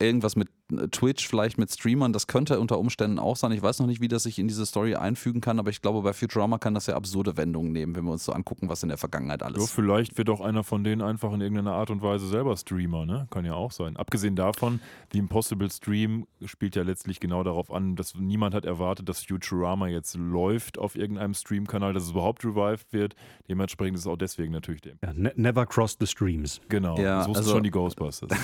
irgendwas 0.00 0.34
mit 0.34 0.48
Twitch, 0.90 1.26
vielleicht 1.28 1.58
mit 1.58 1.70
Streamern, 1.70 2.12
das 2.12 2.26
könnte 2.26 2.60
unter 2.60 2.78
Umständen 2.78 3.18
auch 3.18 3.36
sein. 3.36 3.52
Ich 3.52 3.62
weiß 3.62 3.80
noch 3.80 3.86
nicht, 3.86 4.00
wie 4.00 4.08
das 4.08 4.24
sich 4.24 4.38
in 4.38 4.48
diese 4.48 4.66
Story 4.66 4.94
einfügen 4.94 5.40
kann, 5.40 5.58
aber 5.58 5.70
ich 5.70 5.80
glaube, 5.82 6.02
bei 6.02 6.12
Futurama 6.12 6.58
kann 6.58 6.74
das 6.74 6.86
ja 6.86 6.96
absurde 6.96 7.36
Wendungen 7.36 7.72
nehmen, 7.72 7.94
wenn 7.94 8.04
wir 8.04 8.12
uns 8.12 8.24
so 8.24 8.32
angucken, 8.32 8.68
was 8.68 8.82
in 8.82 8.88
der 8.88 8.98
Vergangenheit 8.98 9.40
Ja, 9.40 9.46
alles 9.46 9.70
vielleicht 9.70 10.18
wird 10.18 10.30
auch 10.30 10.40
einer 10.40 10.64
von 10.64 10.84
denen 10.84 11.02
einfach 11.02 11.32
in 11.32 11.40
irgendeiner 11.40 11.72
Art 11.72 11.90
und 11.90 12.02
Weise 12.02 12.26
selber 12.26 12.56
Streamer, 12.56 13.06
ne? 13.06 13.26
Kann 13.30 13.44
ja 13.44 13.54
auch 13.54 13.72
sein. 13.72 13.96
Abgesehen 13.96 14.36
davon, 14.36 14.80
The 15.12 15.18
Impossible 15.18 15.70
Stream 15.70 16.26
spielt 16.44 16.76
ja 16.76 16.82
letztlich 16.82 17.20
genau 17.20 17.42
darauf 17.42 17.72
an, 17.72 17.96
dass 17.96 18.14
niemand 18.14 18.54
hat 18.54 18.64
erwartet, 18.64 19.08
dass 19.08 19.24
Futurama 19.24 19.88
jetzt 19.88 20.16
läuft 20.16 20.78
auf 20.78 20.96
irgendeinem 20.96 21.34
Streamkanal, 21.34 21.92
dass 21.92 22.04
es 22.04 22.10
überhaupt 22.10 22.44
revived 22.44 22.92
wird. 22.92 23.14
Dementsprechend 23.48 23.96
ist 23.96 24.02
es 24.02 24.06
auch 24.06 24.16
deswegen 24.16 24.52
natürlich 24.52 24.80
der. 24.82 24.94
Ja, 25.02 25.12
ne 25.12 25.32
never 25.36 25.66
cross 25.66 25.96
the 25.98 26.06
streams. 26.06 26.60
Genau, 26.68 26.98
Ja, 26.98 27.24
so 27.24 27.32
ist 27.32 27.38
also- 27.38 27.52
schon 27.52 27.62
die 27.62 27.70
Ghostbusters. 27.70 28.30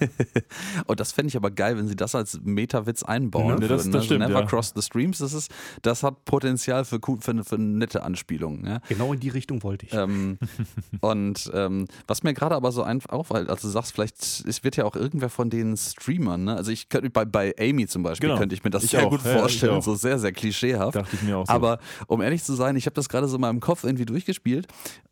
Und 0.86 1.00
das 1.00 1.12
fände 1.12 1.28
ich 1.28 1.31
aber 1.36 1.50
geil, 1.50 1.76
wenn 1.76 1.88
sie 1.88 1.96
das 1.96 2.14
als 2.14 2.40
Meta-Witz 2.42 3.02
einbauen 3.02 3.58
Ne, 3.60 3.68
das- 3.68 3.84
das 3.84 3.86
ne? 3.86 4.02
stimmt, 4.02 4.20
Never 4.20 4.40
ja. 4.40 4.46
Cross 4.46 4.72
the 4.74 4.82
Streams, 4.82 5.18
das, 5.18 5.32
ist, 5.32 5.50
das 5.82 6.02
hat 6.02 6.24
Potenzial 6.24 6.84
für, 6.84 6.98
für, 7.20 7.44
für 7.44 7.58
nette 7.58 8.02
Anspielungen. 8.02 8.66
Ja? 8.66 8.80
Genau 8.88 9.12
in 9.12 9.20
die 9.20 9.28
Richtung 9.28 9.62
wollte 9.62 9.86
ich. 9.86 9.92
ähm, 9.94 10.38
und 11.00 11.50
ähm, 11.54 11.86
was 12.06 12.22
mir 12.22 12.34
gerade 12.34 12.54
aber 12.54 12.72
so 12.72 12.82
einfach 12.82 13.10
auffällt, 13.10 13.48
also 13.50 13.68
du 13.68 13.72
sagst, 13.72 13.92
vielleicht 13.92 14.16
es 14.46 14.64
wird 14.64 14.76
ja 14.76 14.84
auch 14.84 14.96
irgendwer 14.96 15.28
von 15.28 15.50
den 15.50 15.76
Streamern, 15.76 16.44
ne? 16.44 16.56
Also 16.56 16.70
ich 16.70 16.88
könnte 16.88 17.10
bei, 17.10 17.24
bei 17.24 17.54
Amy 17.58 17.86
zum 17.86 18.02
Beispiel 18.02 18.28
Genau. 18.28 18.38
könnte 18.38 18.54
ich 18.54 18.62
mir 18.64 18.70
das 18.70 18.84
Ich 18.84 18.90
sehr 18.90 19.06
auch. 19.06 19.10
gut 19.10 19.24
Ja, 19.24 19.34
ich 19.34 19.40
vorstellen, 19.40 19.80
so 19.82 19.94
sehr, 19.94 20.18
sehr 20.18 20.32
klischeehaft. 20.32 20.96
Dachte 20.96 21.16
ich 21.16 21.22
mir 21.22 21.38
auch 21.38 21.46
so. 21.46 21.52
Aber 21.52 21.78
um 22.06 22.20
ehrlich 22.20 22.42
zu 22.44 22.54
sein, 22.54 22.76
ich 22.76 22.86
habe 22.86 22.94
das 22.94 23.08
gerade 23.08 23.26
so 23.28 23.36
in 23.36 23.40
meinem 23.40 23.60
Kopf 23.60 23.84
irgendwie 23.84 24.04
durchgespielt 24.04 24.66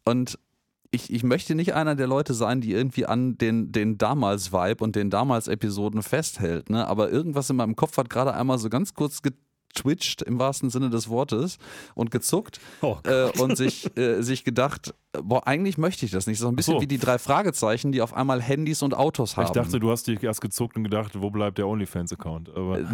und 0.04 0.38
ich, 0.90 1.12
ich 1.12 1.22
möchte 1.22 1.54
nicht 1.54 1.74
einer 1.74 1.94
der 1.94 2.06
Leute 2.06 2.34
sein, 2.34 2.60
die 2.60 2.72
irgendwie 2.72 3.06
an 3.06 3.38
den, 3.38 3.72
den 3.72 3.96
Damals-Vibe 3.96 4.82
und 4.82 4.96
den 4.96 5.10
Damals-Episoden 5.10 6.02
festhält. 6.02 6.68
Ne? 6.70 6.86
Aber 6.86 7.10
irgendwas 7.10 7.48
in 7.50 7.56
meinem 7.56 7.76
Kopf 7.76 7.96
hat 7.96 8.10
gerade 8.10 8.34
einmal 8.34 8.58
so 8.58 8.68
ganz 8.68 8.94
kurz 8.94 9.22
getwitcht, 9.22 10.22
im 10.22 10.38
wahrsten 10.38 10.70
Sinne 10.70 10.90
des 10.90 11.08
Wortes, 11.08 11.58
und 11.94 12.10
gezuckt 12.10 12.60
Oh 12.82 12.96
äh, 13.04 13.30
und 13.38 13.56
sich, 13.56 13.96
äh, 13.96 14.22
sich 14.22 14.42
gedacht, 14.42 14.94
boah, 15.22 15.46
eigentlich 15.46 15.76
möchte 15.78 16.06
ich 16.06 16.12
das 16.12 16.26
nicht. 16.26 16.38
So 16.38 16.48
ein 16.48 16.56
bisschen 16.56 16.74
so. 16.74 16.80
wie 16.80 16.86
die 16.86 16.98
drei 16.98 17.18
Fragezeichen, 17.18 17.90
die 17.92 18.00
auf 18.02 18.14
einmal 18.14 18.40
Handys 18.40 18.82
und 18.82 18.94
Autos 18.94 19.36
haben. 19.36 19.46
ich 19.46 19.50
dachte, 19.52 19.80
du 19.80 19.90
hast 19.90 20.06
dich 20.06 20.22
erst 20.22 20.40
gezuckt 20.40 20.76
und 20.76 20.84
gedacht, 20.84 21.20
wo 21.20 21.30
bleibt 21.30 21.58
der 21.58 21.66
OnlyFans-Account? 21.66 22.50
Aber 22.50 22.78
Äh, 22.80 22.84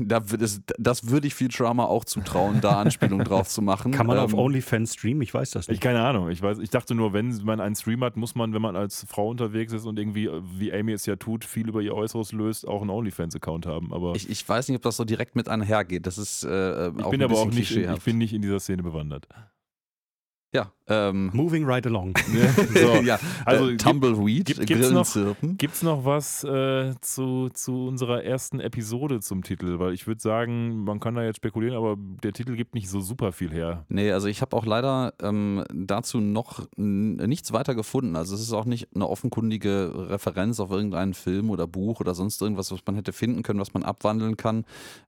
da, 0.00 0.22
es- 0.40 0.62
das 0.78 1.08
würde 1.10 1.26
ich 1.26 1.34
Futurama 1.34 1.84
auch 1.84 2.04
zutrauen, 2.04 2.60
da 2.60 2.80
Anspielung 2.80 3.22
drauf 3.24 3.48
zu 3.48 3.60
machen. 3.62 3.92
Kann 3.92 4.06
man 4.06 4.18
auf 4.18 4.32
Ähm, 4.32 4.38
OnlyFans 4.38 4.94
streamen? 4.94 5.22
Ich 5.22 5.34
weiß 5.34 5.50
das 5.50 5.64
Ich 5.66 5.68
nicht. 5.72 5.80
keine 5.82 6.02
Ahnung. 6.02 6.30
Ich 6.30 6.40
weiß, 6.40 6.58
ich 6.58 6.70
dachte 6.70 6.94
nur, 6.94 7.12
wenn 7.12 7.36
man 7.44 7.60
einen 7.60 7.76
Stream 7.76 8.02
hat, 8.02 8.16
muss 8.16 8.34
man, 8.34 8.54
wenn 8.54 8.62
man 8.62 8.74
als 8.76 9.04
Frau 9.08 9.28
unterwegs 9.28 9.72
ist 9.72 9.84
und 9.84 9.98
irgendwie, 9.98 10.26
äh, 10.26 10.40
wie 10.56 10.72
Amy 10.72 10.92
es 10.92 11.04
ja 11.06 11.16
tut, 11.16 11.44
viel 11.44 11.68
über 11.68 11.80
ihr 11.82 11.94
Äußeres 11.94 12.32
löst, 12.32 12.66
auch 12.66 12.80
einen 12.80 12.90
OnlyFans-Account 12.90 13.66
haben. 13.66 13.92
Aber 13.92 14.14
ich, 14.16 14.24
Ich, 14.24 14.30
ich 14.42 14.48
weiß 14.48 14.68
nicht, 14.68 14.76
ob 14.76 14.82
das 14.82 14.96
so 14.96 15.04
direkt 15.04 15.36
mit 15.36 15.48
einhergeht. 15.48 16.06
Das 16.06 16.16
ist 16.18 16.44
äh, 16.44 16.90
auch 17.02 17.10
bin 17.10 17.20
ein 17.20 17.24
aber 17.30 17.38
auch 17.38 17.46
nicht, 17.50 17.76
in, 17.76 17.92
ich 17.92 18.02
bin 18.02 18.16
nicht 18.18 18.32
in 18.32 18.42
dieser 18.42 18.60
Szene 18.60 18.82
bewandert. 18.82 19.28
ja, 20.54 20.72
ähm, 20.88 21.30
Moving 21.32 21.64
right 21.64 21.86
along. 21.86 22.14
So. 22.74 22.94
ja, 23.02 23.18
Also, 23.44 23.70
äh, 23.70 23.76
Tumbleweed, 23.76 24.46
gibt- 24.46 24.66
gibt's 24.66 24.90
noch- 24.90 25.04
Grillenzirpen. 25.12 25.56
Gibt 25.58 25.74
es 25.74 25.82
noch 25.82 26.04
was 26.04 26.44
äh, 26.44 26.94
zu, 27.00 27.48
zu 27.50 27.86
unserer 27.86 28.24
ersten 28.24 28.60
Episode 28.60 29.20
zum 29.20 29.42
Titel? 29.42 29.78
Weil 29.78 29.92
ich 29.92 30.06
würde 30.06 30.20
sagen, 30.20 30.84
man 30.84 31.00
kann 31.00 31.14
da 31.14 31.22
jetzt 31.22 31.36
spekulieren, 31.36 31.76
aber 31.76 31.96
der 31.98 32.32
Titel 32.32 32.56
gibt 32.56 32.74
nicht 32.74 32.88
so 32.88 33.00
super 33.00 33.32
viel 33.32 33.50
her. 33.50 33.84
Nee, 33.88 34.12
also 34.12 34.28
ich 34.28 34.40
habe 34.42 34.56
auch 34.56 34.66
leider 34.66 35.14
ähm, 35.22 35.64
dazu 35.72 36.20
noch 36.20 36.66
nichts 36.76 37.52
weiter 37.52 37.74
gefunden. 37.74 38.16
Also 38.16 38.34
es 38.34 38.40
ist 38.40 38.52
auch 38.52 38.64
nicht 38.64 38.88
eine 38.94 39.08
offenkundige 39.08 39.92
Referenz 40.10 40.60
auf 40.60 40.70
irgendeinen 40.70 41.14
Film 41.14 41.50
oder 41.50 41.66
Buch 41.66 42.00
oder 42.00 42.14
sonst 42.14 42.40
irgendwas, 42.40 42.72
was 42.72 42.80
man 42.86 42.94
hätte 42.96 43.12
finden 43.12 43.42
können, 43.42 43.60
was 43.60 43.74
man 43.74 43.82
abwandeln 43.82 44.36
kann. 44.36 44.64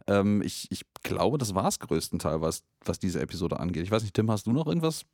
Ähm, 0.07 0.43
ich, 0.43 0.67
ich 0.71 0.83
glaube, 1.03 1.39
das 1.39 1.55
war 1.55 1.67
es 1.69 1.79
größtenteils, 1.79 2.41
was, 2.41 2.63
was 2.85 2.99
diese 2.99 3.21
Episode 3.21 3.59
angeht. 3.61 3.83
Ich 3.85 3.91
weiß 3.91 4.03
nicht, 4.03 4.15
Tim, 4.15 4.31
hast 4.31 4.47
du 4.47 4.53
noch 4.53 4.67
irgendwas 4.67 5.05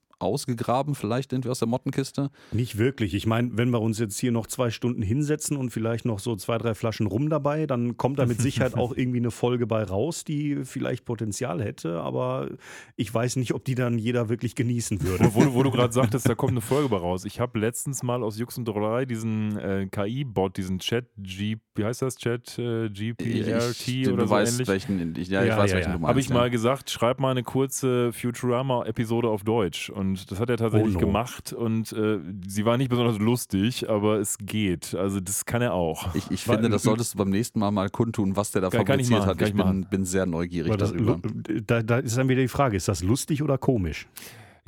gegraben, 0.56 0.94
vielleicht 0.94 1.32
irgendwie 1.32 1.50
aus 1.50 1.58
der 1.58 1.68
Mottenkiste? 1.68 2.30
Nicht 2.52 2.78
wirklich. 2.78 3.14
Ich 3.14 3.26
meine, 3.26 3.50
wenn 3.52 3.70
wir 3.70 3.80
uns 3.80 3.98
jetzt 3.98 4.18
hier 4.18 4.32
noch 4.32 4.46
zwei 4.46 4.70
Stunden 4.70 5.02
hinsetzen 5.02 5.56
und 5.56 5.70
vielleicht 5.70 6.04
noch 6.04 6.18
so 6.18 6.36
zwei, 6.36 6.58
drei 6.58 6.74
Flaschen 6.74 7.06
rum 7.06 7.28
dabei, 7.30 7.66
dann 7.66 7.96
kommt 7.96 8.18
da 8.18 8.26
mit 8.26 8.40
Sicherheit 8.40 8.74
auch 8.78 8.96
irgendwie 8.96 9.18
eine 9.18 9.30
Folge 9.30 9.66
bei 9.66 9.82
raus, 9.84 10.24
die 10.24 10.64
vielleicht 10.64 11.04
Potenzial 11.04 11.62
hätte, 11.62 12.00
aber 12.00 12.48
ich 12.96 13.12
weiß 13.12 13.36
nicht, 13.36 13.54
ob 13.54 13.64
die 13.64 13.74
dann 13.74 13.98
jeder 13.98 14.28
wirklich 14.28 14.54
genießen 14.54 15.02
würde. 15.02 15.28
Wo, 15.34 15.54
wo 15.54 15.62
du 15.62 15.70
gerade 15.70 15.92
sagtest, 15.92 16.28
da 16.28 16.34
kommt 16.34 16.52
eine 16.52 16.60
Folge 16.60 16.88
bei 16.88 16.96
raus. 16.96 17.24
Ich 17.24 17.40
habe 17.40 17.58
letztens 17.58 18.02
mal 18.02 18.22
aus 18.22 18.38
Jux 18.38 18.56
und 18.58 18.66
Dollerei 18.66 19.04
diesen 19.04 19.56
äh, 19.58 19.86
KI-Bot, 19.90 20.56
diesen 20.56 20.78
Chat, 20.78 21.06
G, 21.18 21.56
wie 21.74 21.84
heißt 21.84 22.02
das? 22.02 22.16
Chat 22.16 22.58
äh, 22.58 22.88
GPRT 22.88 23.88
Ich- 23.88 24.08
oder 24.08 24.16
du 24.22 24.26
so 24.26 24.30
weißt, 24.30 24.52
ähnlich. 24.54 24.68
welchen, 24.68 25.14
ich, 25.16 25.28
ja, 25.28 25.42
ich 25.42 25.48
Ja, 25.48 25.58
weiß, 25.58 25.70
ja, 25.70 25.76
welchen 25.76 25.90
ja. 25.90 25.96
du 25.96 26.00
meinst. 26.00 26.08
Habe 26.08 26.20
ich 26.20 26.28
ja. 26.28 26.34
mal 26.34 26.50
gesagt, 26.50 26.90
schreib 26.90 27.20
mal 27.20 27.30
eine 27.30 27.42
kurze 27.42 28.12
Futurama-Episode 28.12 29.28
auf 29.28 29.44
Deutsch. 29.44 29.90
Und 29.90 30.30
das 30.30 30.40
hat 30.40 30.45
er 30.50 30.56
tatsächlich 30.56 30.96
Oh 30.96 31.00
no. 31.00 31.06
gemacht. 31.06 31.52
Und 31.52 31.92
äh, 31.92 32.18
sie 32.46 32.64
war 32.64 32.76
nicht 32.76 32.88
besonders 32.90 33.18
lustig, 33.18 33.88
aber 33.88 34.18
es 34.18 34.38
geht. 34.38 34.94
Also 34.94 35.20
das 35.20 35.44
kann 35.44 35.62
er 35.62 35.74
auch. 35.74 36.14
Ich, 36.14 36.30
ich 36.30 36.44
finde, 36.44 36.68
das 36.68 36.82
solltest 36.82 37.14
du 37.14 37.18
beim 37.18 37.30
nächsten 37.30 37.58
Mal 37.58 37.70
mal 37.70 37.88
kundtun, 37.90 38.36
was 38.36 38.50
der 38.50 38.62
da 38.62 38.70
Kann- 38.70 38.84
kann 38.84 39.00
ich 39.00 39.06
fabriziert 39.08 39.20
machen, 39.20 39.30
hat. 39.30 39.38
kann 39.38 39.48
Ich 39.48 39.54
bin, 39.54 39.86
bin 39.98 40.04
sehr 40.04 40.26
neugierig 40.26 40.76
das, 40.76 40.92
darüber. 40.92 41.20
da, 41.66 41.82
da 41.82 41.98
ist 41.98 42.16
dann 42.16 42.28
wieder 42.28 42.42
die 42.42 42.48
Frage, 42.48 42.76
ist 42.76 42.88
das 42.88 43.02
lustig 43.02 43.42
oder 43.42 43.58
komisch? 43.58 44.06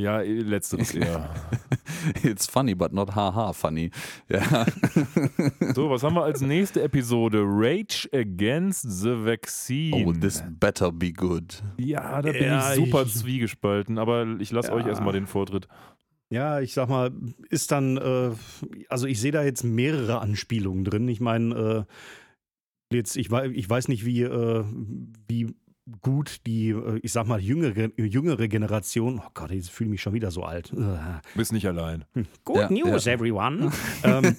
Ja, 0.01 0.23
eh, 0.23 0.41
letzteres 0.43 0.95
eher. 0.95 1.29
It's 2.23 2.47
funny, 2.47 2.75
but 2.75 2.93
not 2.93 3.15
haha 3.17 3.53
funny. 3.53 3.91
Ja. 4.29 4.65
So, 5.75 5.91
was 5.91 6.03
haben 6.05 6.15
wir 6.15 6.23
als 6.23 6.41
nächste 6.41 6.83
Episode? 6.83 7.43
Rage 7.45 8.09
Against 8.13 8.83
the 8.89 9.11
Vaccine. 9.25 10.07
Oh, 10.07 10.13
this 10.13 10.43
better 10.61 10.93
be 10.93 11.13
good. 11.13 11.63
ja, 11.79 12.23
da 12.23 12.31
bin 12.31 12.43
Ja, 12.45 12.71
ich 12.75 12.77
super 12.77 13.03
ich- 13.03 13.15
zwiegespalten, 13.15 13.99
aber 13.99 14.37
ich 14.39 14.53
lasse 14.53 14.69
Ja. 14.69 14.75
euch 14.75 14.87
erstmal 14.87 15.13
den 15.15 15.27
Vortritt. 15.27 15.67
Ja, 16.31 16.61
ich 16.61 16.75
sag 16.75 16.89
mal, 16.91 17.11
ist 17.49 17.73
dann, 17.73 17.97
äh, 17.97 18.31
also 18.89 19.07
ich 19.07 19.19
sehe 19.21 19.33
da 19.33 19.43
jetzt 19.43 19.65
mehrere 19.65 20.21
Anspielungen 20.21 20.85
drin. 20.85 21.09
Ich 21.09 21.21
meine, 21.21 21.87
äh, 22.93 22.95
jetzt, 22.95 23.17
ich, 23.17 23.33
ich 23.33 23.69
weiß 23.71 23.89
nicht, 23.89 24.05
wie, 24.05 24.23
äh, 24.23 24.65
wie 25.27 25.55
gut 26.03 26.47
die, 26.47 26.71
äh, 26.71 26.99
ich 27.03 27.13
sag 27.13 27.27
mal, 27.27 27.41
jüngere, 27.41 27.91
jüngere 27.97 28.49
Generation, 28.49 29.21
oh 29.25 29.31
Gott, 29.35 29.51
ich 29.51 29.71
fühle 29.71 29.91
mich 29.91 30.03
schon 30.03 30.15
wieder 30.15 30.31
so 30.31 30.43
alt. 30.45 30.73
Äh. 30.73 30.99
Bist 31.35 31.53
nicht 31.53 31.67
allein. 31.67 32.05
Good 32.45 32.57
Ja, 32.57 32.71
news, 32.71 33.05
ja. 33.05 33.13
everyone. 33.13 33.71
ähm, 34.05 34.37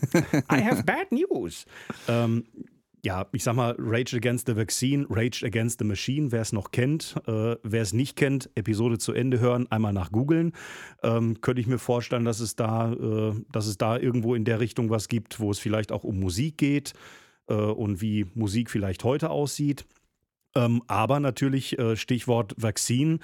I 0.51 0.63
have 0.63 0.83
bad 0.83 1.11
news. 1.11 1.65
Ähm, 2.07 2.45
ja, 3.03 3.27
ich 3.31 3.43
sag 3.45 3.55
mal, 3.55 3.75
Rage 3.79 4.17
Against 4.17 4.47
the 4.47 4.55
Vaccine, 4.57 5.05
Rage 5.09 5.45
Against 5.45 5.79
the 5.79 5.85
Machine, 5.85 6.31
wer 6.33 6.41
es 6.41 6.51
noch 6.51 6.71
kennt. 6.71 7.15
Äh, 7.27 7.55
wer 7.63 7.81
es 7.81 7.93
nicht 7.93 8.17
kennt, 8.17 8.49
Episode 8.55 8.97
zu 8.97 9.13
Ende 9.13 9.39
hören, 9.39 9.67
einmal 9.71 9.93
nach 9.93 10.11
googeln. 10.11 10.51
Ähm, 11.01 11.39
könnte 11.39 11.61
ich 11.61 11.67
mir 11.67 11.77
vorstellen, 11.79 12.25
dass 12.25 12.41
es, 12.41 12.55
da, 12.57 12.91
äh, 12.91 13.33
dass 13.51 13.67
es 13.67 13.77
da 13.77 13.97
irgendwo 13.97 14.35
in 14.35 14.43
der 14.43 14.59
Richtung 14.59 14.89
was 14.89 15.07
gibt, 15.07 15.39
wo 15.39 15.49
es 15.51 15.59
vielleicht 15.59 15.93
auch 15.93 16.03
um 16.03 16.19
Musik 16.19 16.57
geht 16.57 16.93
äh, 17.47 17.53
und 17.53 18.01
wie 18.01 18.25
Musik 18.33 18.69
vielleicht 18.69 19.05
heute 19.05 19.29
aussieht. 19.29 19.85
Ähm, 20.59 20.81
aber 20.87 21.19
natürlich, 21.19 21.77
äh, 21.79 21.95
Stichwort 21.95 22.53
Vaccine. 22.57 23.19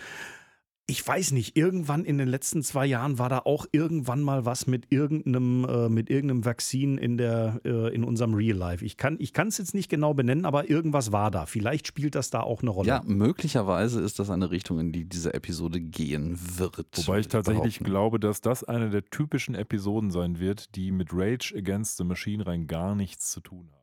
Ich 0.87 1.05
weiß 1.05 1.31
nicht, 1.31 1.57
irgendwann 1.57 2.05
in 2.05 2.19
den 2.19 2.27
letzten 2.27 2.61
zwei 2.61 2.85
Jahren 2.85 3.17
war 3.17 3.27
da 3.27 3.39
auch 3.39 3.65
irgendwann 3.71 4.21
mal 4.21 4.45
was 4.45 4.67
mit 4.67 4.91
irgendeinem, 4.91 5.65
äh, 5.67 5.89
mit 5.89 6.11
irgendeinem 6.11 6.45
Vakzin 6.45 6.99
in, 6.99 7.17
der, 7.17 7.59
äh, 7.65 7.91
in 7.91 8.03
unserem 8.03 8.35
Real 8.35 8.55
Life. 8.55 8.85
Ich 8.85 8.95
kann 8.95 9.17
es 9.19 9.57
jetzt 9.57 9.73
nicht 9.73 9.89
genau 9.89 10.13
benennen, 10.13 10.45
aber 10.45 10.69
irgendwas 10.69 11.11
war 11.11 11.31
da. 11.31 11.47
Vielleicht 11.47 11.87
spielt 11.87 12.13
das 12.13 12.29
da 12.29 12.41
auch 12.41 12.61
eine 12.61 12.69
Rolle. 12.69 12.87
Ja, 12.87 13.01
möglicherweise 13.03 13.99
ist 13.99 14.19
das 14.19 14.29
eine 14.29 14.51
Richtung, 14.51 14.79
in 14.79 14.91
die 14.91 15.05
diese 15.05 15.33
Episode 15.33 15.81
gehen 15.81 16.37
wird. 16.59 16.85
Wobei 16.93 17.17
ich 17.17 17.29
tatsächlich 17.29 17.79
behaupten. 17.79 17.83
glaube, 17.83 18.19
dass 18.19 18.41
das 18.41 18.63
eine 18.63 18.91
der 18.91 19.05
typischen 19.05 19.55
Episoden 19.55 20.11
sein 20.11 20.39
wird, 20.39 20.75
die 20.75 20.91
mit 20.91 21.09
Rage 21.11 21.55
Against 21.57 21.97
the 21.97 22.03
Machine 22.03 22.45
rein 22.45 22.67
gar 22.67 22.93
nichts 22.93 23.31
zu 23.31 23.39
tun 23.39 23.69
haben. 23.71 23.74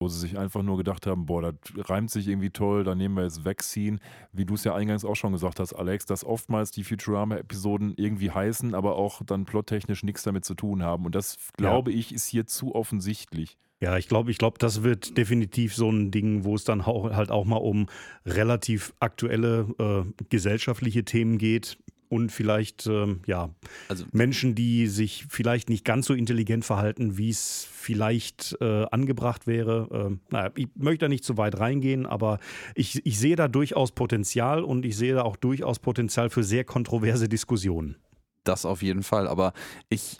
Wo 0.00 0.08
sie 0.08 0.18
sich 0.18 0.38
einfach 0.38 0.62
nur 0.62 0.78
gedacht 0.78 1.06
haben, 1.06 1.26
boah, 1.26 1.42
das 1.42 1.54
reimt 1.88 2.10
sich 2.10 2.26
irgendwie 2.26 2.48
toll, 2.48 2.84
da 2.84 2.94
nehmen 2.94 3.16
wir 3.16 3.24
jetzt 3.24 3.44
Vaccine. 3.44 3.98
Wie 4.32 4.46
du 4.46 4.54
es 4.54 4.64
ja 4.64 4.74
eingangs 4.74 5.04
auch 5.04 5.14
schon 5.14 5.32
gesagt 5.32 5.60
hast, 5.60 5.74
Alex, 5.74 6.06
dass 6.06 6.24
oftmals 6.24 6.70
die 6.70 6.84
Futurama-Episoden 6.84 7.92
irgendwie 7.96 8.30
heißen, 8.30 8.74
aber 8.74 8.96
auch 8.96 9.20
dann 9.24 9.44
plottechnisch 9.44 10.02
nichts 10.02 10.22
damit 10.22 10.46
zu 10.46 10.54
tun 10.54 10.82
haben. 10.82 11.04
Und 11.04 11.14
das, 11.14 11.36
glaube 11.58 11.92
ich, 11.92 12.14
ist 12.14 12.24
hier 12.24 12.46
zu 12.46 12.74
offensichtlich. 12.74 13.58
Ja, 13.82 13.96
ich 13.96 14.08
glaube, 14.08 14.30
ich 14.30 14.38
glaube, 14.38 14.58
das 14.58 14.82
wird 14.82 15.16
definitiv 15.16 15.74
so 15.74 15.90
ein 15.90 16.10
Ding, 16.10 16.44
wo 16.44 16.54
es 16.54 16.64
dann 16.64 16.82
auch, 16.82 17.12
halt 17.12 17.30
auch 17.30 17.44
mal 17.46 17.56
um 17.56 17.86
relativ 18.26 18.94
aktuelle 19.00 19.66
äh, 19.78 20.24
gesellschaftliche 20.28 21.04
Themen 21.04 21.38
geht 21.38 21.78
und 22.10 22.30
vielleicht 22.32 22.86
ähm, 22.88 23.20
ja 23.26 23.50
Also 23.88 24.04
Menschen, 24.12 24.54
die 24.54 24.88
sich 24.88 25.26
vielleicht 25.28 25.70
nicht 25.70 25.84
ganz 25.84 26.06
so 26.06 26.14
intelligent 26.14 26.64
verhalten, 26.64 27.16
wie 27.16 27.30
es 27.30 27.66
vielleicht 27.70 28.56
äh, 28.60 28.84
angebracht 28.90 29.46
wäre. 29.46 29.88
Ähm, 29.92 30.20
naja, 30.28 30.50
ich 30.56 30.66
möchte 30.74 31.04
da 31.06 31.08
nicht 31.08 31.24
zu 31.24 31.36
weit 31.36 31.58
reingehen, 31.58 32.06
aber 32.06 32.40
ich, 32.74 33.06
ich 33.06 33.18
sehe 33.18 33.36
da 33.36 33.48
durchaus 33.48 33.92
Potenzial 33.92 34.64
und 34.64 34.84
ich 34.84 34.96
sehe 34.96 35.14
da 35.14 35.22
auch 35.22 35.36
durchaus 35.36 35.78
Potenzial 35.78 36.30
für 36.30 36.42
sehr 36.42 36.64
kontroverse 36.64 37.28
Diskussionen. 37.28 37.96
Das 38.44 38.66
auf 38.66 38.82
jeden 38.82 39.04
Fall. 39.04 39.28
Aber 39.28 39.52
ich, 39.88 40.18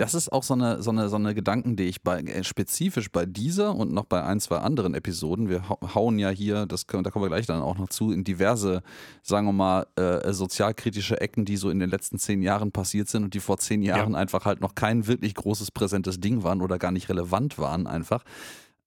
das 0.00 0.14
ist 0.14 0.32
auch 0.32 0.42
so 0.42 0.54
eine, 0.54 0.82
so 0.82 0.90
eine, 0.90 1.08
so 1.08 1.16
eine 1.16 1.34
Gedanken, 1.34 1.76
die 1.76 1.84
ich 1.84 2.02
bei, 2.02 2.20
äh, 2.20 2.42
spezifisch 2.44 3.10
bei 3.10 3.26
dieser 3.26 3.74
und 3.74 3.92
noch 3.92 4.04
bei 4.06 4.22
ein, 4.24 4.40
zwei 4.40 4.58
anderen 4.58 4.94
Episoden, 4.94 5.48
wir 5.48 5.68
hau- 5.68 5.78
hauen 5.94 6.18
ja 6.18 6.30
hier, 6.30 6.66
das 6.66 6.86
können, 6.86 7.04
da 7.04 7.10
kommen 7.10 7.24
wir 7.24 7.28
gleich 7.28 7.46
dann 7.46 7.60
auch 7.62 7.78
noch 7.78 7.88
zu, 7.88 8.10
in 8.10 8.24
diverse, 8.24 8.82
sagen 9.22 9.46
wir 9.46 9.52
mal, 9.52 9.86
äh, 9.96 10.32
sozialkritische 10.32 11.20
Ecken, 11.20 11.44
die 11.44 11.56
so 11.56 11.70
in 11.70 11.78
den 11.78 11.90
letzten 11.90 12.18
zehn 12.18 12.42
Jahren 12.42 12.72
passiert 12.72 13.08
sind 13.08 13.24
und 13.24 13.34
die 13.34 13.40
vor 13.40 13.58
zehn 13.58 13.82
Jahren 13.82 14.14
einfach 14.14 14.44
halt 14.44 14.60
noch 14.60 14.74
kein 14.74 15.06
wirklich 15.06 15.34
großes 15.34 15.70
präsentes 15.70 16.20
Ding 16.20 16.42
waren 16.42 16.62
oder 16.62 16.78
gar 16.78 16.92
nicht 16.92 17.08
relevant 17.08 17.58
waren 17.58 17.86
einfach. 17.86 18.24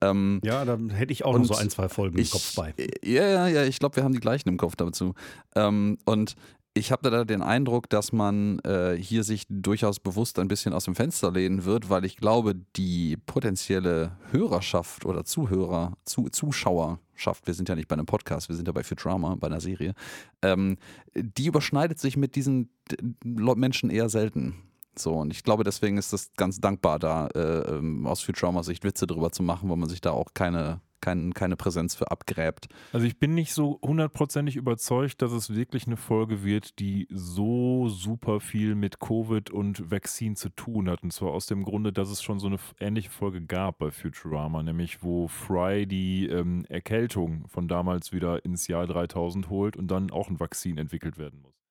Ähm, 0.02 0.42
Ja, 0.44 0.66
da 0.66 0.78
hätte 0.90 1.14
ich 1.14 1.24
auch 1.24 1.38
noch 1.38 1.46
so 1.46 1.56
ein, 1.56 1.70
zwei 1.70 1.88
Folgen 1.90 2.18
im 2.18 2.22
ich, 2.24 2.32
Kopf 2.32 2.56
bei. 2.56 2.74
Ja, 3.04 3.26
ja, 3.28 3.48
ja, 3.48 3.64
ich 3.64 3.80
glaube, 3.80 3.96
wir 3.96 4.04
haben 4.04 4.14
die 4.14 4.20
gleichen 4.20 4.50
im 4.50 4.58
Kopf 4.58 4.76
dazu. 4.76 5.14
Ähm, 5.56 5.98
und 6.06 6.36
ich 6.76 6.92
habe 6.92 7.10
da 7.10 7.24
den 7.24 7.42
Eindruck, 7.42 7.90
dass 7.90 8.12
man 8.12 8.60
äh, 8.60 8.96
hier 8.96 9.24
sich 9.24 9.46
durchaus 9.48 10.00
bewusst 10.00 10.40
ein 10.40 10.48
bisschen 10.48 10.74
aus 10.74 10.86
dem 10.86 10.96
Fenster 10.96 11.32
lehnen 11.32 11.66
wird, 11.66 11.90
weil 11.90 12.04
ich 12.04 12.18
glaube, 12.18 12.56
die 12.76 13.18
potenzielle 13.18 14.18
Hörerschaft 14.32 15.06
oder 15.06 15.24
Zuhörer, 15.24 15.94
zu, 16.04 16.30
Zuschauerschaft, 16.30 17.46
wir 17.46 17.54
sind 17.54 17.70
ja 17.70 17.76
nicht 17.76 17.88
bei 17.88 17.94
einem 17.94 18.08
Podcast, 18.08 18.50
wir 18.50 18.56
sind 18.56 18.68
ja 18.68 18.72
bei 18.72 18.84
Futurama, 18.84 19.36
bei 19.36 19.48
einer 19.48 19.62
Serie, 19.62 19.94
ähm, 20.42 20.78
die 21.16 21.46
überschneidet 21.46 22.00
sich 22.00 22.18
mit 22.18 22.36
diesen 22.36 22.70
äh, 22.92 23.56
Menschen 23.56 23.92
eher 23.92 24.10
selten. 24.10 24.56
So, 24.96 25.14
und 25.14 25.32
ich 25.32 25.44
glaube, 25.44 25.64
deswegen 25.64 25.98
ist 25.98 26.14
das 26.14 26.32
ganz 26.38 26.60
dankbar, 26.60 27.00
da 27.00 27.28
äh, 27.28 27.78
ähm, 27.78 28.06
aus 28.06 28.22
Futurama-Sicht 28.22 28.84
Witze 28.84 29.08
drüber 29.08 29.32
zu 29.32 29.44
machen, 29.44 29.70
weil 29.70 29.78
man 29.78 29.90
sich 29.90 30.02
da 30.02 30.12
auch 30.12 30.34
keine, 30.34 30.82
kein, 31.04 31.34
keine 31.34 31.58
Präsenz 31.58 31.96
für 31.96 32.10
abgräbt. 32.12 32.70
Also 32.94 33.06
ich 33.06 33.20
bin 33.20 33.34
nicht 33.34 33.54
so 33.54 33.80
hundertprozentig 33.82 34.56
überzeugt, 34.56 35.22
dass 35.22 35.34
es 35.34 35.54
wirklich 35.54 35.86
eine 35.86 35.98
Folge 35.98 36.44
wird, 36.44 36.80
die 36.80 37.08
so 37.12 37.90
super 37.90 38.40
viel 38.40 38.76
mit 38.76 39.00
Covid 39.00 39.52
und 39.52 39.92
Vaccine 39.92 40.36
zu 40.36 40.50
tun 40.50 40.90
hat. 40.90 41.04
Und 41.04 41.12
zwar 41.12 41.32
aus 41.32 41.46
dem 41.46 41.64
Grunde, 41.64 41.92
dass 41.92 42.10
es 42.10 42.24
schon 42.24 42.40
so 42.40 42.48
eine 42.48 42.58
ähnliche 42.80 43.10
Folge 43.10 43.42
gab 43.42 43.80
bei 43.80 43.92
Futurama, 43.92 44.64
nämlich 44.64 45.04
wo 45.04 45.28
Fry 45.28 45.86
die 45.86 46.28
ähm, 46.28 46.66
Erkältung 46.70 47.48
von 47.50 47.68
damals 47.68 48.14
wieder 48.14 48.46
ins 48.46 48.68
Jahr 48.68 48.88
3000 48.88 49.50
holt 49.50 49.76
und 49.76 49.92
dann 49.92 50.10
auch 50.10 50.30
ein 50.30 50.40
Vakzin 50.40 50.78
entwickelt 50.78 51.18
werden 51.18 51.42
muss. 51.42 51.63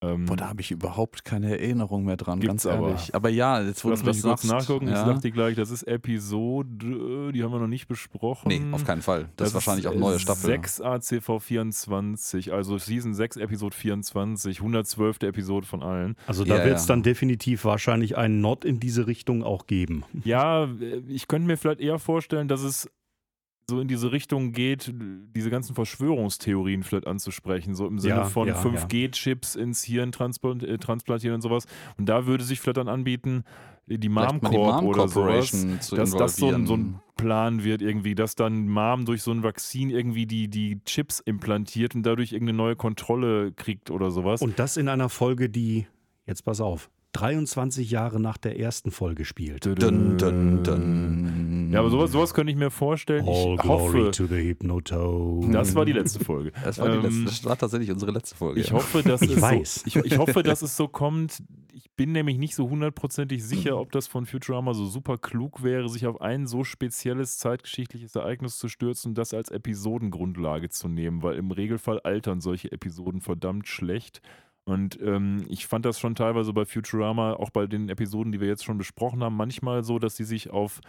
Ähm, 0.00 0.26
Boah, 0.26 0.36
da 0.36 0.48
habe 0.48 0.60
ich 0.60 0.70
überhaupt 0.70 1.24
keine 1.24 1.50
Erinnerung 1.58 2.04
mehr 2.04 2.16
dran, 2.16 2.38
ganz 2.38 2.66
aber. 2.66 2.90
ehrlich. 2.90 3.14
Aber, 3.14 3.28
ja, 3.30 3.60
jetzt 3.60 3.82
Lass 3.82 4.00
du 4.00 4.06
mich 4.06 4.16
das 4.16 4.22
kurz 4.22 4.44
nachgucken. 4.44 4.86
Ich 4.86 4.92
ja. 4.94 5.04
sag 5.04 5.20
dir 5.22 5.32
gleich, 5.32 5.56
das 5.56 5.70
ist 5.70 5.82
Episode, 5.84 7.32
die 7.32 7.42
haben 7.42 7.50
wir 7.52 7.58
noch 7.58 7.66
nicht 7.66 7.88
besprochen. 7.88 8.48
Nee, 8.48 8.62
auf 8.72 8.84
keinen 8.84 9.02
Fall. 9.02 9.28
Das, 9.36 9.48
ist 9.48 9.54
wahrscheinlich 9.54 9.88
auch 9.88 9.94
neue 9.94 10.18
Staffel. 10.20 10.46
6 10.50 10.80
ACV 10.80 11.40
24, 11.40 12.52
also 12.52 12.78
Season 12.78 13.12
6, 13.12 13.38
Episode 13.38 13.74
24, 13.74 14.58
112. 14.58 15.18
Episode 15.22 15.66
von 15.66 15.82
allen. 15.82 16.16
Also 16.26 16.44
da 16.44 16.58
Ja, 16.58 16.64
wird 16.64 16.76
es 16.76 16.86
ja. 16.86 16.94
dann 16.94 17.02
definitiv 17.02 17.64
wahrscheinlich 17.64 18.16
einen 18.16 18.40
Not 18.40 18.64
in 18.64 18.78
diese 18.78 19.06
Richtung 19.06 19.42
auch 19.42 19.66
geben. 19.66 20.04
Ja, 20.24 20.64
äh, 20.64 21.02
ich 21.08 21.26
könnte 21.26 21.46
mir 21.48 21.56
vielleicht 21.56 21.80
eher 21.80 21.98
vorstellen, 21.98 22.46
dass 22.46 22.62
es 22.62 22.88
so 23.70 23.80
in 23.80 23.88
diese 23.88 24.12
Richtung 24.12 24.52
geht, 24.52 24.92
diese 25.36 25.50
ganzen 25.50 25.74
Verschwörungstheorien 25.74 26.82
vielleicht 26.82 27.06
anzusprechen, 27.06 27.74
so 27.74 27.86
im 27.86 27.98
Sinne 27.98 28.14
Ja, 28.16 28.24
von 28.24 28.48
ja, 28.48 28.60
5G-Chips 28.60 29.56
ins 29.56 29.84
Hirn 29.84 30.10
transplant, 30.10 30.62
äh, 30.62 30.78
transplantieren 30.78 31.34
und 31.36 31.42
sowas. 31.42 31.66
Und 31.98 32.08
da 32.08 32.26
würde 32.26 32.44
sich 32.44 32.60
vielleicht 32.60 32.78
dann 32.78 32.88
anbieten, 32.88 33.44
die 33.86 34.08
Mom 34.08 34.38
mal 34.40 34.50
die 34.50 34.56
Corp 34.56 34.82
Mom 34.82 34.86
oder 34.86 35.08
sowas, 35.08 35.50
dass 35.90 36.14
das 36.14 36.36
so 36.36 36.50
ein, 36.50 36.66
so 36.66 36.76
ein 36.76 37.00
Plan 37.16 37.64
wird 37.64 37.82
irgendwie, 37.82 38.14
dass 38.14 38.34
dann 38.34 38.68
Mom 38.68 39.04
durch 39.04 39.22
so 39.22 39.32
ein 39.32 39.42
Vakzin 39.42 39.90
irgendwie 39.90 40.26
die, 40.26 40.48
die 40.48 40.82
Chips 40.84 41.20
implantiert 41.20 41.94
und 41.94 42.04
dadurch 42.04 42.32
irgendeine 42.32 42.56
neue 42.56 42.76
Kontrolle 42.76 43.52
kriegt 43.52 43.90
oder 43.90 44.10
sowas. 44.10 44.40
Und 44.40 44.58
das 44.58 44.76
in 44.76 44.88
einer 44.88 45.08
Folge, 45.08 45.48
die, 45.48 45.86
jetzt 46.26 46.42
pass 46.44 46.60
auf, 46.60 46.90
23 47.12 47.90
Jahre 47.90 48.20
nach 48.20 48.36
der 48.36 48.58
ersten 48.60 48.90
Folge 48.90 49.24
spielt. 49.24 49.64
Dun, 49.64 50.16
dun, 50.18 50.62
dun. 50.62 51.70
Ja, 51.72 51.80
aber 51.80 51.90
sowas, 51.90 52.12
sowas 52.12 52.32
könnte 52.34 52.52
ich 52.52 52.58
mir 52.58 52.70
vorstellen. 52.70 53.26
All 53.26 53.54
Ich 53.54 53.60
glory 53.60 53.98
hoffe, 54.00 54.10
to 54.12 54.26
the 54.26 54.36
Hypnotoad. 54.36 55.52
das 55.52 55.74
war 55.74 55.84
die 55.84 55.92
letzte 55.92 56.22
Folge. 56.24 56.52
Das 56.64 56.78
war, 56.78 56.88
die 56.90 56.96
Ähm, 56.96 57.02
letzte, 57.02 57.24
das 57.24 57.44
war 57.44 57.58
tatsächlich 57.58 57.90
unsere 57.90 58.10
letzte 58.12 58.36
Folge. 58.36 58.60
Ich 58.60 58.68
ja. 58.68 58.74
hoffe, 58.74 59.02
dass 59.02 59.22
Ich 59.22 59.32
es 59.32 59.40
weiß. 59.42 59.74
So, 59.74 59.86
ich, 59.86 59.96
ich 60.12 60.18
hoffe, 60.18 60.42
dass 60.42 60.62
es 60.62 60.76
so 60.76 60.88
kommt. 60.88 61.42
ich 61.74 61.90
bin 61.92 62.12
nämlich 62.12 62.38
nicht 62.38 62.54
so 62.54 62.70
hundertprozentig 62.70 63.42
sicher, 63.44 63.78
ob 63.78 63.90
das 63.92 64.06
von 64.06 64.24
Futurama 64.24 64.72
so 64.72 64.86
super 64.86 65.18
klug 65.18 65.62
wäre, 65.62 65.88
sich 65.88 66.06
auf 66.06 66.20
ein 66.20 66.46
so 66.46 66.62
spezielles 66.64 67.38
zeitgeschichtliches 67.38 68.14
Ereignis 68.14 68.56
zu 68.58 68.68
stürzen 68.68 69.10
und 69.10 69.18
das 69.18 69.34
als 69.34 69.50
Episodengrundlage 69.50 70.68
zu 70.70 70.88
nehmen, 70.88 71.22
weil 71.22 71.36
im 71.36 71.50
Regelfall 71.50 72.00
altern 72.00 72.40
solche 72.40 72.70
Episoden 72.70 73.20
verdammt 73.20 73.66
schlecht. 73.66 74.20
Und 74.68 75.00
ähm, 75.00 75.46
ich 75.48 75.66
fand 75.66 75.86
das 75.86 75.98
schon 75.98 76.14
teilweise 76.14 76.52
bei 76.52 76.66
Futurama, 76.66 77.32
auch 77.32 77.48
bei 77.48 77.66
den 77.66 77.88
Episoden, 77.88 78.32
die 78.32 78.40
wir 78.40 78.48
jetzt 78.48 78.64
schon 78.64 78.76
besprochen 78.76 79.24
haben, 79.24 79.34
manchmal 79.34 79.82
so, 79.82 79.98
dass 79.98 80.14
sie 80.14 80.24
sich 80.24 80.50
auf 80.50 80.80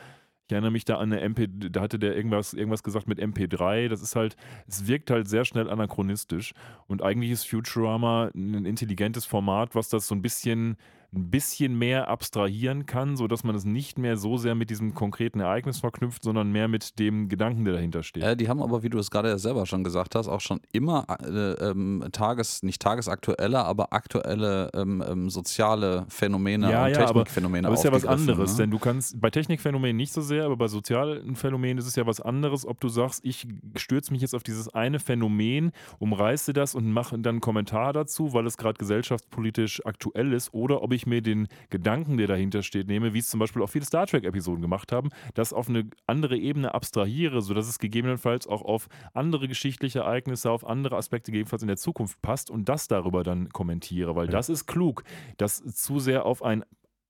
ich 0.49 0.53
erinnere 0.53 0.71
mich 0.71 0.83
da 0.83 0.95
an 0.95 1.13
eine 1.13 1.21
MP, 1.21 1.47
da 1.47 1.81
hatte 1.81 1.99
der 1.99 2.15
irgendwas, 2.15 2.55
irgendwas 2.55 2.81
gesagt 2.81 3.07
mit 3.07 3.19
MP3. 3.19 3.87
Das 3.87 4.01
ist 4.01 4.15
halt, 4.15 4.35
es 4.67 4.87
wirkt 4.87 5.11
halt 5.11 5.29
sehr 5.29 5.45
schnell 5.45 5.69
anachronistisch. 5.69 6.55
Und 6.87 7.03
eigentlich 7.03 7.29
ist 7.29 7.47
Futurama 7.47 8.31
ein 8.33 8.65
intelligentes 8.65 9.27
Format, 9.27 9.75
was 9.75 9.89
das 9.89 10.07
so 10.07 10.15
ein 10.15 10.23
bisschen 10.23 10.77
ein 11.13 11.31
bisschen 11.31 11.77
mehr 11.77 12.07
abstrahieren 12.07 12.85
kann, 12.85 13.17
sodass 13.17 13.43
man 13.43 13.55
es 13.55 13.65
nicht 13.65 13.97
mehr 13.97 14.15
so 14.15 14.37
sehr 14.37 14.53
mit 14.53 14.69
diesem 14.69 14.93
konkreten 14.93 15.39
Ereignis 15.39 15.79
verknüpft, 15.79 16.23
sondern 16.23 16.51
mehr 16.51 16.67
mit 16.67 16.99
dem 16.99 17.29
Gedanken, 17.29 17.65
der 17.65 17.73
dahinter 17.75 18.03
steht. 18.03 18.23
Äh, 18.23 18.37
die 18.37 18.47
haben 18.47 18.61
aber, 18.61 18.83
wie 18.83 18.89
du 18.89 18.99
es 18.99 19.09
gerade 19.09 19.39
selber 19.39 19.65
schon 19.65 19.83
gesagt 19.83 20.15
hast, 20.15 20.27
auch 20.27 20.41
schon 20.41 20.59
immer 20.71 21.05
äh, 21.23 21.69
ähm, 21.69 22.03
Tages, 22.11 22.61
nicht 22.61 22.81
tagesaktuelle, 22.81 23.63
aber 23.65 23.91
aktuelle 23.91 24.69
ähm, 24.75 25.03
ähm, 25.07 25.29
soziale 25.29 26.05
Phänomene 26.09 26.71
ja, 26.71 26.85
und 26.85 26.91
ja, 26.91 27.05
Technikphänomene 27.05 27.67
aber, 27.67 27.73
aber 27.73 27.79
ist 27.79 27.85
ja 27.85 27.91
was 27.91 28.05
anderes, 28.05 28.51
ne? 28.51 28.57
denn 28.63 28.71
du 28.71 28.79
kannst 28.79 29.19
bei 29.19 29.31
Technikphänomenen 29.31 29.97
nicht 29.97 30.13
so 30.13 30.21
sehr, 30.21 30.45
aber 30.45 30.57
bei 30.57 30.67
sozialen 30.67 31.35
Phänomenen 31.35 31.79
ist 31.79 31.87
es 31.87 31.95
ja 31.95 32.05
was 32.05 32.21
anderes, 32.21 32.65
ob 32.65 32.79
du 32.79 32.87
sagst, 32.87 33.25
ich 33.25 33.47
stürze 33.75 34.11
mich 34.11 34.21
jetzt 34.21 34.35
auf 34.35 34.43
dieses 34.43 34.69
eine 34.69 34.99
Phänomen, 34.99 35.71
umreiße 35.97 36.53
das 36.53 36.75
und 36.75 36.91
mache 36.91 37.17
dann 37.17 37.35
einen 37.35 37.41
Kommentar 37.41 37.93
dazu, 37.93 38.33
weil 38.33 38.45
es 38.45 38.57
gerade 38.57 38.77
gesellschaftspolitisch 38.77 39.85
aktuell 39.85 40.33
ist, 40.33 40.53
oder 40.53 40.83
ob 40.83 40.93
ich 40.93 40.98
ich 40.99 41.07
mir 41.07 41.21
den 41.21 41.47
Gedanken, 41.69 42.17
der 42.17 42.27
dahinter 42.27 42.63
steht, 42.63 42.87
nehme, 42.87 43.13
wie 43.13 43.19
es 43.19 43.29
zum 43.29 43.39
Beispiel 43.39 43.61
auch 43.61 43.69
viele 43.69 43.85
Star 43.85 44.05
Trek-Episoden 44.05 44.61
gemacht 44.61 44.91
haben, 44.91 45.09
das 45.33 45.53
auf 45.53 45.69
eine 45.69 45.89
andere 46.05 46.37
Ebene 46.37 46.73
abstrahiere, 46.73 47.41
sodass 47.41 47.67
es 47.67 47.79
gegebenenfalls 47.79 48.47
auch 48.47 48.61
auf 48.61 48.87
andere 49.13 49.47
geschichtliche 49.47 49.99
Ereignisse, 49.99 50.51
auf 50.51 50.65
andere 50.65 50.97
Aspekte 50.97 51.31
gegebenenfalls 51.31 51.61
in 51.61 51.67
der 51.67 51.77
Zukunft 51.77 52.21
passt 52.21 52.49
und 52.49 52.69
das 52.69 52.87
darüber 52.87 53.23
dann 53.23 53.49
kommentiere, 53.49 54.15
weil 54.15 54.25
ja. 54.25 54.31
das 54.31 54.49
ist 54.49 54.65
klug. 54.65 55.03
Das 55.37 55.63
zu 55.63 55.99
sehr 55.99 56.25
auf 56.25 56.43
ein 56.43 56.63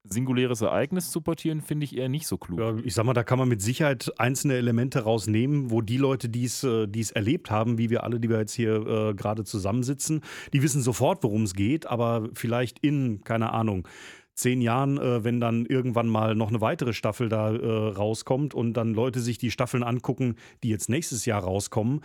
singuläres 0.03 0.61
Ereignis 0.61 1.11
zu 1.11 1.21
portieren, 1.21 1.61
finde 1.61 1.85
ich 1.85 1.97
eher 1.97 2.09
nicht 2.09 2.27
so 2.27 2.38
klug. 2.38 2.59
Ja, 2.59 2.76
ich 2.84 2.93
sag 2.93 3.05
mal, 3.05 3.13
da 3.13 3.23
kann 3.23 3.39
man 3.39 3.49
mit 3.49 3.61
Sicherheit 3.61 4.11
einzelne 4.17 4.55
Elemente 4.55 5.03
rausnehmen, 5.03 5.71
wo 5.71 5.81
die 5.81 5.97
Leute, 5.97 6.30
die 6.30 6.45
äh, 6.45 6.99
es 6.99 7.11
erlebt 7.11 7.51
haben, 7.51 7.77
wie 7.77 7.89
wir 7.89 8.03
alle, 8.03 8.19
die 8.19 8.30
wir 8.30 8.39
jetzt 8.39 8.53
hier 8.53 8.76
äh, 8.85 9.13
gerade 9.13 9.43
zusammensitzen, 9.43 10.21
die 10.53 10.63
wissen 10.63 10.81
sofort, 10.81 11.23
worum 11.23 11.43
es 11.43 11.53
geht, 11.53 11.85
aber 11.85 12.30
vielleicht 12.34 12.80
in, 12.80 13.21
keine 13.23 13.51
Ahnung, 13.51 13.88
zehn 14.35 14.61
Jahren, 14.61 14.97
äh, 14.97 15.23
wenn 15.23 15.39
dann 15.39 15.65
irgendwann 15.65 16.07
mal 16.07 16.34
noch 16.34 16.49
eine 16.49 16.61
weitere 16.61 16.93
Staffel 16.93 17.30
da 17.30 17.53
äh, 17.53 17.93
rauskommt 17.93 18.53
und 18.53 18.73
dann 18.73 18.93
Leute 18.93 19.19
sich 19.19 19.38
die 19.38 19.51
Staffeln 19.51 19.84
angucken, 19.84 20.35
die 20.63 20.69
jetzt 20.69 20.89
nächstes 20.89 21.26
Jahr 21.26 21.43
rauskommen, 21.43 22.01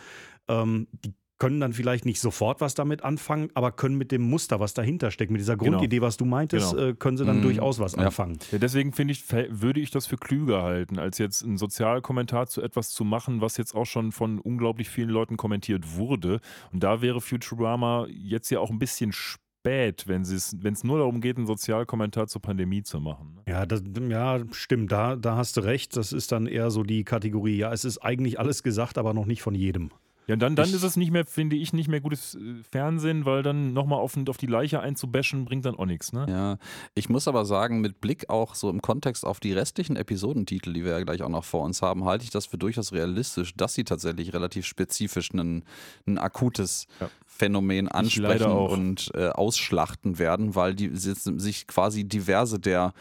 ähm, 0.49 0.89
die 0.93 1.15
können 1.39 1.61
dann 1.61 1.73
vielleicht 1.73 2.05
nicht 2.05 2.21
sofort 2.21 2.61
was 2.61 2.75
damit 2.75 3.03
anfangen, 3.03 3.51
aber 3.55 3.73
können 3.73 3.97
mit 3.97 4.13
dem 4.13 4.23
Muster, 4.23 4.61
was 4.61 4.75
dahinter 4.75 5.11
steckt, 5.11 5.31
mit 5.31 5.41
dieser 5.41 5.57
genau. 5.57 5.73
Grundidee, 5.73 6.01
was 6.01 6.17
du 6.17 6.25
meintest, 6.25 6.73
genau. 6.73 6.89
äh, 6.89 6.95
können 6.95 7.17
sie 7.17 7.25
dann 7.25 7.39
mhm. 7.39 7.43
durchaus 7.43 7.81
was 7.81 7.93
ja. 7.93 7.99
anfangen. 7.99 8.39
Ja, 8.53 8.59
deswegen 8.59 8.93
finde 8.93 9.13
ich, 9.13 9.25
würde 9.31 9.81
ich 9.81 9.91
das 9.91 10.07
für 10.07 10.17
klüger 10.17 10.63
halten, 10.63 10.99
als 10.99 11.19
jetzt 11.19 11.45
einen 11.45 11.59
Sozialkommentar 11.59 12.47
zu 12.47 12.63
etwas 12.63 12.91
zu 12.91 13.05
machen, 13.05 13.41
was 13.41 13.57
jetzt 13.57 13.75
auch 13.75 13.87
schon 13.87 14.13
von 14.13 14.39
unglaublich 14.39 14.89
vielen 14.89 15.11
Leuten 15.11 15.37
kommentiert 15.37 15.97
wurde. 15.97 16.41
Und 16.73 16.83
da 16.83 17.03
wäre 17.03 17.21
Futurama 17.21 18.07
jetzt 18.09 18.51
ja 18.51 18.61
auch 18.61 18.71
ein 18.71 18.79
bisschen 18.79 19.13
spät, 19.13 20.07
wenn 20.07 20.23
es 20.23 20.85
nur 20.85 20.99
darum 20.99 21.21
geht, 21.21 21.37
einen 21.37 21.47
Sozialkommentar 21.47 22.29
zur 22.29 22.43
Pandemie 22.43 22.83
zu 22.83 23.01
machen. 23.01 23.35
Ne? 23.35 23.43
Ja, 23.49 23.67
das, 23.67 23.83
ja, 24.09 24.41
stimmt, 24.53 24.93
da, 24.93 25.17
da 25.17 25.37
hast 25.37 25.57
du 25.57 25.63
recht. 25.63 25.97
Das 25.97 26.13
ist 26.13 26.33
dann 26.33 26.47
eher 26.47 26.71
so 26.71 26.83
die 26.83 27.03
Kategorie, 27.03 27.57
ja, 27.57 27.73
es 27.73 27.85
ist 27.85 27.99
eigentlich 27.99 28.39
alles 28.39 28.63
gesagt, 28.63 28.99
aber 28.99 29.15
noch 29.15 29.27
nicht 29.27 29.43
von 29.43 29.55
jedem. 29.55 29.91
Ja, 30.27 30.37
dann, 30.37 30.57
dann 30.57 30.69
ist 30.69 30.83
es 30.83 30.97
nicht 30.97 31.11
mehr, 31.11 31.27
finde 31.27 31.57
ich, 31.57 31.73
nicht 31.73 31.89
mehr 31.89 32.01
gutes 32.01 32.35
äh, 32.35 32.63
Fernsehen, 32.71 33.27
weil 33.27 33.43
dann 33.43 33.75
nochmal 33.75 33.99
auf, 33.99 34.17
auf 34.29 34.37
die 34.39 34.47
Leiche 34.47 34.81
einzubashen, 34.81 35.45
bringt 35.45 35.67
dann 35.67 35.75
auch 35.75 35.85
nichts. 35.85 36.13
Ne? 36.13 36.27
Ja, 36.29 36.59
ich 36.95 37.09
muss 37.09 37.29
aber 37.29 37.45
sagen, 37.45 37.81
mit 37.81 38.01
Blick 38.01 38.31
auch 38.31 38.55
so 38.55 38.71
im 38.71 38.81
Kontext 38.81 39.27
auf 39.27 39.39
die 39.39 39.53
restlichen 39.53 39.97
Episodentitel, 39.97 40.73
die 40.73 40.85
wir 40.85 40.93
ja 40.93 41.05
gleich 41.05 41.23
auch 41.23 41.29
noch 41.29 41.45
vor 41.45 41.63
uns 41.63 41.83
haben, 41.83 42.05
halte 42.05 42.25
ich 42.25 42.31
das 42.31 42.47
für 42.47 42.57
durchaus 42.57 42.93
realistisch, 42.93 43.55
dass 43.55 43.75
sie 43.75 43.85
tatsächlich 43.85 44.33
relativ 44.33 44.65
spezifisch 44.65 45.33
ein, 45.35 45.65
ein 46.07 46.19
akutes 46.19 46.87
ja. 47.01 47.11
Phänomen 47.27 47.89
ansprechen 47.89 48.51
und 48.51 49.11
äh, 49.15 49.29
ausschlachten 49.29 50.19
werden, 50.19 50.55
weil 50.55 50.75
die 50.75 50.91
sich 50.95 51.67
quasi 51.67 52.05
diverse 52.05 52.59
der 52.59 52.95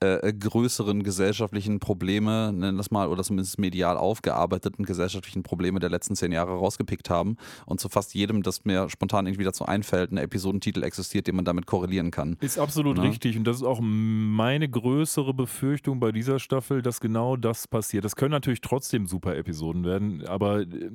äh, 0.00 0.32
größeren 0.32 1.02
gesellschaftlichen 1.02 1.80
Probleme, 1.80 2.52
nennen 2.52 2.76
das 2.76 2.90
mal, 2.90 3.08
oder 3.08 3.22
zumindest 3.22 3.58
medial 3.58 3.96
aufgearbeiteten 3.96 4.84
gesellschaftlichen 4.84 5.42
Probleme 5.42 5.80
der 5.80 5.90
letzten 5.90 6.14
zehn 6.14 6.32
Jahre 6.32 6.52
rausgepickt 6.52 7.10
haben 7.10 7.36
und 7.66 7.80
zu 7.80 7.88
fast 7.88 8.14
jedem, 8.14 8.42
das 8.42 8.64
mir 8.64 8.88
spontan 8.88 9.26
irgendwie 9.26 9.44
dazu 9.44 9.66
einfällt, 9.66 10.12
ein 10.12 10.18
Episodentitel 10.18 10.82
existiert, 10.82 11.26
den 11.26 11.36
man 11.36 11.44
damit 11.44 11.66
korrelieren 11.66 12.10
kann. 12.10 12.36
Ist 12.40 12.58
absolut? 12.58 12.96
Ne? 12.96 13.04
richtig 13.04 13.36
und 13.36 13.44
das 13.44 13.56
ist 13.56 13.62
auch 13.64 13.80
meine 13.82 14.68
größere 14.68 15.34
Befürchtung 15.34 16.00
bei 16.00 16.12
dieser 16.12 16.38
Staffel, 16.38 16.82
dass 16.82 17.00
genau 17.00 17.36
das 17.36 17.66
passiert. 17.66 18.04
Das 18.04 18.16
können 18.16 18.32
natürlich 18.32 18.60
trotzdem 18.60 19.06
super 19.06 19.36
Episoden 19.36 19.84
werden, 19.84 20.26
aber 20.26 20.60
äh, 20.60 20.90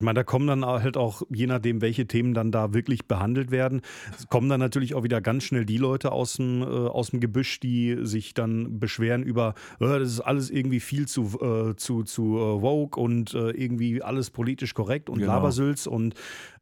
ich 0.00 0.04
meine, 0.04 0.18
da 0.18 0.24
kommen 0.24 0.48
dann 0.48 0.66
halt 0.66 0.96
auch, 0.96 1.22
je 1.30 1.46
nachdem, 1.46 1.80
welche 1.80 2.06
Themen 2.08 2.34
dann 2.34 2.50
da 2.50 2.74
wirklich 2.74 3.06
behandelt 3.06 3.52
werden, 3.52 3.80
kommen 4.28 4.48
dann 4.48 4.58
natürlich 4.58 4.94
auch 4.94 5.04
wieder 5.04 5.20
ganz 5.20 5.44
schnell 5.44 5.64
die 5.64 5.76
Leute 5.76 6.10
aus 6.10 6.34
dem, 6.34 6.62
äh, 6.62 6.64
aus 6.64 7.10
dem 7.10 7.20
Gebüsch, 7.20 7.60
die 7.60 7.98
sich 8.02 8.34
dann 8.34 8.80
beschweren 8.80 9.22
über, 9.22 9.54
äh, 9.78 9.86
das 9.86 10.10
ist 10.10 10.20
alles 10.20 10.50
irgendwie 10.50 10.80
viel 10.80 11.06
zu, 11.06 11.38
äh, 11.40 11.76
zu, 11.76 12.02
zu 12.02 12.36
äh, 12.36 12.60
woke 12.62 12.98
und 12.98 13.34
äh, 13.34 13.50
irgendwie 13.50 14.02
alles 14.02 14.30
politisch 14.30 14.74
korrekt 14.74 15.08
und 15.08 15.20
genau. 15.20 15.32
Labersülz 15.32 15.86
und 15.86 16.14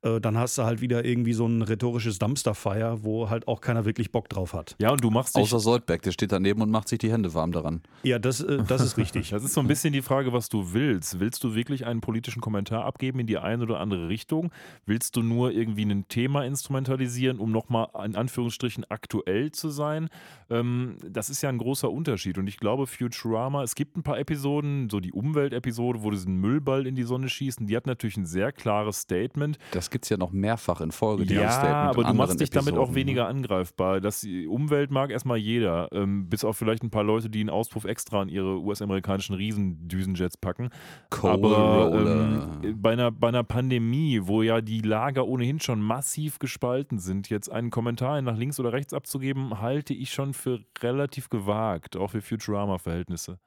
äh, 0.03 0.21
dann 0.21 0.37
hast 0.37 0.59
du 0.59 0.65
halt 0.65 0.81
wieder 0.81 1.05
irgendwie 1.05 1.33
so 1.33 1.47
ein 1.47 1.63
rhetorisches 1.63 2.19
Dumpsterfire, 2.19 2.99
wo 3.03 3.31
halt 3.31 3.47
auch 3.47 3.61
keiner 3.61 3.85
wirklich 3.85 4.11
Bock 4.11 4.29
drauf 4.29 4.53
hat. 4.53 4.75
Ja, 4.81 4.91
und 4.91 5.03
du 5.03 5.11
machst 5.11 5.37
Außer 5.37 5.61
Soldberg, 5.61 6.03
der 6.03 6.13
steht 6.13 6.33
daneben 6.33 6.61
und 6.61 6.71
macht 6.71 6.89
sich 6.89 6.99
die 6.99 7.11
Hände 7.13 7.33
warm 7.35 7.53
daran. 7.53 7.83
Ja, 8.03 8.19
das, 8.19 8.41
äh, 8.41 8.63
das 8.67 8.83
ist 8.83 8.97
richtig. 8.97 9.31
das 9.31 9.45
ist 9.45 9.55
so 9.55 9.61
ein 9.61 9.69
bisschen 9.69 9.93
die 9.93 10.03
Frage, 10.03 10.33
was 10.33 10.49
du 10.49 10.73
willst. 10.73 11.21
Willst 11.21 11.45
du 11.45 11.55
wirklich 11.55 11.87
einen 11.87 12.01
politischen 12.01 12.41
Kommentar 12.41 12.85
abgeben 12.85 13.21
in 13.21 13.27
die 13.27 13.39
eine 13.39 13.63
oder 13.63 13.79
andere 13.79 14.09
Richtung? 14.09 14.51
Willst 14.87 15.17
du 15.17 15.23
nur 15.23 15.53
irgendwie 15.53 15.85
ein 15.85 16.09
Thema 16.09 16.45
instrumentalisieren, 16.45 17.39
um 17.39 17.53
nochmal 17.53 17.89
in 18.05 18.17
Anführungsstrichen 18.17 18.85
aktuell 18.89 19.53
zu 19.53 19.69
sein? 19.69 20.09
Ähm, 20.51 20.97
das 21.09 21.31
ist 21.31 21.43
ja 21.43 21.49
ein 21.49 21.59
großer 21.59 21.91
Unterschied. 21.91 22.39
Und 22.39 22.49
ich 22.49 22.57
glaube, 22.57 22.87
Futurama, 22.89 23.63
es 23.63 23.77
gibt 23.77 23.97
ein 23.97 24.03
paar 24.03 24.19
Episoden, 24.19 24.91
so 24.91 24.99
die 24.99 25.13
Umweltepisode, 25.13 26.03
wo 26.03 26.11
sie 26.11 26.17
diesen 26.17 26.41
Müllball 26.41 26.87
in 26.87 26.97
die 26.97 27.05
Sonne 27.05 27.29
schießen, 27.29 27.67
die 27.67 27.77
hat 27.77 27.87
natürlich 27.87 28.17
ein 28.17 28.27
sehr 28.27 28.51
klares 28.51 29.03
Statement. 29.03 29.59
Das 29.71 29.92
gibt 29.93 30.05
es 30.05 30.09
ja 30.09 30.17
noch 30.17 30.33
mehrfach 30.33 30.81
in 30.81 30.91
Folge. 30.91 31.25
Ja, 31.33 31.91
aber 31.91 32.05
du 32.05 32.15
machst 32.15 32.41
dich 32.41 32.51
damit 32.51 32.77
auch 32.77 32.95
weniger 32.95 33.29
angreifbar. 33.29 34.01
Das 34.01 34.27
Umwelt 34.49 34.91
mag 34.91 35.11
erstmal 35.11 35.39
jeder, 35.39 35.89
ähm, 35.93 36.29
bis 36.29 36.45
auf 36.45 36.57
vielleicht 36.57 36.83
ein 36.83 36.91
paar 36.91 37.05
Leute, 37.05 37.31
die 37.31 37.41
einen 37.41 37.51
Auspuff 37.51 37.85
extra 37.85 38.21
an 38.21 38.29
ihre 38.29 38.61
US-amerikanischen 38.61 39.35
Riesendüsenjets 39.35 40.37
packen. 40.37 40.71
Cold 41.11 41.35
aber 41.35 41.93
ähm, 41.95 42.81
bei, 42.83 42.93
einer, 42.93 43.13
bei 43.13 43.29
einer 43.29 43.45
Pandemie, 43.45 44.21
wo 44.25 44.43
ja 44.43 44.61
die 44.61 44.81
Lager 44.81 45.27
ohnehin 45.27 45.61
schon 45.61 45.81
massiv 45.81 46.39
gespalten 46.39 46.99
sind, 46.99 47.29
jetzt 47.29 47.51
einen 47.51 47.71
Kommentar 47.71 48.21
nach 48.23 48.37
links 48.37 48.59
oder 48.59 48.73
rechts 48.73 48.93
abzugeben, 48.93 49.61
halte 49.61 49.95
ich 49.95 50.13
schon 50.13 50.35
für 50.35 50.61
relativ 50.81 51.29
gewagt, 51.29 51.97
auch 51.97 52.09
für 52.09 52.23
Futurama-Verhältnisse. 52.23 53.39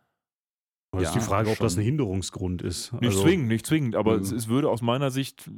Ja, 0.93 1.01
ist 1.01 1.15
die 1.15 1.19
Frage, 1.19 1.49
ob 1.49 1.59
das 1.59 1.77
ein 1.77 1.83
Hinderungsgrund 1.83 2.61
ist. 2.61 2.93
Nicht 2.93 3.05
also, 3.05 3.23
zwingend, 3.23 3.47
nicht 3.47 3.65
zwingend, 3.65 3.95
aber 3.95 4.17
mhm. 4.17 4.23
es, 4.23 4.31
es, 4.31 4.47
würde 4.47 4.69
aus 4.69 4.81
meiner 4.81 5.11
Sicht 5.11 5.49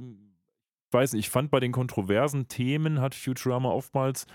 weiß 0.92 1.14
nicht, 1.14 1.26
ich 1.26 1.30
fand 1.30 1.52
bei 1.52 1.60
den 1.60 1.72
kontroversen 1.72 2.48
Themen 2.48 3.02
hat 3.02 3.16
Futurama 3.16 3.70
oftmals 3.70 4.26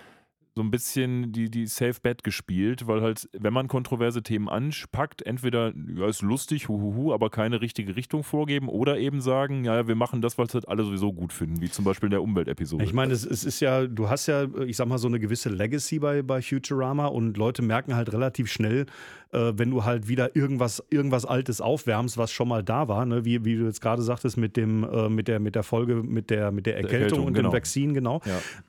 so 0.54 0.62
ein 0.62 0.70
bisschen 0.70 1.32
die, 1.32 1.50
die 1.50 1.66
Safe 1.66 1.96
Bet 2.02 2.24
gespielt, 2.24 2.86
weil 2.86 3.00
halt, 3.00 3.28
wenn 3.32 3.54
man 3.54 3.68
kontroverse 3.68 4.22
Themen 4.22 4.48
anpackt, 4.50 5.22
entweder, 5.22 5.72
ja, 5.96 6.06
ist 6.06 6.20
lustig, 6.20 6.68
huhuhu, 6.68 7.14
aber 7.14 7.30
keine 7.30 7.62
richtige 7.62 7.96
Richtung 7.96 8.22
vorgeben 8.22 8.68
oder 8.68 8.98
eben 8.98 9.22
sagen, 9.22 9.64
ja, 9.64 9.88
wir 9.88 9.94
machen 9.94 10.20
das, 10.20 10.36
was 10.36 10.52
halt 10.52 10.68
alle 10.68 10.84
sowieso 10.84 11.12
gut 11.12 11.32
finden, 11.32 11.62
wie 11.62 11.70
zum 11.70 11.86
Beispiel 11.86 12.08
in 12.08 12.12
der 12.12 12.22
Umweltepisode. 12.22 12.84
Ich 12.84 12.92
meine, 12.92 13.14
es, 13.14 13.24
es, 13.24 13.44
ist 13.44 13.60
ja, 13.60 13.86
du 13.86 14.10
hast 14.10 14.26
ja, 14.26 14.46
ich 14.66 14.76
sag 14.76 14.88
mal, 14.88 14.98
so 14.98 15.08
eine 15.08 15.20
gewisse 15.20 15.48
Legacy 15.48 15.98
bei, 15.98 16.22
bei 16.22 16.42
Futurama 16.42 17.06
und 17.06 17.38
Leute 17.38 17.62
merken 17.62 17.94
halt 17.94 18.12
relativ 18.12 18.52
schnell, 18.52 18.84
äh, 19.32 19.52
wenn 19.56 19.70
du 19.70 19.84
halt 19.84 20.08
wieder 20.08 20.36
irgendwas, 20.36 20.84
irgendwas 20.90 21.24
Altes 21.24 21.60
aufwärmst, 21.62 22.18
was 22.18 22.30
schon 22.30 22.48
mal 22.48 22.62
da 22.62 22.88
war, 22.88 23.06
ne? 23.06 23.24
wie, 23.24 23.44
wie 23.44 23.56
du 23.56 23.64
jetzt 23.64 23.80
gerade 23.80 24.02
sagtest, 24.02 24.36
mit 24.36 24.56
dem, 24.58 24.84
äh, 24.84 25.08
mit 25.08 25.28
der, 25.28 25.40
mit 25.40 25.54
der 25.54 25.62
Folge, 25.62 25.94
mit 25.94 26.28
der, 26.28 26.52
mit 26.52 26.66
der 26.66 26.76
Erkältung, 26.76 27.00
Erkältung 27.00 27.26
und 27.26 27.34
genau. 27.34 27.48
dem 27.48 27.54
Vakzin, 27.54 27.94
genau. 27.94 28.20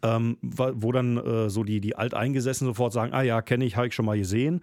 Ja. 0.01 0.15
Ähm, 0.15 0.37
wo 0.41 0.91
dann 0.91 1.17
äh, 1.17 1.49
so 1.49 1.63
die 1.63 1.73
die, 1.73 1.81
die 1.81 1.95
Alteingesessenen 1.95 2.71
sofort 2.71 2.93
sagen, 2.93 3.13
ah 3.13 3.23
ja, 3.23 3.41
kenne 3.41 3.65
ich, 3.65 3.75
habe 3.75 3.87
ich 3.87 3.95
schon 3.95 4.05
mal 4.05 4.17
gesehen. 4.17 4.61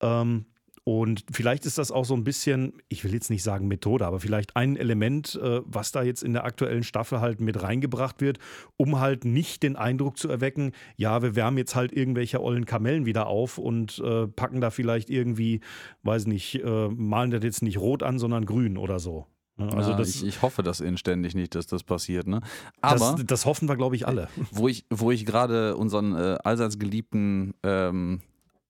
Ähm, 0.00 0.46
Und 0.84 1.24
vielleicht 1.30 1.64
ist 1.64 1.78
das 1.78 1.92
auch 1.92 2.04
so 2.04 2.14
ein 2.14 2.24
bisschen, 2.24 2.72
ich 2.88 3.04
will 3.04 3.14
jetzt 3.14 3.30
nicht 3.30 3.44
sagen 3.44 3.68
Methode, 3.68 4.04
aber 4.04 4.18
vielleicht 4.18 4.56
ein 4.56 4.76
Element, 4.76 5.38
äh, 5.40 5.60
was 5.64 5.92
da 5.92 6.02
jetzt 6.02 6.24
in 6.24 6.32
der 6.32 6.44
aktuellen 6.44 6.82
Staffel 6.82 7.20
halt 7.20 7.40
mit 7.40 7.62
reingebracht 7.62 8.20
wird, 8.20 8.38
um 8.76 8.98
halt 8.98 9.24
nicht 9.24 9.62
den 9.62 9.76
Eindruck 9.76 10.18
zu 10.18 10.28
erwecken, 10.28 10.72
ja, 10.96 11.22
wir 11.22 11.36
wärmen 11.36 11.58
jetzt 11.58 11.76
halt 11.76 11.92
irgendwelche 11.92 12.42
ollen 12.42 12.64
Kamellen 12.64 13.06
wieder 13.06 13.28
auf 13.28 13.58
und 13.58 14.00
äh, 14.00 14.26
packen 14.26 14.60
da 14.60 14.70
vielleicht 14.70 15.08
irgendwie, 15.08 15.60
weiß 16.02 16.26
nicht, 16.26 16.56
äh, 16.56 16.88
malen 16.88 17.30
das 17.30 17.44
jetzt 17.44 17.62
nicht 17.62 17.78
rot 17.78 18.02
an, 18.02 18.18
sondern 18.18 18.44
grün 18.44 18.76
oder 18.76 18.98
so. 18.98 19.26
Ne? 19.56 19.72
Also 19.72 19.92
ja, 19.92 19.96
das, 19.96 20.08
ich, 20.08 20.26
ich 20.26 20.42
hoffe 20.42 20.64
das 20.64 20.80
inständig 20.80 21.36
nicht, 21.36 21.54
dass 21.54 21.66
das 21.66 21.84
passiert. 21.84 22.26
Ne? 22.26 22.40
Aber 22.80 23.14
das, 23.16 23.26
das 23.26 23.46
hoffen 23.46 23.68
wir, 23.68 23.76
glaube 23.76 23.94
ich, 23.96 24.06
alle. 24.06 24.28
wo 24.50 24.66
ich, 24.66 24.84
wo 24.90 25.12
ich 25.12 25.26
gerade 25.26 25.76
unseren 25.76 26.14
äh, 26.14 26.38
allseits 26.42 26.78
geliebten 26.78 27.54
ähm, 27.62 28.20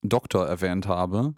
Doktor 0.03 0.47
erwähnt 0.47 0.87
habe, 0.89 1.35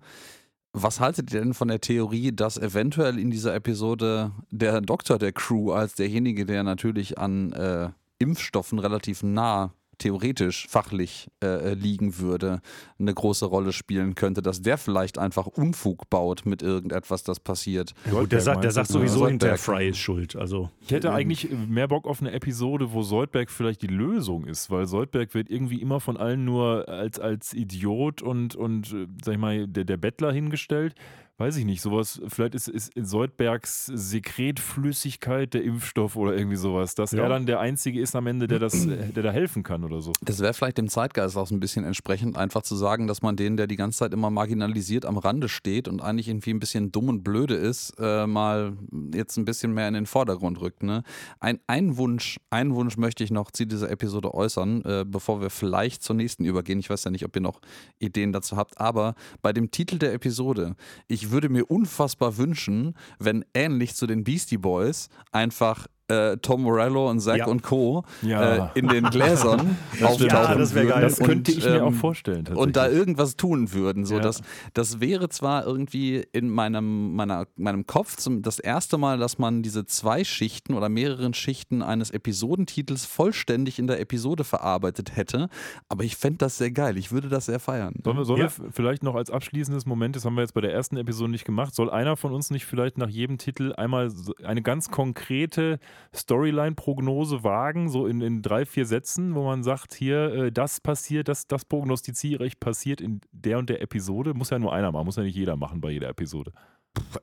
was 0.74 0.98
haltet 0.98 1.32
ihr 1.32 1.40
denn 1.40 1.54
von 1.54 1.68
der 1.68 1.80
Theorie, 1.80 2.32
dass 2.32 2.58
eventuell 2.58 3.18
in 3.18 3.30
dieser 3.30 3.54
Episode 3.54 4.32
der 4.50 4.80
Doktor 4.80 5.18
der 5.18 5.32
Crew 5.32 5.70
als 5.70 5.94
derjenige, 5.94 6.44
der 6.44 6.64
natürlich 6.64 7.16
an 7.16 7.52
äh, 7.52 7.90
Impfstoffen 8.18 8.80
relativ 8.80 9.22
nah 9.22 9.72
theoretisch 9.98 10.66
fachlich 10.68 11.28
äh, 11.42 11.74
liegen 11.74 12.18
würde, 12.18 12.60
eine 12.98 13.14
große 13.14 13.46
Rolle 13.46 13.72
spielen 13.72 14.14
könnte, 14.14 14.42
dass 14.42 14.62
der 14.62 14.78
vielleicht 14.78 15.18
einfach 15.18 15.46
Unfug 15.46 16.08
baut 16.10 16.46
mit 16.46 16.62
irgendetwas, 16.62 17.22
das 17.22 17.40
passiert. 17.40 17.94
Ja, 18.06 18.20
gut, 18.20 18.32
der, 18.32 18.40
sagt, 18.40 18.64
der 18.64 18.70
sagt 18.70 18.88
sowieso 18.88 19.24
Ja, 19.24 19.28
hinterher. 19.28 19.58
Fry 19.58 19.88
ist 19.88 19.98
schuld. 19.98 20.36
Also 20.36 20.70
Ich 20.80 20.90
hätte 20.90 21.12
eigentlich 21.12 21.50
mehr 21.50 21.88
Bock 21.88 22.06
auf 22.06 22.20
eine 22.20 22.32
Episode, 22.32 22.92
wo 22.92 23.02
Soldberg 23.02 23.50
vielleicht 23.50 23.82
die 23.82 23.86
Lösung 23.88 24.46
ist, 24.46 24.70
weil 24.70 24.86
Soldberg 24.86 25.34
wird 25.34 25.50
irgendwie 25.50 25.80
immer 25.80 26.00
von 26.00 26.16
allen 26.16 26.44
nur 26.44 26.88
als, 26.88 27.18
als 27.18 27.52
Idiot 27.54 28.22
und, 28.22 28.54
und 28.56 28.92
äh, 28.92 29.06
sag 29.24 29.34
ich 29.34 29.40
mal, 29.40 29.66
der, 29.66 29.84
der 29.84 29.96
Bettler 29.96 30.32
hingestellt. 30.32 30.94
Weiß 31.36 31.56
ich 31.56 31.64
nicht, 31.64 31.82
sowas, 31.82 32.20
vielleicht 32.28 32.54
ist, 32.54 32.68
ist 32.68 32.94
in 32.94 33.04
Soldbergs 33.06 33.86
Sekretflüssigkeit 33.86 35.52
der 35.52 35.64
Impfstoff 35.64 36.14
oder 36.14 36.36
irgendwie 36.36 36.56
sowas, 36.56 36.94
dass 36.94 37.10
Ja. 37.10 37.24
er 37.24 37.28
dann 37.28 37.44
der 37.46 37.58
Einzige 37.58 38.00
ist 38.00 38.14
am 38.14 38.28
Ende, 38.28 38.46
der, 38.46 38.60
das, 38.60 38.86
äh, 38.86 39.08
der 39.12 39.24
da 39.24 39.32
helfen 39.32 39.64
kann 39.64 39.82
oder 39.82 40.00
so. 40.00 40.12
Das 40.22 40.38
wäre 40.38 40.54
vielleicht 40.54 40.78
dem 40.78 40.88
Zeitgeist 40.88 41.36
auch 41.36 41.48
so 41.48 41.54
ein 41.56 41.58
bisschen 41.58 41.84
entsprechend, 41.84 42.36
einfach 42.36 42.62
zu 42.62 42.76
sagen, 42.76 43.08
dass 43.08 43.20
man 43.20 43.34
den, 43.34 43.56
der 43.56 43.66
die 43.66 43.74
ganze 43.74 43.98
Zeit 43.98 44.12
immer 44.12 44.30
marginalisiert 44.30 45.04
am 45.06 45.18
Rande 45.18 45.48
steht 45.48 45.88
und 45.88 46.00
eigentlich 46.00 46.28
irgendwie 46.28 46.50
ein 46.50 46.60
bisschen 46.60 46.92
dumm 46.92 47.08
und 47.08 47.24
blöde 47.24 47.54
ist, 47.56 47.94
äh, 47.98 48.28
mal 48.28 48.76
jetzt 49.12 49.36
ein 49.36 49.44
bisschen 49.44 49.74
mehr 49.74 49.88
in 49.88 49.94
den 49.94 50.06
Vordergrund 50.06 50.60
rückt. 50.60 50.84
Ne? 50.84 51.02
Ein, 51.40 51.58
ein 51.66 51.96
Wunsch, 51.96 52.38
einen 52.50 52.76
Wunsch 52.76 52.96
möchte 52.96 53.24
ich 53.24 53.32
noch 53.32 53.50
zu 53.50 53.66
dieser 53.66 53.90
Episode 53.90 54.32
äußern, 54.34 54.82
äh, 54.84 55.04
bevor 55.04 55.40
wir 55.40 55.50
vielleicht 55.50 56.04
zur 56.04 56.14
nächsten 56.14 56.44
übergehen. 56.44 56.78
Ich 56.78 56.90
weiß 56.90 57.02
ja 57.02 57.10
nicht, 57.10 57.24
ob 57.24 57.34
ihr 57.34 57.42
noch 57.42 57.60
Ideen 57.98 58.32
dazu 58.32 58.56
habt, 58.56 58.78
aber 58.80 59.16
bei 59.42 59.52
dem 59.52 59.72
Titel 59.72 59.98
der 59.98 60.12
Episode, 60.14 60.76
ich 61.08 61.23
würde 61.30 61.48
mir 61.48 61.70
unfassbar 61.70 62.36
wünschen, 62.36 62.94
wenn 63.18 63.44
ähnlich 63.54 63.94
zu 63.94 64.06
den 64.06 64.24
Beastie 64.24 64.58
Boys 64.58 65.08
einfach 65.32 65.86
äh, 66.08 66.36
Tom 66.38 66.62
Morello 66.62 67.08
und 67.10 67.20
Zack 67.20 67.38
Ja. 67.38 67.46
und 67.46 67.62
Co. 67.62 68.04
Ja. 68.22 68.66
Äh, 68.66 68.78
in 68.78 68.88
den 68.88 69.04
Gläsern 69.04 69.76
auftauchen 70.02 70.26
Ja, 70.28 70.54
das 70.54 70.74
würden 70.74 70.88
geil. 70.88 71.02
Das 71.02 71.18
könnte 71.18 71.52
und, 71.52 71.58
ich 71.58 71.64
mir 71.64 71.82
auch 71.82 71.88
ähm, 71.88 71.94
vorstellen. 71.94 72.46
und 72.48 72.76
da 72.76 72.88
irgendwas 72.88 73.36
tun 73.36 73.72
würden. 73.72 74.04
So, 74.04 74.16
Ja. 74.16 74.20
das, 74.20 74.42
das 74.74 75.00
wäre 75.00 75.28
zwar 75.28 75.64
irgendwie 75.66 76.24
in 76.32 76.50
meinem, 76.50 77.14
meiner, 77.14 77.46
meinem 77.56 77.86
Kopf 77.86 78.16
zum, 78.16 78.42
das 78.42 78.58
erste 78.58 78.98
Mal, 78.98 79.18
dass 79.18 79.38
man 79.38 79.62
diese 79.62 79.86
zwei 79.86 80.24
Schichten 80.24 80.74
oder 80.74 80.88
mehreren 80.88 81.32
Schichten 81.34 81.82
eines 81.82 82.10
Episodentitels 82.10 83.06
vollständig 83.06 83.78
in 83.78 83.86
der 83.86 84.00
Episode 84.00 84.44
verarbeitet 84.44 85.16
hätte, 85.16 85.48
aber 85.88 86.04
ich 86.04 86.16
fände 86.16 86.38
das 86.38 86.58
sehr 86.58 86.70
geil. 86.70 86.98
Ich 86.98 87.12
würde 87.12 87.28
das 87.28 87.46
sehr 87.46 87.60
feiern. 87.60 87.94
Sollen 88.04 88.16
wir, 88.18 88.24
sollen 88.24 88.40
Ja. 88.40 88.46
wir 88.58 88.70
vielleicht 88.72 89.02
noch 89.02 89.14
als 89.14 89.30
abschließendes 89.30 89.86
Moment, 89.86 90.16
das 90.16 90.24
haben 90.24 90.34
wir 90.34 90.42
jetzt 90.42 90.54
bei 90.54 90.60
der 90.60 90.72
ersten 90.72 90.96
Episode 90.96 91.30
nicht 91.30 91.44
gemacht, 91.44 91.74
soll 91.74 91.90
einer 91.90 92.16
von 92.16 92.32
uns 92.32 92.50
nicht 92.50 92.66
vielleicht 92.66 92.98
nach 92.98 93.08
jedem 93.08 93.38
Titel 93.38 93.72
einmal 93.76 94.12
eine 94.44 94.60
ganz 94.62 94.90
konkrete 94.90 95.78
Storyline-Prognose 96.14 97.44
wagen, 97.44 97.88
so 97.88 98.06
in, 98.06 98.20
in 98.20 98.42
drei, 98.42 98.64
vier 98.66 98.86
Sätzen, 98.86 99.34
wo 99.34 99.44
man 99.44 99.62
sagt, 99.62 99.94
hier, 99.94 100.32
äh, 100.34 100.52
das 100.52 100.80
passiert, 100.80 101.28
das, 101.28 101.46
das 101.46 101.64
prognostiziere 101.64 102.46
ich, 102.46 102.60
passiert 102.60 103.00
in 103.00 103.20
der 103.32 103.58
und 103.58 103.68
der 103.70 103.82
Episode. 103.82 104.34
Muss 104.34 104.50
ja 104.50 104.58
nur 104.58 104.72
einer 104.72 104.92
machen, 104.92 105.06
muss 105.06 105.16
ja 105.16 105.22
nicht 105.22 105.36
jeder 105.36 105.56
machen 105.56 105.80
bei 105.80 105.90
jeder 105.90 106.08
Episode. 106.08 106.52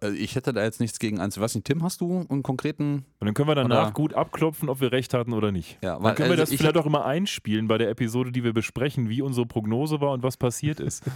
Äh, 0.01 0.09
Ich 0.11 0.35
hätte 0.35 0.51
da 0.53 0.63
jetzt 0.63 0.79
nichts 0.81 0.99
gegen 0.99 1.19
eins. 1.19 1.37
Ich 1.37 1.41
weiß 1.41 1.55
nicht, 1.55 1.65
Tim, 1.65 1.83
hast 1.83 2.01
du 2.01 2.25
einen 2.29 2.43
konkreten? 2.43 3.05
Und 3.19 3.25
dann 3.25 3.33
können 3.33 3.47
wir 3.47 3.55
danach 3.55 3.83
Oder- 3.87 3.91
gut 3.93 4.13
abklopfen, 4.13 4.69
ob 4.69 4.81
wir 4.81 4.91
recht 4.91 5.13
hatten 5.13 5.33
oder 5.33 5.51
nicht. 5.51 5.77
Ja, 5.83 5.99
Dann 5.99 6.15
können 6.15 6.29
wir 6.29 6.31
also 6.31 6.41
das 6.43 6.51
ich- 6.51 6.57
vielleicht 6.59 6.77
auch 6.77 6.85
immer 6.85 7.05
einspielen 7.05 7.67
bei 7.67 7.77
der 7.77 7.89
Episode, 7.89 8.31
die 8.31 8.43
wir 8.43 8.53
besprechen, 8.53 9.09
wie 9.09 9.21
unsere 9.21 9.45
Prognose 9.45 10.01
war 10.01 10.11
und 10.11 10.23
was 10.23 10.37
passiert 10.37 10.79
ist. 10.79 11.03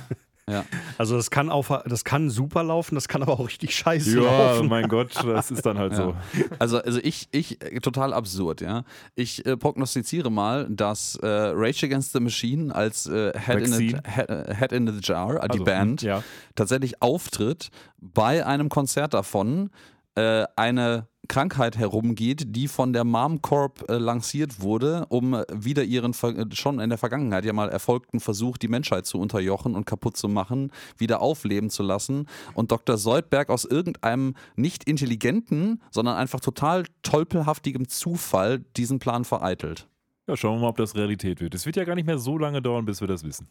Also 1.00 1.18
das 1.18 1.32
kann, 1.32 1.50
auf, 1.50 1.74
das 1.88 2.04
kann 2.04 2.30
super 2.30 2.64
laufen, 2.64 2.94
das 2.94 3.08
kann 3.08 3.24
aber 3.24 3.34
auch 3.34 3.48
richtig 3.48 3.76
scheiße 3.76 4.22
ja, 4.22 4.52
laufen. 4.54 4.68
mein 4.70 4.88
Gott, 4.88 5.10
das 5.26 5.50
ist 5.50 5.66
dann 5.66 5.80
halt 5.80 5.94
Ja. 5.94 5.98
so. 5.98 6.16
Also, 6.60 6.78
also 6.78 7.00
ich, 7.02 7.28
ich, 7.32 7.62
äh, 7.64 7.80
total 7.80 8.14
absurd, 8.14 8.62
ja. 8.62 8.84
Ich 9.16 9.44
äh, 9.48 9.58
prognostiziere 9.58 10.30
mal, 10.32 10.68
dass 10.70 11.16
äh, 11.16 11.26
Rage 11.28 11.88
Against 11.88 12.14
the 12.14 12.20
Machine 12.20 12.74
als 12.76 13.08
äh, 13.08 13.34
Head, 13.40 13.62
in 13.68 13.74
the. 13.74 13.98
Head, 14.06 14.30
äh, 14.30 14.54
Head 14.56 14.72
in 14.72 14.88
the 14.88 15.00
Jar, 15.02 15.38
äh, 15.38 15.48
die 15.48 15.52
Also, 15.54 15.64
Band, 15.64 16.02
Ja. 16.04 16.22
tatsächlich 16.54 17.02
auftritt, 17.02 17.70
bei 18.00 18.46
einem 18.46 18.70
Konzert 18.70 19.16
davon 19.16 19.72
äh, 20.16 20.46
eine 20.56 21.08
Krankheit 21.28 21.78
herumgeht, 21.78 22.56
die 22.56 22.68
von 22.68 22.94
der 22.94 23.04
Mom 23.04 23.42
Corp 23.42 23.90
äh, 23.90 23.98
lanciert 23.98 24.62
wurde, 24.62 25.06
um 25.10 25.42
wieder 25.52 25.84
ihren 25.84 26.14
ver- 26.14 26.46
schon 26.54 26.80
in 26.80 26.90
der 26.90 26.98
Vergangenheit 27.00 27.46
ja 27.46 27.54
mal 27.54 27.70
erfolgten 27.70 28.20
Versuch, 28.20 28.58
die 28.58 28.68
Menschheit 28.68 29.06
zu 29.06 29.20
unterjochen 29.20 29.76
und 29.76 29.86
kaputt 29.86 30.18
zu 30.18 30.28
machen, 30.28 30.72
wieder 30.98 31.22
aufleben 31.22 31.70
zu 31.70 31.84
lassen. 31.84 32.28
Und 32.54 32.72
Dr. 32.72 32.98
Soldberg 32.98 33.50
aus 33.50 33.66
irgendeinem 33.66 34.36
nicht 34.56 34.84
intelligenten, 34.84 35.82
sondern 35.92 36.16
einfach 36.16 36.40
total 36.40 36.84
tolpelhaftigem 37.02 37.88
Zufall 37.88 38.60
diesen 38.78 39.00
Plan 39.00 39.26
vereitelt. 39.26 39.88
Ja, 40.28 40.38
schauen 40.38 40.58
wir 40.58 40.62
mal, 40.62 40.70
ob 40.70 40.78
das 40.78 40.96
Realität 40.96 41.40
wird. 41.42 41.56
Es 41.56 41.66
wird 41.66 41.76
ja 41.76 41.84
gar 41.84 41.96
nicht 41.96 42.08
mehr 42.08 42.18
so 42.18 42.38
lange 42.38 42.62
dauern, 42.62 42.86
bis 42.86 43.02
wir 43.02 43.08
das 43.08 43.24
wissen. 43.24 43.48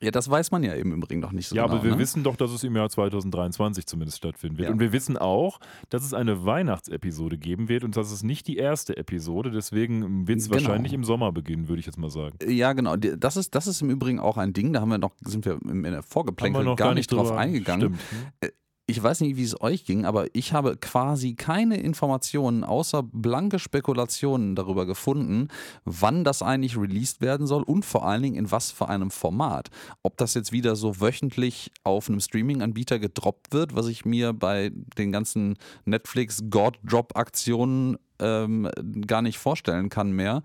Ja, 0.00 0.10
das 0.10 0.30
weiß 0.30 0.50
man 0.50 0.62
ja 0.62 0.74
im 0.74 0.92
Übrigen 0.92 1.20
noch 1.20 1.32
nicht 1.32 1.48
so 1.48 1.56
ja, 1.56 1.62
genau. 1.62 1.76
aber 1.76 1.84
wir 1.84 1.92
ne? 1.92 1.98
wissen 1.98 2.22
doch, 2.22 2.36
dass 2.36 2.50
es 2.50 2.62
im 2.62 2.76
Jahr 2.76 2.88
2023 2.88 3.86
zumindest 3.86 4.18
stattfinden 4.18 4.58
wird. 4.58 4.68
Ja. 4.68 4.72
Und 4.72 4.80
wir 4.80 4.92
wissen 4.92 5.16
auch, 5.16 5.58
dass 5.88 6.04
es 6.04 6.12
eine 6.14 6.44
Weihnachtsepisode 6.44 7.38
geben 7.38 7.68
wird 7.68 7.84
und 7.84 7.96
das 7.96 8.12
ist 8.12 8.22
nicht 8.22 8.46
die 8.46 8.58
erste 8.58 8.96
Episode. 8.96 9.50
Deswegen 9.50 10.28
wird 10.28 10.38
es 10.38 10.48
Genau. 10.48 10.60
wahrscheinlich 10.60 10.92
im 10.92 11.04
Sommer 11.04 11.32
beginnen, 11.32 11.68
würde 11.68 11.80
ich 11.80 11.86
jetzt 11.86 11.98
mal 11.98 12.10
sagen. 12.10 12.38
Ja, 12.46 12.74
genau. 12.74 12.96
Das 12.96 13.36
ist, 13.36 13.54
das 13.54 13.66
ist 13.66 13.80
im 13.80 13.90
Übrigen 13.90 14.20
auch 14.20 14.36
ein 14.36 14.52
Ding, 14.52 14.72
da 14.72 14.80
haben 14.80 14.90
wir 14.90 14.98
noch, 14.98 15.12
sind 15.24 15.46
wir 15.46 15.58
in 15.62 15.82
der 15.82 16.02
Vorgeplänkel 16.02 16.64
noch 16.64 16.76
gar, 16.76 16.94
nicht 16.94 17.10
drauf 17.10 17.32
eingegangen. 17.32 17.98
Stimmt. 18.40 18.54
Ich 18.90 19.02
weiß 19.02 19.20
nicht, 19.20 19.36
wie 19.36 19.44
es 19.44 19.60
euch 19.60 19.84
ging, 19.84 20.06
aber 20.06 20.34
ich 20.34 20.54
habe 20.54 20.78
quasi 20.78 21.34
keine 21.34 21.76
Informationen 21.76 22.64
außer 22.64 23.02
blanke 23.02 23.58
Spekulationen 23.58 24.56
darüber 24.56 24.86
gefunden, 24.86 25.48
wann 25.84 26.24
das 26.24 26.40
eigentlich 26.40 26.78
released 26.78 27.20
werden 27.20 27.46
soll 27.46 27.64
und 27.64 27.84
vor 27.84 28.06
allen 28.06 28.22
Dingen 28.22 28.36
in 28.36 28.50
was 28.50 28.70
für 28.70 28.88
einem 28.88 29.10
Format. 29.10 29.68
Ob 30.02 30.16
das 30.16 30.32
jetzt 30.32 30.52
wieder 30.52 30.74
so 30.74 31.02
wöchentlich 31.02 31.70
auf 31.84 32.08
einem 32.08 32.20
Streaming-Anbieter 32.20 32.98
gedroppt 32.98 33.52
wird, 33.52 33.76
was 33.76 33.88
ich 33.88 34.06
mir 34.06 34.32
bei 34.32 34.70
den 34.96 35.12
ganzen 35.12 35.58
Netflix-God-Drop-Aktionen 35.84 37.98
ähm, 38.20 38.70
gar 39.06 39.20
nicht 39.20 39.36
vorstellen 39.36 39.90
kann 39.90 40.12
mehr. 40.12 40.42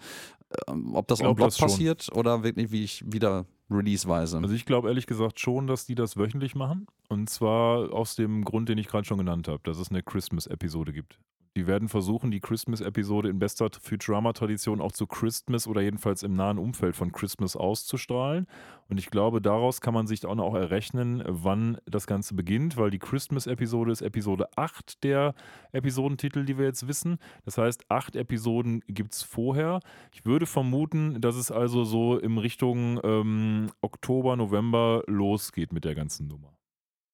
Ähm, 0.68 0.96
ob 0.96 1.08
das 1.08 1.22
on 1.22 1.34
Block 1.34 1.58
passiert 1.58 2.10
oder 2.14 2.44
wirklich 2.44 2.74
wie 2.74 2.84
ich 2.84 3.06
wieder 3.08 3.46
releaseweise. 3.74 4.38
Also 4.38 4.54
ich 4.54 4.66
glaube 4.66 4.88
ehrlich 4.88 5.08
gesagt 5.08 5.40
schon, 5.40 5.68
dass 5.68 5.86
die 5.86 5.96
das 5.96 6.18
wöchentlich 6.18 6.56
machen. 6.56 6.88
Und 7.10 7.30
zwar 7.30 7.94
aus 7.94 8.16
dem 8.16 8.44
Grund, 8.44 8.70
den 8.70 8.78
ich 8.78 8.88
gerade 8.88 9.06
schon 9.06 9.18
genannt 9.18 9.48
habe, 9.48 9.62
dass 9.64 9.78
es 9.78 9.90
eine 9.90 10.04
Christmas-Episode 10.04 10.94
gibt. 10.94 11.20
Die 11.56 11.68
werden 11.68 11.88
versuchen, 11.88 12.32
die 12.32 12.40
Christmas-Episode 12.40 13.30
in 13.30 13.38
bester 13.38 13.70
Futurama-Tradition 13.80 14.82
auch 14.82 14.92
zu 14.92 15.06
Christmas 15.06 15.68
oder 15.68 15.82
jedenfalls 15.82 16.24
im 16.24 16.34
nahen 16.34 16.58
Umfeld 16.58 16.96
von 16.96 17.12
Christmas 17.12 17.56
auszustrahlen. 17.56 18.48
Und 18.90 18.98
ich 18.98 19.12
glaube, 19.12 19.40
daraus 19.40 19.80
kann 19.80 19.94
man 19.94 20.08
sich 20.08 20.26
auch 20.26 20.34
noch 20.34 20.56
errechnen, 20.56 21.24
wann 21.28 21.78
das 21.86 22.08
Ganze 22.08 22.34
beginnt, 22.34 22.76
weil 22.78 22.90
die 22.90 22.98
Christmas-Episode 22.98 23.92
ist 23.92 24.02
Episode 24.02 24.48
8 24.56 25.04
der 25.04 25.36
Episodentitel, 25.74 26.44
die 26.44 26.58
wir 26.58 26.66
jetzt 26.66 26.88
wissen. 26.88 27.18
Das 27.46 27.60
heißt, 27.60 27.86
acht 27.88 28.16
Episoden 28.16 28.82
gibt 28.88 29.14
es 29.14 29.22
vorher. 29.22 29.80
Ich 30.12 30.26
würde 30.26 30.48
vermuten, 30.48 31.22
dass 31.22 31.36
es 31.36 31.52
also 31.52 31.84
so 31.84 32.18
in 32.18 32.40
Richtung 32.40 33.00
ähm, 33.04 33.70
Oktober, 33.82 34.36
November 34.36 35.04
losgeht 35.06 35.72
mit 35.72 35.86
der 35.86 35.94
ganzen 35.94 36.28
Nummer. 36.28 36.58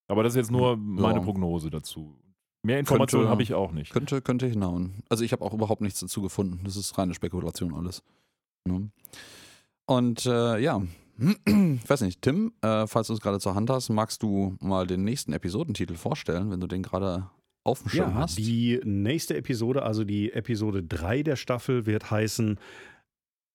Aber 0.07 0.23
das 0.23 0.33
ist 0.33 0.37
jetzt 0.37 0.51
nur 0.51 0.77
meine 0.77 1.19
Ja. 1.19 1.25
Prognose 1.25 1.69
dazu. 1.69 2.15
Mehr 2.63 2.79
Informationen 2.79 3.29
habe 3.29 3.41
ich 3.43 3.53
auch 3.53 3.71
nicht. 3.71 3.91
Könnte, 3.93 4.21
könnte 4.21 4.45
hinhauen. 4.47 5.01
Also 5.09 5.23
ich 5.23 5.31
habe 5.31 5.43
auch 5.45 5.53
überhaupt 5.53 5.81
nichts 5.81 5.99
dazu 5.99 6.21
gefunden. 6.21 6.59
Das 6.63 6.75
ist 6.75 6.97
reine 6.97 7.13
Spekulation 7.13 7.73
alles. 7.73 8.03
Ne? 8.65 8.89
Und 9.85 10.25
äh, 10.25 10.59
ja, 10.59 10.81
ich 11.17 11.37
weiß 11.89 12.01
nicht, 12.01 12.21
Tim, 12.21 12.53
äh, 12.61 12.85
falls 12.85 13.07
du 13.07 13.13
es 13.13 13.21
gerade 13.21 13.39
zur 13.39 13.55
Hand 13.55 13.69
hast, 13.69 13.89
magst 13.89 14.23
du 14.23 14.55
mal 14.59 14.85
den 14.87 15.03
nächsten 15.03 15.33
Episodentitel 15.33 15.95
vorstellen, 15.95 16.51
wenn 16.51 16.59
du 16.59 16.67
den 16.67 16.83
gerade 16.83 17.29
auf 17.63 17.81
dem 17.81 17.89
Schirm 17.89 18.09
Ja, 18.11 18.15
hast? 18.15 18.37
die 18.37 18.79
nächste 18.83 19.35
Episode, 19.37 19.83
also 19.83 20.03
die 20.03 20.31
Episode 20.33 20.83
3 20.83 21.23
der 21.23 21.35
Staffel, 21.37 21.85
wird 21.85 22.11
heißen 22.11 22.59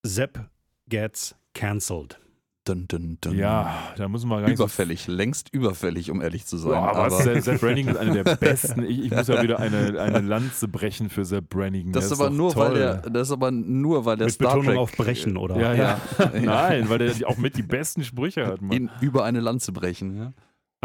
Sepp 0.03 0.49
Gets 0.87 1.35
Cancelled. 1.53 2.19
Dun, 2.65 2.87
dun, 2.87 3.19
dun. 3.21 3.37
Ja, 3.37 3.75
da 3.95 4.07
müssen 4.09 4.27
wir 4.27 4.39
gar 4.41 4.47
nicht 4.47 4.57
so 4.57 4.63
Überfällig, 4.63 5.05
längst 5.07 5.53
überfällig, 5.53 6.09
um 6.09 6.19
ehrlich 6.19 6.47
zu 6.47 6.57
sein. 6.57 6.71
Ja, 6.71 6.79
aber, 6.79 7.15
aber 7.15 7.41
Seth 7.41 7.61
Brannigan 7.61 7.93
ist 7.93 8.01
einer 8.01 8.23
der 8.23 8.35
besten. 8.39 8.83
Ich, 8.83 9.05
ich 9.05 9.11
muss 9.11 9.27
ja 9.27 9.43
wieder 9.43 9.59
eine, 9.59 10.01
eine 10.01 10.21
Lanze 10.21 10.67
brechen 10.67 11.09
für 11.11 11.25
Seth 11.25 11.47
Brannigan. 11.47 11.91
das 11.93 12.07
Der 12.07 12.13
ist 12.15 12.19
aber 12.19 12.31
nur, 12.31 12.51
toll. 12.53 12.69
weil 12.69 12.73
der, 12.73 12.95
das 13.11 13.27
ist 13.27 13.33
aber 13.33 13.51
nur, 13.51 14.05
weil 14.05 14.17
der 14.17 14.25
Mit 14.25 14.33
Star 14.33 14.47
Betonung 14.55 14.65
Trek 14.65 14.77
auf 14.79 14.91
Brechen, 14.93 15.37
oder? 15.37 15.57
Ja, 15.57 15.73
ja. 15.73 16.01
Ja. 16.33 16.39
Nein, 16.41 16.89
weil 16.89 16.97
der 16.97 17.13
auch 17.27 17.37
mit 17.37 17.55
die 17.55 17.61
besten 17.63 18.03
Sprüche 18.03 18.47
hat. 18.47 18.61
Mann. 18.61 18.71
ihn 18.71 18.89
über 18.99 19.23
eine 19.25 19.41
Lanze 19.41 19.71
brechen. 19.71 20.17
Ja? 20.17 20.33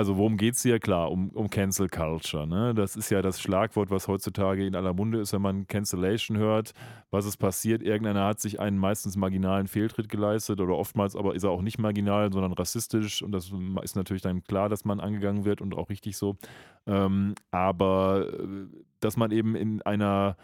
Also 0.01 0.16
worum 0.16 0.39
geht 0.39 0.55
es 0.55 0.62
hier? 0.62 0.81
Klar, 0.81 1.10
um, 1.10 1.28
um 1.28 1.51
Cancel 1.51 1.90
Culture. 1.90 2.47
Ne? 2.47 2.72
Das 2.72 2.97
ist 2.97 3.10
ja 3.10 3.20
das 3.20 3.39
Schlagwort, 3.39 3.90
was 3.90 4.09
heutzutage 4.09 4.64
in 4.64 4.74
aller 4.74 4.94
Munde 4.94 5.20
ist, 5.20 5.35
wenn 5.35 5.43
man 5.43 5.66
Cancellation 5.66 6.39
hört. 6.39 6.72
Was 7.10 7.27
ist 7.27 7.36
passiert? 7.36 7.82
Irgendeiner 7.82 8.24
hat 8.24 8.40
sich 8.40 8.60
einen 8.60 8.78
meistens 8.78 9.18
marginalen 9.18 9.66
Fehltritt 9.66 10.09
geleistet 10.09 10.59
oder 10.59 10.74
oftmals 10.74 11.16
aber 11.16 11.35
ist 11.35 11.43
er 11.43 11.51
auch 11.51 11.60
nicht 11.60 11.78
marginal, 11.78 12.32
sondern 12.32 12.55
rassistisch. 12.55 13.20
Und 13.20 13.32
das 13.32 13.52
ist 13.82 13.94
natürlich 13.94 14.22
dann 14.22 14.43
klar, 14.43 14.70
dass 14.70 14.86
man 14.86 15.01
angegangen 15.01 15.44
wird 15.44 15.60
und 15.60 15.77
auch 15.77 15.90
richtig 15.90 16.16
so. 16.16 16.39
Ähm, 16.86 17.35
aber 17.51 18.27
äh, 18.27 18.68
dass 19.01 19.18
man 19.18 19.31
eben 19.32 19.55
in 19.55 19.82
einer 19.82 20.39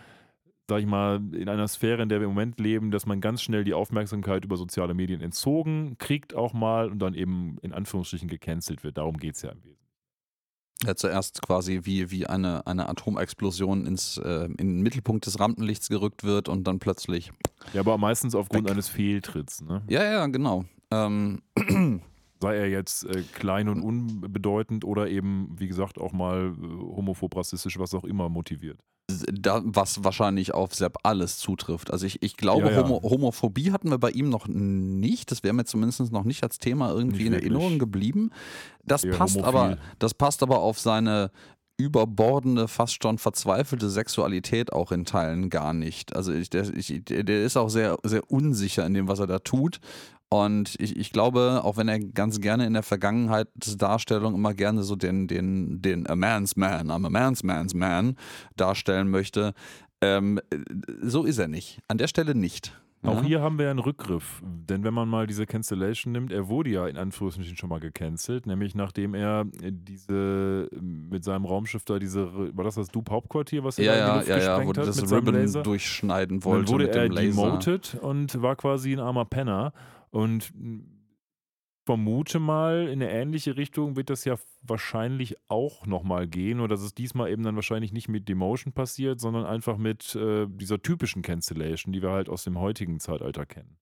sag 0.68 0.80
ich 0.80 0.86
mal, 0.86 1.20
in 1.32 1.48
einer 1.48 1.68
Sphäre, 1.68 2.02
in 2.02 2.08
der 2.08 2.20
wir 2.20 2.26
im 2.26 2.34
Moment 2.34 2.58
leben, 2.58 2.90
dass 2.90 3.06
man 3.06 3.20
ganz 3.20 3.42
schnell 3.42 3.64
die 3.64 3.74
Aufmerksamkeit 3.74 4.44
über 4.44 4.56
soziale 4.56 4.94
Medien 4.94 5.20
entzogen 5.20 5.96
kriegt 5.98 6.34
auch 6.34 6.52
mal 6.52 6.90
und 6.90 6.98
dann 6.98 7.14
eben 7.14 7.58
in 7.62 7.72
Anführungsstrichen 7.72 8.28
gecancelt 8.28 8.82
wird. 8.82 8.98
Darum 8.98 9.18
geht 9.18 9.36
es 9.36 9.42
ja 9.42 9.50
im 9.50 9.58
Wesentlichen. 9.58 9.76
Ja, 10.84 10.94
zuerst 10.94 11.40
quasi 11.40 11.80
wie, 11.84 12.10
wie 12.10 12.26
eine, 12.26 12.66
eine 12.66 12.88
Atomexplosion 12.88 13.86
ins, 13.86 14.18
äh, 14.18 14.44
in 14.44 14.56
den 14.56 14.82
Mittelpunkt 14.82 15.24
des 15.24 15.40
Rampenlichts 15.40 15.88
gerückt 15.88 16.22
wird 16.22 16.48
und 16.50 16.64
dann 16.64 16.80
plötzlich. 16.80 17.32
Ja, 17.72 17.80
aber 17.80 17.96
meistens 17.96 18.34
aufgrund 18.34 18.64
Weg. 18.64 18.72
eines 18.72 18.88
Fehltritts. 18.88 19.62
Ne? 19.62 19.82
Ja, 19.88 20.04
ja, 20.04 20.26
genau. 20.26 20.64
Ähm, 20.90 21.40
Sei 22.40 22.56
er 22.56 22.68
jetzt 22.68 23.04
äh, 23.04 23.22
klein 23.32 23.68
und 23.68 23.82
unbedeutend 23.82 24.84
oder 24.84 25.08
eben, 25.08 25.54
wie 25.56 25.68
gesagt, 25.68 25.98
auch 25.98 26.12
mal 26.12 26.52
äh, 26.54 26.66
homophob, 26.96 27.34
rassistisch, 27.36 27.78
was 27.78 27.94
auch 27.94 28.04
immer 28.04 28.28
motiviert. 28.28 28.78
da, 29.32 29.62
was 29.64 30.04
wahrscheinlich 30.04 30.52
auf 30.52 30.74
Sepp 30.74 30.98
alles 31.02 31.38
zutrifft. 31.38 31.90
Also 31.92 32.06
ich, 32.06 32.22
ich 32.22 32.36
glaube, 32.36 32.66
Ja, 32.66 32.72
ja. 32.72 32.82
Homo, 32.82 33.02
Homophobie 33.02 33.72
hatten 33.72 33.90
wir 33.90 33.98
bei 33.98 34.10
ihm 34.10 34.28
noch 34.28 34.48
nicht. 34.48 35.30
Das 35.30 35.42
wäre 35.42 35.54
mir 35.54 35.64
zumindest 35.64 36.12
noch 36.12 36.24
nicht 36.24 36.42
als 36.42 36.58
Thema 36.58 36.90
irgendwie 36.90 37.18
Nicht 37.18 37.26
in 37.26 37.32
wirklich. 37.32 37.52
Erinnerung 37.52 37.78
geblieben. 37.78 38.30
Das 38.84 39.04
Eher 39.04 39.14
passt 39.14 39.36
homophil. 39.36 39.60
aber, 39.60 39.78
das 39.98 40.12
passt 40.14 40.42
aber 40.42 40.58
auf 40.60 40.78
seine 40.78 41.30
überbordende, 41.78 42.68
fast 42.68 43.02
schon 43.02 43.18
verzweifelte 43.18 43.90
Sexualität 43.90 44.72
auch 44.72 44.92
in 44.92 45.04
Teilen 45.04 45.50
gar 45.50 45.74
nicht. 45.74 46.16
Also 46.16 46.32
ich, 46.32 46.48
der, 46.48 46.74
ich, 46.74 47.02
der 47.04 47.44
ist 47.44 47.56
auch 47.56 47.68
sehr, 47.68 47.98
sehr 48.02 48.30
unsicher 48.30 48.86
in 48.86 48.94
dem, 48.94 49.08
was 49.08 49.18
er 49.18 49.26
da 49.26 49.38
tut. 49.38 49.78
Und 50.28 50.74
ich, 50.80 50.96
ich 50.96 51.12
glaube, 51.12 51.60
auch 51.62 51.76
wenn 51.76 51.88
er 51.88 52.00
ganz 52.00 52.40
gerne 52.40 52.66
in 52.66 52.72
der 52.72 52.82
Vergangenheitsdarstellung 52.82 54.34
immer 54.34 54.54
gerne 54.54 54.82
so 54.82 54.96
den, 54.96 55.28
den, 55.28 55.80
den 55.82 56.06
A 56.08 56.16
Man's 56.16 56.56
Man, 56.56 56.90
I'm 56.90 57.06
a 57.06 57.10
Man's 57.10 57.44
Man's 57.44 57.74
Man 57.74 58.16
darstellen 58.56 59.08
möchte, 59.10 59.54
ähm, 60.00 60.40
so 61.00 61.24
ist 61.24 61.38
er 61.38 61.48
nicht. 61.48 61.80
An 61.88 61.98
der 61.98 62.08
Stelle 62.08 62.34
nicht. 62.34 62.76
Auch 63.02 63.20
Ja? 63.20 63.22
hier 63.22 63.40
haben 63.40 63.58
wir 63.58 63.70
einen 63.70 63.78
Rückgriff, 63.78 64.42
denn 64.42 64.82
wenn 64.82 64.94
man 64.94 65.08
mal 65.08 65.26
diese 65.26 65.46
Cancellation 65.46 66.12
nimmt, 66.12 66.32
er 66.32 66.48
wurde 66.48 66.70
ja 66.70 66.88
in 66.88 66.96
Anführungsstrichen 66.96 67.56
schon 67.56 67.68
mal 67.68 67.78
gecancelt, 67.78 68.46
nämlich 68.46 68.74
nachdem 68.74 69.14
er 69.14 69.44
diese 69.44 70.68
mit 70.80 71.22
seinem 71.22 71.44
Raumschiff 71.44 71.84
da 71.84 71.98
diese, 71.98 72.32
war 72.56 72.64
das 72.64 72.74
das 72.74 72.88
Dupe 72.88 73.12
Hauptquartier, 73.12 73.62
was 73.62 73.78
er 73.78 73.84
Ja, 73.84 73.92
da 73.92 73.98
in 73.98 74.04
die 74.04 74.08
ja, 74.08 74.16
Luft 74.16 74.28
ja, 74.28 74.36
ja, 74.38 74.42
wo 74.42 74.70
gesprengt 74.70 74.78
hat 74.78 74.86
das 74.88 75.00
mit 75.00 75.08
seinem 75.08 75.18
Ribbon 75.18 75.34
Laser? 75.34 75.62
durchschneiden 75.62 76.40
Dann 76.40 76.44
wollte 76.44 76.72
wurde 76.72 76.84
mit 76.86 76.96
er 76.96 77.08
demoted 77.08 77.96
und 78.00 78.42
war 78.42 78.56
quasi 78.56 78.92
ein 78.92 79.00
armer 79.00 79.24
Penner. 79.24 79.72
Und 80.16 80.50
mh, 80.54 80.82
vermute 81.84 82.38
mal, 82.38 82.88
in 82.88 83.02
eine 83.02 83.10
ähnliche 83.10 83.58
Richtung 83.58 83.96
wird 83.96 84.08
das 84.08 84.24
ja 84.24 84.36
wahrscheinlich 84.62 85.36
auch 85.48 85.84
nochmal 85.84 86.26
gehen. 86.26 86.56
Nur 86.56 86.68
dass 86.68 86.80
es 86.80 86.94
diesmal 86.94 87.30
eben 87.30 87.42
dann 87.42 87.54
wahrscheinlich 87.54 87.92
nicht 87.92 88.08
mit 88.08 88.26
Demotion 88.26 88.72
passiert, 88.72 89.20
sondern 89.20 89.44
einfach 89.44 89.76
mit 89.76 90.14
äh, 90.14 90.46
dieser 90.48 90.80
typischen 90.80 91.20
Cancellation, 91.20 91.92
die 91.92 92.00
wir 92.00 92.12
halt 92.12 92.30
aus 92.30 92.44
dem 92.44 92.58
heutigen 92.58 92.98
Zeitalter 92.98 93.44
kennen. 93.44 93.76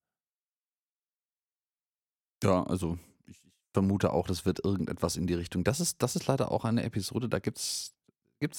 Ja, 2.42 2.64
also 2.64 2.98
ich 3.28 3.40
ich 3.44 3.70
vermute 3.72 4.12
auch, 4.12 4.26
das 4.26 4.44
wird 4.44 4.64
irgendetwas 4.64 5.16
in 5.16 5.28
die 5.28 5.34
Richtung. 5.34 5.62
Das 5.62 5.78
ist, 5.78 6.02
das 6.02 6.16
ist 6.16 6.26
leider 6.26 6.50
auch 6.50 6.64
eine 6.64 6.82
Episode, 6.82 7.28
da 7.28 7.38
gibt 7.38 7.58
es 7.58 7.94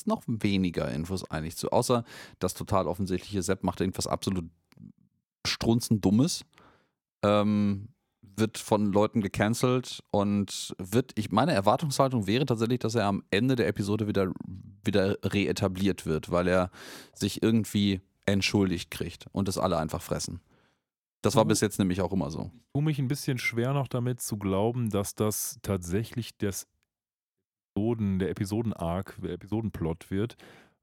noch 0.05 0.23
weniger 0.27 0.89
Infos 0.89 1.29
eigentlich 1.29 1.57
zu. 1.57 1.71
Außer 1.71 2.05
das 2.39 2.53
total 2.53 2.87
offensichtliche 2.87 3.43
Sepp 3.43 3.63
macht 3.65 3.81
irgendwas 3.81 4.07
absolut 4.07 4.49
strunzend 5.45 6.05
Dummes. 6.05 6.45
Ähm, 7.25 7.89
wird 8.37 8.57
von 8.57 8.91
Leuten 8.91 9.21
gecancelt 9.21 10.03
und 10.11 10.75
wird, 10.77 11.13
ich 11.15 11.31
meine 11.31 11.53
Erwartungshaltung 11.53 12.27
wäre 12.27 12.45
tatsächlich, 12.45 12.79
dass 12.79 12.95
er 12.95 13.05
am 13.05 13.23
Ende 13.31 13.55
der 13.55 13.67
Episode 13.67 14.07
wieder, 14.07 14.31
wieder 14.83 15.17
reetabliert 15.23 16.05
wird, 16.05 16.31
weil 16.31 16.47
er 16.47 16.69
sich 17.13 17.41
irgendwie 17.41 18.01
entschuldigt 18.25 18.91
kriegt 18.91 19.27
und 19.31 19.47
das 19.47 19.57
alle 19.57 19.77
einfach 19.77 20.01
fressen. 20.01 20.41
Das 21.21 21.35
war 21.35 21.45
bis 21.45 21.61
jetzt 21.61 21.79
nämlich 21.79 22.01
auch 22.01 22.11
immer 22.11 22.29
so. 22.29 22.51
tue 22.73 22.83
mich 22.83 22.99
ein 22.99 23.07
bisschen 23.07 23.39
schwer 23.39 23.73
noch 23.73 23.87
damit 23.87 24.21
zu 24.21 24.37
glauben, 24.37 24.89
dass 24.89 25.15
das 25.15 25.57
tatsächlich 25.61 26.37
das 26.37 26.67
Episoden, 27.75 28.19
der 28.19 28.29
Episoden-Arc, 28.29 29.17
der 29.21 29.33
Episodenplot 29.33 30.11
wird, 30.11 30.37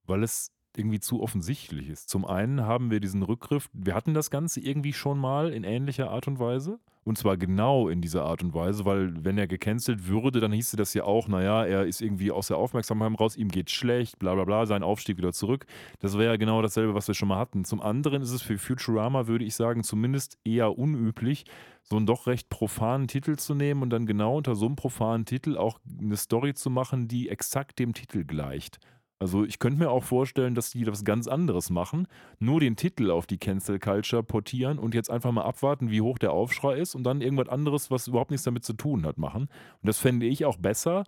weil 0.05 0.23
es 0.23 0.51
irgendwie 0.77 1.01
zu 1.01 1.23
offensichtlich 1.23 1.89
ist. 1.89 2.09
Zum 2.09 2.25
einen 2.25 2.63
haben 2.63 2.91
wir 2.91 3.01
diesen 3.01 3.23
Rückgriff, 3.23 3.69
wir 3.73 3.95
hatten 3.95 4.15
das 4.15 4.31
Ganze 4.31 4.61
irgendwie 4.61 4.93
schon 4.93 5.19
mal 5.19 5.51
in 5.53 5.65
ähnlicher 5.65 6.11
Art 6.11 6.27
und 6.29 6.39
Weise. 6.39 6.79
Und 7.05 7.19
zwar 7.19 7.37
genau 7.37 7.89
in 7.89 8.01
dieser 8.01 8.25
Art 8.25 8.45
und 8.45 8.55
Weise, 8.55 8.85
weil 8.85 9.25
wenn 9.25 9.37
er 9.37 9.49
gecancelt 9.49 10.07
würde, 10.07 10.39
dann 10.39 10.53
hieße 10.53 10.77
das 10.77 10.95
ja 10.95 11.03
auch, 11.03 11.27
naja, 11.27 11.65
er 11.65 11.85
ist 11.85 12.01
irgendwie 12.01 12.31
aus 12.31 12.47
der 12.47 12.59
Aufmerksamkeit 12.59 13.19
raus, 13.19 13.37
ihm 13.37 13.49
geht 13.49 13.71
schlecht, 13.71 14.21
bla 14.21 14.35
bla 14.35 14.45
bla, 14.45 14.67
sein 14.67 14.85
Aufstieg 14.85 15.17
wieder 15.17 15.33
zurück. 15.33 15.67
Das 15.99 16.17
wäre 16.17 16.33
ja 16.33 16.37
genau 16.37 16.63
dasselbe, 16.63 16.95
was 16.95 17.09
wir 17.09 17.17
schon 17.17 17.29
mal 17.29 17.39
hatten. 17.39 17.65
Zum 17.65 17.81
anderen 17.81 18.23
ist 18.23 18.31
es 18.31 18.43
für 18.43 18.57
Futurama, 18.57 19.27
würde 19.27 19.45
ich 19.45 19.57
sagen, 19.57 19.83
zumindest 19.83 20.39
eher 20.45 20.79
unüblich, 20.79 21.45
so 21.83 21.97
einen 21.97 22.07
doch 22.07 22.29
recht 22.29 22.49
profanen 22.49 23.09
Titel 23.09 23.35
zu 23.35 23.57
nehmen 23.57 23.83
und 23.83 23.91
dann 23.91 24.07
genau 24.07 24.37
unter 24.37 24.55
so 24.55 24.67
einem 24.67 24.77
profanen 24.77 25.25
Titel 25.25 25.57
auch 25.57 25.81
eine 26.01 26.17
Story 26.17 26.55
zu 26.55 26.71
machen, 26.71 27.09
die 27.09 27.29
exakt 27.29 27.81
dem 27.81 27.95
Titel 27.95 28.25
gleicht. 28.25 28.79
Also 29.23 29.45
ich 29.45 29.61
könnte 29.61 29.79
mir 29.79 29.89
auch 29.89 30.03
vorstellen, 30.03 30.57
dass 30.57 30.71
die 30.71 30.85
was 30.85 31.05
ganz 31.05 31.29
anderes 31.29 31.71
machen, 31.71 32.09
nur 32.41 32.59
den 32.59 32.75
Titel 32.75 33.09
auf 33.13 33.25
die 33.29 33.39
Cancel 33.39 33.79
Culture 33.79 34.25
portieren 34.25 34.81
und 34.81 34.97
jetzt 34.97 35.13
einfach 35.13 35.31
mal 35.31 35.45
abwarten, 35.45 35.93
wie 35.93 36.01
hoch 36.01 36.19
der 36.19 36.33
Aufschrei 36.33 36.77
ist 36.79 36.97
und 36.97 37.05
dann 37.05 37.21
irgendwas 37.21 37.49
anderes, 37.49 37.89
was 37.89 38.09
überhaupt 38.09 38.33
nichts 38.33 38.43
damit 38.43 38.65
zu 38.65 38.73
tun 38.73 39.07
hat, 39.07 39.19
machen. 39.19 39.43
Und 39.43 39.87
das 39.87 40.01
fände 40.01 40.27
ich 40.27 40.45
auch 40.45 40.57
besser, 40.57 41.05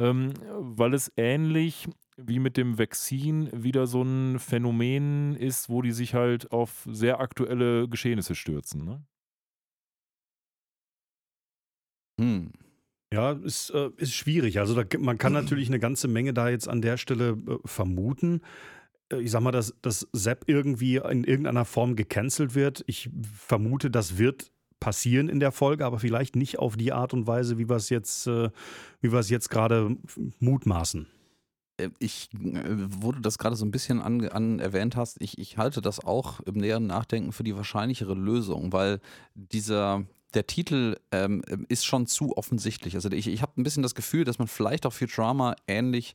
ähm, 0.00 0.32
weil 0.58 0.92
es 0.92 1.12
ähnlich 1.16 1.88
wie 2.16 2.40
mit 2.40 2.56
dem 2.56 2.80
Vaccin 2.80 3.48
wieder 3.52 3.86
so 3.86 4.02
ein 4.02 4.40
Phänomen 4.40 5.36
ist, 5.36 5.68
wo 5.68 5.82
die 5.82 5.92
sich 5.92 6.14
halt 6.14 6.50
auf 6.50 6.88
sehr 6.90 7.20
aktuelle 7.20 7.86
Geschehnisse 7.86 8.34
stürzen. 8.34 8.84
Ne? 8.84 9.04
Hm. 12.18 12.61
Ja, 13.12 13.32
ist, 13.32 13.70
äh, 13.70 13.90
ist 13.96 14.14
schwierig. 14.14 14.58
Also 14.58 14.80
da, 14.80 14.98
man 14.98 15.18
kann 15.18 15.32
natürlich 15.34 15.68
eine 15.68 15.78
ganze 15.78 16.08
Menge 16.08 16.32
da 16.32 16.48
jetzt 16.48 16.68
an 16.68 16.80
der 16.80 16.96
Stelle 16.96 17.36
äh, 17.46 17.58
vermuten. 17.66 18.40
Äh, 19.10 19.20
Ich 19.20 19.30
sag 19.30 19.42
mal, 19.42 19.52
dass, 19.52 19.74
dass 19.82 20.08
Sepp 20.12 20.44
irgendwie 20.46 20.96
in 20.96 21.24
irgendeiner 21.24 21.64
Form 21.64 21.94
gecancelt 21.94 22.54
wird. 22.54 22.82
Ich 22.86 23.10
vermute, 23.32 23.90
das 23.90 24.16
wird 24.18 24.50
passieren 24.80 25.28
in 25.28 25.38
der 25.40 25.52
Folge, 25.52 25.84
aber 25.84 26.00
vielleicht 26.00 26.34
nicht 26.34 26.58
auf 26.58 26.76
die 26.76 26.92
Art 26.92 27.12
und 27.12 27.26
Weise, 27.26 27.56
wie 27.58 27.68
wir 27.68 27.76
es 27.76 27.88
jetzt, 27.88 28.26
äh, 28.26 28.50
jetzt 29.02 29.48
gerade 29.50 29.96
mutmaßen. 30.40 31.06
Äh, 31.76 31.90
Ich, 31.98 32.30
äh, 32.34 32.60
wo 32.88 33.12
du 33.12 33.20
das 33.20 33.38
gerade 33.38 33.56
so 33.56 33.64
ein 33.64 33.70
bisschen 33.70 34.00
an, 34.00 34.26
an 34.28 34.58
erwähnt 34.58 34.96
hast, 34.96 35.20
ich, 35.20 35.38
ich 35.38 35.58
halte 35.58 35.82
das 35.82 36.02
auch 36.02 36.40
im 36.40 36.54
näheren 36.54 36.86
Nachdenken 36.86 37.32
für 37.32 37.44
die 37.44 37.54
wahrscheinlichere 37.54 38.14
Lösung, 38.14 38.72
weil 38.72 39.00
dieser, 39.34 40.04
der 40.34 40.46
Titel 40.46 40.96
ähm, 41.10 41.42
ist 41.68 41.84
schon 41.84 42.06
zu 42.06 42.36
offensichtlich. 42.36 42.94
Also 42.94 43.10
ich, 43.10 43.26
ich 43.26 43.42
habe 43.42 43.52
ein 43.56 43.64
bisschen 43.64 43.82
das 43.82 43.94
Gefühl, 43.94 44.24
dass 44.24 44.38
man 44.38 44.48
vielleicht 44.48 44.86
auch 44.86 44.92
Futurama 44.92 45.54
ähnlich 45.66 46.14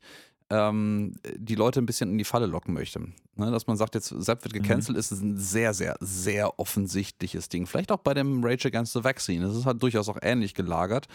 ähm, 0.49 1.15
die 1.35 1.55
Leute 1.55 1.81
ein 1.81 1.85
bisschen 1.85 2.11
in 2.11 2.17
die 2.17 2.23
Falle 2.23 2.45
locken 2.45 2.73
möchte. 2.73 2.99
Ne, 3.35 3.51
dass 3.51 3.67
man 3.67 3.77
sagt, 3.77 3.95
jetzt 3.95 4.07
Sepp 4.07 4.43
wird 4.43 4.53
gecancelt, 4.53 4.97
ist 4.97 5.11
ein 5.11 5.37
sehr, 5.37 5.73
sehr, 5.73 5.95
sehr 5.99 6.59
offensichtliches 6.59 7.49
Ding. 7.49 7.67
Vielleicht 7.67 7.91
auch 7.91 7.99
bei 7.99 8.13
dem 8.13 8.43
Rage 8.43 8.67
Against 8.67 8.93
the 8.93 9.03
Vaccine. 9.03 9.45
Das 9.45 9.55
ist 9.55 9.65
halt 9.65 9.81
durchaus 9.83 10.09
auch 10.09 10.17
ähnlich 10.21 10.53
gelagert. 10.55 11.07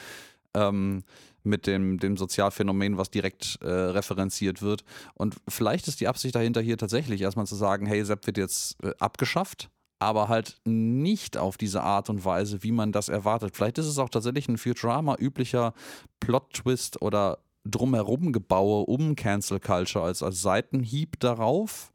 Ähm, 0.55 1.03
mit 1.45 1.67
dem, 1.67 1.99
dem 1.99 2.17
Sozialphänomen, 2.17 2.99
was 2.99 3.11
direkt 3.11 3.59
äh, 3.63 3.69
referenziert 3.69 4.63
wird. 4.63 4.85
Und 5.15 5.37
vielleicht 5.49 5.89
ist 5.89 6.01
die 6.01 6.07
Absicht 6.07 6.35
dahinter 6.35 6.61
hier 6.61 6.79
tatsächlich 6.79 7.21
erstmal 7.21 7.47
zu 7.47 7.57
sagen, 7.57 7.87
hey, 7.87 8.05
Sepp 8.05 8.27
wird 8.27 8.39
jetzt 8.39 8.77
äh, 8.85 8.93
abgeschafft, 9.01 9.69
aber 10.03 10.29
halt 10.29 10.61
nicht 10.65 11.37
auf 11.39 11.57
diese 11.57 11.83
Art 11.83 12.11
und 12.11 12.25
Weise, 12.25 12.63
wie 12.63 12.73
man 12.73 12.93
das 12.93 13.09
erwartet. 13.09 13.57
Vielleicht 13.57 13.79
ist 13.79 13.87
es 13.87 13.99
auch 13.99 14.09
tatsächlich 14.11 14.49
ein 14.49 14.59
Futurama 14.59 15.17
üblicher 15.19 15.73
Plot-Twist 16.21 17.01
oder 17.03 17.39
drumherum 17.65 18.33
Gebaue 18.33 18.85
um 18.87 19.15
Cancel 19.17 19.61
Culture 19.61 20.05
als, 20.05 20.23
als 20.23 20.43
Seitenhieb 20.43 21.21
darauf. 21.21 21.93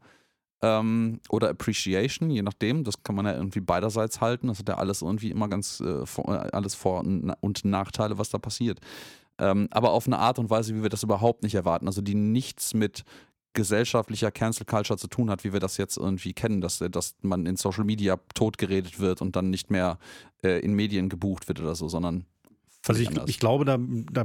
ähm, 0.62 1.20
oder 1.28 1.50
Appreciation, 1.50 2.30
je 2.30 2.42
nachdem. 2.42 2.84
Das 2.84 3.02
kann 3.02 3.14
man 3.14 3.26
ja 3.26 3.34
irgendwie 3.34 3.60
beiderseits 3.60 4.20
halten. 4.20 4.48
Das 4.48 4.58
hat 4.58 4.68
ja 4.68 4.76
alles 4.78 5.02
irgendwie 5.02 5.30
immer 5.30 5.48
ganz 5.48 5.80
äh, 5.80 6.02
äh, 6.02 6.50
alles 6.52 6.74
Vor- 6.74 7.04
und 7.40 7.64
Nachteile, 7.64 8.18
was 8.18 8.30
da 8.30 8.38
passiert. 8.38 8.80
Ähm, 9.38 9.68
aber 9.70 9.92
auf 9.92 10.06
eine 10.06 10.18
Art 10.18 10.38
und 10.38 10.50
Weise, 10.50 10.74
wie 10.74 10.82
wir 10.82 10.88
das 10.88 11.04
überhaupt 11.04 11.42
nicht 11.44 11.54
erwarten. 11.54 11.86
Also 11.86 12.02
die 12.02 12.14
nichts 12.16 12.74
mit 12.74 13.04
gesellschaftlicher 13.54 14.30
Cancel 14.30 14.66
Culture 14.66 14.98
zu 14.98 15.08
tun 15.08 15.30
hat, 15.30 15.44
wie 15.44 15.52
wir 15.52 15.60
das 15.60 15.76
jetzt 15.76 15.96
irgendwie 15.96 16.32
kennen, 16.32 16.60
dass, 16.60 16.78
dass 16.78 17.16
man 17.22 17.46
in 17.46 17.56
Social 17.56 17.84
Media 17.84 18.18
totgeredet 18.34 19.00
wird 19.00 19.20
und 19.20 19.36
dann 19.36 19.50
nicht 19.50 19.70
mehr 19.70 19.98
äh, 20.42 20.60
in 20.60 20.74
Medien 20.74 21.08
gebucht 21.08 21.48
wird 21.48 21.60
oder 21.60 21.74
so, 21.74 21.88
sondern 21.88 22.26
also 22.88 23.02
ich, 23.02 23.10
ich, 23.26 23.38
glaube, 23.38 23.64
da, 23.64 23.78
da 23.78 24.24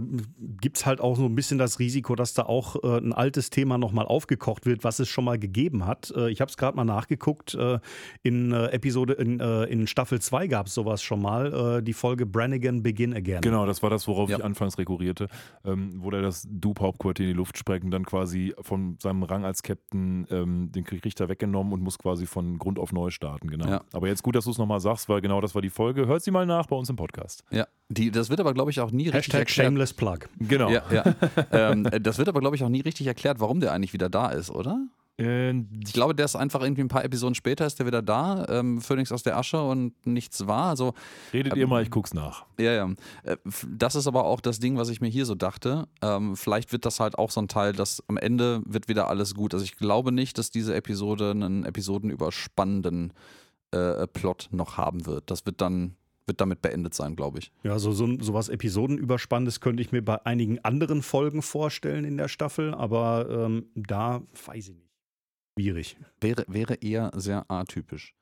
gibt 0.62 0.78
es 0.78 0.86
halt 0.86 1.02
auch 1.02 1.16
so 1.16 1.26
ein 1.26 1.36
bisschen 1.36 1.58
das 1.58 1.80
Risiko, 1.80 2.16
dass 2.16 2.34
da 2.34 2.44
auch 2.44 2.84
äh, 2.84 2.98
ein 2.98 3.14
altes 3.14 3.50
Thema 3.50 3.78
nochmal 3.78 4.06
aufgekocht 4.06 4.66
wird, 4.66 4.84
was 4.84 5.00
es 5.00 5.10
schon 5.10 5.26
mal 5.26 5.38
gegeben 5.38 5.86
hat. 5.86 6.14
Äh, 6.16 6.30
ich 6.30 6.42
habe 6.42 6.50
es 6.50 6.58
gerade 6.58 6.76
mal 6.76 6.86
nachgeguckt. 6.86 7.54
Äh, 7.56 7.80
in 8.22 8.52
äh, 8.52 8.68
Episode, 8.68 9.14
in, 9.14 9.40
äh, 9.40 9.64
in 9.66 9.88
Staffel 9.88 10.22
2 10.22 10.48
gab 10.48 10.68
es 10.68 10.74
sowas 10.74 11.02
schon 11.02 11.22
mal, 11.22 11.80
äh, 11.80 11.84
die 11.84 11.94
Folge 11.94 12.26
Brannigan 12.26 12.84
Begin 12.84 13.14
Again. 13.14 13.42
Genau, 13.42 13.66
das 13.66 13.84
war 13.84 13.90
das, 13.90 14.08
worauf 14.08 14.30
ja. 14.30 14.38
ich 14.38 14.44
anfangs 14.44 14.78
rekurrierte, 14.78 15.28
ähm, 15.66 15.94
wo 15.98 16.12
er 16.12 16.22
das 16.22 16.48
Dupe-Hauptquartier 16.50 17.26
in 17.26 17.32
die 17.32 17.38
Luft 17.38 17.58
sprengt 17.58 17.84
und 17.86 17.92
dann 17.92 18.06
quasi 18.06 18.54
von 18.62 18.98
seinem 19.00 19.24
Rang 19.24 19.46
als 19.46 19.64
Captain 19.64 20.28
ähm, 20.30 20.72
den 20.72 20.86
Richter 20.86 21.30
weggenommen 21.30 21.74
und 21.74 21.82
muss 21.82 21.98
quasi 21.98 22.26
von 22.26 22.58
Grund 22.58 22.80
auf 22.80 22.92
neu 22.92 23.10
starten. 23.10 23.50
Genau. 23.50 23.68
Ja. 23.68 23.82
Aber 23.94 24.08
jetzt 24.08 24.24
gut, 24.24 24.36
dass 24.36 24.46
du 24.46 24.52
es 24.52 24.58
nochmal 24.58 24.80
sagst, 24.80 25.10
weil 25.10 25.22
genau 25.22 25.42
das 25.42 25.56
war 25.56 25.62
die 25.62 25.70
Folge. 25.70 26.08
Hört 26.08 26.24
sie 26.24 26.32
mal 26.32 26.46
nach 26.46 26.68
bei 26.68 26.76
uns 26.76 26.90
im 26.90 26.96
Podcast. 26.96 27.44
Ja, 27.52 27.68
die, 27.90 28.12
das 28.12 28.30
wird 28.30 28.40
aber, 28.40 28.53
glaube 28.54 28.72
ich, 28.72 28.80
auch 28.80 28.92
nie 28.92 29.06
Hashtag 29.06 29.18
richtig 29.18 29.34
erklärt. 29.34 29.68
Shameless 29.68 29.94
Plug. 29.94 30.20
Genau. 30.40 30.70
Ja, 30.70 30.84
ja. 30.92 31.16
ähm, 31.52 31.88
das 32.02 32.18
wird 32.18 32.30
aber, 32.30 32.40
glaube 32.40 32.56
ich, 32.56 32.64
auch 32.64 32.70
nie 32.70 32.82
richtig 32.82 33.08
erklärt, 33.08 33.40
warum 33.40 33.60
der 33.60 33.72
eigentlich 33.74 33.94
wieder 33.94 34.10
da 34.10 34.30
ist, 34.30 34.50
oder? 34.50 34.88
Äh, 35.20 35.52
ich 35.52 35.94
glaube, 35.94 36.16
der 36.16 36.26
ist 36.26 36.36
einfach 36.36 36.62
irgendwie 36.62 36.82
ein 36.82 36.88
paar 36.88 37.04
Episoden 37.04 37.36
später 37.36 37.66
ist 37.66 37.80
der 37.80 37.86
wieder 37.86 38.02
da, 38.02 38.46
ähm, 38.50 38.82
Phoenix 38.82 39.12
aus 39.12 39.24
der 39.24 39.38
Asche 39.38 39.62
und 39.62 39.94
nichts 40.06 40.48
war. 40.48 40.70
Also, 40.70 40.94
Redet 41.32 41.54
ähm, 41.54 41.60
ihr 41.60 41.68
mal, 41.68 41.84
ich 41.84 41.92
guck's 41.92 42.14
nach. 42.14 42.46
Ja, 42.60 42.72
ja. 42.72 42.90
Äh, 43.24 43.38
das 43.68 43.96
ist 43.96 44.08
aber 44.08 44.26
auch 44.26 44.42
das 44.42 44.60
Ding, 44.60 44.78
was 44.78 44.90
ich 44.90 45.02
mir 45.02 45.10
hier 45.10 45.26
so 45.26 45.36
dachte. 45.36 45.88
Ähm, 46.02 46.36
vielleicht 46.36 46.72
wird 46.72 46.86
das 46.86 47.00
halt 47.00 47.18
auch 47.18 47.32
so 47.32 47.42
ein 47.42 47.48
Teil, 47.48 47.74
dass 47.74 48.04
am 48.08 48.18
Ende 48.18 48.62
wird 48.66 48.88
wieder 48.88 49.08
alles 49.08 49.36
gut. 49.36 49.54
Also 49.54 49.64
ich 49.66 49.78
glaube 49.78 50.12
nicht, 50.12 50.38
dass 50.38 50.50
diese 50.50 50.74
Episode 50.74 51.32
einen 51.32 51.64
episodenüberspannenden 51.64 53.14
äh, 53.72 54.08
Plot 54.08 54.50
noch 54.52 54.78
haben 54.78 55.06
wird. 55.06 55.30
Das 55.30 55.46
wird 55.46 55.62
dann 55.62 55.96
wird 56.26 56.42
damit 56.42 56.62
beendet 56.62 56.94
sein, 56.94 57.16
glaube 57.16 57.40
ich. 57.40 57.52
Ja, 57.64 57.80
so, 57.80 57.92
so 57.92 58.08
sowas 58.20 58.50
Episodenüberspannendes 58.50 59.60
könnte 59.60 59.82
ich 59.82 59.92
mir 59.92 60.04
bei 60.04 60.26
einigen 60.26 60.60
anderen 60.60 61.02
Folgen 61.02 61.42
vorstellen 61.42 62.06
in 62.06 62.18
der 62.18 62.28
Staffel, 62.28 62.74
aber 62.74 63.28
ähm, 63.30 63.68
da 63.76 64.22
weiß 64.46 64.70
ich 64.70 64.76
nicht. 64.76 64.94
Schwierig. 65.58 65.98
Wäre, 66.20 66.46
wäre 66.48 66.76
eher 66.76 67.12
sehr 67.16 67.50
atypisch. 67.50 68.16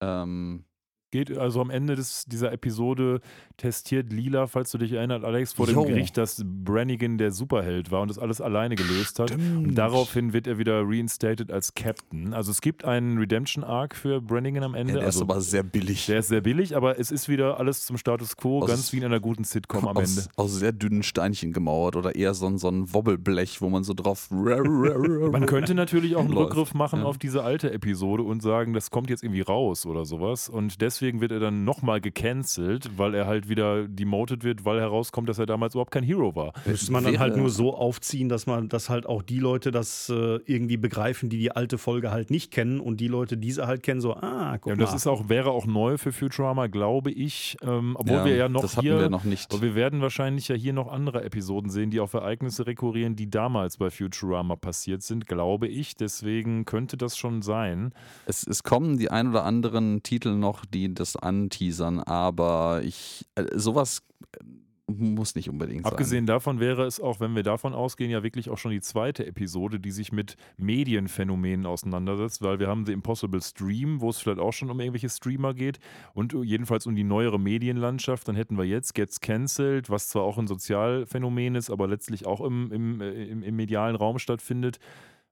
Ähm, 0.00 0.64
geht 1.10 1.36
also 1.36 1.60
am 1.60 1.70
Ende 1.70 1.96
des, 1.96 2.24
dieser 2.26 2.52
Episode 2.52 3.20
testiert 3.56 4.12
Lila, 4.12 4.46
falls 4.46 4.70
du 4.70 4.78
dich 4.78 4.92
erinnerst, 4.92 5.24
Alex, 5.24 5.52
vor 5.52 5.68
jo. 5.68 5.84
dem 5.84 5.94
Gericht, 5.94 6.16
dass 6.16 6.42
Brannigan 6.44 7.18
der 7.18 7.32
Superheld 7.32 7.90
war 7.90 8.02
und 8.02 8.08
das 8.08 8.18
alles 8.18 8.40
alleine 8.40 8.76
gelöst 8.76 9.18
hat. 9.18 9.32
Und 9.32 9.74
daraufhin 9.74 10.32
wird 10.32 10.46
er 10.46 10.58
wieder 10.58 10.82
reinstated 10.84 11.50
als 11.50 11.74
Captain. 11.74 12.32
Also 12.34 12.50
es 12.50 12.60
gibt 12.60 12.84
einen 12.84 13.18
Redemption 13.18 13.64
Arc 13.64 13.96
für 13.96 14.20
Brannigan 14.20 14.62
am 14.62 14.74
Ende. 14.74 14.92
Ja, 14.92 14.98
der 15.00 15.06
also, 15.06 15.20
ist 15.20 15.30
aber 15.30 15.40
sehr 15.40 15.62
billig. 15.62 16.06
Der 16.06 16.20
ist 16.20 16.28
sehr 16.28 16.40
billig, 16.40 16.76
aber 16.76 16.98
es 16.98 17.10
ist 17.10 17.28
wieder 17.28 17.58
alles 17.58 17.84
zum 17.84 17.96
Status 17.98 18.36
quo, 18.36 18.62
aus, 18.62 18.68
ganz 18.68 18.92
wie 18.92 18.98
in 18.98 19.04
einer 19.04 19.20
guten 19.20 19.44
Sitcom 19.44 19.88
am 19.88 19.96
aus, 19.96 20.16
Ende. 20.16 20.30
Aus 20.36 20.54
sehr 20.54 20.72
dünnen 20.72 21.02
Steinchen 21.02 21.52
gemauert 21.52 21.96
oder 21.96 22.14
eher 22.14 22.34
so 22.34 22.46
ein, 22.46 22.58
so 22.58 22.68
ein 22.68 22.92
Wobbelblech, 22.92 23.60
wo 23.60 23.68
man 23.68 23.82
so 23.82 23.94
drauf. 23.94 24.30
man 24.30 25.46
könnte 25.46 25.74
natürlich 25.74 26.16
auch 26.16 26.24
einen 26.24 26.32
Rückgriff 26.32 26.74
machen 26.74 27.00
ja. 27.00 27.06
auf 27.06 27.18
diese 27.18 27.42
alte 27.42 27.72
Episode 27.72 28.22
und 28.22 28.40
sagen, 28.40 28.72
das 28.72 28.90
kommt 28.90 29.10
jetzt 29.10 29.24
irgendwie 29.24 29.40
raus 29.40 29.84
oder 29.84 30.04
sowas. 30.04 30.48
Und 30.48 30.80
deswegen 30.80 30.97
deswegen 30.98 31.20
wird 31.20 31.30
er 31.30 31.38
dann 31.38 31.64
nochmal 31.64 32.00
gecancelt, 32.00 32.90
weil 32.96 33.14
er 33.14 33.26
halt 33.26 33.48
wieder 33.48 33.86
demoted 33.86 34.42
wird, 34.42 34.64
weil 34.64 34.80
herauskommt, 34.80 35.28
dass 35.28 35.38
er 35.38 35.46
damals 35.46 35.74
überhaupt 35.74 35.92
kein 35.92 36.02
Hero 36.02 36.34
war. 36.34 36.52
Müsste 36.66 36.90
man 36.90 37.04
dann 37.04 37.18
halt 37.18 37.36
nur 37.36 37.50
so 37.50 37.74
aufziehen, 37.74 38.28
dass 38.28 38.46
man, 38.46 38.68
dass 38.68 38.90
halt 38.90 39.06
auch 39.06 39.22
die 39.22 39.38
Leute 39.38 39.70
das 39.70 40.08
äh, 40.08 40.40
irgendwie 40.46 40.76
begreifen, 40.76 41.28
die 41.28 41.38
die 41.38 41.52
alte 41.52 41.78
Folge 41.78 42.10
halt 42.10 42.30
nicht 42.30 42.50
kennen 42.50 42.80
und 42.80 42.98
die 42.98 43.06
Leute 43.06 43.36
diese 43.36 43.66
halt 43.66 43.82
kennen, 43.82 44.00
so, 44.00 44.14
ah, 44.14 44.58
guck 44.58 44.70
ja, 44.70 44.76
mal. 44.76 44.84
Das 44.84 44.94
ist 44.94 45.06
auch, 45.06 45.28
wäre 45.28 45.50
auch 45.50 45.66
neu 45.66 45.98
für 45.98 46.12
Futurama, 46.12 46.66
glaube 46.66 47.12
ich. 47.12 47.56
Ähm, 47.62 47.94
obwohl 47.96 48.16
ja, 48.16 48.24
wir 48.24 48.36
ja 48.36 48.48
noch 48.48 48.62
das 48.62 48.80
hier, 48.80 48.98
wir 48.98 49.08
noch 49.08 49.24
nicht. 49.24 49.52
Aber 49.52 49.62
wir 49.62 49.74
werden 49.76 50.00
wahrscheinlich 50.00 50.48
ja 50.48 50.56
hier 50.56 50.72
noch 50.72 50.88
andere 50.90 51.22
Episoden 51.22 51.70
sehen, 51.70 51.90
die 51.90 52.00
auf 52.00 52.14
Ereignisse 52.14 52.66
rekurrieren, 52.66 53.14
die 53.14 53.30
damals 53.30 53.76
bei 53.76 53.90
Futurama 53.90 54.56
passiert 54.56 55.02
sind, 55.02 55.26
glaube 55.26 55.68
ich. 55.68 55.94
Deswegen 55.94 56.64
könnte 56.64 56.96
das 56.96 57.16
schon 57.16 57.42
sein. 57.42 57.92
Es, 58.26 58.44
es 58.46 58.64
kommen 58.64 58.98
die 58.98 59.10
ein 59.10 59.28
oder 59.28 59.44
anderen 59.44 60.02
Titel 60.02 60.34
noch, 60.34 60.64
die 60.64 60.87
das 60.94 61.16
anteasern, 61.16 62.00
aber 62.00 62.82
ich, 62.84 63.26
äh, 63.34 63.44
sowas 63.54 64.02
äh, 64.38 64.44
muss 64.86 65.34
nicht 65.34 65.50
unbedingt 65.50 65.84
sein. 65.84 65.92
Abgesehen 65.92 66.26
davon 66.26 66.60
wäre 66.60 66.86
es 66.86 66.98
auch, 66.98 67.20
wenn 67.20 67.36
wir 67.36 67.42
davon 67.42 67.74
ausgehen, 67.74 68.10
ja 68.10 68.22
wirklich 68.22 68.48
auch 68.48 68.56
schon 68.56 68.70
die 68.70 68.80
zweite 68.80 69.26
Episode, 69.26 69.78
die 69.78 69.90
sich 69.90 70.12
mit 70.12 70.36
Medienphänomenen 70.56 71.66
auseinandersetzt, 71.66 72.40
weil 72.42 72.58
wir 72.58 72.68
haben 72.68 72.86
The 72.86 72.92
Impossible 72.92 73.42
Stream, 73.42 74.00
wo 74.00 74.08
es 74.10 74.18
vielleicht 74.18 74.38
auch 74.38 74.52
schon 74.52 74.70
um 74.70 74.80
irgendwelche 74.80 75.10
Streamer 75.10 75.52
geht 75.52 75.78
und 76.14 76.32
jedenfalls 76.42 76.86
um 76.86 76.96
die 76.96 77.04
neuere 77.04 77.38
Medienlandschaft. 77.38 78.26
Dann 78.28 78.36
hätten 78.36 78.56
wir 78.56 78.64
jetzt 78.64 78.94
Gets 78.94 79.20
Cancelled, 79.20 79.90
was 79.90 80.08
zwar 80.08 80.22
auch 80.22 80.38
ein 80.38 80.46
Sozialphänomen 80.46 81.54
ist, 81.54 81.70
aber 81.70 81.86
letztlich 81.86 82.26
auch 82.26 82.40
im, 82.40 82.72
im, 82.72 83.00
äh, 83.00 83.24
im, 83.24 83.42
im 83.42 83.56
medialen 83.56 83.96
Raum 83.96 84.18
stattfindet 84.18 84.78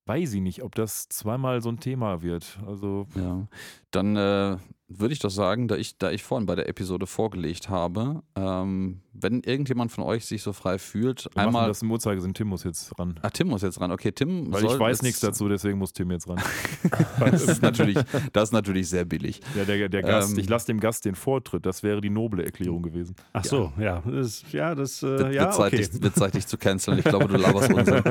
weiß 0.06 0.34
ich 0.34 0.40
nicht, 0.40 0.62
ob 0.62 0.74
das 0.74 1.08
zweimal 1.08 1.60
so 1.60 1.68
ein 1.68 1.80
Thema 1.80 2.22
wird. 2.22 2.58
Also 2.66 3.06
ja, 3.16 3.46
dann 3.90 4.16
äh, 4.16 4.56
würde 4.88 5.12
ich 5.12 5.18
doch 5.18 5.30
sagen, 5.30 5.66
da 5.66 5.76
ich, 5.76 5.98
da 5.98 6.12
ich 6.12 6.22
vorhin 6.22 6.46
bei 6.46 6.54
der 6.54 6.68
Episode 6.68 7.06
vorgelegt 7.06 7.68
habe, 7.68 8.22
ähm, 8.36 9.00
wenn 9.12 9.40
irgendjemand 9.40 9.90
von 9.90 10.04
euch 10.04 10.26
sich 10.26 10.42
so 10.42 10.52
frei 10.52 10.78
fühlt, 10.78 11.28
Wir 11.34 11.42
einmal. 11.42 11.66
das 11.66 11.82
im 11.82 11.90
Uhrzeigersinn, 11.90 12.34
Tim 12.34 12.48
muss 12.48 12.62
jetzt 12.62 12.96
ran. 12.98 13.18
Ah, 13.22 13.30
Tim 13.30 13.48
muss 13.48 13.62
jetzt 13.62 13.80
ran. 13.80 13.90
Okay, 13.90 14.12
Tim. 14.12 14.52
Weil 14.52 14.64
ich 14.64 14.78
weiß 14.78 15.02
nichts 15.02 15.20
dazu, 15.20 15.48
deswegen 15.48 15.78
muss 15.78 15.92
Tim 15.92 16.10
jetzt 16.12 16.28
ran. 16.28 16.40
das, 17.18 17.42
ist 17.42 17.62
natürlich, 17.62 17.98
das 18.32 18.50
ist 18.50 18.52
natürlich 18.52 18.88
sehr 18.88 19.04
billig. 19.04 19.40
Ja, 19.56 19.64
der, 19.64 19.88
der 19.88 20.02
Gast, 20.02 20.34
ähm, 20.34 20.38
ich 20.38 20.48
lasse 20.48 20.66
dem 20.66 20.78
Gast 20.78 21.04
den 21.04 21.16
Vortritt. 21.16 21.66
Das 21.66 21.82
wäre 21.82 22.00
die 22.00 22.10
noble 22.10 22.44
Erklärung 22.44 22.82
gewesen. 22.82 23.16
Ach 23.32 23.44
so, 23.44 23.72
ja. 23.78 23.86
Ja, 23.86 24.02
das, 24.04 24.44
ja, 24.52 24.74
das 24.74 25.02
äh, 25.02 25.06
wird, 25.06 25.34
ja, 25.34 25.50
Zeit, 25.50 25.72
okay. 25.72 25.76
dich, 25.78 26.02
wird 26.02 26.14
Zeit, 26.14 26.34
dich 26.34 26.46
zu 26.46 26.58
canceln. 26.58 26.98
Ich 26.98 27.04
glaube, 27.04 27.26
du 27.28 27.36
laberst 27.36 27.72
Unsinn. 27.72 28.02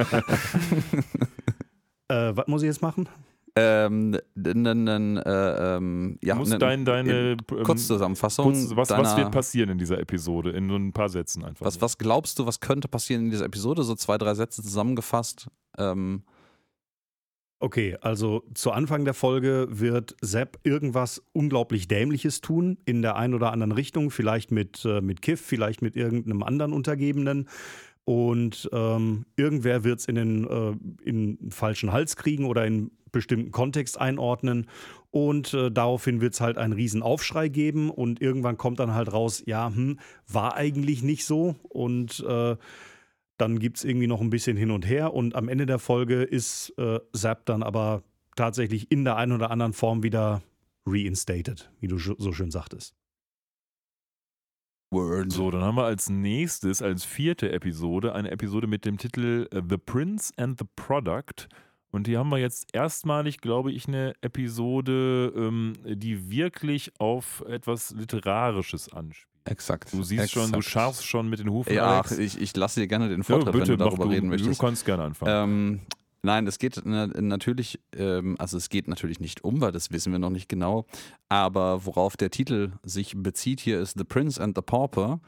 Äh, 2.07 2.35
was 2.35 2.47
muss 2.47 2.61
ich 2.61 2.67
jetzt 2.67 2.81
machen? 2.81 3.09
Ähm, 3.57 4.17
nen, 4.35 5.17
äh, 5.17 5.75
ähm, 5.77 6.19
ja, 6.21 6.33
du 6.33 6.39
musst 6.39 6.61
dein, 6.61 6.83
deine 6.83 7.31
ähm, 7.31 7.63
Kurzzusammenfassung. 7.63 8.51
Kurz, 8.51 8.75
was, 8.75 8.89
was, 8.89 9.15
wird 9.15 9.31
passieren 9.31 9.69
in 9.69 9.77
dieser 9.77 9.97
Episode? 9.99 10.51
In 10.51 10.67
so 10.67 10.75
ein 10.75 10.91
paar 10.91 11.07
Sätzen 11.07 11.45
einfach. 11.45 11.65
Was, 11.65 11.79
was 11.79 11.97
glaubst 11.97 12.37
du, 12.37 12.45
was 12.45 12.59
könnte 12.59 12.89
passieren 12.89 13.25
in 13.25 13.31
dieser 13.31 13.45
Episode? 13.45 13.83
So 13.83 13.95
zwei, 13.95 14.17
drei 14.17 14.33
Sätze 14.33 14.61
zusammengefasst. 14.61 15.47
Ähm, 15.77 16.23
Okay, 17.59 17.97
also 18.01 18.43
zu 18.53 18.71
Anfang 18.71 19.05
der 19.05 19.13
Folge 19.13 19.67
wird 19.69 20.15
Sepp 20.21 20.59
irgendwas 20.63 21.23
unglaublich 21.31 21.87
Dämliches 21.87 22.41
tun, 22.41 22.77
in 22.85 23.01
der 23.01 23.15
einen 23.15 23.33
oder 23.33 23.53
anderen 23.53 23.71
Richtung, 23.71 24.11
vielleicht 24.11 24.51
mit, 24.51 24.83
äh, 24.83 24.99
mit 24.99 25.21
Kiff, 25.21 25.39
vielleicht 25.39 25.81
mit 25.81 25.95
irgendeinem 25.95 26.43
anderen 26.43 26.73
Untergebenen. 26.73 27.47
Und 28.05 28.69
ähm, 28.71 29.25
irgendwer 29.35 29.83
wird 29.83 29.99
es 29.99 30.05
in 30.05 30.15
den 30.15 30.47
äh, 30.47 31.07
in 31.07 31.49
falschen 31.49 31.91
Hals 31.91 32.15
kriegen 32.15 32.45
oder 32.45 32.65
in 32.65 32.91
bestimmten 33.11 33.51
Kontext 33.51 33.99
einordnen. 33.99 34.67
Und 35.09 35.53
äh, 35.53 35.71
daraufhin 35.71 36.21
wird 36.21 36.33
es 36.33 36.41
halt 36.41 36.57
einen 36.57 36.73
riesen 36.73 37.01
Aufschrei 37.01 37.47
geben. 37.47 37.89
Und 37.89 38.21
irgendwann 38.21 38.57
kommt 38.57 38.79
dann 38.79 38.93
halt 38.93 39.11
raus, 39.11 39.41
ja, 39.45 39.73
hm, 39.73 39.99
war 40.27 40.55
eigentlich 40.55 41.01
nicht 41.01 41.25
so. 41.25 41.55
Und 41.63 42.23
äh, 42.27 42.55
dann 43.37 43.59
gibt 43.59 43.77
es 43.77 43.83
irgendwie 43.83 44.07
noch 44.07 44.21
ein 44.21 44.29
bisschen 44.29 44.55
hin 44.55 44.71
und 44.71 44.87
her. 44.87 45.13
Und 45.13 45.35
am 45.35 45.49
Ende 45.49 45.65
der 45.65 45.79
Folge 45.79 46.21
ist 46.21 46.73
äh, 46.77 46.99
Zap 47.13 47.45
dann 47.45 47.63
aber 47.63 48.03
tatsächlich 48.35 48.91
in 48.91 49.03
der 49.03 49.15
einen 49.15 49.31
oder 49.31 49.49
anderen 49.49 49.73
Form 49.73 50.03
wieder 50.03 50.43
reinstated, 50.85 51.71
wie 51.79 51.87
du 51.87 51.97
so 51.97 52.31
schön 52.33 52.51
sagtest. 52.51 52.95
Word. 54.91 55.31
So, 55.31 55.51
dann 55.51 55.61
haben 55.61 55.75
wir 55.75 55.85
als 55.85 56.09
nächstes, 56.09 56.81
als 56.81 57.05
vierte 57.05 57.51
Episode, 57.51 58.13
eine 58.13 58.31
Episode 58.31 58.67
mit 58.67 58.85
dem 58.85 58.97
Titel 58.97 59.47
äh, 59.51 59.61
The 59.67 59.77
Prince 59.77 60.33
and 60.37 60.57
the 60.59 60.65
Product. 60.75 61.47
Und 61.91 62.07
hier 62.07 62.19
haben 62.19 62.29
wir 62.29 62.39
jetzt 62.39 62.67
erstmalig, 62.73 63.39
glaube 63.39 63.71
ich, 63.71 63.87
eine 63.87 64.13
Episode, 64.21 65.31
ähm, 65.35 65.73
die 65.85 66.29
wirklich 66.29 66.91
auf 66.99 67.43
etwas 67.47 67.91
Literarisches 67.91 68.91
anspielt. 68.91 69.29
Exakt. 69.45 69.93
Du 69.93 70.03
siehst 70.03 70.23
Exakt. 70.23 70.47
schon, 70.47 70.51
du 70.51 70.61
scharfst 70.61 71.05
schon 71.05 71.29
mit 71.29 71.39
den 71.39 71.49
Hufen. 71.49 71.73
Ja, 71.73 72.01
ach, 72.03 72.11
ich, 72.11 72.41
ich 72.41 72.55
lasse 72.57 72.81
dir 72.81 72.87
gerne 72.87 73.09
den 73.09 73.23
Vortritt, 73.23 73.45
ja, 73.45 73.51
bitte, 73.51 73.71
wenn 73.73 73.77
du 73.77 73.83
darüber 73.85 74.05
du, 74.05 74.09
reden 74.09 74.27
möchtest. 74.27 74.59
Du 74.59 74.65
kannst 74.65 74.85
gerne 74.85 75.03
anfangen. 75.03 75.31
Ähm, 75.31 75.79
Nein, 76.25 76.47
es 76.47 76.57
geht 76.57 76.81
natürlich, 76.85 77.79
ähm, 77.95 78.35
also 78.39 78.57
es 78.57 78.69
geht 78.69 78.87
natürlich 78.87 79.19
nicht 79.19 79.43
um, 79.43 79.61
weil 79.61 79.71
das 79.71 79.91
wissen 79.91 80.11
wir 80.11 80.19
noch 80.19 80.31
nicht 80.31 80.49
genau. 80.49 80.85
Aber 81.29 81.85
worauf 81.85 82.17
der 82.17 82.31
Titel 82.31 82.71
sich 82.83 83.13
bezieht 83.15 83.59
hier 83.59 83.79
ist 83.79 83.97
The 83.97 84.03
Prince 84.03 84.41
and 84.41 84.57
the 84.57 84.61
Pauper. 84.61 85.19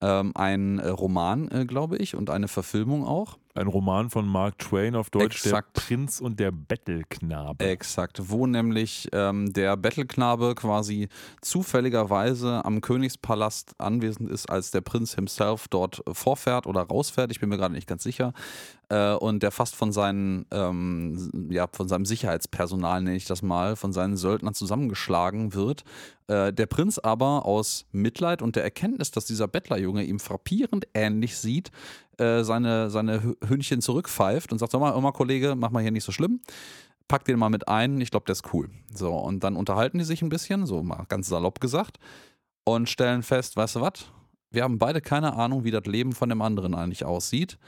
Ähm, 0.00 0.32
ein 0.34 0.80
äh, 0.80 0.88
Roman, 0.88 1.50
äh, 1.50 1.64
glaube 1.64 1.96
ich, 1.96 2.14
und 2.14 2.28
eine 2.28 2.46
Verfilmung 2.46 3.06
auch. 3.06 3.38
Ein 3.54 3.68
Roman 3.68 4.10
von 4.10 4.26
Mark 4.26 4.58
Twain 4.58 4.96
auf 4.96 5.08
Deutsch, 5.08 5.46
Exakt. 5.46 5.76
Der 5.76 5.80
Prinz 5.80 6.20
und 6.20 6.40
der 6.40 6.50
Bettelknabe. 6.50 7.64
Exakt, 7.64 8.20
wo 8.28 8.46
nämlich 8.46 9.08
ähm, 9.12 9.52
der 9.52 9.76
Bettelknabe 9.78 10.56
quasi 10.56 11.08
zufälligerweise 11.40 12.64
am 12.64 12.82
Königspalast 12.82 13.76
anwesend 13.78 14.28
ist, 14.28 14.50
als 14.50 14.72
der 14.72 14.82
Prinz 14.82 15.14
himself 15.14 15.68
dort 15.68 16.02
vorfährt 16.12 16.66
oder 16.66 16.82
rausfährt, 16.82 17.30
ich 17.30 17.40
bin 17.40 17.48
mir 17.48 17.56
gerade 17.56 17.74
nicht 17.74 17.86
ganz 17.86 18.02
sicher, 18.02 18.34
äh, 18.88 19.14
und 19.14 19.42
der 19.42 19.50
fast 19.50 19.74
von 19.74 19.92
seinen, 19.92 20.46
ähm, 20.50 21.48
ja, 21.50 21.66
von 21.72 21.88
seinem 21.88 22.04
Sicherheitspersonal, 22.04 23.02
nenne 23.02 23.16
ich 23.16 23.26
das 23.26 23.42
mal, 23.42 23.76
von 23.76 23.92
seinen 23.92 24.16
Söldnern 24.16 24.54
zusammengeschlagen 24.54 25.54
wird. 25.54 25.84
Äh, 26.26 26.52
der 26.52 26.66
Prinz 26.66 26.98
aber 26.98 27.44
aus 27.46 27.86
Mitleid 27.92 28.42
und 28.42 28.56
der 28.56 28.64
Erkenntnis, 28.64 29.10
dass 29.10 29.26
dieser 29.26 29.48
Bettlerjunge 29.48 30.04
ihm 30.04 30.20
frappierend 30.20 30.86
ähnlich 30.94 31.36
sieht, 31.36 31.70
äh, 32.18 32.42
seine, 32.44 32.90
seine 32.90 33.20
Hü- 33.20 33.48
Hündchen 33.48 33.80
zurückpfeift 33.80 34.52
und 34.52 34.58
sagt, 34.58 34.72
sag 34.72 34.80
mal, 34.80 34.96
immer 34.96 35.12
Kollege, 35.12 35.54
mach 35.56 35.70
mal 35.70 35.82
hier 35.82 35.90
nicht 35.90 36.04
so 36.04 36.12
schlimm. 36.12 36.40
Pack 37.06 37.24
den 37.24 37.38
mal 37.38 37.50
mit 37.50 37.68
ein, 37.68 38.00
ich 38.00 38.10
glaube, 38.10 38.24
der 38.26 38.32
ist 38.32 38.54
cool. 38.54 38.70
So, 38.94 39.14
und 39.14 39.44
dann 39.44 39.56
unterhalten 39.56 39.98
die 39.98 40.04
sich 40.04 40.22
ein 40.22 40.30
bisschen, 40.30 40.64
so 40.66 40.82
mal 40.82 41.04
ganz 41.08 41.28
salopp 41.28 41.60
gesagt, 41.60 41.98
und 42.64 42.88
stellen 42.88 43.22
fest, 43.22 43.56
weißt 43.56 43.76
du 43.76 43.80
was? 43.82 44.06
Wir 44.50 44.62
haben 44.62 44.78
beide 44.78 45.00
keine 45.00 45.34
Ahnung, 45.34 45.64
wie 45.64 45.70
das 45.70 45.84
Leben 45.84 46.12
von 46.12 46.28
dem 46.28 46.40
anderen 46.40 46.74
eigentlich 46.74 47.04
aussieht. 47.04 47.58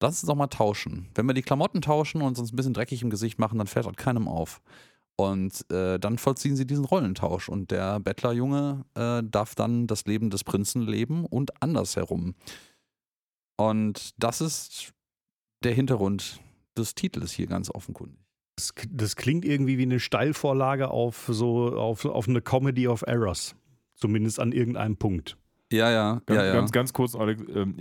Lass 0.00 0.22
uns 0.22 0.28
doch 0.28 0.34
mal 0.34 0.48
tauschen. 0.48 1.08
Wenn 1.14 1.26
wir 1.26 1.34
die 1.34 1.42
Klamotten 1.42 1.80
tauschen 1.80 2.20
und 2.20 2.38
uns 2.38 2.52
ein 2.52 2.56
bisschen 2.56 2.74
dreckig 2.74 3.02
im 3.02 3.10
Gesicht 3.10 3.38
machen, 3.38 3.58
dann 3.58 3.66
fällt 3.66 3.86
das 3.86 3.96
keinem 3.96 4.28
auf. 4.28 4.60
Und 5.16 5.70
äh, 5.72 5.98
dann 5.98 6.18
vollziehen 6.18 6.56
sie 6.56 6.66
diesen 6.66 6.84
Rollentausch 6.84 7.48
und 7.48 7.70
der 7.70 8.00
Bettlerjunge 8.00 8.84
äh, 8.94 9.22
darf 9.24 9.54
dann 9.54 9.86
das 9.86 10.04
Leben 10.04 10.28
des 10.28 10.44
Prinzen 10.44 10.82
leben 10.82 11.24
und 11.24 11.62
andersherum. 11.62 12.34
Und 13.56 14.10
das 14.18 14.42
ist 14.42 14.92
der 15.64 15.72
Hintergrund 15.72 16.40
des 16.76 16.94
Titels 16.94 17.32
hier 17.32 17.46
ganz 17.46 17.70
offenkundig. 17.70 18.18
Das, 18.56 18.74
das 18.90 19.16
klingt 19.16 19.46
irgendwie 19.46 19.78
wie 19.78 19.82
eine 19.82 20.00
Steilvorlage 20.00 20.90
auf 20.90 21.26
so 21.30 21.74
auf, 21.74 22.04
auf 22.04 22.28
eine 22.28 22.42
Comedy 22.42 22.86
of 22.86 23.02
Errors. 23.06 23.56
Zumindest 23.94 24.38
an 24.38 24.52
irgendeinem 24.52 24.98
Punkt. 24.98 25.38
Ja, 25.72 25.90
ja, 25.90 26.20
Ganz, 26.26 26.38
ja, 26.38 26.46
ja. 26.46 26.52
ganz, 26.52 26.72
ganz 26.72 26.92
kurz, 26.92 27.14
Alex. 27.14 27.42
Ähm, 27.48 27.74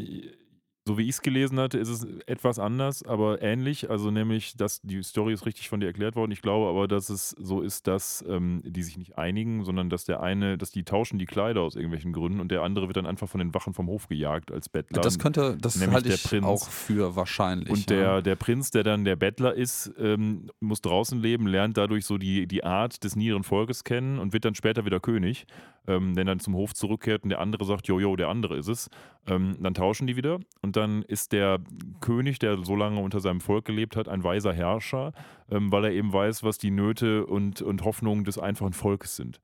so 0.88 1.00
wie 1.00 1.04
ich 1.04 1.10
es 1.10 1.22
gelesen 1.24 1.60
hatte, 1.60 1.80
ist 1.80 1.90
es 1.90 2.06
etwas 2.28 2.60
anders, 2.60 3.02
aber 3.04 3.42
ähnlich. 3.42 3.90
Also 3.90 4.12
nämlich, 4.12 4.56
dass 4.56 4.82
die 4.82 5.02
Story 5.02 5.34
ist 5.34 5.48
richtig 5.48 5.68
von 5.68 5.80
dir 5.80 5.88
erklärt 5.88 6.16
worden. 6.16 6.32
Ich 6.32 6.44
glaube 6.44 6.70
aber, 6.70 6.88
dass 6.88 7.10
es 7.10 7.32
so 7.32 7.62
ist, 7.62 7.88
dass 7.88 8.24
ähm, 8.28 8.62
die 8.64 8.84
sich 8.84 8.98
nicht 8.98 9.18
einigen, 9.18 9.64
sondern 9.64 9.90
dass 9.90 10.06
der 10.06 10.22
eine, 10.22 10.60
dass 10.60 10.72
die 10.72 10.84
tauschen 10.84 11.18
die 11.18 11.26
Kleider 11.26 11.62
aus 11.62 11.76
irgendwelchen 11.76 12.14
Gründen 12.14 12.40
und 12.40 12.52
der 12.52 12.62
andere 12.62 12.86
wird 12.86 12.98
dann 12.98 13.08
einfach 13.08 13.28
von 13.28 13.40
den 13.40 13.56
Wachen 13.56 13.74
vom 13.74 13.88
Hof 13.88 14.08
gejagt 14.08 14.52
als 14.52 14.70
Bettler. 14.70 15.02
das 15.02 15.18
könnte, 15.18 15.58
das 15.60 15.76
nämlich 15.78 15.96
halte 15.96 16.10
der 16.10 16.18
ich 16.18 16.24
Prinz. 16.24 16.46
auch 16.46 16.70
für 16.70 17.16
wahrscheinlich. 17.16 17.70
Und 17.72 17.90
der, 17.90 18.02
ja. 18.02 18.22
der 18.22 18.36
Prinz, 18.36 18.70
der 18.70 18.84
dann 18.84 19.06
der 19.06 19.16
Bettler 19.16 19.56
ist, 19.56 19.92
ähm, 19.98 20.52
muss 20.60 20.82
draußen 20.82 21.20
leben, 21.20 21.48
lernt 21.48 21.78
dadurch 21.78 22.06
so 22.06 22.20
die, 22.20 22.46
die 22.46 22.64
Art 22.64 23.04
des 23.04 23.16
niederen 23.16 23.44
Volkes 23.44 23.84
kennen 23.84 24.20
und 24.20 24.34
wird 24.34 24.46
dann 24.46 24.54
später 24.54 24.86
wieder 24.86 25.00
König, 25.00 25.48
ähm, 25.88 26.14
der 26.14 26.26
dann 26.26 26.40
zum 26.40 26.54
Hof 26.54 26.76
zurückkehrt 26.76 27.24
und 27.24 27.30
der 27.30 27.40
andere 27.40 27.66
sagt, 27.66 27.88
jojo, 27.88 28.16
der 28.16 28.28
andere 28.28 28.56
ist 28.58 28.68
es. 28.68 28.90
Ähm, 29.28 29.56
dann 29.60 29.74
tauschen 29.74 30.06
die 30.06 30.16
wieder 30.16 30.40
und 30.62 30.75
dann 30.76 31.04
ist 31.04 31.32
der 31.32 31.60
König, 32.02 32.40
der 32.40 32.64
so 32.64 32.76
lange 32.76 33.00
unter 33.02 33.20
seinem 33.20 33.42
Volk 33.42 33.66
gelebt 33.66 33.96
hat, 33.96 34.08
ein 34.08 34.24
weiser 34.24 34.54
Herrscher, 34.54 35.14
ähm, 35.50 35.72
weil 35.72 35.86
er 35.86 35.92
eben 35.92 36.12
weiß, 36.12 36.44
was 36.44 36.58
die 36.58 36.72
Nöte 36.72 37.26
und, 37.26 37.62
und 37.62 37.84
Hoffnungen 37.84 38.24
des 38.24 38.38
einfachen 38.38 38.74
Volkes 38.74 39.16
sind. 39.16 39.42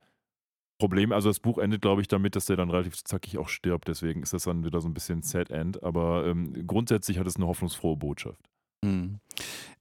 Problem, 0.82 1.12
also 1.12 1.30
das 1.30 1.38
Buch 1.38 1.58
endet, 1.58 1.80
glaube 1.80 2.00
ich, 2.00 2.08
damit, 2.08 2.34
dass 2.34 2.46
der 2.46 2.56
dann 2.56 2.68
relativ 2.68 3.04
zackig 3.04 3.38
auch 3.38 3.48
stirbt. 3.48 3.86
Deswegen 3.86 4.22
ist 4.22 4.32
das 4.32 4.44
dann 4.44 4.64
wieder 4.64 4.80
so 4.80 4.88
ein 4.88 4.94
bisschen 4.94 5.22
Sad 5.22 5.50
End. 5.50 5.80
Aber 5.84 6.26
ähm, 6.26 6.66
grundsätzlich 6.66 7.18
hat 7.18 7.26
es 7.28 7.36
eine 7.36 7.46
hoffnungsfrohe 7.46 7.96
Botschaft. 7.96 8.48
Mhm. 8.84 9.20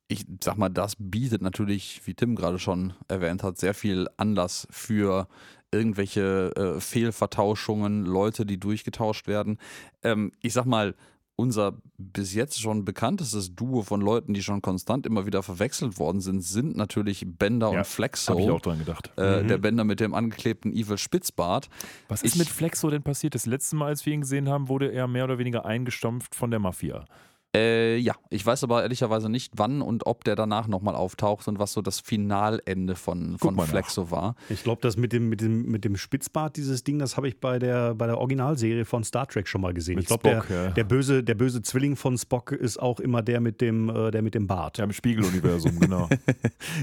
Ich 0.07 0.25
sag 0.43 0.57
mal, 0.57 0.69
das 0.69 0.95
bietet 0.99 1.41
natürlich, 1.41 2.01
wie 2.05 2.13
Tim 2.13 2.35
gerade 2.35 2.59
schon 2.59 2.93
erwähnt 3.07 3.41
hat, 3.41 3.57
sehr 3.57 3.73
viel 3.73 4.09
Anlass 4.17 4.67
für 4.69 5.27
irgendwelche 5.71 6.53
äh, 6.55 6.79
Fehlvertauschungen, 6.79 8.05
Leute, 8.05 8.45
die 8.45 8.59
durchgetauscht 8.59 9.27
werden. 9.27 9.57
Ähm, 10.03 10.33
ich 10.41 10.53
sag 10.53 10.65
mal, 10.65 10.95
unser 11.41 11.73
bis 11.97 12.33
jetzt 12.33 12.61
schon 12.61 12.85
bekanntestes 12.85 13.55
Duo 13.55 13.81
von 13.81 13.99
Leuten, 14.01 14.33
die 14.33 14.43
schon 14.43 14.61
konstant 14.61 15.05
immer 15.05 15.25
wieder 15.25 15.43
verwechselt 15.43 15.97
worden 15.99 16.21
sind, 16.21 16.41
sind 16.41 16.75
natürlich 16.77 17.25
Bender 17.27 17.71
Ja, 17.71 17.79
und 17.79 17.87
Flexo. 17.87 18.33
Habe 18.33 18.41
ich 18.43 18.49
auch 18.49 18.61
dran 18.61 18.79
gedacht. 18.79 19.11
Äh, 19.17 19.41
Mhm. 19.43 19.47
Der 19.47 19.57
Bender 19.57 19.83
mit 19.83 19.99
dem 19.99 20.13
angeklebten 20.13 20.71
Evil 20.73 20.97
Spitzbart. 20.97 21.69
Was 22.07 22.21
ist 22.23 22.33
ich- 22.35 22.39
mit 22.39 22.47
Flexo 22.49 22.89
denn 22.89 23.03
passiert? 23.03 23.33
Das 23.35 23.45
letzte 23.45 23.75
Mal, 23.75 23.87
als 23.87 24.05
wir 24.05 24.13
ihn 24.13 24.21
gesehen 24.21 24.47
haben, 24.49 24.69
wurde 24.69 24.91
er 24.91 25.07
mehr 25.07 25.23
oder 25.25 25.37
weniger 25.39 25.65
eingestampft 25.65 26.35
von 26.35 26.51
der 26.51 26.59
Mafia. 26.59 27.05
Äh, 27.53 27.97
ja, 27.97 28.15
ich 28.29 28.45
weiß 28.45 28.63
aber 28.63 28.81
ehrlicherweise 28.81 29.27
nicht, 29.27 29.53
wann 29.57 29.81
und 29.81 30.05
ob 30.05 30.23
der 30.23 30.37
danach 30.37 30.67
nochmal 30.67 30.95
auftaucht 30.95 31.49
und 31.49 31.59
was 31.59 31.73
so 31.73 31.81
das 31.81 31.99
Finalende 31.99 32.95
von, 32.95 33.37
von 33.37 33.55
mal 33.55 33.63
nach. 33.63 33.69
Flexo 33.71 34.09
war. 34.09 34.35
Ich 34.49 34.63
glaube, 34.63 34.81
das 34.81 34.95
mit 34.95 35.11
dem, 35.11 35.27
mit, 35.27 35.41
dem, 35.41 35.63
mit 35.63 35.83
dem 35.83 35.97
Spitzbart, 35.97 36.55
dieses 36.55 36.85
Ding, 36.85 36.97
das 36.97 37.17
habe 37.17 37.27
ich 37.27 37.41
bei 37.41 37.59
der, 37.59 37.93
bei 37.93 38.07
der 38.07 38.19
Originalserie 38.19 38.85
von 38.85 39.03
Star 39.03 39.27
Trek 39.27 39.49
schon 39.49 39.59
mal 39.59 39.73
gesehen. 39.73 39.95
Mit 39.95 40.03
ich 40.03 40.07
glaube, 40.07 40.29
der, 40.29 40.41
Spock, 40.43 40.49
ja. 40.49 40.69
der, 40.69 40.83
böse, 40.85 41.23
der 41.25 41.35
böse 41.35 41.61
Zwilling 41.61 41.97
von 41.97 42.17
Spock 42.17 42.53
ist 42.53 42.77
auch 42.77 43.01
immer 43.01 43.21
der 43.21 43.41
mit 43.41 43.59
dem, 43.59 43.89
äh, 43.89 44.11
der 44.11 44.21
mit 44.21 44.33
dem 44.33 44.47
Bart. 44.47 44.77
Ja, 44.77 44.85
im 44.85 44.93
Spiegeluniversum, 44.93 45.77
genau. 45.79 46.07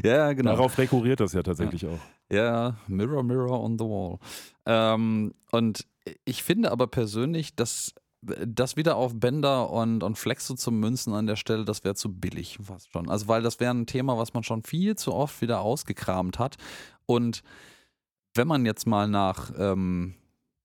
Ja, 0.04 0.16
ja, 0.16 0.32
genau. 0.34 0.50
Darauf 0.50 0.76
rekurriert 0.76 1.20
das 1.20 1.32
ja 1.32 1.42
tatsächlich 1.42 1.86
auch. 1.86 1.98
Ja, 2.30 2.76
Mirror, 2.88 3.22
Mirror 3.22 3.64
on 3.64 3.78
the 3.78 3.84
Wall. 3.84 4.18
Ähm, 4.66 5.32
und 5.50 5.86
ich 6.26 6.42
finde 6.42 6.70
aber 6.70 6.88
persönlich, 6.88 7.56
dass 7.56 7.94
das 8.22 8.76
wieder 8.76 8.96
auf 8.96 9.12
Bender 9.14 9.70
und, 9.70 10.02
und 10.02 10.18
Flexo 10.18 10.54
zu 10.54 10.72
münzen 10.72 11.14
an 11.14 11.26
der 11.26 11.36
Stelle, 11.36 11.64
das 11.64 11.84
wäre 11.84 11.94
zu 11.94 12.12
billig 12.12 12.58
fast 12.62 12.90
schon. 12.92 13.08
Also, 13.08 13.28
weil 13.28 13.42
das 13.42 13.60
wäre 13.60 13.72
ein 13.72 13.86
Thema, 13.86 14.18
was 14.18 14.34
man 14.34 14.42
schon 14.42 14.62
viel 14.62 14.96
zu 14.96 15.14
oft 15.14 15.40
wieder 15.40 15.60
ausgekramt 15.60 16.38
hat. 16.38 16.56
Und 17.06 17.42
wenn 18.34 18.48
man 18.48 18.66
jetzt 18.66 18.86
mal 18.86 19.08
nach 19.08 19.52
ähm, 19.56 20.14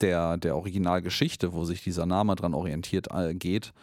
der, 0.01 0.37
der 0.37 0.55
Originalgeschichte, 0.55 1.53
wo 1.53 1.63
sich 1.63 1.83
dieser 1.83 2.05
Name 2.05 2.35
dran 2.35 2.53
orientiert, 2.53 3.07
äh, 3.11 3.33
geht, 3.33 3.73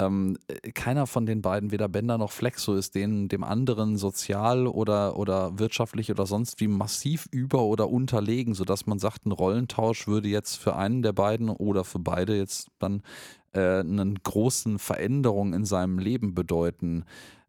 ähm, 0.00 0.38
äh, 0.48 0.70
keiner 0.72 1.06
von 1.06 1.26
den 1.26 1.42
beiden, 1.42 1.70
weder 1.70 1.88
Bender 1.88 2.18
noch 2.18 2.32
Flexo, 2.32 2.74
ist 2.74 2.94
denen, 2.94 3.28
dem 3.28 3.44
anderen 3.44 3.96
sozial 3.96 4.66
oder, 4.66 5.16
oder 5.16 5.58
wirtschaftlich 5.58 6.10
oder 6.10 6.26
sonst 6.26 6.60
wie 6.60 6.68
massiv 6.68 7.26
über- 7.30 7.64
oder 7.64 7.88
unterlegen, 7.88 8.54
sodass 8.54 8.86
man 8.86 8.98
sagt, 8.98 9.26
ein 9.26 9.32
Rollentausch 9.32 10.06
würde 10.06 10.28
jetzt 10.28 10.56
für 10.56 10.76
einen 10.76 11.02
der 11.02 11.12
beiden 11.12 11.48
oder 11.48 11.84
für 11.84 11.98
beide 11.98 12.36
jetzt 12.36 12.68
dann 12.78 13.02
äh, 13.52 13.80
eine 13.80 14.14
großen 14.22 14.78
Veränderung 14.78 15.52
in 15.52 15.64
seinem 15.64 15.98
Leben 15.98 16.34
bedeuten. 16.34 17.04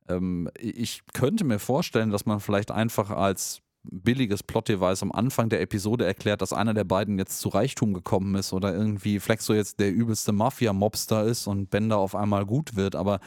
Ähm, 0.08 0.50
ich 0.58 1.04
könnte 1.14 1.44
mir 1.44 1.60
vorstellen, 1.60 2.10
dass 2.10 2.26
man 2.26 2.40
vielleicht 2.40 2.72
einfach 2.72 3.12
als 3.12 3.62
billiges 3.84 4.44
Plot-Device 4.44 5.04
am 5.04 5.12
Anfang 5.12 5.50
der 5.50 5.62
Episode 5.62 6.06
erklärt, 6.06 6.42
dass 6.42 6.54
einer 6.54 6.74
der 6.74 6.84
beiden 6.84 7.18
jetzt 7.18 7.40
zu 7.40 7.50
Reichtum 7.50 7.94
gekommen 7.94 8.36
ist 8.36 8.54
oder 8.54 8.74
irgendwie 8.74 9.20
Flexo 9.20 9.54
jetzt 9.54 9.80
der 9.80 9.92
übelste 9.92 10.32
Mafia-Mobster 10.32 11.24
ist 11.24 11.48
und 11.48 11.70
Bender 11.70 11.98
auf 11.98 12.16
einmal 12.16 12.46
gut 12.46 12.76
wird, 12.76 12.96
aber 12.96 13.20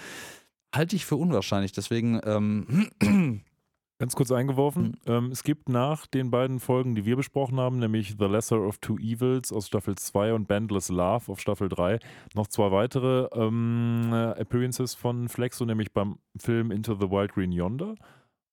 halte 0.75 0.97
ich 0.97 1.07
für 1.07 1.17
unwahrscheinlich. 1.17 1.73
Deswegen, 1.73 2.21
ähm, 2.25 2.91
Ganz 4.03 4.17
kurz 4.17 4.33
eingeworfen. 4.33 4.97
Hm. 5.05 5.15
Ähm, 5.15 5.31
es 5.31 5.45
gibt 5.45 5.69
nach 5.69 6.09
den 6.09 6.33
beiden 6.33 6.59
Folgen, 6.59 6.97
die 6.97 7.05
wir 7.05 7.15
besprochen 7.15 7.61
haben, 7.61 7.79
nämlich 7.79 8.17
The 8.19 8.25
Lesser 8.25 8.61
of 8.61 8.79
Two 8.79 8.97
Evils 8.99 9.53
aus 9.53 9.69
Staffel 9.69 9.95
2 9.95 10.35
und 10.35 10.49
Bandless 10.49 10.89
Love 10.89 11.31
auf 11.31 11.39
Staffel 11.39 11.69
3, 11.69 12.01
noch 12.35 12.49
zwei 12.49 12.73
weitere 12.73 13.29
ähm, 13.33 14.11
äh, 14.13 14.41
Appearances 14.41 14.95
von 14.95 15.29
Flexo, 15.29 15.65
nämlich 15.65 15.93
beim 15.93 16.19
Film 16.37 16.73
Into 16.73 16.97
the 16.97 17.13
Wild 17.13 17.33
Green 17.33 17.53
Yonder 17.53 17.95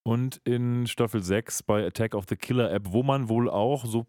und 0.03 0.41
in 0.43 0.87
Staffel 0.87 1.21
6 1.21 1.63
bei 1.63 1.85
Attack 1.85 2.15
of 2.15 2.25
the 2.29 2.35
Killer 2.35 2.71
App, 2.71 2.91
wo 2.91 3.03
man 3.03 3.29
wohl 3.29 3.49
auch, 3.49 3.85
so 3.85 4.07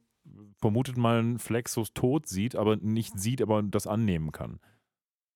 vermutet 0.60 0.96
man, 0.96 1.38
Flexos 1.38 1.92
Tod 1.92 2.26
sieht, 2.26 2.56
aber 2.56 2.76
nicht 2.76 3.18
sieht, 3.18 3.42
aber 3.42 3.62
das 3.62 3.86
annehmen 3.86 4.32
kann. 4.32 4.60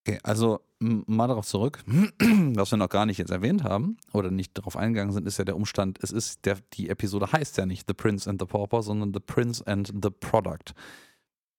Okay, 0.06 0.18
also 0.22 0.60
mal 0.78 1.28
darauf 1.28 1.46
zurück, 1.46 1.82
was 1.86 2.70
wir 2.70 2.76
noch 2.76 2.90
gar 2.90 3.06
nicht 3.06 3.16
jetzt 3.16 3.30
erwähnt 3.30 3.64
haben 3.64 3.96
oder 4.12 4.30
nicht 4.30 4.56
darauf 4.56 4.76
eingegangen 4.76 5.12
sind, 5.14 5.26
ist 5.26 5.38
ja 5.38 5.44
der 5.44 5.56
Umstand, 5.56 5.98
es 6.02 6.10
ist 6.10 6.44
der, 6.44 6.58
die 6.74 6.90
Episode 6.90 7.32
heißt 7.32 7.56
ja 7.56 7.64
nicht 7.64 7.86
The 7.88 7.94
Prince 7.94 8.28
and 8.28 8.40
the 8.40 8.46
Pauper, 8.46 8.82
sondern 8.82 9.14
The 9.14 9.20
Prince 9.20 9.66
and 9.66 9.88
the 10.02 10.10
Product. 10.10 10.74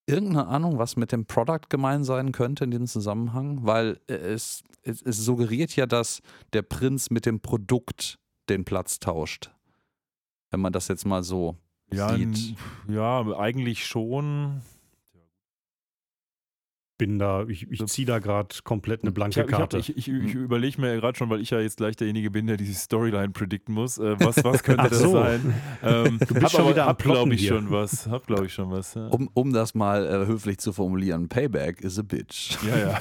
Irgendeine 0.07 0.45
Ahnung, 0.45 0.77
was 0.77 0.95
mit 0.95 1.11
dem 1.11 1.25
Product 1.25 1.69
gemein 1.69 2.03
sein 2.03 2.31
könnte 2.31 2.65
in 2.65 2.71
diesem 2.71 2.85
Zusammenhang? 2.85 3.61
Weil 3.63 3.99
äh, 4.07 4.13
es, 4.13 4.63
es, 4.83 5.01
es 5.01 5.17
suggeriert 5.17 5.75
ja, 5.75 5.87
dass 5.87 6.21
der 6.53 6.61
Prinz 6.61 7.09
mit 7.09 7.25
dem 7.25 7.39
Produkt 7.39 8.19
den 8.49 8.65
Platz 8.65 8.99
tauscht. 8.99 9.51
Wenn 10.51 10.59
man 10.61 10.73
das 10.73 10.87
jetzt 10.87 11.05
mal 11.05 11.23
so 11.23 11.57
Ja, 11.91 12.15
sieht. 12.15 12.55
ja 12.87 13.21
eigentlich 13.37 13.85
schon. 13.85 14.61
Bin 16.97 17.19
da, 17.19 17.43
ich, 17.43 17.69
ich 17.69 17.85
ziehe 17.87 18.07
da 18.07 18.19
gerade 18.19 18.55
komplett 18.63 19.01
eine 19.01 19.11
blanke 19.11 19.41
Ich, 19.41 19.51
hab- 19.51 19.59
Karte. 19.59 19.79
ich, 19.79 19.97
ich, 19.97 20.07
ich, 20.07 20.23
ich 20.27 20.33
überlege 20.33 20.79
mir 20.79 20.95
gerade 20.95 21.17
schon, 21.17 21.29
weil 21.29 21.41
ich 21.41 21.49
ja 21.49 21.59
jetzt 21.59 21.75
gleich 21.75 21.97
derjenige 21.97 22.31
bin, 22.31 22.47
der 22.47 22.55
diese 22.55 22.73
Storyline 22.73 23.31
predikten 23.33 23.75
muss. 23.75 23.97
Äh, 23.97 24.15
was, 24.21 24.41
was 24.45 24.63
könnte 24.63 24.87
das 24.87 24.99
so. 24.99 25.11
sein? 25.11 25.53
Ähm, 25.83 26.19
Du 26.25 26.33
bist 26.35 26.45
hab 26.45 26.51
schon 26.51 26.69
wieder 26.69 26.85
hab, 26.85 27.03
glaube 27.03 27.33
ich, 27.33 27.41
hier. 27.41 27.49
schon 27.49 27.69
was. 27.69 28.07
Hab, 28.07 28.25
glaube 28.27 28.45
ich, 28.45 28.53
schon 28.53 28.71
was. 28.71 28.93
Ja, 28.93 29.07
Um, 29.09 29.29
um 29.33 29.51
das 29.51 29.73
mal 29.75 30.05
äh, 30.05 30.25
höflich 30.25 30.57
zu 30.59 30.71
formulieren, 30.71 31.27
Payback 31.27 31.81
is 31.81 31.99
a 31.99 32.01
bitch. 32.01 32.57
ja. 32.63 32.77
ja. 32.77 32.99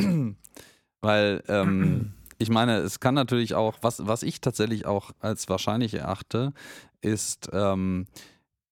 Weil 1.02 1.42
ähm, 1.48 2.12
ich 2.38 2.48
meine, 2.50 2.78
es 2.78 3.00
kann 3.00 3.14
natürlich 3.14 3.54
auch, 3.54 3.76
was, 3.82 4.06
was 4.06 4.22
ich 4.22 4.40
tatsächlich 4.40 4.86
auch 4.86 5.10
als 5.20 5.48
wahrscheinlich 5.48 5.94
erachte, 5.94 6.52
ist, 7.00 7.48
ähm, 7.52 8.06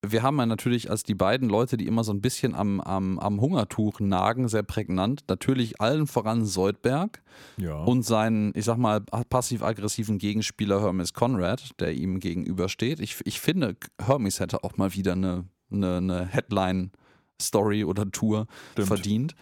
wir 0.05 0.25
haben 0.25 0.37
ja 0.39 0.47
natürlich 0.47 0.91
als 0.91 1.05
die 1.05 1.15
beiden 1.15 1.49
Leute, 1.49 1.77
die 1.77 1.87
immer 1.87 2.03
so 2.03 2.13
ein 2.13 2.21
bisschen 2.21 2.57
am, 2.57 2.81
am, 2.81 3.21
am 3.21 3.41
Hungertuch 3.41 4.01
nagen, 4.01 4.49
sehr 4.49 4.65
prägnant. 4.65 5.23
Natürlich 5.29 5.81
allen 5.81 6.09
voran 6.09 6.45
Soldberg 6.45 7.23
Ja. 7.57 7.85
und 7.85 8.03
seinen, 8.03 8.51
ich 8.57 8.65
sag 8.65 8.79
mal, 8.79 9.01
passiv-aggressiven 9.01 10.19
Gegenspieler 10.19 10.81
Hermes 10.83 11.13
Conrad, 11.15 11.71
der 11.79 11.93
ihm 11.93 12.19
gegenübersteht. 12.19 12.99
Ich, 12.99 13.19
ich 13.25 13.41
finde, 13.41 13.77
Hermes 14.05 14.41
hätte 14.41 14.65
auch 14.65 14.77
mal 14.77 14.93
wieder 14.95 15.13
eine, 15.13 15.45
eine, 15.71 15.99
eine 15.99 16.27
Headline-Story 16.27 17.85
oder 17.85 18.11
Tour 18.11 18.47
Stimmt. 18.73 18.89
verdient. 18.89 19.35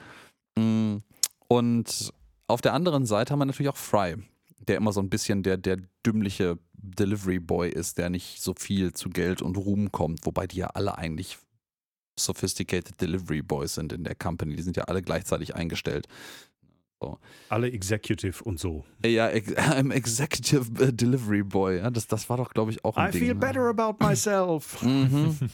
Mm, 0.58 0.96
Und 1.48 2.12
auf 2.50 2.60
der 2.60 2.74
anderen 2.74 3.06
Seite 3.06 3.32
haben 3.32 3.38
wir 3.38 3.46
natürlich 3.46 3.70
auch 3.70 3.76
Fry, 3.76 4.16
der 4.58 4.76
immer 4.76 4.92
so 4.92 5.00
ein 5.00 5.10
bisschen 5.10 5.42
der, 5.42 5.56
der 5.56 5.78
dümmliche 6.06 6.58
Delivery 6.72 7.38
Boy 7.38 7.70
ist, 7.70 7.98
der 7.98 8.10
nicht 8.10 8.42
so 8.42 8.54
viel 8.58 8.92
zu 8.92 9.10
Geld 9.10 9.42
und 9.42 9.56
Ruhm 9.56 9.92
kommt, 9.92 10.26
wobei 10.26 10.46
die 10.46 10.58
ja 10.58 10.68
alle 10.68 10.96
eigentlich 10.98 11.38
sophisticated 12.18 13.00
Delivery 13.00 13.42
Boys 13.42 13.74
sind 13.74 13.92
in 13.92 14.04
der 14.04 14.14
Company. 14.14 14.56
Die 14.56 14.62
sind 14.62 14.76
ja 14.76 14.84
alle 14.84 15.02
gleichzeitig 15.02 15.54
eingestellt. 15.54 16.06
Alle 17.48 17.72
Executive 17.72 18.44
und 18.44 18.60
so. 18.60 18.84
Ja, 19.02 19.30
ex 19.30 19.52
I'm 19.56 19.90
Executive 19.90 20.84
äh, 20.84 20.92
Delivery 20.92 21.42
Boy. 21.42 21.78
Ja, 21.78 21.90
das, 21.90 22.06
das 22.06 22.28
war 22.28 22.36
doch, 22.36 22.52
glaube 22.52 22.72
ich, 22.72 22.84
auch 22.84 22.96
ein 22.96 23.08
I 23.08 23.12
Ding. 23.12 23.20
feel 23.22 23.34
ne? 23.34 23.40
better 23.40 23.68
about 23.68 24.04
myself. 24.04 24.82
Mhm. 24.82 25.36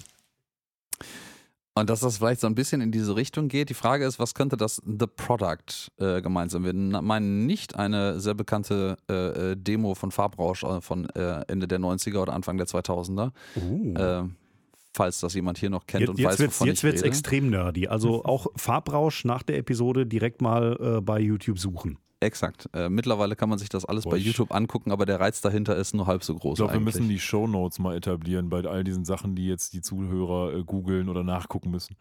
Und 1.79 1.91
dass 1.91 2.01
das 2.01 2.17
vielleicht 2.17 2.41
so 2.41 2.47
ein 2.47 2.55
bisschen 2.55 2.81
in 2.81 2.91
diese 2.91 3.17
Richtung 3.17 3.49
geht. 3.49 3.69
Die 3.69 3.75
Frage 3.75 4.07
ist, 4.07 4.19
was 4.19 4.33
könnte 4.33 4.57
das 4.57 4.81
The 4.87 5.07
Product 5.07 5.91
äh, 5.99 6.23
gemeinsam 6.23 6.65
werden? 6.65 6.91
Wir 6.91 7.03
meinen 7.03 7.45
nicht 7.45 7.77
eine 7.77 8.19
sehr 8.19 8.33
bekannte 8.33 8.97
äh, 9.11 9.51
äh, 9.53 9.57
Demo 9.57 9.95
von 9.95 10.11
Farbrausch 10.11 10.63
äh, 10.63 10.81
von 10.81 11.07
äh, 11.11 11.43
Ende 11.49 11.69
der 11.69 11.79
90er 11.79 12.23
oder 12.23 12.33
Anfang 12.33 12.57
der 12.57 12.67
2000er. 12.67 13.31
Uh. 13.57 13.95
Äh, 13.95 14.23
falls 14.95 15.21
das 15.21 15.35
jemand 15.35 15.59
hier 15.59 15.69
noch 15.69 15.87
kennt 15.87 16.01
Jetzt, 16.01 16.09
und 16.09 16.19
jetzt 16.19 16.27
weiß, 16.27 16.39
wird's, 16.39 16.55
wovon 16.61 16.69
jetzt 16.69 16.83
wird's 16.83 17.03
rede. 17.03 17.09
extrem 17.09 17.51
nerdy. 17.51 17.89
Also 17.89 18.25
auch 18.25 18.47
Farbrausch 18.57 19.27
nach 19.27 19.43
der 19.43 19.59
Episode 19.59 20.07
direkt 20.07 20.41
mal 20.41 21.03
bei 21.03 21.21
YouTube 21.21 21.59
suchen. 21.59 21.99
Exakt. 22.21 22.69
Äh, 22.73 22.89
mittlerweile 22.89 23.37
kann 23.37 23.51
man 23.51 23.59
sich 23.59 23.69
das 23.69 23.85
alles 23.85 24.05
Boah, 24.05 24.13
bei 24.13 24.17
YouTube 24.17 24.55
angucken, 24.55 24.91
aber 24.91 25.05
der 25.05 25.21
Reiz 25.21 25.43
dahinter 25.43 25.77
ist 25.77 25.95
nur 25.95 26.07
halb 26.07 26.25
so 26.25 26.35
groß. 26.35 26.55
Ich 26.55 26.57
glaube, 26.57 26.73
wir 26.73 26.81
müssen 26.81 27.09
die 27.09 27.19
Shownotes 27.19 27.79
mal 27.79 27.95
etablieren 27.95 28.49
bei 28.49 28.65
all 28.65 28.85
diesen 28.85 29.05
Sachen, 29.05 29.35
die 29.35 29.47
jetzt 29.47 29.75
die 29.75 29.83
Zuhörer 29.83 30.55
äh, 30.55 30.65
googeln 30.65 31.11
oder 31.11 31.23
nachgucken 31.23 31.71
müssen. 31.71 31.97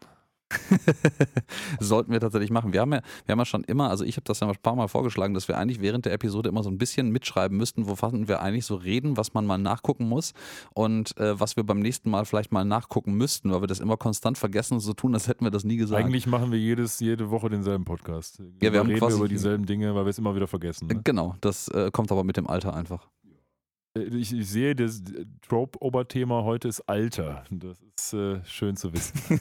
Sollten 1.80 2.12
wir 2.12 2.20
tatsächlich 2.20 2.50
machen. 2.50 2.72
Wir 2.72 2.80
haben 2.80 2.92
ja, 2.92 3.00
wir 3.24 3.32
haben 3.32 3.38
ja 3.38 3.44
schon 3.44 3.64
immer, 3.64 3.90
also 3.90 4.04
ich 4.04 4.16
habe 4.16 4.24
das 4.24 4.40
ja 4.40 4.48
ein 4.48 4.54
paar 4.62 4.74
Mal 4.74 4.88
vorgeschlagen, 4.88 5.34
dass 5.34 5.48
wir 5.48 5.56
eigentlich 5.56 5.80
während 5.80 6.04
der 6.04 6.12
Episode 6.12 6.48
immer 6.48 6.62
so 6.62 6.70
ein 6.70 6.78
bisschen 6.78 7.10
mitschreiben 7.10 7.56
müssten, 7.56 7.86
wovon 7.88 8.28
wir 8.28 8.42
eigentlich 8.42 8.66
so 8.66 8.74
reden, 8.74 9.16
was 9.16 9.34
man 9.34 9.46
mal 9.46 9.58
nachgucken 9.58 10.08
muss 10.08 10.32
und 10.74 11.16
äh, 11.18 11.38
was 11.38 11.56
wir 11.56 11.64
beim 11.64 11.78
nächsten 11.78 12.10
Mal 12.10 12.24
vielleicht 12.24 12.52
mal 12.52 12.64
nachgucken 12.64 13.14
müssten, 13.14 13.52
weil 13.52 13.62
wir 13.62 13.68
das 13.68 13.80
immer 13.80 13.96
konstant 13.96 14.38
vergessen 14.38 14.74
und 14.74 14.80
so 14.80 14.92
tun, 14.92 15.14
als 15.14 15.28
hätten 15.28 15.44
wir 15.44 15.50
das 15.50 15.64
nie 15.64 15.76
gesagt. 15.76 16.04
Eigentlich 16.04 16.26
machen 16.26 16.50
wir 16.50 16.58
jedes, 16.58 17.00
jede 17.00 17.30
Woche 17.30 17.48
denselben 17.48 17.84
Podcast. 17.84 18.42
Ja, 18.60 18.72
wir 18.72 18.80
haben 18.80 18.90
reden 18.90 19.10
über 19.10 19.28
dieselben 19.28 19.66
Dinge, 19.66 19.94
weil 19.94 20.04
wir 20.04 20.10
es 20.10 20.18
immer 20.18 20.34
wieder 20.34 20.46
vergessen. 20.46 20.90
Äh, 20.90 20.96
Ne? 20.96 21.02
Genau, 21.04 21.34
das 21.40 21.68
äh, 21.68 21.90
kommt 21.92 22.10
aber 22.10 22.24
mit 22.24 22.36
dem 22.36 22.46
Alter 22.48 22.74
einfach. 22.74 23.08
Äh, 23.96 24.04
Ich, 24.16 24.32
ich 24.32 24.48
sehe, 24.48 24.74
das 24.74 25.02
Trope-Oberthema 25.48 26.44
heute 26.44 26.68
ist 26.68 26.82
Alter. 26.82 27.44
Das 27.50 27.78
ist 27.96 28.12
äh, 28.12 28.44
schön 28.44 28.76
zu 28.76 28.92
wissen. 28.92 29.14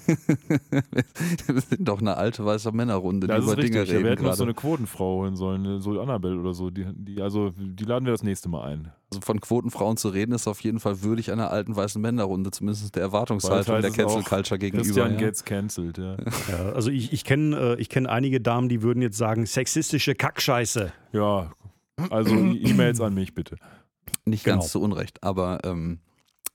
wir 1.47 1.61
sind 1.61 1.87
doch 1.87 1.99
eine 1.99 2.17
alte 2.17 2.45
weiße 2.45 2.71
Männerrunde, 2.71 3.27
die 3.27 3.33
Das 3.33 3.45
ist 3.45 3.51
über 3.51 3.61
Dinge 3.61 3.81
richtig. 3.81 3.89
Ja, 3.89 3.97
reden 3.97 4.03
wir 4.05 4.11
hätten 4.11 4.23
noch 4.23 4.33
so 4.33 4.43
eine 4.43 4.53
Quotenfrau 4.53 5.17
holen 5.17 5.35
sollen, 5.35 5.81
so 5.81 5.99
Annabelle 5.99 6.39
oder 6.39 6.53
so. 6.53 6.69
Die, 6.69 6.85
die, 6.93 7.21
also, 7.21 7.51
die 7.57 7.83
laden 7.83 8.05
wir 8.05 8.11
das 8.11 8.23
nächste 8.23 8.49
Mal 8.49 8.63
ein. 8.63 8.91
Also 9.11 9.21
von 9.21 9.39
Quotenfrauen 9.39 9.97
zu 9.97 10.09
reden, 10.09 10.33
ist 10.33 10.47
auf 10.47 10.61
jeden 10.61 10.79
Fall 10.79 11.03
würdig 11.03 11.31
einer 11.31 11.51
alten 11.51 11.75
weißen 11.75 12.01
Männerrunde, 12.01 12.51
zumindest 12.51 12.95
der 12.95 13.03
Erwartungshaltung 13.03 13.81
der 13.81 13.91
es 13.91 13.95
Cancel 13.95 14.21
auch, 14.21 14.25
Culture 14.25 14.59
gegenüber. 14.59 14.83
Christian 14.83 15.11
ja. 15.11 15.17
gets 15.17 15.45
cancelled, 15.45 15.97
ja. 15.97 16.17
Ja, 16.49 16.71
also 16.73 16.89
ich, 16.89 17.13
ich 17.13 17.23
kenne 17.23 17.55
äh, 17.57 17.81
ich 17.81 17.89
kenn 17.89 18.07
einige 18.07 18.41
Damen, 18.41 18.67
die 18.67 18.81
würden 18.81 19.01
jetzt 19.01 19.17
sagen, 19.17 19.45
sexistische 19.45 20.15
Kackscheiße. 20.15 20.91
Ja, 21.13 21.51
also 22.09 22.35
E-Mails 22.35 22.99
an 23.01 23.13
mich 23.13 23.33
bitte. 23.33 23.57
Nicht 24.25 24.43
Genau. 24.43 24.57
ganz 24.57 24.71
zu 24.71 24.81
Unrecht, 24.81 25.23
aber 25.23 25.59
ähm, 25.63 25.99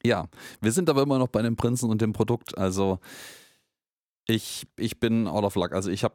ja, 0.04 0.28
wir 0.60 0.72
sind 0.72 0.88
aber 0.90 1.02
immer 1.02 1.18
noch 1.18 1.28
bei 1.28 1.42
dem 1.42 1.56
Prinzen 1.56 1.90
und 1.90 2.00
dem 2.00 2.12
Produkt. 2.12 2.56
Also 2.56 2.98
ich, 4.26 4.66
ich 4.76 5.00
bin 5.00 5.26
out 5.26 5.44
of 5.44 5.56
luck. 5.56 5.72
Also 5.72 5.90
ich 5.90 6.04
habe 6.04 6.14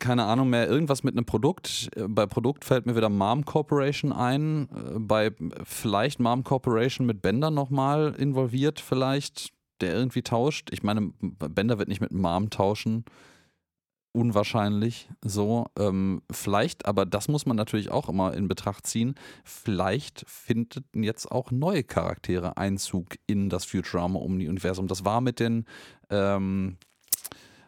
keine 0.00 0.24
Ahnung 0.24 0.50
mehr, 0.50 0.66
irgendwas 0.68 1.04
mit 1.04 1.14
einem 1.14 1.24
Produkt. 1.26 1.90
Äh, 1.94 2.08
Bei 2.08 2.26
Produkt 2.26 2.64
fällt 2.64 2.86
mir 2.86 2.96
wieder 2.96 3.08
Mom 3.08 3.44
Corporation 3.44 4.12
ein. 4.12 4.68
Äh, 4.74 4.98
Bei 4.98 5.30
vielleicht 5.62 6.18
Mom 6.18 6.42
Corporation 6.44 7.06
mit 7.06 7.22
Bender 7.22 7.50
nochmal 7.50 8.14
involviert, 8.18 8.80
vielleicht, 8.80 9.52
der 9.80 9.94
irgendwie 9.94 10.22
tauscht. 10.22 10.70
Ich 10.72 10.82
meine, 10.82 11.12
Bender 11.20 11.78
wird 11.78 11.88
nicht 11.88 12.00
mit 12.00 12.12
Mom 12.12 12.50
tauschen. 12.50 13.04
Unwahrscheinlich 14.16 15.10
so. 15.20 15.66
Ähm, 15.78 16.22
vielleicht, 16.32 16.86
aber 16.86 17.04
das 17.04 17.28
muss 17.28 17.44
man 17.44 17.54
natürlich 17.54 17.90
auch 17.90 18.08
immer 18.08 18.32
in 18.32 18.48
Betracht 18.48 18.86
ziehen. 18.86 19.14
Vielleicht 19.44 20.24
finden 20.26 21.02
jetzt 21.02 21.30
auch 21.30 21.50
neue 21.50 21.84
Charaktere 21.84 22.56
Einzug 22.56 23.16
in 23.26 23.50
das 23.50 23.66
Futurama-Universum. 23.66 24.86
Das 24.86 25.04
war 25.04 25.20
mit 25.20 25.38
den, 25.38 25.66
ähm, 26.08 26.78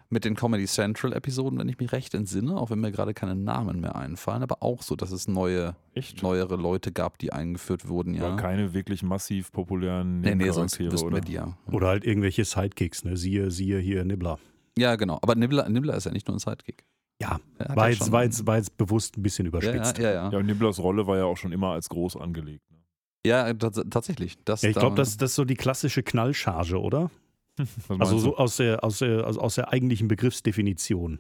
mit 0.09 0.25
den 0.25 0.37
Comedy 0.37 0.65
Central-Episoden, 0.65 1.59
wenn 1.59 1.69
ich 1.69 1.79
mich 1.79 1.93
recht 1.93 2.15
entsinne, 2.15 2.57
auch 2.57 2.71
wenn 2.71 2.81
mir 2.81 2.93
gerade 2.93 3.13
keine 3.13 3.35
Namen 3.35 3.83
mehr 3.83 3.97
einfallen, 3.97 4.43
aber 4.43 4.63
auch 4.63 4.81
so, 4.81 4.97
dass 4.97 5.11
es 5.11 5.29
neue, 5.29 5.77
Echt? 5.93 6.23
neuere 6.23 6.57
Leute 6.57 6.93
gab, 6.93 7.19
die 7.19 7.31
eingeführt 7.31 7.89
wurden, 7.89 8.15
ja. 8.15 8.27
Aber 8.27 8.37
keine 8.37 8.73
wirklich 8.73 9.03
massiv 9.03 9.53
populären 9.53 10.23
nee, 10.23 10.35
nee, 10.35 10.49
sonst 10.49 10.81
oder? 10.81 11.13
wir 11.13 11.21
die 11.21 11.33
ja. 11.33 11.59
Oder 11.71 11.89
halt 11.89 12.07
irgendwelche 12.07 12.47
Sidekicks, 12.47 13.05
ne? 13.05 13.19
Siehe, 13.19 13.51
siehe 13.51 13.81
hier 13.81 14.03
Nibbler. 14.07 14.39
Ja, 14.79 14.97
genau. 14.97 15.19
Aber 15.23 15.35
Nibbler, 15.35 15.69
Nibbler 15.69 15.95
ist 15.97 16.05
ja 16.05 16.13
nicht 16.13 16.27
nur 16.29 16.37
ein 16.37 16.41
Sidekick. 16.41 16.85
Ja, 17.21 17.41
Er 17.59 17.69
hat 17.71 17.77
war 17.77 17.89
jetzt, 17.91 17.99
schon- 17.99 18.13
war, 18.13 18.23
jetzt, 18.25 18.47
war 18.47 18.57
jetzt 18.57 18.77
bewusst 18.77 19.17
ein 19.17 19.23
bisschen 19.23 19.47
überspitzt. 19.47 19.99
ja, 19.99 20.05
ja, 20.05 20.11
ja. 20.15 20.31
Ja, 20.31 20.39
und 20.39 20.47
Nibblers 20.47 20.79
Rolle 20.79 21.07
war 21.07 21.17
ja 21.17 21.25
auch 21.25 21.37
schon 21.37 21.51
immer 21.53 21.73
als 21.73 21.89
groß 21.89 22.17
angelegt. 22.17 22.63
Ne? 22.71 22.77
Ja, 23.27 23.47
tats- 23.55 23.83
tatsächlich. 23.91 24.39
Das 24.45 24.63
Ja, 24.63 24.71
ich 24.71 24.77
glaube, 24.77 24.95
das, 24.97 25.17
das 25.17 25.31
ist 25.31 25.37
so 25.37 25.45
die 25.45 25.57
klassische 25.57 26.03
Knallcharge, 26.03 26.81
oder? 26.81 27.11
Also 27.99 28.19
so 28.19 28.37
aus 28.37 28.57
der, 28.59 28.85
aus 28.85 28.99
der, 29.01 29.25
also 29.27 29.41
aus 29.41 29.57
der 29.57 29.73
eigentlichen 29.73 30.07
Begriffsdefinition. 30.07 31.19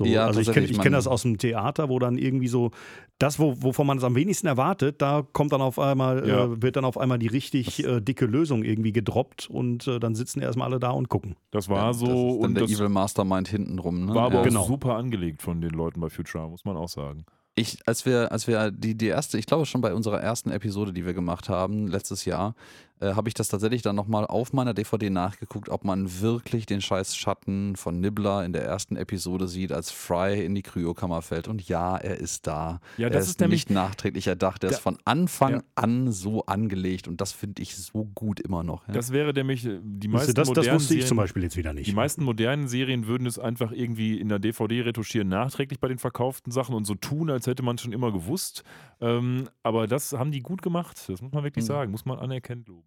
So, 0.00 0.06
Ja, 0.06 0.26
also 0.26 0.40
ich 0.40 0.50
kenne 0.50 0.66
kenn 0.66 0.92
das 0.92 1.06
aus 1.06 1.22
dem 1.22 1.36
Theater, 1.36 1.90
wo 1.90 1.98
dann 1.98 2.16
irgendwie 2.16 2.48
so 2.48 2.70
das, 3.18 3.38
wo, 3.38 3.54
wovon 3.62 3.86
man 3.86 3.98
es 3.98 4.04
am 4.04 4.14
wenigsten 4.14 4.46
erwartet, 4.46 5.02
da 5.02 5.22
kommt 5.32 5.52
dann 5.52 5.60
auf 5.60 5.78
einmal, 5.78 6.26
Ja. 6.26 6.44
äh, 6.46 6.62
wird 6.62 6.76
dann 6.76 6.86
auf 6.86 6.96
einmal 6.96 7.18
die 7.18 7.26
richtig 7.26 7.84
äh, 7.84 8.00
dicke 8.00 8.24
Lösung 8.24 8.64
irgendwie 8.64 8.92
gedroppt 8.92 9.48
und 9.50 9.86
äh, 9.86 10.00
dann 10.00 10.14
sitzen 10.14 10.40
erstmal 10.40 10.68
alle 10.68 10.80
da 10.80 10.90
und 10.90 11.10
gucken. 11.10 11.36
Das 11.50 11.68
war 11.68 11.88
ja, 11.88 11.92
so 11.92 12.06
das 12.06 12.14
ist 12.14 12.22
dann 12.24 12.38
und 12.46 12.54
der 12.54 12.62
das 12.64 12.72
Evil 12.72 12.88
Mastermind 12.88 13.48
hintenrum. 13.48 14.06
Ne? 14.06 14.14
war 14.14 14.24
aber 14.24 14.34
ja. 14.36 14.40
auch 14.40 14.44
Genau. 14.44 14.64
super 14.64 14.96
angelegt 14.96 15.42
von 15.42 15.60
den 15.60 15.70
Leuten 15.72 16.00
bei 16.00 16.08
Future, 16.08 16.48
muss 16.48 16.64
man 16.64 16.78
auch 16.78 16.88
sagen. 16.88 17.26
Ich, 17.56 17.78
als 17.86 18.06
wir, 18.06 18.32
als 18.32 18.46
wir 18.46 18.70
die, 18.70 18.96
die 18.96 19.08
erste, 19.08 19.36
ich 19.36 19.44
glaube 19.44 19.66
schon 19.66 19.82
bei 19.82 19.92
unserer 19.92 20.20
ersten 20.22 20.50
Episode, 20.50 20.94
die 20.94 21.04
wir 21.04 21.12
gemacht 21.12 21.48
haben, 21.50 21.88
letztes 21.88 22.24
Jahr, 22.24 22.54
äh, 23.00 23.14
habe 23.14 23.28
ich 23.28 23.34
das 23.34 23.48
tatsächlich 23.48 23.82
dann 23.82 23.96
nochmal 23.96 24.26
auf 24.26 24.52
meiner 24.52 24.74
DVD 24.74 25.10
nachgeguckt, 25.10 25.68
ob 25.68 25.84
man 25.84 26.20
wirklich 26.20 26.66
den 26.66 26.80
scheiß 26.80 27.16
Schatten 27.16 27.74
von 27.76 28.00
Nibbler 28.00 28.44
in 28.44 28.52
der 28.52 28.62
ersten 28.64 28.96
Episode 28.96 29.48
sieht, 29.48 29.72
als 29.72 29.90
Fry 29.90 30.44
in 30.44 30.54
die 30.54 30.62
Kryokammer 30.62 31.22
fällt. 31.22 31.48
Und 31.48 31.66
ja, 31.68 31.96
er 31.96 32.18
ist 32.18 32.46
da. 32.46 32.80
Ja, 32.96 33.06
er 33.06 33.10
das 33.10 33.24
ist, 33.24 33.30
ist 33.30 33.40
nämlich- 33.40 33.66
nicht 33.66 33.70
nachträglich 33.74 34.26
erdacht. 34.26 34.62
Er 34.64 34.70
ist 34.70 34.80
von 34.80 34.98
Anfang 35.04 35.52
Ja. 35.54 35.62
an 35.74 36.12
so 36.12 36.44
angelegt 36.46 37.08
und 37.08 37.20
das 37.20 37.32
finde 37.32 37.62
ich 37.62 37.76
so 37.76 38.04
gut 38.14 38.38
immer 38.40 38.62
noch. 38.62 38.86
Ja. 38.88 38.94
Das 38.94 39.12
wäre 39.12 39.32
nämlich 39.32 39.66
äh, 39.66 39.78
die 39.82 40.08
meisten 40.08 40.34
das, 40.34 40.48
das 40.48 40.56
modernen 40.56 40.74
wusste 40.76 40.94
ich 40.94 41.00
Serien, 41.00 41.08
zum 41.08 41.16
Beispiel 41.16 41.42
jetzt 41.42 41.56
wieder 41.56 41.72
nicht. 41.72 41.86
Die 41.86 41.92
meisten 41.94 42.22
modernen 42.22 42.68
Serien 42.68 43.06
würden 43.06 43.26
es 43.26 43.38
einfach 43.38 43.72
irgendwie 43.72 44.18
in 44.20 44.28
der 44.28 44.38
DVD 44.38 44.82
retuschieren, 44.82 45.28
nachträglich 45.28 45.80
bei 45.80 45.88
den 45.88 45.98
verkauften 45.98 46.52
Sachen 46.52 46.74
und 46.74 46.84
so 46.84 46.94
tun, 46.94 47.30
als 47.30 47.46
hätte 47.46 47.62
man 47.62 47.76
es 47.76 47.82
schon 47.82 47.92
immer 47.92 48.12
gewusst. 48.12 48.62
Ähm, 49.00 49.48
aber 49.62 49.86
das 49.86 50.12
haben 50.12 50.30
die 50.32 50.40
gut 50.40 50.62
gemacht. 50.62 51.02
Das 51.08 51.22
muss 51.22 51.32
man 51.32 51.42
wirklich 51.44 51.64
Mhm. 51.64 51.68
sagen, 51.68 51.90
muss 51.90 52.04
man 52.04 52.18
anerkennt 52.18 52.68
loben. 52.68 52.84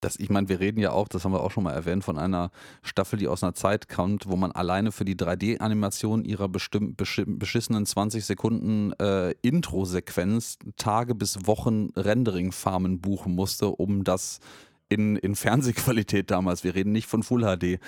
Das, 0.00 0.16
ich 0.18 0.30
meine, 0.30 0.48
wir 0.48 0.60
reden 0.60 0.80
ja 0.80 0.92
auch, 0.92 1.08
das 1.08 1.24
haben 1.24 1.32
wir 1.32 1.42
auch 1.42 1.50
schon 1.50 1.64
mal 1.64 1.72
erwähnt, 1.72 2.04
von 2.04 2.18
einer 2.18 2.50
Staffel, 2.82 3.18
die 3.18 3.28
aus 3.28 3.42
einer 3.42 3.54
Zeit 3.54 3.88
kommt, 3.88 4.28
wo 4.28 4.36
man 4.36 4.52
alleine 4.52 4.92
für 4.92 5.04
die 5.04 5.16
3D-Animation 5.16 6.24
ihrer 6.24 6.48
bestimmt, 6.48 6.96
besch 6.96 7.22
beschissenen 7.26 7.86
20 7.86 8.24
Sekunden 8.24 8.92
äh, 8.94 9.32
Intro-Sequenz 9.42 10.58
Tage 10.76 11.14
bis 11.14 11.46
Wochen 11.46 11.90
Rendering-Farmen 11.96 13.00
buchen 13.00 13.34
musste, 13.34 13.68
um 13.68 14.04
das 14.04 14.40
in, 14.90 15.16
in 15.16 15.34
Fernsehqualität 15.36 16.30
damals, 16.30 16.64
wir 16.64 16.74
reden 16.74 16.92
nicht 16.92 17.06
von 17.06 17.22
Full 17.22 17.42
HD, 17.42 17.62
äh, 17.64 17.78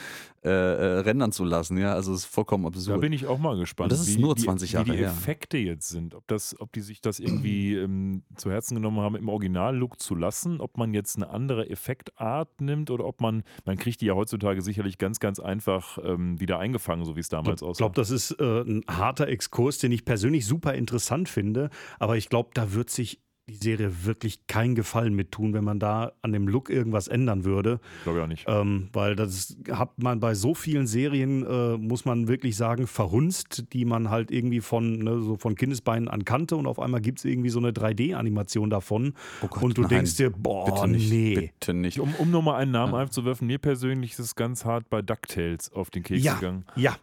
äh, 0.44 0.98
rendern 1.00 1.32
zu 1.32 1.44
lassen. 1.44 1.76
Ja, 1.76 1.92
also 1.94 2.12
es 2.14 2.20
ist 2.20 2.26
vollkommen 2.26 2.64
absurd. 2.66 2.96
Da 2.96 3.00
bin 3.00 3.12
ich 3.12 3.26
auch 3.26 3.38
mal 3.38 3.56
gespannt. 3.58 3.92
Und 3.92 3.98
das 3.98 4.06
ist 4.08 4.16
wie, 4.16 4.20
nur 4.22 4.36
wie- 4.36 4.42
20 4.42 4.72
Jahre 4.72 4.86
Wie 4.86 4.90
die 4.92 4.96
her. 4.98 5.08
Effekte 5.08 5.58
jetzt 5.58 5.88
sind. 5.88 6.14
Ob, 6.14 6.26
das, 6.28 6.58
ob 6.60 6.72
die 6.72 6.80
sich 6.80 7.00
das 7.00 7.18
irgendwie 7.20 7.74
ähm, 7.76 8.22
zu 8.36 8.50
Herzen 8.50 8.76
genommen 8.76 9.00
haben, 9.00 9.16
im 9.16 9.28
Originallook 9.28 10.00
zu 10.00 10.14
lassen. 10.14 10.60
Ob 10.60 10.78
man 10.78 10.94
jetzt 10.94 11.16
eine 11.16 11.28
andere 11.30 11.68
Effektart 11.70 12.60
nimmt 12.60 12.90
oder 12.90 13.04
ob 13.04 13.20
man, 13.20 13.42
man 13.64 13.76
kriegt 13.78 14.00
die 14.00 14.06
ja 14.06 14.14
heutzutage 14.14 14.62
sicherlich 14.62 14.96
ganz, 14.98 15.18
ganz 15.20 15.40
einfach 15.40 15.98
ähm, 16.04 16.40
wieder 16.40 16.58
eingefangen, 16.60 17.04
so 17.04 17.16
wie 17.16 17.20
es 17.20 17.28
damals 17.28 17.62
Ich 17.62 17.66
aussah. 17.68 17.78
glaube, 17.78 17.96
das 17.96 18.10
ist 18.10 18.30
äh, 18.40 18.62
ein 18.62 18.82
harter 18.88 19.28
Exkurs, 19.28 19.78
den 19.78 19.92
ich 19.92 20.04
persönlich 20.04 20.46
super 20.46 20.74
interessant 20.74 21.28
finde. 21.28 21.70
Aber 21.98 22.16
ich 22.16 22.28
glaube, 22.28 22.50
da 22.54 22.72
wird 22.72 22.90
sich 22.90 23.20
die 23.52 23.64
Serie 23.64 24.04
wirklich 24.04 24.46
keinen 24.46 24.74
Gefallen 24.74 25.14
mit 25.14 25.32
tun, 25.32 25.52
wenn 25.54 25.64
man 25.64 25.78
da 25.78 26.12
an 26.22 26.32
dem 26.32 26.48
Look 26.48 26.70
irgendwas 26.70 27.08
ändern 27.08 27.44
würde. 27.44 27.80
Glaube 28.04 28.18
ich 28.18 28.24
auch 28.24 28.28
nicht. 28.28 28.44
Ähm, 28.48 28.88
weil 28.92 29.14
das 29.16 29.56
hat 29.70 30.02
man 30.02 30.20
bei 30.20 30.34
so 30.34 30.54
vielen 30.54 30.86
Serien, 30.86 31.44
äh, 31.46 31.76
muss 31.76 32.04
man 32.04 32.28
wirklich 32.28 32.56
sagen, 32.56 32.86
verhunzt, 32.86 33.64
die 33.72 33.84
man 33.84 34.10
halt 34.10 34.30
irgendwie 34.30 34.60
von, 34.60 34.98
ne, 34.98 35.20
so 35.20 35.36
von 35.36 35.54
Kindesbeinen 35.54 36.08
an 36.08 36.24
kannte 36.24 36.56
und 36.56 36.66
auf 36.66 36.78
einmal 36.80 37.00
gibt 37.00 37.18
es 37.18 37.24
irgendwie 37.24 37.50
so 37.50 37.58
eine 37.58 37.72
3D-Animation 37.72 38.70
davon. 38.70 39.14
Oh 39.42 39.48
Gott, 39.48 39.62
und 39.62 39.76
du 39.78 39.82
nein, 39.82 39.90
denkst 39.90 40.16
dir, 40.16 40.30
boah, 40.30 40.64
bitte 40.66 40.88
nicht, 40.88 41.10
nee. 41.10 41.34
bitte 41.34 41.74
nicht. 41.74 42.00
Um, 42.00 42.14
um 42.14 42.30
nochmal 42.30 42.60
einen 42.60 42.72
Namen 42.72 42.94
Ja. 42.94 43.00
einzuwerfen, 43.00 43.46
mir 43.46 43.58
persönlich 43.58 44.12
ist 44.12 44.18
es 44.20 44.34
ganz 44.34 44.64
hart 44.64 44.88
bei 44.90 45.02
DuckTales 45.02 45.72
auf 45.72 45.90
den 45.90 46.02
Keks 46.02 46.22
Ja. 46.24 46.34
gegangen. 46.34 46.64
Ja, 46.76 46.96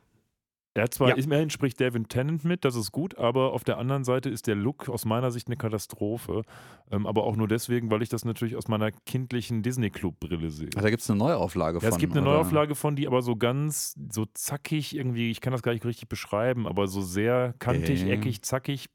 Er 0.75 0.83
hat 0.83 0.93
zwar, 0.93 1.09
Ja. 1.09 1.15
immerhin 1.15 1.49
spricht 1.49 1.79
Devin 1.79 2.07
Tennant 2.07 2.45
mit, 2.45 2.63
das 2.63 2.75
ist 2.75 2.91
gut, 2.91 3.17
aber 3.17 3.53
auf 3.53 3.63
der 3.63 3.77
anderen 3.79 4.03
Seite 4.03 4.29
ist 4.29 4.45
der 4.47 4.55
Look 4.55 4.87
aus 4.87 5.03
meiner 5.03 5.31
Sicht 5.31 5.47
eine 5.47 5.57
Katastrophe. 5.57 6.43
Ähm, 6.91 7.05
aber 7.05 7.23
auch 7.23 7.35
nur 7.35 7.47
deswegen, 7.47 7.91
weil 7.91 8.01
ich 8.01 8.09
das 8.09 8.25
natürlich 8.25 8.55
aus 8.55 8.67
meiner 8.67 8.91
kindlichen 8.91 9.61
Disney-Club-Brille 9.61 10.49
sehe. 10.49 10.69
Da 10.69 10.89
gibt 10.89 11.01
es 11.03 11.09
eine 11.09 11.19
Neuauflage 11.19 11.77
Ja, 11.77 11.81
von. 11.81 11.89
es 11.89 11.97
gibt 11.97 12.13
eine 12.13 12.21
oder? 12.23 12.31
Neuauflage 12.33 12.73
von, 12.75 12.95
die 12.95 13.05
aber 13.07 13.21
so 13.21 13.35
ganz, 13.35 13.95
so 14.11 14.25
zackig 14.33 14.95
irgendwie, 14.95 15.29
ich 15.29 15.39
kann 15.41 15.51
das 15.53 15.61
gar 15.61 15.73
nicht 15.73 15.85
richtig 15.85 16.07
beschreiben, 16.09 16.67
aber 16.67 16.87
so 16.87 17.01
sehr 17.01 17.53
kantig, 17.59 18.01
Okay. 18.03 18.11
eckig, 18.13 18.41
zackig 18.41 18.89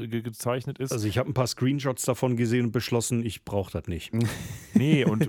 gezeichnet 0.00 0.78
ist. 0.78 0.92
also 0.92 1.06
ich 1.08 1.18
habe 1.18 1.30
ein 1.30 1.34
paar 1.34 1.46
Screenshots 1.46 2.02
davon 2.04 2.36
gesehen 2.36 2.66
und 2.66 2.72
beschlossen, 2.72 3.24
ich 3.24 3.44
brauche 3.44 3.72
das 3.72 3.86
nicht. 3.88 4.12
nee, 4.74 5.04
und 5.04 5.28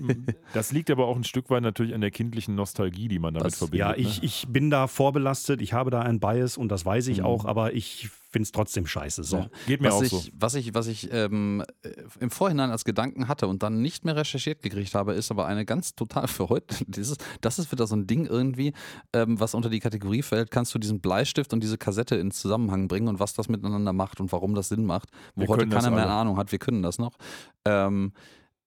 das 0.54 0.72
liegt 0.72 0.92
aber 0.92 1.08
auch 1.08 1.16
ein 1.16 1.24
Stück 1.24 1.50
weit 1.50 1.64
natürlich 1.64 1.94
an 1.94 2.02
der 2.02 2.12
kindlichen 2.12 2.56
Nostalgie, 2.56 3.08
die 3.08 3.20
man 3.20 3.34
damit 3.34 3.48
Das- 3.54 3.58
verbindet. 3.60 3.80
Ja, 3.80 3.96
ich, 3.96 4.20
ne? 4.22 4.26
ich 4.26 4.46
bin 4.48 4.70
da 4.70 4.88
vorbelastet, 4.88 5.62
ich 5.62 5.67
habe 5.74 5.90
da 5.92 6.02
ein 6.02 6.20
Bias 6.20 6.58
und 6.58 6.70
das 6.70 6.86
weiß 6.86 7.08
ich 7.08 7.20
Mhm. 7.20 7.26
auch, 7.26 7.46
aber 7.46 7.74
ich 7.74 8.10
finde 8.30 8.44
es 8.44 8.52
trotzdem 8.52 8.86
scheiße. 8.86 9.24
So. 9.24 9.38
Ja. 9.38 9.50
Geht 9.68 9.82
mir 9.82 9.88
was 9.88 9.96
auch 9.96 10.04
ich, 10.04 10.10
so. 10.10 10.22
Was 10.34 10.56
ich, 10.56 10.74
was 10.74 10.88
ich 10.88 11.12
ähm, 11.12 11.64
äh, 11.82 11.90
im 12.20 12.30
Vorhinein 12.30 12.72
als 12.72 12.84
Gedanken 12.86 13.28
hatte 13.28 13.48
und 13.48 13.64
dann 13.64 13.82
nicht 13.82 14.06
mehr 14.06 14.16
recherchiert 14.16 14.62
gekriegt 14.62 14.94
habe, 14.96 15.14
ist 15.14 15.32
aber 15.32 15.46
eine 15.48 15.66
ganz 15.66 15.96
total 15.96 16.28
für 16.28 16.50
heute. 16.50 16.84
Dieses, 16.88 17.18
das 17.42 17.58
ist 17.60 17.72
wieder 17.72 17.88
so 17.88 17.96
ein 17.96 18.06
Ding 18.06 18.26
irgendwie, 18.26 18.74
ähm, 19.14 19.40
was 19.40 19.54
unter 19.54 19.70
die 19.70 19.80
Kategorie 19.80 20.22
fällt. 20.22 20.52
Kannst 20.52 20.74
du 20.76 20.80
diesen 20.80 21.00
Bleistift 21.00 21.54
und 21.54 21.62
diese 21.64 21.78
Kassette 21.78 22.16
in 22.16 22.32
Zusammenhang 22.32 22.88
bringen 22.88 23.08
und 23.08 23.20
was 23.20 23.34
das 23.34 23.48
miteinander 23.50 23.94
macht 23.94 24.20
und 24.20 24.32
warum 24.32 24.54
das 24.54 24.70
Sinn 24.70 24.86
macht, 24.86 25.10
wo 25.36 25.42
Wir 25.44 25.48
heute 25.48 25.68
keiner 25.68 25.92
mehr 25.92 26.10
Ahnung 26.10 26.38
hat. 26.38 26.52
Wir 26.52 26.60
können 26.60 26.84
das 26.84 27.00
noch. 27.00 27.18
Ähm, 27.66 28.12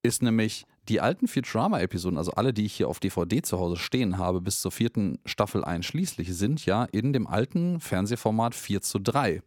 ist 0.02 0.22
nämlich 0.22 0.64
die 0.88 1.00
alten 1.00 1.28
Futurama-Episoden, 1.28 2.18
also 2.18 2.32
alle, 2.32 2.52
die 2.52 2.64
ich 2.64 2.72
hier 2.72 2.88
auf 2.88 3.00
DVD 3.00 3.42
zu 3.42 3.58
Hause 3.58 3.76
stehen 3.76 4.18
habe, 4.18 4.40
bis 4.40 4.60
zur 4.60 4.72
vierten 4.72 5.18
Staffel 5.24 5.64
einschließlich, 5.64 6.34
sind 6.34 6.64
ja 6.66 6.84
in 6.84 7.12
dem 7.12 7.26
alten 7.26 7.80
Fernsehformat 7.80 8.54
4 8.54 8.80
zu 8.80 8.98
3 8.98 9.42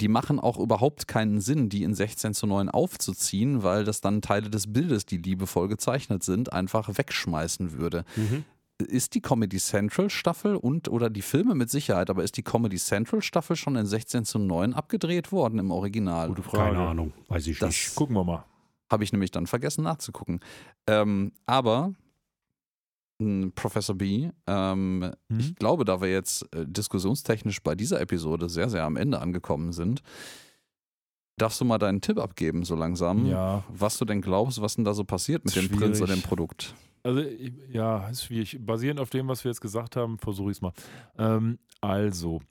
die 0.00 0.08
machen 0.08 0.40
auch 0.40 0.58
überhaupt 0.58 1.08
keinen 1.08 1.42
Sinn, 1.42 1.68
die 1.68 1.82
in 1.82 1.94
16 1.94 2.32
zu 2.32 2.46
9 2.46 2.70
aufzuziehen, 2.70 3.62
weil 3.62 3.84
das 3.84 4.00
dann 4.00 4.22
Teile 4.22 4.48
des 4.48 4.72
Bildes, 4.72 5.04
die 5.04 5.18
liebevoll 5.18 5.68
gezeichnet 5.68 6.22
sind, 6.22 6.54
einfach 6.54 6.88
wegschmeißen 6.96 7.72
würde. 7.78 8.04
Mhm. 8.16 8.44
Ist 8.78 9.14
die 9.14 9.20
Comedy 9.20 9.58
Central 9.58 10.08
Staffel 10.08 10.56
und 10.56 10.88
oder 10.88 11.10
die 11.10 11.20
Filme 11.20 11.54
mit 11.54 11.68
Sicherheit, 11.68 12.08
aber 12.08 12.24
ist 12.24 12.38
die 12.38 12.42
Comedy 12.42 12.78
Central 12.78 13.20
Staffel 13.20 13.56
schon 13.56 13.76
in 13.76 13.84
16 13.84 14.24
zu 14.24 14.38
9 14.38 14.72
abgedreht 14.72 15.32
worden 15.32 15.58
im 15.58 15.70
Original? 15.70 16.28
Gute 16.28 16.42
Frage. 16.44 16.72
Keine 16.76 16.88
Ahnung, 16.88 17.12
weiß 17.28 17.46
ich 17.48 17.58
Das- 17.58 17.68
nicht. 17.68 17.94
Gucken 17.94 18.16
wir 18.16 18.24
mal. 18.24 18.44
Habe 18.90 19.04
ich 19.04 19.12
nämlich 19.12 19.30
dann 19.30 19.46
vergessen 19.46 19.84
nachzugucken. 19.84 20.40
Ähm, 20.86 21.32
aber 21.46 21.92
mh, 23.18 23.50
Professor 23.54 23.94
B, 23.94 24.30
ähm, 24.46 24.98
Mhm. 25.28 25.38
ich 25.40 25.54
glaube, 25.56 25.84
da 25.84 26.00
wir 26.00 26.10
jetzt 26.10 26.42
äh, 26.54 26.64
diskussionstechnisch 26.66 27.62
bei 27.62 27.74
dieser 27.74 28.00
Episode 28.00 28.48
sehr, 28.48 28.68
sehr 28.68 28.84
am 28.84 28.96
Ende 28.96 29.20
angekommen 29.20 29.72
sind, 29.72 30.02
darfst 31.36 31.60
du 31.60 31.64
mal 31.64 31.78
deinen 31.78 32.00
Tipp 32.00 32.18
abgeben, 32.18 32.64
so 32.64 32.74
langsam. 32.74 33.24
Ja, 33.26 33.64
Was 33.68 33.96
du 33.98 34.04
denn 34.04 34.20
glaubst, 34.20 34.60
was 34.60 34.76
denn 34.76 34.84
da 34.84 34.92
so 34.94 35.04
passiert 35.04 35.44
mit 35.44 35.56
dem 35.56 35.68
Prinz 35.68 35.98
oder 35.98 36.08
schwierig. 36.08 36.22
dem 36.22 36.28
Produkt? 36.28 36.74
Also, 37.02 37.20
ja, 37.70 38.08
ist 38.08 38.24
schwierig. 38.24 38.58
Basierend 38.60 39.00
auf 39.00 39.08
dem, 39.08 39.26
was 39.28 39.42
wir 39.44 39.50
jetzt 39.50 39.62
gesagt 39.62 39.96
haben, 39.96 40.18
versuche 40.18 40.50
ich 40.50 40.58
es 40.58 40.60
mal. 40.60 40.72
Ähm, 41.16 41.58
also, 41.80 42.42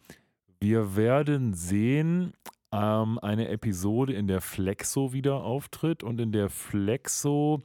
wir 0.59 0.95
werden 0.95 1.53
sehen, 1.53 2.33
ähm, 2.71 3.19
eine 3.19 3.49
Episode, 3.49 4.13
in 4.13 4.27
der 4.27 4.41
Flexo 4.41 5.13
wieder 5.13 5.43
auftritt 5.43 6.03
und 6.03 6.19
in 6.19 6.31
der 6.31 6.49
Flexo 6.49 7.61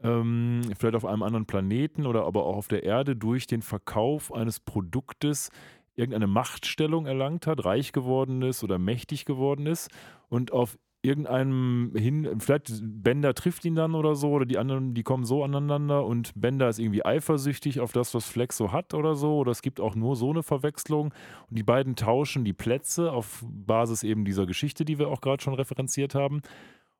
ähm, 0.00 0.62
vielleicht 0.78 0.94
auf 0.94 1.04
einem 1.04 1.22
anderen 1.22 1.46
Planeten 1.46 2.06
oder 2.06 2.24
aber 2.24 2.44
auch 2.44 2.56
auf 2.56 2.68
der 2.68 2.84
Erde 2.84 3.16
durch 3.16 3.46
den 3.46 3.62
Verkauf 3.62 4.32
eines 4.32 4.60
Produktes 4.60 5.50
irgendeine 5.96 6.28
Machtstellung 6.28 7.06
erlangt 7.06 7.46
hat, 7.46 7.64
reich 7.64 7.92
geworden 7.92 8.42
ist 8.42 8.62
oder 8.62 8.78
mächtig 8.78 9.24
geworden 9.24 9.66
ist 9.66 9.90
und 10.28 10.52
auf 10.52 10.78
irgendeinem 11.08 11.92
hin, 11.96 12.36
vielleicht 12.38 12.70
Bender 12.82 13.34
trifft 13.34 13.64
ihn 13.64 13.74
dann 13.74 13.94
oder 13.94 14.14
so, 14.14 14.30
oder 14.30 14.46
die 14.46 14.58
anderen, 14.58 14.94
die 14.94 15.02
kommen 15.02 15.24
so 15.24 15.42
aneinander 15.42 16.04
und 16.04 16.32
Bender 16.36 16.68
ist 16.68 16.78
irgendwie 16.78 17.04
eifersüchtig 17.04 17.80
auf 17.80 17.92
das, 17.92 18.14
was 18.14 18.26
Flex 18.26 18.56
so 18.56 18.70
hat 18.70 18.94
oder 18.94 19.16
so, 19.16 19.38
oder 19.38 19.50
es 19.50 19.62
gibt 19.62 19.80
auch 19.80 19.94
nur 19.94 20.14
so 20.14 20.30
eine 20.30 20.42
Verwechslung 20.42 21.12
und 21.50 21.58
die 21.58 21.64
beiden 21.64 21.96
tauschen 21.96 22.44
die 22.44 22.52
Plätze 22.52 23.10
auf 23.10 23.44
Basis 23.48 24.04
eben 24.04 24.24
dieser 24.24 24.46
Geschichte, 24.46 24.84
die 24.84 24.98
wir 24.98 25.08
auch 25.08 25.20
gerade 25.20 25.42
schon 25.42 25.54
referenziert 25.54 26.14
haben. 26.14 26.42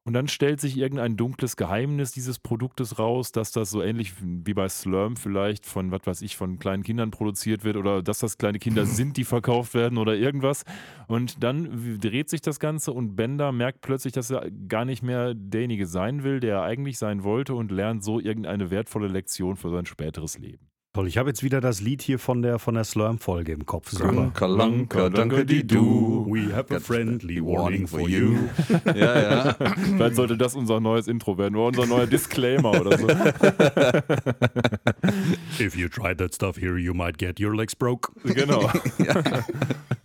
Und 0.08 0.14
dann 0.14 0.26
stellt 0.26 0.58
sich 0.58 0.78
irgendein 0.78 1.18
dunkles 1.18 1.58
Geheimnis 1.58 2.12
dieses 2.12 2.38
Produktes 2.38 2.98
raus, 2.98 3.30
dass 3.30 3.52
das 3.52 3.68
so 3.68 3.82
ähnlich 3.82 4.14
wie 4.22 4.54
bei 4.54 4.66
Slurm 4.66 5.18
vielleicht 5.18 5.66
von, 5.66 5.90
was 5.90 6.00
weiß 6.06 6.22
ich, 6.22 6.34
von 6.34 6.58
kleinen 6.58 6.82
Kindern 6.82 7.10
produziert 7.10 7.62
wird 7.62 7.76
oder 7.76 8.02
dass 8.02 8.20
das 8.20 8.38
kleine 8.38 8.58
Kinder 8.58 8.86
sind, 8.86 9.18
die 9.18 9.24
verkauft 9.24 9.74
werden 9.74 9.98
oder 9.98 10.16
irgendwas. 10.16 10.64
Und 11.08 11.44
dann 11.44 11.98
dreht 12.00 12.30
sich 12.30 12.40
das 12.40 12.58
Ganze 12.58 12.94
und 12.94 13.16
Bender 13.16 13.52
merkt 13.52 13.82
plötzlich, 13.82 14.14
dass 14.14 14.30
er 14.30 14.50
gar 14.50 14.86
nicht 14.86 15.02
mehr 15.02 15.34
derjenige 15.34 15.84
sein 15.86 16.22
will, 16.24 16.40
der 16.40 16.54
er 16.54 16.62
eigentlich 16.62 16.96
sein 16.96 17.22
wollte 17.22 17.54
und 17.54 17.70
lernt 17.70 18.02
so 18.02 18.18
irgendeine 18.18 18.70
wertvolle 18.70 19.08
Lektion 19.08 19.56
für 19.56 19.68
sein 19.68 19.84
späteres 19.84 20.38
Leben. 20.38 20.70
Toll, 20.94 21.06
ich 21.06 21.18
habe 21.18 21.28
jetzt 21.28 21.42
wieder 21.42 21.60
das 21.60 21.82
Lied 21.82 22.00
hier 22.00 22.18
von 22.18 22.40
der, 22.40 22.58
von 22.58 22.74
der 22.74 22.82
Slurm-Folge 22.82 23.52
im 23.52 23.66
Kopf. 23.66 23.92
Lanka, 24.00 24.46
lanka, 24.46 25.10
danke 25.10 25.44
die 25.44 25.66
du. 25.66 26.26
We 26.28 26.54
have 26.54 26.74
a 26.74 26.80
friendly 26.80 27.42
warning 27.44 27.86
for 27.86 28.08
you. 28.08 28.36
Ja, 28.96 29.20
ja. 29.20 29.56
Vielleicht 29.96 30.16
sollte 30.16 30.38
das 30.38 30.54
unser 30.54 30.80
neues 30.80 31.06
Intro 31.06 31.36
werden 31.36 31.56
oder 31.56 31.68
unser 31.78 31.86
neuer 31.86 32.06
Disclaimer 32.06 32.80
oder 32.80 32.96
so. 32.96 33.06
If 35.60 35.76
you 35.76 35.88
try 35.88 36.14
that 36.16 36.34
stuff 36.34 36.56
here, 36.56 36.78
you 36.78 36.94
might 36.94 37.18
get 37.18 37.38
your 37.38 37.54
legs 37.54 37.76
broke. 37.76 38.10
genau. 38.24 38.70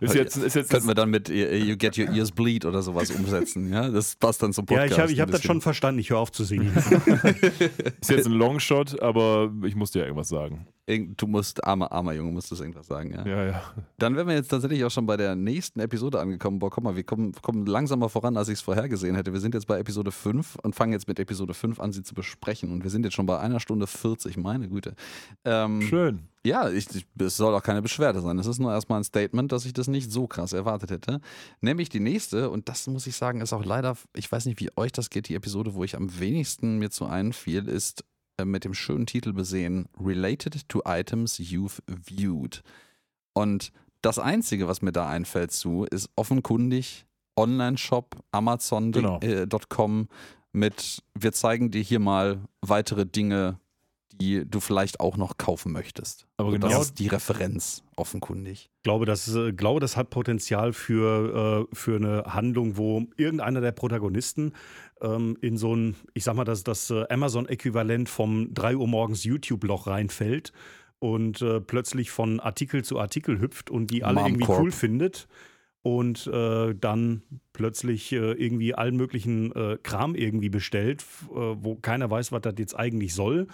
Ist 0.00 0.14
jetzt, 0.14 0.36
ist 0.36 0.54
jetzt 0.54 0.70
Könnten 0.70 0.88
wir 0.88 0.94
dann 0.94 1.10
mit 1.10 1.28
äh, 1.30 1.56
You 1.56 1.76
Get 1.76 1.98
Your 1.98 2.08
Ears 2.08 2.32
Bleed 2.32 2.64
oder 2.64 2.82
sowas 2.82 3.10
umsetzen, 3.10 3.72
ja? 3.72 3.88
Das 3.88 4.16
passt 4.16 4.42
dann 4.42 4.52
zum 4.52 4.66
Ja, 4.68 4.76
Podcast. 4.76 4.92
ich 4.92 4.98
habe 5.00 5.12
ich 5.12 5.18
ein 5.18 5.22
hab 5.22 5.30
das 5.30 5.42
schon 5.42 5.60
verstanden. 5.60 6.00
Ich 6.00 6.10
höre 6.10 6.18
auf 6.18 6.32
zu 6.32 6.44
singen. 6.44 6.72
Ist 8.00 8.10
jetzt 8.10 8.26
ein 8.26 8.32
Longshot, 8.32 9.00
aber 9.02 9.52
ich 9.64 9.74
muss 9.74 9.90
dir 9.90 10.02
irgendwas 10.02 10.28
sagen. 10.28 10.66
Du 11.16 11.28
musst, 11.28 11.62
armer, 11.62 11.92
armer 11.92 12.14
Junge, 12.14 12.32
musst 12.32 12.50
du 12.50 12.56
irgendwas 12.56 12.88
sagen, 12.88 13.12
ja? 13.12 13.24
Ja, 13.24 13.44
ja. 13.44 13.62
Dann 13.98 14.16
wären 14.16 14.26
wir 14.26 14.34
jetzt 14.34 14.48
tatsächlich 14.48 14.84
auch 14.84 14.90
schon 14.90 15.06
bei 15.06 15.16
der 15.16 15.36
nächsten 15.36 15.78
Episode 15.78 16.18
angekommen. 16.18 16.58
Boah, 16.58 16.70
guck 16.70 16.82
mal, 16.82 16.96
wir 16.96 17.04
kommen, 17.04 17.32
kommen 17.42 17.64
langsamer 17.66 18.08
voran, 18.08 18.36
als 18.36 18.48
ich 18.48 18.54
es 18.54 18.60
vorhergesehen 18.60 19.14
hätte. 19.14 19.32
Wir 19.32 19.38
sind 19.38 19.54
jetzt 19.54 19.68
bei 19.68 19.78
Episode 19.78 20.10
5 20.10 20.56
und 20.62 20.74
fangen 20.74 20.92
jetzt 20.92 21.06
mit 21.06 21.20
Episode 21.20 21.54
5 21.54 21.78
an, 21.78 21.92
sie 21.92 22.02
zu 22.02 22.14
besprechen. 22.14 22.72
Und 22.72 22.82
wir 22.82 22.90
sind 22.90 23.04
jetzt 23.04 23.14
schon 23.14 23.26
bei 23.26 23.38
einer 23.38 23.60
Stunde 23.60 23.86
40, 23.86 24.36
meine 24.36 24.68
Güte. 24.68 24.94
Ähm, 25.44 25.82
Schön. 25.82 26.20
Ja, 26.44 26.70
ich, 26.70 26.88
ich, 26.94 27.06
es 27.18 27.36
soll 27.36 27.54
auch 27.54 27.62
keine 27.62 27.82
Beschwerde 27.82 28.20
sein. 28.22 28.38
Es 28.38 28.46
ist 28.46 28.58
nur 28.58 28.72
erstmal 28.72 29.00
ein 29.00 29.04
Statement, 29.04 29.52
dass 29.52 29.66
ich 29.66 29.74
das 29.74 29.88
nicht 29.88 30.10
so 30.10 30.26
krass 30.26 30.52
erwartet 30.54 30.90
hätte. 30.90 31.20
Nämlich 31.60 31.90
die 31.90 32.00
nächste, 32.00 32.48
und 32.48 32.68
das 32.68 32.86
muss 32.86 33.06
ich 33.06 33.16
sagen, 33.16 33.42
ist 33.42 33.52
auch 33.52 33.64
leider, 33.64 33.96
ich 34.16 34.30
weiß 34.30 34.46
nicht, 34.46 34.58
wie 34.58 34.70
euch 34.76 34.92
das 34.92 35.10
geht, 35.10 35.28
die 35.28 35.34
Episode, 35.34 35.74
wo 35.74 35.84
ich 35.84 35.96
am 35.96 36.18
wenigsten 36.18 36.78
mir 36.78 36.90
zu 36.90 37.04
einfiel, 37.04 37.68
ist 37.68 38.04
äh, 38.38 38.46
mit 38.46 38.64
dem 38.64 38.72
schönen 38.72 39.06
Titel 39.06 39.34
besehen: 39.34 39.88
Related 39.98 40.68
to 40.68 40.82
Items 40.86 41.38
You've 41.38 41.80
Viewed. 41.86 42.62
Und 43.34 43.72
das 44.00 44.18
Einzige, 44.18 44.66
was 44.66 44.80
mir 44.80 44.92
da 44.92 45.08
einfällt 45.08 45.52
zu, 45.52 45.84
ist 45.90 46.08
offenkundig 46.16 47.04
Online-Shop 47.36 48.16
Amazon.com 48.32 48.92
Genau. 48.92 49.18
äh, 49.20 50.06
mit, 50.52 51.02
wir 51.14 51.32
zeigen 51.32 51.70
dir 51.70 51.82
hier 51.82 52.00
mal 52.00 52.40
weitere 52.60 53.06
Dinge, 53.06 53.60
die 54.20 54.44
du 54.48 54.60
vielleicht 54.60 55.00
auch 55.00 55.16
noch 55.16 55.38
kaufen 55.38 55.72
möchtest. 55.72 56.26
Aber 56.36 56.48
Und 56.48 56.54
genau 56.54 56.68
das 56.68 56.86
ist 56.86 56.98
die 56.98 57.08
Referenz, 57.08 57.82
offenkundig. 57.96 58.70
Ich 58.76 58.82
glaube, 58.82 59.06
das, 59.06 59.34
äh, 59.34 59.52
glaube, 59.52 59.80
das 59.80 59.96
hat 59.96 60.10
Potenzial 60.10 60.72
für, 60.72 61.66
äh, 61.70 61.74
für 61.74 61.96
eine 61.96 62.24
Handlung, 62.26 62.76
wo 62.76 63.06
irgendeiner 63.16 63.60
der 63.60 63.72
Protagonisten 63.72 64.52
ähm, 65.00 65.36
in 65.40 65.56
so 65.56 65.74
ein, 65.74 65.96
ich 66.14 66.24
sag 66.24 66.34
mal, 66.34 66.44
das, 66.44 66.64
das 66.64 66.90
äh, 66.90 67.04
Amazon-Äquivalent 67.08 68.08
vom 68.08 68.52
3 68.52 68.76
Uhr 68.76 68.88
morgens 68.88 69.24
YouTube-Loch 69.24 69.86
reinfällt 69.86 70.52
und 70.98 71.40
äh, 71.40 71.60
plötzlich 71.60 72.10
von 72.10 72.40
Artikel 72.40 72.84
zu 72.84 72.98
Artikel 72.98 73.40
hüpft 73.40 73.70
und 73.70 73.90
die 73.90 74.04
alle 74.04 74.20
irgendwie 74.20 74.46
cool 74.48 74.70
findet 74.70 75.28
und 75.82 76.26
äh, 76.26 76.74
dann 76.74 77.22
plötzlich 77.54 78.12
äh, 78.12 78.32
irgendwie 78.32 78.74
allen 78.74 78.96
möglichen 78.96 79.52
Kram 79.82 80.14
irgendwie 80.14 80.50
bestellt, 80.50 81.04
wo 81.30 81.76
keiner 81.76 82.10
weiß, 82.10 82.32
was 82.32 82.42
das 82.42 82.54
jetzt 82.58 82.78
eigentlich 82.78 83.14
soll. 83.14 83.46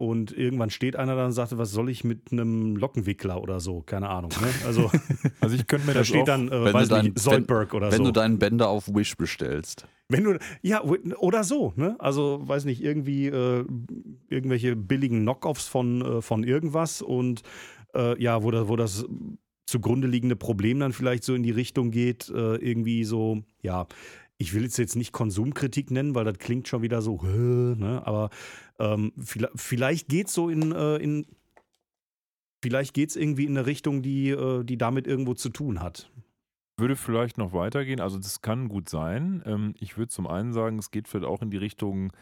Und 0.00 0.30
irgendwann 0.30 0.70
steht 0.70 0.94
einer 0.94 1.16
da 1.16 1.26
und 1.26 1.32
sagt, 1.32 1.58
was 1.58 1.72
soll 1.72 1.90
ich 1.90 2.04
mit 2.04 2.30
einem 2.30 2.76
Lockenwickler 2.76 3.42
oder 3.42 3.58
so? 3.58 3.82
Keine 3.82 4.08
Ahnung. 4.08 4.30
Ne? 4.40 4.46
Also 4.64 4.92
Also 5.40 5.56
ich 5.56 5.66
könnte 5.66 5.86
mir 5.88 5.92
da 5.92 5.98
das 6.00 6.08
steht 6.08 6.20
auch, 6.22 6.26
dann, 6.26 6.46
äh, 6.48 6.64
wenn 6.66 6.72
weiß 6.72 6.88
dein- 6.88 7.06
nicht, 7.06 7.18
Soldberg 7.18 7.74
oder 7.74 7.90
Wenn 7.90 7.98
so. 7.98 8.04
du 8.04 8.12
deinen 8.12 8.38
Bänder 8.38 8.68
auf 8.68 8.86
Wish 8.94 9.16
bestellst. 9.16 9.88
Wenn 10.08 10.22
du, 10.22 10.38
ja, 10.62 10.84
oder 10.84 11.42
so, 11.42 11.72
ne? 11.74 11.96
Also, 11.98 12.40
weiß 12.46 12.64
nicht, 12.64 12.80
irgendwie 12.80 13.26
äh, 13.26 13.64
irgendwelche 14.28 14.76
billigen 14.76 15.22
Knockoffs 15.22 15.66
von, 15.66 16.00
äh, 16.02 16.22
von 16.22 16.44
irgendwas 16.44 17.02
und 17.02 17.42
äh, 17.94 18.22
ja, 18.22 18.42
wo, 18.44 18.52
das, 18.52 18.68
wo 18.68 18.76
das 18.76 19.04
zugrunde 19.66 20.06
liegende 20.06 20.36
Problem 20.36 20.78
dann 20.78 20.92
vielleicht 20.92 21.24
so 21.24 21.34
in 21.34 21.42
die 21.42 21.50
Richtung 21.50 21.90
geht, 21.90 22.30
äh, 22.30 22.54
irgendwie 22.56 23.02
so, 23.04 23.42
ja, 23.62 23.86
ich 24.38 24.54
will 24.54 24.64
es 24.64 24.76
jetzt 24.76 24.96
nicht 24.96 25.12
Konsumkritik 25.12 25.90
nennen, 25.90 26.14
weil 26.14 26.24
das 26.24 26.38
klingt 26.38 26.68
schon 26.68 26.82
wieder 26.82 27.02
so, 27.02 27.20
ne? 27.22 28.02
aber 28.06 28.30
ähm, 28.78 29.12
vielleicht, 29.18 29.52
vielleicht 29.56 30.08
geht 30.08 30.28
es 30.28 30.34
so 30.34 30.48
in, 30.48 30.72
äh, 30.72 30.96
in 30.96 31.26
vielleicht 32.62 32.94
geht 32.94 33.10
es 33.10 33.16
irgendwie 33.16 33.44
in 33.44 33.56
eine 33.56 33.66
Richtung, 33.66 34.02
die, 34.02 34.30
äh, 34.30 34.64
die 34.64 34.78
damit 34.78 35.06
irgendwo 35.06 35.34
zu 35.34 35.48
tun 35.48 35.80
hat. 35.80 36.10
würde 36.76 36.94
vielleicht 36.94 37.38
noch 37.38 37.52
weitergehen. 37.52 38.00
Also 38.00 38.18
das 38.18 38.40
kann 38.40 38.68
gut 38.68 38.88
sein. 38.88 39.42
Ähm, 39.44 39.74
ich 39.80 39.98
würde 39.98 40.10
zum 40.10 40.28
einen 40.28 40.52
sagen, 40.52 40.78
es 40.78 40.92
geht 40.92 41.08
vielleicht 41.08 41.26
auch 41.26 41.42
in 41.42 41.50
die 41.50 41.56
Richtung 41.56 42.12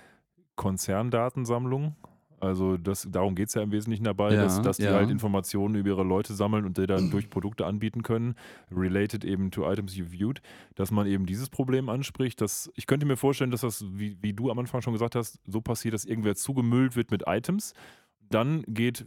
Konzerndatensammlung. 0.57 1.95
Also 2.41 2.77
das, 2.77 3.09
darum 3.11 3.35
geht 3.35 3.49
es 3.49 3.55
ja 3.55 3.63
im 3.63 3.73
Wesentlichen 3.73 4.05
dabei, 4.05 4.35
Ja, 4.35 4.43
dass, 4.43 4.61
dass 4.61 4.77
die 4.77 4.85
ja. 4.85 4.93
halt 4.93 5.11
Informationen 5.11 5.75
über 5.75 5.91
ihre 5.91 6.05
Leute 6.05 6.35
sammeln 6.35 6.65
und 6.65 6.77
die 6.79 6.87
dann 6.87 7.11
durch 7.11 7.31
Produkte 7.31 7.67
anbieten 7.67 8.03
können, 8.03 8.35
related 8.71 9.25
eben 9.25 9.51
to 9.51 9.71
items 9.71 9.97
you 9.97 10.07
viewed, 10.11 10.41
dass 10.75 10.91
man 10.91 11.07
eben 11.07 11.27
dieses 11.27 11.49
Problem 11.49 11.89
anspricht. 11.89 12.41
Dass, 12.41 12.71
ich 12.75 12.87
könnte 12.87 13.07
mir 13.07 13.17
vorstellen, 13.17 13.51
dass 13.51 13.63
das, 13.63 13.85
wie, 13.89 14.17
wie 14.21 14.33
du 14.33 14.51
am 14.51 14.59
Anfang 14.59 14.83
schon 14.83 14.93
gesagt 14.93 15.15
hast, 15.15 15.41
so 15.47 15.61
passiert, 15.61 15.95
dass 15.95 16.05
irgendwer 16.05 16.35
zugemüllt 16.37 16.97
wird 16.97 17.11
mit 17.11 17.25
Items. 17.27 17.73
Dann 18.29 18.65
geht, 18.67 19.05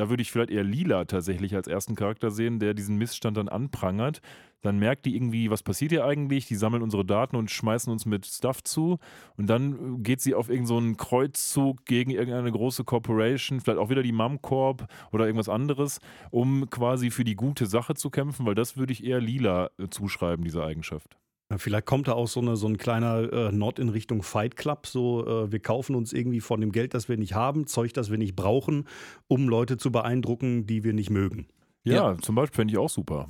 da 0.00 0.08
würde 0.08 0.22
ich 0.22 0.32
vielleicht 0.32 0.50
eher 0.50 0.64
Lila 0.64 1.04
tatsächlich 1.04 1.54
als 1.54 1.68
ersten 1.68 1.94
Charakter 1.94 2.30
sehen, 2.30 2.58
der 2.58 2.72
diesen 2.72 2.96
Missstand 2.96 3.36
dann 3.36 3.50
anprangert. 3.50 4.22
Dann 4.62 4.78
merkt 4.78 5.04
die 5.04 5.14
irgendwie, 5.14 5.50
was 5.50 5.62
passiert 5.62 5.90
hier 5.90 6.06
eigentlich? 6.06 6.46
Die 6.46 6.54
sammeln 6.54 6.82
unsere 6.82 7.04
Daten 7.04 7.36
und 7.36 7.50
schmeißen 7.50 7.92
uns 7.92 8.06
mit 8.06 8.24
Stuff 8.24 8.64
zu. 8.64 8.98
Und 9.36 9.48
dann 9.48 9.96
äh, 9.96 9.98
geht 9.98 10.22
sie 10.22 10.34
auf 10.34 10.48
irgendeinen 10.48 10.92
so 10.92 11.04
Kreuzzug 11.04 11.84
gegen 11.84 12.12
irgendeine 12.12 12.50
große 12.50 12.82
Corporation, 12.84 13.60
vielleicht 13.60 13.78
auch 13.78 13.90
wieder 13.90 14.02
die 14.02 14.12
Mum 14.12 14.40
Corp 14.40 14.86
oder 15.12 15.26
irgendwas 15.26 15.50
anderes, 15.50 16.00
um 16.30 16.70
quasi 16.70 17.10
für 17.10 17.24
die 17.24 17.36
gute 17.36 17.66
Sache 17.66 17.92
zu 17.92 18.08
kämpfen, 18.08 18.46
weil 18.46 18.54
das 18.54 18.78
würde 18.78 18.94
ich 18.94 19.04
eher 19.04 19.20
Lila 19.20 19.68
äh, 19.78 19.88
zuschreiben, 19.90 20.46
diese 20.46 20.64
Eigenschaft. 20.64 21.18
Ja, 21.50 21.58
Vielleicht 21.58 21.86
kommt 21.86 22.08
da 22.08 22.12
auch 22.12 22.28
so, 22.28 22.40
eine, 22.40 22.56
so 22.56 22.68
ein 22.68 22.78
kleiner 22.78 23.32
äh, 23.32 23.52
Nord 23.52 23.78
in 23.78 23.88
Richtung 23.88 24.22
Fight 24.22 24.56
Club. 24.56 24.86
So, 24.86 25.26
äh, 25.26 25.52
wir 25.52 25.58
kaufen 25.58 25.96
uns 25.96 26.12
irgendwie 26.12 26.40
von 26.40 26.60
dem 26.60 26.72
Geld, 26.72 26.94
das 26.94 27.08
wir 27.08 27.16
nicht 27.16 27.34
haben, 27.34 27.66
Zeug, 27.66 27.92
das 27.92 28.10
wir 28.10 28.18
nicht 28.18 28.36
brauchen, 28.36 28.86
um 29.26 29.48
Leute 29.48 29.76
zu 29.76 29.90
beeindrucken, 29.90 30.66
die 30.66 30.84
wir 30.84 30.92
nicht 30.92 31.10
mögen. 31.10 31.46
Ja, 31.82 32.16
zum 32.18 32.34
Beispiel 32.34 32.56
fände 32.56 32.72
ich 32.72 32.78
auch 32.78 32.90
super. 32.90 33.28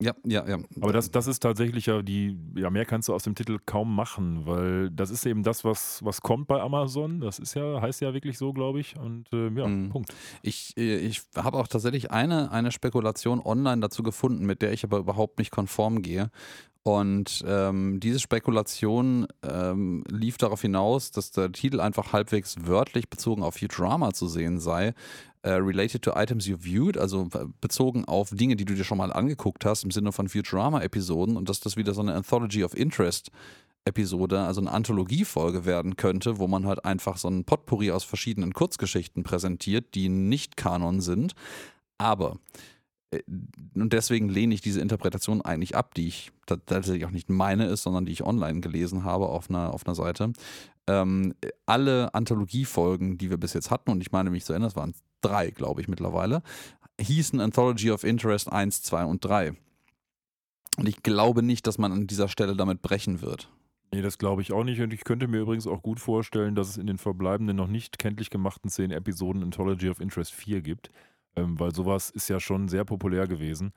Ja, 0.00 0.12
ja, 0.24 0.46
ja. 0.48 0.58
Aber 0.80 0.92
das, 0.92 1.10
das 1.10 1.26
ist 1.26 1.40
tatsächlich 1.40 1.86
ja 1.86 2.02
die, 2.02 2.38
ja, 2.54 2.70
mehr 2.70 2.84
kannst 2.84 3.08
du 3.08 3.14
aus 3.14 3.24
dem 3.24 3.34
Titel 3.34 3.58
kaum 3.66 3.96
machen, 3.96 4.46
weil 4.46 4.90
das 4.90 5.10
ist 5.10 5.26
eben 5.26 5.42
das, 5.42 5.64
was, 5.64 6.04
was 6.04 6.20
kommt 6.22 6.46
bei 6.46 6.60
Amazon. 6.60 7.20
Das 7.20 7.40
ist 7.40 7.54
ja, 7.54 7.80
heißt 7.80 8.00
ja 8.00 8.14
wirklich 8.14 8.38
so, 8.38 8.52
glaube 8.52 8.78
ich. 8.78 8.96
Und 8.96 9.26
äh, 9.32 9.48
ja, 9.48 9.66
Mhm. 9.66 9.88
Punkt. 9.88 10.14
Ich, 10.42 10.76
äh, 10.76 10.98
ich 10.98 11.22
habe 11.34 11.58
auch 11.58 11.66
tatsächlich 11.66 12.12
eine, 12.12 12.52
eine 12.52 12.70
Spekulation 12.70 13.40
online 13.40 13.80
dazu 13.80 14.04
gefunden, 14.04 14.46
mit 14.46 14.62
der 14.62 14.72
ich 14.72 14.84
aber 14.84 14.98
überhaupt 14.98 15.38
nicht 15.40 15.50
konform 15.50 16.00
gehe. 16.00 16.30
Und 16.84 17.44
ähm, 17.46 18.00
diese 18.00 18.18
Spekulation 18.20 19.26
ähm, 19.42 20.04
lief 20.08 20.38
darauf 20.38 20.62
hinaus, 20.62 21.10
dass 21.10 21.32
der 21.32 21.52
Titel 21.52 21.80
einfach 21.80 22.12
halbwegs 22.12 22.54
wörtlich 22.62 23.10
bezogen 23.10 23.42
auf 23.42 23.56
Futurama 23.56 24.12
zu 24.14 24.26
sehen 24.26 24.58
sei. 24.58 24.94
Äh, 25.42 25.52
related 25.52 26.02
to 26.02 26.12
items 26.16 26.46
you 26.46 26.56
viewed, 26.58 26.98
also 26.98 27.28
bezogen 27.60 28.04
auf 28.06 28.30
Dinge, 28.30 28.56
die 28.56 28.64
du 28.64 28.74
dir 28.74 28.82
schon 28.82 28.98
mal 28.98 29.12
angeguckt 29.12 29.64
hast, 29.64 29.84
im 29.84 29.92
Sinne 29.92 30.10
von 30.10 30.28
Futurama-Episoden 30.28 31.36
und 31.36 31.48
dass 31.48 31.60
das 31.60 31.76
wieder 31.76 31.94
so 31.94 32.00
eine 32.00 32.14
Anthology 32.14 32.64
of 32.64 32.76
Interest 32.76 33.30
Episode, 33.84 34.40
also 34.40 34.60
eine 34.60 34.72
Anthologiefolge 34.72 35.64
werden 35.64 35.96
könnte, 35.96 36.38
wo 36.38 36.48
man 36.48 36.66
halt 36.66 36.84
einfach 36.84 37.16
so 37.16 37.28
ein 37.28 37.44
Potpourri 37.44 37.92
aus 37.92 38.04
verschiedenen 38.04 38.52
Kurzgeschichten 38.52 39.22
präsentiert, 39.22 39.94
die 39.94 40.08
nicht 40.08 40.56
Kanon 40.56 41.00
sind. 41.00 41.34
Aber, 41.98 42.38
äh, 43.12 43.22
und 43.74 43.92
deswegen 43.92 44.28
lehne 44.28 44.54
ich 44.54 44.60
diese 44.60 44.80
Interpretation 44.80 45.40
eigentlich 45.40 45.76
ab, 45.76 45.94
die 45.94 46.08
ich 46.08 46.32
ta- 46.46 46.56
tatsächlich 46.56 47.06
auch 47.06 47.12
nicht 47.12 47.30
meine 47.30 47.66
ist, 47.66 47.84
sondern 47.84 48.04
die 48.06 48.12
ich 48.12 48.24
online 48.24 48.60
gelesen 48.60 49.04
habe 49.04 49.28
auf 49.28 49.48
einer, 49.48 49.72
auf 49.72 49.86
einer 49.86 49.94
Seite. 49.94 50.32
Ähm, 50.88 51.34
alle 51.66 52.14
Anthologiefolgen, 52.14 53.18
die 53.18 53.30
wir 53.30 53.36
bis 53.36 53.52
jetzt 53.52 53.70
hatten, 53.70 53.90
und 53.90 54.00
ich 54.00 54.10
meine 54.12 54.30
mich 54.30 54.44
zu 54.44 54.52
erinnern, 54.52 54.68
es 54.68 54.76
waren 54.76 54.94
drei, 55.20 55.50
glaube 55.50 55.80
ich, 55.80 55.88
mittlerweile, 55.88 56.42
hießen 57.00 57.40
Anthology 57.40 57.90
of 57.90 58.04
Interest 58.04 58.50
1, 58.50 58.82
2 58.82 59.04
und 59.04 59.24
3. 59.24 59.52
Und 60.78 60.88
ich 60.88 61.02
glaube 61.02 61.42
nicht, 61.42 61.66
dass 61.66 61.78
man 61.78 61.92
an 61.92 62.06
dieser 62.06 62.28
Stelle 62.28 62.56
damit 62.56 62.82
brechen 62.82 63.20
wird. 63.20 63.50
Nee, 63.92 64.02
das 64.02 64.18
glaube 64.18 64.42
ich 64.42 64.52
auch 64.52 64.64
nicht. 64.64 64.80
Und 64.80 64.92
ich 64.92 65.04
könnte 65.04 65.28
mir 65.28 65.40
übrigens 65.40 65.66
auch 65.66 65.82
gut 65.82 65.98
vorstellen, 65.98 66.54
dass 66.54 66.68
es 66.68 66.76
in 66.76 66.86
den 66.86 66.98
verbleibenden 66.98 67.56
noch 67.56 67.68
nicht 67.68 67.98
kenntlich 67.98 68.30
gemachten 68.30 68.70
zehn 68.70 68.90
Episoden 68.90 69.42
Anthology 69.42 69.88
of 69.88 70.00
Interest 70.00 70.32
4 70.32 70.60
gibt. 70.60 70.90
Ähm, 71.36 71.58
weil 71.58 71.74
sowas 71.74 72.10
ist 72.10 72.28
ja 72.28 72.38
schon 72.38 72.68
sehr 72.68 72.84
populär 72.84 73.26
gewesen. 73.26 73.72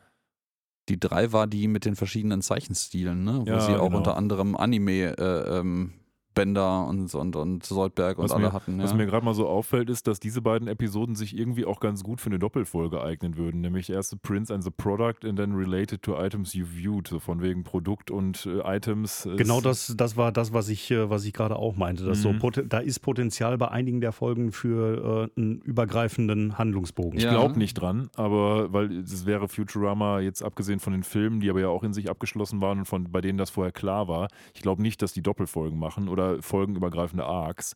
Die 0.90 1.00
drei 1.00 1.32
war 1.32 1.48
die 1.48 1.68
mit 1.68 1.86
den 1.86 1.96
verschiedenen 1.96 2.42
Zeichenstilen, 2.42 3.24
ne? 3.24 3.42
wo 3.46 3.50
Ja, 3.50 3.62
sie 3.62 3.76
auch 3.76 3.86
genau. 3.86 3.98
unter 4.00 4.18
anderem 4.18 4.56
Anime 4.56 5.18
äh, 5.18 5.60
ähm, 5.60 5.94
Bender 6.34 6.88
und, 6.88 7.14
und, 7.14 7.36
und 7.36 7.66
Soldberg 7.66 8.18
und 8.18 8.26
Was 8.26 8.32
alle 8.32 8.48
mir- 8.48 8.54
hatten. 8.54 8.80
Was 8.82 8.92
ja. 8.92 8.98
mir 8.98 9.06
gerade 9.06 9.26
mal 9.26 9.34
so 9.34 9.48
auffällt, 9.48 9.90
ist, 9.90 10.08
dass 10.08 10.20
diese 10.20 10.42
beiden 10.42 10.68
Episoden 10.68 11.16
sich 11.16 11.38
irgendwie 11.38 11.66
auch 11.66 11.80
ganz 11.80 12.04
gut 12.04 12.22
für 12.22 12.30
eine 12.30 12.40
Doppelfolge 12.40 13.02
eignen 13.04 13.36
würden. 13.38 13.62
Nämlich 13.62 13.90
erst 13.90 14.12
The 14.12 14.18
Prince 14.22 14.54
and 14.54 14.64
the 14.64 14.72
Product 14.72 15.26
and 15.28 15.38
then 15.38 15.54
Related 15.54 16.02
to 16.04 16.18
Items 16.24 16.54
You 16.54 16.66
Viewed. 16.66 17.08
So 17.08 17.20
von 17.20 17.42
wegen 17.42 17.64
Produkt 17.64 18.12
und 18.12 18.46
äh, 18.46 18.60
Items. 18.78 19.26
ist- 19.26 19.38
Genau 19.38 19.62
das, 19.62 19.94
das 19.98 20.16
war 20.18 20.32
das, 20.32 20.54
was 20.54 20.70
ich, 20.70 20.90
äh, 20.92 21.10
was 21.10 21.26
ich 21.26 21.34
gerade 21.34 21.56
auch 21.58 21.76
meinte. 21.76 22.06
Dass 22.06 22.22
so 22.22 22.32
Mhm. 22.34 22.40
Pot- 22.40 22.64
da 22.68 22.80
ist 22.80 23.00
Potenzial 23.00 23.58
bei 23.58 23.68
einigen 23.70 24.00
der 24.02 24.12
Folgen 24.12 24.52
für 24.52 25.30
äh, 25.36 25.40
einen 25.40 25.60
übergreifenden 25.62 26.58
Handlungsbogen. 26.58 27.18
Ich 27.18 27.24
Ja. 27.26 27.32
glaube 27.32 27.58
nicht 27.60 27.74
dran, 27.76 28.10
aber 28.16 28.72
weil 28.72 28.92
es 29.00 29.26
wäre 29.26 29.48
Futurama 29.48 30.20
jetzt 30.22 30.44
abgesehen 30.44 30.80
von 30.80 30.94
den 30.94 31.04
Filmen, 31.04 31.40
die 31.42 31.50
aber 31.50 31.60
ja 31.60 31.68
auch 31.68 31.84
in 31.84 31.94
sich 31.94 32.10
abgeschlossen 32.10 32.62
waren 32.62 32.80
und 32.80 32.86
von 32.86 33.12
bei 33.12 33.20
denen 33.22 33.38
das 33.38 33.50
vorher 33.50 33.72
klar 33.72 34.08
war. 34.08 34.28
Ich 34.54 34.62
glaube 34.62 34.82
nicht, 34.82 35.02
dass 35.02 35.12
die 35.14 35.22
Doppelfolgen 35.22 35.78
machen 35.78 36.08
oder 36.08 36.21
folgenübergreifende 36.42 37.26
Arcs. 37.26 37.74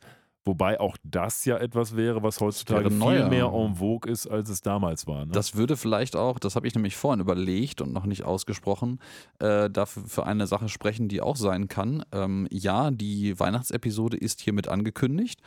Wobei 0.47 0.79
auch 0.79 0.95
das 1.03 1.43
ja 1.45 1.57
etwas 1.57 1.95
wäre, 1.95 2.21
was 2.21 2.39
heutzutage 2.39 2.91
wäre 2.91 3.13
viel 3.13 3.29
mehr 3.29 3.45
en 3.45 3.75
vogue 3.75 4.11
ist, 4.11 4.27
als 4.27 4.49
es 4.49 4.61
damals 4.61 5.07
war. 5.07 5.25
Ne? 5.25 5.31
Das 5.31 5.55
würde 5.55 5.75
vielleicht 5.75 6.15
auch, 6.15 6.37
das 6.37 6.55
habe 6.55 6.67
ich 6.67 6.75
nämlich 6.75 6.95
vorhin 6.95 7.19
überlegt 7.19 7.81
und 7.81 7.91
noch 7.91 8.05
nicht 8.05 8.23
ausgesprochen, 8.23 8.99
äh, 9.39 9.71
dafür 9.71 10.03
für 10.05 10.25
eine 10.27 10.45
Sache 10.45 10.69
sprechen, 10.69 11.07
die 11.07 11.19
auch 11.19 11.35
sein 11.35 11.67
kann. 11.67 12.05
Ähm, 12.11 12.47
ja, 12.51 12.91
die 12.91 13.39
Weihnachtsepisode 13.39 14.17
ist 14.17 14.39
hiermit 14.39 14.67
angekündigt 14.67 15.41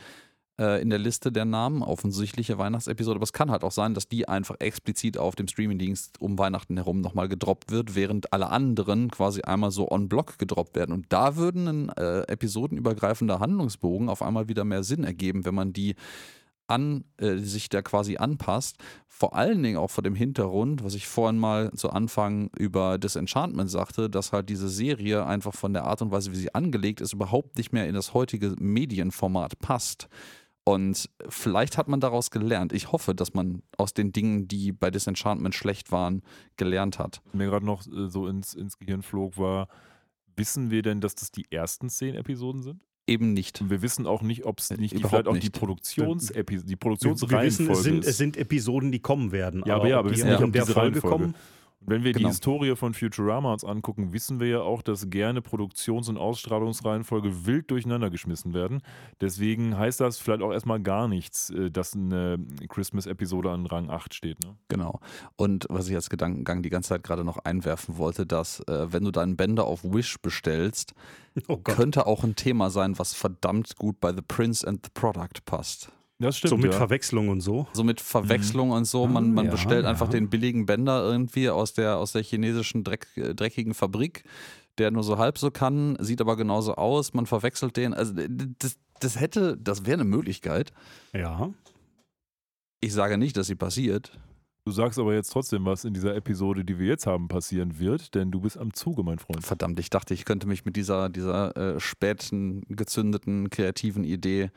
äh, 0.59 0.81
in 0.83 0.91
der 0.91 0.99
Liste 0.99 1.33
der 1.33 1.45
Namen, 1.45 1.83
offensichtliche 1.83 2.59
Weihnachtsepisode, 2.59 3.17
aber 3.17 3.25
es 3.25 3.33
kann 3.33 3.51
halt 3.51 3.65
auch 3.65 3.73
sein, 3.73 3.95
dass 3.95 4.09
die 4.09 4.29
einfach 4.29 4.57
explizit 4.59 5.19
auf 5.19 5.37
dem 5.37 5.49
Streamingdienst 5.49 6.21
um 6.21 6.39
Weihnachten 6.39 6.77
herum 6.77 7.01
nochmal 7.01 7.29
gedroppt 7.29 7.71
wird, 7.71 7.95
während 7.95 8.33
alle 8.33 8.51
anderen 8.51 9.11
quasi 9.11 9.43
einmal 9.43 9.71
so 9.71 9.91
on 9.91 10.09
block 10.09 10.39
gedroppt 10.39 10.77
werden. 10.77 10.93
Und 10.93 11.07
da 11.11 11.37
würden 11.37 11.69
ein 11.69 11.89
äh, 11.91 12.23
episodenübergreifender 12.23 13.41
Handlungsbogen 13.41 14.09
auf 14.09 14.23
einmal 14.23 14.49
wieder 14.49 14.65
mehr 14.65 14.83
Sinn 14.83 15.05
ergeben, 15.05 15.45
wenn 15.45 15.55
man 15.55 15.73
die 15.73 15.95
an, 16.69 17.05
äh, 17.17 17.37
sich 17.39 17.69
da 17.69 17.83
quasi 17.83 18.19
anpasst. 18.19 18.77
Vor 19.07 19.35
allen 19.35 19.63
Dingen 19.63 19.79
auch 19.79 19.91
vor 19.91 20.05
dem 20.05 20.15
Hintergrund, 20.15 20.85
was 20.85 20.95
ich 20.95 21.09
vorhin 21.09 21.39
mal 21.39 21.73
zu 21.73 21.91
Anfang 21.91 22.51
über 22.57 22.99
Disenchantment 22.99 23.71
sagte, 23.71 24.11
dass 24.11 24.33
halt 24.33 24.49
diese 24.49 24.69
Serie 24.69 25.25
einfach 25.25 25.55
von 25.55 25.73
der 25.73 25.85
Art 25.85 26.03
und 26.03 26.11
Weise, 26.11 26.31
wie 26.31 26.37
sie 26.37 26.55
angelegt 26.55 27.01
ist, 27.01 27.15
überhaupt 27.15 27.57
nicht 27.57 27.73
mehr 27.73 27.89
in 27.89 27.95
das 27.95 28.15
heutige 28.15 28.55
Medienformat 28.59 29.59
passt. 29.59 30.09
Und 30.69 31.09
vielleicht 31.29 31.79
hat 31.79 31.89
man 31.89 32.01
daraus 32.01 32.31
gelernt. 32.31 32.73
Ich 32.73 32.93
hoffe, 32.93 33.15
dass 33.15 33.33
man 33.33 33.63
aus 33.79 33.95
den 33.95 34.13
Dingen, 34.13 34.49
die 34.49 34.73
bei 34.73 34.91
Disenchantment 34.91 35.55
schlecht 35.55 35.93
waren, 35.93 36.23
gelernt 36.57 36.99
hat. 36.99 37.23
Was 37.25 37.35
mir 37.35 37.47
gerade 37.47 37.65
noch 37.65 37.87
äh, 37.87 38.09
so 38.09 38.27
ins, 38.27 38.55
ins 38.55 38.79
Gehirn 38.79 39.03
flog, 39.03 39.39
war, 39.39 39.69
wissen 40.37 40.71
wir 40.71 40.83
denn, 40.83 41.01
dass 41.01 41.15
das 41.15 41.31
die 41.31 41.47
ersten 41.51 41.89
zehn 41.89 42.15
Episoden 42.15 42.63
sind? 42.63 42.83
eben 43.07 43.33
nicht. 43.33 43.63
Und 43.63 43.71
wir 43.71 43.81
wissen 43.81 44.07
auch 44.07 44.21
nicht, 44.21 44.45
ob 44.45 44.59
es 44.59 44.71
nicht 44.71 44.93
die, 44.93 45.03
vielleicht 45.03 45.27
auch 45.27 45.33
die, 45.33 45.39
nicht. 45.39 45.53
Produktions 45.53 46.27
die 46.27 46.35
Wir 46.35 46.47
wissen, 46.47 46.77
Produktionsreihenfolge 46.79 47.73
es 47.73 47.83
sind, 47.83 47.99
ist. 48.01 48.07
es 48.07 48.19
sind 48.19 48.37
Episoden, 48.37 48.93
die 48.93 48.99
kommen 48.99 49.33
werden. 49.33 49.63
Ja, 49.65 49.77
aber 49.77 49.89
ja, 49.89 50.01
ob 50.01 50.05
wir 50.05 50.11
die 50.13 50.19
wissen 50.19 50.29
nicht, 50.29 50.41
in 50.41 50.45
ob 50.45 50.53
der 50.53 50.63
diese 50.63 50.75
Folge 50.75 50.97
Reihenfolge. 50.97 51.17
kommen. 51.17 51.35
Und 51.81 51.91
wenn 51.91 52.03
wir 52.05 52.13
Genau. 52.13 52.27
die 52.27 52.31
Historie 52.33 52.75
von 52.75 52.93
Futurama 52.93 53.53
uns 53.53 53.65
angucken, 53.65 54.13
wissen 54.13 54.41
wir 54.41 54.49
ja 54.49 54.61
auch, 54.61 54.83
dass 54.83 55.11
gerne 55.11 55.41
Produktions- 55.41 56.09
und 56.09 56.17
Ausstrahlungsreihenfolge 56.19 57.47
wild 57.47 57.71
durcheinander 57.71 58.11
geschmissen 58.11 58.53
werden. 58.53 58.83
Deswegen 59.21 59.79
heißt 59.79 60.01
das 60.01 60.19
vielleicht 60.19 60.43
auch 60.43 60.53
erstmal 60.53 60.81
gar 60.81 61.07
nichts, 61.09 61.51
äh, 61.51 61.71
dass 61.71 61.95
eine 61.95 62.39
Christmas-Episode 62.69 63.51
an 63.51 63.67
Rang 63.67 63.91
8 63.91 64.13
steht. 64.13 64.43
Ne? 64.45 64.57
Genau. 64.69 65.01
Und 65.37 65.67
was 65.69 65.89
ich 65.89 65.95
als 65.95 66.11
Gedankengang 66.11 66.63
die 66.63 66.71
ganze 66.71 66.91
Zeit 66.91 67.05
gerade 67.05 67.25
noch 67.25 67.39
einwerfen 67.39 67.97
wollte, 67.97 68.27
dass 68.27 68.61
äh, 68.69 68.93
wenn 68.93 69.05
du 69.05 69.11
deinen 69.11 69.37
Bänder 69.37 69.65
auf 69.65 69.85
Wish 69.85 70.19
bestellst, 70.21 70.95
Oh 71.47 71.59
könnte 71.59 72.07
auch 72.07 72.25
ein 72.25 72.35
Thema 72.35 72.71
sein, 72.71 72.99
was 72.99 73.15
verdammt 73.15 73.77
gut 73.77 74.01
bei 74.01 74.13
The 74.13 74.23
Prince 74.27 74.67
and 74.67 74.85
the 74.85 74.91
Product 74.93 75.45
passt. 75.45 75.93
Das 76.21 76.37
stimmt. 76.37 76.51
So 76.51 76.57
mit 76.57 76.73
ja. 76.73 76.79
Verwechslung 76.79 77.29
und 77.29 77.41
so. 77.41 77.69
So 77.73 77.85
mit 77.85 78.01
Verwechslung 78.01 78.71
und 78.71 78.87
so. 78.87 79.07
Man, 79.07 79.31
Ah, 79.31 79.35
man 79.35 79.45
ja, 79.47 79.51
bestellt 79.53 79.85
ja. 79.85 79.91
einfach 79.91 80.09
den 80.09 80.29
billigen 80.29 80.67
Bänder 80.67 81.05
irgendwie 81.05 81.49
aus 81.49 81.75
der, 81.75 81.99
aus 81.99 82.13
der 82.13 82.23
chinesischen 82.23 82.83
Dreck, 82.83 83.07
äh, 83.17 83.35
dreckigen 83.35 83.73
Fabrik, 83.73 84.25
der 84.79 84.91
nur 84.91 85.05
so 85.05 85.19
halb 85.19 85.39
so 85.39 85.51
kann, 85.51 85.97
sieht 86.01 86.21
aber 86.21 86.37
genauso 86.37 86.75
aus. 86.75 87.15
Man 87.15 87.27
verwechselt 87.27 87.77
den. 87.77 87.95
Also 87.95 88.15
das, 88.59 88.77
das 89.01 89.21
hätte, 89.21 89.57
das 89.57 89.87
wäre 89.87 89.95
eine 89.95 90.05
Möglichkeit. 90.05 90.73
Ja. 91.15 91.53
Ich 92.81 92.93
sage 92.93 93.17
nicht, 93.17 93.37
dass 93.37 93.47
sie 93.47 93.55
passiert. 93.55 94.19
Du 94.65 94.73
sagst 94.73 94.99
aber 94.99 95.15
jetzt 95.15 95.31
trotzdem, 95.33 95.65
was 95.65 95.85
in 95.85 95.95
dieser 95.95 96.15
Episode, 96.15 96.65
die 96.65 96.79
wir 96.79 96.89
jetzt 96.89 97.07
haben, 97.07 97.29
passieren 97.29 97.79
wird, 97.79 98.15
denn 98.15 98.31
du 98.31 98.41
bist 98.41 98.59
am 98.59 98.75
Zuge, 98.75 99.03
mein 99.03 99.19
Freund. 99.19 99.47
Verdammt, 99.47 99.81
ich 99.81 99.89
dachte, 99.89 100.15
ich 100.15 100.25
könnte 100.25 100.47
mich 100.47 100.65
mit 100.65 100.77
dieser, 100.77 101.09
dieser 101.09 101.57
äh, 101.57 101.81
späten, 101.81 102.63
gezündeten, 102.69 103.51
kreativen 103.51 104.05
Idee 104.05 104.51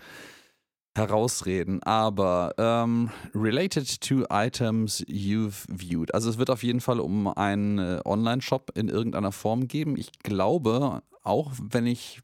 herausreden. 0.96 1.82
Aber 1.84 2.54
ähm, 2.58 3.10
related 3.34 4.02
to 4.02 4.26
items 4.30 5.04
you've 5.08 5.66
viewed. 5.70 6.14
Also 6.14 6.30
es 6.30 6.38
wird 6.38 6.50
auf 6.50 6.64
jeden 6.64 6.82
Fall 6.82 7.00
um 7.00 7.28
einen 7.28 7.80
äh, 7.80 8.02
Online-Shop 8.06 8.72
in 8.76 8.90
irgendeiner 8.90 9.32
Form 9.32 9.68
geben. 9.68 9.96
Ich 9.98 10.12
glaube, 10.24 11.02
auch 11.24 11.52
wenn 11.62 11.86
ich 11.86 12.22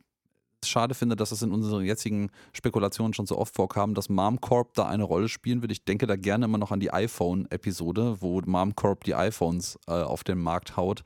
es 0.61 0.69
schade 0.69 0.95
finde, 0.95 1.15
dass 1.15 1.31
es 1.31 1.41
in 1.41 1.51
unseren 1.51 1.85
jetzigen 1.85 2.29
Spekulationen 2.51 3.13
schon 3.13 3.27
so 3.27 3.37
oft 3.37 3.55
vorkam, 3.55 3.93
dass 3.93 4.09
Mom 4.09 4.41
Corp 4.41 4.73
da 4.73 4.87
eine 4.87 5.03
Rolle 5.03 5.29
spielen 5.29 5.61
wird. 5.61 5.71
Ich 5.71 5.85
denke 5.85 6.07
da 6.07 6.15
gerne 6.15 6.45
immer 6.45 6.57
noch 6.57 6.71
an 6.71 6.79
die 6.79 6.91
iPhone-Episode, 6.91 8.17
wo 8.21 8.41
Mom 8.45 8.75
Corp 8.75 9.03
die 9.03 9.15
iPhones 9.15 9.77
äh, 9.87 9.91
auf 9.91 10.23
den 10.23 10.39
Markt 10.39 10.75
haut. 10.75 11.03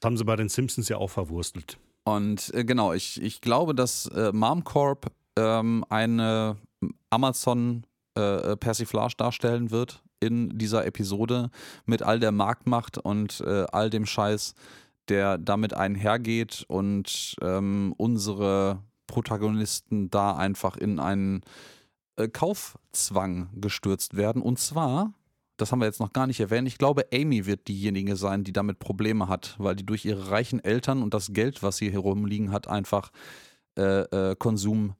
Das 0.00 0.08
haben 0.08 0.16
sie 0.16 0.24
bei 0.24 0.36
den 0.36 0.48
Simpsons 0.48 0.88
ja 0.88 0.96
auch 0.98 1.10
verwurstelt. 1.10 1.78
Und 2.04 2.52
äh, 2.54 2.64
genau, 2.64 2.92
ich, 2.92 3.20
ich 3.22 3.40
glaube, 3.40 3.74
dass 3.74 4.06
äh, 4.06 4.32
Mom 4.32 4.64
Corp 4.64 5.12
ähm, 5.38 5.84
eine 5.88 6.56
Amazon 7.10 7.84
äh, 8.14 8.56
Persiflage 8.56 9.14
darstellen 9.16 9.70
wird 9.70 10.02
in 10.20 10.58
dieser 10.58 10.84
Episode 10.86 11.50
mit 11.86 12.02
all 12.02 12.18
der 12.18 12.32
Marktmacht 12.32 12.98
und 12.98 13.40
äh, 13.40 13.66
all 13.70 13.90
dem 13.90 14.06
Scheiß, 14.06 14.54
der 15.08 15.38
damit 15.38 15.74
einhergeht 15.74 16.64
und 16.68 17.36
ähm, 17.40 17.94
unsere 17.96 18.82
Protagonisten 19.06 20.10
da 20.10 20.36
einfach 20.36 20.76
in 20.76 20.98
einen 20.98 21.42
äh, 22.16 22.28
Kaufzwang 22.28 23.48
gestürzt 23.54 24.16
werden. 24.16 24.42
Und 24.42 24.58
zwar, 24.58 25.14
das 25.56 25.72
haben 25.72 25.80
wir 25.80 25.86
jetzt 25.86 26.00
noch 26.00 26.12
gar 26.12 26.26
nicht 26.26 26.40
erwähnt, 26.40 26.68
ich 26.68 26.78
glaube, 26.78 27.06
Amy 27.12 27.46
wird 27.46 27.68
diejenige 27.68 28.16
sein, 28.16 28.44
die 28.44 28.52
damit 28.52 28.80
Probleme 28.80 29.28
hat, 29.28 29.54
weil 29.58 29.76
die 29.76 29.86
durch 29.86 30.04
ihre 30.04 30.30
reichen 30.30 30.62
Eltern 30.62 31.02
und 31.02 31.14
das 31.14 31.32
Geld, 31.32 31.62
was 31.62 31.76
sie 31.76 31.90
herumliegen 31.90 32.50
hat, 32.52 32.68
einfach 32.68 33.12
äh, 33.78 34.30
äh, 34.30 34.36
Konsum 34.36 34.94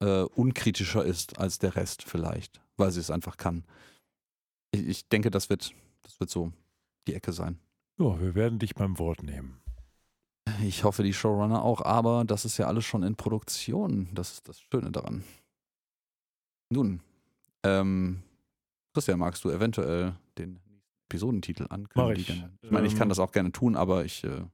äh, 0.00 0.22
unkritischer 0.22 1.04
ist 1.04 1.38
als 1.38 1.58
der 1.58 1.76
Rest 1.76 2.02
vielleicht, 2.02 2.60
weil 2.76 2.90
sie 2.90 3.00
es 3.00 3.10
einfach 3.10 3.36
kann. 3.36 3.64
Ich, 4.72 4.86
ich 4.86 5.08
denke, 5.08 5.30
das 5.30 5.48
wird, 5.50 5.72
das 6.02 6.20
wird 6.20 6.30
so 6.30 6.52
die 7.06 7.14
Ecke 7.14 7.32
sein. 7.32 7.58
Ja, 7.98 8.20
wir 8.20 8.34
werden 8.34 8.58
dich 8.58 8.74
beim 8.74 8.98
Wort 8.98 9.22
nehmen. 9.22 9.60
Ich 10.62 10.84
hoffe, 10.84 11.02
die 11.02 11.12
Showrunner 11.12 11.62
auch, 11.62 11.80
aber 11.82 12.24
das 12.24 12.44
ist 12.44 12.56
ja 12.56 12.66
alles 12.66 12.84
schon 12.84 13.02
in 13.02 13.16
Produktion. 13.16 14.08
Das 14.14 14.32
ist 14.32 14.48
das 14.48 14.60
Schöne 14.60 14.90
daran. 14.92 15.24
Nun, 16.70 17.00
ähm, 17.64 18.22
Christian, 18.92 19.18
magst 19.18 19.44
du 19.44 19.50
eventuell 19.50 20.14
den 20.38 20.58
Episodentitel 21.08 21.66
ankündigen? 21.68 22.40
Mach 22.40 22.48
ich. 22.52 22.62
Ich 22.62 22.70
meine, 22.70 22.86
ich 22.86 22.94
kann 22.94 23.04
Ähm, 23.04 23.08
das 23.10 23.18
auch 23.18 23.32
gerne 23.32 23.52
tun, 23.52 23.76
aber 23.76 24.04
ich 24.04 24.24
äh, 24.24 24.44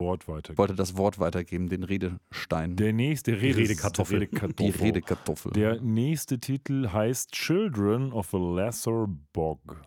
Wort 0.00 0.26
weiter. 0.28 0.56
wollte 0.58 0.74
das 0.74 0.96
Wort 0.96 1.18
weitergeben, 1.18 1.68
den 1.68 1.84
Redestein, 1.84 2.76
Der 2.76 2.92
nächste 2.92 3.32
Redes- 3.40 3.58
Redekartoffel. 3.58 4.26
Die 4.58 4.70
Redekartoffel. 4.70 5.52
Der 5.52 5.80
nächste 5.80 6.38
Titel 6.40 6.88
heißt 6.92 7.32
Children 7.32 8.12
of 8.12 8.34
a 8.34 8.38
Lesser 8.56 9.06
Bog. 9.32 9.80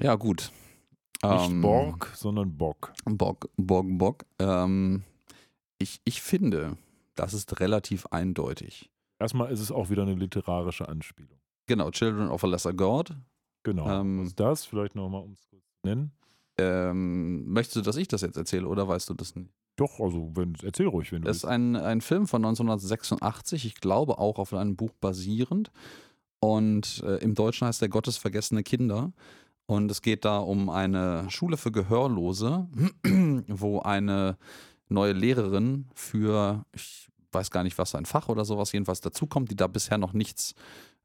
ja, 0.00 0.14
gut. 0.14 0.52
Nicht 1.24 1.50
Ähm, 1.50 1.60
Borg, 1.62 2.12
sondern 2.14 2.56
Bog. 2.56 2.92
Bock, 3.04 3.48
Bock, 3.56 3.86
Bock. 3.88 4.24
Ähm, 4.38 5.02
ich, 5.80 6.00
ich 6.04 6.22
finde, 6.22 6.76
das 7.16 7.34
ist 7.34 7.58
relativ 7.58 8.06
eindeutig. 8.06 8.88
Erstmal 9.18 9.50
ist 9.50 9.58
es 9.60 9.72
auch 9.72 9.90
wieder 9.90 10.02
eine 10.02 10.14
literarische 10.14 10.88
Anspielung. 10.88 11.36
Genau, 11.66 11.90
Children 11.90 12.28
of 12.28 12.44
a 12.44 12.46
Lesser 12.46 12.72
God. 12.72 13.16
Genau. 13.64 13.88
Ähm, 13.90 14.20
Was 14.20 14.28
ist 14.28 14.38
das? 14.40 14.64
Vielleicht 14.64 14.94
nochmal, 14.94 15.22
um 15.22 15.32
es 15.32 15.44
kurz 15.50 15.64
zu 15.64 15.88
nennen. 15.88 16.12
Ähm, 16.58 17.46
möchtest 17.52 17.76
du, 17.76 17.80
dass 17.82 17.96
ich 17.96 18.08
das 18.08 18.22
jetzt 18.22 18.36
erzähle 18.36 18.66
oder 18.66 18.88
weißt 18.88 19.08
du 19.08 19.14
das 19.14 19.34
nicht? 19.36 19.50
Doch, 19.76 20.00
also 20.00 20.32
wenn, 20.34 20.56
erzähl 20.62 20.88
ruhig, 20.88 21.12
wenn 21.12 21.22
du 21.22 21.28
Das 21.28 21.38
ist 21.38 21.44
ein, 21.44 21.76
ein 21.76 22.00
Film 22.00 22.26
von 22.26 22.44
1986, 22.44 23.64
ich 23.64 23.74
glaube 23.76 24.18
auch 24.18 24.38
auf 24.38 24.52
einem 24.52 24.74
Buch 24.74 24.92
basierend. 25.00 25.70
Und 26.40 27.02
äh, 27.06 27.16
im 27.18 27.34
Deutschen 27.34 27.66
heißt 27.66 27.80
der 27.80 27.88
Gottesvergessene 27.88 28.64
Kinder. 28.64 29.12
Und 29.66 29.90
es 29.90 30.02
geht 30.02 30.24
da 30.24 30.38
um 30.38 30.68
eine 30.68 31.30
Schule 31.30 31.56
für 31.56 31.70
Gehörlose, 31.70 32.66
wo 33.48 33.80
eine 33.80 34.36
neue 34.88 35.12
Lehrerin 35.12 35.86
für, 35.94 36.64
ich 36.74 37.08
weiß 37.32 37.50
gar 37.50 37.62
nicht 37.62 37.78
was, 37.78 37.94
ein 37.94 38.06
Fach 38.06 38.28
oder 38.28 38.44
sowas 38.44 38.72
jedenfalls 38.72 39.00
dazukommt, 39.00 39.50
die 39.50 39.56
da 39.56 39.66
bisher 39.66 39.98
noch 39.98 40.12
nichts 40.12 40.54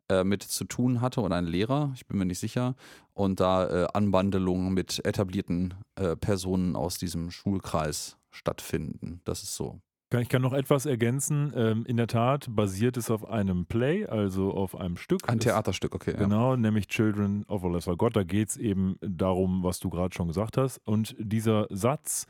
äh, 0.09 0.23
mit 0.23 0.43
zu 0.43 0.65
tun 0.65 1.01
hatte 1.01 1.21
oder 1.21 1.35
ein 1.35 1.45
Lehrer, 1.45 1.91
ich 1.95 2.05
bin 2.07 2.17
mir 2.17 2.25
nicht 2.25 2.39
sicher. 2.39 2.75
Und 3.13 3.39
da 3.39 3.67
äh, 3.67 3.87
Anbandelungen 3.93 4.73
mit 4.73 5.05
etablierten 5.05 5.73
äh, 5.95 6.15
Personen 6.15 6.75
aus 6.75 6.97
diesem 6.97 7.31
Schulkreis 7.31 8.17
stattfinden. 8.31 9.21
Das 9.23 9.43
ist 9.43 9.55
so. 9.55 9.79
Ich 10.21 10.29
kann 10.29 10.41
noch 10.41 10.53
etwas 10.53 10.85
ergänzen. 10.85 11.53
Ähm, 11.55 11.85
in 11.87 11.97
der 11.97 12.07
Tat 12.07 12.47
basiert 12.49 12.97
es 12.97 13.09
auf 13.09 13.27
einem 13.27 13.65
Play, 13.65 14.05
also 14.05 14.53
auf 14.53 14.75
einem 14.79 14.97
Stück. 14.97 15.27
Ein 15.27 15.39
Theaterstück, 15.39 15.95
okay. 15.95 16.11
Ja. 16.11 16.17
Genau, 16.17 16.55
nämlich 16.55 16.87
Children 16.87 17.45
of 17.47 17.63
a 17.63 17.69
Lesser 17.69 17.95
God. 17.95 18.15
Da 18.15 18.23
geht 18.23 18.49
es 18.49 18.57
eben 18.57 18.97
darum, 19.01 19.63
was 19.63 19.79
du 19.79 19.89
gerade 19.89 20.13
schon 20.13 20.27
gesagt 20.27 20.57
hast. 20.57 20.79
Und 20.85 21.15
dieser 21.17 21.67
Satz, 21.69 22.27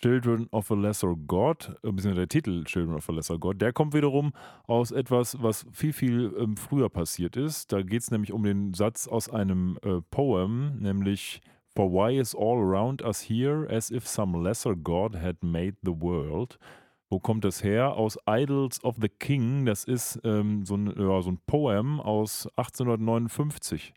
Children 0.00 0.48
of 0.50 0.70
a 0.70 0.74
Lesser 0.74 1.14
God, 1.14 1.70
äh, 1.82 1.90
beziehungsweise 1.90 2.14
der 2.14 2.28
Titel 2.28 2.64
Children 2.64 2.96
of 2.96 3.08
a 3.08 3.12
Lesser 3.12 3.38
God, 3.38 3.60
der 3.60 3.72
kommt 3.72 3.94
wiederum 3.94 4.32
aus 4.66 4.90
etwas, 4.90 5.42
was 5.42 5.66
viel, 5.72 5.92
viel 5.92 6.34
ähm, 6.38 6.56
früher 6.56 6.88
passiert 6.88 7.36
ist. 7.36 7.72
Da 7.72 7.82
geht 7.82 8.02
es 8.02 8.10
nämlich 8.10 8.32
um 8.32 8.42
den 8.42 8.74
Satz 8.74 9.08
aus 9.08 9.28
einem 9.28 9.78
äh, 9.82 10.00
Poem, 10.10 10.78
nämlich 10.78 11.40
For 11.76 11.90
why 11.90 12.16
is 12.16 12.36
all 12.36 12.58
around 12.58 13.02
us 13.02 13.28
here 13.28 13.66
as 13.68 13.90
if 13.90 14.06
some 14.06 14.40
lesser 14.40 14.76
God 14.76 15.16
had 15.16 15.42
made 15.42 15.76
the 15.82 15.90
world? 15.90 16.58
Wo 17.10 17.18
kommt 17.18 17.44
das 17.44 17.62
her? 17.64 17.96
Aus 17.96 18.16
Idols 18.26 18.82
of 18.84 18.96
the 19.00 19.08
King. 19.08 19.66
Das 19.66 19.84
ist 19.84 20.20
ähm, 20.24 20.64
so, 20.64 20.76
ein, 20.76 20.86
ja, 20.86 21.20
so 21.22 21.30
ein 21.30 21.38
Poem 21.46 22.00
aus 22.00 22.48
1859. 22.56 23.92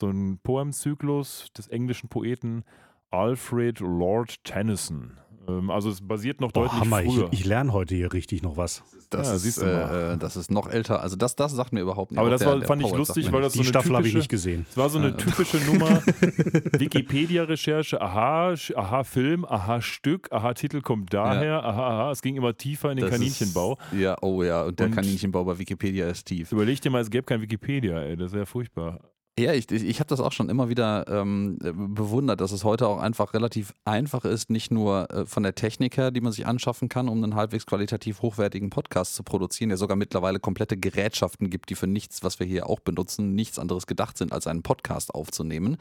So 0.00 0.08
ein 0.08 0.38
Poemzyklus 0.42 1.52
des 1.56 1.68
englischen 1.68 2.08
Poeten 2.08 2.64
Alfred 3.10 3.80
Lord 3.80 4.42
Tennyson. 4.44 5.18
Ähm, 5.48 5.70
also 5.70 5.90
es 5.90 6.00
basiert 6.06 6.40
noch 6.40 6.52
Boah, 6.52 6.64
deutlich 6.64 6.80
Hammer, 6.80 7.02
ich, 7.02 7.12
früher. 7.14 7.28
ich 7.32 7.44
lerne 7.44 7.72
heute 7.72 7.94
hier 7.94 8.12
richtig 8.12 8.42
noch 8.42 8.56
was. 8.56 8.82
Das, 9.10 9.28
Ja, 9.28 9.34
ist, 9.34 9.58
äh, 9.58 10.12
äh, 10.14 10.16
das 10.16 10.36
ist 10.36 10.50
noch 10.50 10.68
älter. 10.70 11.00
Also 11.02 11.16
das, 11.16 11.36
das 11.36 11.52
sagt 11.52 11.72
mir 11.72 11.80
überhaupt 11.80 12.12
nicht. 12.12 12.20
Aber 12.20 12.30
das 12.30 12.40
der- 12.40 12.48
war, 12.50 12.58
der 12.58 12.66
fand 12.68 12.80
ich 12.82 12.88
Poet 12.88 12.98
lustig, 12.98 13.30
weil 13.32 13.42
das 13.42 13.52
Die 13.52 13.58
so 13.58 13.62
eine 13.62 13.68
Staffel 13.68 13.90
habe 13.96 14.06
ich 14.06 14.12
typische, 14.12 14.18
nicht 14.18 14.28
gesehen. 14.30 14.66
Es 14.70 14.76
war 14.76 14.88
so 14.88 14.98
eine 14.98 15.08
Äh. 15.08 15.16
typische 15.16 15.58
Nummer. 15.58 16.00
Wikipedia-Recherche, 16.78 18.00
aha, 18.00 18.54
aha, 18.76 19.04
Film, 19.04 19.44
aha, 19.44 19.80
Stück, 19.82 20.28
aha, 20.32 20.54
Titel 20.54 20.80
kommt 20.80 21.12
daher, 21.12 21.62
aha, 21.64 21.88
aha. 22.04 22.10
Es 22.12 22.22
ging 22.22 22.36
immer 22.36 22.56
tiefer 22.56 22.90
in 22.90 22.96
den 22.98 23.06
Das 23.06 23.12
Kaninchenbau. 23.14 23.78
Ist, 23.92 24.00
ja, 24.00 24.16
oh 24.22 24.42
ja, 24.42 24.62
und 24.62 24.78
der 24.78 24.86
Und- 24.86 24.94
Kaninchenbau 24.94 25.44
bei 25.44 25.58
Wikipedia 25.58 26.08
ist 26.08 26.24
tief. 26.24 26.52
Überleg 26.52 26.80
dir 26.80 26.90
mal, 26.90 27.00
es 27.02 27.10
gäbe 27.10 27.24
kein 27.24 27.40
Wikipedia, 27.40 28.00
ey, 28.02 28.16
das 28.16 28.32
wäre 28.32 28.46
furchtbar. 28.46 29.00
Ja, 29.38 29.54
ich, 29.54 29.70
ich, 29.70 29.98
habe 29.98 30.08
das 30.08 30.20
auch 30.20 30.32
schon 30.32 30.50
immer 30.50 30.68
wieder 30.68 31.06
ähm, 31.08 31.56
bewundert, 31.58 32.42
dass 32.42 32.52
es 32.52 32.64
heute 32.64 32.86
auch 32.86 32.98
einfach 32.98 33.32
relativ 33.32 33.72
einfach 33.86 34.26
ist, 34.26 34.50
nicht 34.50 34.70
nur 34.70 35.10
äh, 35.10 35.24
von 35.24 35.42
der 35.42 35.54
Technik 35.54 35.96
her, 35.96 36.10
die 36.10 36.20
man 36.20 36.32
sich 36.32 36.46
anschaffen 36.46 36.90
kann, 36.90 37.08
um 37.08 37.24
einen 37.24 37.34
halbwegs 37.34 37.64
qualitativ 37.64 38.20
hochwertigen 38.20 38.68
Podcast 38.68 39.14
zu 39.14 39.22
produzieren, 39.22 39.70
der 39.70 39.78
sogar 39.78 39.96
mittlerweile 39.96 40.38
komplette 40.38 40.76
Gerätschaften 40.76 41.48
gibt, 41.48 41.70
die 41.70 41.76
für 41.76 41.86
nichts, 41.86 42.22
was 42.22 42.40
wir 42.40 42.46
hier 42.46 42.68
auch 42.68 42.80
benutzen, 42.80 43.34
nichts 43.34 43.58
anderes 43.58 43.86
gedacht 43.86 44.18
sind, 44.18 44.34
als 44.34 44.46
einen 44.46 44.62
Podcast 44.62 45.14
aufzunehmen 45.14 45.78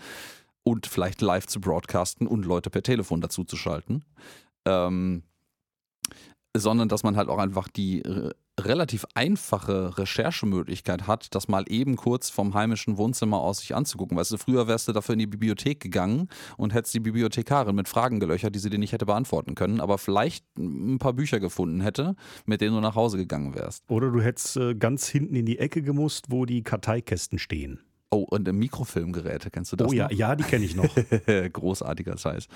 und 0.64 0.88
vielleicht 0.88 1.19
live 1.19 1.45
zu 1.45 1.60
broadcasten 1.60 2.28
und 2.28 2.45
Leute 2.45 2.69
per 2.69 2.84
Telefon 2.84 3.19
dazu 3.19 3.44
zu 3.44 3.57
schalten. 3.57 4.06
Ähm, 4.64 5.23
sondern 6.56 6.90
dass 6.90 7.03
man 7.03 7.15
halt 7.18 7.30
auch 7.30 7.38
einfach 7.38 7.68
die 7.68 8.03
relativ 8.60 9.06
einfache 9.15 9.98
Recherchemöglichkeit 9.98 11.07
hat, 11.07 11.34
das 11.36 11.48
mal 11.48 11.65
eben 11.68 11.95
kurz 11.95 12.30
vom 12.30 12.53
heimischen 12.53 12.98
Wohnzimmer 12.98 13.40
aus 13.40 13.60
sich 13.60 13.76
anzugucken. 13.76 14.18
Weißt 14.18 14.32
du, 14.32 14.38
früher 14.38 14.68
wärst 14.68 14.88
du 14.88 14.91
dafür 14.91 15.14
in 15.14 15.19
die 15.19 15.28
Bibliothek 15.28 15.80
gegangen 15.80 16.28
und 16.57 16.73
hättest 16.73 16.94
die 16.94 16.99
Bibliothekarin 16.99 17.76
mit 17.76 17.88
Fragen 17.88 18.19
gelöchert, 18.19 18.56
die 18.56 18.60
sie 18.60 18.69
dir 18.69 18.78
nicht 18.78 18.91
hätte 18.91 19.06
beantworten 19.06 19.56
können, 19.56 19.80
aber 19.80 19.98
vielleicht 19.98 20.45
ein 20.57 20.99
paar 20.99 21.14
Bücher 21.14 21.40
gefunden 21.40 21.82
hätte, 21.82 22.15
mit 22.45 22.61
denen 22.61 22.76
du 22.76 22.82
nach 22.82 22.95
Hause 22.95 23.18
gegangen 23.18 23.56
wärst. 23.56 23.84
Oder 23.90 24.11
du 24.11 24.22
hättest 24.22 24.57
äh, 24.57 24.76
ganz 24.76 25.07
hinten 25.07 25.36
in 25.36 25.45
die 25.45 25.60
Ecke 25.60 25.82
gemusst, 25.82 26.28
wo 26.30 26.45
die 26.45 26.64
Karteikästen 26.64 27.40
stehen. 27.40 27.80
Oh, 28.14 28.26
und 28.30 28.46
Mikrofilmgeräte, 28.52 29.50
kennst 29.50 29.72
du 29.72 29.78
das? 29.78 29.90
oh 29.90 29.94
ja, 29.94 30.04
noch? 30.04 30.12
ja, 30.12 30.36
die 30.36 30.44
kenne 30.44 30.66
ich 30.66 30.76
noch. 30.76 30.94
Großartiger 31.54 32.18
Scheiß. 32.18 32.50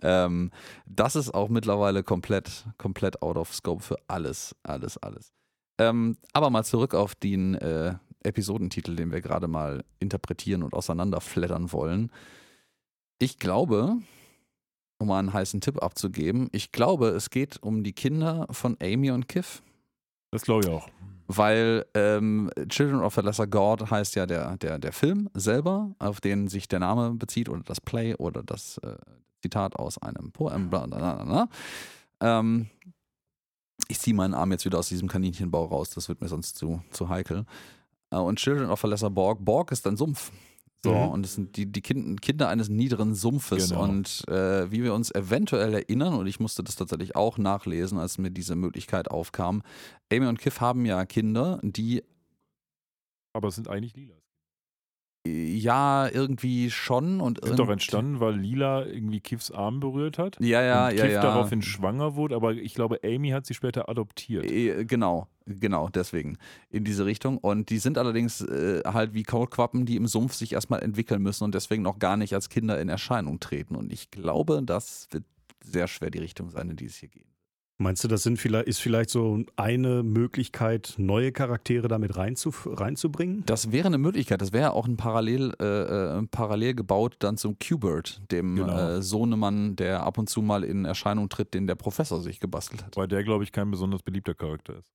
Ähm, 0.00 0.52
das 0.86 1.16
ist 1.16 1.34
auch 1.34 1.48
mittlerweile 1.48 2.04
komplett, 2.04 2.66
komplett 2.78 3.20
out 3.20 3.36
of 3.36 3.52
scope 3.52 3.82
für 3.82 3.96
alles, 4.06 4.54
alles, 4.62 4.98
alles. 4.98 5.32
Ähm, 5.78 6.16
aber 6.32 6.50
mal 6.50 6.62
zurück 6.62 6.94
auf 6.94 7.16
den 7.16 7.56
äh, 7.56 7.94
Episodentitel, 8.22 8.94
den 8.94 9.10
wir 9.10 9.20
gerade 9.20 9.48
mal 9.48 9.84
interpretieren 9.98 10.62
und 10.62 10.72
auseinanderfleddern 10.72 11.72
wollen. 11.72 12.12
Ich 13.18 13.38
glaube, 13.38 13.96
um 14.98 15.08
mal 15.08 15.18
einen 15.18 15.32
heißen 15.32 15.60
Tipp 15.60 15.82
abzugeben, 15.82 16.48
ich 16.52 16.70
glaube, 16.70 17.08
es 17.08 17.30
geht 17.30 17.60
um 17.60 17.82
die 17.82 17.92
Kinder 17.92 18.46
von 18.50 18.76
Amy 18.80 19.10
und 19.10 19.26
Kiff. 19.26 19.62
Das 20.30 20.42
glaube 20.42 20.64
ich 20.64 20.70
auch. 20.70 20.88
Weil 21.36 21.86
ähm, 21.94 22.50
Children 22.68 23.00
of 23.00 23.14
the 23.14 23.20
Lesser 23.20 23.46
God 23.46 23.90
heißt 23.90 24.14
ja 24.16 24.26
der, 24.26 24.56
der, 24.56 24.78
der 24.78 24.92
Film 24.92 25.30
selber, 25.34 25.94
auf 25.98 26.20
den 26.20 26.48
sich 26.48 26.68
der 26.68 26.80
Name 26.80 27.12
bezieht, 27.12 27.48
oder 27.48 27.62
das 27.62 27.80
Play 27.80 28.14
oder 28.14 28.42
das 28.42 28.78
äh, 28.78 28.96
Zitat 29.40 29.76
aus 29.76 29.98
einem 29.98 30.32
Poem. 30.32 30.70
Bla, 30.70 30.86
bla, 30.86 31.24
bla. 31.24 31.48
Ähm, 32.20 32.66
ich 33.88 33.98
ziehe 33.98 34.14
meinen 34.14 34.34
Arm 34.34 34.52
jetzt 34.52 34.64
wieder 34.64 34.78
aus 34.78 34.88
diesem 34.88 35.08
Kaninchenbau 35.08 35.64
raus, 35.66 35.90
das 35.90 36.08
wird 36.08 36.20
mir 36.20 36.28
sonst 36.28 36.56
zu, 36.56 36.82
zu 36.90 37.08
heikel. 37.08 37.44
Äh, 38.10 38.16
und 38.16 38.38
Children 38.38 38.70
of 38.70 38.80
the 38.80 38.88
Lesser 38.88 39.10
Borg, 39.10 39.44
Borg 39.44 39.72
ist 39.72 39.86
ein 39.86 39.96
Sumpf. 39.96 40.32
So, 40.84 40.92
Mhm. 40.92 41.08
und 41.10 41.26
es 41.26 41.34
sind 41.34 41.56
die, 41.56 41.66
die 41.70 41.80
kind, 41.80 42.20
Kinder 42.22 42.48
eines 42.48 42.68
niederen 42.68 43.14
Sumpfes. 43.14 43.68
Genau. 43.70 43.84
Und 43.84 44.24
äh, 44.28 44.70
wie 44.72 44.82
wir 44.82 44.94
uns 44.94 45.14
eventuell 45.14 45.72
erinnern, 45.74 46.14
und 46.14 46.26
ich 46.26 46.40
musste 46.40 46.64
das 46.64 46.74
tatsächlich 46.76 47.14
auch 47.14 47.38
nachlesen, 47.38 47.98
als 47.98 48.18
mir 48.18 48.30
diese 48.32 48.56
Möglichkeit 48.56 49.10
aufkam, 49.10 49.62
Amy 50.12 50.26
und 50.26 50.38
Kiff 50.40 50.60
haben 50.60 50.84
ja 50.84 51.04
Kinder, 51.06 51.60
die 51.62 52.02
Aber 53.32 53.48
es 53.48 53.54
sind 53.54 53.68
eigentlich 53.68 53.94
Lila. 53.94 54.21
Ja 55.26 56.08
irgendwie 56.08 56.70
schon 56.70 57.20
und 57.20 57.44
Sind 57.44 57.58
doch 57.58 57.68
entstanden, 57.68 58.18
weil 58.18 58.34
Lila 58.34 58.84
irgendwie 58.86 59.20
Kiffs 59.20 59.50
Arm 59.50 59.78
berührt 59.78 60.18
hat. 60.18 60.36
Ja, 60.40 60.62
ja, 60.62 60.88
und 60.88 60.96
ja, 60.96 61.04
Kiff 61.04 61.12
ja. 61.14 61.22
daraufhin 61.22 61.62
schwanger 61.62 62.16
wurde, 62.16 62.34
aber 62.34 62.54
ich 62.54 62.74
glaube, 62.74 63.00
Amy 63.04 63.30
hat 63.30 63.46
sie 63.46 63.54
später 63.54 63.88
adoptiert. 63.88 64.44
Äh, 64.44 64.84
Genau, 64.84 65.28
genau, 65.46 65.88
deswegen 65.88 66.38
in 66.70 66.84
diese 66.84 67.06
Richtung. 67.06 67.38
Und 67.38 67.70
die 67.70 67.78
sind 67.78 67.98
allerdings 67.98 68.40
äh, 68.40 68.82
halt 68.84 69.14
wie 69.14 69.22
Kaulquappen, 69.22 69.86
die 69.86 69.96
im 69.96 70.06
Sumpf 70.06 70.34
sich 70.34 70.52
erstmal 70.52 70.82
entwickeln 70.82 71.22
müssen 71.22 71.44
und 71.44 71.54
deswegen 71.54 71.82
noch 71.82 71.98
gar 71.98 72.16
nicht 72.16 72.34
als 72.34 72.48
Kinder 72.48 72.80
in 72.80 72.88
Erscheinung 72.88 73.38
treten. 73.38 73.76
Und 73.76 73.92
ich 73.92 74.10
glaube, 74.10 74.62
das 74.64 75.08
wird 75.12 75.24
sehr 75.62 75.86
schwer 75.86 76.10
die 76.10 76.18
Richtung 76.18 76.50
sein, 76.50 76.70
in 76.70 76.76
die 76.76 76.86
es 76.86 76.96
hier 76.96 77.08
geht. 77.08 77.31
Meinst 77.82 78.04
du, 78.04 78.08
das 78.08 78.22
sind 78.22 78.38
vielleicht, 78.38 78.68
ist 78.68 78.80
vielleicht 78.80 79.10
so 79.10 79.42
eine 79.56 80.04
Möglichkeit, 80.04 80.94
neue 80.98 81.32
Charaktere 81.32 81.88
damit 81.88 82.16
reinzu, 82.16 82.54
reinzubringen? 82.64 83.42
Das 83.46 83.72
wäre 83.72 83.88
eine 83.88 83.98
Möglichkeit. 83.98 84.40
Das 84.40 84.52
wäre 84.52 84.72
auch 84.72 84.86
ein 84.86 84.96
Parallel, 84.96 85.52
äh, 85.60 86.18
äh, 86.18 86.22
parallel 86.30 86.74
gebaut 86.74 87.16
dann 87.18 87.36
zum 87.36 87.58
Q-Bird, 87.58 88.22
dem 88.30 88.54
Genau. 88.54 88.78
äh, 88.78 89.02
Sohnemann, 89.02 89.74
der 89.74 90.04
ab 90.04 90.16
und 90.16 90.30
zu 90.30 90.42
mal 90.42 90.62
in 90.62 90.84
Erscheinung 90.84 91.28
tritt, 91.28 91.54
den 91.54 91.66
der 91.66 91.74
Professor 91.74 92.20
sich 92.22 92.38
gebastelt 92.38 92.84
hat. 92.84 92.96
Weil 92.96 93.08
der, 93.08 93.24
glaube 93.24 93.42
ich, 93.42 93.50
kein 93.50 93.70
besonders 93.70 94.02
beliebter 94.02 94.34
Charakter 94.34 94.78
ist. 94.78 94.88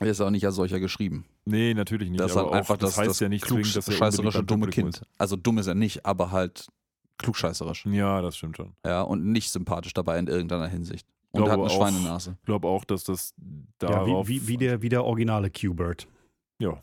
Er 0.00 0.08
ist 0.08 0.20
auch 0.20 0.30
nicht 0.30 0.44
als 0.44 0.56
solcher 0.56 0.80
geschrieben. 0.80 1.24
Nee, 1.44 1.72
natürlich 1.74 2.10
nicht. 2.10 2.20
Das 2.20 2.32
ist 2.32 2.36
aber 2.36 2.50
halt 2.50 2.60
einfach 2.60 2.76
das, 2.76 2.90
das, 2.90 2.98
heißt 2.98 3.10
das 3.10 3.20
ja 3.20 3.28
nicht 3.28 3.46
zwingend, 3.46 3.76
dass 3.76 3.88
er 3.88 3.98
beim 3.98 4.12
dumme 4.46 4.66
Publikum 4.66 4.90
Kind. 4.90 5.02
Also 5.18 5.36
dumm 5.36 5.58
ist 5.58 5.66
er 5.68 5.74
nicht, 5.74 6.04
aber 6.04 6.32
halt 6.32 6.66
klugscheißerisch. 7.18 7.86
Ist. 7.86 7.94
Ja, 7.94 8.22
das 8.22 8.36
stimmt 8.36 8.56
schon. 8.56 8.72
Ja, 8.84 9.02
und 9.02 9.24
nicht 9.24 9.50
sympathisch 9.50 9.94
dabei 9.94 10.18
in 10.18 10.26
irgendeiner 10.28 10.68
Hinsicht. 10.68 11.06
Und 11.38 11.44
Glaube 11.46 11.64
hat 11.64 11.70
eine 11.72 11.80
auch- 11.80 11.90
Schweinenase. 11.92 12.36
Ich 12.40 12.46
glaube 12.46 12.68
auch, 12.68 12.84
dass 12.84 13.04
das 13.04 13.34
Ja, 13.82 13.88
darauf... 13.88 14.28
wie, 14.28 14.42
wie, 14.42 14.48
wie, 14.48 14.56
der, 14.56 14.82
wie 14.82 14.88
der 14.88 15.04
originale 15.04 15.50
Q-Bird. 15.50 16.06
Ja, 16.60 16.80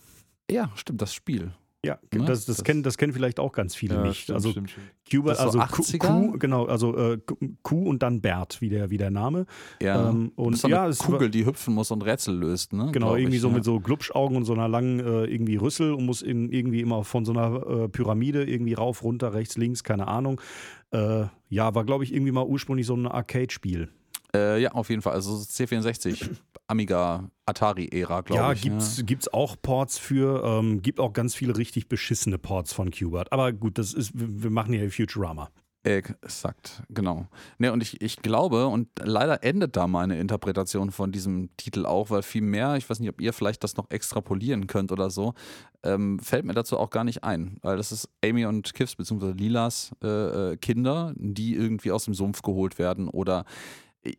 Ja, 0.49 0.69
stimmt, 0.75 1.01
das 1.01 1.13
Spiel. 1.13 1.51
Ja, 1.83 1.99
Ne? 2.11 2.25
das, 2.25 2.45
das, 2.45 2.57
Das- 2.57 2.63
kennen, 2.63 2.81
das 2.81 2.97
kennen 2.97 3.13
vielleicht 3.13 3.39
auch 3.39 3.51
ganz 3.51 3.75
viele 3.75 3.93
ja 3.95 4.01
nicht. 4.01 4.21
stimmt, 4.23 4.35
also 4.37 4.49
stimmt, 4.49 4.71
stimmt. 4.71 4.87
Q-Bird, 5.11 5.35
ist 5.35 5.51
so 5.51 5.59
also 5.59 5.75
Q, 5.75 5.81
80er? 5.83 6.31
Q, 6.31 6.39
genau, 6.39 6.65
also 6.65 6.97
äh, 6.97 7.19
Q- 7.61 7.83
und 7.87 8.01
dann 8.01 8.21
Bert, 8.21 8.59
wie 8.59 8.69
der, 8.69 8.89
wie 8.89 8.97
der 8.97 9.11
Name. 9.11 9.45
Ja. 9.83 10.09
Ähm, 10.09 10.31
und 10.35 10.53
das 10.53 10.55
ist 10.55 10.61
so 10.61 10.67
eine 10.67 10.75
ja, 10.75 10.87
war- 10.87 10.95
Kugel, 11.05 11.29
die 11.29 11.45
hüpfen 11.45 11.75
muss 11.75 11.91
und 11.91 12.01
Rätsel 12.03 12.35
löst, 12.35 12.73
ne? 12.73 12.89
Genau, 12.91 13.15
irgendwie 13.15 13.35
ich, 13.35 13.41
so 13.43 13.49
ja. 13.49 13.53
mit 13.53 13.63
so 13.63 13.79
Glubschaugen 13.79 14.35
und 14.35 14.45
so 14.45 14.53
einer 14.53 14.67
langen 14.67 14.99
äh, 14.99 15.25
irgendwie 15.25 15.57
Rüssel 15.57 15.93
und 15.93 16.05
muss 16.07 16.23
in, 16.23 16.49
irgendwie 16.51 16.81
immer 16.81 17.03
von 17.03 17.23
so 17.23 17.33
einer 17.33 17.83
äh, 17.83 17.87
Pyramide 17.87 18.45
irgendwie 18.45 18.73
rauf, 18.73 19.03
runter, 19.03 19.35
rechts, 19.35 19.55
links, 19.55 19.83
keine 19.83 20.07
Ahnung. 20.07 20.41
Äh, 20.89 21.25
ja, 21.49 21.75
war 21.75 21.83
glaube 21.83 22.03
ich 22.03 22.11
irgendwie 22.15 22.31
mal 22.31 22.45
ursprünglich 22.45 22.87
so 22.87 22.95
ein 22.95 23.05
Arcade-Spiel. 23.05 23.89
Äh, 24.35 24.61
ja, 24.61 24.71
auf 24.71 24.89
jeden 24.89 25.01
Fall. 25.01 25.13
Also 25.13 25.35
C64, 25.35 26.29
Amiga, 26.67 27.29
Atari-Ära, 27.45 28.21
glaube 28.21 28.41
Ja, 28.41 28.51
ich. 28.51 28.61
gibt's, 28.61 29.01
gibt's 29.05 29.27
auch 29.33 29.55
Ports 29.61 29.97
für, 29.97 30.43
ähm, 30.43 30.81
gibt 30.81 30.99
auch 30.99 31.13
ganz 31.13 31.35
viele 31.35 31.57
richtig 31.57 31.87
beschissene 31.87 32.37
Ports 32.37 32.73
von 32.73 32.91
Qbert. 32.91 33.31
Aber 33.31 33.53
gut, 33.53 33.77
das 33.77 33.93
ist, 33.93 34.11
wir 34.13 34.49
machen 34.49 34.73
hier 34.73 34.89
Futurama. 34.91 35.49
Exakt, 35.83 36.81
genau. 36.89 37.27
Ne, 37.59 37.71
und 37.71 37.83
ich, 37.83 38.01
ich 38.01 38.23
glaube, 38.23 38.65
und 38.65 38.87
leider 38.99 39.43
endet 39.43 39.75
da 39.75 39.85
meine 39.85 40.17
Interpretation 40.19 40.89
von 40.89 41.11
diesem 41.11 41.55
Titel 41.57 41.85
auch, 41.85 42.09
weil 42.09 42.23
viel 42.23 42.41
mehr, 42.41 42.75
ich 42.75 42.89
weiß 42.89 42.99
nicht, 42.99 43.09
ob 43.09 43.21
ihr 43.21 43.33
vielleicht 43.33 43.63
das 43.63 43.77
noch 43.77 43.91
extrapolieren 43.91 44.65
könnt 44.65 44.91
oder 44.91 45.11
so, 45.11 45.35
ähm, 45.83 46.17
fällt 46.17 46.43
mir 46.43 46.55
dazu 46.55 46.79
auch 46.79 46.89
gar 46.89 47.03
nicht 47.03 47.23
ein. 47.23 47.59
Weil 47.61 47.77
das 47.77 47.91
ist 47.91 48.09
Amy 48.23 48.47
und 48.47 48.73
Kiffs 48.73 48.95
bzw. 48.95 49.33
Lilas 49.33 49.91
äh, 50.03 50.07
äh, 50.53 50.57
Kinder, 50.57 51.13
die 51.17 51.53
irgendwie 51.53 51.91
aus 51.91 52.05
dem 52.05 52.15
Sumpf 52.15 52.41
geholt 52.41 52.79
werden. 52.79 53.07
Oder 53.07 53.45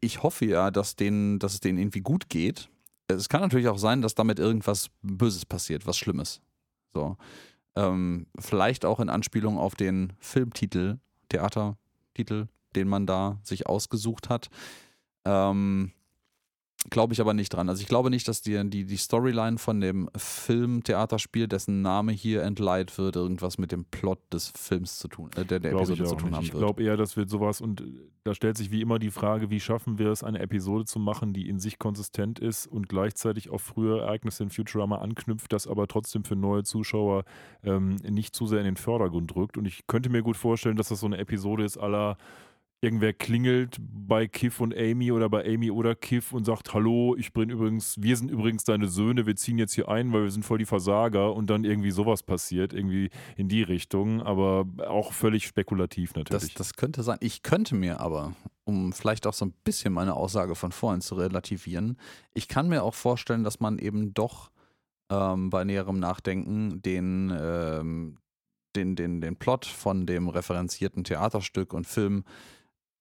ich 0.01 0.23
hoffe 0.23 0.47
ja, 0.47 0.71
dass, 0.71 0.97
denen, 0.97 1.39
dass 1.39 1.55
es 1.55 1.61
denen 1.61 1.79
irgendwie 1.79 2.01
gut 2.01 2.29
geht. 2.29 2.69
Es 3.09 3.29
kann 3.29 3.41
natürlich 3.41 3.69
auch 3.69 3.79
sein, 3.79 4.03
dass 4.03 4.15
damit 4.15 4.39
irgendwas 4.39 4.91
Böses 5.03 5.47
passiert, 5.47 5.87
was 5.87 5.97
Schlimmes. 5.97 6.41
So. 6.93 7.17
Ähm, 7.77 8.27
vielleicht 8.39 8.85
auch 8.85 9.01
in 9.01 9.09
Anspielung 9.09 9.59
auf 9.59 9.75
den 9.75 10.13
Filmtitel 10.19 10.99
Theatertitel, 11.29 12.47
den 12.75 12.89
man 12.89 13.07
da 13.07 13.39
sich 13.43 13.67
ausgesucht 13.67 14.29
hat. 14.29 14.49
Ähm, 15.25 15.93
glaube 16.91 17.13
ich 17.13 17.21
aber 17.21 17.35
nicht 17.35 17.51
dran. 17.51 17.69
Also 17.69 17.83
ich 17.83 17.89
glaube 17.89 18.11
nicht, 18.11 18.29
dass 18.29 18.43
die, 18.43 18.69
die, 18.69 18.85
die 18.85 18.97
Storyline 18.97 19.59
von 19.59 19.81
dem 19.81 20.09
Film-Theaterspiel, 20.17 21.49
dessen 21.49 21.83
Name 21.83 22.13
hier 22.13 22.43
entleiht 22.43 22.97
wird, 22.99 23.17
irgendwas 23.17 23.59
mit 23.59 23.73
dem 23.73 23.85
Plot 23.85 24.19
des 24.33 24.49
Films 24.49 24.99
zu 24.99 25.09
tun, 25.09 25.31
äh, 25.37 25.45
der, 25.45 25.61
der 25.61 25.73
Episode 25.73 26.03
ich 26.03 26.09
zu 26.09 26.17
tun 26.17 26.29
nicht. 26.29 26.37
haben 26.37 26.45
Ich 26.45 26.53
wird. 26.53 26.63
glaube 26.63 26.83
eher, 26.83 26.97
dass 26.97 27.17
wir 27.17 27.29
sowas 27.29 27.61
und 27.61 27.81
äh, 27.81 27.85
da 28.25 28.35
stellt 28.35 28.57
sich 28.57 28.71
wie 28.71 28.81
immer 28.81 28.99
die 28.99 29.11
Frage, 29.11 29.51
wie 29.51 29.61
schaffen 29.61 29.99
wir 29.99 30.11
es, 30.11 30.25
eine 30.25 30.41
Episode 30.41 30.85
zu 30.85 30.99
machen, 30.99 31.33
die 31.33 31.49
in 31.49 31.61
sich 31.61 31.79
konsistent 31.79 32.39
ist 32.39 32.67
und 32.67 32.89
gleichzeitig 32.89 33.51
auf 33.51 33.63
frühere 33.63 34.03
Ereignisse 34.03 34.43
in 34.43 34.51
Futurama 34.51 34.99
anknüpft, 34.99 35.53
das 35.53 35.67
aber 35.67 35.87
trotzdem 35.87 36.25
für 36.25 36.37
neue 36.37 36.65
Zuschauer 36.65 37.25
ähm, 37.63 37.97
nicht 38.09 38.35
zu 38.35 38.47
sehr 38.47 38.59
in 38.59 38.65
den 38.65 38.77
Vordergrund 38.77 39.35
rückt. 39.37 39.57
Und 39.57 39.67
ich 39.67 39.87
könnte 39.87 40.09
mir 40.11 40.23
gut 40.23 40.37
vorstellen, 40.37 40.77
dass 40.77 40.89
das 40.89 41.01
so 41.01 41.07
eine 41.07 41.19
Episode 41.19 41.65
ist 41.65 41.79
aller 41.79 42.17
Irgendwer 42.83 43.15
klingelt 43.15 43.79
bei 43.81 44.29
Kiff 44.29 44.61
und 44.61 44.77
Amy 44.77 45.11
oder 45.11 45.31
bei 45.31 45.47
Amy 45.47 45.71
oder 45.71 45.95
Kiff 45.95 46.33
und 46.33 46.45
sagt, 46.45 46.75
hallo, 46.75 47.17
ich 47.17 47.33
bin 47.33 47.49
übrigens, 47.49 47.97
wir 48.01 48.17
sind 48.17 48.31
übrigens 48.31 48.65
deine 48.65 48.87
Söhne, 48.89 49.25
wir 49.27 49.35
ziehen 49.35 49.59
jetzt 49.59 49.73
hier 49.73 49.89
ein, 49.89 50.13
weil 50.13 50.25
wir 50.25 50.31
sind 50.31 50.45
voll 50.45 50.59
die 50.59 50.67
Versager 50.67 51.35
und 51.35 51.49
dann 51.49 51.65
irgendwie 51.65 51.91
sowas 51.91 52.23
passiert, 52.23 52.75
irgendwie 52.75 53.11
in 53.37 53.49
die 53.49 53.63
Richtung, 53.63 54.23
aber 54.23 54.67
auch 54.87 55.13
völlig 55.13 55.47
spekulativ 55.47 56.13
Das, 56.13 56.31
natürlich. 56.31 56.55
das 56.55 56.75
könnte 56.75 57.03
sein. 57.03 57.17
Ich 57.21 57.43
könnte 57.43 57.75
mir 57.75 58.01
aber, 58.01 58.35
um 58.65 58.93
vielleicht 58.93 59.27
auch 59.27 59.35
so 59.35 59.47
ein 59.47 59.55
bisschen 59.65 59.95
meine 59.95 60.15
Aussage 60.15 60.55
von 60.55 60.71
vorhin 60.71 61.01
zu 61.01 61.15
relativieren, 61.15 61.97
ich 62.35 62.47
kann 62.47 62.69
mir 62.69 62.83
auch 62.83 62.95
vorstellen, 62.95 63.43
dass 63.43 63.59
man 63.59 63.79
eben 63.79 64.13
doch 64.13 64.51
ähm, 65.11 65.49
bei 65.49 65.65
näherem 65.65 65.99
Nachdenken 65.99 66.83
den, 66.83 67.33
ähm, 67.39 68.19
den, 68.77 68.97
den, 68.97 69.21
den 69.21 69.37
Plot 69.37 69.65
von 69.65 70.05
dem 70.07 70.29
referenzierten 70.29 71.05
Theaterstück 71.05 71.73
und 71.73 71.87
Film 71.87 72.25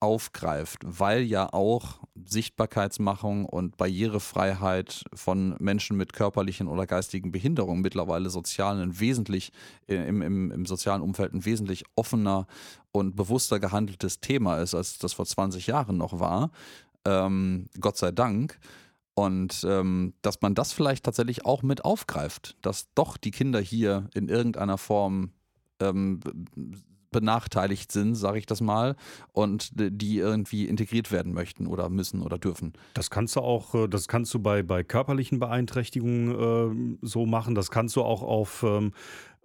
aufgreift, 0.00 0.82
weil 0.84 1.22
ja 1.22 1.52
auch 1.52 2.00
Sichtbarkeitsmachung 2.24 3.46
und 3.46 3.76
Barrierefreiheit 3.76 5.04
von 5.14 5.56
Menschen 5.58 5.96
mit 5.96 6.12
körperlichen 6.12 6.68
oder 6.68 6.86
geistigen 6.86 7.32
Behinderungen 7.32 7.80
mittlerweile 7.80 8.28
sozial 8.28 8.80
ein 8.80 9.00
wesentlich 9.00 9.52
äh, 9.88 9.96
im, 10.06 10.22
im, 10.22 10.50
im 10.50 10.66
sozialen 10.66 11.02
Umfeld 11.02 11.32
ein 11.32 11.44
wesentlich 11.44 11.84
offener 11.94 12.46
und 12.92 13.16
bewusster 13.16 13.58
gehandeltes 13.58 14.20
Thema 14.20 14.58
ist, 14.58 14.74
als 14.74 14.98
das 14.98 15.14
vor 15.14 15.26
20 15.26 15.66
Jahren 15.66 15.96
noch 15.96 16.18
war. 16.18 16.50
Ähm, 17.04 17.66
Gott 17.80 17.96
sei 17.96 18.10
Dank. 18.10 18.58
Und 19.14 19.64
ähm, 19.66 20.12
dass 20.20 20.42
man 20.42 20.54
das 20.54 20.74
vielleicht 20.74 21.04
tatsächlich 21.04 21.46
auch 21.46 21.62
mit 21.62 21.86
aufgreift, 21.86 22.54
dass 22.60 22.92
doch 22.94 23.16
die 23.16 23.30
Kinder 23.30 23.60
hier 23.60 24.10
in 24.14 24.28
irgendeiner 24.28 24.76
Form 24.76 25.30
ähm, 25.80 26.20
benachteiligt 27.16 27.90
sind, 27.90 28.14
sage 28.14 28.38
ich 28.38 28.46
das 28.46 28.60
mal, 28.60 28.94
und 29.32 29.70
die 29.74 30.18
irgendwie 30.18 30.66
integriert 30.66 31.10
werden 31.10 31.32
möchten 31.32 31.66
oder 31.66 31.88
müssen 31.88 32.20
oder 32.20 32.36
dürfen. 32.36 32.74
Das 32.92 33.08
kannst 33.08 33.36
du 33.36 33.40
auch, 33.40 33.74
äh, 33.74 33.88
das 33.88 34.06
kannst 34.06 34.34
du 34.34 34.38
bei, 34.38 34.62
bei 34.62 34.84
körperlichen 34.84 35.38
Beeinträchtigungen 35.38 36.98
äh, 37.00 37.06
so 37.06 37.24
machen. 37.24 37.54
Das 37.54 37.70
kannst 37.70 37.96
du 37.96 38.02
auch 38.02 38.22
auf 38.22 38.62
ähm, 38.62 38.92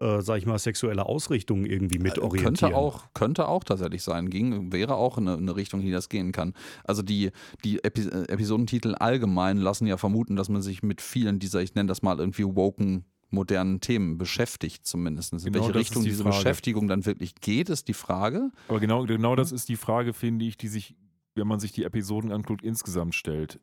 äh, 0.01 0.21
sag 0.21 0.39
ich 0.39 0.45
mal, 0.47 0.57
sexuelle 0.57 1.05
Ausrichtung 1.05 1.63
irgendwie 1.63 1.99
mit 1.99 2.17
Äh, 2.17 2.21
orientieren. 2.21 2.55
Könnte 2.55 2.75
auch, 2.75 3.05
könnte 3.13 3.47
auch 3.47 3.63
tatsächlich 3.63 4.01
sein. 4.03 4.29
Ging, 4.29 4.71
wäre 4.73 4.95
auch 4.95 5.17
eine, 5.17 5.37
eine 5.37 5.55
Richtung, 5.55 5.79
in 5.81 5.85
die 5.85 5.91
das 5.91 6.09
gehen 6.09 6.31
kann. 6.31 6.53
Also 6.83 7.03
die, 7.03 7.31
die 7.63 7.83
Epi 7.83 8.01
äh, 8.01 8.23
Episodentitel 8.27 8.95
allgemein 8.95 9.57
lassen 9.57 9.85
ja 9.85 9.97
vermuten, 9.97 10.35
dass 10.35 10.49
man 10.49 10.63
sich 10.63 10.81
mit 10.81 11.01
vielen 11.01 11.37
dieser, 11.39 11.61
ich 11.61 11.75
nenne 11.75 11.87
das 11.87 12.01
mal 12.01 12.19
irgendwie 12.19 12.43
woken 12.43 13.05
modernen 13.31 13.79
Themen 13.79 14.17
beschäftigt 14.17 14.85
zumindest. 14.85 15.33
In 15.33 15.39
Genau, 15.39 15.65
welche 15.65 15.75
Richtung 15.75 16.03
die 16.03 16.09
diese 16.09 16.23
Frage. 16.23 16.35
Beschäftigung 16.35 16.87
dann 16.87 17.05
wirklich 17.05 17.35
geht, 17.35 17.69
ist 17.69 17.87
die 17.87 17.93
Frage. 17.93 18.51
Aber 18.67 18.79
genau, 18.79 19.05
genau 19.05 19.35
das 19.35 19.51
ist 19.51 19.69
die 19.69 19.77
Frage, 19.77 20.13
finde 20.13 20.45
ich, 20.45 20.57
die 20.57 20.67
sich, 20.67 20.95
wenn 21.35 21.47
man 21.47 21.59
sich 21.59 21.71
die 21.71 21.83
Episoden 21.83 22.31
anguckt, 22.31 22.63
insgesamt 22.63 23.15
stellt. 23.15 23.59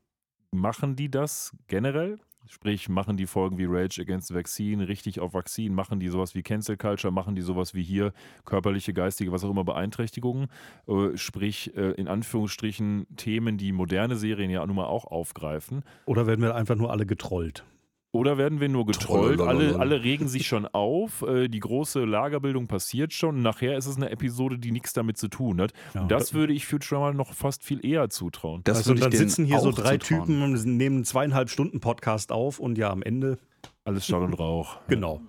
Machen 0.51 0.97
die 0.97 1.11
das 1.11 1.55
generell? 1.67 2.19
Sprich, 2.51 2.89
machen 2.89 3.19
die 3.19 3.27
Folgen 3.27 3.59
wie 3.59 3.67
Rage 3.67 4.01
Against 4.01 4.29
the 4.29 4.35
Vaccine 4.35 4.89
richtig 4.89 5.21
auf 5.21 5.35
Vaccine? 5.35 5.75
Machen 5.75 6.01
die 6.01 6.09
sowas 6.09 6.35
wie 6.35 6.43
Cancel 6.43 6.79
Culture? 6.79 7.13
Machen 7.13 7.35
die 7.35 7.43
sowas 7.43 7.75
wie 7.75 7.83
hier 7.83 8.15
körperliche, 8.47 8.95
geistige, 8.95 9.33
was 9.33 9.45
auch 9.45 9.51
immer 9.51 9.65
Beeinträchtigungen? 9.65 10.49
Äh, 10.87 11.17
sprich, 11.17 11.77
äh, 11.77 11.91
in 11.93 12.09
Anführungsstrichen 12.09 13.07
Themen, 13.17 13.59
die 13.59 13.73
moderne 13.73 14.17
Serien 14.17 14.51
ja 14.51 14.65
nun 14.67 14.77
mal 14.77 14.87
auch 14.87 15.05
aufgreifen. 15.05 15.85
Oder 16.07 16.27
werden 16.27 16.41
wir 16.41 16.55
einfach 16.55 16.77
nur 16.77 16.91
alle 16.91 17.05
getrollt? 17.05 17.65
Oder 18.11 18.39
werden 18.39 18.59
wir 18.59 18.71
nur 18.71 18.87
getrollt? 18.87 19.41
Alle, 19.41 19.79
alle 19.79 20.03
regen 20.03 20.29
sich 20.29 20.47
schon 20.47 20.67
auf, 20.67 21.21
äh, 21.23 21.49
die 21.49 21.61
große 21.61 22.05
Lagerbildung 22.05 22.67
passiert 22.67 23.13
schon. 23.13 23.37
Und 23.37 23.43
nachher 23.43 23.77
ist 23.77 23.87
es 23.87 23.97
eine 23.97 24.09
Episode, 24.11 24.59
die 24.59 24.73
nichts 24.73 24.95
damit 24.95 25.19
zu 25.19 25.29
tun 25.29 25.61
hat. 25.61 25.73
Ja. 25.95 26.03
Und 26.03 26.11
das 26.11 26.33
würde 26.33 26.55
ich 26.55 26.67
Futurama 26.67 27.13
noch 27.13 27.35
fast 27.35 27.63
viel 27.63 27.85
eher 27.85 28.09
zutrauen. 28.09 28.63
Das 28.65 28.79
also, 28.79 28.91
würde 28.91 29.01
ich 29.01 29.05
dann 29.05 29.13
sitzen 29.13 29.45
hier 29.45 29.61
so 29.61 29.73
drei 29.73 29.99
zutrauen. 29.99 30.27
Typen 30.27 30.43
und 30.43 30.65
nehmen 30.65 31.05
zweieinhalb 31.05 31.51
Stunden 31.51 31.81
Podcast 31.81 32.33
auf 32.33 32.59
und 32.59 32.79
ja, 32.79 32.91
am 32.91 33.03
Ende, 33.03 33.39
Alles 33.85 34.07
Schall 34.07 34.23
und 34.23 34.35
Rauch. 34.35 34.79
genau. 34.89 35.21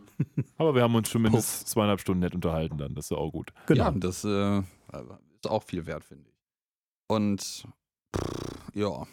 Aber 0.58 0.74
wir 0.74 0.82
haben 0.82 0.96
uns 0.96 1.10
zumindest 1.10 1.68
zweieinhalb 1.68 2.00
Stunden 2.00 2.22
nett 2.22 2.36
unterhalten 2.36 2.78
dann. 2.78 2.96
Das 2.96 3.06
ist 3.06 3.12
ja 3.12 3.18
auch 3.18 3.32
gut. 3.32 3.52
genau. 3.68 3.86
Ja, 3.86 3.92
das 3.92 4.24
äh, 4.24 4.60
ist 4.60 5.50
auch 5.50 5.64
viel 5.64 5.86
wert, 5.86 6.06
finde 6.06 6.30
ich. 6.30 6.36
Und 7.08 7.42
pff, 8.16 8.72
ja, 8.74 9.06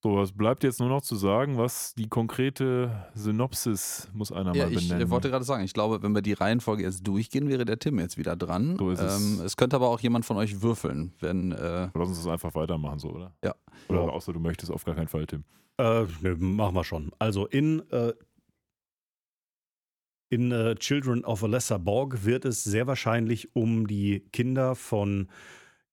So, 0.00 0.14
was 0.16 0.30
bleibt 0.30 0.62
jetzt 0.62 0.78
nur 0.78 0.88
noch 0.88 1.02
zu 1.02 1.16
sagen, 1.16 1.58
was 1.58 1.92
die 1.94 2.08
konkrete 2.08 3.08
Synopsis 3.14 4.08
muss 4.12 4.30
einer 4.30 4.54
ja 4.54 4.66
mal 4.66 4.72
ich 4.72 4.86
benennen. 4.88 5.08
äh, 5.08 5.10
wollte 5.10 5.28
gerade 5.28 5.44
sagen, 5.44 5.64
ich 5.64 5.74
glaube, 5.74 6.02
wenn 6.04 6.14
wir 6.14 6.22
die 6.22 6.34
Reihenfolge 6.34 6.84
jetzt 6.84 7.04
durchgehen, 7.04 7.48
wäre 7.48 7.64
der 7.64 7.80
Tim 7.80 7.98
jetzt 7.98 8.16
wieder 8.16 8.36
dran. 8.36 8.76
So 8.78 8.90
ist 8.90 9.00
es. 9.00 9.20
ähm, 9.20 9.44
es 9.44 9.56
könnte 9.56 9.74
aber 9.74 9.88
auch 9.88 9.98
jemand 9.98 10.24
von 10.24 10.36
euch 10.36 10.62
würfeln, 10.62 11.14
wenn 11.18 11.50
äh, 11.50 11.88
Lass 11.94 12.08
uns 12.08 12.18
das 12.18 12.28
einfach 12.28 12.54
weitermachen, 12.54 13.00
so, 13.00 13.08
oder? 13.10 13.34
Ja. 13.42 13.54
Oder 13.88 14.04
Ja. 14.04 14.08
außer 14.10 14.32
du 14.32 14.38
möchtest 14.38 14.70
auf 14.70 14.84
gar 14.84 14.94
keinen 14.94 15.08
Fall, 15.08 15.26
Tim. 15.26 15.42
Äh, 15.78 16.04
ne, 16.22 16.36
machen 16.38 16.76
wir 16.76 16.84
schon. 16.84 17.10
Also 17.18 17.46
in, 17.46 17.82
äh, 17.90 18.12
in 20.30 20.52
äh, 20.52 20.76
Children 20.76 21.24
of 21.24 21.42
a 21.42 21.46
Lesser 21.48 21.80
Borg 21.80 22.24
wird 22.24 22.44
es 22.44 22.62
sehr 22.62 22.86
wahrscheinlich 22.86 23.54
um 23.56 23.88
die 23.88 24.20
Kinder 24.32 24.76
von 24.76 25.28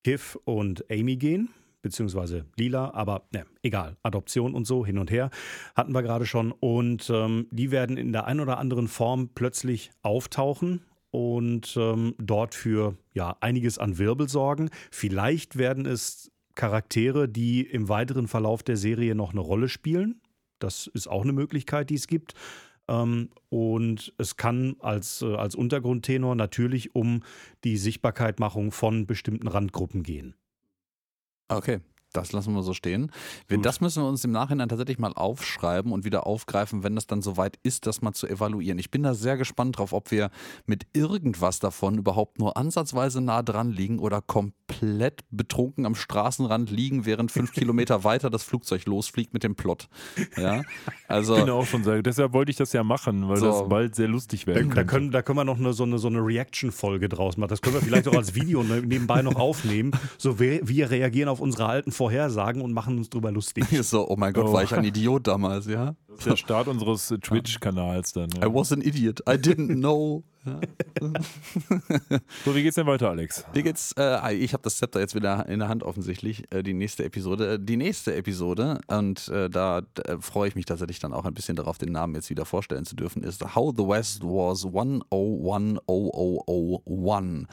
Kiff 0.03 0.37
und 0.45 0.85
Amy 0.91 1.15
gehen, 1.15 1.49
beziehungsweise 1.85 2.45
Lila, 2.57 2.95
aber 2.95 3.27
ne, 3.31 3.45
egal, 3.61 3.95
Adoption 4.01 4.55
und 4.55 4.65
so, 4.65 4.83
hin 4.83 4.97
und 4.97 5.11
her, 5.11 5.29
hatten 5.75 5.93
wir 5.93 6.01
gerade 6.01 6.25
schon. 6.25 6.51
Und 6.51 7.11
ähm, 7.11 7.45
die 7.51 7.69
werden 7.69 7.95
in 7.95 8.11
der 8.11 8.25
einen 8.25 8.39
oder 8.39 8.57
anderen 8.57 8.87
Form 8.87 9.29
plötzlich 9.35 9.91
auftauchen 10.01 10.81
und 11.11 11.77
ähm, 11.77 12.15
dort 12.17 12.55
für 12.55 12.97
ja, 13.13 13.37
einiges 13.39 13.77
an 13.77 13.99
Wirbel 13.99 14.27
sorgen. 14.27 14.71
Vielleicht 14.89 15.59
werden 15.59 15.85
es 15.85 16.31
Charaktere, 16.55 17.29
die 17.29 17.61
im 17.61 17.87
weiteren 17.87 18.27
Verlauf 18.27 18.63
der 18.63 18.77
Serie 18.77 19.13
noch 19.13 19.29
eine 19.29 19.41
Rolle 19.41 19.69
spielen. 19.69 20.21
Das 20.57 20.87
ist 20.87 21.05
auch 21.05 21.21
eine 21.21 21.33
Möglichkeit, 21.33 21.91
die 21.91 21.95
es 21.95 22.07
gibt. 22.07 22.33
Ähm, 22.87 23.29
und 23.49 24.11
es 24.17 24.37
kann 24.37 24.75
als, 24.79 25.21
äh, 25.21 25.35
als 25.35 25.53
Untergrundtenor 25.53 26.33
natürlich 26.33 26.95
um 26.95 27.21
die 27.63 27.77
Sichtbarkeitmachung 27.77 28.71
von 28.71 29.05
bestimmten 29.05 29.47
Randgruppen 29.47 30.01
gehen. 30.01 30.33
Okay, 31.49 31.79
das 32.15 32.31
lassen 32.31 32.53
wir 32.53 32.63
so 32.63 32.73
stehen. 32.73 33.11
Wir, 33.47 33.57
das 33.59 33.81
müssen 33.81 34.03
wir 34.03 34.07
uns 34.09 34.23
im 34.23 34.31
Nachhinein 34.31 34.69
tatsächlich 34.69 34.99
mal 34.99 35.13
aufschreiben 35.13 35.91
und 35.91 36.05
wieder 36.05 36.25
aufgreifen, 36.27 36.83
wenn 36.83 36.95
das 36.95 37.07
dann 37.07 37.21
soweit 37.21 37.57
ist, 37.63 37.85
das 37.87 38.01
mal 38.01 38.13
zu 38.13 38.27
evaluieren. 38.27 38.79
Ich 38.79 38.91
bin 38.91 39.03
da 39.03 39.13
sehr 39.13 39.37
gespannt 39.37 39.77
drauf, 39.77 39.93
ob 39.93 40.11
wir 40.11 40.29
mit 40.65 40.87
irgendwas 40.93 41.59
davon 41.59 41.97
überhaupt 41.97 42.39
nur 42.39 42.57
ansatzweise 42.57 43.21
nah 43.21 43.41
dran 43.43 43.71
liegen 43.71 43.99
oder 43.99 44.21
komplett 44.21 45.23
betrunken 45.31 45.85
am 45.85 45.95
Straßenrand 45.95 46.71
liegen, 46.71 47.05
während 47.05 47.31
fünf 47.31 47.51
Kilometer 47.53 48.03
weiter 48.03 48.29
das 48.29 48.43
Flugzeug 48.43 48.85
losfliegt 48.85 49.33
mit 49.33 49.43
dem 49.43 49.55
Plot. 49.55 49.87
Ja, 50.37 50.61
also 51.07 51.35
Ich 51.35 51.41
bin 51.43 51.49
auch 51.51 51.65
schon 51.65 51.83
sehr, 51.83 52.01
deshalb 52.01 52.33
wollte 52.33 52.51
ich 52.51 52.57
das 52.57 52.73
ja 52.73 52.83
machen, 52.83 53.27
weil 53.29 53.37
So. 53.37 53.45
das 53.47 53.69
bald 53.69 53.95
sehr 53.95 54.07
lustig 54.07 54.45
Da, 54.45 54.55
werden 54.55 54.69
da, 54.69 54.75
könnte. 54.75 54.85
können, 54.93 55.11
da 55.11 55.21
können 55.21 55.37
wir 55.39 55.43
noch 55.45 55.57
eine, 55.59 55.73
so 55.73 55.83
eine, 55.83 55.97
so 55.97 56.07
eine 56.07 56.19
Reaction-Folge 56.19 57.09
draus 57.09 57.37
machen. 57.37 57.49
Das 57.49 57.61
können 57.61 57.75
wir 57.75 57.81
vielleicht 57.81 58.07
auch 58.07 58.13
als 58.15 58.35
Video 58.35 58.63
ne- 58.63 58.81
nebenbei 58.81 59.21
noch 59.21 59.35
aufnehmen. 59.35 59.91
So, 60.17 60.39
wir, 60.39 60.67
wir 60.67 60.89
reagieren 60.89 61.29
auf 61.29 61.39
unsere 61.39 61.65
alten 61.67 61.91
Vorhersagen 62.05 62.61
und 62.61 62.71
machen 62.73 62.97
uns 62.99 63.09
drüber 63.09 63.31
lustig. 63.31 63.65
so, 63.83 64.07
oh 64.07 64.15
mein 64.15 64.31
Gott, 64.33 64.45
Oh. 64.47 64.53
war 64.53 64.61
ich 64.63 64.71
ein 64.73 64.83
Idiot 64.83 65.25
damals, 65.27 65.65
ja? 65.65 65.95
Das 66.07 66.17
ist 66.19 66.25
der 66.27 66.35
Start 66.37 66.67
unseres 66.67 67.07
Twitch-Kanals 67.21 68.13
dann. 68.13 68.29
I 68.31 68.41
Ja. 68.41 68.53
was 68.53 68.71
an 68.71 68.81
idiot. 68.81 69.21
I 69.21 69.31
didn't 69.33 69.73
know. 69.79 70.23
Ja. 70.45 70.59
So, 72.45 72.53
wie 72.55 72.61
geht's 72.61 72.75
denn 72.75 72.85
weiter, 72.85 73.09
Alex? 73.09 73.43
Dir 73.55 73.63
geht's, 73.63 73.93
äh, 73.97 74.35
ich 74.35 74.53
habe 74.53 74.61
das 74.63 74.77
Zepter 74.77 74.99
jetzt 74.99 75.15
wieder 75.15 75.47
in 75.49 75.57
der 75.59 75.67
Hand 75.69 75.81
offensichtlich, 75.83 76.43
äh, 76.53 76.61
die 76.61 76.73
nächste 76.75 77.03
Episode. 77.03 77.53
Äh, 77.55 77.59
Die 77.59 77.77
nächste 77.77 78.13
Episode, 78.15 78.79
und 78.87 79.27
äh, 79.29 79.49
da 79.49 79.81
äh, 80.03 80.17
freue 80.19 80.47
ich 80.47 80.53
mich 80.55 80.65
tatsächlich 80.65 80.99
dann 80.99 81.13
auch 81.13 81.25
ein 81.25 81.33
bisschen 81.33 81.55
darauf, 81.55 81.79
den 81.79 81.91
Namen 81.91 82.13
jetzt 82.15 82.29
wieder 82.29 82.45
vorstellen 82.45 82.85
zu 82.85 82.95
dürfen, 82.95 83.23
ist 83.23 83.55
How 83.55 83.73
the 83.75 83.87
West 83.87 84.21
Was 84.23 84.63
101001. 84.65 87.47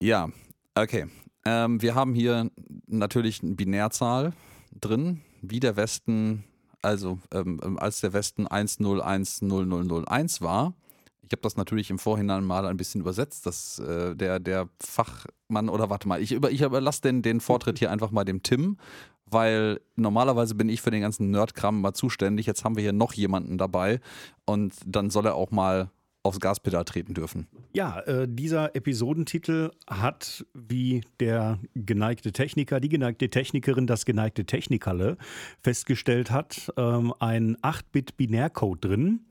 Ja, 0.00 0.28
okay. 0.74 1.06
Ähm, 1.48 1.80
wir 1.80 1.94
haben 1.94 2.14
hier 2.14 2.50
natürlich 2.86 3.42
eine 3.42 3.54
Binärzahl 3.54 4.34
drin, 4.78 5.22
wie 5.40 5.60
der 5.60 5.76
Westen, 5.76 6.44
also 6.82 7.18
ähm, 7.32 7.58
ähm, 7.64 7.78
als 7.78 8.00
der 8.00 8.12
Westen 8.12 8.46
10100001 8.46 10.42
war. 10.42 10.74
Ich 11.22 11.32
habe 11.32 11.40
das 11.42 11.56
natürlich 11.56 11.88
im 11.88 11.98
Vorhinein 11.98 12.44
mal 12.44 12.66
ein 12.66 12.76
bisschen 12.76 13.00
übersetzt, 13.00 13.46
dass 13.46 13.78
äh, 13.78 14.14
der, 14.14 14.40
der 14.40 14.68
Fachmann, 14.78 15.70
oder 15.70 15.88
warte 15.88 16.06
mal, 16.06 16.20
ich, 16.20 16.32
über, 16.32 16.50
ich 16.50 16.60
überlasse 16.60 17.00
den, 17.00 17.22
den 17.22 17.40
Vortritt 17.40 17.78
hier 17.78 17.90
einfach 17.90 18.10
mal 18.10 18.24
dem 18.24 18.42
Tim, 18.42 18.76
weil 19.24 19.80
normalerweise 19.96 20.54
bin 20.54 20.68
ich 20.68 20.82
für 20.82 20.90
den 20.90 21.00
ganzen 21.00 21.30
Nerdkram 21.30 21.80
mal 21.80 21.94
zuständig. 21.94 22.44
Jetzt 22.44 22.64
haben 22.64 22.76
wir 22.76 22.82
hier 22.82 22.92
noch 22.92 23.14
jemanden 23.14 23.56
dabei 23.56 24.00
und 24.44 24.74
dann 24.84 25.08
soll 25.08 25.26
er 25.26 25.34
auch 25.34 25.50
mal 25.50 25.90
aufs 26.28 26.40
Gaspedal 26.40 26.84
treten 26.84 27.14
dürfen. 27.14 27.48
Ja, 27.72 28.00
äh, 28.00 28.26
dieser 28.28 28.76
Episodentitel 28.76 29.70
hat, 29.88 30.46
wie 30.54 31.02
der 31.20 31.58
geneigte 31.74 32.32
Techniker, 32.32 32.80
die 32.80 32.88
geneigte 32.88 33.30
Technikerin, 33.30 33.86
das 33.86 34.04
geneigte 34.04 34.44
Technikerle 34.44 35.16
festgestellt 35.60 36.30
hat, 36.30 36.72
ähm, 36.76 37.12
ein 37.18 37.56
8-Bit-Binärcode 37.56 38.84
drin 38.84 39.26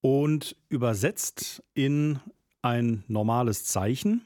und 0.00 0.56
übersetzt 0.68 1.62
in 1.74 2.18
ein 2.62 3.04
normales 3.08 3.64
Zeichen, 3.64 4.22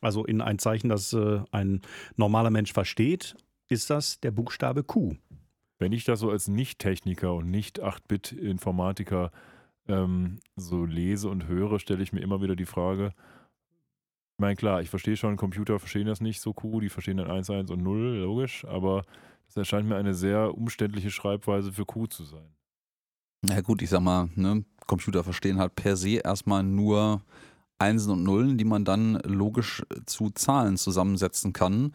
also 0.00 0.24
in 0.24 0.40
ein 0.40 0.58
Zeichen, 0.58 0.88
das 0.88 1.12
äh, 1.12 1.40
ein 1.50 1.82
normaler 2.16 2.50
Mensch 2.50 2.72
versteht, 2.72 3.36
ist 3.68 3.90
das 3.90 4.20
der 4.20 4.30
Buchstabe 4.30 4.82
Q. 4.82 5.16
Wenn 5.78 5.92
ich 5.92 6.04
das 6.04 6.20
so 6.20 6.30
als 6.30 6.48
Nicht-Techniker 6.48 7.34
und 7.34 7.50
Nicht-8-Bit-Informatiker 7.50 9.30
ähm, 9.90 10.38
so 10.56 10.84
lese 10.84 11.28
und 11.28 11.46
höre, 11.46 11.78
stelle 11.78 12.02
ich 12.02 12.12
mir 12.12 12.20
immer 12.20 12.40
wieder 12.40 12.56
die 12.56 12.66
Frage, 12.66 13.12
ich 14.40 14.42
meine, 14.42 14.56
klar, 14.56 14.80
ich 14.80 14.88
verstehe 14.88 15.16
schon, 15.16 15.36
Computer 15.36 15.78
verstehen 15.78 16.06
das 16.06 16.22
nicht 16.22 16.40
so 16.40 16.54
cool, 16.62 16.80
die 16.80 16.88
verstehen 16.88 17.18
dann 17.18 17.30
1, 17.30 17.50
1 17.50 17.70
und 17.70 17.82
0, 17.82 18.20
logisch, 18.22 18.64
aber 18.64 19.02
das 19.46 19.56
erscheint 19.56 19.86
mir 19.86 19.96
eine 19.96 20.14
sehr 20.14 20.56
umständliche 20.56 21.10
Schreibweise 21.10 21.72
für 21.72 21.84
Q 21.84 22.06
zu 22.06 22.24
sein. 22.24 22.48
Na 23.42 23.60
gut, 23.60 23.82
ich 23.82 23.90
sag 23.90 24.00
mal, 24.00 24.30
ne, 24.36 24.64
Computer 24.86 25.24
verstehen 25.24 25.58
halt 25.58 25.74
per 25.74 25.96
se 25.96 26.20
erstmal 26.24 26.62
nur 26.62 27.22
Einsen 27.78 28.12
und 28.12 28.22
Nullen, 28.22 28.58
die 28.58 28.64
man 28.64 28.84
dann 28.84 29.20
logisch 29.24 29.82
zu 30.06 30.30
Zahlen 30.30 30.76
zusammensetzen 30.76 31.52
kann. 31.52 31.92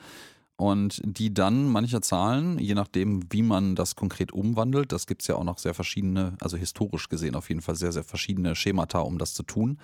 Und 0.57 1.02
die 1.03 1.34
dann 1.34 1.69
manche 1.69 1.99
Zahlen, 1.99 2.57
je 2.60 2.76
nachdem, 2.76 3.23
wie 3.30 3.41
man 3.41 3.76
das 3.76 3.95
konkret 3.95 4.32
umwandelt, 4.32 4.91
das 4.91 5.06
gibt 5.06 5.22
es 5.22 5.27
ja 5.27 5.36
auch 5.36 5.44
noch 5.44 5.57
sehr 5.57 5.73
verschiedene, 5.73 6.38
also 6.40 6.56
historisch 6.56 7.10
gesehen 7.10 7.36
auf 7.36 7.49
jeden 7.49 7.61
Fall 7.61 7.76
sehr, 7.76 7.91
sehr 7.91 8.06
verschiedene 8.06 8.56
Schemata, 8.56 8.99
um 8.99 9.18
das 9.18 9.34
zu 9.34 9.44
tun. 9.44 9.80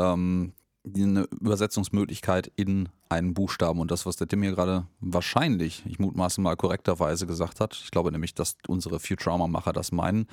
Ähm, 0.00 0.52
eine 0.94 1.28
Übersetzungsmöglichkeit 1.40 2.50
in 2.56 2.88
einen 3.08 3.34
Buchstaben. 3.34 3.80
Und 3.80 3.90
das, 3.90 4.06
was 4.06 4.16
der 4.16 4.28
Tim 4.28 4.42
hier 4.42 4.52
gerade 4.52 4.86
wahrscheinlich, 5.00 5.84
ich 5.86 5.98
mutmaße 5.98 6.40
mal 6.40 6.56
korrekterweise 6.56 7.26
gesagt 7.26 7.60
hat, 7.60 7.74
ich 7.74 7.90
glaube 7.90 8.10
nämlich, 8.10 8.34
dass 8.34 8.56
unsere 8.66 8.98
Futurama-Macher 8.98 9.72
das 9.72 9.92
meinen, 9.92 10.26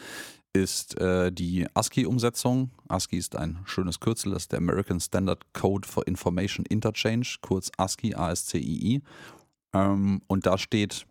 ist 0.53 0.97
äh, 0.99 1.31
die 1.31 1.67
ASCII-Umsetzung. 1.73 2.71
ASCII 2.87 3.17
ist 3.17 3.35
ein 3.35 3.59
schönes 3.65 3.99
Kürzel, 3.99 4.31
das 4.31 4.43
ist 4.43 4.51
der 4.53 4.59
American 4.59 4.99
Standard 4.99 5.53
Code 5.53 5.87
for 5.87 6.07
Information 6.07 6.65
Interchange, 6.65 7.27
kurz 7.41 7.69
ASCII, 7.77 8.15
A-S-C-I-I. 8.15 9.01
Ähm, 9.73 10.21
und 10.27 10.45
da 10.45 10.57
steht 10.57 11.05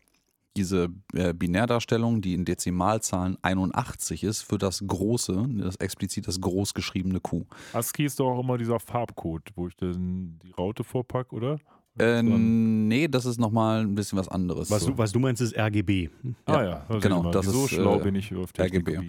diese 0.56 0.88
äh, 1.12 1.34
Binärdarstellung, 1.34 2.22
die 2.22 2.34
in 2.34 2.44
Dezimalzahlen 2.44 3.36
81 3.42 4.24
ist, 4.24 4.42
für 4.42 4.58
das 4.58 4.82
große, 4.86 5.46
das 5.58 5.76
explizit 5.76 6.26
das 6.26 6.40
groß 6.40 6.74
geschriebene 6.74 7.20
Q. 7.20 7.44
ASCII 7.72 8.06
ist 8.06 8.18
doch 8.18 8.30
auch 8.32 8.40
immer 8.40 8.58
dieser 8.58 8.80
Farbcode, 8.80 9.50
wo 9.54 9.68
ich 9.68 9.76
dann 9.76 10.38
die 10.42 10.52
Raute 10.52 10.82
vorpacke, 10.82 11.34
oder? 11.34 11.58
Äh, 11.98 12.22
nee, 12.22 13.08
das 13.08 13.24
ist 13.24 13.38
nochmal 13.38 13.80
ein 13.80 13.94
bisschen 13.94 14.18
was 14.18 14.28
anderes. 14.28 14.70
Was, 14.70 14.82
so. 14.82 14.90
du, 14.90 14.98
was 14.98 15.12
du 15.12 15.18
meinst, 15.18 15.40
ist 15.40 15.56
RGB. 15.56 16.10
ah 16.44 16.62
ja, 16.62 16.86
da 16.88 16.98
genau, 16.98 17.30
das 17.30 17.46
so 17.46 17.64
ist, 17.64 17.70
schlau 17.70 18.00
äh, 18.00 18.02
bin 18.02 18.14
ich 18.14 18.34
auf 18.34 18.50
RGB. 18.58 19.08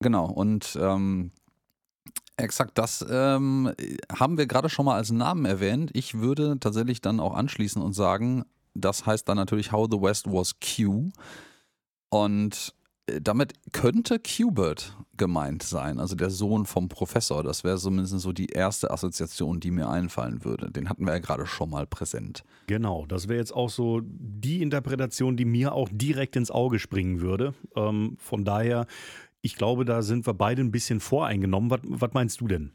Genau, 0.00 0.26
und 0.26 0.78
ähm, 0.80 1.32
exakt 2.38 2.78
das 2.78 3.04
ähm, 3.08 3.72
haben 4.12 4.38
wir 4.38 4.46
gerade 4.46 4.68
schon 4.68 4.86
mal 4.86 4.96
als 4.96 5.10
Namen 5.10 5.44
erwähnt. 5.44 5.90
Ich 5.94 6.14
würde 6.14 6.58
tatsächlich 6.60 7.00
dann 7.00 7.20
auch 7.20 7.34
anschließen 7.34 7.82
und 7.82 7.92
sagen, 7.92 8.44
das 8.74 9.06
heißt 9.06 9.28
dann 9.28 9.36
natürlich 9.36 9.72
How 9.72 9.88
the 9.90 10.00
West 10.00 10.26
Was 10.26 10.54
Q. 10.60 11.10
Und 12.10 12.74
äh, 13.06 13.20
damit 13.20 13.54
könnte 13.72 14.18
Qbert 14.18 14.96
gemeint 15.16 15.64
sein, 15.64 15.98
also 15.98 16.14
der 16.14 16.30
Sohn 16.30 16.64
vom 16.64 16.88
Professor. 16.88 17.42
Das 17.42 17.64
wäre 17.64 17.76
zumindest 17.76 18.18
so 18.20 18.32
die 18.32 18.46
erste 18.46 18.90
Assoziation, 18.90 19.58
die 19.60 19.72
mir 19.72 19.88
einfallen 19.88 20.44
würde. 20.44 20.70
Den 20.70 20.88
hatten 20.88 21.04
wir 21.04 21.12
ja 21.12 21.18
gerade 21.18 21.44
schon 21.44 21.70
mal 21.70 21.86
präsent. 21.86 22.44
Genau, 22.68 23.04
das 23.06 23.28
wäre 23.28 23.38
jetzt 23.38 23.52
auch 23.52 23.68
so 23.68 24.00
die 24.04 24.62
Interpretation, 24.62 25.36
die 25.36 25.44
mir 25.44 25.72
auch 25.72 25.88
direkt 25.90 26.36
ins 26.36 26.50
Auge 26.50 26.78
springen 26.78 27.20
würde. 27.20 27.54
Ähm, 27.74 28.16
von 28.18 28.44
daher, 28.44 28.86
ich 29.42 29.56
glaube, 29.56 29.84
da 29.84 30.02
sind 30.02 30.26
wir 30.26 30.34
beide 30.34 30.62
ein 30.62 30.70
bisschen 30.70 31.00
voreingenommen. 31.00 31.70
Was, 31.70 31.80
was 31.84 32.12
meinst 32.12 32.40
du 32.40 32.48
denn? 32.48 32.72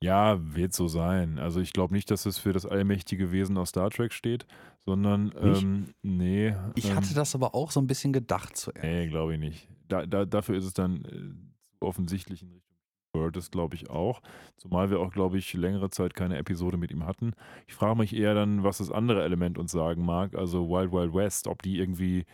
Ja, 0.00 0.38
wird 0.54 0.72
so 0.74 0.86
sein. 0.86 1.38
Also 1.38 1.60
ich 1.60 1.72
glaube 1.72 1.92
nicht, 1.92 2.10
dass 2.10 2.24
es 2.24 2.38
für 2.38 2.52
das 2.52 2.66
allmächtige 2.66 3.32
Wesen 3.32 3.58
aus 3.58 3.70
Star 3.70 3.90
Trek 3.90 4.12
steht, 4.12 4.46
sondern 4.86 5.32
Nicht? 5.42 5.62
ähm, 5.62 5.94
nee. 6.02 6.54
Ich 6.76 6.90
ähm, 6.90 6.96
hatte 6.96 7.14
das 7.14 7.34
aber 7.34 7.54
auch 7.54 7.72
so 7.72 7.80
ein 7.80 7.88
bisschen 7.88 8.12
gedacht 8.12 8.56
zuerst. 8.56 8.84
Nee, 8.84 9.08
glaube 9.08 9.34
ich 9.34 9.40
nicht. 9.40 9.68
Da, 9.88 10.06
da, 10.06 10.24
dafür 10.24 10.56
ist 10.56 10.66
es 10.66 10.72
dann 10.72 11.04
äh, 11.04 11.84
offensichtlich 11.84 12.42
in 12.42 12.52
Richtung 12.52 12.68
Bird, 13.12 13.36
das 13.36 13.50
glaube 13.50 13.74
ich 13.74 13.90
auch. 13.90 14.20
Zumal 14.56 14.90
wir 14.90 15.00
auch, 15.00 15.12
glaube 15.12 15.38
ich, 15.38 15.52
längere 15.54 15.90
Zeit 15.90 16.14
keine 16.14 16.36
Episode 16.36 16.76
mit 16.76 16.90
ihm 16.90 17.06
hatten. 17.06 17.32
Ich 17.66 17.74
frage 17.74 17.98
mich 17.98 18.14
eher 18.14 18.34
dann, 18.34 18.62
was 18.62 18.78
das 18.78 18.92
andere 18.92 19.24
Element 19.24 19.58
uns 19.58 19.72
sagen 19.72 20.04
mag, 20.04 20.34
also 20.36 20.68
Wild 20.68 20.92
Wild 20.92 21.14
West, 21.14 21.48
ob 21.48 21.62
die 21.62 21.78
irgendwie 21.78 22.24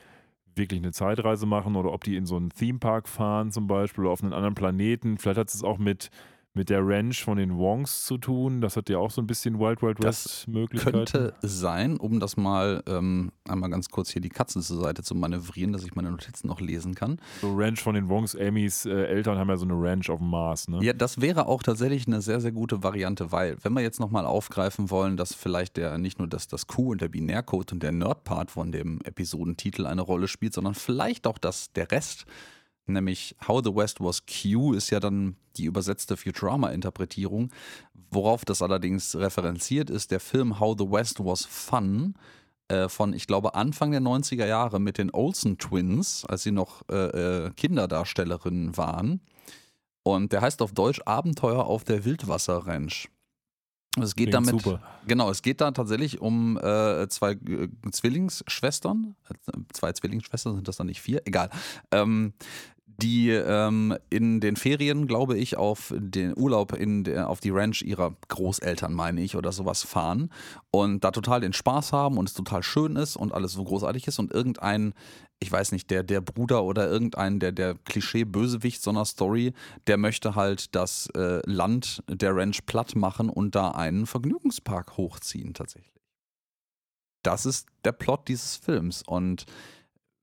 wirklich 0.57 0.81
eine 0.81 0.93
Zeitreise 0.93 1.47
machen 1.47 1.77
oder 1.77 1.93
ob 1.93 2.05
die 2.05 2.17
in 2.17 2.27
so 2.27 2.37
einen 2.37 2.51
Themepark 2.51 3.09
fahren 3.09 3.51
zum 3.51 3.67
Beispiel 3.67 4.05
oder 4.05 4.13
auf 4.13 4.23
einen 4.23 4.33
anderen 4.33 4.55
Planeten. 4.55 5.19
Vielleicht 5.19 5.39
hat 5.39 5.53
es 5.53 5.65
auch 5.65 5.79
mit, 5.79 6.11
mit 6.55 6.71
der 6.71 6.87
Ranch 6.87 7.23
von 7.25 7.37
den 7.37 7.57
Wongs 7.59 8.05
zu 8.05 8.17
tun. 8.17 8.61
Das 8.61 8.77
hat 8.77 8.89
ja 8.89 8.99
auch 8.99 9.11
so 9.11 9.21
ein 9.21 9.27
bisschen 9.27 9.59
Wild 9.59 9.83
Wild 9.83 10.03
West 10.03 10.47
Möglichkeiten. 10.47 10.99
Könnte 10.99 11.35
sein, 11.43 11.97
um 11.97 12.21
das 12.21 12.37
mal 12.37 12.83
ähm, 12.87 13.33
einmal 13.49 13.71
ganz 13.71 13.89
kurz 13.89 14.11
hier 14.11 14.23
die 14.23 14.29
Katze 14.29 14.61
zur 14.61 14.81
Seite 14.81 15.03
zu 15.03 15.17
manövrieren, 15.17 15.73
dass 15.73 15.85
ich 15.85 15.97
meine 15.97 16.11
Notizen 16.11 16.47
noch 16.47 16.61
lesen 16.61 16.95
kann. 16.95 17.19
So 17.41 17.53
Ranch 17.55 17.83
von 17.83 17.97
den 17.97 18.09
Wongs, 18.09 18.37
Amys 18.37 18.87
äh, 18.87 18.91
Eltern 18.91 19.37
haben 19.37 19.49
ja 19.49 19.57
so 19.57 19.65
eine 19.65 19.75
Ranch 19.75 20.09
auf 20.11 20.21
dem 20.21 20.31
Mars, 20.31 20.69
ne? 20.69 20.79
Ja, 20.83 20.93
das 20.93 21.21
wäre 21.21 21.47
auch 21.47 21.63
tatsächlich 21.63 22.07
eine 22.07 22.23
sehr, 22.23 22.41
sehr 22.41 22.53
gute 22.53 22.85
Variante, 22.85 23.33
weil, 23.33 23.57
wenn 23.63 23.73
wir 23.73 23.83
jetzt 23.83 23.99
nochmal 23.99 24.25
aufgreifen 24.25 24.91
wollen, 24.91 25.17
dass 25.17 25.35
vielleicht 25.35 25.77
der 25.77 25.99
nicht 25.99 26.21
nur 26.21 26.29
das, 26.29 26.47
das 26.47 26.69
Q 26.69 26.93
und 26.93 27.01
der 27.01 27.09
Binärcode 27.09 27.73
und 27.73 27.83
der 27.83 27.93
Nerd-Part 27.93 28.53
von 28.53 28.71
dem 28.71 29.01
Episodentitel 29.05 29.87
eine 29.87 30.03
Rolle 30.03 30.29
spielt, 30.29 30.55
sondern 30.55 30.75
vielleicht 30.75 31.27
auch 31.27 31.39
das, 31.39 31.73
der 31.73 31.91
Rest, 31.91 32.27
nämlich 32.87 33.37
How 33.47 33.63
the 33.65 33.75
West 33.75 34.01
Was 34.01 34.23
Q, 34.27 34.75
ist 34.75 34.91
ja 34.91 35.01
dann 35.01 35.37
die 35.57 35.65
übersetzte 35.65 36.17
Futurama-Interpretierung. 36.17 37.51
Worauf 38.11 38.45
das 38.45 38.63
allerdings 38.63 39.17
referenziert 39.17 39.91
ist, 39.91 40.11
der 40.11 40.21
Film 40.21 40.61
How 40.61 40.77
the 40.79 40.91
West 40.91 41.21
Was 41.25 41.45
Fun 41.45 42.15
äh, 42.69 42.89
von, 42.89 43.13
ich 43.13 43.27
glaube, 43.27 43.55
Anfang 43.55 43.91
der 43.91 44.01
90er 44.01 44.47
Jahre 44.47 44.81
mit 44.81 44.99
den 44.99 45.11
Olsen 45.13 45.59
Twins, 45.59 46.25
als 46.25 46.43
sie 46.45 46.53
noch 46.53 46.83
äh, 46.89 47.47
äh, 47.47 47.51
Kinderdarstellerinnen 47.51 48.77
waren. 48.77 49.21
Und 50.03 50.33
der 50.33 50.43
heißt 50.43 50.63
auf 50.63 50.73
Deutsch 50.73 51.01
Abenteuer 51.05 51.65
auf 51.65 51.85
der 51.85 52.05
Wildwasser-Ranch. 52.05 53.09
Es 54.01 54.17
geht 54.17 54.31
Klingt 54.31 54.49
damit, 54.49 54.63
super. 54.63 54.83
genau, 55.07 55.31
es 55.31 55.43
geht 55.43 55.61
da 55.61 55.71
tatsächlich 55.71 56.21
um 56.21 56.59
äh, 56.59 57.07
zwei 57.09 57.33
äh, 57.33 57.69
Zwillingsschwestern. 57.91 59.15
Äh, 59.29 59.53
Zwei 59.73 59.93
Zwillingsschwestern 59.93 60.55
sind 60.57 60.67
das 60.67 60.77
dann 60.77 60.89
nicht 60.89 61.01
vier? 61.01 61.23
Egal. 61.27 61.51
Ähm, 61.93 62.33
die 63.03 63.31
ähm, 63.31 63.97
in 64.11 64.41
den 64.41 64.57
Ferien, 64.57 65.07
glaube 65.07 65.37
ich, 65.37 65.57
auf 65.57 65.93
den 65.97 66.37
Urlaub 66.37 66.73
in 66.73 67.05
der, 67.05 67.29
auf 67.29 67.41
die 67.41 67.51
Ranch 67.51 67.83
ihrer 67.83 68.15
Großeltern, 68.29 68.93
meine 68.93 69.23
ich, 69.23 69.37
oder 69.37 69.53
sowas 69.53 69.83
fahren 69.83 70.31
und 70.71 71.05
da 71.05 71.11
total 71.11 71.41
den 71.41 71.53
Spaß 71.53 71.93
haben 71.93 72.19
und 72.19 72.29
es 72.29 72.35
total 72.35 72.63
schön 72.63 72.97
ist 72.97 73.17
und 73.17 73.33
alles 73.33 73.53
so 73.53 73.65
großartig 73.65 74.07
ist 74.07 74.19
und 74.19 74.33
irgendein, 74.33 74.95
ich 75.41 75.51
weiß 75.51 75.73
nicht, 75.73 75.91
der, 75.91 76.03
der 76.03 76.21
Bruder 76.21 76.65
oder 76.65 76.89
irgendein, 76.89 77.41
der, 77.41 77.53
der 77.53 77.75
Klischee-Bösewicht 77.85 78.83
so 78.83 78.91
einer 78.91 79.05
Story, 79.05 79.53
der 79.87 79.97
möchte 79.97 80.35
halt 80.35 80.75
das 80.75 81.09
äh, 81.17 81.41
Land 81.47 82.03
der 82.09 82.35
Ranch 82.37 82.65
platt 82.67 82.97
machen 82.97 83.29
und 83.29 83.55
da 83.55 83.71
einen 83.71 84.07
Vergnügungspark 84.07 84.97
hochziehen 84.97 85.55
tatsächlich. 85.55 85.93
Das 87.23 87.47
ist 87.47 87.69
der 87.85 87.93
Plot 87.93 88.29
dieses 88.29 88.57
Films 88.57 89.03
und 89.03 89.47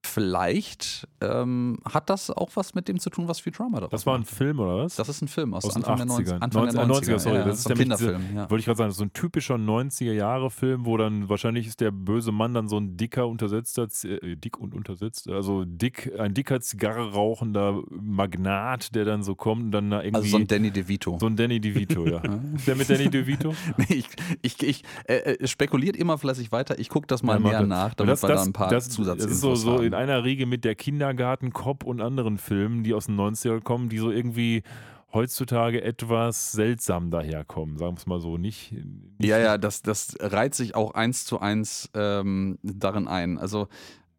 vielleicht 0.04 1.08
ähm, 1.22 1.78
hat 1.86 2.10
das 2.10 2.30
auch 2.32 2.50
was 2.56 2.74
mit 2.76 2.88
dem 2.88 3.00
zu 3.00 3.10
tun, 3.10 3.28
was 3.28 3.40
Futurama 3.40 3.78
daraus 3.80 3.92
Das 3.92 4.06
war 4.06 4.16
ein. 4.18 4.26
Film, 4.26 4.60
oder 4.60 4.78
was? 4.78 4.96
Das 4.96 5.08
ist 5.10 5.22
ein 5.22 5.28
Film 5.28 5.54
aus, 5.54 5.66
Aus 5.66 5.74
den 5.74 5.84
Anfang, 5.84 6.08
der 6.08 6.16
90er, 6.18 6.34
80ern. 6.38 6.40
Anfang 6.42 6.70
der 6.70 6.86
90er, 6.86 6.88
90er. 7.16 7.20
sorry, 7.20 7.36
ja, 7.38 7.44
das 7.46 7.58
ist 7.60 7.64
so 7.64 7.70
ein 7.70 7.78
nämlich 7.78 7.98
diese- 7.98 8.12
Kinderfilm. 8.12 8.36
Ja. 8.38 8.50
Wollte 8.50 8.60
ich 8.60 8.66
gerade 8.66 8.78
sagen, 8.78 8.92
so 8.92 9.04
ein 9.04 9.14
typischer 9.14 9.56
90er-Jahre-Film, 9.58 10.86
wo 10.86 10.98
dann 10.98 11.30
wahrscheinlich 11.30 11.68
ist 11.68 11.82
der 11.82 11.92
böse 11.92 12.32
Mann 12.32 12.54
dann 12.54 12.68
so 12.68 12.78
ein 12.78 12.98
dicker, 12.98 13.28
untersetzter, 13.28 13.88
äh, 14.04 14.36
dick 14.36 14.58
und 14.60 14.74
untersetzt, 14.74 15.30
also 15.30 15.64
dick, 15.66 16.12
ein 16.20 16.34
dicker 16.34 16.60
Zigarre 16.62 17.12
rauchender 17.14 17.82
Magnat, 17.90 18.94
der 18.96 19.06
dann 19.06 19.24
so 19.24 19.36
kommt 19.36 19.64
und 19.66 19.72
dann 19.72 19.90
da 19.92 20.02
irgendwie. 20.02 20.16
Also 20.18 20.30
so 20.30 20.38
ein 20.38 20.48
Danny 20.48 20.72
DeVito. 20.72 21.18
so 21.20 21.26
ein 21.28 21.36
Danny 21.36 21.60
DeVito, 21.60 22.06
ja. 22.08 22.22
der 22.68 22.76
mit 22.76 22.90
Danny 22.90 23.10
DeVito? 23.10 23.54
Nee, 23.78 23.86
ich 23.96 24.08
ich, 24.42 24.64
ich 24.64 24.84
äh, 25.06 25.16
äh, 25.36 25.48
spekuliert 25.48 25.96
immer 25.96 26.18
flässig 26.18 26.52
weiter. 26.52 26.78
Ich 26.80 26.90
gucke 26.90 27.08
das 27.08 27.24
mal 27.24 27.34
Ja, 27.34 27.40
näher 27.40 27.66
nach, 27.66 27.94
damit 27.94 28.14
das, 28.14 28.24
wir 28.24 28.28
das, 28.30 28.42
da 28.42 28.48
ein 28.48 28.54
paar 28.54 28.70
das, 28.70 28.90
Zusatzinfos 28.90 29.40
so, 29.40 29.56
so 29.56 29.74
haben. 29.78 29.91
In 29.92 29.96
einer 29.96 30.24
Riege 30.24 30.46
mit 30.46 30.64
der 30.64 30.76
Kindergarten 30.76 31.52
Cop 31.52 31.84
und 31.84 32.00
anderen 32.00 32.38
Filmen, 32.38 32.84
die 32.84 32.94
aus 32.94 33.08
den 33.08 33.20
90ern 33.20 33.60
kommen, 33.62 33.90
die 33.90 33.98
so 33.98 34.10
irgendwie 34.10 34.64
heutzutage 35.12 35.84
etwas 35.84 36.54
seltsam 36.54 37.12
daherkommen, 37.12 37.78
sagen 37.78 37.96
wir 37.96 37.98
es 37.98 38.06
mal 38.06 38.22
so, 38.22 38.38
nicht, 38.38 38.72
nicht 38.72 39.30
Ja, 39.30 39.38
ja, 39.38 39.58
das, 39.58 39.82
das 39.82 40.16
reiht 40.22 40.56
sich 40.56 40.76
auch 40.76 40.94
eins 40.94 41.26
zu 41.26 41.42
eins 41.42 41.90
ähm, 41.94 42.58
darin 42.64 43.10
ein. 43.10 43.38
Also 43.38 43.68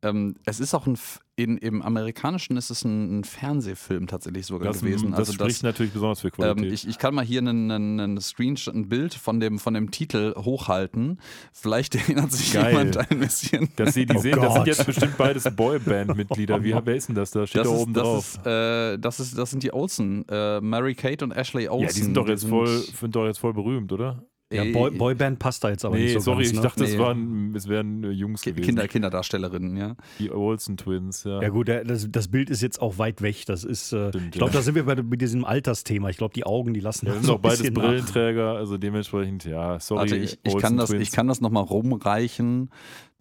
ähm, 0.02 0.34
es 0.44 0.60
ist 0.60 0.74
auch 0.74 0.86
ein, 0.86 0.94
F- 0.94 1.20
in, 1.36 1.56
im 1.58 1.80
Amerikanischen 1.80 2.56
ist 2.56 2.70
es 2.70 2.84
ein, 2.84 3.20
ein 3.20 3.24
Fernsehfilm 3.24 4.06
tatsächlich 4.06 4.44
sogar 4.46 4.68
das, 4.72 4.80
gewesen. 4.80 5.10
das 5.12 5.20
Also 5.20 5.32
spricht 5.32 5.62
natürlich 5.62 5.92
besonders 5.92 6.20
für 6.20 6.30
Qualität. 6.30 6.64
Ähm, 6.66 6.72
ich, 6.72 6.86
ich 6.86 6.98
kann 6.98 7.14
mal 7.14 7.24
hier 7.24 7.40
einen, 7.40 7.70
einen, 7.70 8.00
einen 8.00 8.20
Screenshot, 8.20 8.74
ein 8.74 8.88
Bild 8.88 9.14
von 9.14 9.40
dem, 9.40 9.58
von 9.58 9.74
dem 9.74 9.90
Titel 9.90 10.34
hochhalten. 10.36 11.20
Vielleicht 11.52 11.94
erinnert 11.96 12.32
sich 12.32 12.52
Geil. 12.52 12.70
jemand 12.70 12.96
ein 13.10 13.18
bisschen. 13.20 13.70
dass 13.76 13.94
sie 13.94 14.04
die 14.06 14.16
Oh 14.16 14.20
sehen, 14.20 14.36
das 14.40 14.52
sind 14.52 14.58
Gott. 14.60 14.66
jetzt 14.66 14.86
bestimmt 14.86 15.16
beides 15.16 15.44
Boyband-Mitglieder. 15.54 16.62
Wie, 16.62 16.74
wer 16.84 16.94
ist 16.96 17.08
denn 17.08 17.14
das? 17.16 17.30
Da 17.30 17.46
steht 17.46 17.62
Das, 17.62 17.68
da 17.68 17.74
ist, 17.74 17.80
oben 17.80 17.92
das, 17.94 18.02
drauf. 18.02 18.34
ist, 18.38 18.46
äh, 18.46 18.98
das, 18.98 19.20
ist, 19.20 19.38
das 19.38 19.50
sind 19.50 19.62
die 19.62 19.72
Olsen. 19.72 20.24
Äh, 20.28 20.60
Mary 20.60 20.94
Kate 20.94 21.24
und 21.24 21.32
Ashley 21.32 21.68
Olsen. 21.68 21.86
ja, 21.86 21.92
die 21.94 22.00
sind 22.02 22.14
doch 22.16 22.28
jetzt 22.28 22.40
sind- 22.42 22.50
voll, 22.50 22.78
sind 22.78 23.16
doch 23.16 23.24
jetzt 23.26 23.38
voll 23.38 23.54
berühmt, 23.54 23.90
oder? 23.92 24.24
Ja, 24.52 24.64
Äh, 24.64 24.72
Boy, 24.72 24.90
Boyband 24.90 25.38
passt 25.38 25.64
da 25.64 25.70
jetzt 25.70 25.84
aber 25.84 25.96
nee, 25.96 26.04
nicht 26.04 26.12
so 26.14 26.20
sorry, 26.20 26.42
ganz, 26.44 26.50
ich 26.50 26.56
ne? 26.56 26.62
dachte, 26.62 26.84
es, 26.84 26.92
Nee. 26.92 26.98
waren, 26.98 27.54
es 27.56 27.68
wären 27.68 28.04
äh, 28.04 28.10
Jungs 28.10 28.42
gewesen. 28.42 28.64
Kinder, 28.64 28.86
Kinderdarstellerinnen, 28.88 29.76
ja. 29.76 29.96
Die 30.18 30.30
Olsen 30.30 30.76
Twins, 30.76 31.24
ja. 31.24 31.40
Ja 31.42 31.48
gut, 31.48 31.68
der- 31.68 31.84
das, 31.84 32.06
das 32.10 32.28
Bild 32.28 32.50
ist 32.50 32.62
jetzt 32.62 32.80
auch 32.80 32.98
weit 32.98 33.22
weg. 33.22 33.44
Das 33.46 33.64
ist, 33.64 33.92
äh, 33.92 34.08
Stimmt, 34.10 34.24
ich 34.26 34.30
glaube, 34.32 34.52
ja. 34.52 34.58
da 34.58 34.62
sind 34.62 34.74
wir 34.74 34.84
bei, 34.84 34.94
bei 34.96 35.16
diesem 35.16 35.44
Altersthema. 35.44 36.08
Ich 36.10 36.16
glaube, 36.16 36.34
die 36.34 36.44
Augen, 36.44 36.74
die 36.74 36.80
lassen 36.80 37.06
Ja, 37.06 37.14
da 37.14 37.20
sind 37.20 37.30
ein 37.30 37.40
beides 37.40 37.58
bisschen 37.60 37.74
nach. 37.74 37.82
Brillenträger, 37.82 38.54
also 38.54 38.78
dementsprechend, 38.78 39.44
ja, 39.44 39.80
sorry. 39.80 40.00
Warte, 40.00 40.16
ich, 40.16 40.38
ich, 40.42 40.56
kann 40.58 40.76
das, 40.76 40.90
ich 40.90 41.10
kann 41.12 41.28
das 41.28 41.40
nochmal 41.40 41.64
rumreichen. 41.64 42.70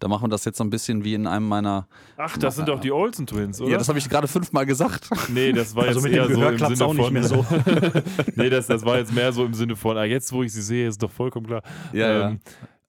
Da 0.02 0.08
machen 0.08 0.24
wir 0.24 0.30
das 0.30 0.44
jetzt 0.44 0.58
so 0.58 0.64
ein 0.64 0.70
bisschen 0.70 1.04
wie 1.04 1.14
in 1.14 1.28
einem 1.28 1.46
meiner. 1.46 1.86
Ach, 2.16 2.36
das 2.36 2.56
sind 2.56 2.66
doch 2.66 2.80
die 2.80 2.90
Olsen 2.90 3.24
Twins, 3.24 3.60
oder? 3.60 3.70
Ja, 3.70 3.78
das 3.78 3.88
habe 3.88 4.00
ich 4.00 4.08
gerade 4.08 4.26
fünfmal 4.26 4.66
gesagt. 4.66 5.08
nee, 5.28 5.52
das 5.52 5.76
war 5.76 5.84
Also 5.84 6.00
jetzt 6.00 6.02
mit 6.02 6.14
dem 6.14 6.18
eher 6.18 6.58
so 6.58 6.64
im 6.64 6.74
Sinne 6.74 6.84
auch 6.88 6.92
nicht 6.92 7.04
von, 7.04 7.12
mehr 7.12 7.22
so. 7.22 7.46
nee, 8.34 8.50
das, 8.50 8.66
das 8.66 8.84
war 8.84 8.98
jetzt 8.98 9.12
mehr 9.12 9.32
so 9.32 9.44
im 9.44 9.54
Sinne 9.54 9.76
von, 9.76 9.96
ah, 9.96 10.02
jetzt 10.02 10.32
wo 10.32 10.42
ich 10.42 10.52
sie 10.52 10.62
sehe, 10.62 10.88
ist 10.88 11.00
doch 11.00 11.10
vollkommen 11.12 11.46
klar. 11.46 11.62
Ja, 11.92 12.30
ähm, 12.30 12.40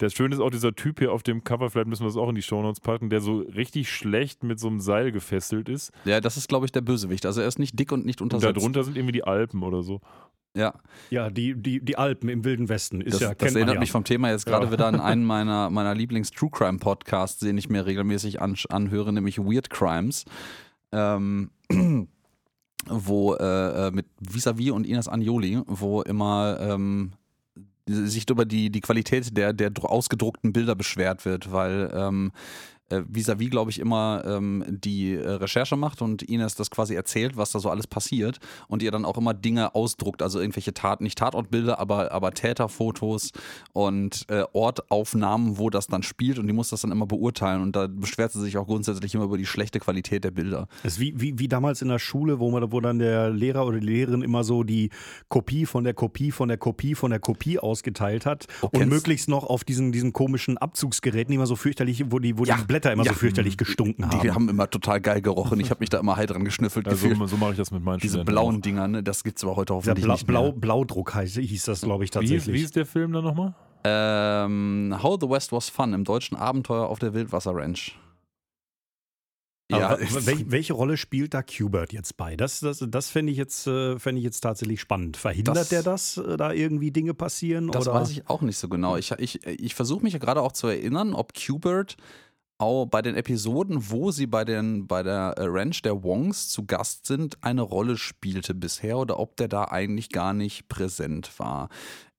Das 0.04 0.14
Schöne 0.14 0.36
ist 0.36 0.42
auch 0.42 0.50
dieser 0.50 0.76
Typ 0.76 1.00
hier 1.00 1.14
auf 1.14 1.24
dem 1.24 1.44
Cover, 1.44 1.70
vielleicht 1.70 1.88
müssen 1.88 2.04
wir 2.04 2.08
das 2.08 2.18
auch 2.18 2.28
in 2.28 2.36
die 2.36 2.42
Shownotes 2.42 2.82
packen, 2.82 3.10
der 3.10 3.22
so 3.22 3.40
richtig 3.40 3.90
schlecht 3.90 4.44
mit 4.44 4.60
so 4.60 4.68
einem 4.68 4.82
Seil 4.82 5.12
gefesselt 5.14 5.70
ist. 5.70 5.92
Ja, 6.04 6.20
das 6.20 6.36
ist, 6.36 6.50
glaube 6.50 6.66
ich, 6.66 6.74
der 6.74 6.82
Bösewicht. 6.82 7.26
Also 7.26 7.40
er 7.40 7.48
ist 7.48 7.58
nicht 7.58 7.80
dick 7.80 7.92
und 7.92 8.06
nicht 8.06 8.22
Und 8.22 8.34
untersetzt. 8.34 8.58
darunter 8.58 8.84
sind 8.84 8.98
irgendwie 8.98 9.14
die 9.14 9.24
Alpen 9.24 9.64
oder 9.64 9.82
so. 9.82 10.02
Ja, 10.56 10.74
Ja, 11.10 11.30
die, 11.30 11.56
die, 11.56 11.80
die 11.80 11.98
Alpen 11.98 12.30
im 12.30 12.44
Wilden 12.44 12.70
Westen. 12.70 13.02
Ist 13.02 13.16
das, 13.16 13.22
ja, 13.22 13.34
das 13.34 13.56
erinnert 13.56 13.76
ja. 13.76 13.80
mich 13.80 13.92
vom 13.92 14.04
Thema 14.04 14.30
jetzt 14.30 14.46
gerade 14.46 14.66
Ja. 14.66 14.72
wieder 14.72 14.88
an 14.88 15.00
einen 15.00 15.24
meiner, 15.24 15.70
meiner 15.70 15.96
Lieblings-True 15.96 16.52
Crime-Podcasts, 16.52 17.40
den 17.40 17.58
ich 17.58 17.70
mir 17.70 17.86
regelmäßig 17.86 18.42
an, 18.42 18.56
anhöre, 18.70 19.14
nämlich 19.14 19.40
Weird 19.40 19.70
Crimes. 19.70 20.26
Ähm, 20.92 21.50
wo 22.88 23.36
äh, 23.36 23.88
äh 23.88 23.92
mit 23.92 24.08
Visavi 24.20 24.70
und 24.70 24.86
Ines 24.86 25.08
Agnoli, 25.08 25.62
wo 25.66 26.02
immer 26.02 26.58
ähm, 26.60 27.14
sich 27.88 28.30
über 28.30 28.46
die, 28.46 28.70
die 28.70 28.82
Qualität 28.82 29.36
der, 29.36 29.54
der 29.54 29.72
ausgedruckten 29.84 30.54
Bilder 30.54 30.76
beschwert 30.76 31.26
wird, 31.26 31.52
weil 31.52 31.92
ähm, 31.94 32.32
äh, 32.83 32.83
vis-à-vis, 33.02 33.50
glaube 33.50 33.72
ich, 33.72 33.80
immer 33.80 34.24
ähm, 34.26 34.64
die 34.68 35.14
äh, 35.14 35.30
Recherche 35.30 35.76
macht 35.76 36.02
und 36.02 36.24
Ines 36.24 36.56
das 36.56 36.70
quasi 36.70 36.96
erzählt, 36.96 37.38
was 37.38 37.52
da 37.52 37.60
so 37.60 37.70
alles 37.70 37.88
passiert 37.88 38.40
und 38.68 38.84
ihr 38.84 38.92
dann 38.92 39.06
auch 39.06 39.18
immer 39.18 39.34
Dinge 39.34 39.76
ausdruckt, 39.76 40.22
also 40.22 40.40
irgendwelche 40.40 40.74
Tat, 40.74 41.02
nicht 41.02 41.18
Tatortbilder, 41.18 41.80
aber, 41.80 42.12
aber 42.12 42.32
Täterfotos 42.32 43.32
und 43.74 44.26
äh, 44.30 44.44
Ortaufnahmen, 44.54 45.58
wo 45.58 45.70
das 45.70 45.88
dann 45.88 46.04
spielt 46.04 46.40
und 46.40 46.48
die 46.48 46.54
muss 46.54 46.70
das 46.70 46.82
dann 46.82 46.92
immer 46.92 47.06
beurteilen 47.06 47.62
und 47.62 47.76
da 47.76 47.88
beschwert 47.88 48.32
sie 48.32 48.42
sich 48.42 48.58
auch 48.58 48.68
grundsätzlich 48.68 49.14
immer 49.16 49.26
über 49.26 49.38
die 49.38 49.46
schlechte 49.46 49.80
Qualität 49.80 50.24
der 50.24 50.32
Bilder. 50.32 50.68
Das 50.84 50.94
ist 50.94 51.00
wie, 51.00 51.20
wie, 51.20 51.40
wie 51.40 51.48
damals 51.48 51.82
in 51.82 51.88
der 51.88 52.00
Schule, 52.00 52.40
wo, 52.40 52.52
man, 52.52 52.72
wo 52.72 52.80
dann 52.82 53.00
der 53.00 53.30
Lehrer 53.30 53.66
oder 53.66 53.80
die 53.80 53.86
Lehrerin 53.86 54.22
immer 54.22 54.44
so 54.44 54.64
die 54.64 54.90
Kopie 55.30 55.66
von 55.66 55.84
der 55.84 55.94
Kopie 55.94 56.32
von 56.32 56.50
der 56.50 56.58
Kopie 56.58 56.96
von 56.96 57.12
der 57.12 57.20
Kopie 57.20 57.60
ausgeteilt 57.60 58.26
hat 58.26 58.48
oh, 58.62 58.70
und 58.72 58.88
möglichst 58.88 59.30
noch 59.30 59.46
auf 59.46 59.64
diesen, 59.64 59.92
diesen 59.92 60.14
komischen 60.14 60.58
Abzugsgeräten 60.58 61.34
immer 61.34 61.48
so 61.48 61.56
fürchterlich, 61.56 62.06
wo 62.10 62.20
die, 62.20 62.38
wo 62.38 62.44
ja. 62.44 62.58
die 62.58 62.64
Blätter 62.64 62.83
immer 62.92 63.06
ja. 63.06 63.14
so 63.14 63.20
fürchterlich 63.20 63.58
gestunken 63.58 64.10
haben. 64.10 64.22
Die 64.22 64.32
haben 64.32 64.50
immer 64.50 64.70
total 64.70 65.00
geil 65.02 65.22
gerochen. 65.22 65.60
Ich 65.60 65.70
habe 65.70 65.80
mich 65.80 65.90
da 65.90 66.00
immer 66.00 66.16
heil 66.16 66.28
dran 66.28 66.44
geschnüffelt. 66.44 66.88
Also, 66.88 67.08
gefühlt. 67.08 67.30
so 67.30 67.38
mache 67.38 67.52
ich 67.52 67.58
das 67.58 67.72
mit 67.72 67.84
meinen 67.84 68.00
Diese 68.00 68.24
blauen 68.24 68.58
auch. 68.58 68.62
Dinger, 68.62 68.88
ne, 68.88 69.04
das 69.04 69.24
gibt 69.24 69.38
es 69.38 69.44
aber 69.44 69.56
heute 69.56 69.74
hoffentlich 69.74 70.06
Bla 70.06 70.14
nicht 70.14 70.28
Blau, 70.28 70.44
mehr. 70.44 70.52
Blaudruck 70.54 71.14
heißt, 71.16 71.38
hieß 71.38 71.66
das, 71.66 71.82
glaube 71.82 72.04
ich, 72.04 72.12
tatsächlich. 72.12 72.48
Wie, 72.48 72.54
wie 72.54 72.64
ist 72.64 72.76
der 72.76 72.86
Film 72.86 73.14
dann 73.14 73.24
nochmal? 73.24 73.54
Ähm, 73.84 74.96
How 75.02 75.18
the 75.20 75.30
West 75.30 75.52
Was 75.52 75.70
Fun 75.70 75.94
im 75.94 76.04
deutschen 76.04 76.38
Abenteuer 76.38 76.88
auf 76.88 77.00
der 77.00 77.14
Wildwasser 77.14 77.54
Ranch. 77.54 77.98
Ja, 79.72 79.98
welche, 80.00 80.52
welche 80.52 80.74
Rolle 80.74 80.98
spielt 80.98 81.34
da 81.34 81.42
Qbert 81.42 81.94
jetzt 81.94 82.18
bei? 82.18 82.36
Das, 82.36 82.60
das, 82.60 82.84
das 82.88 83.10
fände 83.10 83.32
ich, 83.32 83.38
jetzt, 83.38 83.66
äh, 83.66 83.98
fänd 83.98 84.18
ich 84.18 84.24
jetzt 84.24 84.42
tatsächlich 84.42 84.82
spannend. 84.82 85.18
Verhindert 85.18 85.56
das, 85.56 85.70
der 85.70 85.84
das, 85.84 86.18
äh, 86.18 86.38
da 86.38 86.52
irgendwie 86.52 86.92
Dinge 86.92 87.14
passieren? 87.14 87.72
Das 87.72 87.88
oder? 87.88 88.02
weiß 88.02 88.12
ich 88.12 88.30
auch 88.30 88.42
nicht 88.42 88.58
so 88.58 88.68
genau. 88.70 88.98
Ich, 88.98 89.12
ich, 89.12 89.46
ich 89.46 89.74
versuche 89.74 90.04
mich 90.04 90.14
ja 90.14 90.20
gerade 90.20 90.42
auch 90.42 90.52
zu 90.52 90.68
erinnern, 90.68 91.14
ob 91.14 91.34
Qbert 91.34 91.98
auch 92.64 92.86
bei 92.86 93.02
den 93.02 93.16
Episoden, 93.16 93.92
wo 93.92 94.12
sie 94.12 94.26
bei, 94.26 94.46
den, 94.46 94.88
bei 94.88 95.04
der 95.04 95.36
äh, 95.38 95.46
Ranch 95.46 95.82
der 95.82 96.04
Wongs 96.04 96.50
zu 96.50 96.66
Gast 96.66 97.06
sind, 97.06 97.38
eine 97.44 97.62
Rolle 97.62 97.98
spielte 97.98 98.54
bisher 98.54 98.98
oder 98.98 99.20
ob 99.20 99.36
der 99.38 99.48
da 99.48 99.66
eigentlich 99.66 100.10
gar 100.10 100.34
nicht 100.34 100.70
präsent 100.70 101.38
war. 101.40 101.70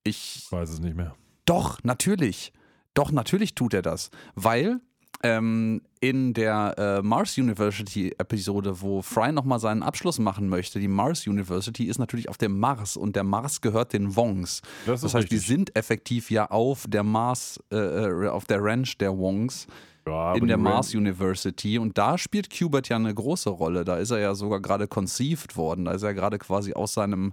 Ich 0.04 0.46
weiß 0.50 0.70
es 0.70 0.80
nicht 0.80 0.96
mehr. 0.96 1.14
Doch, 1.46 1.82
natürlich. 1.82 2.52
Doch, 2.92 3.10
natürlich 3.10 3.54
tut 3.54 3.74
er 3.74 3.82
das. 3.82 4.10
Weil 4.34 4.80
ähm, 5.22 5.80
in 6.00 6.34
der 6.34 6.74
äh, 6.76 7.02
Mars 7.02 7.38
University 7.38 8.14
Episode, 8.18 8.82
wo 8.82 9.00
Fry 9.00 9.32
nochmal 9.32 9.58
seinen 9.58 9.82
Abschluss 9.82 10.18
machen 10.18 10.48
möchte, 10.48 10.78
die 10.78 10.88
Mars 10.88 11.26
University 11.26 11.84
ist 11.84 11.98
natürlich 11.98 12.28
auf 12.28 12.36
dem 12.36 12.58
Mars 12.58 12.98
und 12.98 13.16
der 13.16 13.24
Mars 13.24 13.62
gehört 13.62 13.94
den 13.94 14.14
Wongs. 14.14 14.60
Das, 14.84 15.00
das 15.00 15.14
heißt, 15.14 15.24
richtig. 15.24 15.40
die 15.40 15.46
sind 15.46 15.76
effektiv 15.76 16.30
ja 16.30 16.50
auf 16.50 16.84
der 16.86 17.02
Mars, 17.02 17.58
äh, 17.72 17.76
äh 17.76 18.28
auf 18.28 18.44
der 18.44 18.62
Ranch 18.62 18.98
der 18.98 19.16
Wongs. 19.16 19.66
Ja, 20.06 20.34
in 20.34 20.46
der 20.46 20.58
Mars 20.58 20.94
University 20.94 21.78
und 21.78 21.96
da 21.96 22.18
spielt 22.18 22.50
Qbert 22.50 22.88
ja 22.88 22.96
eine 22.96 23.14
große 23.14 23.48
Rolle. 23.48 23.84
Da 23.84 23.96
ist 23.96 24.10
er 24.10 24.18
ja 24.18 24.34
sogar 24.34 24.60
gerade 24.60 24.86
conceived 24.86 25.56
worden. 25.56 25.86
Da 25.86 25.92
ist 25.92 26.02
er 26.02 26.12
gerade 26.12 26.38
quasi 26.38 26.74
aus 26.74 26.94
seinem 26.94 27.32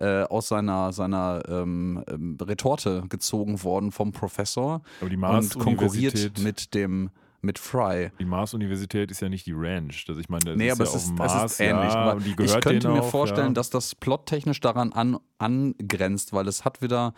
äh, 0.00 0.22
aus 0.24 0.48
seiner, 0.48 0.92
seiner 0.92 1.42
ähm, 1.48 2.02
ähm 2.10 2.36
Retorte 2.40 3.04
gezogen 3.08 3.62
worden 3.62 3.92
vom 3.92 4.12
Professor 4.12 4.82
und 5.00 5.58
konkurriert 5.58 6.38
mit 6.38 6.74
dem 6.74 7.10
mit 7.42 7.58
Fry. 7.58 8.10
Die 8.18 8.24
Mars-Universität 8.24 9.10
ist 9.10 9.20
ja 9.20 9.28
nicht 9.28 9.46
die 9.46 9.54
Ranch. 9.54 10.04
Das, 10.06 10.18
ich 10.18 10.28
meine, 10.28 10.44
das 10.44 10.56
nee, 10.56 10.68
ist 10.68 10.72
aber 10.72 10.84
ja 10.84 10.96
es, 10.96 11.04
ist, 11.04 11.14
Mars, 11.14 11.44
es 11.44 11.52
ist 11.52 11.60
ähnlich. 11.60 11.92
Ja, 11.92 12.16
ich 12.38 12.60
könnte 12.60 12.88
mir 12.88 13.00
auch, 13.00 13.10
vorstellen, 13.10 13.48
ja. 13.48 13.54
dass 13.54 13.70
das 13.70 13.94
plottechnisch 13.94 14.60
daran 14.60 14.92
an, 14.92 15.18
angrenzt, 15.38 16.32
weil 16.32 16.48
es 16.48 16.64
hat 16.64 16.82
wieder 16.82 17.14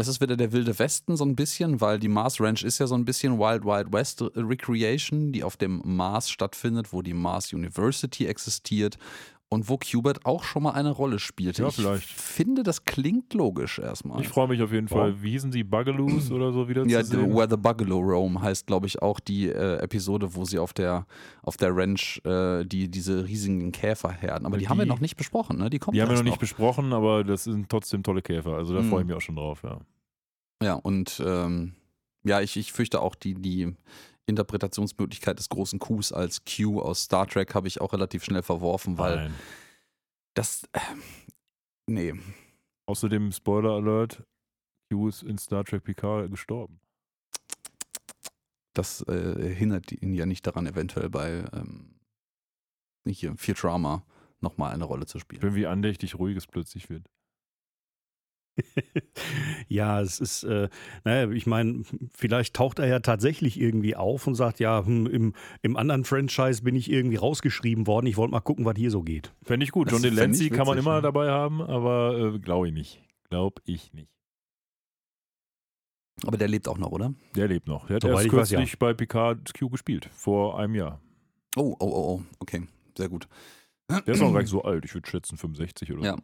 es 0.00 0.08
ist 0.08 0.20
wieder 0.20 0.36
der 0.36 0.52
wilde 0.52 0.78
Westen 0.78 1.16
so 1.16 1.24
ein 1.24 1.36
bisschen, 1.36 1.80
weil 1.80 1.98
die 1.98 2.08
Mars 2.08 2.40
Ranch 2.40 2.62
ist 2.62 2.78
ja 2.78 2.86
so 2.86 2.94
ein 2.94 3.04
bisschen 3.04 3.38
Wild 3.38 3.64
Wild 3.64 3.92
West 3.92 4.22
Recreation, 4.34 5.32
die 5.32 5.44
auf 5.44 5.56
dem 5.56 5.82
Mars 5.84 6.30
stattfindet, 6.30 6.92
wo 6.92 7.02
die 7.02 7.14
Mars 7.14 7.52
University 7.52 8.26
existiert 8.26 8.98
und 9.52 9.68
wo 9.68 9.76
Qbert 9.76 10.24
auch 10.24 10.44
schon 10.44 10.62
mal 10.62 10.70
eine 10.70 10.92
Rolle 10.92 11.18
spielte. 11.18 11.62
Ja, 11.62 11.70
vielleicht. 11.70 12.04
Ich 12.04 12.14
finde, 12.14 12.62
das 12.62 12.84
klingt 12.84 13.34
logisch 13.34 13.80
erstmal. 13.80 14.20
Ich 14.20 14.28
freue 14.28 14.46
mich 14.46 14.62
auf 14.62 14.72
jeden 14.72 14.86
Fall. 14.86 15.14
Wow. 15.14 15.22
Wie 15.22 15.32
hießen 15.32 15.50
sie? 15.50 15.64
Bugaloos 15.64 16.30
oder 16.30 16.52
so 16.52 16.68
wieder 16.68 16.86
Ja, 16.86 17.02
zu 17.02 17.10
sehen? 17.10 17.34
Where 17.34 17.48
the 17.50 17.56
Bugalo 17.56 17.98
Roam 17.98 18.40
heißt, 18.40 18.68
glaube 18.68 18.86
ich, 18.86 19.02
auch 19.02 19.18
die 19.18 19.48
äh, 19.48 19.78
Episode, 19.78 20.36
wo 20.36 20.44
sie 20.44 20.60
auf 20.60 20.72
der, 20.72 21.04
auf 21.42 21.56
der 21.56 21.76
Ranch 21.76 22.22
äh, 22.24 22.64
die, 22.64 22.88
diese 22.88 23.26
riesigen 23.26 23.72
Käfer 23.72 24.12
herden. 24.12 24.46
Aber 24.46 24.56
die, 24.56 24.64
die, 24.64 24.68
haben 24.68 24.78
wir 24.78 24.86
noch 24.86 25.00
nicht 25.00 25.16
besprochen, 25.16 25.58
ne? 25.58 25.68
Die, 25.68 25.80
kommt 25.80 25.96
die 25.96 26.02
haben 26.02 26.10
wir 26.10 26.16
noch 26.16 26.22
nicht 26.22 26.38
besprochen, 26.38 26.92
aber 26.92 27.24
das 27.24 27.44
sind 27.44 27.68
trotzdem 27.68 28.04
tolle 28.04 28.22
Käfer. 28.22 28.52
Also 28.52 28.72
da 28.72 28.82
mhm. 28.82 28.88
freue 28.88 29.00
ich 29.00 29.06
mich 29.08 29.16
auch 29.16 29.20
schon 29.20 29.36
drauf, 29.36 29.64
ja. 29.64 29.80
Ja, 30.62 30.74
und 30.74 31.20
ähm, 31.26 31.72
ja, 32.22 32.40
ich, 32.40 32.56
ich 32.56 32.72
fürchte 32.72 33.00
auch 33.00 33.16
die, 33.16 33.34
die 33.34 33.74
Interpretationsmöglichkeit 34.30 35.38
des 35.38 35.48
großen 35.48 35.78
Qs 35.78 36.12
als 36.12 36.42
Q 36.44 36.80
aus 36.80 37.02
Star 37.04 37.26
Trek 37.26 37.54
habe 37.54 37.68
ich 37.68 37.80
auch 37.80 37.92
relativ 37.92 38.24
schnell 38.24 38.42
verworfen, 38.42 38.98
weil 38.98 39.16
Nein. 39.16 39.34
das. 40.34 40.64
Äh, 40.72 40.80
nee. 41.86 42.14
Außerdem, 42.86 43.32
Spoiler 43.32 43.72
Alert: 43.72 44.24
Q 44.90 45.08
ist 45.08 45.22
in 45.22 45.38
Star 45.38 45.64
Trek 45.64 45.84
Picard 45.84 46.30
gestorben. 46.30 46.80
Das 48.72 49.02
äh, 49.08 49.54
hindert 49.54 49.92
ihn 49.92 50.14
ja 50.14 50.26
nicht 50.26 50.46
daran, 50.46 50.66
eventuell 50.66 51.10
bei 51.10 51.44
ähm, 51.52 51.96
hier 53.06 53.36
Futurama 53.36 54.04
nochmal 54.40 54.72
eine 54.72 54.84
Rolle 54.84 55.06
zu 55.06 55.18
spielen. 55.18 55.42
Schön, 55.42 55.54
wie 55.54 55.66
andächtig 55.66 56.18
ruhig 56.18 56.36
es 56.36 56.46
plötzlich 56.46 56.88
wird. 56.88 57.10
ja, 59.68 60.00
es 60.00 60.20
ist, 60.20 60.44
äh, 60.44 60.68
naja, 61.04 61.30
ich 61.30 61.46
meine, 61.46 61.82
vielleicht 62.12 62.54
taucht 62.54 62.78
er 62.78 62.86
ja 62.86 63.00
tatsächlich 63.00 63.60
irgendwie 63.60 63.96
auf 63.96 64.26
und 64.26 64.34
sagt, 64.34 64.60
ja, 64.60 64.84
hm, 64.84 65.06
im, 65.06 65.34
im 65.62 65.76
anderen 65.76 66.04
Franchise 66.04 66.62
bin 66.62 66.74
ich 66.76 66.90
irgendwie 66.90 67.16
rausgeschrieben 67.16 67.86
worden. 67.86 68.06
Ich 68.06 68.16
wollte 68.16 68.32
mal 68.32 68.40
gucken, 68.40 68.64
was 68.64 68.76
hier 68.76 68.90
so 68.90 69.02
geht. 69.02 69.32
Fände 69.42 69.64
ich 69.64 69.70
gut. 69.70 69.90
John 69.90 70.02
Delancey 70.02 70.50
kann 70.50 70.66
man 70.66 70.78
immer 70.78 70.96
ja. 70.96 71.00
dabei 71.00 71.30
haben, 71.30 71.60
aber 71.62 72.34
äh, 72.34 72.38
glaube 72.38 72.68
ich 72.68 72.74
nicht. 72.74 73.02
Glaube 73.28 73.60
ich 73.64 73.92
nicht. 73.92 74.10
Aber 76.26 76.36
der 76.36 76.48
lebt 76.48 76.68
auch 76.68 76.78
noch, 76.78 76.90
oder? 76.90 77.14
Der 77.34 77.48
lebt 77.48 77.66
noch. 77.66 77.86
Der 77.86 77.96
hat 77.96 78.02
Soweit 78.02 78.16
erst 78.16 78.28
kürzlich 78.28 78.60
weiß, 78.60 78.72
ja. 78.72 78.76
bei 78.78 78.94
Picard 78.94 79.54
Q 79.58 79.70
gespielt, 79.70 80.08
vor 80.12 80.58
einem 80.58 80.74
Jahr. 80.74 81.00
Oh, 81.56 81.74
oh, 81.78 81.86
oh, 81.86 82.14
oh, 82.14 82.22
okay, 82.40 82.66
sehr 82.96 83.08
gut. 83.08 83.26
Der 83.88 84.14
ist 84.14 84.20
noch 84.20 84.32
gar 84.32 84.40
nicht 84.40 84.50
so 84.50 84.62
alt, 84.62 84.84
ich 84.84 84.94
würde 84.94 85.08
schätzen 85.08 85.36
65 85.36 85.92
oder 85.92 86.02
ja. 86.02 86.12
so. 86.12 86.18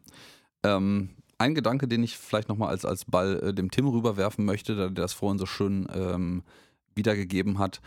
Ja. 0.65 0.77
Ähm, 0.77 1.11
ein 1.39 1.55
Gedanke, 1.55 1.89
den 1.89 2.03
ich 2.03 2.17
vielleicht 2.17 2.49
nochmal 2.49 2.69
als, 2.69 2.85
als 2.85 3.05
Ball 3.05 3.41
äh, 3.43 3.55
dem 3.55 3.71
Tim 3.71 3.87
rüberwerfen 3.89 4.45
möchte, 4.45 4.75
der 4.77 4.91
das 4.91 5.13
vorhin 5.13 5.39
so 5.39 5.47
schön 5.47 5.87
ähm, 5.93 6.43
wiedergegeben 6.95 7.59
hat. 7.59 7.81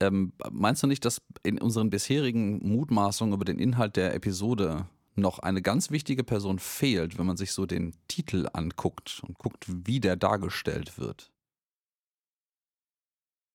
Ähm, 0.00 0.32
meinst 0.50 0.82
du 0.82 0.86
nicht, 0.86 1.04
dass 1.04 1.22
in 1.42 1.60
unseren 1.60 1.90
bisherigen 1.90 2.58
Mutmaßungen 2.66 3.34
über 3.34 3.44
den 3.44 3.58
Inhalt 3.58 3.96
der 3.96 4.14
Episode 4.14 4.86
noch 5.16 5.38
eine 5.38 5.62
ganz 5.62 5.90
wichtige 5.90 6.24
Person 6.24 6.58
fehlt, 6.58 7.18
wenn 7.18 7.26
man 7.26 7.36
sich 7.36 7.52
so 7.52 7.66
den 7.66 7.94
Titel 8.08 8.48
anguckt 8.52 9.22
und 9.26 9.38
guckt, 9.38 9.64
wie 9.68 10.00
der 10.00 10.16
dargestellt 10.16 10.98
wird? 10.98 11.30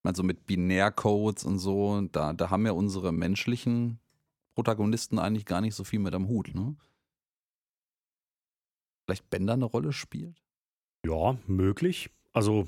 Also 0.04 0.24
mit 0.24 0.46
Binärcodes 0.46 1.44
und 1.44 1.60
so, 1.60 2.02
da, 2.12 2.32
da 2.34 2.50
haben 2.50 2.66
ja 2.66 2.72
unsere 2.72 3.12
menschlichen 3.12 4.00
Protagonisten 4.56 5.20
eigentlich 5.20 5.46
gar 5.46 5.62
nicht 5.62 5.76
so 5.76 5.84
viel 5.84 6.00
mit 6.00 6.16
am 6.16 6.28
Hut, 6.28 6.56
ne? 6.56 6.76
Vielleicht 9.10 9.30
Bender 9.30 9.54
eine 9.54 9.66
Rolle 9.66 9.92
spielt? 9.92 10.42
Ja, 11.06 11.38
möglich. 11.48 12.10
Also 12.32 12.68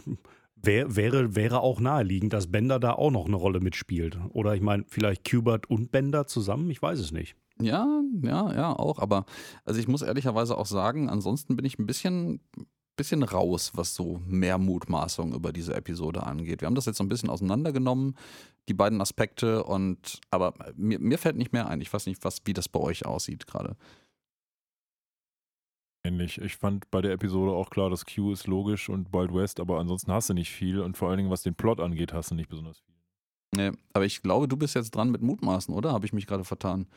wär, 0.55 0.95
wäre, 0.95 1.35
wäre 1.35 1.61
auch 1.61 1.79
naheliegend, 1.79 2.33
dass 2.33 2.51
Bender 2.51 2.79
da 2.79 2.93
auch 2.93 3.11
noch 3.11 3.27
eine 3.27 3.35
Rolle 3.35 3.59
mitspielt. 3.59 4.17
Oder 4.29 4.55
ich 4.55 4.61
meine, 4.61 4.85
vielleicht 4.87 5.29
Kubert 5.29 5.69
und 5.69 5.91
Bender 5.91 6.25
zusammen, 6.25 6.69
ich 6.71 6.81
weiß 6.81 6.99
es 6.99 7.11
nicht. 7.11 7.35
Ja, 7.61 8.01
ja, 8.23 8.53
ja, 8.53 8.73
auch. 8.73 8.97
Aber 8.97 9.25
also 9.65 9.79
ich 9.79 9.87
muss 9.87 10.01
ehrlicherweise 10.01 10.57
auch 10.57 10.65
sagen, 10.65 11.09
ansonsten 11.09 11.55
bin 11.55 11.65
ich 11.65 11.77
ein 11.77 11.85
bisschen, 11.85 12.39
bisschen 12.95 13.21
raus, 13.21 13.73
was 13.75 13.93
so 13.93 14.19
mehr 14.25 14.57
Mutmaßung 14.57 15.33
über 15.35 15.53
diese 15.53 15.75
Episode 15.75 16.23
angeht. 16.23 16.61
Wir 16.61 16.65
haben 16.65 16.75
das 16.75 16.87
jetzt 16.87 16.97
so 16.97 17.03
ein 17.03 17.09
bisschen 17.09 17.29
auseinandergenommen, 17.29 18.15
die 18.67 18.73
beiden 18.73 18.99
Aspekte, 18.99 19.63
und 19.63 20.21
aber 20.31 20.53
mir, 20.75 20.97
mir 20.97 21.19
fällt 21.19 21.37
nicht 21.37 21.53
mehr 21.53 21.67
ein. 21.67 21.81
Ich 21.81 21.93
weiß 21.93 22.07
nicht, 22.07 22.23
was, 22.23 22.41
wie 22.45 22.53
das 22.53 22.67
bei 22.67 22.79
euch 22.79 23.05
aussieht 23.05 23.45
gerade. 23.45 23.75
Ähnlich. 26.03 26.41
Ich 26.41 26.55
fand 26.55 26.89
bei 26.89 27.01
der 27.01 27.11
Episode 27.11 27.51
auch 27.51 27.69
klar, 27.69 27.89
dass 27.89 28.05
Q 28.05 28.31
ist 28.31 28.47
logisch 28.47 28.89
und 28.89 29.13
Wild 29.13 29.33
West, 29.33 29.59
aber 29.59 29.79
ansonsten 29.79 30.11
hast 30.11 30.29
du 30.29 30.33
nicht 30.33 30.49
viel 30.51 30.79
und 30.79 30.97
vor 30.97 31.09
allen 31.09 31.17
Dingen, 31.17 31.29
was 31.29 31.43
den 31.43 31.53
Plot 31.53 31.79
angeht, 31.79 32.11
hast 32.11 32.31
du 32.31 32.35
nicht 32.35 32.49
besonders 32.49 32.79
viel. 32.79 32.95
Nee, 33.53 33.71
aber 33.93 34.05
ich 34.05 34.21
glaube, 34.21 34.47
du 34.47 34.57
bist 34.57 34.75
jetzt 34.75 34.91
dran 34.91 35.11
mit 35.11 35.21
Mutmaßen, 35.21 35.73
oder? 35.75 35.91
Habe 35.91 36.05
ich 36.05 36.13
mich 36.13 36.25
gerade 36.25 36.43
vertan? 36.43 36.87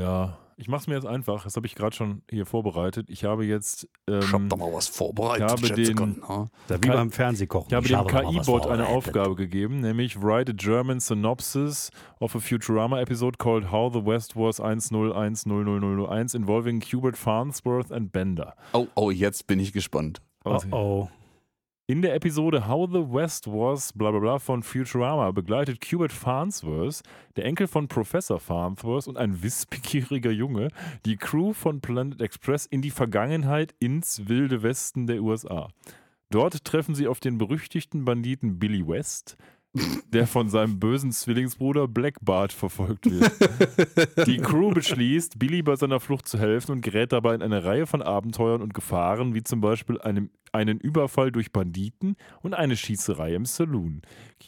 Ja, 0.00 0.38
ich 0.62 0.68
mache 0.68 0.80
es 0.82 0.86
mir 0.86 0.94
jetzt 0.94 1.06
einfach. 1.06 1.44
Das 1.44 1.56
habe 1.56 1.66
ich 1.66 1.74
gerade 1.74 1.94
schon 1.94 2.22
hier 2.30 2.46
vorbereitet. 2.46 3.10
Ich 3.10 3.24
habe 3.24 3.44
jetzt. 3.44 3.88
Ähm, 4.08 4.20
Ich 4.20 4.32
hab 4.32 4.48
da 4.48 4.56
mal 4.56 4.72
was 4.72 4.86
vorbereitet. 4.88 5.60
ich 5.60 5.70
habe 5.70 5.74
den- 5.82 5.96
ne? 5.96 6.46
Da 6.68 6.82
wie 6.82 6.88
beim 6.88 7.10
Fernsehkochen. 7.10 7.66
Ich 7.68 7.74
habe 7.74 7.86
dem 7.88 7.96
mal 7.96 8.04
was 8.36 8.46
KI-Bot 8.46 8.66
eine. 8.68 8.86
Aufgabe 8.86 9.34
gegeben, 9.34 9.80
nämlich 9.80 10.22
write 10.22 10.52
a 10.52 10.54
German 10.56 11.00
synopsis 11.00 11.90
of 12.20 12.34
a 12.36 12.38
Futurama 12.38 13.00
episode 13.00 13.36
called 13.38 13.70
How 13.70 13.92
the 13.92 14.04
West 14.06 14.36
Was 14.36 14.60
1010001 14.60 16.34
involving 16.34 16.80
Hubert 16.82 17.16
Farnsworth 17.16 17.90
and 17.92 18.12
Bender. 18.12 18.54
Oh, 18.72 18.86
oh, 18.94 19.10
jetzt 19.10 19.46
bin 19.46 19.58
ich 19.60 19.72
gespannt. 19.72 20.20
Oh, 20.44 20.58
oh. 20.70 21.08
In 21.92 22.00
der 22.00 22.14
Episode 22.14 22.66
How 22.66 22.88
the 22.90 23.04
West 23.12 23.46
Was 23.48 23.92
bla 23.92 24.10
bla 24.12 24.18
bla 24.18 24.38
von 24.38 24.62
Futurama 24.62 25.30
begleitet 25.30 25.84
Hubert 25.92 26.10
Farnsworth, 26.10 27.02
der 27.36 27.44
Enkel 27.44 27.66
von 27.66 27.86
Professor 27.86 28.40
Farnsworth 28.40 29.08
und 29.08 29.18
ein 29.18 29.42
wissbegieriger 29.42 30.30
Junge, 30.30 30.68
die 31.04 31.18
Crew 31.18 31.52
von 31.52 31.82
Planet 31.82 32.22
Express 32.22 32.64
in 32.64 32.80
die 32.80 32.90
Vergangenheit 32.90 33.74
ins 33.78 34.26
wilde 34.26 34.62
Westen 34.62 35.06
der 35.06 35.22
USA. 35.22 35.68
Dort 36.30 36.64
treffen 36.64 36.94
sie 36.94 37.08
auf 37.08 37.20
den 37.20 37.36
berüchtigten 37.36 38.06
Banditen 38.06 38.58
Billy 38.58 38.88
West, 38.88 39.36
der 40.12 40.26
von 40.26 40.48
seinem 40.48 40.80
bösen 40.80 41.12
Zwillingsbruder 41.12 41.88
Black 41.88 42.16
Bart 42.22 42.54
verfolgt 42.54 43.10
wird. 43.10 44.26
Die 44.26 44.38
Crew 44.38 44.70
beschließt, 44.70 45.38
Billy 45.38 45.60
bei 45.60 45.76
seiner 45.76 46.00
Flucht 46.00 46.26
zu 46.26 46.38
helfen 46.38 46.72
und 46.72 46.80
gerät 46.80 47.12
dabei 47.12 47.34
in 47.34 47.42
eine 47.42 47.64
Reihe 47.64 47.86
von 47.86 48.00
Abenteuern 48.00 48.62
und 48.62 48.72
Gefahren, 48.72 49.34
wie 49.34 49.42
zum 49.42 49.60
Beispiel 49.60 50.00
einem, 50.00 50.30
einen 50.52 50.78
Überfall 50.78 51.32
durch 51.32 51.52
Banditen 51.52 52.16
und 52.42 52.54
eine 52.54 52.76
Schießerei 52.76 53.34
im 53.34 53.44
Saloon. 53.46 54.02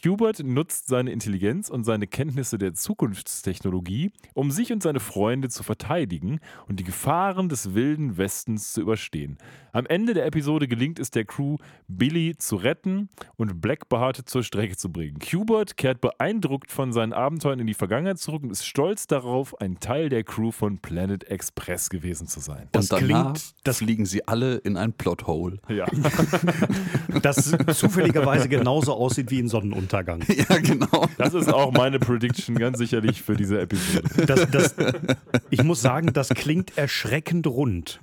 Hubert 0.05 0.43
nutzt 0.43 0.87
seine 0.87 1.11
Intelligenz 1.11 1.69
und 1.69 1.83
seine 1.83 2.05
Kenntnisse 2.05 2.57
der 2.57 2.73
Zukunftstechnologie, 2.73 4.11
um 4.33 4.51
sich 4.51 4.71
und 4.71 4.83
seine 4.83 4.99
Freunde 4.99 5.49
zu 5.49 5.63
verteidigen 5.63 6.39
und 6.67 6.79
die 6.79 6.83
Gefahren 6.83 7.49
des 7.49 7.73
wilden 7.73 8.17
Westens 8.17 8.73
zu 8.73 8.81
überstehen. 8.81 9.37
Am 9.71 9.85
Ende 9.85 10.13
der 10.13 10.25
Episode 10.25 10.67
gelingt 10.67 10.99
es 10.99 11.11
der 11.11 11.25
Crew, 11.25 11.57
Billy 11.87 12.35
zu 12.37 12.55
retten 12.57 13.09
und 13.37 13.61
Black 13.61 13.89
Behaarte 13.89 14.25
zur 14.25 14.43
Strecke 14.43 14.77
zu 14.77 14.91
bringen. 14.91 15.17
Hubert 15.21 15.77
kehrt 15.77 16.01
beeindruckt 16.01 16.71
von 16.71 16.93
seinen 16.93 17.13
Abenteuern 17.13 17.59
in 17.59 17.67
die 17.67 17.73
Vergangenheit 17.73 18.19
zurück 18.19 18.43
und 18.43 18.51
ist 18.51 18.65
stolz 18.65 19.07
darauf, 19.07 19.59
ein 19.59 19.79
Teil 19.79 20.09
der 20.09 20.23
Crew 20.23 20.51
von 20.51 20.77
Planet 20.79 21.23
Express 21.25 21.89
gewesen 21.89 22.27
zu 22.27 22.39
sein. 22.41 22.67
Das 22.71 22.91
Und 22.91 23.01
danach 23.01 23.33
klingt- 23.33 23.55
das- 23.63 23.77
fliegen 23.79 24.05
sie 24.05 24.27
alle 24.27 24.55
in 24.57 24.77
ein 24.77 24.93
Plothole. 24.93 25.59
Ja. 25.69 25.85
Das 27.21 27.55
zufälligerweise 27.75 28.49
genauso 28.49 28.93
aussieht 28.93 29.31
wie 29.31 29.39
ein 29.39 29.47
Sonnenuntergang. 29.47 30.23
ja, 30.49 30.57
genau. 30.57 31.07
Das 31.17 31.33
ist 31.33 31.51
auch 31.51 31.71
meine 31.71 31.99
Prediction 31.99 32.55
ganz 32.55 32.77
sicherlich 32.77 33.21
für 33.21 33.35
diese 33.35 33.61
Episode. 33.61 34.25
Das, 34.25 34.49
das, 34.51 34.75
ich 35.49 35.63
muss 35.63 35.81
sagen, 35.81 36.13
das 36.13 36.29
klingt 36.29 36.77
erschreckend 36.77 37.47
rund. 37.47 37.99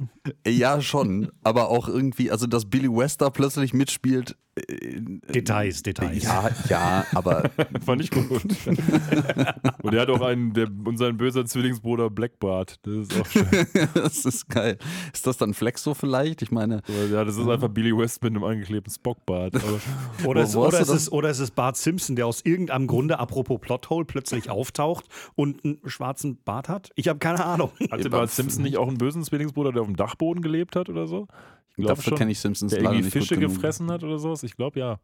Ja, 0.47 0.81
schon. 0.81 1.31
Aber 1.43 1.69
auch 1.69 1.89
irgendwie, 1.89 2.31
also 2.31 2.47
dass 2.47 2.67
Billy 2.67 2.89
West 2.89 3.21
da 3.21 3.31
plötzlich 3.31 3.75
mitspielt. 3.75 4.37
Äh, 4.55 5.01
Details, 5.33 5.83
Details. 5.83 6.25
Ja, 6.25 6.51
ja, 6.69 7.07
aber 7.15 7.51
Fand 7.85 8.03
ich 8.03 8.11
gut. 8.11 8.43
Und 9.83 9.95
er 9.95 10.03
hat 10.03 10.11
auch 10.11 10.21
einen, 10.21 10.53
der, 10.53 10.69
und 10.85 10.97
sein 10.99 11.17
böser 11.17 11.45
Zwillingsbruder 11.45 12.11
Black 12.11 12.39
Bart. 12.39 12.77
Das 12.83 12.95
ist 12.95 13.21
auch 13.21 13.27
schön. 13.27 13.47
das 13.95 14.25
ist 14.25 14.49
geil. 14.49 14.79
Ist 15.13 15.27
das 15.27 15.37
dann 15.37 15.55
Flexo 15.55 15.95
vielleicht? 15.95 16.43
Ich 16.43 16.51
meine, 16.51 16.83
Ja, 17.11 17.25
das 17.25 17.37
ist 17.37 17.49
einfach 17.49 17.69
Billy 17.69 17.97
West 17.97 18.23
mit 18.23 18.33
einem 18.33 18.45
angeklebten 18.45 18.93
Spockbart. 18.93 19.55
Oder, 20.25 20.43
es, 20.43 20.55
oder, 20.55 20.81
es 20.81 20.89
ist, 20.89 21.13
oder 21.13 21.31
es 21.31 21.41
ist 21.41 21.55
Bart 21.55 21.77
Simpson, 21.77 22.17
der 22.17 22.27
aus 22.27 22.43
irgendeinem 22.45 22.87
Grunde, 22.87 23.19
apropos 23.19 23.61
Plothole, 23.61 24.05
plötzlich 24.05 24.51
auftaucht 24.51 25.07
und 25.35 25.65
einen 25.65 25.81
schwarzen 25.87 26.39
Bart 26.45 26.69
hat. 26.69 26.91
Ich 26.95 27.09
habe 27.09 27.19
keine 27.19 27.45
Ahnung. 27.45 27.71
hatte 27.91 28.11
Bart 28.11 28.31
Simpson 28.31 28.63
nicht 28.63 28.77
auch 28.77 28.89
einen 28.89 28.99
bösen 28.99 29.25
Zwillingsbruder, 29.25 29.73
der 29.73 29.83
auf 29.83 29.89
dem 29.89 29.97
Dachboden 29.97 30.43
gelebt 30.43 30.77
hat 30.77 30.89
oder 30.89 31.07
so? 31.07 31.27
Ich 31.77 31.85
glaube 31.85 31.97
dafür 31.97 32.17
kenne 32.19 32.31
ich 32.33 32.39
Simpsons 32.41 32.73
Der 32.73 32.83
leider 32.83 32.97
irgendwie 32.97 33.11
Fische 33.11 33.37
gefressen 33.37 33.91
hat 33.91 34.05
oder 34.05 34.19
sowas? 34.19 34.43
Ich 34.43 34.57
glaube 34.57 34.79
ja. 34.79 35.01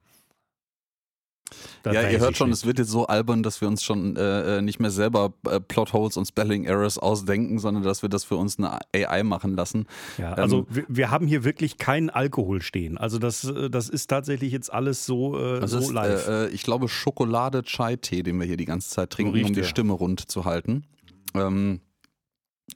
Das 1.82 1.94
Ja, 1.94 2.10
ihr 2.10 2.18
hört 2.20 2.36
schon, 2.36 2.50
nicht. 2.50 2.58
es 2.58 2.66
wird 2.66 2.78
jetzt 2.78 2.90
so 2.90 3.06
albern, 3.06 3.42
dass 3.42 3.62
wir 3.62 3.68
uns 3.68 3.82
schon 3.82 4.16
äh, 4.16 4.58
äh, 4.58 4.60
nicht 4.60 4.80
mehr 4.80 4.90
selber 4.90 5.32
äh, 5.48 5.58
Plotholes 5.60 6.18
und 6.18 6.26
Spelling 6.26 6.64
Errors 6.64 6.98
ausdenken, 6.98 7.58
sondern 7.58 7.82
dass 7.84 8.02
wir 8.02 8.10
das 8.10 8.24
für 8.24 8.36
uns 8.36 8.58
eine 8.58 8.78
AI 8.94 9.22
machen 9.22 9.54
lassen. 9.56 9.86
Ja, 10.18 10.32
Ähm, 10.32 10.38
also 10.40 10.66
wir, 10.68 10.84
wir 10.88 11.10
haben 11.10 11.26
hier 11.26 11.44
wirklich 11.44 11.78
keinen 11.78 12.10
Alkohol 12.10 12.60
stehen. 12.60 12.98
Also 12.98 13.18
das, 13.18 13.44
äh, 13.44 13.70
das 13.70 13.88
ist 13.88 14.08
tatsächlich 14.08 14.52
jetzt 14.52 14.70
alles 14.70 15.06
so, 15.06 15.38
äh, 15.38 15.60
Das 15.60 15.70
so 15.70 15.78
ist, 15.78 15.90
live. 15.92 16.28
äh, 16.28 16.44
äh, 16.46 16.48
ich 16.50 16.64
glaube, 16.64 16.86
Schokolade-Chai-Tee, 16.88 18.22
den 18.24 18.38
wir 18.38 18.46
hier 18.46 18.58
die 18.58 18.66
ganze 18.66 18.90
Zeit 18.90 19.08
trinken, 19.08 19.32
um 19.42 19.46
die 19.46 19.52
der. 19.54 19.64
Stimme 19.64 19.94
rund 19.94 20.30
zu 20.30 20.44
halten. 20.44 20.84
Ähm, 21.34 21.80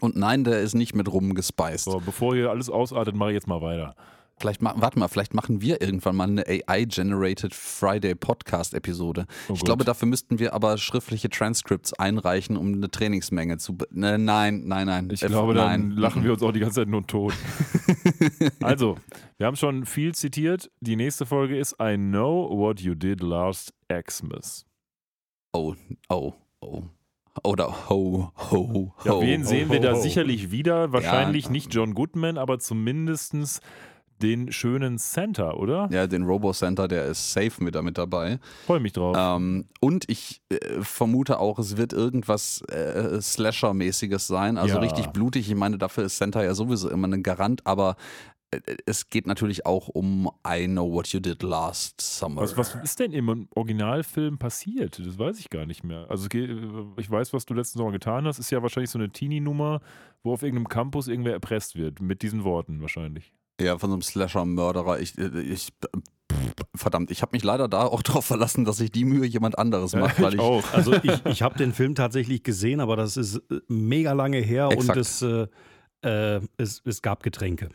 und 0.01 0.17
nein, 0.17 0.45
der 0.45 0.61
ist 0.61 0.75
nicht 0.75 0.95
mit 0.95 1.11
rum 1.13 1.35
gespeist. 1.35 1.85
So, 1.85 2.01
bevor 2.05 2.35
hier 2.35 2.51
alles 2.51 2.71
ausartet, 2.71 3.15
mache 3.15 3.31
ich 3.31 3.35
jetzt 3.35 3.47
mal 3.47 3.61
weiter. 3.61 3.95
Vielleicht 4.39 4.61
warte 4.61 4.99
mal, 4.99 5.07
vielleicht 5.07 5.35
machen 5.35 5.61
wir 5.61 5.81
irgendwann 5.81 6.17
mal 6.17 6.27
eine 6.29 6.45
AI-generated 6.49 7.55
Friday 7.55 8.17
Podcast-Episode. 8.17 9.27
Oh 9.49 9.53
ich 9.55 9.63
glaube, 9.63 9.85
dafür 9.85 10.09
müssten 10.09 10.41
wir 10.41 10.53
aber 10.53 10.79
schriftliche 10.79 11.29
Transcripts 11.31 11.93
einreichen, 11.93 12.57
um 12.57 12.73
eine 12.73 12.91
Trainingsmenge 12.91 13.59
zu. 13.59 13.77
Ne, 13.91 14.19
nein, 14.19 14.63
nein, 14.67 14.87
nein. 14.87 15.09
Ich 15.13 15.23
Äh, 15.23 15.29
glaube, 15.29 15.55
dann 15.55 15.91
nein. 15.91 15.97
lachen 15.97 16.25
wir 16.25 16.33
uns 16.33 16.43
auch 16.43 16.51
die 16.51 16.59
ganze 16.59 16.77
Zeit 16.81 16.89
nur 16.89 17.07
tot. 17.07 17.35
also, 18.63 18.97
wir 19.39 19.47
haben 19.47 19.55
schon 19.57 19.87
viel 19.87 20.13
zitiert. 20.15 20.71
Die 20.81 20.97
nächste 20.97 21.25
Folge 21.25 21.57
ist 21.57 21.77
I 21.81 21.97
Know 21.97 22.49
What 22.51 22.81
You 22.81 22.95
Did 22.97 23.21
Last 23.23 23.73
Xmas. 23.89 24.65
Oh, 25.53 25.75
oh, 26.09 26.33
oh. 26.61 26.83
Oder 27.45 27.89
ho, 27.89 28.31
ho, 28.51 28.55
ho. 28.73 28.95
Ja, 29.05 29.21
wen 29.21 29.43
ho, 29.43 29.49
sehen 29.49 29.69
ho, 29.69 29.73
wir 29.73 29.81
da 29.81 29.93
ho. 29.95 30.01
sicherlich 30.01 30.51
wieder? 30.51 30.93
Wahrscheinlich 30.93 31.47
Ja. 31.47 31.51
nicht 31.53 31.73
John 31.75 31.95
Goodman, 31.95 32.37
aber 32.39 32.59
zumindestens 32.59 33.61
den 34.21 34.53
schönen 34.53 34.99
Santa, 34.99 35.55
oder? 35.55 35.89
Ja, 35.91 36.07
den 36.07 36.23
Robo-Center, 36.23 36.87
der 36.87 37.07
ist 37.07 37.33
safe 37.33 37.65
mit 37.65 37.75
damit 37.75 37.99
dabei. 37.99 38.39
Freue 38.67 38.79
mich 38.79 38.93
drauf. 38.93 39.17
Ähm, 39.19 39.65
und 39.81 40.09
ich 40.09 40.43
äh, 40.51 40.81
vermute 40.83 41.41
auch, 41.41 41.59
es 41.59 41.77
wird 41.77 41.93
irgendwas 41.93 42.63
äh, 42.69 43.21
Slasher-mäßiges 43.21 44.27
sein. 44.29 44.59
Also 44.59 44.75
Ja. 44.77 44.81
richtig 44.81 45.09
blutig. 45.09 45.49
Ich 45.51 45.57
meine, 45.57 45.77
dafür 45.79 46.05
ist 46.05 46.19
Santa 46.19 46.45
ja 46.45 46.55
sowieso 46.55 46.89
immer 46.89 47.09
ein 47.09 47.25
Garant, 47.25 47.67
aber 47.67 47.97
es 48.87 49.09
geht 49.09 49.27
natürlich 49.27 49.65
auch 49.67 49.89
um 49.89 50.31
I 50.47 50.67
Know 50.67 50.91
What 50.93 51.09
You 51.09 51.21
Did 51.21 51.43
Last 51.43 52.01
Summer. 52.01 52.43
Was, 52.43 52.57
was 52.57 52.75
ist 52.77 53.01
denn 53.01 53.13
im 53.13 53.49
Originalfilm 53.55 54.39
passiert? 54.39 54.99
Das 55.05 55.19
weiß 55.19 55.39
ich 55.39 55.49
gar 55.51 55.67
nicht 55.67 55.85
mehr. 55.85 56.07
Also 56.11 56.29
geht- 56.29 56.51
ich 56.99 57.11
weiß, 57.11 57.33
was 57.33 57.47
du 57.47 57.55
letzten 57.55 57.79
Sommer 57.79 57.93
getan 57.93 58.27
hast. 58.27 58.39
Ist 58.39 58.51
ja 58.51 58.63
wahrscheinlich 58.63 58.91
so 58.91 58.99
eine 58.99 59.11
Teenie-Nummer, 59.11 59.81
wo 60.23 60.33
auf 60.35 60.43
irgendeinem 60.43 60.69
Campus 60.69 61.09
irgendwer 61.09 61.33
erpresst 61.33 61.77
wird. 61.77 62.01
Mit 62.01 62.23
diesen 62.23 62.45
Worten 62.45 62.81
wahrscheinlich. 62.83 63.33
Ja, 63.61 63.79
von 63.79 63.91
so 63.91 63.95
einem 63.95 64.03
Slasher-Mörderer. 64.03 65.01
Ich, 65.01 65.17
äh, 65.19 65.41
ich, 65.41 65.69
verdammt, 66.75 67.11
ich 67.11 67.23
habe 67.23 67.31
mich 67.35 67.45
leider 67.45 67.69
da 67.69 67.85
auch 67.85 68.03
darauf 68.03 68.25
verlassen, 68.25 68.65
dass 68.65 68.79
sich 68.79 68.91
die 68.91 69.05
Mühe 69.05 69.27
jemand 69.27 69.59
anderes 69.59 69.95
macht, 69.95 70.21
weil 70.23 70.35
ich, 70.35 70.41
auch. 70.41 70.65
Also 70.73 70.93
ich, 70.95 71.25
ich 71.27 71.43
habe 71.43 71.57
den 71.57 71.73
Film 71.73 71.95
tatsächlich 71.95 72.43
gesehen, 72.43 72.81
aber 72.81 72.97
das 72.97 73.17
ist 73.17 73.37
äh, 73.51 73.61
mega 73.69 74.13
lange 74.13 74.39
her 74.39 74.69
Exakt. 74.71 74.91
und 74.91 75.01
es, 75.01 75.23
äh, 75.23 75.47
äh, 76.03 76.41
es, 76.57 76.83
es 76.85 77.03
gab 77.03 77.23
Getränke. 77.23 77.71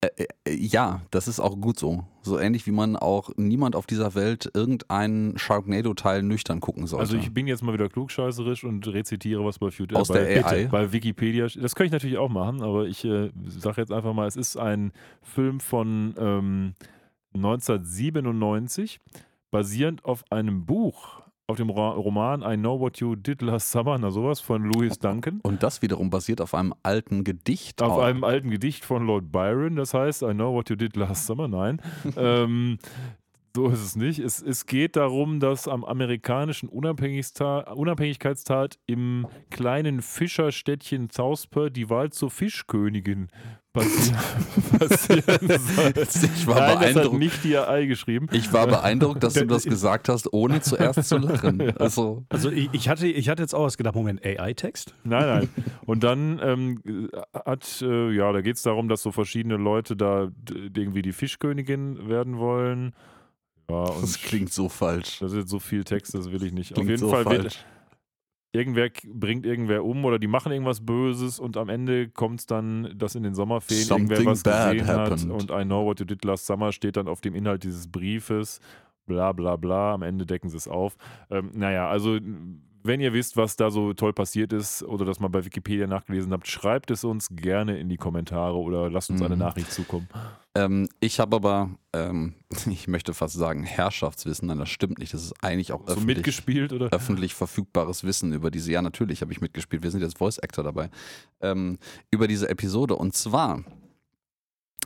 Äh, 0.00 0.26
ja, 0.48 1.02
das 1.10 1.26
ist 1.26 1.40
auch 1.40 1.60
gut 1.60 1.78
so. 1.78 2.04
So 2.22 2.38
ähnlich 2.38 2.66
wie 2.66 2.70
man 2.70 2.96
auch 2.96 3.30
niemand 3.36 3.74
auf 3.74 3.86
dieser 3.86 4.14
Welt 4.14 4.48
irgendeinen 4.54 5.36
Sharknado-Teil 5.38 6.22
nüchtern 6.22 6.60
gucken 6.60 6.86
sollte. 6.86 7.00
Also 7.00 7.16
ich 7.16 7.32
bin 7.34 7.48
jetzt 7.48 7.62
mal 7.62 7.72
wieder 7.72 7.88
klugscheißerisch 7.88 8.64
und 8.64 8.86
rezitiere 8.86 9.44
was 9.44 9.58
bei 9.58 9.70
Future. 9.70 10.00
Aus 10.00 10.08
bei, 10.08 10.20
der 10.20 10.46
AI? 10.46 10.66
Bei 10.66 10.92
Wikipedia. 10.92 11.46
Das 11.46 11.74
könnte 11.74 11.86
ich 11.86 11.92
natürlich 11.92 12.18
auch 12.18 12.28
machen, 12.28 12.62
aber 12.62 12.86
ich 12.86 13.04
äh, 13.04 13.30
sage 13.48 13.80
jetzt 13.80 13.92
einfach 13.92 14.14
mal, 14.14 14.28
es 14.28 14.36
ist 14.36 14.56
ein 14.56 14.92
Film 15.22 15.58
von 15.58 16.14
ähm, 16.16 16.74
1997, 17.34 19.00
basierend 19.50 20.04
auf 20.04 20.22
einem 20.30 20.64
Buch, 20.64 21.22
auf 21.50 21.56
dem 21.56 21.70
Ro 21.70 21.92
Roman 21.92 22.42
I 22.42 22.58
Know 22.58 22.78
What 22.78 23.00
You 23.00 23.16
Did 23.16 23.40
Last 23.40 23.72
Summer, 23.72 23.96
na 23.96 24.10
sowas, 24.10 24.38
von 24.38 24.64
Louis 24.64 24.98
Duncan. 24.98 25.40
Und 25.42 25.62
das 25.62 25.80
wiederum 25.80 26.10
basiert 26.10 26.42
auf 26.42 26.52
einem 26.54 26.74
alten 26.82 27.24
Gedicht. 27.24 27.80
Auf 27.80 27.92
Au- 27.92 28.00
einem 28.00 28.22
alten 28.22 28.50
Gedicht 28.50 28.84
von 28.84 29.06
Lord 29.06 29.32
Byron, 29.32 29.76
das 29.76 29.94
heißt 29.94 30.20
I 30.22 30.34
Know 30.34 30.52
What 30.52 30.68
You 30.68 30.76
Did 30.76 30.94
Last 30.96 31.24
Summer, 31.26 31.48
nein. 31.48 31.80
ähm, 32.18 32.76
so 33.56 33.68
ist 33.70 33.82
es 33.82 33.96
nicht. 33.96 34.18
Es, 34.18 34.42
es 34.42 34.66
geht 34.66 34.94
darum, 34.94 35.40
dass 35.40 35.66
am 35.68 35.86
amerikanischen 35.86 36.68
Unabhängigkeitstag 36.68 38.74
im 38.86 39.26
kleinen 39.48 40.02
Fischerstädtchen 40.02 41.08
Zausper 41.08 41.70
die 41.70 41.88
Wahl 41.88 42.10
zur 42.10 42.30
Fischkönigin 42.30 43.28
passi 43.78 44.12
passieren 44.78 45.22
soll. 45.48 45.92
Ich 46.36 46.46
war 46.46 46.54
Nein, 46.60 46.68
das 46.70 46.74
hat 46.74 46.94
beeindruckt. 46.94 47.18
nicht 47.18 47.44
die 47.44 47.56
AI 47.56 47.86
geschrieben. 47.86 48.28
Ich 48.32 48.52
war 48.52 48.66
beeindruckt, 48.66 49.22
dass 49.22 49.34
du 49.34 49.46
das 49.46 49.64
gesagt 49.64 50.08
hast, 50.08 50.32
ohne 50.32 50.60
zuerst 50.60 51.04
zu 51.08 51.18
lachen. 51.18 51.72
Also, 51.78 52.24
Also 52.28 52.50
ich, 52.50 52.68
ich, 52.72 52.88
hatte, 52.88 53.06
ich 53.06 53.28
hatte 53.28 53.42
jetzt 53.42 53.54
auch 53.54 53.64
was 53.64 53.76
gedacht, 53.76 53.94
Moment, 53.94 54.24
AI-Text? 54.24 54.94
Nein, 55.04 55.26
nein. 55.26 55.48
Und 55.86 56.02
dann 56.04 56.40
ähm, 56.42 57.10
hat, 57.32 57.82
äh, 57.82 58.10
ja, 58.12 58.32
da 58.32 58.40
geht 58.40 58.56
es 58.56 58.62
darum, 58.62 58.88
dass 58.88 59.02
so 59.02 59.12
verschiedene 59.12 59.56
Leute 59.56 59.96
da 59.96 60.30
irgendwie 60.74 61.02
die 61.02 61.12
Fischkönigin 61.12 62.08
werden 62.08 62.38
wollen. 62.38 62.92
Ja, 63.70 63.76
und 63.76 64.02
das 64.02 64.20
klingt 64.20 64.52
so 64.52 64.68
falsch. 64.68 65.18
das 65.20 65.32
ist 65.32 65.38
jetzt 65.38 65.50
so 65.50 65.58
viel 65.58 65.84
Text, 65.84 66.14
das 66.14 66.30
will 66.32 66.42
ich 66.42 66.52
nicht. 66.52 66.72
Klingt 66.74 66.86
Auf 66.86 66.88
jeden 66.90 67.00
so 67.00 67.08
Fall 67.10 67.24
falsch. 67.24 67.42
wird, 67.42 67.64
irgendwer 68.52 68.90
bringt 69.12 69.44
irgendwer 69.44 69.84
um 69.84 70.04
oder 70.04 70.18
die 70.18 70.26
machen 70.26 70.52
irgendwas 70.52 70.84
Böses 70.84 71.38
und 71.38 71.56
am 71.56 71.68
Ende 71.68 72.08
kommt 72.08 72.40
es 72.40 72.46
dann, 72.46 72.94
dass 72.96 73.14
in 73.14 73.22
den 73.22 73.34
Sommerferien 73.34 73.88
irgendwer 73.88 74.16
Something 74.16 74.32
was 74.32 74.42
bad 74.42 74.72
gesehen 74.72 74.86
hat 74.86 75.10
happened. 75.10 75.30
und 75.30 75.50
I 75.50 75.64
know 75.64 75.84
what 75.84 76.00
you 76.00 76.06
did 76.06 76.24
last 76.24 76.46
summer 76.46 76.72
steht 76.72 76.96
dann 76.96 77.08
auf 77.08 77.20
dem 77.20 77.34
Inhalt 77.34 77.64
dieses 77.64 77.90
Briefes, 77.90 78.60
bla 79.06 79.32
bla 79.32 79.56
bla, 79.56 79.94
am 79.94 80.02
Ende 80.02 80.24
decken 80.24 80.48
sie 80.48 80.56
es 80.56 80.68
auf. 80.68 80.96
Ähm, 81.30 81.50
naja, 81.54 81.88
also 81.88 82.18
wenn 82.88 83.00
ihr 83.00 83.12
wisst, 83.12 83.36
was 83.36 83.54
da 83.54 83.70
so 83.70 83.92
toll 83.94 84.12
passiert 84.12 84.52
ist 84.52 84.82
oder 84.82 85.04
das 85.04 85.20
mal 85.20 85.28
bei 85.28 85.44
Wikipedia 85.44 85.86
nachgelesen 85.86 86.32
habt, 86.32 86.48
schreibt 86.48 86.90
es 86.90 87.04
uns 87.04 87.28
gerne 87.30 87.78
in 87.78 87.88
die 87.88 87.96
Kommentare 87.96 88.56
oder 88.56 88.90
lasst 88.90 89.10
uns 89.10 89.22
eine 89.22 89.36
Mhm. 89.36 89.40
Nachricht 89.40 89.70
zukommen. 89.70 90.08
Ähm, 90.56 90.88
ich 90.98 91.20
habe 91.20 91.36
aber, 91.36 91.70
ähm, 91.92 92.34
ich 92.68 92.88
möchte 92.88 93.14
fast 93.14 93.34
sagen, 93.36 93.62
Herrschaftswissen. 93.62 94.48
Nein, 94.48 94.58
das 94.58 94.70
stimmt 94.70 94.98
nicht. 94.98 95.14
Das 95.14 95.22
ist 95.22 95.34
eigentlich 95.44 95.70
auch 95.72 95.86
So 95.86 95.92
öffentlich, 95.92 96.16
mitgespielt 96.16 96.72
oder? 96.72 96.88
öffentlich 96.90 97.34
verfügbares 97.34 98.02
Wissen 98.02 98.32
über 98.32 98.50
diese. 98.50 98.72
Ja, 98.72 98.82
natürlich 98.82 99.20
habe 99.22 99.30
ich 99.30 99.40
mitgespielt. 99.40 99.84
Wir 99.84 99.92
sind 99.92 100.00
jetzt 100.00 100.18
Voice 100.18 100.40
Actor 100.40 100.64
dabei. 100.64 100.90
Ähm, 101.40 101.78
über 102.10 102.26
diese 102.26 102.48
Episode. 102.48 102.96
Und 102.96 103.14
zwar. 103.14 103.62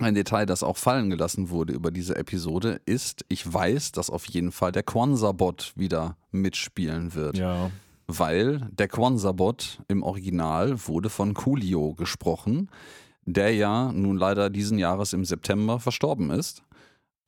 Ein 0.01 0.15
Detail, 0.15 0.47
das 0.47 0.63
auch 0.63 0.79
fallen 0.79 1.11
gelassen 1.11 1.51
wurde 1.51 1.75
über 1.75 1.91
diese 1.91 2.17
Episode, 2.17 2.81
ist, 2.87 3.27
ich 3.29 3.53
weiß, 3.53 3.93
dass 3.93 4.09
auf 4.09 4.25
jeden 4.25 4.51
Fall 4.51 4.73
der 4.73 4.83
Kwanzaa-Bot 4.83 5.75
wieder 5.77 6.17
mitspielen 6.31 7.15
wird. 7.15 7.37
Ja. 7.37 7.71
Weil 8.07 8.69
der 8.73 8.89
Kwanzaa-Bot 8.89 9.83
im 9.89 10.03
Original 10.03 10.87
wurde 10.87 11.11
von 11.11 11.35
Coolio 11.35 11.95
gesprochen, 11.95 12.71
der 13.25 13.55
ja 13.55 13.93
nun 13.93 14.17
leider 14.17 14.51
diesen 14.51 14.79
Jahres 14.79 15.13
im 15.13 15.25
September 15.25 15.79
verstorben 15.79 16.31
ist. 16.31 16.63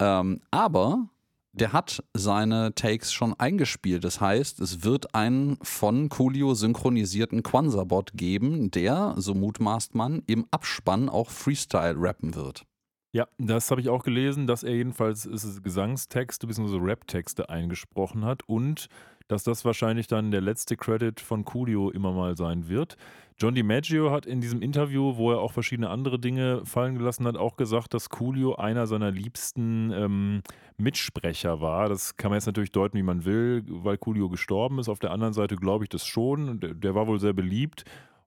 Ähm, 0.00 0.40
aber 0.50 1.08
der 1.52 1.72
hat 1.72 2.02
seine 2.14 2.74
Takes 2.74 3.12
schon 3.12 3.32
eingespielt. 3.38 4.02
Das 4.02 4.20
heißt, 4.20 4.60
es 4.60 4.82
wird 4.82 5.14
einen 5.14 5.56
von 5.62 6.08
Coolio 6.08 6.54
synchronisierten 6.54 7.44
Kwanzaa-Bot 7.44 8.12
geben, 8.14 8.72
der, 8.72 9.14
so 9.18 9.34
mutmaßt 9.34 9.94
man, 9.94 10.22
im 10.26 10.46
Abspann 10.50 11.08
auch 11.08 11.30
Freestyle 11.30 11.94
rappen 11.96 12.34
wird. 12.34 12.64
Ja, 13.12 13.28
das 13.38 13.70
habe 13.70 13.80
ich 13.80 13.88
auch 13.88 14.02
gelesen, 14.02 14.48
dass 14.48 14.64
er 14.64 14.74
jedenfalls 14.74 15.28
Gesangstexte 15.62 16.48
bzw. 16.48 16.78
Rap-Texte 16.78 17.48
eingesprochen 17.48 18.24
hat 18.24 18.42
und 18.48 18.88
dass 19.28 19.44
das 19.44 19.64
wahrscheinlich 19.64 20.06
dann 20.06 20.30
der 20.30 20.40
letzte 20.40 20.76
Credit 20.76 21.20
von 21.20 21.44
Coolio 21.44 21.90
immer 21.90 22.12
mal 22.12 22.36
sein 22.36 22.68
wird. 22.68 22.96
John 23.36 23.54
DiMaggio 23.54 24.12
hat 24.12 24.26
in 24.26 24.40
diesem 24.40 24.62
Interview, 24.62 25.16
wo 25.16 25.32
er 25.32 25.40
auch 25.40 25.50
verschiedene 25.50 25.90
andere 25.90 26.20
Dinge 26.20 26.64
fallen 26.64 26.96
gelassen 26.96 27.26
hat, 27.26 27.36
auch 27.36 27.56
gesagt, 27.56 27.92
dass 27.92 28.08
Coolio 28.08 28.54
einer 28.54 28.86
seiner 28.86 29.10
liebsten 29.10 29.90
ähm, 29.92 30.42
Mitsprecher 30.76 31.60
war. 31.60 31.88
Das 31.88 32.16
kann 32.16 32.30
man 32.30 32.36
jetzt 32.36 32.46
natürlich 32.46 32.70
deuten, 32.70 32.96
wie 32.96 33.02
man 33.02 33.24
will, 33.24 33.64
weil 33.66 33.98
Coolio 33.98 34.28
gestorben 34.28 34.78
ist. 34.78 34.88
Auf 34.88 35.00
der 35.00 35.10
anderen 35.10 35.32
Seite 35.32 35.56
glaube 35.56 35.84
ich 35.84 35.90
das 35.90 36.06
schon. 36.06 36.60
Der, 36.60 36.74
der 36.74 36.94
war 36.94 37.08
wohl 37.08 37.18
sehr 37.18 37.32
beliebt. 37.32 37.84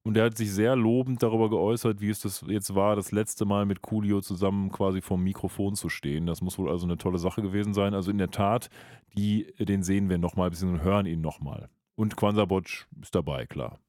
Und 0.07 0.15
er 0.15 0.23
hat 0.23 0.37
sich 0.37 0.53
sehr 0.53 0.77
lobend 0.77 1.21
darüber 1.21 1.49
geäußert, 1.49 1.99
wie 1.99 2.09
es 2.09 2.21
das 2.21 2.45
jetzt 2.47 2.73
war, 2.73 2.95
das 2.95 3.11
letzte 3.11 3.43
Mal 3.43 3.65
mit 3.65 3.81
Coolio 3.81 4.21
zusammen 4.21 4.71
quasi 4.71 5.01
vorm 5.01 5.21
Mikrofon 5.21 5.75
zu 5.75 5.89
stehen. 5.89 6.25
Das 6.27 6.41
muss 6.41 6.57
wohl 6.57 6.69
also 6.69 6.85
eine 6.85 6.97
tolle 6.97 7.17
Sache 7.17 7.41
gewesen 7.41 7.73
sein. 7.73 7.93
Also 7.93 8.09
in 8.09 8.17
der 8.17 8.31
Tat, 8.31 8.69
die, 9.17 9.53
den 9.59 9.83
sehen 9.83 10.09
wir 10.09 10.17
nochmal, 10.17 10.49
bzw. 10.49 10.79
hören 10.79 11.07
ihn 11.07 11.19
nochmal. 11.19 11.67
Und 11.95 12.15
Kwanzaa-Bot 12.15 12.87
ist 13.01 13.15
dabei, 13.15 13.47
klar. 13.47 13.79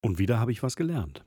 Und 0.00 0.18
wieder 0.18 0.40
habe 0.40 0.50
ich 0.50 0.64
was 0.64 0.74
gelernt. 0.74 1.24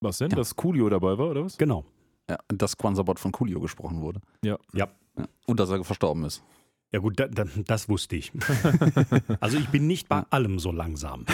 Was 0.00 0.18
denn? 0.18 0.30
Ja. 0.30 0.36
Dass 0.36 0.56
Coolio 0.56 0.88
dabei 0.88 1.16
war, 1.16 1.30
oder 1.30 1.44
was? 1.44 1.58
Genau. 1.58 1.84
Ja, 2.28 2.38
dass 2.48 2.76
Kwanzaa-Bot 2.76 3.20
von 3.20 3.30
Coolio 3.30 3.60
gesprochen 3.60 4.00
wurde. 4.00 4.20
Ja. 4.44 4.58
Ja. 4.72 4.88
Ja. 5.16 5.28
Und 5.46 5.60
dass 5.60 5.70
er 5.70 5.84
verstorben 5.84 6.24
ist. 6.24 6.42
Ja 6.92 6.98
gut, 6.98 7.20
da, 7.20 7.28
da, 7.28 7.44
das 7.66 7.88
wusste 7.88 8.16
ich. 8.16 8.32
Also 9.40 9.56
ich 9.58 9.68
bin 9.68 9.86
nicht 9.86 10.08
bei 10.08 10.24
allem 10.30 10.58
so 10.58 10.72
langsam. 10.72 11.24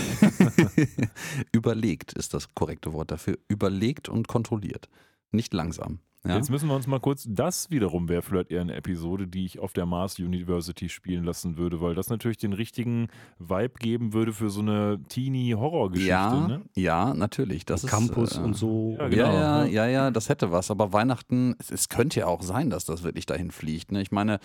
Überlegt 1.52 2.12
ist 2.12 2.34
das 2.34 2.54
korrekte 2.54 2.92
Wort 2.92 3.10
dafür. 3.10 3.38
Überlegt 3.48 4.08
und 4.08 4.28
kontrolliert. 4.28 4.88
Nicht 5.32 5.54
langsam. 5.54 5.98
Ja? 6.28 6.36
Jetzt 6.36 6.50
müssen 6.50 6.68
wir 6.68 6.74
uns 6.74 6.86
mal 6.86 7.00
kurz, 7.00 7.26
das 7.28 7.70
wiederum 7.70 8.08
wäre 8.08 8.22
vielleicht 8.22 8.50
eher 8.50 8.60
eine 8.60 8.74
Episode, 8.74 9.26
die 9.26 9.44
ich 9.44 9.58
auf 9.58 9.72
der 9.72 9.86
Mars 9.86 10.18
University 10.18 10.88
spielen 10.88 11.24
lassen 11.24 11.56
würde, 11.56 11.80
weil 11.80 11.94
das 11.94 12.08
natürlich 12.08 12.38
den 12.38 12.52
richtigen 12.52 13.08
Vibe 13.38 13.74
geben 13.78 14.12
würde 14.12 14.32
für 14.32 14.50
so 14.50 14.60
eine 14.60 15.00
Teenie-Horror-Geschichte. 15.08 16.10
ja, 16.10 16.46
Ne? 16.46 16.62
ja, 16.74 17.14
natürlich. 17.14 17.64
Das 17.64 17.84
ist, 17.84 17.90
Campus 17.90 18.36
äh, 18.36 18.40
und 18.40 18.54
so. 18.54 18.96
Ja, 18.98 19.08
genau. 19.08 19.24
Ja, 19.24 19.32
ja, 19.32 19.64
ne? 19.64 19.70
ja, 19.70 19.86
ja, 19.86 20.10
das 20.10 20.28
hätte 20.28 20.52
was. 20.52 20.70
Aber 20.70 20.92
Weihnachten, 20.92 21.54
es, 21.58 21.70
es 21.70 21.88
könnte 21.88 22.20
ja 22.20 22.26
auch 22.26 22.42
sein, 22.42 22.70
dass 22.70 22.84
das 22.84 23.02
wirklich 23.02 23.26
dahin 23.26 23.50
fliegt. 23.50 23.92
Ne? 23.92 24.02
Ich 24.02 24.12
meine, 24.12 24.38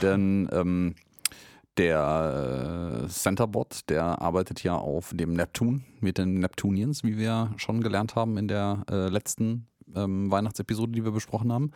denn 0.00 0.48
ähm, 0.52 0.94
der 1.76 3.04
äh, 3.04 3.08
Centerbot, 3.08 3.88
der 3.88 4.20
arbeitet 4.20 4.62
ja 4.62 4.74
auf 4.74 5.12
dem 5.14 5.32
Neptun 5.32 5.84
mit 6.00 6.18
den 6.18 6.40
Neptunians, 6.40 7.04
wie 7.04 7.16
wir 7.16 7.52
schon 7.56 7.80
gelernt 7.80 8.16
haben 8.16 8.36
in 8.36 8.48
der 8.48 8.84
äh, 8.90 9.08
letzten 9.08 9.68
ähm, 9.94 10.30
Weihnachtsepisode, 10.30 10.92
die 10.92 11.04
wir 11.04 11.12
besprochen 11.12 11.52
haben. 11.52 11.72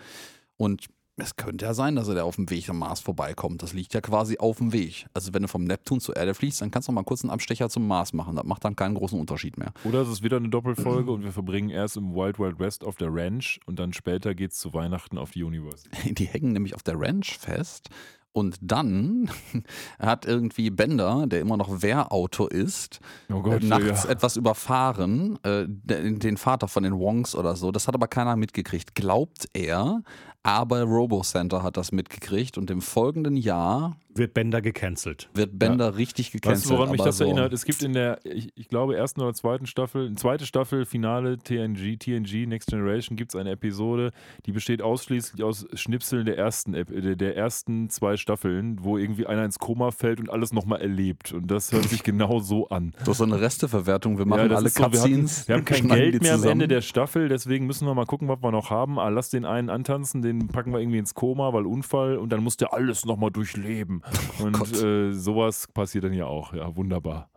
Und 0.57 0.87
es 1.17 1.37
könnte 1.37 1.67
ja 1.67 1.75
sein, 1.75 1.95
dass 1.95 2.09
er 2.09 2.15
da 2.15 2.25
auf 2.25 2.37
dem 2.37 2.49
Weg 2.49 2.69
am 2.71 2.79
Mars 2.79 3.01
vorbeikommt. 3.01 3.63
Das 3.63 3.75
liegt 3.75 3.93
ja 3.93 4.01
quasi 4.01 4.39
auf 4.39 4.59
dem 4.59 4.73
Weg. 4.73 5.07
Also 5.13 5.35
wenn 5.35 5.43
du 5.43 5.49
vom 5.49 5.65
Neptun 5.65 6.01
zur 6.01 6.17
Erde 6.17 6.35
fliegst, 6.35 6.63
dann 6.63 6.71
kannst 6.71 6.89
du 6.89 6.93
mal 6.93 7.05
kurz 7.05 7.23
einen 7.23 7.31
Abstecher 7.31 7.69
zum 7.69 7.87
Mars 7.87 8.15
machen. 8.15 8.35
Das 8.35 8.45
macht 8.45 8.65
dann 8.65 8.77
keinen 8.77 8.95
großen 8.95 9.21
Unterschied 9.21 9.59
mehr. 9.59 9.73
Oder 9.85 10.01
es 10.01 10.09
ist 10.09 10.23
wieder 10.23 10.39
eine 10.39 10.49
Doppelfolge 10.49 11.11
und 11.11 11.23
wir 11.23 11.33
verbringen 11.33 11.69
erst 11.69 11.99
im 11.99 12.15
Wild 12.15 12.39
Wild 12.39 12.59
West 12.59 12.83
auf 12.85 12.97
der 12.97 13.09
Ranch 13.13 13.61
und 13.67 13.79
dann 13.79 13.93
später 13.93 14.35
geht 14.35 14.53
es 14.53 14.59
zu 14.59 14.73
Weihnachten 14.73 15.19
auf 15.19 15.33
die 15.33 15.43
University. 15.43 16.15
Die 16.15 16.27
hängen 16.27 16.53
nämlich 16.53 16.75
auf 16.75 16.83
der 16.83 16.99
Ranch 16.99 17.39
fest. 17.39 17.91
Und 18.33 18.57
dann 18.63 19.31
hat 19.99 20.25
irgendwie 20.25 20.71
Bender, 20.71 21.27
der 21.27 21.41
immer 21.41 21.57
noch 21.57 21.83
Wehrauto 21.83 22.47
ist, 22.47 23.01
Oh 23.31 23.47
äh, 23.47 23.59
nachts 23.61 24.05
etwas 24.05 24.37
überfahren, 24.37 25.39
äh, 25.43 25.67
den 25.69 26.19
den 26.19 26.37
Vater 26.37 26.69
von 26.69 26.83
den 26.83 26.99
Wongs 26.99 27.35
oder 27.35 27.57
so. 27.57 27.71
Das 27.73 27.89
hat 27.89 27.95
aber 27.95 28.09
keiner 28.09 28.37
mitgekriegt, 28.37 28.95
glaubt 28.95 29.49
er. 29.53 30.03
Aber 30.45 30.83
RoboCenter 30.83 31.63
hat 31.63 31.77
das 31.77 31.93
mitgekriegt 31.93 32.59
und 32.59 32.69
im 32.71 32.81
folgenden 32.81 33.37
Jahr 33.37 33.97
Wird 34.15 34.35
Bender 34.35 34.61
gecancelt. 34.61 35.29
wird 35.35 35.59
Bender 35.59 35.97
richtig 35.97 36.33
gecancelt. 36.33 36.65
Weißt 36.65 36.71
du, 36.71 36.75
woran 36.77 36.91
mich 36.91 37.01
das 37.01 37.19
so. 37.19 37.25
erinnert? 37.25 37.53
Es 37.53 37.65
gibt 37.65 37.83
in 37.83 37.93
der, 37.93 38.19
ich, 38.25 38.53
ich 38.55 38.69
glaube, 38.69 38.97
ersten 38.97 39.21
oder 39.21 39.33
zweiten 39.35 39.67
Staffel, 39.67 40.15
zweite 40.15 40.47
Staffel, 40.47 40.85
Finale 40.85 41.39
TNG, 41.39 41.99
TNG 41.99 42.47
Next 42.47 42.69
Generation, 42.69 43.17
gibt 43.17 43.35
es 43.35 43.41
eine 43.41 43.53
Episode, 43.53 44.13
die 44.47 44.53
besteht 44.53 44.83
ausschließlich 44.83 45.43
aus 45.43 45.67
Schnipseln 45.75 46.27
der 46.27 46.37
ersten, 46.37 46.73
der 46.73 47.37
ersten 47.37 47.89
zwei 47.91 48.17
Staffeln, 48.17 48.79
wo 48.83 48.99
irgendwie 48.99 49.27
einer 49.27 49.45
ins 49.45 49.59
Koma 49.59 49.91
fällt 49.91 50.21
und 50.21 50.31
alles 50.31 50.53
nochmal 50.53 50.81
erlebt. 50.81 51.33
Und 51.33 51.51
das 51.51 51.73
hört 51.73 51.89
sich 51.89 52.03
genau 52.03 52.41
so 52.41 52.69
an. 52.69 52.93
Das 52.99 53.09
ist 53.09 53.19
so 53.19 53.25
eine 53.25 53.41
Resteverwertung. 53.41 54.19
Wir 54.19 54.27
machen 54.27 54.49
das 54.49 54.59
alle 54.59 54.69
so, 54.69 54.81
wir, 54.81 54.85
hatten, 54.85 54.93
Cutscenes. 54.93 55.49
wir 55.49 55.55
haben 55.57 55.65
kein 55.65 55.89
Geld 55.89 56.23
mehr 56.23 56.35
am 56.35 56.39
zusammen. 56.39 56.53
Ende 56.53 56.69
der 56.69 56.81
Staffel, 56.81 57.29
deswegen 57.29 57.67
müssen 57.67 57.87
wir 57.87 57.95
mal 57.95 58.07
gucken, 58.07 58.29
was 58.29 58.43
wir 58.43 58.51
noch 58.51 58.71
haben. 58.71 58.99
Ah, 58.99 59.09
lass 59.09 59.31
den 59.31 59.45
einen 59.45 59.71
antanzen, 59.71 60.23
den 60.23 60.49
packen 60.49 60.73
wir 60.73 60.81
irgendwie 60.81 60.99
ins 60.99 61.15
Koma, 61.15 61.53
weil 61.53 61.67
Unfall 61.67 62.19
und 62.19 62.31
dann 62.31 62.43
muss 62.43 62.57
der 62.57 62.73
alles 62.73 63.05
nochmal 63.05 63.31
durchleben. 63.31 64.02
Und 64.43 64.57
Oh 64.57 64.59
Gott. 64.61 64.83
äh, 64.83 65.13
sowas 65.13 65.69
passiert 65.69 66.05
dann 66.05 66.13
ja 66.13 66.27
auch. 66.27 66.53
Ja, 66.55 66.75
wunderbar. 66.77 67.29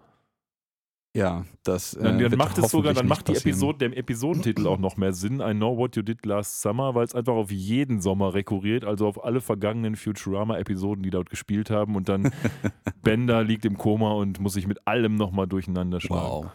Ja, 1.16 1.46
das 1.64 1.94
äh, 1.94 2.04
Dann, 2.04 2.20
dann 2.20 2.38
macht 2.38 2.58
es 2.58 2.70
sogar, 2.72 2.94
dann 2.94 3.08
macht 3.08 3.30
die. 3.30 3.36
Episode, 3.36 3.88
der 3.88 3.98
Episodentitel 3.98 4.68
auch 4.68 4.80
noch 4.80 4.98
mehr 4.98 5.14
Sinn. 5.14 5.40
I 5.40 5.54
know 5.54 5.78
what 5.78 5.96
you 5.96 6.02
did 6.02 6.26
last 6.26 6.62
summer, 6.62 6.94
weil 6.94 7.06
es 7.06 7.16
einfach 7.16 7.32
auf 7.36 7.52
jeden 7.52 8.02
Sommer 8.02 8.34
rekurriert, 8.34 8.84
also 8.84 9.08
auf 9.08 9.24
alle 9.24 9.40
vergangenen 9.40 9.96
Futurama-Episoden, 9.96 11.04
die 11.04 11.12
dort 11.12 11.30
gespielt 11.30 11.70
haben. 11.70 11.96
Und 11.96 12.10
dann 12.10 12.32
Bender 13.02 13.46
liegt 13.46 13.64
im 13.64 13.78
Koma 13.78 14.12
und 14.12 14.42
muss 14.42 14.54
sich 14.56 14.68
mit 14.68 14.86
allem 14.86 15.16
nochmal 15.16 15.48
durcheinander 15.48 16.02
schlagen. 16.02 16.48
Wow. 16.48 16.52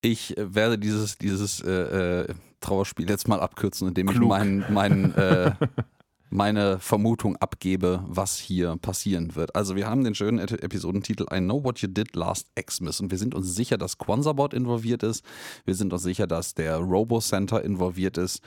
Ich 0.00 0.34
äh, 0.38 0.54
werde 0.54 0.78
dieses, 0.78 1.18
dieses 1.18 1.60
äh, 1.60 2.22
äh, 2.22 2.34
Trauerspiel 2.60 3.10
jetzt 3.10 3.28
mal 3.28 3.40
abkürzen, 3.40 3.88
indem 3.88 4.08
ich 4.08 4.14
Klug. 4.16 4.30
mein, 4.30 4.64
mein, 4.70 5.14
äh, 5.14 5.52
meine 6.34 6.80
Vermutung 6.80 7.36
abgebe, 7.36 8.02
was 8.08 8.38
hier 8.38 8.76
passieren 8.76 9.36
wird. 9.36 9.54
Also 9.54 9.76
wir 9.76 9.86
haben 9.88 10.02
den 10.02 10.16
schönen 10.16 10.40
Ep- 10.40 10.64
Episodentitel 10.64 11.26
I 11.32 11.38
Know 11.38 11.62
What 11.62 11.78
You 11.78 11.86
Did 11.88 12.16
Last 12.16 12.48
Xmas 12.56 13.00
und 13.00 13.12
wir 13.12 13.18
sind 13.18 13.36
uns 13.36 13.54
sicher, 13.54 13.78
dass 13.78 13.98
Kwanzaa-Bot 13.98 14.52
involviert 14.52 15.04
ist. 15.04 15.24
Wir 15.64 15.76
sind 15.76 15.92
uns 15.92 16.02
sicher, 16.02 16.26
dass 16.26 16.54
der 16.54 16.78
Robo-Center 16.78 17.62
involviert 17.62 18.18
ist. 18.18 18.42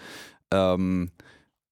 Ähm, 0.52 1.12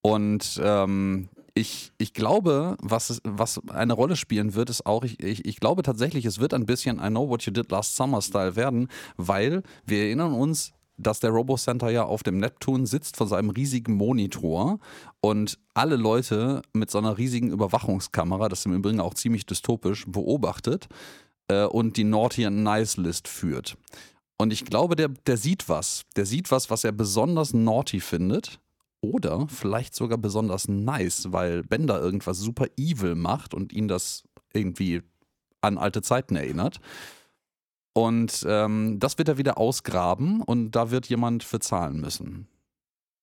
und 0.01 0.57
ähm, 0.63 1.27
ich, 1.53 1.91
ich 1.97 2.13
glaube, 2.13 2.77
was, 2.81 3.19
was 3.25 3.59
eine 3.67 3.91
Rolle 3.93 4.15
spielen 4.15 4.55
wird, 4.55 4.69
ist 4.69 4.85
auch, 4.85 5.03
ich, 5.03 5.21
ich, 5.21 5.45
ich 5.45 5.59
glaube 5.59 5.83
tatsächlich, 5.83 6.23
es 6.23 6.39
wird 6.39 6.53
ein 6.53 6.65
bisschen 6.65 6.97
I 6.97 7.09
Know 7.09 7.27
What 7.27 7.43
You 7.43 7.51
Did 7.51 7.69
Last 7.71 7.97
Summer 7.97 8.21
Style 8.21 8.55
werden, 8.55 8.87
weil 9.17 9.63
wir 9.85 10.03
erinnern 10.03 10.31
uns, 10.31 10.71
dass 10.97 11.19
der 11.19 11.31
Robo-Center 11.31 11.89
ja 11.89 12.03
auf 12.03 12.23
dem 12.23 12.37
Neptun 12.37 12.85
sitzt 12.85 13.17
von 13.17 13.27
seinem 13.27 13.49
riesigen 13.49 13.93
Monitor 13.93 14.79
und 15.21 15.59
alle 15.73 15.95
Leute 15.95 16.61
mit 16.73 16.89
so 16.89 16.97
einer 16.97 17.17
riesigen 17.17 17.51
Überwachungskamera, 17.51 18.49
das 18.49 18.59
ist 18.59 18.65
im 18.65 18.73
Übrigen 18.73 18.99
auch 18.99 19.13
ziemlich 19.13 19.45
dystopisch, 19.45 20.05
beobachtet 20.07 20.87
äh, 21.47 21.65
und 21.65 21.97
die 21.97 22.03
Naughty 22.03 22.45
and 22.45 22.63
Nice 22.63 22.97
List 22.97 23.27
führt. 23.27 23.77
Und 24.37 24.51
ich 24.51 24.65
glaube, 24.65 24.95
der, 24.95 25.09
der 25.09 25.37
sieht 25.37 25.69
was. 25.69 26.03
Der 26.15 26.25
sieht 26.25 26.51
was, 26.51 26.69
was 26.69 26.83
er 26.83 26.91
besonders 26.91 27.53
naughty 27.53 27.99
findet. 27.99 28.59
Oder 29.01 29.47
vielleicht 29.47 29.93
sogar 29.93 30.17
besonders 30.17 30.67
nice, 30.67 31.31
weil 31.31 31.63
Bender 31.63 32.01
irgendwas 32.01 32.39
super 32.39 32.65
evil 32.75 33.15
macht 33.15 33.53
und 33.53 33.71
ihn 33.71 33.87
das 33.87 34.23
irgendwie 34.53 35.03
an 35.61 35.77
alte 35.77 36.01
Zeiten 36.01 36.35
erinnert. 36.35 36.79
Und 37.97 38.45
ähm, 38.47 38.99
das 38.99 39.17
wird 39.17 39.29
er 39.29 39.37
wieder 39.37 39.57
ausgraben 39.57 40.41
und 40.41 40.71
da 40.71 40.91
wird 40.91 41.07
jemand 41.07 41.43
für 41.45 41.59
zahlen 41.59 42.01
müssen. 42.01 42.47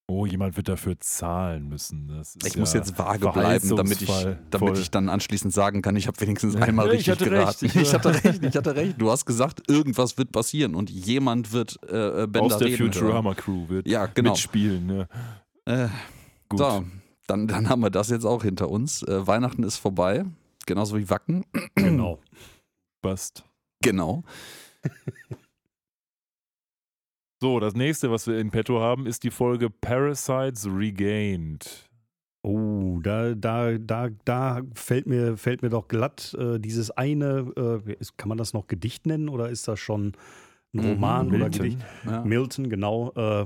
Oh, 0.07 0.25
jemand 0.25 0.57
wird 0.57 0.67
dafür 0.67 0.99
zahlen 0.99 1.69
müssen. 1.69 2.11
Ich 2.43 2.55
ja 2.55 2.59
muss 2.59 2.73
jetzt 2.73 2.97
vage 2.97 3.29
bleiben, 3.31 3.75
damit 3.75 4.01
ich, 4.01 4.09
damit 4.09 4.51
Voll. 4.57 4.77
ich 4.77 4.91
dann 4.91 5.09
anschließend 5.09 5.53
sagen 5.53 5.81
kann, 5.81 5.95
ich 5.95 6.07
habe 6.07 6.19
wenigstens 6.19 6.55
Ja, 6.55 6.61
einmal 6.61 6.87
ich 6.93 7.07
richtig 7.09 7.29
geraten. 7.29 7.65
recht. 7.67 7.75
Ich 7.75 7.93
hatte 7.93 8.13
recht, 8.23 8.43
ich 8.43 8.55
hatte 8.55 8.75
recht. 8.75 8.95
Du 8.99 9.11
hast 9.11 9.25
gesagt, 9.25 9.61
irgendwas 9.69 10.17
wird 10.17 10.31
passieren 10.31 10.75
und 10.75 10.89
jemand 10.89 11.53
wird 11.53 11.77
äh, 11.83 12.27
Bender 12.27 12.41
aus 12.41 12.57
der 12.57 12.67
reden 12.67 12.79
hören. 12.79 12.93
Futurama 12.93 13.33
Crew 13.35 13.69
wird 13.69 13.87
Ja, 13.87 14.07
genau. 14.07 14.31
mitspielen. 14.31 14.85
Ne? 14.87 15.07
Äh, 15.65 15.87
Gut. 16.49 16.59
so, 16.59 16.83
dann, 17.27 17.47
dann 17.47 17.69
haben 17.69 17.81
wir 17.81 17.89
das 17.91 18.09
jetzt 18.09 18.25
auch 18.25 18.43
hinter 18.43 18.69
uns. 18.69 19.03
Äh, 19.03 19.25
Weihnachten 19.25 19.63
ist 19.63 19.77
vorbei, 19.77 20.25
genauso 20.65 20.97
wie 20.97 21.09
Wacken. 21.09 21.45
Genau. 21.75 22.19
Passt. 23.01 23.45
Genau. 23.81 24.23
So, 27.41 27.59
das 27.59 27.73
nächste, 27.73 28.09
was 28.09 28.25
wir 28.25 28.39
in 28.39 28.51
petto 28.51 28.79
haben, 28.79 29.05
ist 29.05 29.23
die 29.23 29.31
Folge 29.31 29.69
Parasites 29.69 30.65
Regained. 30.65 31.89
Oh, 32.41 32.99
da, 33.01 33.35
da, 33.35 33.77
da, 33.77 34.09
da 34.25 34.61
fällt 34.75 35.07
mir, 35.07 35.35
fällt 35.37 35.61
mir 35.61 35.69
doch 35.69 35.87
glatt 35.89 36.33
äh, 36.39 36.57
dieses 36.59 36.91
eine, 36.91 37.81
äh, 37.85 37.93
ist, 37.99 38.17
kann 38.17 38.29
man 38.29 38.37
das 38.37 38.53
noch 38.53 38.67
Gedicht 38.67 39.05
nennen 39.05 39.27
oder 39.29 39.49
ist 39.49 39.67
das 39.67 39.79
schon 39.79 40.13
ein 40.73 40.79
Mhm, 40.79 40.85
Roman 40.85 41.27
oder 41.27 41.37
Milton. 41.39 41.61
Gedicht? 41.63 41.85
Ja. 42.05 42.23
Milton, 42.23 42.69
genau. 42.69 43.11
Äh, 43.15 43.45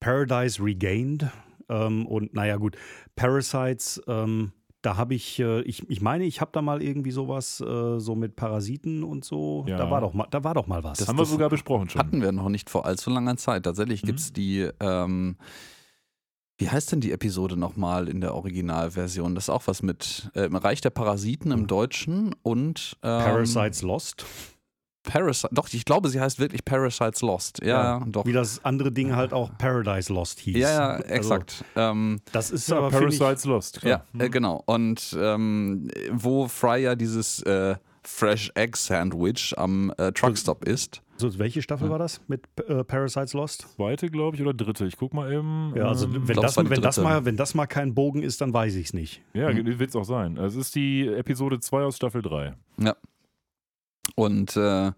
Paradise 0.00 0.62
Regained. 0.62 1.30
Ähm, 1.68 2.06
und 2.06 2.32
naja, 2.34 2.56
gut, 2.56 2.76
Parasites, 3.16 4.00
ähm, 4.06 4.52
da 4.82 4.96
habe 4.96 5.14
ich, 5.14 5.38
äh, 5.40 5.62
ich, 5.62 5.88
ich 5.90 6.00
meine, 6.00 6.24
ich 6.24 6.40
habe 6.40 6.50
da 6.52 6.62
mal 6.62 6.82
irgendwie 6.82 7.10
sowas, 7.10 7.60
äh, 7.60 7.98
so 7.98 8.14
mit 8.14 8.36
Parasiten 8.36 9.02
und 9.02 9.24
so. 9.24 9.64
Ja. 9.66 9.76
Da 9.78 9.90
war 9.90 10.00
doch 10.00 10.12
mal, 10.12 10.26
da 10.30 10.44
war 10.44 10.54
doch 10.54 10.66
mal 10.66 10.84
was. 10.84 10.98
Das- 10.98 11.08
haben 11.08 11.18
wir 11.18 11.24
sogar 11.24 11.48
besprochen 11.48 11.88
schon. 11.90 11.98
Hatten 12.00 12.20
wir 12.22 12.30
noch 12.32 12.48
nicht 12.48 12.70
vor 12.70 12.86
allzu 12.86 13.10
langer 13.10 13.36
Zeit. 13.36 13.64
Tatsächlich 13.64 14.02
Mhm. 14.02 14.06
gibt 14.06 14.20
es 14.20 14.32
die, 14.32 14.68
ähm, 14.80 15.36
wie 16.58 16.70
heißt 16.70 16.92
denn 16.92 17.00
die 17.00 17.12
Episode 17.12 17.56
nochmal 17.56 18.08
in 18.08 18.20
der 18.20 18.34
Originalversion? 18.34 19.34
Das 19.34 19.44
ist 19.44 19.50
auch 19.50 19.66
was 19.66 19.82
mit 19.82 20.30
äh, 20.34 20.44
im 20.46 20.56
Reich 20.56 20.80
der 20.80 20.90
Parasiten 20.90 21.50
im 21.52 21.66
Deutschen 21.66 22.34
und 22.42 22.96
ähm, 23.02 23.22
Parasites 23.22 23.82
Lost. 23.82 24.24
Parasite, 25.06 25.48
doch, 25.54 25.68
ich 25.72 25.84
glaube, 25.86 26.08
sie 26.10 26.20
heißt 26.20 26.38
wirklich 26.38 26.64
Parasites 26.64 27.22
Lost. 27.22 27.60
Ja, 27.62 27.98
ja, 27.98 28.04
doch. 28.06 28.26
Wie 28.26 28.32
das 28.32 28.62
andere 28.64 28.92
Ding 28.92 29.16
halt 29.16 29.32
auch 29.32 29.50
Paradise 29.56 30.12
Lost 30.12 30.40
hieß. 30.40 30.56
Ja, 30.58 30.70
ja, 30.70 30.88
Also, 30.96 31.04
exakt. 31.14 31.64
ähm, 31.76 32.20
das 32.32 32.50
ist 32.50 32.68
Ja, 32.68 32.78
aber, 32.78 32.90
finde 32.90 33.08
ich, 33.14 33.18
Parasites 33.18 33.44
Lost. 33.46 33.76
ja, 33.82 34.02
klar. 34.12 34.26
äh, 34.26 34.28
genau. 34.28 34.62
Und 34.66 35.16
ähm, 35.18 35.88
wo 36.10 36.48
Fry 36.48 36.82
ja 36.82 36.94
dieses 36.94 37.40
äh, 37.44 37.76
Fresh 38.02 38.52
Egg 38.54 38.76
Sandwich 38.76 39.54
am 39.56 39.92
äh, 39.98 40.12
Truckstop 40.12 40.64
isst. 40.64 41.02
so, 41.16 41.36
welche 41.40 41.60
Staffel 41.62 41.86
Ja. 41.86 41.92
war 41.92 41.98
das 41.98 42.20
mit 42.28 42.42
äh, 42.68 42.84
Parasites 42.84 43.32
Lost? 43.32 43.66
Zweite, 43.74 44.08
glaube 44.10 44.36
ich, 44.36 44.42
oder 44.42 44.54
dritte. 44.54 44.86
Ich 44.86 44.96
guck 44.96 45.12
mal 45.12 45.32
eben. 45.32 45.72
Ja, 45.74 45.88
also 45.88 46.06
ähm, 46.06 46.14
wenn, 46.28 46.34
glaub, 46.34 46.44
das, 46.44 46.56
wenn, 46.56 46.82
das 46.82 46.98
mal, 46.98 47.24
wenn 47.24 47.36
das 47.36 47.54
mal 47.54 47.66
kein 47.66 47.94
Bogen 47.94 48.22
ist, 48.22 48.40
dann 48.40 48.52
weiß 48.52 48.76
ich 48.76 48.86
es 48.88 48.92
nicht. 48.94 49.22
Ja, 49.34 49.50
Mhm. 49.52 49.78
wird 49.80 49.90
es 49.90 49.96
auch 49.96 50.04
sein. 50.04 50.36
Es 50.36 50.54
ist 50.54 50.74
die 50.76 51.08
Episode 51.08 51.58
2 51.58 51.82
aus 51.82 51.96
Staffel 51.96 52.22
3. 52.22 52.54
Und 54.16 54.56
äh, 54.56 54.90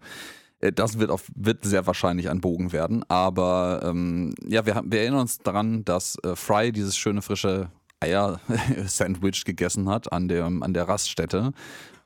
äh, 0.59 0.71
das 0.71 0.99
wird, 0.99 1.11
auf, 1.11 1.29
wird 1.35 1.63
sehr 1.63 1.85
wahrscheinlich 1.85 2.29
ein 2.29 2.41
Bogen 2.41 2.71
werden. 2.71 3.03
Aber 3.07 3.81
ähm, 3.83 4.33
ja, 4.45 4.65
wir, 4.65 4.81
wir 4.85 5.01
erinnern 5.01 5.21
uns 5.21 5.37
daran, 5.39 5.85
dass 5.85 6.17
äh, 6.23 6.35
Fry 6.35 6.71
dieses 6.71 6.97
schöne 6.97 7.21
frische 7.21 7.69
Eier-Sandwich 7.99 9.45
gegessen 9.45 9.89
hat 9.89 10.11
an 10.11 10.27
der, 10.27 10.45
an 10.45 10.73
der 10.73 10.87
Raststätte. 10.87 11.51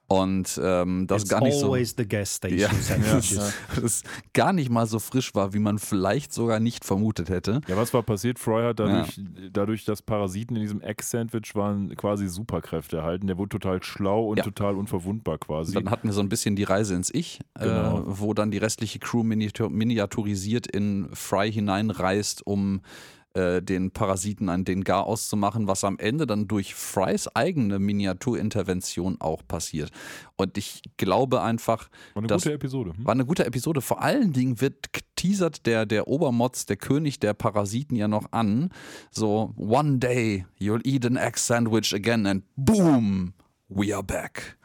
Und 0.07 0.59
ähm, 0.61 1.07
das 1.07 1.23
It's 1.23 1.29
gar 1.31 1.41
nicht 1.41 1.57
so. 1.57 1.67
always 1.67 1.95
the 1.97 2.05
gas 2.07 2.35
station 2.35 2.59
Ja, 2.59 2.69
sandwiches. 2.73 3.53
das 3.81 4.03
gar 4.33 4.53
nicht 4.53 4.69
mal 4.69 4.85
so 4.85 4.99
frisch 4.99 5.33
war, 5.33 5.53
wie 5.53 5.59
man 5.59 5.79
vielleicht 5.79 6.33
sogar 6.33 6.59
nicht 6.59 6.85
vermutet 6.85 7.29
hätte. 7.29 7.61
Ja, 7.67 7.77
was 7.77 7.93
war 7.93 8.03
passiert? 8.03 8.37
Fry 8.37 8.63
hat 8.63 8.79
dadurch, 8.79 9.19
dadurch, 9.51 9.85
dass 9.85 10.01
Parasiten 10.01 10.55
in 10.57 10.61
diesem 10.61 10.81
Egg-Sandwich 10.81 11.55
waren, 11.55 11.95
quasi 11.95 12.27
Superkräfte 12.27 12.97
erhalten. 12.97 13.27
Der 13.27 13.37
wurde 13.37 13.49
total 13.49 13.81
schlau 13.81 14.27
und 14.27 14.37
Ja. 14.37 14.43
total 14.43 14.75
unverwundbar 14.75 15.37
quasi. 15.39 15.73
Dann 15.73 15.89
hatten 15.89 16.07
wir 16.09 16.13
so 16.13 16.21
ein 16.21 16.29
bisschen 16.29 16.55
die 16.55 16.63
Reise 16.63 16.93
ins 16.95 17.09
Ich, 17.11 17.39
Genau. 17.57 17.99
äh, 17.99 18.03
wo 18.05 18.33
dann 18.33 18.51
die 18.51 18.57
restliche 18.59 18.99
Crew 18.99 19.23
miniatur 19.23 19.69
miniaturisiert 19.69 20.67
in 20.67 21.07
Fry 21.13 21.51
hineinreist, 21.51 22.45
um 22.45 22.81
äh, 23.33 23.61
den 23.61 23.91
Parasiten 23.91 24.49
an 24.49 24.63
den 24.63 24.83
Gar 24.83 25.05
auszumachen, 25.05 25.67
was 25.67 25.83
am 25.83 25.97
Ende 25.97 26.27
dann 26.27 26.47
durch 26.47 26.75
Frys 26.75 27.27
eigene 27.27 27.79
Miniaturintervention 27.79 29.19
auch 29.19 29.41
passiert. 29.47 29.91
Und 30.35 30.57
ich 30.57 30.81
glaube 30.97 31.41
einfach, 31.41 31.89
war 32.13 32.23
eine 32.23 32.27
gute 32.27 32.53
Episode. 32.53 32.93
Hm? 32.95 33.05
war 33.05 33.13
eine 33.13 33.25
gute 33.25 33.45
Episode. 33.45 33.81
Vor 33.81 34.01
allen 34.01 34.33
Dingen 34.33 34.61
wird 34.61 34.89
teasert 35.15 35.65
der, 35.65 35.85
der 35.85 36.07
Obermotz, 36.07 36.65
der 36.65 36.77
König 36.77 37.19
der 37.19 37.33
Parasiten 37.33 37.95
ja 37.95 38.07
noch 38.07 38.31
an. 38.31 38.69
So, 39.09 39.53
one 39.57 39.97
day 39.97 40.45
you'll 40.59 40.85
eat 40.85 41.05
an 41.05 41.17
egg 41.17 41.37
sandwich 41.37 41.93
again 41.93 42.27
and 42.27 42.43
boom, 42.55 43.33
we 43.67 43.93
are 43.95 44.03
back. 44.03 44.57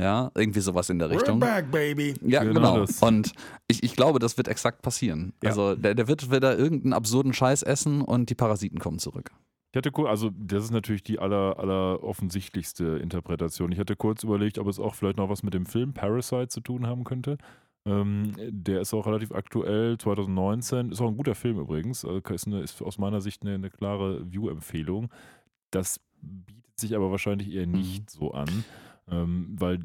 Ja, 0.00 0.30
irgendwie 0.34 0.60
sowas 0.60 0.88
in 0.90 0.98
der 0.98 1.08
We're 1.08 1.16
Richtung. 1.16 1.40
back, 1.40 1.70
baby. 1.70 2.14
Ja, 2.22 2.42
Genau 2.42 2.84
genau. 2.84 2.86
Und 3.06 3.32
ich, 3.68 3.82
ich 3.82 3.94
glaube, 3.94 4.18
das 4.18 4.36
wird 4.36 4.48
exakt 4.48 4.82
passieren. 4.82 5.32
Ja. 5.42 5.50
Also 5.50 5.74
der, 5.74 5.94
der 5.94 6.08
wird 6.08 6.30
wieder 6.30 6.58
irgendeinen 6.58 6.92
absurden 6.92 7.32
Scheiß 7.32 7.62
essen 7.62 8.00
und 8.02 8.30
die 8.30 8.34
Parasiten 8.34 8.78
kommen 8.78 8.98
zurück. 8.98 9.30
Ich 9.72 9.76
hatte 9.76 9.92
kurz, 9.92 10.08
also 10.08 10.30
das 10.36 10.64
ist 10.64 10.72
natürlich 10.72 11.04
die 11.04 11.18
aller, 11.20 11.58
aller 11.58 12.02
offensichtlichste 12.02 12.98
Interpretation. 12.98 13.70
Ich 13.70 13.78
hatte 13.78 13.94
kurz 13.94 14.24
überlegt, 14.24 14.58
ob 14.58 14.66
es 14.66 14.80
auch 14.80 14.94
vielleicht 14.94 15.16
noch 15.16 15.28
was 15.28 15.42
mit 15.44 15.54
dem 15.54 15.66
Film 15.66 15.92
Parasite 15.92 16.48
zu 16.48 16.60
tun 16.60 16.86
haben 16.86 17.04
könnte. 17.04 17.38
Ähm, 17.86 18.32
der 18.38 18.80
ist 18.80 18.92
auch 18.92 19.06
relativ 19.06 19.32
aktuell, 19.32 19.96
2019. 19.96 20.90
Ist 20.90 21.00
auch 21.00 21.08
ein 21.08 21.16
guter 21.16 21.34
Film 21.34 21.58
übrigens. 21.58 22.04
Also 22.04 22.18
ist, 22.18 22.46
eine, 22.46 22.60
ist 22.62 22.82
aus 22.82 22.98
meiner 22.98 23.20
Sicht 23.20 23.42
eine, 23.42 23.54
eine 23.54 23.70
klare 23.70 24.30
View-Empfehlung. 24.30 25.08
Das 25.70 26.00
bietet 26.20 26.80
sich 26.80 26.96
aber 26.96 27.10
wahrscheinlich 27.10 27.52
eher 27.52 27.66
nicht 27.66 28.10
so 28.10 28.32
an, 28.32 28.64
ähm, 29.10 29.56
weil 29.58 29.80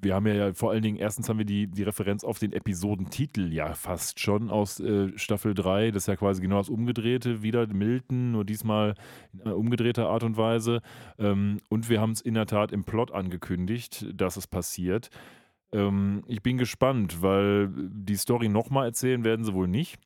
wir 0.00 0.14
haben 0.14 0.26
ja, 0.26 0.52
vor 0.54 0.70
allen 0.70 0.82
Dingen, 0.82 0.96
erstens 0.96 1.28
haben 1.28 1.38
wir 1.38 1.44
die, 1.44 1.66
die 1.66 1.82
Referenz 1.82 2.24
auf 2.24 2.38
den 2.38 2.52
Episodentitel 2.52 3.52
ja 3.52 3.74
fast 3.74 4.20
schon 4.20 4.50
aus 4.50 4.80
äh, 4.80 5.16
Staffel 5.16 5.54
3. 5.54 5.90
Das 5.90 6.04
ist 6.04 6.06
ja 6.06 6.16
quasi 6.16 6.40
genau 6.40 6.58
das 6.58 6.68
Umgedrehte, 6.68 7.42
wieder 7.42 7.66
Milton, 7.66 8.32
nur 8.32 8.44
diesmal 8.44 8.94
in 9.32 9.42
einer 9.42 9.56
umgedrehter 9.56 10.08
Art 10.08 10.22
und 10.22 10.36
Weise. 10.36 10.80
Ähm, 11.18 11.58
und 11.68 11.88
wir 11.88 12.00
haben 12.00 12.12
es 12.12 12.20
in 12.20 12.34
der 12.34 12.46
Tat 12.46 12.72
im 12.72 12.84
Plot 12.84 13.12
angekündigt, 13.12 14.06
dass 14.14 14.36
es 14.36 14.46
passiert. 14.46 15.10
Ähm, 15.72 16.22
ich 16.26 16.42
bin 16.42 16.58
gespannt, 16.58 17.22
weil 17.22 17.70
die 17.74 18.16
Story 18.16 18.48
nochmal 18.48 18.86
erzählen 18.86 19.24
werden 19.24 19.44
sie 19.44 19.54
wohl 19.54 19.68
nicht. 19.68 19.98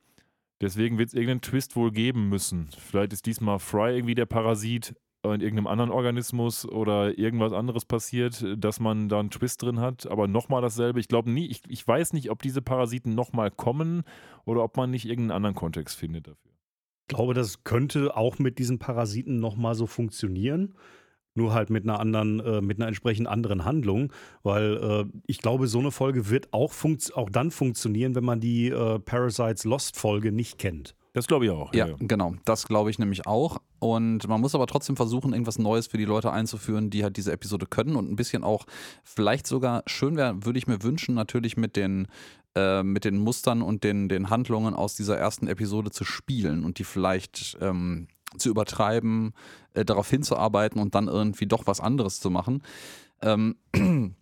Deswegen 0.60 0.97
wird 0.97 1.09
es 1.09 1.15
irgendeinen 1.15 1.41
Twist 1.41 1.76
wohl 1.76 1.91
geben 1.91 2.28
müssen. 2.28 2.68
Vielleicht 2.78 3.12
ist 3.12 3.26
diesmal 3.26 3.59
Fry 3.59 3.97
irgendwie 3.97 4.15
der 4.15 4.26
Parasit 4.26 4.94
in 5.25 5.41
irgendeinem 5.41 5.68
anderen 5.68 5.91
Organismus 5.92 6.67
oder 6.67 7.17
irgendwas 7.17 7.52
anderes 7.52 7.84
passiert, 7.84 8.44
dass 8.57 8.81
man 8.81 9.09
da 9.09 9.20
einen 9.20 9.31
Twist 9.31 9.62
drin 9.62 9.78
hat, 9.78 10.10
aber 10.10 10.26
nochmal 10.26 10.62
dasselbe. 10.62 10.99
Ich 10.99 11.07
glaube 11.07 11.31
nie, 11.31 11.47
ich, 11.47 11.62
ich 11.68 11.86
weiß 11.86 12.12
nicht, 12.12 12.31
ob 12.31 12.42
diese 12.42 12.60
Parasiten 12.60 13.15
nochmal 13.15 13.52
kommen 13.52 14.02
oder 14.44 14.65
ob 14.65 14.76
man 14.76 14.91
nicht 14.91 15.05
irgendeinen 15.05 15.36
anderen 15.36 15.55
Kontext 15.55 15.97
findet 15.97 16.26
dafür. 16.26 16.51
Ich 17.02 17.15
glaube, 17.17 17.34
das 17.34 17.62
könnte 17.62 18.17
auch 18.17 18.39
mit 18.39 18.59
diesen 18.59 18.78
Parasiten 18.78 19.39
nochmal 19.39 19.75
so 19.75 19.86
funktionieren. 19.86 20.75
Nur 21.34 21.55
halt 21.55 21.70
mit 21.70 21.84
einer 21.84 21.99
anderen, 21.99 22.41
äh, 22.41 22.60
mit 22.60 22.78
einer 22.78 22.89
entsprechend 22.89 23.26
anderen 23.26 23.65
Handlung, 23.65 24.12
weil 24.42 24.76
äh, 24.76 25.18
ich 25.26 25.39
glaube, 25.39 25.67
so 25.67 25.78
eine 25.78 25.91
Folge 25.91 26.28
wird 26.28 26.52
auch, 26.52 26.75
auch 27.15 27.31
dann 27.31 27.51
funktionieren, 27.51 28.15
wenn 28.15 28.25
man 28.25 28.41
die 28.41 28.68
äh, 28.68 28.99
Parasites 28.99 29.65
Lost 29.65 29.97
Folge 29.97 30.31
nicht 30.31 30.59
kennt. 30.59 30.94
Das 31.15 31.26
glaube 31.26 31.44
ich 31.44 31.50
auch. 31.50 31.74
Ja, 31.74 31.89
genau. 31.99 32.34
Das 32.44 32.66
glaube 32.66 32.91
ich 32.91 32.99
nämlich 32.99 33.26
auch. 33.26 33.58
Und 33.78 34.26
man 34.28 34.41
muss 34.41 34.55
aber 34.55 34.66
trotzdem 34.66 34.97
versuchen, 34.97 35.32
irgendwas 35.32 35.58
Neues 35.58 35.86
für 35.86 35.99
die 35.99 36.07
Leute 36.07 36.32
einzuführen, 36.32 36.89
die 36.89 37.02
halt 37.02 37.16
diese 37.16 37.32
Episode 37.32 37.66
können 37.66 37.97
und 37.97 38.10
ein 38.10 38.16
bisschen 38.16 38.44
auch 38.44 38.65
vielleicht 39.05 39.47
sogar 39.47 39.82
schön 39.86 40.16
wäre, 40.16 40.44
würde 40.44 40.58
ich 40.58 40.66
mir 40.66 40.82
wünschen, 40.82 41.15
natürlich 41.15 41.57
mit 41.57 41.76
den 41.76 42.08
äh, 42.55 42.82
mit 42.82 43.05
den 43.05 43.18
Mustern 43.18 43.62
und 43.62 43.82
den, 43.82 44.08
den 44.08 44.31
Handlungen 44.31 44.74
aus 44.74 44.94
dieser 44.94 45.16
ersten 45.16 45.49
Episode 45.49 45.91
zu 45.91 46.05
spielen 46.05 46.65
und 46.65 46.78
die 46.78 46.84
vielleicht 46.84 47.57
ähm, 47.60 48.08
zu 48.36 48.50
übertreiben, 48.50 49.32
äh, 49.74 49.84
darauf 49.84 50.08
hinzuarbeiten 50.10 50.81
und 50.81 50.94
dann 50.94 51.08
irgendwie 51.08 51.47
doch 51.47 51.66
was 51.66 51.81
anderes 51.81 52.20
zu 52.20 52.31
machen. 52.31 52.62
Ähm, 53.23 53.57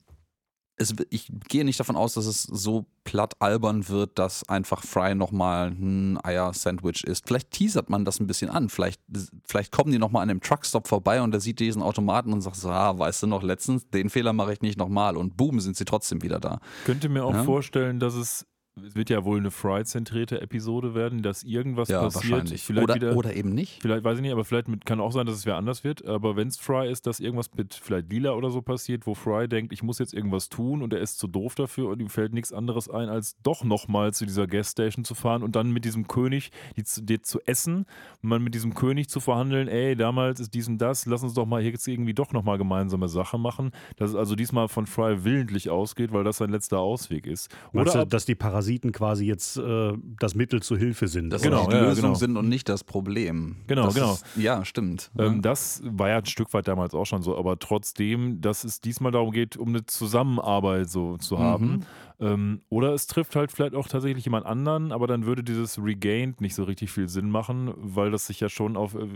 es, 0.80 0.94
ich 1.10 1.30
gehe 1.48 1.64
nicht 1.64 1.78
davon 1.78 1.94
aus, 1.96 2.14
dass 2.14 2.24
es 2.26 2.42
so 2.42 2.86
platt 3.04 3.34
albern 3.40 3.88
wird, 3.88 4.18
dass 4.18 4.48
einfach 4.48 4.82
Fry 4.82 5.14
nochmal 5.14 5.68
ein 5.68 6.18
Eier-Sandwich 6.24 7.04
ist. 7.04 7.26
Vielleicht 7.26 7.50
teasert 7.50 7.90
man 7.90 8.04
das 8.04 8.18
ein 8.18 8.26
bisschen 8.26 8.50
an. 8.50 8.68
Vielleicht, 8.70 9.00
vielleicht 9.44 9.72
kommen 9.72 9.92
die 9.92 9.98
nochmal 9.98 10.22
an 10.22 10.30
einem 10.30 10.40
Truckstop 10.40 10.88
vorbei 10.88 11.20
und 11.20 11.34
er 11.34 11.40
sieht 11.40 11.60
diesen 11.60 11.82
Automaten 11.82 12.32
und 12.32 12.40
sagt 12.40 12.56
so, 12.56 12.70
ah, 12.70 12.98
weißt 12.98 13.22
du 13.24 13.26
noch, 13.26 13.42
letztens, 13.42 13.88
den 13.90 14.08
Fehler 14.10 14.32
mache 14.32 14.52
ich 14.54 14.62
nicht 14.62 14.78
nochmal. 14.78 15.16
Und 15.16 15.36
boom, 15.36 15.60
sind 15.60 15.76
sie 15.76 15.84
trotzdem 15.84 16.22
wieder 16.22 16.40
da. 16.40 16.60
Könnte 16.84 17.08
mir 17.08 17.24
auch 17.24 17.34
Ja. 17.34 17.44
vorstellen, 17.44 18.00
dass 18.00 18.14
es 18.14 18.46
es 18.86 18.94
wird 18.94 19.10
ja 19.10 19.24
wohl 19.24 19.38
eine 19.38 19.50
Fry-zentrierte 19.50 20.40
Episode 20.40 20.94
werden, 20.94 21.22
dass 21.22 21.42
irgendwas 21.42 21.88
Ja, 21.88 22.02
passiert. 22.02 22.30
wahrscheinlich. 22.32 22.62
Vielleicht 22.62 22.84
Oder, 22.84 22.94
wieder, 22.94 23.16
oder 23.16 23.34
eben 23.34 23.54
nicht. 23.54 23.80
Vielleicht 23.82 24.04
weiß 24.04 24.16
ich 24.18 24.22
nicht, 24.22 24.32
aber 24.32 24.44
vielleicht 24.44 24.68
mit, 24.68 24.84
kann 24.86 25.00
auch 25.00 25.12
sein, 25.12 25.26
dass 25.26 25.36
es 25.36 25.46
wer 25.46 25.56
anders 25.56 25.84
wird. 25.84 26.04
Aber 26.06 26.36
wenn 26.36 26.48
es 26.48 26.56
Fry 26.58 26.90
ist, 26.90 27.06
dass 27.06 27.20
irgendwas 27.20 27.50
mit 27.54 27.74
vielleicht 27.74 28.10
Lila 28.12 28.32
oder 28.32 28.50
so 28.50 28.62
passiert, 28.62 29.06
wo 29.06 29.14
Fry 29.14 29.48
denkt, 29.48 29.72
ich 29.72 29.82
muss 29.82 29.98
jetzt 29.98 30.14
irgendwas 30.14 30.48
tun 30.48 30.82
und 30.82 30.92
er 30.92 31.00
ist 31.00 31.18
zu 31.18 31.26
doof 31.26 31.54
dafür 31.54 31.88
und 31.88 32.00
ihm 32.00 32.08
fällt 32.08 32.32
nichts 32.32 32.52
anderes 32.52 32.88
ein, 32.88 33.08
als 33.08 33.36
doch 33.42 33.64
nochmal 33.64 34.12
zu 34.14 34.24
dieser 34.26 34.46
Guest-Station 34.46 35.04
zu 35.04 35.14
fahren 35.14 35.42
und 35.42 35.56
dann 35.56 35.70
mit 35.70 35.84
diesem 35.84 36.06
König 36.08 36.50
die, 36.76 36.84
zu- 36.84 37.02
die 37.02 37.20
zu 37.20 37.40
essen 37.46 37.86
und 38.22 38.28
man 38.28 38.42
mit 38.42 38.54
diesem 38.54 38.74
König 38.74 39.08
zu 39.08 39.20
verhandeln, 39.20 39.68
ey, 39.68 39.96
damals 39.96 40.40
ist 40.40 40.54
dies 40.54 40.68
und 40.68 40.78
das, 40.78 41.06
lass 41.06 41.22
uns 41.22 41.34
doch 41.34 41.46
mal 41.46 41.60
hier 41.62 41.70
jetzt 41.70 41.86
irgendwie 41.86 42.14
doch 42.14 42.32
nochmal 42.32 42.58
gemeinsame 42.58 43.08
Sache 43.08 43.38
machen. 43.38 43.72
Dass 43.96 44.10
es 44.10 44.16
also 44.16 44.34
diesmal 44.36 44.68
von 44.68 44.86
Fry 44.86 45.24
willentlich 45.24 45.70
ausgeht, 45.70 46.12
weil 46.12 46.24
das 46.24 46.38
sein 46.38 46.50
letzter 46.50 46.78
Ausweg 46.78 47.26
ist. 47.26 47.50
Meinst 47.72 47.94
Oder 47.94 48.04
du, 48.04 48.08
dass 48.10 48.24
die 48.24 48.34
Parasiten 48.34 48.69
quasi 48.78 49.24
jetzt 49.26 49.56
äh, 49.56 49.92
das 50.18 50.34
Mittel 50.34 50.62
zur 50.62 50.78
Hilfe 50.78 51.08
sind? 51.08 51.30
Dass 51.30 51.42
Genau, 51.42 51.66
die 51.66 51.74
ja, 51.74 51.82
Lösung 51.82 52.02
genau. 52.02 52.14
sind 52.14 52.36
und 52.36 52.48
nicht 52.48 52.68
das 52.68 52.84
Problem. 52.84 53.56
Genau, 53.66 53.86
das 53.86 53.94
genau. 53.94 54.12
Ist, 54.12 54.24
ja, 54.36 54.64
stimmt. 54.64 55.10
Ähm, 55.18 55.42
das 55.42 55.82
war 55.84 56.08
ja 56.08 56.18
ein 56.18 56.26
Stück 56.26 56.52
weit 56.54 56.68
damals 56.68 56.94
auch 56.94 57.06
schon 57.06 57.22
so, 57.22 57.36
aber 57.36 57.58
trotzdem, 57.58 58.40
dass 58.40 58.64
es 58.64 58.80
diesmal 58.80 59.12
darum 59.12 59.32
geht, 59.32 59.56
um 59.56 59.68
eine 59.68 59.84
Zusammenarbeit 59.86 60.88
so 60.88 61.16
zu 61.16 61.38
haben. 61.38 61.84
Ähm, 62.20 62.60
oder 62.68 62.92
es 62.92 63.06
trifft 63.06 63.34
halt 63.34 63.50
vielleicht 63.50 63.74
auch 63.74 63.88
tatsächlich 63.88 64.24
jemand 64.24 64.44
anderen, 64.44 64.92
aber 64.92 65.06
dann 65.06 65.24
würde 65.24 65.42
dieses 65.42 65.82
Regained 65.82 66.40
nicht 66.40 66.54
so 66.54 66.64
richtig 66.64 66.90
viel 66.92 67.08
Sinn 67.08 67.30
machen, 67.30 67.72
weil 67.76 68.10
das 68.10 68.26
sich 68.26 68.40
ja 68.40 68.50
schon 68.50 68.76
auf 68.76 68.94
äh, 68.94 69.06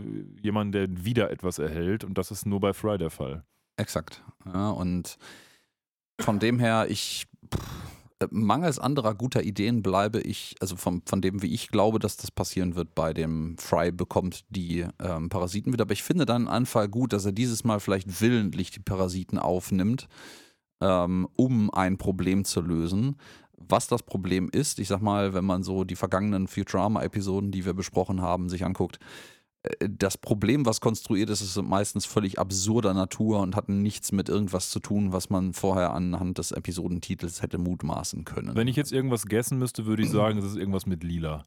jemanden, 0.42 0.73
der 0.73 1.05
wieder 1.05 1.31
etwas 1.31 1.58
erhält 1.58 2.02
und 2.02 2.16
das 2.16 2.31
ist 2.31 2.47
nur 2.47 2.60
bei 2.60 2.73
Fry 2.73 2.97
der 2.97 3.10
Fall. 3.10 3.44
Exakt. 3.76 4.23
Ja, 4.47 4.70
und 4.70 5.18
von 6.20 6.39
dem 6.39 6.58
her, 6.58 6.86
ich 6.89 7.26
pff, 7.52 7.60
mangels 8.31 8.78
anderer 8.78 9.15
guter 9.15 9.43
Ideen 9.43 9.83
bleibe 9.83 10.20
ich, 10.20 10.55
also 10.61 10.77
von, 10.77 11.03
von 11.07 11.20
dem, 11.20 11.43
wie 11.43 11.53
ich 11.53 11.69
glaube, 11.69 11.99
dass 11.99 12.17
das 12.17 12.31
passieren 12.31 12.77
wird 12.77 12.94
bei 12.94 13.12
dem 13.12 13.57
Fry 13.59 13.93
bekommt 13.93 14.44
die 14.51 14.86
ähm, 15.01 15.28
Parasiten 15.28 15.73
wieder. 15.73 15.83
Aber 15.83 15.93
ich 15.93 16.03
finde 16.03 16.27
dann 16.27 16.49
einen 16.49 16.67
Fall 16.67 16.89
gut, 16.89 17.12
dass 17.12 17.25
er 17.25 17.33
dieses 17.33 17.65
Mal 17.65 17.81
vielleicht 17.81 18.20
willentlich 18.20 18.70
die 18.70 18.81
Parasiten 18.81 19.39
aufnimmt, 19.39 20.09
ähm, 20.81 21.28
um 21.36 21.70
ein 21.70 21.99
Problem 21.99 22.44
zu 22.44 22.61
lösen. 22.61 23.17
Was 23.57 23.86
das 23.86 24.03
Problem 24.03 24.51
ist, 24.51 24.78
ich 24.78 24.89
sag 24.89 25.01
mal, 25.01 25.33
wenn 25.33 25.44
man 25.44 25.62
so 25.62 25.85
die 25.85 25.97
vergangenen 25.97 26.49
Futurama-Episoden, 26.49 27.51
die 27.51 27.65
wir 27.65 27.75
besprochen 27.75 28.20
haben, 28.20 28.49
sich 28.49 28.65
anguckt, 28.65 28.97
äh, 28.97 29.34
das 29.81 30.18
Problem, 30.18 30.67
was 30.67 30.81
konstruiert 30.81 31.31
ist, 31.31 31.41
ist 31.41 31.60
meistens 31.62 32.05
völlig 32.05 32.39
absurder 32.39 32.93
Natur 32.93 33.41
und 33.41 33.57
hat 33.57 33.70
nichts 33.70 34.12
mit 34.12 34.28
irgendwas 34.28 34.70
zu 34.70 34.78
tun, 34.78 35.12
was 35.12 35.31
man 35.31 35.55
vorher 35.55 35.94
anhand 35.94 36.36
des 36.36 36.52
Episodentitels 36.52 37.41
hätte 37.41 37.57
mutmaßen 37.57 38.25
können. 38.25 38.55
Wenn 38.55 38.68
ich 38.68 38.76
jetzt 38.76 38.93
irgendwas 38.93 39.25
gessen 39.25 39.59
müsste, 39.59 39.86
würde 39.86 40.02
ich 40.02 40.10
sagen, 40.10 40.39
es 40.39 40.44
ist 40.44 40.57
irgendwas 40.57 40.84
mit 40.84 41.02
Lila. 41.02 41.44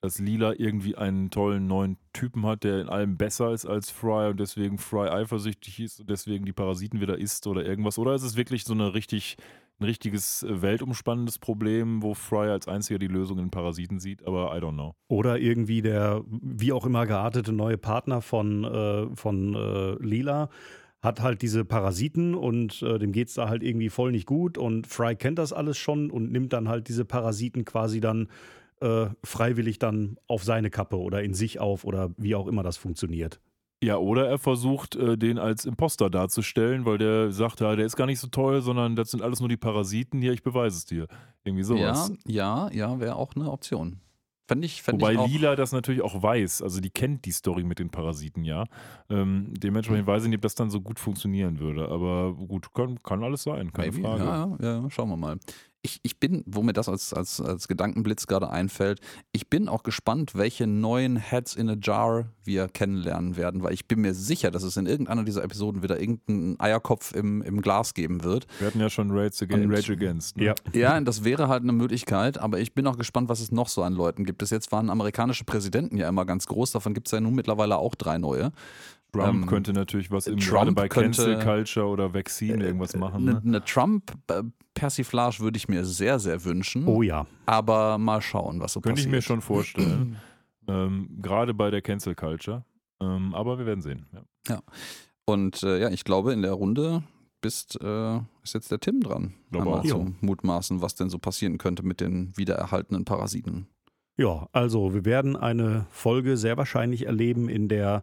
Dass 0.00 0.20
Lila 0.20 0.52
irgendwie 0.56 0.94
einen 0.94 1.30
tollen 1.30 1.66
neuen 1.66 1.96
Typen 2.12 2.46
hat, 2.46 2.62
der 2.62 2.80
in 2.80 2.88
allem 2.88 3.16
besser 3.16 3.52
ist 3.52 3.66
als 3.66 3.90
Fry 3.90 4.30
und 4.30 4.38
deswegen 4.38 4.78
Fry 4.78 5.08
eifersüchtig 5.08 5.80
ist 5.80 6.00
und 6.00 6.10
deswegen 6.10 6.44
die 6.44 6.52
Parasiten 6.52 7.00
wieder 7.00 7.18
isst 7.18 7.48
oder 7.48 7.64
irgendwas. 7.64 7.98
Oder 7.98 8.14
ist 8.14 8.22
es 8.22 8.36
wirklich 8.36 8.64
so 8.64 8.74
eine 8.74 8.94
richtig, 8.94 9.36
ein 9.78 9.84
richtiges 9.84 10.42
äh, 10.42 10.62
weltumspannendes 10.62 11.38
Problem, 11.38 12.02
wo 12.02 12.14
Fry 12.14 12.48
als 12.48 12.68
einziger 12.68 12.98
die 12.98 13.06
Lösung 13.06 13.38
in 13.38 13.50
Parasiten 13.50 13.98
sieht, 13.98 14.26
aber 14.26 14.56
I 14.56 14.60
don't 14.60 14.74
know. 14.74 14.94
Oder 15.08 15.38
irgendwie 15.38 15.82
der, 15.82 16.22
wie 16.28 16.72
auch 16.72 16.86
immer 16.86 17.06
geartete 17.06 17.52
neue 17.52 17.78
Partner 17.78 18.22
von, 18.22 18.64
äh, 18.64 19.14
von 19.14 19.54
äh, 19.54 20.02
Lila 20.02 20.48
hat 21.02 21.20
halt 21.20 21.42
diese 21.42 21.64
Parasiten 21.64 22.34
und 22.34 22.82
äh, 22.82 22.98
dem 22.98 23.12
geht 23.12 23.28
es 23.28 23.34
da 23.34 23.48
halt 23.48 23.62
irgendwie 23.62 23.90
voll 23.90 24.12
nicht 24.12 24.26
gut 24.26 24.58
und 24.58 24.86
Fry 24.86 25.14
kennt 25.14 25.38
das 25.38 25.52
alles 25.52 25.76
schon 25.76 26.10
und 26.10 26.32
nimmt 26.32 26.52
dann 26.52 26.68
halt 26.68 26.88
diese 26.88 27.04
Parasiten 27.04 27.64
quasi 27.64 28.00
dann 28.00 28.28
äh, 28.80 29.06
freiwillig 29.22 29.78
dann 29.78 30.16
auf 30.26 30.42
seine 30.42 30.70
Kappe 30.70 30.98
oder 30.98 31.22
in 31.22 31.34
sich 31.34 31.60
auf 31.60 31.84
oder 31.84 32.10
wie 32.16 32.34
auch 32.34 32.46
immer 32.46 32.62
das 32.62 32.76
funktioniert. 32.76 33.40
Ja, 33.82 33.98
oder 33.98 34.26
er 34.26 34.38
versucht, 34.38 34.96
äh, 34.96 35.18
den 35.18 35.38
als 35.38 35.66
Imposter 35.66 36.08
darzustellen, 36.08 36.86
weil 36.86 36.96
der 36.98 37.30
sagt, 37.30 37.60
ja, 37.60 37.76
der 37.76 37.84
ist 37.84 37.96
gar 37.96 38.06
nicht 38.06 38.20
so 38.20 38.28
toll, 38.28 38.62
sondern 38.62 38.96
das 38.96 39.10
sind 39.10 39.22
alles 39.22 39.40
nur 39.40 39.50
die 39.50 39.58
Parasiten. 39.58 40.22
Hier, 40.22 40.32
ich 40.32 40.42
beweise 40.42 40.78
es 40.78 40.86
dir. 40.86 41.06
Irgendwie 41.44 41.62
sowas. 41.62 42.12
ja, 42.26 42.68
ja, 42.68 42.90
ja, 42.92 43.00
wäre 43.00 43.16
auch 43.16 43.34
eine 43.36 43.50
Option. 43.50 44.00
Fände 44.48 44.64
ich, 44.64 44.80
fänd 44.80 45.00
Wobei 45.00 45.14
ich 45.14 45.18
auch, 45.18 45.28
Lila 45.28 45.56
das 45.56 45.72
natürlich 45.72 46.02
auch 46.02 46.22
weiß. 46.22 46.62
Also 46.62 46.80
die 46.80 46.90
kennt 46.90 47.24
die 47.24 47.32
Story 47.32 47.64
mit 47.64 47.80
den 47.80 47.90
Parasiten, 47.90 48.44
ja. 48.44 48.64
Ähm, 49.10 49.52
dementsprechend 49.56 50.06
weiß 50.06 50.22
ich 50.22 50.28
nicht, 50.28 50.38
ob 50.38 50.42
das 50.42 50.54
dann 50.54 50.70
so 50.70 50.80
gut 50.80 51.00
funktionieren 51.00 51.58
würde. 51.58 51.88
Aber 51.88 52.32
gut, 52.32 52.72
kann, 52.72 53.02
kann 53.02 53.24
alles 53.24 53.42
sein, 53.42 53.72
keine 53.72 53.90
Maybe, 53.90 54.02
Frage. 54.02 54.24
Ja, 54.24 54.56
ja, 54.60 54.82
ja, 54.82 54.90
schauen 54.90 55.08
wir 55.08 55.16
mal. 55.16 55.38
Ich, 55.86 56.00
ich 56.02 56.18
bin, 56.18 56.42
wo 56.46 56.64
mir 56.64 56.72
das 56.72 56.88
als, 56.88 57.14
als, 57.14 57.40
als 57.40 57.68
Gedankenblitz 57.68 58.26
gerade 58.26 58.50
einfällt, 58.50 59.00
ich 59.30 59.48
bin 59.48 59.68
auch 59.68 59.84
gespannt, 59.84 60.34
welche 60.34 60.66
neuen 60.66 61.14
Heads 61.14 61.54
in 61.54 61.70
a 61.70 61.76
Jar 61.80 62.32
wir 62.42 62.66
kennenlernen 62.66 63.36
werden, 63.36 63.62
weil 63.62 63.72
ich 63.72 63.86
bin 63.86 64.00
mir 64.00 64.12
sicher, 64.12 64.50
dass 64.50 64.64
es 64.64 64.76
in 64.76 64.86
irgendeiner 64.86 65.22
dieser 65.22 65.44
Episoden 65.44 65.84
wieder 65.84 66.00
irgendeinen 66.00 66.58
Eierkopf 66.58 67.12
im, 67.14 67.40
im 67.42 67.62
Glas 67.62 67.94
geben 67.94 68.24
wird. 68.24 68.48
Wir 68.58 68.66
hatten 68.66 68.80
ja 68.80 68.90
schon 68.90 69.12
Rage, 69.12 69.44
Aga 69.44 69.54
Und- 69.54 69.72
Rage 69.72 69.92
Against. 69.92 70.36
Ne? 70.38 70.46
Ja. 70.46 70.54
Ja, 70.72 71.00
das 71.00 71.22
wäre 71.22 71.46
halt 71.46 71.62
eine 71.62 71.72
Möglichkeit, 71.72 72.36
aber 72.38 72.58
ich 72.58 72.74
bin 72.74 72.84
auch 72.88 72.98
gespannt, 72.98 73.28
was 73.28 73.38
es 73.38 73.52
noch 73.52 73.68
so 73.68 73.84
an 73.84 73.92
Leuten 73.92 74.24
gibt. 74.24 74.38
Bis 74.38 74.50
jetzt 74.50 74.72
waren 74.72 74.90
amerikanische 74.90 75.44
Präsidenten 75.44 75.96
ja 75.98 76.08
immer 76.08 76.24
ganz 76.24 76.48
groß, 76.48 76.72
davon 76.72 76.94
gibt 76.94 77.06
es 77.06 77.12
ja 77.12 77.20
nun 77.20 77.34
mittlerweile 77.36 77.76
auch 77.76 77.94
drei 77.94 78.18
neue. 78.18 78.50
Trump 79.24 79.42
Ähm, 79.42 79.46
könnte 79.46 79.72
natürlich 79.72 80.10
was 80.10 80.26
im, 80.26 80.38
Trump 80.38 80.50
gerade 80.50 80.72
bei 80.72 80.88
könnte- 80.88 81.24
Cancel 81.24 81.38
Culture 81.44 81.86
oder 81.86 82.14
Vaccine 82.14 82.64
irgendwas 82.64 82.96
machen. 82.96 83.28
Eine 83.28 83.40
Ne? 83.40 83.50
ne 83.52 83.64
Trump-Persiflage 83.64 85.40
würde 85.40 85.56
ich 85.56 85.68
mir 85.68 85.84
sehr, 85.84 86.18
sehr 86.18 86.44
wünschen, 86.44 86.86
Oh 86.86 87.02
ja. 87.02 87.26
aber 87.46 87.98
mal 87.98 88.20
schauen, 88.22 88.60
was 88.60 88.72
so 88.72 88.80
Könnte 88.80 89.00
ich 89.00 89.06
passiert. 89.06 89.16
mir 89.16 89.22
schon 89.22 89.40
vorstellen. 89.40 90.16
ähm, 90.68 91.08
gerade 91.22 91.54
bei 91.54 91.70
der 91.70 91.82
Cancel 91.82 92.14
Culture. 92.14 92.64
Ähm, 93.00 93.34
aber 93.34 93.58
wir 93.58 93.66
werden 93.66 93.82
sehen. 93.82 94.06
Ja. 94.48 94.60
Und 95.26 95.62
äh, 95.62 95.80
ja, 95.80 95.90
ich 95.90 96.04
glaube, 96.04 96.32
in 96.32 96.42
der 96.42 96.52
Runde 96.52 97.02
bist, 97.42 97.78
äh, 97.82 98.16
ist 98.42 98.54
jetzt 98.54 98.70
der 98.70 98.80
Tim 98.80 99.00
dran, 99.00 99.34
einmal 99.52 99.84
zu 99.84 100.14
mutmaßen, 100.20 100.80
was 100.80 100.94
denn 100.94 101.10
so 101.10 101.18
passieren 101.18 101.58
könnte 101.58 101.82
mit 101.84 102.00
den 102.00 102.32
wiedererhaltenen 102.36 103.04
Parasiten. 103.04 103.66
Ja, 104.16 104.48
also 104.52 104.94
wir 104.94 105.04
werden 105.04 105.36
eine 105.36 105.86
Folge 105.90 106.38
sehr 106.38 106.56
wahrscheinlich 106.56 107.04
erleben, 107.06 107.48
in 107.50 107.68
der 107.68 108.02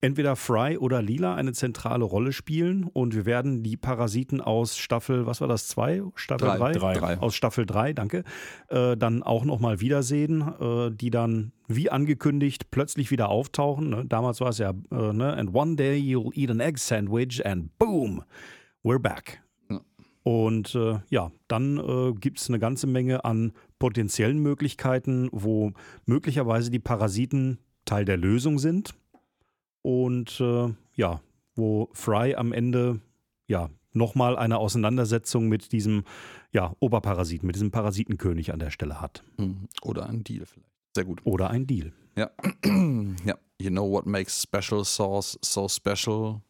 entweder 0.00 0.36
Fry 0.36 0.78
oder 0.78 1.02
Lila 1.02 1.34
eine 1.34 1.52
zentrale 1.52 2.04
Rolle 2.04 2.32
spielen 2.32 2.84
und 2.84 3.14
wir 3.14 3.26
werden 3.26 3.62
die 3.62 3.76
Parasiten 3.76 4.40
aus 4.40 4.76
Staffel, 4.76 5.26
was 5.26 5.40
war 5.40 5.48
das, 5.48 5.66
zwei? 5.66 6.02
Staffel 6.14 6.48
Drei. 6.48 6.72
drei? 6.72 6.94
Drei. 6.94 7.18
Aus 7.18 7.34
Staffel 7.34 7.66
3, 7.66 7.92
danke, 7.92 8.22
äh, 8.68 8.96
dann 8.96 9.22
auch 9.22 9.44
nochmal 9.44 9.80
wiedersehen, 9.80 10.42
äh, 10.60 10.90
die 10.92 11.10
dann 11.10 11.52
wie 11.66 11.90
angekündigt 11.90 12.70
plötzlich 12.70 13.10
wieder 13.10 13.28
auftauchen. 13.28 13.90
Ne? 13.90 14.04
Damals 14.06 14.40
war 14.40 14.50
es 14.50 14.58
ja, 14.58 14.70
äh, 14.70 15.12
ne? 15.12 15.34
and 15.36 15.54
one 15.54 15.76
day 15.76 15.98
you'll 15.98 16.32
eat 16.34 16.50
an 16.50 16.60
egg 16.60 16.78
sandwich 16.78 17.44
and 17.44 17.76
boom, 17.78 18.22
we're 18.84 19.00
back. 19.00 19.42
Ja. 19.68 19.80
Und 20.22 20.74
äh, 20.76 21.00
ja, 21.10 21.32
dann 21.48 21.78
äh, 21.78 22.12
gibt 22.12 22.38
es 22.38 22.48
eine 22.48 22.60
ganze 22.60 22.86
Menge 22.86 23.24
an 23.24 23.52
potenziellen 23.78 24.38
Möglichkeiten, 24.38 25.28
wo 25.32 25.72
möglicherweise 26.06 26.70
die 26.70 26.78
Parasiten 26.78 27.58
Teil 27.84 28.04
der 28.04 28.16
Lösung 28.16 28.58
sind. 28.58 28.94
Und 29.82 30.40
äh, 30.40 30.74
ja, 30.94 31.20
wo 31.54 31.88
Fry 31.92 32.34
am 32.34 32.52
Ende 32.52 33.00
ja 33.46 33.68
nochmal 33.92 34.36
eine 34.36 34.58
Auseinandersetzung 34.58 35.48
mit 35.48 35.72
diesem 35.72 36.04
ja, 36.52 36.74
Oberparasiten, 36.80 37.46
mit 37.46 37.56
diesem 37.56 37.70
Parasitenkönig 37.70 38.52
an 38.52 38.58
der 38.58 38.70
Stelle 38.70 39.00
hat. 39.00 39.22
Hm, 39.36 39.68
Oder 39.82 40.08
ein 40.08 40.24
Deal 40.24 40.46
vielleicht. 40.46 40.68
Sehr 40.94 41.04
gut. 41.04 41.20
Oder 41.24 41.50
ein 41.50 41.66
Deal. 41.66 41.92
Ja. 42.16 42.30
ja. 43.24 43.36
You 43.60 43.70
know 43.70 43.90
what 43.90 44.06
makes 44.06 44.40
special 44.40 44.84
sauce 44.84 45.38
so 45.42 45.68
special? 45.68 46.40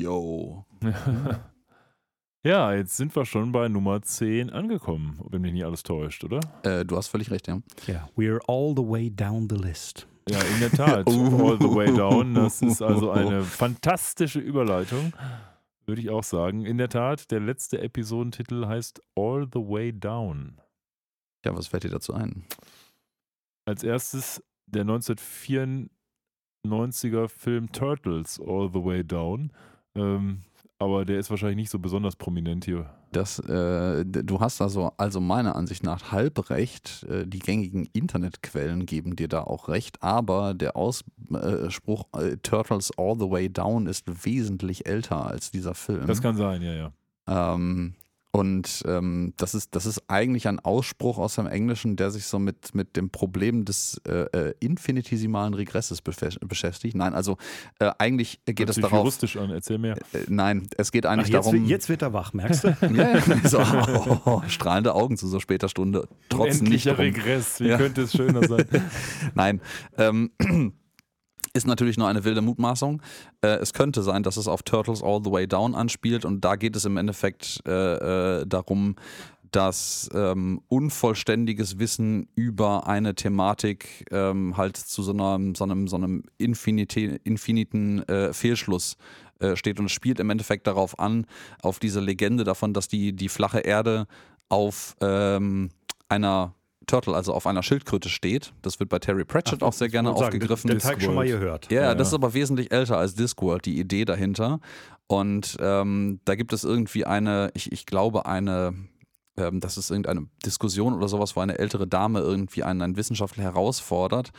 Yo. 0.00 0.64
ja, 2.42 2.74
jetzt 2.74 2.96
sind 2.96 3.14
wir 3.14 3.24
schon 3.24 3.52
bei 3.52 3.68
Nummer 3.68 4.02
10 4.02 4.50
angekommen, 4.50 5.20
wenn 5.30 5.42
mich 5.42 5.52
nicht 5.52 5.64
alles 5.64 5.82
täuscht, 5.82 6.24
oder? 6.24 6.40
Äh, 6.62 6.84
du 6.84 6.96
hast 6.96 7.08
völlig 7.08 7.30
recht, 7.30 7.46
ja. 7.48 7.60
Ja, 7.86 8.08
we're 8.16 8.40
all 8.48 8.74
the 8.76 8.82
way 8.82 9.10
down 9.10 9.48
the 9.48 9.56
list. 9.56 10.06
Ja, 10.30 10.40
in 10.42 10.60
der 10.60 10.70
Tat. 10.70 11.08
All 11.08 11.58
the 11.58 11.74
way 11.74 11.92
down. 11.92 12.34
Das 12.34 12.62
ist 12.62 12.80
also 12.80 13.10
eine 13.10 13.42
fantastische 13.44 14.38
Überleitung, 14.38 15.12
würde 15.86 16.00
ich 16.00 16.10
auch 16.10 16.22
sagen. 16.22 16.64
In 16.64 16.78
der 16.78 16.88
Tat, 16.88 17.32
der 17.32 17.40
letzte 17.40 17.80
Episodentitel 17.80 18.66
heißt 18.66 19.02
All 19.16 19.48
the 19.52 19.58
way 19.58 19.92
down. 19.92 20.60
Ja, 21.44 21.56
was 21.56 21.66
fällt 21.66 21.82
dir 21.82 21.90
dazu 21.90 22.14
ein? 22.14 22.44
Als 23.64 23.82
erstes 23.82 24.40
der 24.66 24.84
1994er 24.84 25.88
Film 27.28 27.72
Turtles 27.72 28.38
All 28.40 28.70
the 28.72 28.84
Way 28.84 29.02
Down. 29.04 29.52
Ähm, 29.96 30.42
aber 30.78 31.04
der 31.04 31.18
ist 31.18 31.30
wahrscheinlich 31.30 31.56
nicht 31.56 31.70
so 31.70 31.80
besonders 31.80 32.14
prominent 32.14 32.64
hier. 32.64 32.88
Das, 33.12 33.40
äh, 33.40 34.04
du 34.04 34.40
hast 34.40 34.62
also, 34.62 34.92
also 34.96 35.20
meiner 35.20 35.56
Ansicht 35.56 35.82
nach 35.82 36.12
halb 36.12 36.50
recht. 36.50 37.04
Äh, 37.08 37.26
die 37.26 37.40
gängigen 37.40 37.88
Internetquellen 37.92 38.86
geben 38.86 39.16
dir 39.16 39.28
da 39.28 39.42
auch 39.42 39.68
recht, 39.68 40.02
aber 40.02 40.54
der 40.54 40.76
Ausspruch 40.76 42.06
äh, 42.16 42.36
Turtles 42.42 42.92
All 42.96 43.16
the 43.18 43.30
Way 43.30 43.50
Down 43.50 43.86
ist 43.86 44.24
wesentlich 44.24 44.86
älter 44.86 45.26
als 45.26 45.50
dieser 45.50 45.74
Film. 45.74 46.06
Das 46.06 46.22
kann 46.22 46.36
sein, 46.36 46.62
ja, 46.62 46.72
ja. 46.72 46.92
Ähm, 47.26 47.94
Und 48.32 48.84
ähm, 48.86 49.34
das, 49.38 49.54
ist, 49.54 49.74
das 49.74 49.86
ist 49.86 50.04
eigentlich 50.08 50.46
ein 50.46 50.60
Ausspruch 50.60 51.18
aus 51.18 51.34
dem 51.34 51.48
Englischen, 51.48 51.96
der 51.96 52.12
sich 52.12 52.26
so 52.26 52.38
mit, 52.38 52.74
mit 52.76 52.96
dem 52.96 53.10
Problem 53.10 53.64
des 53.64 54.00
äh, 54.06 54.26
äh 54.32 54.54
infinitesimalen 54.60 55.54
Regresses 55.54 56.00
beschäftigt. 56.00 56.94
Nein, 56.94 57.12
also 57.12 57.38
äh, 57.80 57.90
eigentlich 57.98 58.40
geht 58.44 58.60
Hört 58.60 58.70
es 58.70 58.74
sich 58.76 58.82
darauf. 58.82 59.00
juristisch 59.00 59.36
an, 59.36 59.50
erzähl 59.50 59.78
mehr. 59.78 59.96
Äh, 60.12 60.26
nein, 60.28 60.68
es 60.76 60.92
geht 60.92 61.06
eigentlich 61.06 61.34
Ach, 61.34 61.44
jetzt, 61.44 61.46
darum. 61.46 61.64
jetzt 61.64 61.88
wird 61.88 62.02
er 62.02 62.12
wach, 62.12 62.32
merkst 62.32 62.64
du? 62.64 62.68
ja, 62.94 63.18
ja, 63.18 63.48
so, 63.48 63.58
oh, 64.24 64.42
strahlende 64.46 64.94
Augen 64.94 65.16
zu 65.16 65.26
so 65.26 65.40
später 65.40 65.68
Stunde. 65.68 66.06
Trotz 66.28 66.60
nicht 66.60 66.86
Unendlicher 66.86 66.98
Regress, 66.98 67.58
wie 67.58 67.68
Ja. 67.68 67.78
könnte 67.78 68.02
es 68.02 68.12
schöner 68.12 68.46
sein? 68.46 68.64
Nein. 69.34 69.60
Ähm, 69.98 70.30
ist 71.52 71.66
natürlich 71.66 71.96
nur 71.96 72.08
eine 72.08 72.24
wilde 72.24 72.42
Mutmaßung. 72.42 73.02
Äh, 73.42 73.48
es 73.56 73.72
könnte 73.72 74.02
sein, 74.02 74.22
dass 74.22 74.36
es 74.36 74.48
auf 74.48 74.62
Turtles 74.62 75.02
All 75.02 75.20
the 75.24 75.30
Way 75.30 75.46
Down 75.46 75.74
anspielt 75.74 76.24
und 76.24 76.44
da 76.44 76.56
geht 76.56 76.76
es 76.76 76.84
im 76.84 76.96
Endeffekt 76.96 77.60
äh, 77.66 78.40
äh, 78.40 78.46
darum, 78.46 78.96
dass 79.50 80.08
ähm, 80.14 80.60
unvollständiges 80.68 81.78
Wissen 81.78 82.28
über 82.34 82.86
eine 82.86 83.14
Thematik 83.14 84.06
ähm, 84.10 84.56
halt 84.56 84.76
zu 84.76 85.02
so, 85.02 85.12
einer, 85.12 85.38
so 85.56 85.64
einem, 85.64 85.88
so 85.88 85.96
einem 85.96 86.22
infinite, 86.38 87.00
infiniten 87.00 88.06
äh, 88.08 88.32
Fehlschluss 88.32 88.96
äh, 89.40 89.56
steht 89.56 89.80
und 89.80 89.86
es 89.86 89.92
spielt 89.92 90.20
im 90.20 90.30
Endeffekt 90.30 90.66
darauf 90.66 90.98
an, 90.98 91.26
auf 91.62 91.78
diese 91.78 92.00
Legende 92.00 92.44
davon, 92.44 92.74
dass 92.74 92.88
die, 92.88 93.12
die 93.12 93.28
flache 93.28 93.60
Erde 93.60 94.06
auf 94.48 94.96
ähm, 95.00 95.70
einer 96.08 96.54
Turtle, 96.90 97.14
also 97.14 97.32
auf 97.32 97.46
einer 97.46 97.62
Schildkröte 97.62 98.08
steht. 98.08 98.52
Das 98.62 98.80
wird 98.80 98.90
bei 98.90 98.98
Terry 98.98 99.24
Pratchett 99.24 99.62
Ach, 99.62 99.68
auch 99.68 99.72
sehr 99.72 99.88
gerne 99.88 100.10
aufgegriffen. 100.10 100.68
Den, 100.68 100.78
den 100.78 100.82
Teig 100.82 101.02
schon 101.02 101.14
mal 101.14 101.26
gehört. 101.26 101.70
Ja, 101.70 101.82
Ja, 101.82 101.94
das 101.94 102.08
ist 102.08 102.14
aber 102.14 102.34
wesentlich 102.34 102.72
älter 102.72 102.98
als 102.98 103.14
Discworld, 103.14 103.64
die 103.64 103.78
Idee 103.78 104.04
dahinter. 104.04 104.60
Und 105.06 105.56
ähm, 105.60 106.20
da 106.24 106.34
gibt 106.34 106.52
es 106.52 106.64
irgendwie 106.64 107.04
eine, 107.04 107.50
ich, 107.54 107.72
ich 107.72 107.86
glaube, 107.86 108.26
eine, 108.26 108.74
ähm, 109.36 109.60
das 109.60 109.78
ist 109.78 109.90
irgendeine 109.90 110.26
Diskussion 110.44 110.94
oder 110.94 111.08
sowas, 111.08 111.36
wo 111.36 111.40
eine 111.40 111.58
ältere 111.58 111.86
Dame 111.86 112.20
irgendwie 112.20 112.64
einen, 112.64 112.82
einen 112.82 112.96
Wissenschaftler 112.96 113.44
herausfordert 113.44 114.30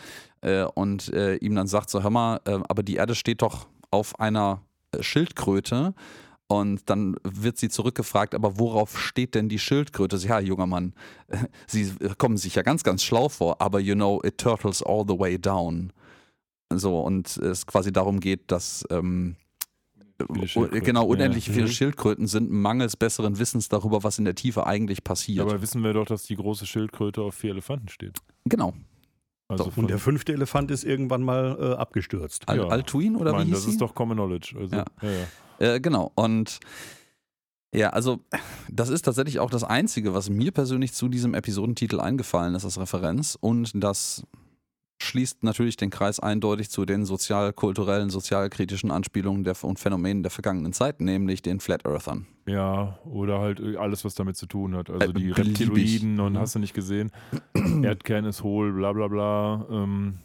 äh, 0.41 0.63
und 0.63 1.11
äh, 1.13 1.35
ihm 1.35 1.55
dann 1.55 1.67
sagt: 1.67 1.89
So, 1.89 2.03
hör 2.03 2.09
mal, 2.09 2.41
äh, 2.45 2.59
aber 2.67 2.83
die 2.83 2.95
Erde 2.95 3.15
steht 3.15 3.41
doch 3.41 3.67
auf 3.91 4.19
einer 4.19 4.61
äh, 4.91 5.01
Schildkröte. 5.01 5.93
Und 6.51 6.89
dann 6.89 7.15
wird 7.23 7.57
sie 7.57 7.69
zurückgefragt, 7.69 8.35
aber 8.35 8.59
worauf 8.59 8.99
steht 8.99 9.35
denn 9.35 9.47
die 9.49 9.59
Schildkröte? 9.59 10.17
Ja, 10.17 10.39
junger 10.39 10.67
Mann, 10.67 10.93
Sie 11.67 11.91
kommen 12.17 12.37
sich 12.37 12.55
ja 12.55 12.61
ganz, 12.61 12.83
ganz 12.83 13.03
schlau 13.03 13.29
vor, 13.29 13.61
aber 13.61 13.79
you 13.79 13.95
know, 13.95 14.21
it 14.23 14.37
turtles 14.37 14.83
all 14.83 15.05
the 15.07 15.17
way 15.17 15.39
down. 15.39 15.93
So, 16.73 16.99
und 17.01 17.35
es 17.37 17.65
quasi 17.65 17.91
darum 17.91 18.19
geht, 18.19 18.51
dass 18.51 18.85
ähm, 18.89 19.35
Viele 20.27 20.43
u- 20.43 20.47
Schildkröten, 20.47 20.85
genau 20.85 21.01
ja. 21.03 21.07
unendlich 21.09 21.45
viele 21.49 21.63
Mhm. 21.67 21.71
Schildkröten 21.71 22.27
sind 22.27 22.51
mangels 22.51 22.95
besseren 22.95 23.39
Wissens 23.39 23.69
darüber, 23.69 24.03
was 24.03 24.19
in 24.19 24.25
der 24.25 24.35
Tiefe 24.35 24.65
eigentlich 24.67 25.03
passiert. 25.03 25.47
Dabei 25.49 25.61
wissen 25.61 25.83
wir 25.83 25.93
doch, 25.93 26.05
dass 26.05 26.23
die 26.23 26.35
große 26.35 26.65
Schildkröte 26.67 27.21
auf 27.21 27.33
vier 27.35 27.51
Elefanten 27.51 27.87
steht. 27.89 28.19
genau. 28.45 28.73
Also 29.47 29.65
So, 29.65 29.71
Und 29.81 29.89
der 29.89 29.97
fünfte 29.99 30.31
Elefant 30.31 30.71
ist 30.71 30.83
irgendwann 30.85 31.23
mal 31.23 31.57
äh, 31.59 31.73
abgestürzt. 31.75 32.47
Al 32.47 32.57
Ja. 32.59 32.67
Altuin 32.67 33.15
oder 33.17 33.31
ich 33.31 33.35
meine, 33.37 33.45
wie 33.47 33.49
hieß 33.49 33.57
das 33.59 33.65
sie? 33.65 33.71
ist 33.71 33.81
doch 33.81 33.93
Common 33.95 34.15
Knowledge. 34.17 34.55
Also, 34.57 34.75
Ja. 34.77 34.85
Ja. 35.61 35.67
Ja, 35.67 35.75
Äh, 35.75 35.79
genau. 35.79 36.11
Und 36.15 36.59
ja, 37.73 37.91
also 37.91 38.19
das 38.69 38.89
ist 38.89 39.03
tatsächlich 39.03 39.39
auch 39.39 39.49
das 39.49 39.63
Einzige, 39.63 40.13
was 40.13 40.29
mir 40.29 40.51
persönlich 40.51 40.91
zu 40.93 41.07
diesem 41.07 41.33
Episodentitel 41.33 41.99
eingefallen 42.01 42.55
ist 42.55 42.65
als 42.65 42.77
Referenz. 42.79 43.37
Und 43.39 43.71
das 43.75 44.25
schließt 45.01 45.43
natürlich 45.43 45.77
den 45.77 45.89
Kreis 45.89 46.19
eindeutig 46.19 46.69
zu 46.69 46.85
den 46.85 47.05
sozial-kulturellen, 47.05 48.09
sozialkritischen 48.11 48.91
Anspielungen 48.91 49.43
der, 49.43 49.55
und 49.63 49.79
Phänomenen 49.79 50.21
der 50.21 50.31
vergangenen 50.31 50.73
Zeit, 50.73 51.01
nämlich 51.01 51.41
den 51.41 51.59
Flat 51.59 51.85
Earthern. 51.87 52.27
Ja, 52.45 52.99
oder 53.05 53.39
halt 53.39 53.61
alles, 53.77 54.03
was 54.05 54.13
damit 54.15 54.35
zu 54.37 54.45
tun 54.47 54.75
hat. 54.75 54.89
Also 54.91 55.09
Äh, 55.09 55.13
die. 55.13 55.31
Reptiloiden 55.31 56.19
und 56.19 56.33
Mhm. 56.33 56.37
hast 56.39 56.53
du 56.55 56.59
nicht 56.59 56.73
gesehen. 56.75 57.11
Erdkern 57.83 58.25
ist 58.25 58.43
hohl, 58.43 58.73
bla 58.73 58.91
bla 58.93 59.07
bla. 59.07 59.65
Ähm, 59.71 60.19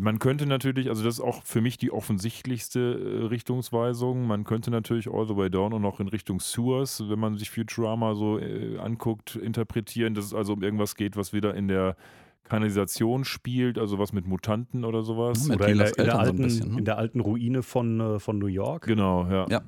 man 0.00 0.18
könnte 0.18 0.46
natürlich, 0.46 0.88
also 0.88 1.04
das 1.04 1.14
ist 1.14 1.20
auch 1.20 1.44
für 1.44 1.60
mich 1.60 1.78
die 1.78 1.90
offensichtlichste 1.90 2.80
äh, 2.80 3.26
Richtungsweisung. 3.26 4.26
Man 4.26 4.44
könnte 4.44 4.70
natürlich 4.70 5.08
All 5.08 5.26
the 5.26 5.36
Way 5.36 5.50
Down 5.50 5.72
und 5.72 5.84
auch 5.84 6.00
in 6.00 6.08
Richtung 6.08 6.40
Sewers, 6.40 7.02
wenn 7.08 7.18
man 7.18 7.36
sich 7.36 7.50
Futurama 7.50 8.14
so 8.14 8.38
äh, 8.38 8.78
anguckt, 8.78 9.36
interpretieren, 9.36 10.14
dass 10.14 10.26
es 10.26 10.34
also 10.34 10.54
um 10.54 10.62
irgendwas 10.62 10.96
geht, 10.96 11.16
was 11.16 11.32
wieder 11.32 11.54
in 11.54 11.68
der 11.68 11.96
Kanalisation 12.44 13.24
spielt, 13.24 13.78
also 13.78 13.98
was 13.98 14.12
mit 14.12 14.26
Mutanten 14.26 14.84
oder 14.84 15.02
sowas. 15.02 15.48
Mit 15.48 15.60
Oder 15.60 15.68
in 15.68 15.78
der, 15.78 15.88
in, 15.88 15.94
der 15.94 16.04
Eltern 16.04 16.14
so 16.14 16.20
alten, 16.20 16.42
bisschen, 16.42 16.72
ne? 16.72 16.78
in 16.78 16.84
der 16.84 16.98
alten 16.98 17.20
Ruine 17.20 17.62
von, 17.62 18.00
äh, 18.00 18.18
von 18.18 18.38
New 18.38 18.46
York. 18.46 18.86
Genau, 18.86 19.26
ja. 19.26 19.46
Ja. 19.48 19.62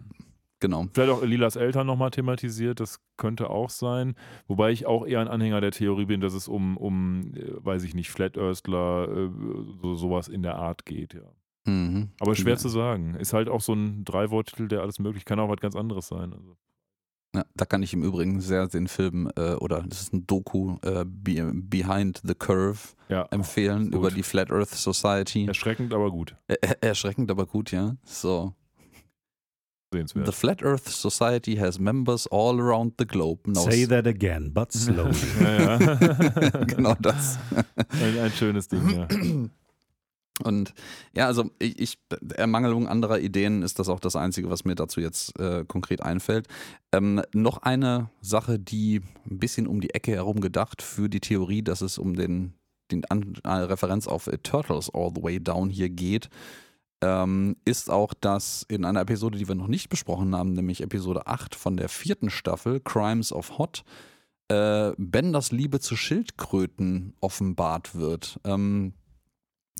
Genau. 0.60 0.86
Vielleicht 0.92 1.12
auch 1.12 1.22
Lilas 1.22 1.56
Eltern 1.56 1.86
nochmal 1.86 2.10
thematisiert, 2.10 2.80
das 2.80 3.00
könnte 3.16 3.50
auch 3.50 3.70
sein. 3.70 4.14
Wobei 4.46 4.70
ich 4.70 4.86
auch 4.86 5.06
eher 5.06 5.20
ein 5.20 5.28
Anhänger 5.28 5.60
der 5.60 5.70
Theorie 5.70 6.06
bin, 6.06 6.20
dass 6.20 6.32
es 6.32 6.48
um, 6.48 6.76
um 6.76 7.34
äh, 7.34 7.52
weiß 7.64 7.82
ich 7.84 7.94
nicht, 7.94 8.10
Flat 8.10 8.38
Earthler, 8.38 9.08
äh, 9.08 9.30
so, 9.82 9.94
sowas 9.94 10.28
in 10.28 10.42
der 10.42 10.56
Art 10.56 10.86
geht, 10.86 11.14
ja. 11.14 11.32
Mhm. 11.66 12.10
Aber 12.20 12.34
schwer 12.36 12.54
ja. 12.54 12.58
zu 12.58 12.68
sagen. 12.68 13.16
Ist 13.16 13.32
halt 13.32 13.48
auch 13.48 13.60
so 13.60 13.74
ein 13.74 14.04
Drei-Wort-Titel, 14.04 14.68
der 14.68 14.82
alles 14.82 14.98
möglich, 14.98 15.24
kann 15.24 15.40
auch 15.40 15.48
was 15.48 15.60
ganz 15.60 15.74
anderes 15.74 16.06
sein. 16.06 16.32
Also. 16.32 16.56
Ja, 17.34 17.44
da 17.54 17.64
kann 17.66 17.82
ich 17.82 17.92
im 17.92 18.02
Übrigen 18.02 18.40
sehr 18.40 18.66
den 18.68 18.86
Film 18.86 19.30
äh, 19.36 19.54
oder 19.54 19.82
das 19.82 20.00
ist 20.00 20.14
ein 20.14 20.26
Doku 20.26 20.76
äh, 20.82 21.04
Be 21.04 21.52
Behind 21.54 22.22
the 22.24 22.34
Curve 22.34 22.94
Ja, 23.08 23.24
empfehlen 23.30 23.92
über 23.92 24.10
die 24.10 24.22
Flat 24.22 24.50
Earth 24.50 24.70
Society. 24.70 25.46
erschreckend, 25.46 25.92
aber 25.92 26.10
gut. 26.10 26.36
Er 26.46 26.82
erschreckend, 26.82 27.30
aber 27.30 27.46
gut, 27.46 27.72
ja. 27.72 27.96
So. 28.04 28.54
The 29.96 30.14
Sehenswert. 30.14 30.34
Flat 30.34 30.62
Earth 30.62 30.88
Society 30.88 31.56
has 31.56 31.78
members 31.78 32.26
all 32.26 32.60
around 32.60 32.94
the 32.98 33.06
globe. 33.06 33.40
Now 33.46 33.68
Say 33.68 33.86
that 33.86 34.06
again, 34.06 34.52
but 34.52 34.72
slowly. 34.72 35.16
ja, 35.40 35.78
ja. 35.78 36.64
genau 36.66 36.94
das. 37.00 37.38
ein, 38.00 38.18
ein 38.18 38.32
schönes 38.32 38.68
Ding, 38.68 38.88
ja. 38.90 39.08
Und 40.42 40.74
ja, 41.14 41.26
also 41.26 41.50
ich, 41.58 41.78
ich 41.78 41.98
Ermangelung 42.34 42.86
anderer 42.88 43.20
Ideen 43.20 43.62
ist 43.62 43.78
das 43.78 43.88
auch 43.88 44.00
das 44.00 44.16
Einzige, 44.16 44.50
was 44.50 44.64
mir 44.64 44.74
dazu 44.74 45.00
jetzt 45.00 45.38
äh, 45.38 45.64
konkret 45.66 46.02
einfällt. 46.02 46.46
Ähm, 46.92 47.22
noch 47.32 47.58
eine 47.62 48.10
Sache, 48.20 48.58
die 48.58 49.00
ein 49.30 49.38
bisschen 49.38 49.66
um 49.66 49.80
die 49.80 49.94
Ecke 49.94 50.12
herum 50.12 50.40
gedacht 50.40 50.82
für 50.82 51.08
die 51.08 51.20
Theorie, 51.20 51.62
dass 51.62 51.80
es 51.80 51.96
um 51.96 52.16
den, 52.16 52.52
den 52.90 53.04
An 53.06 53.34
äh, 53.44 53.48
Referenz 53.48 54.06
auf 54.06 54.28
Turtles 54.42 54.90
All 54.92 55.10
the 55.14 55.22
Way 55.22 55.40
Down 55.40 55.70
hier 55.70 55.88
geht, 55.88 56.28
ähm, 57.02 57.56
ist 57.64 57.90
auch, 57.90 58.14
dass 58.14 58.64
in 58.68 58.84
einer 58.84 59.00
Episode, 59.00 59.38
die 59.38 59.48
wir 59.48 59.54
noch 59.54 59.68
nicht 59.68 59.88
besprochen 59.88 60.34
haben, 60.34 60.52
nämlich 60.54 60.82
Episode 60.82 61.26
8 61.26 61.54
von 61.54 61.76
der 61.76 61.88
vierten 61.88 62.30
Staffel, 62.30 62.80
Crimes 62.80 63.32
of 63.32 63.58
Hot, 63.58 63.84
äh, 64.48 64.92
Benders 64.96 65.52
Liebe 65.52 65.80
zu 65.80 65.96
Schildkröten 65.96 67.14
offenbart 67.20 67.94
wird. 67.94 68.40
Ähm, 68.44 68.94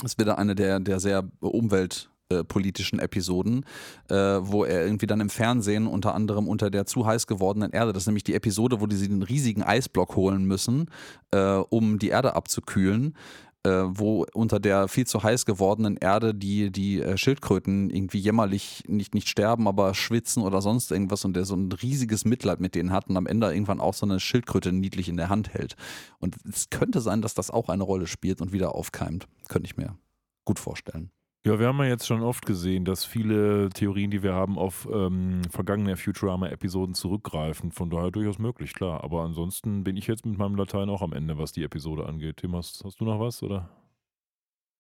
es 0.05 0.19
wird 0.19 0.29
eine 0.29 0.55
der, 0.55 0.81
der 0.81 1.01
sehr 1.01 1.27
umweltpolitischen 1.41 2.99
Episoden, 2.99 3.65
äh, 4.11 4.15
wo 4.15 4.65
er 4.65 4.85
irgendwie 4.85 5.07
dann 5.07 5.21
im 5.21 5.31
Fernsehen 5.31 5.87
unter 5.87 6.15
anderem 6.15 6.49
unter 6.49 6.71
der 6.71 6.85
zu 6.85 7.07
heiß 7.07 7.27
gewordenen 7.27 7.71
Erde, 7.71 7.95
das 7.95 8.03
ist 8.03 8.09
nämlich 8.09 8.25
die 8.25 8.35
Episode, 8.35 8.81
wo 8.81 8.87
die 8.87 8.97
sie 8.97 9.09
den 9.09 9.23
riesigen 9.23 9.63
Eisblock 9.63 10.17
holen 10.17 10.45
müssen, 10.45 10.91
äh, 11.31 11.39
um 11.39 11.99
die 11.99 12.09
Erde 12.09 12.35
abzukühlen, 12.35 13.15
äh, 13.56 13.56
wo 13.67 14.27
unter 14.35 14.61
der 14.61 14.89
viel 14.89 15.07
zu 15.07 15.23
heiß 15.23 15.47
gewordenen 15.47 15.97
Erde 15.97 16.35
die, 16.35 16.71
die 16.71 17.01
äh, 17.01 17.17
Schildkröten 17.17 17.91
irgendwie 17.91 18.19
jämmerlich 18.19 18.85
nicht, 18.87 19.15
nicht 19.15 19.29
sterben, 19.29 19.69
aber 19.69 19.95
schwitzen 19.95 20.43
oder 20.43 20.61
sonst 20.61 20.91
irgendwas 20.93 21.25
und 21.25 21.35
der 21.35 21.45
so 21.45 21.55
ein 21.55 21.73
riesiges 21.73 22.25
Mitleid 22.25 22.61
mit 22.61 22.75
denen 22.75 22.93
hat 22.93 23.09
und 23.09 23.17
am 23.17 23.27
Ende 23.27 23.53
irgendwann 23.53 23.81
auch 23.81 23.95
so 23.95 24.07
eine 24.07 24.21
Schildkröte 24.21 24.73
niedlich 24.73 25.09
in 25.09 25.17
der 25.17 25.29
Hand 25.29 25.55
hält. 25.55 25.77
Und 26.19 26.37
es 26.49 26.71
könnte 26.71 27.01
sein, 27.01 27.23
dass 27.23 27.35
das 27.35 27.51
auch 27.51 27.69
eine 27.69 27.83
Rolle 27.83 28.07
spielt 28.07 28.41
und 28.41 28.53
wieder 28.53 28.75
aufkeimt. 28.75 29.27
Könnte 29.49 29.67
ich 29.67 29.77
mir 29.77 29.97
gut 30.45 30.59
vorstellen. 30.59 31.11
Ja, 31.47 31.61
wir 31.61 31.69
haben 31.69 31.79
ja 31.79 31.85
jetzt 31.85 32.09
schon 32.09 32.23
oft 32.23 32.45
gesehen, 32.45 32.85
dass 32.85 33.05
viele 33.05 33.69
Theorien, 33.71 34.11
die 34.11 34.25
wir 34.25 34.33
haben, 34.33 34.59
auf 34.59 34.89
ähm, 34.93 35.43
vergangene 35.49 35.97
Futurama-Episoden 35.97 36.97
zurückgreifen. 36.97 37.71
Von 37.71 37.89
daher 37.89 38.11
durchaus 38.11 38.41
möglich, 38.41 38.75
klar. 38.75 39.05
Aber 39.05 39.23
ansonsten 39.23 39.85
bin 39.85 39.97
ich 39.97 40.09
jetzt 40.09 40.27
mit 40.27 40.37
meinem 40.37 40.57
Latein 40.57 40.91
auch 40.91 41.03
am 41.03 41.13
Ende, 41.13 41.39
was 41.39 41.53
die 41.53 41.63
Episode 41.63 42.07
angeht. 42.07 42.39
Tim, 42.39 42.57
hast, 42.57 42.85
hast 42.85 42.99
du 42.99 43.05
noch 43.05 43.21
was? 43.21 43.45
Oder? 43.45 43.71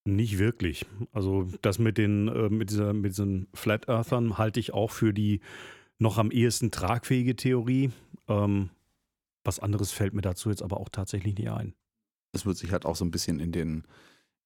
Nicht 0.04 0.40
wirklich. 0.40 0.86
Also 1.12 1.46
das 1.62 1.78
mit 1.78 1.98
den 1.98 2.26
äh, 2.26 2.48
mit, 2.48 2.70
dieser, 2.70 2.92
mit 2.92 3.12
diesen 3.12 3.46
Flat 3.54 3.88
Earthern 3.88 4.36
halte 4.36 4.58
ich 4.58 4.74
auch 4.74 4.90
für 4.90 5.14
die 5.14 5.42
noch 6.00 6.18
am 6.18 6.32
ehesten 6.32 6.72
tragfähige 6.72 7.36
Theorie. 7.36 7.92
Ähm, 8.26 8.70
was 9.44 9.60
anderes 9.60 9.92
fällt 9.92 10.14
mir 10.14 10.22
dazu 10.22 10.50
jetzt 10.50 10.64
aber 10.64 10.80
auch 10.80 10.88
tatsächlich 10.88 11.38
nicht 11.38 11.48
ein. 11.48 11.74
Es 12.32 12.44
wird 12.44 12.56
sich 12.56 12.72
halt 12.72 12.86
auch 12.86 12.96
so 12.96 13.04
ein 13.04 13.12
bisschen 13.12 13.38
in 13.38 13.52
den, 13.52 13.84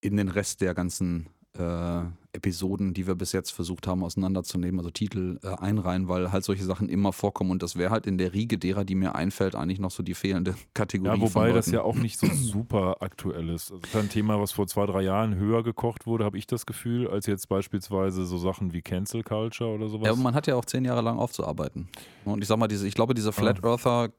in 0.03 0.19
den 0.19 0.29
Rest 0.29 0.61
der 0.61 0.75
ganzen 0.75 1.31
äh, 1.59 2.03
Episoden, 2.33 2.95
die 2.95 3.07
wir 3.07 3.15
bis 3.15 3.33
jetzt 3.33 3.51
versucht 3.51 3.87
haben 3.87 4.05
auseinanderzunehmen, 4.05 4.79
also 4.79 4.91
Titel 4.91 5.39
äh, 5.43 5.49
einreihen, 5.49 6.09
weil 6.09 6.33
halt 6.33 6.45
solche 6.45 6.65
Sachen 6.65 6.89
immer 6.89 7.13
vorkommen 7.13 7.51
und 7.51 7.63
das 7.63 7.77
wäre 7.77 7.91
halt 7.91 8.07
in 8.07 8.19
der 8.19 8.33
Riege 8.33 8.59
derer, 8.59 8.85
die 8.85 8.95
mir 8.95 9.15
einfällt, 9.15 9.55
eigentlich 9.55 9.79
noch 9.79 9.91
so 9.91 10.03
die 10.03 10.15
fehlende 10.15 10.55
Kategorie. 10.75 11.17
Ja, 11.17 11.21
wobei 11.21 11.53
das 11.53 11.71
ja 11.71 11.83
auch 11.83 11.97
nicht 11.97 12.19
so 12.19 12.27
super 12.33 12.97
aktuell 13.01 13.49
ist. 13.49 13.71
Also 13.71 13.81
das 13.81 13.91
ist 13.91 13.97
ein 13.97 14.09
Thema, 14.09 14.41
was 14.41 14.53
vor 14.53 14.67
zwei, 14.67 14.87
drei 14.87 15.03
Jahren 15.03 15.35
höher 15.35 15.63
gekocht 15.63 16.07
wurde, 16.07 16.25
habe 16.25 16.39
ich 16.39 16.47
das 16.47 16.67
Gefühl, 16.67 17.09
als 17.09 17.27
jetzt 17.27 17.49
beispielsweise 17.49 18.25
so 18.25 18.39
Sachen 18.39 18.73
wie 18.73 18.83
Cancel 18.83 19.23
Culture 19.23 19.71
oder 19.71 19.89
sowas. 19.89 20.07
Ja, 20.07 20.13
aber 20.13 20.23
man 20.23 20.35
hat 20.35 20.47
ja 20.47 20.57
auch 20.57 20.65
zehn 20.65 20.85
Jahre 20.85 21.03
lang 21.03 21.19
aufzuarbeiten. 21.19 21.89
Und 22.25 22.43
ich 22.43 22.49
sag 22.49 22.59
mal, 22.59 22.69
diese, 22.69 22.87
ich 22.87 22.95
glaube, 22.95 23.15
diese 23.15 23.33
Flat 23.33 23.65
Earther 23.65 24.11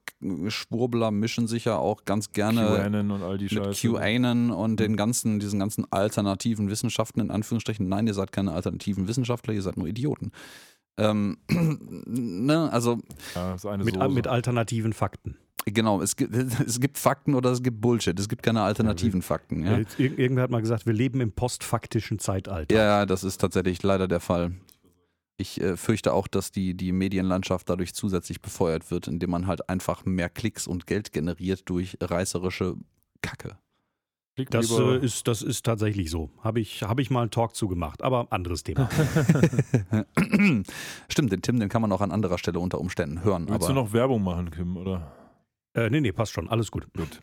Schwurbler 0.49 1.11
mischen 1.11 1.47
sich 1.47 1.65
ja 1.65 1.77
auch 1.77 2.05
ganz 2.05 2.31
gerne 2.31 2.61
QAnon 2.61 3.11
und 3.11 3.23
all 3.23 3.37
die 3.37 3.45
mit 3.45 3.65
Scheiße. 3.65 3.89
QAnon 3.93 4.51
und 4.51 4.79
den 4.79 4.95
ganzen, 4.95 5.39
diesen 5.39 5.59
ganzen 5.59 5.91
alternativen 5.91 6.69
Wissenschaften 6.69 7.19
in 7.21 7.31
Anführungsstrichen. 7.31 7.87
Nein, 7.87 8.00
ihr 8.07 8.13
seid 8.13 8.31
keine 8.31 8.51
alternativen 8.53 9.07
Wissenschaftler, 9.07 9.53
ihr 9.53 9.61
seid 9.61 9.77
nur 9.77 9.87
Idioten. 9.87 10.31
Ähm, 10.97 11.37
ne, 11.49 12.69
also 12.71 12.99
Ja, 13.35 13.55
Mit, 13.77 13.97
mit 14.13 14.27
alternativen 14.27 14.93
Fakten. 14.93 15.37
genau, 15.65 16.01
es 16.01 16.15
gibt, 16.15 16.35
es 16.65 16.79
gibt 16.79 16.97
Fakten 16.97 17.33
oder 17.35 17.51
es 17.51 17.63
gibt 17.63 17.81
Bullshit. 17.81 18.19
Es 18.19 18.29
gibt 18.29 18.43
keine 18.43 18.61
alternativen 18.61 19.21
Fakten. 19.21 19.65
Ja? 19.65 19.79
Ir 19.97 20.19
irgendwer 20.19 20.43
hat 20.43 20.51
mal 20.51 20.61
gesagt, 20.61 20.85
wir 20.85 20.93
leben 20.93 21.21
im 21.21 21.31
postfaktischen 21.31 22.19
Zeitalter. 22.19 22.75
Ja, 22.75 22.83
ja, 22.83 23.05
das 23.05 23.23
ist 23.23 23.39
tatsächlich 23.39 23.81
leider 23.83 24.07
der 24.07 24.19
Fall. 24.19 24.53
Ich 25.37 25.59
äh, 25.59 25.75
fürchte 25.75 26.13
auch, 26.13 26.27
dass 26.27 26.51
die, 26.51 26.75
die 26.75 26.91
Medienlandschaft 26.91 27.67
dadurch 27.67 27.95
zusätzlich 27.95 28.41
befeuert 28.41 28.91
wird, 28.91 29.07
indem 29.07 29.31
man 29.31 29.47
halt 29.47 29.69
einfach 29.69 30.05
mehr 30.05 30.29
Klicks 30.29 30.67
und 30.67 30.85
Geld 30.85 31.11
generiert 31.11 31.63
durch 31.65 31.97
reißerische 31.99 32.75
Kacke. 33.23 33.57
Das, 34.49 34.71
äh, 34.71 34.97
ist, 34.97 35.27
das 35.27 35.41
ist 35.41 35.65
tatsächlich 35.65 36.09
so. 36.09 36.29
Habe 36.39 36.61
ich, 36.61 36.83
hab 36.83 36.99
ich 36.99 37.09
mal 37.09 37.21
einen 37.21 37.31
Talk 37.31 37.53
zugemacht, 37.53 38.01
aber 38.01 38.31
anderes 38.31 38.63
Thema. 38.63 38.89
Stimmt, 41.09 41.31
den 41.31 41.41
Tim, 41.41 41.59
den 41.59 41.69
kann 41.69 41.81
man 41.81 41.91
auch 41.91 42.01
an 42.01 42.11
anderer 42.11 42.37
Stelle 42.37 42.59
unter 42.59 42.79
Umständen 42.79 43.23
hören. 43.23 43.47
Willst 43.49 43.65
aber 43.65 43.73
du 43.73 43.73
noch 43.73 43.93
Werbung 43.93 44.23
machen, 44.23 44.49
Kim, 44.49 44.77
oder? 44.77 45.11
äh, 45.73 45.89
nee, 45.89 45.99
nee, 45.99 46.11
passt 46.11 46.31
schon. 46.31 46.49
Alles 46.49 46.71
gut. 46.71 46.87
Gut. 46.93 47.21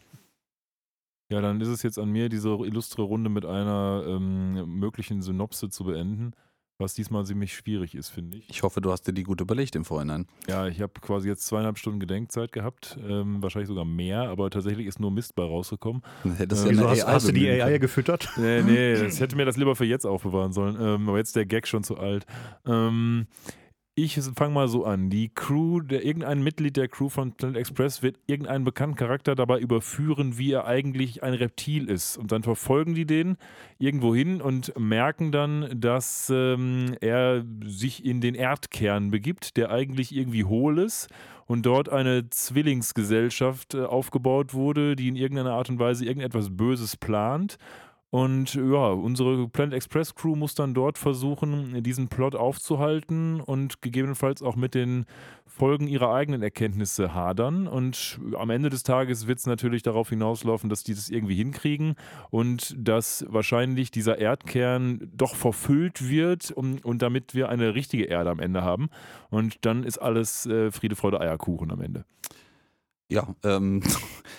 Ja, 1.31 1.41
dann 1.41 1.61
ist 1.61 1.69
es 1.69 1.83
jetzt 1.83 1.99
an 1.99 2.11
mir, 2.11 2.29
diese 2.29 2.51
illustre 2.51 3.03
Runde 3.03 3.31
mit 3.31 3.45
einer 3.45 4.03
ähm, 4.07 4.79
möglichen 4.79 5.21
Synopse 5.21 5.69
zu 5.69 5.85
beenden, 5.85 6.33
was 6.79 6.95
diesmal 6.95 7.25
ziemlich 7.27 7.55
schwierig 7.55 7.95
ist, 7.95 8.09
finde 8.09 8.37
ich. 8.39 8.49
ich 8.51 8.63
hoffe, 8.63 8.81
du 8.81 8.91
hast 8.93 9.03
dir 9.03 9.13
die 9.13 9.25
gut 9.25 9.41
überlegt 9.41 9.75
im 9.77 9.85
Vorhinein. 9.85 10.27
Ja, 10.49 10.67
ich 10.69 10.81
habe 10.81 10.93
quasi 11.01 11.29
jetzt 11.29 11.47
zweieinhalb 11.47 11.77
Stunden 11.79 11.99
Gedenkzeit 12.01 12.53
gehabt, 12.53 12.99
ähm, 13.07 13.43
wahrscheinlich 13.43 13.69
sogar 13.69 13.85
mehr, 13.85 14.23
aber 14.29 14.49
tatsächlich 14.51 14.87
ist 14.87 15.01
nur 15.01 15.11
Mist 15.11 15.35
bei 15.35 15.43
rausgekommen. 15.43 16.03
Hättest 16.37 16.63
Äh, 16.65 16.67
ja 16.67 16.73
Wieso 16.73 16.89
hast, 16.91 17.07
hast 17.07 17.29
du 17.29 17.33
die 17.33 17.49
AI 17.51 17.59
können. 17.67 17.81
gefüttert? 17.81 18.29
Nee, 18.39 18.63
nee, 18.63 18.95
das 19.03 19.19
hätte 19.21 19.35
mir 19.37 19.45
das 19.45 19.57
lieber 19.57 19.75
für 19.77 19.85
jetzt 19.85 20.07
aufbewahren 20.07 20.53
sollen. 20.53 20.77
Ähm, 20.81 21.09
aber 21.09 21.19
jetzt 21.19 21.29
ist 21.29 21.37
der 21.37 21.47
Gag 21.47 21.67
schon 21.67 21.83
zu 21.83 21.99
alt. 21.99 22.27
Ähm, 22.67 23.27
ich 24.05 24.21
fange 24.37 24.55
mal 24.55 24.69
so 24.69 24.85
an. 24.85 25.11
Die 25.11 25.29
Crew, 25.29 25.81
der, 25.81 26.05
irgendein 26.05 26.43
Mitglied 26.43 26.77
der 26.77 26.87
Crew 26.87 27.09
von 27.09 27.33
Planet 27.33 27.57
Express 27.57 28.01
wird 28.01 28.17
irgendeinen 28.27 28.65
bekannten 28.65 28.97
Charakter 28.97 29.35
dabei 29.35 29.59
überführen, 29.59 30.39
wie 30.39 30.53
er 30.53 30.67
eigentlich 30.67 31.25
ein 31.25 31.35
Reptil 31.35 31.91
ist. 31.91 32.17
Und 32.17 32.31
dann 32.31 32.45
verfolgen 32.45 32.95
die 32.95 33.07
den 33.07 33.37
irgendwo 33.79 34.15
hin 34.15 34.41
und 34.41 34.79
merken 34.79 35.33
dann, 35.33 35.69
dass 35.75 36.31
ähm, 36.33 36.95
er 37.01 37.45
sich 37.65 38.05
in 38.05 38.21
den 38.21 38.37
Erdkern 38.37 39.11
begibt, 39.11 39.57
der 39.57 39.71
eigentlich 39.71 40.15
irgendwie 40.15 40.45
hohl 40.45 40.79
ist 40.79 41.09
und 41.47 41.67
dort 41.67 41.89
eine 41.89 42.31
Zwillingsgesellschaft 42.31 43.75
äh, 43.75 43.85
aufgebaut 43.85 44.55
wurde, 44.55 44.95
die 44.95 45.09
in 45.09 45.17
irgendeiner 45.17 45.55
Art 45.55 45.71
und 45.71 45.81
Weise 45.81 46.05
irgendetwas 46.05 46.57
Böses 46.57 46.97
plant. 46.97 47.59
Und 48.11 48.55
ja, 48.55 48.89
unsere 48.89 49.49
Planet 49.49 49.75
Express 49.75 50.15
Crew 50.15 50.35
muss 50.35 50.55
dann 50.55 50.73
dort 50.73 50.97
versuchen, 50.97 51.83
diesen 51.83 52.09
Plot 52.09 52.35
aufzuhalten 52.35 53.43
und 53.43 53.83
gegebenenfalls 53.83 54.43
auch 54.43 54.57
mit 54.57 54.75
den 54.75 55.05
Folgen 55.47 55.89
ihrer 55.89 56.15
eigenen 56.15 56.43
Erkenntnisse 56.43 57.13
hadern. 57.13 57.69
Und 57.69 58.19
am 58.39 58.49
Ende 58.49 58.71
des 58.71 58.83
Tages 58.83 59.27
wird 59.27 59.41
es 59.41 59.47
natürlich 59.47 59.83
darauf 59.83 60.09
hinauslaufen, 60.09 60.71
dass 60.71 60.85
die 60.85 60.95
das 60.95 61.11
irgendwie 61.11 61.35
hinkriegen 61.35 61.97
und 62.31 62.75
dass 62.79 63.27
wahrscheinlich 63.29 63.91
dieser 63.91 64.19
Erdkern 64.19 65.11
doch 65.15 65.35
verfüllt 65.35 66.09
wird 66.09 66.51
und, 66.51 66.83
und 66.87 67.03
damit 67.03 67.35
wir 67.35 67.51
eine 67.51 67.75
richtige 67.75 68.05
Erde 68.05 68.31
am 68.31 68.41
Ende 68.41 68.63
haben. 68.63 68.89
Und 69.29 69.67
dann 69.67 69.85
ist 69.85 69.99
alles 69.99 70.47
äh, 70.47 70.71
Friede, 70.71 70.97
Freude, 70.97 71.21
Eierkuchen 71.21 71.71
am 71.71 71.83
Ende. 71.83 72.05
Ja, 73.11 73.27
ähm, 73.43 73.83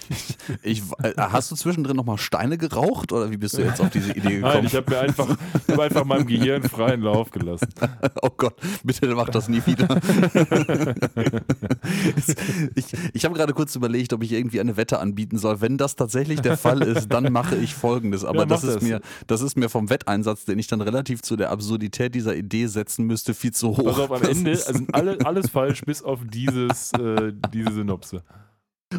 ich, 0.63 0.83
äh, 1.01 1.13
hast 1.17 1.49
du 1.49 1.55
zwischendrin 1.55 1.95
nochmal 1.95 2.19
Steine 2.19 2.55
geraucht 2.59 3.11
oder 3.11 3.31
wie 3.31 3.37
bist 3.37 3.57
du 3.57 3.63
jetzt 3.63 3.81
auf 3.81 3.89
diese 3.89 4.11
Idee 4.11 4.35
gekommen? 4.35 4.53
Nein, 4.53 4.65
ich 4.65 4.75
habe 4.75 4.91
mir 4.91 4.99
einfach, 4.99 5.27
hab 5.67 5.79
einfach 5.79 6.05
meinem 6.05 6.27
Gehirn 6.27 6.61
freien 6.69 7.01
Lauf 7.01 7.31
gelassen. 7.31 7.69
Oh 8.21 8.29
Gott, 8.35 8.55
bitte 8.83 9.07
mach 9.15 9.29
das 9.29 9.47
nie 9.49 9.61
wieder. 9.65 9.87
ich 12.75 12.85
ich 13.13 13.25
habe 13.25 13.35
gerade 13.35 13.53
kurz 13.53 13.75
überlegt, 13.75 14.13
ob 14.13 14.23
ich 14.23 14.31
irgendwie 14.33 14.59
eine 14.59 14.77
Wette 14.77 14.99
anbieten 14.99 15.37
soll. 15.37 15.61
Wenn 15.61 15.77
das 15.77 15.95
tatsächlich 15.95 16.41
der 16.41 16.57
Fall 16.57 16.81
ist, 16.81 17.07
dann 17.09 17.31
mache 17.31 17.55
ich 17.55 17.73
folgendes. 17.73 18.25
Aber 18.25 18.39
Ja, 18.39 18.45
das, 18.45 18.63
ist 18.63 18.75
das. 18.75 18.83
Mir, 18.83 19.01
das 19.27 19.41
ist 19.41 19.57
mir 19.57 19.69
vom 19.69 19.89
Wetteinsatz, 19.89 20.45
den 20.45 20.59
ich 20.59 20.67
dann 20.67 20.81
relativ 20.81 21.21
zu 21.21 21.35
der 21.37 21.51
Absurdität 21.51 22.13
dieser 22.13 22.35
Idee 22.35 22.67
setzen 22.67 23.05
müsste, 23.05 23.33
viel 23.33 23.53
zu 23.53 23.69
hoch. 23.77 23.99
Auf, 23.99 24.11
am 24.11 24.21
Ende 24.23 24.51
also 24.51 24.83
alle, 24.91 25.17
alles 25.25 25.49
falsch, 25.49 25.81
bis 25.85 26.03
auf 26.03 26.19
dieses, 26.25 26.91
äh, 26.93 27.33
diese 27.53 27.71
Synopse. 27.71 28.23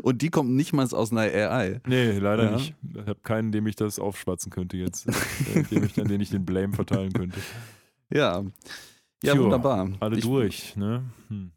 Und 0.03 0.23
die 0.23 0.31
kommt 0.31 0.51
nicht 0.51 0.73
mal 0.73 0.87
aus 0.93 1.11
einer 1.11 1.23
AI. 1.23 1.81
Nee, 1.87 2.13
leider 2.19 2.45
Ja. 2.45 2.51
nicht. 2.53 2.75
Ich 2.93 2.99
habe 3.01 3.19
keinen, 3.23 3.51
dem 3.53 3.67
ich 3.67 3.75
das 3.77 3.99
aufschwatzen 3.99 4.51
könnte 4.51 4.77
jetzt. 4.77 5.09
äh, 5.55 5.63
dem 5.65 5.85
ich, 5.85 6.01
an 6.01 6.07
den 6.09 6.21
ich 6.21 6.31
den 6.31 6.45
Blame 6.45 6.73
verteilen 6.75 7.13
könnte. 7.13 7.39
Ja. 8.13 8.43
Ja, 9.23 9.35
Tja, 9.35 9.39
wunderbar. 9.43 9.91
Alle 10.01 10.17
ich, 10.17 10.25
durch, 10.25 10.77
ne? 10.77 11.05
Hm. 11.29 11.51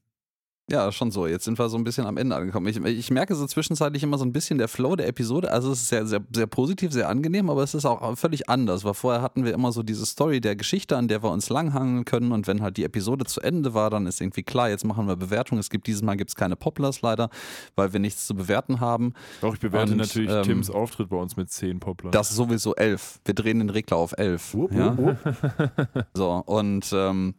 Ja, 0.72 0.94
schon 0.94 1.12
so. 1.12 1.28
Jetzt 1.28 1.44
sind 1.44 1.60
wir 1.60 1.68
so 1.68 1.78
ein 1.78 1.84
bisschen 1.84 2.06
am 2.06 2.16
Ende 2.16 2.38
angekommen. 2.38 2.68
Ich, 2.68 2.78
ich 2.78 3.12
merke 3.12 3.36
so 3.36 3.46
zwischenzeitlich 3.46 4.02
immer 4.02 4.18
so 4.18 4.24
ein 4.24 4.32
bisschen 4.32 4.58
der 4.58 4.70
Flow 4.70 4.96
der 4.96 5.10
Episode. 5.10 5.52
Also 5.52 5.72
es 5.74 5.82
ist 5.82 5.90
sehr, 5.90 6.06
sehr, 6.06 6.22
sehr 6.34 6.48
positiv, 6.48 6.94
sehr 6.94 7.10
angenehm, 7.10 7.50
aber 7.50 7.64
es 7.64 7.74
ist 7.74 7.86
auch 7.86 8.18
völlig 8.18 8.50
anders, 8.50 8.86
weil 8.86 8.94
vorher 8.94 9.22
hatten 9.22 9.44
wir 9.44 9.54
immer 9.54 9.74
so 9.74 9.84
diese 9.84 10.06
Story 10.06 10.40
der 10.40 10.56
Geschichte, 10.56 10.96
an 10.96 11.10
der 11.10 11.22
wir 11.22 11.32
uns 11.32 11.50
langhangeln 11.50 12.06
können 12.06 12.32
und 12.32 12.48
wenn 12.48 12.62
halt 12.62 12.78
die 12.78 12.86
Episode 12.86 13.26
zu 13.26 13.42
Ende 13.42 13.74
war, 13.74 13.90
dann 13.90 14.08
ist 14.08 14.22
irgendwie 14.22 14.44
klar, 14.44 14.70
jetzt 14.70 14.86
machen 14.86 15.06
wir 15.06 15.18
Bewertung. 15.18 15.58
Es 15.58 15.70
gibt 15.70 15.86
dieses 15.86 16.02
Mal 16.02 16.16
gibt's 16.16 16.36
keine 16.36 16.56
Poplars 16.56 17.02
leider, 17.02 17.30
weil 17.76 17.92
wir 17.92 18.00
nichts 18.00 18.26
zu 18.26 18.34
bewerten 18.34 18.80
haben. 18.80 19.14
Doch, 19.42 19.54
ich 19.54 19.60
bewerte 19.60 19.92
Und, 19.92 19.98
natürlich 19.98 20.32
ähm, 20.32 20.44
Tims 20.44 20.70
Auftritt 20.70 21.10
bei 21.10 21.18
uns 21.18 21.36
mit 21.36 21.52
10 21.52 21.82
Poplern. 21.82 22.14
Das 22.14 22.32
ist 22.32 22.38
sowieso 22.38 22.74
elf. 22.76 23.20
Wir 23.26 23.34
drehen 23.34 23.60
den 23.60 23.70
Regler 23.70 23.98
auf 23.98 24.14
elf. 24.18 24.54
Wupp, 24.54 24.72
ja? 24.72 24.98
wupp, 24.98 25.18
So, 26.14 26.32
und 26.46 26.90
ähm, 26.94 27.36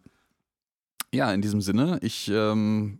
ja, 1.15 1.33
in 1.33 1.41
diesem 1.41 1.61
Sinne, 1.61 1.99
ich 2.03 2.28
ähm, 2.28 2.99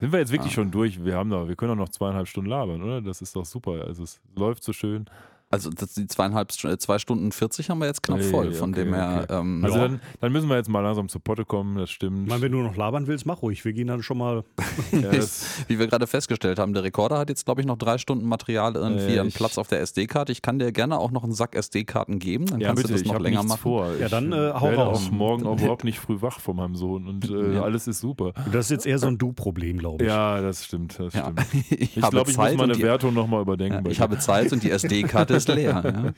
Sind 0.00 0.12
wir 0.12 0.18
jetzt 0.18 0.32
wirklich 0.32 0.52
Ah. 0.52 0.54
schon 0.56 0.70
durch? 0.70 1.04
Wir 1.04 1.14
haben 1.16 1.30
doch, 1.30 1.46
wir 1.46 1.56
können 1.56 1.76
doch 1.76 1.84
noch 1.84 1.90
zweieinhalb 1.90 2.26
Stunden 2.26 2.50
labern, 2.50 2.82
oder? 2.82 3.00
Das 3.02 3.20
ist 3.22 3.36
doch 3.36 3.44
super. 3.44 3.84
Also 3.86 4.02
es 4.02 4.20
läuft 4.34 4.64
so 4.64 4.72
schön. 4.72 5.06
Also 5.52 5.68
das, 5.70 5.94
die 5.94 6.06
zweieinhalb, 6.06 6.50
äh, 6.64 6.78
zwei 6.78 7.00
Stunden 7.00 7.32
40 7.32 7.70
haben 7.70 7.80
wir 7.80 7.86
jetzt 7.86 8.04
knapp 8.04 8.22
voll, 8.22 8.52
von 8.52 8.70
okay, 8.70 8.84
dem 8.84 8.94
her. 8.94 9.24
okay. 9.24 9.40
Ähm, 9.40 9.64
Also 9.64 9.76
ja. 9.78 9.88
dann, 9.88 10.00
dann 10.20 10.30
müssen 10.32 10.48
wir 10.48 10.54
jetzt 10.56 10.68
mal 10.68 10.78
langsam 10.80 11.08
zu 11.08 11.18
Potte 11.18 11.44
kommen, 11.44 11.76
das 11.76 11.90
stimmt. 11.90 12.22
Ich 12.22 12.28
meine, 12.28 12.40
wenn 12.42 12.52
du 12.52 12.58
noch 12.58 12.76
labern 12.76 13.08
willst, 13.08 13.26
mach 13.26 13.42
ruhig. 13.42 13.64
Wir 13.64 13.72
gehen 13.72 13.88
dann 13.88 14.00
schon 14.04 14.18
mal. 14.18 14.44
ja, 14.92 15.10
wie 15.66 15.78
wir 15.80 15.88
gerade 15.88 16.06
festgestellt 16.06 16.60
haben, 16.60 16.72
der 16.72 16.84
Rekorder 16.84 17.18
hat 17.18 17.30
jetzt, 17.30 17.46
glaube 17.46 17.60
ich, 17.62 17.66
noch 17.66 17.76
drei 17.78 17.98
Stunden 17.98 18.26
Material 18.28 18.76
irgendwie 18.76 19.16
Äh, 19.16 19.18
an 19.18 19.32
Platz 19.32 19.58
auf 19.58 19.66
der 19.66 19.80
SD-Karte. 19.80 20.30
Ich 20.30 20.40
kann 20.40 20.60
dir 20.60 20.70
gerne 20.70 20.98
auch 20.98 21.10
noch 21.10 21.24
einen 21.24 21.32
Sack 21.32 21.56
SD-Karten 21.56 22.20
geben, 22.20 22.46
dann 22.46 22.60
ja, 22.60 22.68
kannst 22.68 22.84
bitte, 22.84 22.94
du 22.94 23.02
das 23.02 23.12
noch 23.12 23.18
länger 23.20 23.42
machen. 23.42 23.58
vor. 23.60 23.92
Ja, 23.98 24.04
Ich 24.06 24.10
dann, 24.12 24.32
äh, 24.32 24.52
hau 24.54 24.62
werde 24.66 24.76
raus. 24.76 25.06
auch 25.08 25.10
morgen 25.10 25.46
auch 25.48 25.58
überhaupt 25.60 25.82
nicht 25.82 25.98
früh 25.98 26.22
wach 26.22 26.38
von 26.38 26.54
meinem 26.54 26.76
Sohn 26.76 27.08
und 27.08 27.28
äh, 27.28 27.54
Ja. 27.54 27.62
alles 27.62 27.88
ist 27.88 27.98
super. 27.98 28.34
Das 28.52 28.66
ist 28.66 28.70
jetzt 28.70 28.86
eher 28.86 29.00
so 29.00 29.08
ein 29.08 29.18
Du-Problem, 29.18 29.78
glaube 29.78 30.04
ich. 30.04 30.08
Ja, 30.10 30.40
das 30.40 30.64
stimmt, 30.64 30.96
das 31.00 31.12
Ja. 31.14 31.22
stimmt. 31.24 31.40
ich 31.70 31.96
Ich 31.96 32.08
glaube, 32.08 32.30
ich 32.30 32.36
muss 32.38 32.54
meine 32.54 32.78
Wertung 32.78 33.14
nochmal 33.14 33.42
überdenken. 33.42 33.84
ja, 33.84 33.90
ich 33.90 34.00
habe 34.00 34.16
Zeit 34.20 34.52
und 34.52 34.62
die 34.62 34.70
SD-Karte 34.70 35.39
ist 35.48 35.48
leer. 35.54 36.12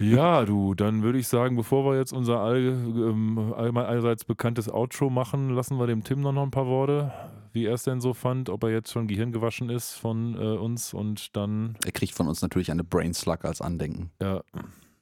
Ja, 0.00 0.44
du, 0.44 0.74
dann 0.74 1.02
würde 1.02 1.18
ich 1.18 1.28
sagen, 1.28 1.56
bevor 1.56 1.84
wir 1.84 1.98
jetzt 1.98 2.12
unser 2.12 2.40
all, 2.40 2.58
ähm, 2.58 3.52
allgemein 3.56 3.86
allseits 3.86 4.24
bekanntes 4.24 4.72
Outro 4.72 5.10
machen, 5.10 5.50
lassen 5.50 5.78
wir 5.78 5.86
dem 5.86 6.02
Tim 6.04 6.20
noch, 6.20 6.34
ein 6.42 6.50
paar 6.50 6.66
Worte, 6.66 7.12
wie 7.52 7.66
er 7.66 7.74
es 7.74 7.82
denn 7.84 8.00
so 8.00 8.14
fand, 8.14 8.48
ob 8.48 8.64
er 8.64 8.70
jetzt 8.70 8.90
schon 8.90 9.08
Gehirn 9.08 9.32
gewaschen 9.32 9.68
ist 9.68 9.94
von 9.94 10.34
äh, 10.34 10.56
uns 10.56 10.94
und 10.94 11.36
dann, 11.36 11.76
Er 11.84 11.92
kriegt 11.92 12.14
von 12.14 12.26
uns 12.28 12.40
natürlich 12.42 12.70
eine 12.70 12.84
Brain 12.84 13.12
Slug 13.14 13.44
als 13.44 13.60
Andenken. 13.60 14.10
ja, 14.20 14.42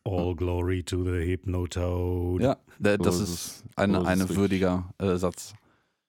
All 0.05 0.35
glory 0.35 0.83
to 0.83 1.05
the 1.05 1.11
Hypnotoad. 1.11 2.43
Ja, 2.43 2.57
das 2.79 3.21
ist 3.21 3.65
ein 3.77 3.93
So 3.93 4.01
eine 4.03 4.29
würdiger 4.31 4.89
äh, 4.99 5.17
Satz. 5.17 5.55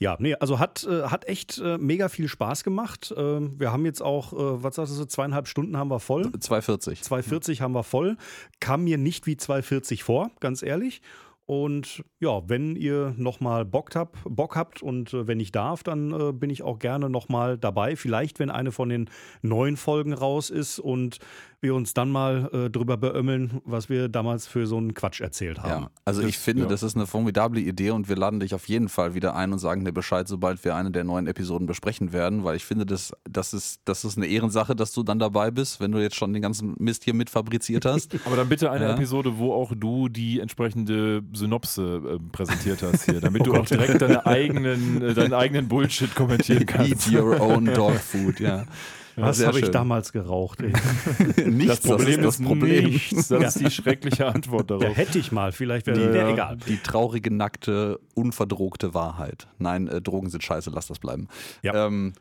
Ja, 0.02 0.18
nee, 0.18 0.34
also 0.34 0.58
hat, 0.58 0.84
äh, 0.90 1.04
hat 1.04 1.28
echt 1.28 1.60
äh, 1.60 1.78
mega 1.78 2.10
viel 2.10 2.28
Spaß 2.28 2.64
gemacht. 2.64 3.14
Ähm, 3.16 3.60
wir 3.60 3.72
haben 3.72 3.86
jetzt 3.86 4.02
auch, 4.02 4.34
äh, 4.34 4.64
was 4.64 4.74
sagst 4.74 5.00
du, 5.00 5.06
zweieinhalb 5.06 5.48
Stunden 5.48 5.78
haben 5.78 5.92
wir 5.92 6.00
voll. 6.00 6.24
240. 6.24 7.04
240 7.04 7.62
haben 7.62 7.74
wir 7.74 7.84
voll. 7.84 8.18
Kam 8.60 8.84
mir 8.84 8.98
nicht 8.98 9.28
wie 9.28 9.38
240 9.38 10.02
vor, 10.02 10.32
ganz 10.40 10.64
ehrlich. 10.64 11.04
Und 11.46 12.04
ja, 12.20 12.50
wenn 12.50 12.76
ihr 12.76 13.14
nochmal 13.16 13.64
Bock 13.64 13.94
habt, 13.94 14.18
Bock 14.24 14.56
habt 14.56 14.82
und 14.82 15.14
äh, 15.14 15.28
wenn 15.28 15.40
ich 15.40 15.52
darf, 15.52 15.84
dann 15.84 16.12
äh, 16.20 16.32
bin 16.32 16.50
ich 16.50 16.64
auch 16.64 16.80
gerne 16.80 17.08
nochmal 17.08 17.60
dabei. 17.60 17.96
Vielleicht, 17.96 18.40
wenn 18.40 18.50
eine 18.50 18.72
von 18.72 18.90
den 18.90 19.08
neuen 19.44 19.78
Folgen 19.78 20.14
raus 20.14 20.50
ist 20.50 20.80
und 20.80 21.20
wir 21.62 21.76
uns 21.76 21.94
dann 21.94 22.10
mal 22.10 22.50
äh, 22.54 22.70
drüber 22.70 22.98
beömmeln, 22.98 23.62
was 23.66 23.88
wir 23.88 24.10
damals 24.10 24.48
für 24.48 24.66
so 24.66 24.78
einen 24.78 24.94
Quatsch 24.94 25.22
erzählt 25.22 25.60
haben. 25.62 25.84
Ja, 25.84 25.92
also 26.06 26.24
ich 26.24 26.38
finde, 26.38 26.64
ja. 26.64 26.70
das 26.70 26.82
ist 26.82 26.96
eine 26.96 27.06
formidable 27.06 27.62
Idee 27.62 27.92
und 27.92 28.10
wir 28.10 28.16
laden 28.16 28.40
dich 28.40 28.56
auf 28.56 28.68
jeden 28.68 28.90
Fall 28.90 29.14
wieder 29.14 29.36
ein 29.36 29.54
und 29.54 29.60
sagen 29.60 29.86
dir 29.86 29.92
Bescheid, 29.92 30.28
sobald 30.28 30.64
wir 30.66 30.76
eine 30.76 30.92
der 30.92 31.04
neuen 31.04 31.28
Episoden 31.28 31.68
besprechen 31.68 32.14
werden, 32.14 32.44
weil 32.44 32.56
ich 32.56 32.66
finde, 32.66 32.86
das, 32.86 33.14
das, 33.30 33.54
ist, 33.54 33.82
das 33.86 34.04
ist 34.04 34.18
eine 34.18 34.26
Ehrensache, 34.26 34.76
dass 34.76 34.92
du 34.92 35.04
dann 35.04 35.20
dabei 35.20 35.52
bist, 35.52 35.80
wenn 35.80 35.92
du 35.92 36.00
jetzt 36.00 36.16
schon 36.16 36.34
den 36.34 36.42
ganzen 36.42 36.74
Mist 36.80 37.04
hier 37.04 37.14
mitfabriziert 37.14 37.86
hast. 37.86 38.16
Aber 38.26 38.36
dann 38.36 38.50
bitte 38.50 38.72
eine 38.72 38.86
Ja. 38.86 38.94
Episode, 38.94 39.38
wo 39.38 39.54
auch 39.54 39.72
du 39.76 40.10
die 40.10 40.40
entsprechende 40.40 41.22
Synopse 41.34 42.02
äh, 42.16 42.20
präsentiert 42.32 42.82
hast 42.82 43.06
hier, 43.06 43.22
damit 43.22 43.46
du 43.46 43.54
auch 43.54 43.66
direkt 43.66 44.02
deine 44.02 44.26
eigenen, 44.26 45.02
äh, 45.02 45.14
deinen 45.14 45.34
eigenen 45.34 45.68
Bullshit 45.68 46.16
kommentieren 46.16 46.62
Eat 46.62 46.68
kannst. 46.68 47.12
your 47.12 47.40
own 47.40 47.66
dog 47.66 47.94
food, 48.00 48.40
ja. 48.40 48.66
Was 49.16 49.46
habe 49.46 49.60
ich 49.60 49.70
damals 49.70 50.12
geraucht? 50.12 50.62
Ey? 50.62 50.72
Nichts, 51.50 51.68
Das 51.68 51.80
Problem 51.82 52.22
das 52.22 52.36
ist, 52.36 52.40
das 52.40 52.42
Problem. 52.48 52.84
nichts. 52.86 53.28
Das 53.28 53.56
ist 53.56 53.60
die 53.66 53.72
schreckliche 53.72 54.26
Antwort 54.28 54.70
Ja, 54.72 54.78
darauf. 54.78 54.98
hätte 54.98 55.20
ich 55.20 55.32
mal, 55.32 55.52
vielleicht 55.52 55.88
wäre 55.88 56.16
ja. 56.18 56.30
egal. 56.30 56.58
Die 56.68 56.78
traurige, 56.78 57.34
nackte, 57.34 58.00
unverdrogte 58.16 58.94
Wahrheit. 58.94 59.48
Nein, 59.58 59.88
äh, 59.88 60.02
Drogen 60.02 60.30
sind 60.30 60.44
scheiße, 60.44 60.70
lass 60.70 60.88
das 60.88 61.00
bleiben. 61.00 61.28
Ja. 61.62 61.88
ähm, 61.88 62.14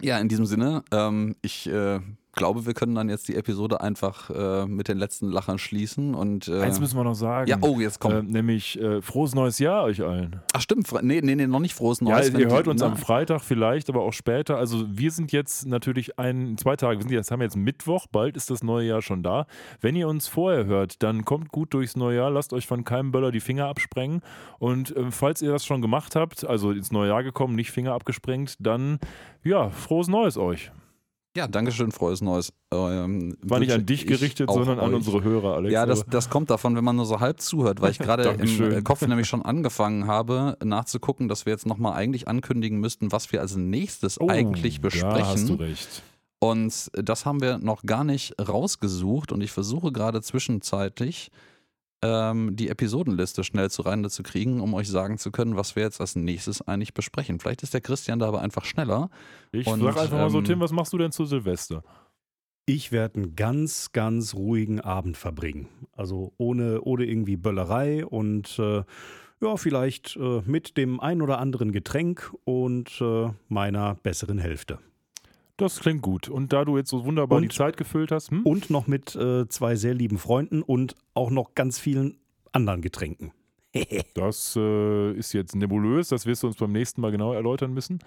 ja 0.00 0.18
in 0.18 0.28
diesem 0.28 0.46
Sinne, 0.46 0.82
ähm, 0.92 1.34
ich 1.42 1.68
äh, 1.68 2.00
glaube, 2.38 2.64
wir 2.64 2.72
können 2.74 2.94
dann 2.94 3.08
jetzt 3.10 3.28
die 3.28 3.36
Episode 3.36 3.80
einfach 3.82 4.30
äh, 4.30 4.66
mit 4.66 4.88
den 4.88 4.96
letzten 4.96 5.30
Lachern 5.30 5.58
schließen. 5.58 6.14
Und, 6.14 6.48
äh, 6.48 6.62
Eins 6.62 6.80
müssen 6.80 6.96
wir 6.96 7.04
noch 7.04 7.14
sagen. 7.14 7.48
ja, 7.50 7.58
oh, 7.60 7.78
jetzt 7.80 8.00
kommt. 8.00 8.14
Äh, 8.14 8.22
nämlich 8.22 8.78
frohes 9.02 9.34
neues 9.34 9.58
Jahr 9.58 9.84
euch 9.84 10.02
allen. 10.02 10.40
Ach 10.54 10.60
stimmt, 10.60 10.90
nee, 11.02 11.20
nee, 11.22 11.34
nee, 11.34 11.46
noch 11.46 11.60
nicht 11.60 11.74
frohes 11.74 12.00
Neues. 12.00 12.32
wenn 12.32 12.40
ihr 12.40 12.46
die- 12.46 12.52
hört 12.54 12.68
uns 12.68 12.80
na, 12.80 12.86
am 12.86 12.96
Freitag 12.96 13.42
vielleicht, 13.42 13.88
aber 13.90 14.02
auch 14.02 14.12
später. 14.12 14.56
Also 14.56 14.86
wir 14.88 15.10
sind 15.10 15.32
jetzt 15.32 15.66
natürlich 15.66 16.18
ein, 16.18 16.56
zwei 16.56 16.76
Tage, 16.76 16.98
wir 16.98 17.02
sind 17.02 17.12
jetzt, 17.12 17.30
haben 17.30 17.42
jetzt 17.42 17.56
Mittwoch, 17.56 18.06
bald 18.06 18.36
ist 18.36 18.50
das 18.50 18.62
neue 18.62 18.86
Jahr 18.88 19.02
schon 19.02 19.22
da. 19.22 19.46
Wenn 19.80 19.96
ihr 19.96 20.08
uns 20.08 20.28
vorher 20.28 20.64
hört, 20.66 21.02
dann 21.02 21.24
kommt 21.24 21.50
gut 21.50 21.74
durchs 21.74 21.96
neue 21.96 22.16
Jahr, 22.16 22.30
lasst 22.30 22.52
euch 22.52 22.66
von 22.66 22.84
keinem 22.84 23.10
Böller 23.12 23.30
die 23.32 23.40
Finger 23.40 23.66
absprengen. 23.66 24.22
Und 24.58 24.94
ähm, 24.96 25.12
falls 25.12 25.42
ihr 25.42 25.50
das 25.50 25.66
schon 25.66 25.82
gemacht 25.82 26.16
habt, 26.16 26.44
also 26.46 26.70
ins 26.70 26.92
neue 26.92 27.08
Jahr 27.08 27.22
gekommen, 27.22 27.54
nicht 27.56 27.70
Finger 27.70 27.92
abgesprengt, 27.94 28.56
dann 28.60 28.98
ja, 29.42 29.70
frohes 29.70 30.08
Neues 30.08 30.36
euch. 30.36 30.70
Ja, 31.36 31.46
Dankeschön, 31.46 31.92
frohes 31.92 32.20
Neues. 32.20 32.52
Ähm, 32.72 33.36
War 33.42 33.60
nicht 33.60 33.70
an 33.70 33.86
dich 33.86 34.02
ich 34.02 34.06
gerichtet, 34.08 34.50
sondern 34.50 34.80
an 34.80 34.88
euch. 34.90 34.96
unsere 34.96 35.22
Hörer, 35.22 35.54
Alex. 35.56 35.72
Ja, 35.72 35.86
das, 35.86 36.00
aber- 36.02 36.10
das 36.10 36.30
kommt 36.30 36.50
davon, 36.50 36.74
wenn 36.74 36.82
man 36.84 36.96
nur 36.96 37.06
so 37.06 37.20
halb 37.20 37.40
zuhört, 37.40 37.80
weil 37.80 37.92
ich 37.92 37.98
gerade 37.98 38.24
im 38.24 38.72
äh, 38.72 38.82
Kopf 38.82 39.06
nämlich 39.06 39.28
schon 39.28 39.42
angefangen 39.42 40.06
habe, 40.06 40.56
nachzugucken, 40.64 41.28
dass 41.28 41.46
wir 41.46 41.52
jetzt 41.52 41.66
nochmal 41.66 41.92
eigentlich 41.92 42.26
ankündigen 42.26 42.80
müssten, 42.80 43.12
was 43.12 43.30
wir 43.30 43.40
als 43.40 43.56
nächstes 43.56 44.20
Oh, 44.20 44.28
eigentlich 44.28 44.80
besprechen. 44.80 45.14
Da 45.18 45.26
hast 45.26 45.48
du 45.48 45.54
recht. 45.54 46.02
Und 46.40 46.90
das 46.94 47.26
haben 47.26 47.40
wir 47.40 47.58
noch 47.58 47.82
gar 47.82 48.04
nicht 48.04 48.34
rausgesucht 48.40 49.30
und 49.32 49.40
ich 49.40 49.50
versuche 49.52 49.92
gerade 49.92 50.22
zwischenzeitlich 50.22 51.30
ähm, 52.02 52.54
die 52.54 52.68
Episodenliste 52.68 53.44
schnell 53.44 53.70
zu 53.70 53.82
Rande 53.82 54.10
zu 54.10 54.22
kriegen, 54.22 54.60
um 54.60 54.74
euch 54.74 54.88
sagen 54.88 55.18
zu 55.18 55.30
können, 55.30 55.56
was 55.56 55.76
wir 55.76 55.82
jetzt 55.82 56.00
als 56.00 56.16
nächstes 56.16 56.62
eigentlich 56.62 56.94
besprechen. 56.94 57.40
Vielleicht 57.40 57.62
ist 57.62 57.74
der 57.74 57.80
Christian 57.80 58.18
da 58.18 58.28
aber 58.28 58.40
einfach 58.40 58.64
schneller. 58.64 59.10
Ich 59.52 59.66
Und, 59.66 59.80
sag 59.80 59.96
einfach 59.96 60.18
mal 60.18 60.30
so, 60.30 60.38
ähm, 60.38 60.44
Tim, 60.44 60.60
was 60.60 60.72
machst 60.72 60.92
du 60.92 60.98
denn 60.98 61.12
zu 61.12 61.24
Silvester? 61.24 61.82
Ich 62.66 62.92
werde 62.92 63.22
einen 63.22 63.36
ganz, 63.36 63.92
ganz 63.92 64.34
ruhigen 64.34 64.80
Abend 64.80 65.16
verbringen. 65.16 65.68
Also 65.92 66.34
ohne, 66.36 66.82
ohne 66.82 67.06
irgendwie 67.06 67.36
Böllerei 67.36 68.04
und 68.04 68.58
äh, 68.58 68.82
ja, 69.40 69.56
vielleicht 69.56 70.16
äh, 70.16 70.42
mit 70.44 70.76
dem 70.76 71.00
ein 71.00 71.22
oder 71.22 71.38
anderen 71.38 71.72
Getränk 71.72 72.34
und 72.44 73.00
äh, 73.00 73.30
meiner 73.48 73.94
besseren 73.94 74.38
Hälfte. 74.38 74.78
Das 75.58 75.80
klingt 75.80 76.00
gut. 76.02 76.28
Und 76.28 76.52
da 76.54 76.64
du 76.64 76.76
jetzt 76.78 76.88
so 76.88 77.04
wunderbar 77.04 77.36
Und- 77.38 77.42
die 77.42 77.48
Zeit 77.54 77.76
gefüllt 77.76 78.10
hast, 78.12 78.30
hm? 78.30 78.46
Und 78.46 78.70
noch 78.70 78.86
mit 78.86 79.14
äh, 79.16 79.46
zwei 79.48 79.76
sehr 79.76 79.92
lieben 79.92 80.16
Freunden 80.16 80.62
und 80.62 80.94
auch 81.14 81.30
noch 81.30 81.54
ganz 81.54 81.78
vielen 81.78 82.16
anderen 82.52 82.80
Getränken. 82.80 83.32
Das 84.14 84.56
äh, 84.56 85.12
ist 85.12 85.32
jetzt 85.34 85.54
nebulös, 85.54 86.08
das 86.08 86.24
wirst 86.26 86.42
du 86.42 86.46
uns 86.46 86.56
beim 86.56 86.72
nächsten 86.72 87.00
Mal 87.02 87.10
genau 87.12 87.32
erläutern 87.34 87.74
müssen. 87.74 87.98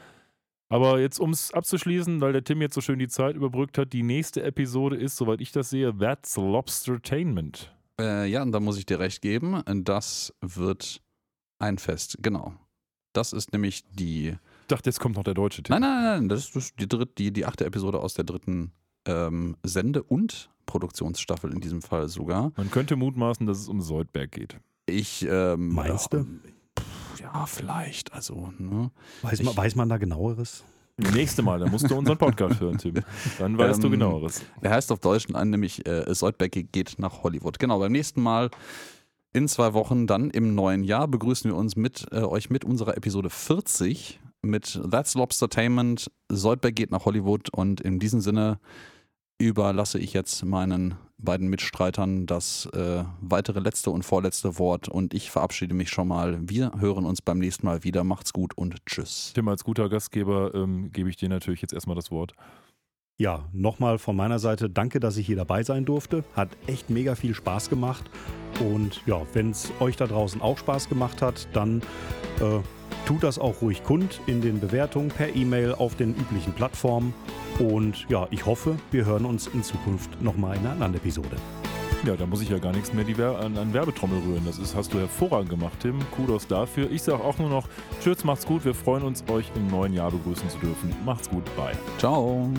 Aber 0.70 1.00
jetzt, 1.00 1.20
um 1.20 1.32
es 1.32 1.54
abzuschließen, 1.54 2.22
weil 2.22 2.32
der 2.34 2.44
Tim 2.46 2.62
jetzt 2.62 2.74
so 2.76 2.82
schön 2.82 2.98
die 3.00 3.08
Zeit 3.10 3.36
überbrückt 3.36 3.78
hat, 3.78 3.92
die 3.94 4.04
nächste 4.04 4.42
Episode 4.44 4.96
ist, 4.96 5.18
soweit 5.18 5.42
ich 5.42 5.52
das 5.52 5.70
sehe, 5.70 5.96
That's 5.98 6.38
Lobstertainment. 6.38 7.74
Äh, 8.00 8.28
ja, 8.28 8.42
und 8.42 8.52
da 8.54 8.60
muss 8.60 8.78
ich 8.78 8.86
dir 8.86 9.00
recht 9.00 9.22
geben. 9.22 9.62
Das 9.84 10.34
wird 10.42 11.02
ein 11.60 11.78
Fest, 11.78 12.18
genau. 12.22 12.54
Das 13.14 13.34
ist 13.34 13.52
nämlich 13.54 13.84
die. 13.92 14.36
Ich 14.72 14.74
dachte, 14.74 14.90
jetzt 14.90 15.02
kommt 15.02 15.18
noch 15.18 15.26
der 15.26 15.34
deutsche 15.34 15.62
Tim. 15.64 15.74
Nein, 15.74 15.82
nein, 15.82 16.02
nein, 16.02 16.30
das 16.30 16.56
ist 16.56 16.80
die, 16.80 16.88
dritt, 16.88 17.18
die, 17.18 17.34
die 17.34 17.46
achte 17.46 17.66
Episode 17.66 18.00
aus 18.00 18.14
der 18.14 18.24
dritten 18.24 18.72
ähm, 19.04 19.58
Sende- 19.64 20.02
und 20.02 20.50
Produktionsstaffel 20.66 21.52
in 21.52 21.60
diesem 21.60 21.82
Fall 21.82 22.08
sogar. 22.08 22.54
Man 22.56 22.72
könnte 22.72 22.96
mutmaßen, 22.96 23.46
dass 23.46 23.60
es 23.60 23.68
um 23.68 23.82
Soldberg 23.82 24.32
geht. 24.32 24.56
Ich. 24.86 25.28
Ähm, 25.30 25.74
Meinst 25.74 26.14
du? 26.14 26.26
ja, 27.20 27.46
vielleicht. 27.48 28.14
Also, 28.14 28.54
ne? 28.60 28.92
Weiß 29.24 29.44
man, 29.44 29.58
weiß 29.58 29.76
man 29.76 29.90
da 29.90 29.98
genaueres? 29.98 30.64
Nächste 30.96 31.42
Mal, 31.42 31.60
dann 31.60 31.70
musst 31.70 31.92
du 31.92 31.98
unseren 31.98 32.18
Podcast 32.18 32.62
hören, 32.62 32.78
Tim. 32.78 32.94
Dann 33.40 33.58
weißt 33.58 33.84
du 33.84 33.88
Ähm, 33.88 33.92
genaueres. 33.92 34.42
Er 34.62 34.72
heißt 34.72 34.90
auf 34.94 35.00
Deutsch 35.00 35.28
an, 35.34 35.50
nämlich 35.50 35.86
äh, 35.86 36.06
Soldberg 36.16 36.54
geht 36.54 36.96
nach 36.98 37.24
Hollywood. 37.24 37.60
Genau, 37.60 37.78
beim 37.80 37.92
nächsten 37.92 38.22
Mal 38.22 38.50
in 39.34 39.50
zwei 39.50 39.74
Wochen, 39.74 40.08
dann 40.08 40.30
im 40.30 40.56
neuen 40.56 40.86
Jahr, 40.86 41.10
begrüßen 41.10 41.52
wir 41.52 41.58
uns 41.58 41.76
mit 41.76 42.08
äh, 42.14 42.22
euch 42.22 42.50
mit 42.50 42.64
unserer 42.64 42.96
Episode 42.96 43.30
40 43.30 44.22
mit 44.42 44.80
That's 44.90 45.16
Lobstertainment. 45.16 46.12
Soldberg 46.30 46.76
geht 46.76 46.92
nach 46.92 47.06
Hollywood 47.06 47.50
und 47.50 47.82
in 47.82 48.00
diesem 48.00 48.22
Sinne 48.22 48.60
überlasse 49.40 50.00
ich 50.00 50.14
jetzt 50.14 50.46
meinen 50.46 50.96
beiden 51.18 51.48
Mitstreitern 51.50 52.26
das 52.26 52.68
äh, 52.74 53.04
weitere 53.22 53.60
letzte 53.60 53.92
und 53.92 54.04
vorletzte 54.04 54.58
Wort 54.58 54.88
und 54.88 55.14
ich 55.14 55.30
verabschiede 55.30 55.74
mich 55.74 55.90
schon 55.90 56.08
mal. 56.08 56.38
Wir 56.42 56.72
hören 56.80 57.06
uns 57.06 57.22
beim 57.22 57.40
nächsten 57.40 57.66
Mal 57.66 57.84
wieder. 57.84 58.04
Macht's 58.04 58.34
gut 58.34 58.56
und 58.56 58.78
tschüss. 58.86 59.32
Tim, 59.34 59.48
als 59.48 59.64
guter 59.64 59.90
Gastgeber 59.90 60.54
ähm, 60.54 60.92
gebe 60.92 61.10
ich 61.10 61.18
dir 61.18 61.30
natürlich 61.30 61.62
jetzt 61.62 61.74
erstmal 61.74 61.96
das 61.96 62.12
Wort. 62.12 62.34
Ja, 63.18 63.46
nochmal 63.52 64.00
von 64.00 64.16
meiner 64.16 64.40
Seite 64.40 64.68
danke, 64.68 65.00
dass 65.00 65.18
ich 65.18 65.28
hier 65.28 65.36
dabei 65.36 65.62
sein 65.62 65.86
durfte. 65.86 66.24
Hat 66.36 66.50
echt 66.66 66.90
mega 66.90 67.14
viel 67.14 67.36
Spaß 67.36 67.70
gemacht. 67.70 68.10
Und 68.60 69.02
ja, 69.06 69.22
wenn 69.34 69.52
es 69.52 69.72
euch 69.80 69.96
da 69.96 70.08
draußen 70.08 70.42
auch 70.42 70.58
Spaß 70.58 70.90
gemacht 70.90 71.22
hat, 71.22 71.48
dann 71.54 71.84
äh, 72.40 72.62
tut 73.06 73.24
das 73.24 73.40
auch 73.40 73.62
ruhig 73.62 73.84
kund 73.84 74.20
in 74.26 74.42
den 74.42 74.60
Bewertungen 74.60 75.10
per 75.10 75.36
E-Mail 75.36 75.74
auf 75.74 75.96
den 75.96 76.16
üblichen 76.16 76.54
Plattformen. 76.54 77.14
Und 77.60 78.06
ja, 78.10 78.28
ich 78.32 78.46
hoffe, 78.46 78.78
wir 78.92 79.06
hören 79.06 79.26
uns 79.26 79.48
in 79.48 79.64
Zukunft 79.64 80.22
nochmal 80.22 80.58
in 80.58 80.62
einer 80.62 80.72
anderen 80.72 80.96
Episode. 80.96 81.38
Ja, 82.06 82.16
da 82.16 82.26
muss 82.26 82.42
ich 82.42 82.50
ja 82.50 82.58
gar 82.58 82.72
nichts 82.72 82.94
mehr 82.94 83.04
die 83.04 83.16
Wer 83.18 83.38
an, 83.38 83.56
an 83.58 83.74
Werbetrommel 83.74 84.20
rühren. 84.28 84.44
Das 84.46 84.58
ist, 84.58 84.76
hast 84.76 84.92
du 84.92 85.00
hervorragend 85.00 85.50
gemacht, 85.50 85.74
Tim. 85.82 86.00
Kudos 86.12 86.48
dafür. 86.48 86.90
Ich 86.90 87.04
sage 87.04 87.24
auch 87.24 87.38
nur 87.38 87.50
noch, 87.50 87.68
tschüss, 88.02 88.24
macht's 88.24 88.46
gut. 88.46 88.66
Wir 88.66 88.74
freuen 88.74 89.04
uns, 89.04 89.24
euch 89.30 89.46
im 89.56 89.68
neuen 89.68 89.94
Jahr 89.94 90.10
begrüßen 90.10 90.50
zu 90.50 90.58
dürfen. 90.58 90.96
Macht's 91.06 91.30
gut, 91.30 91.44
bye. 91.56 91.78
Ciao. 92.00 92.50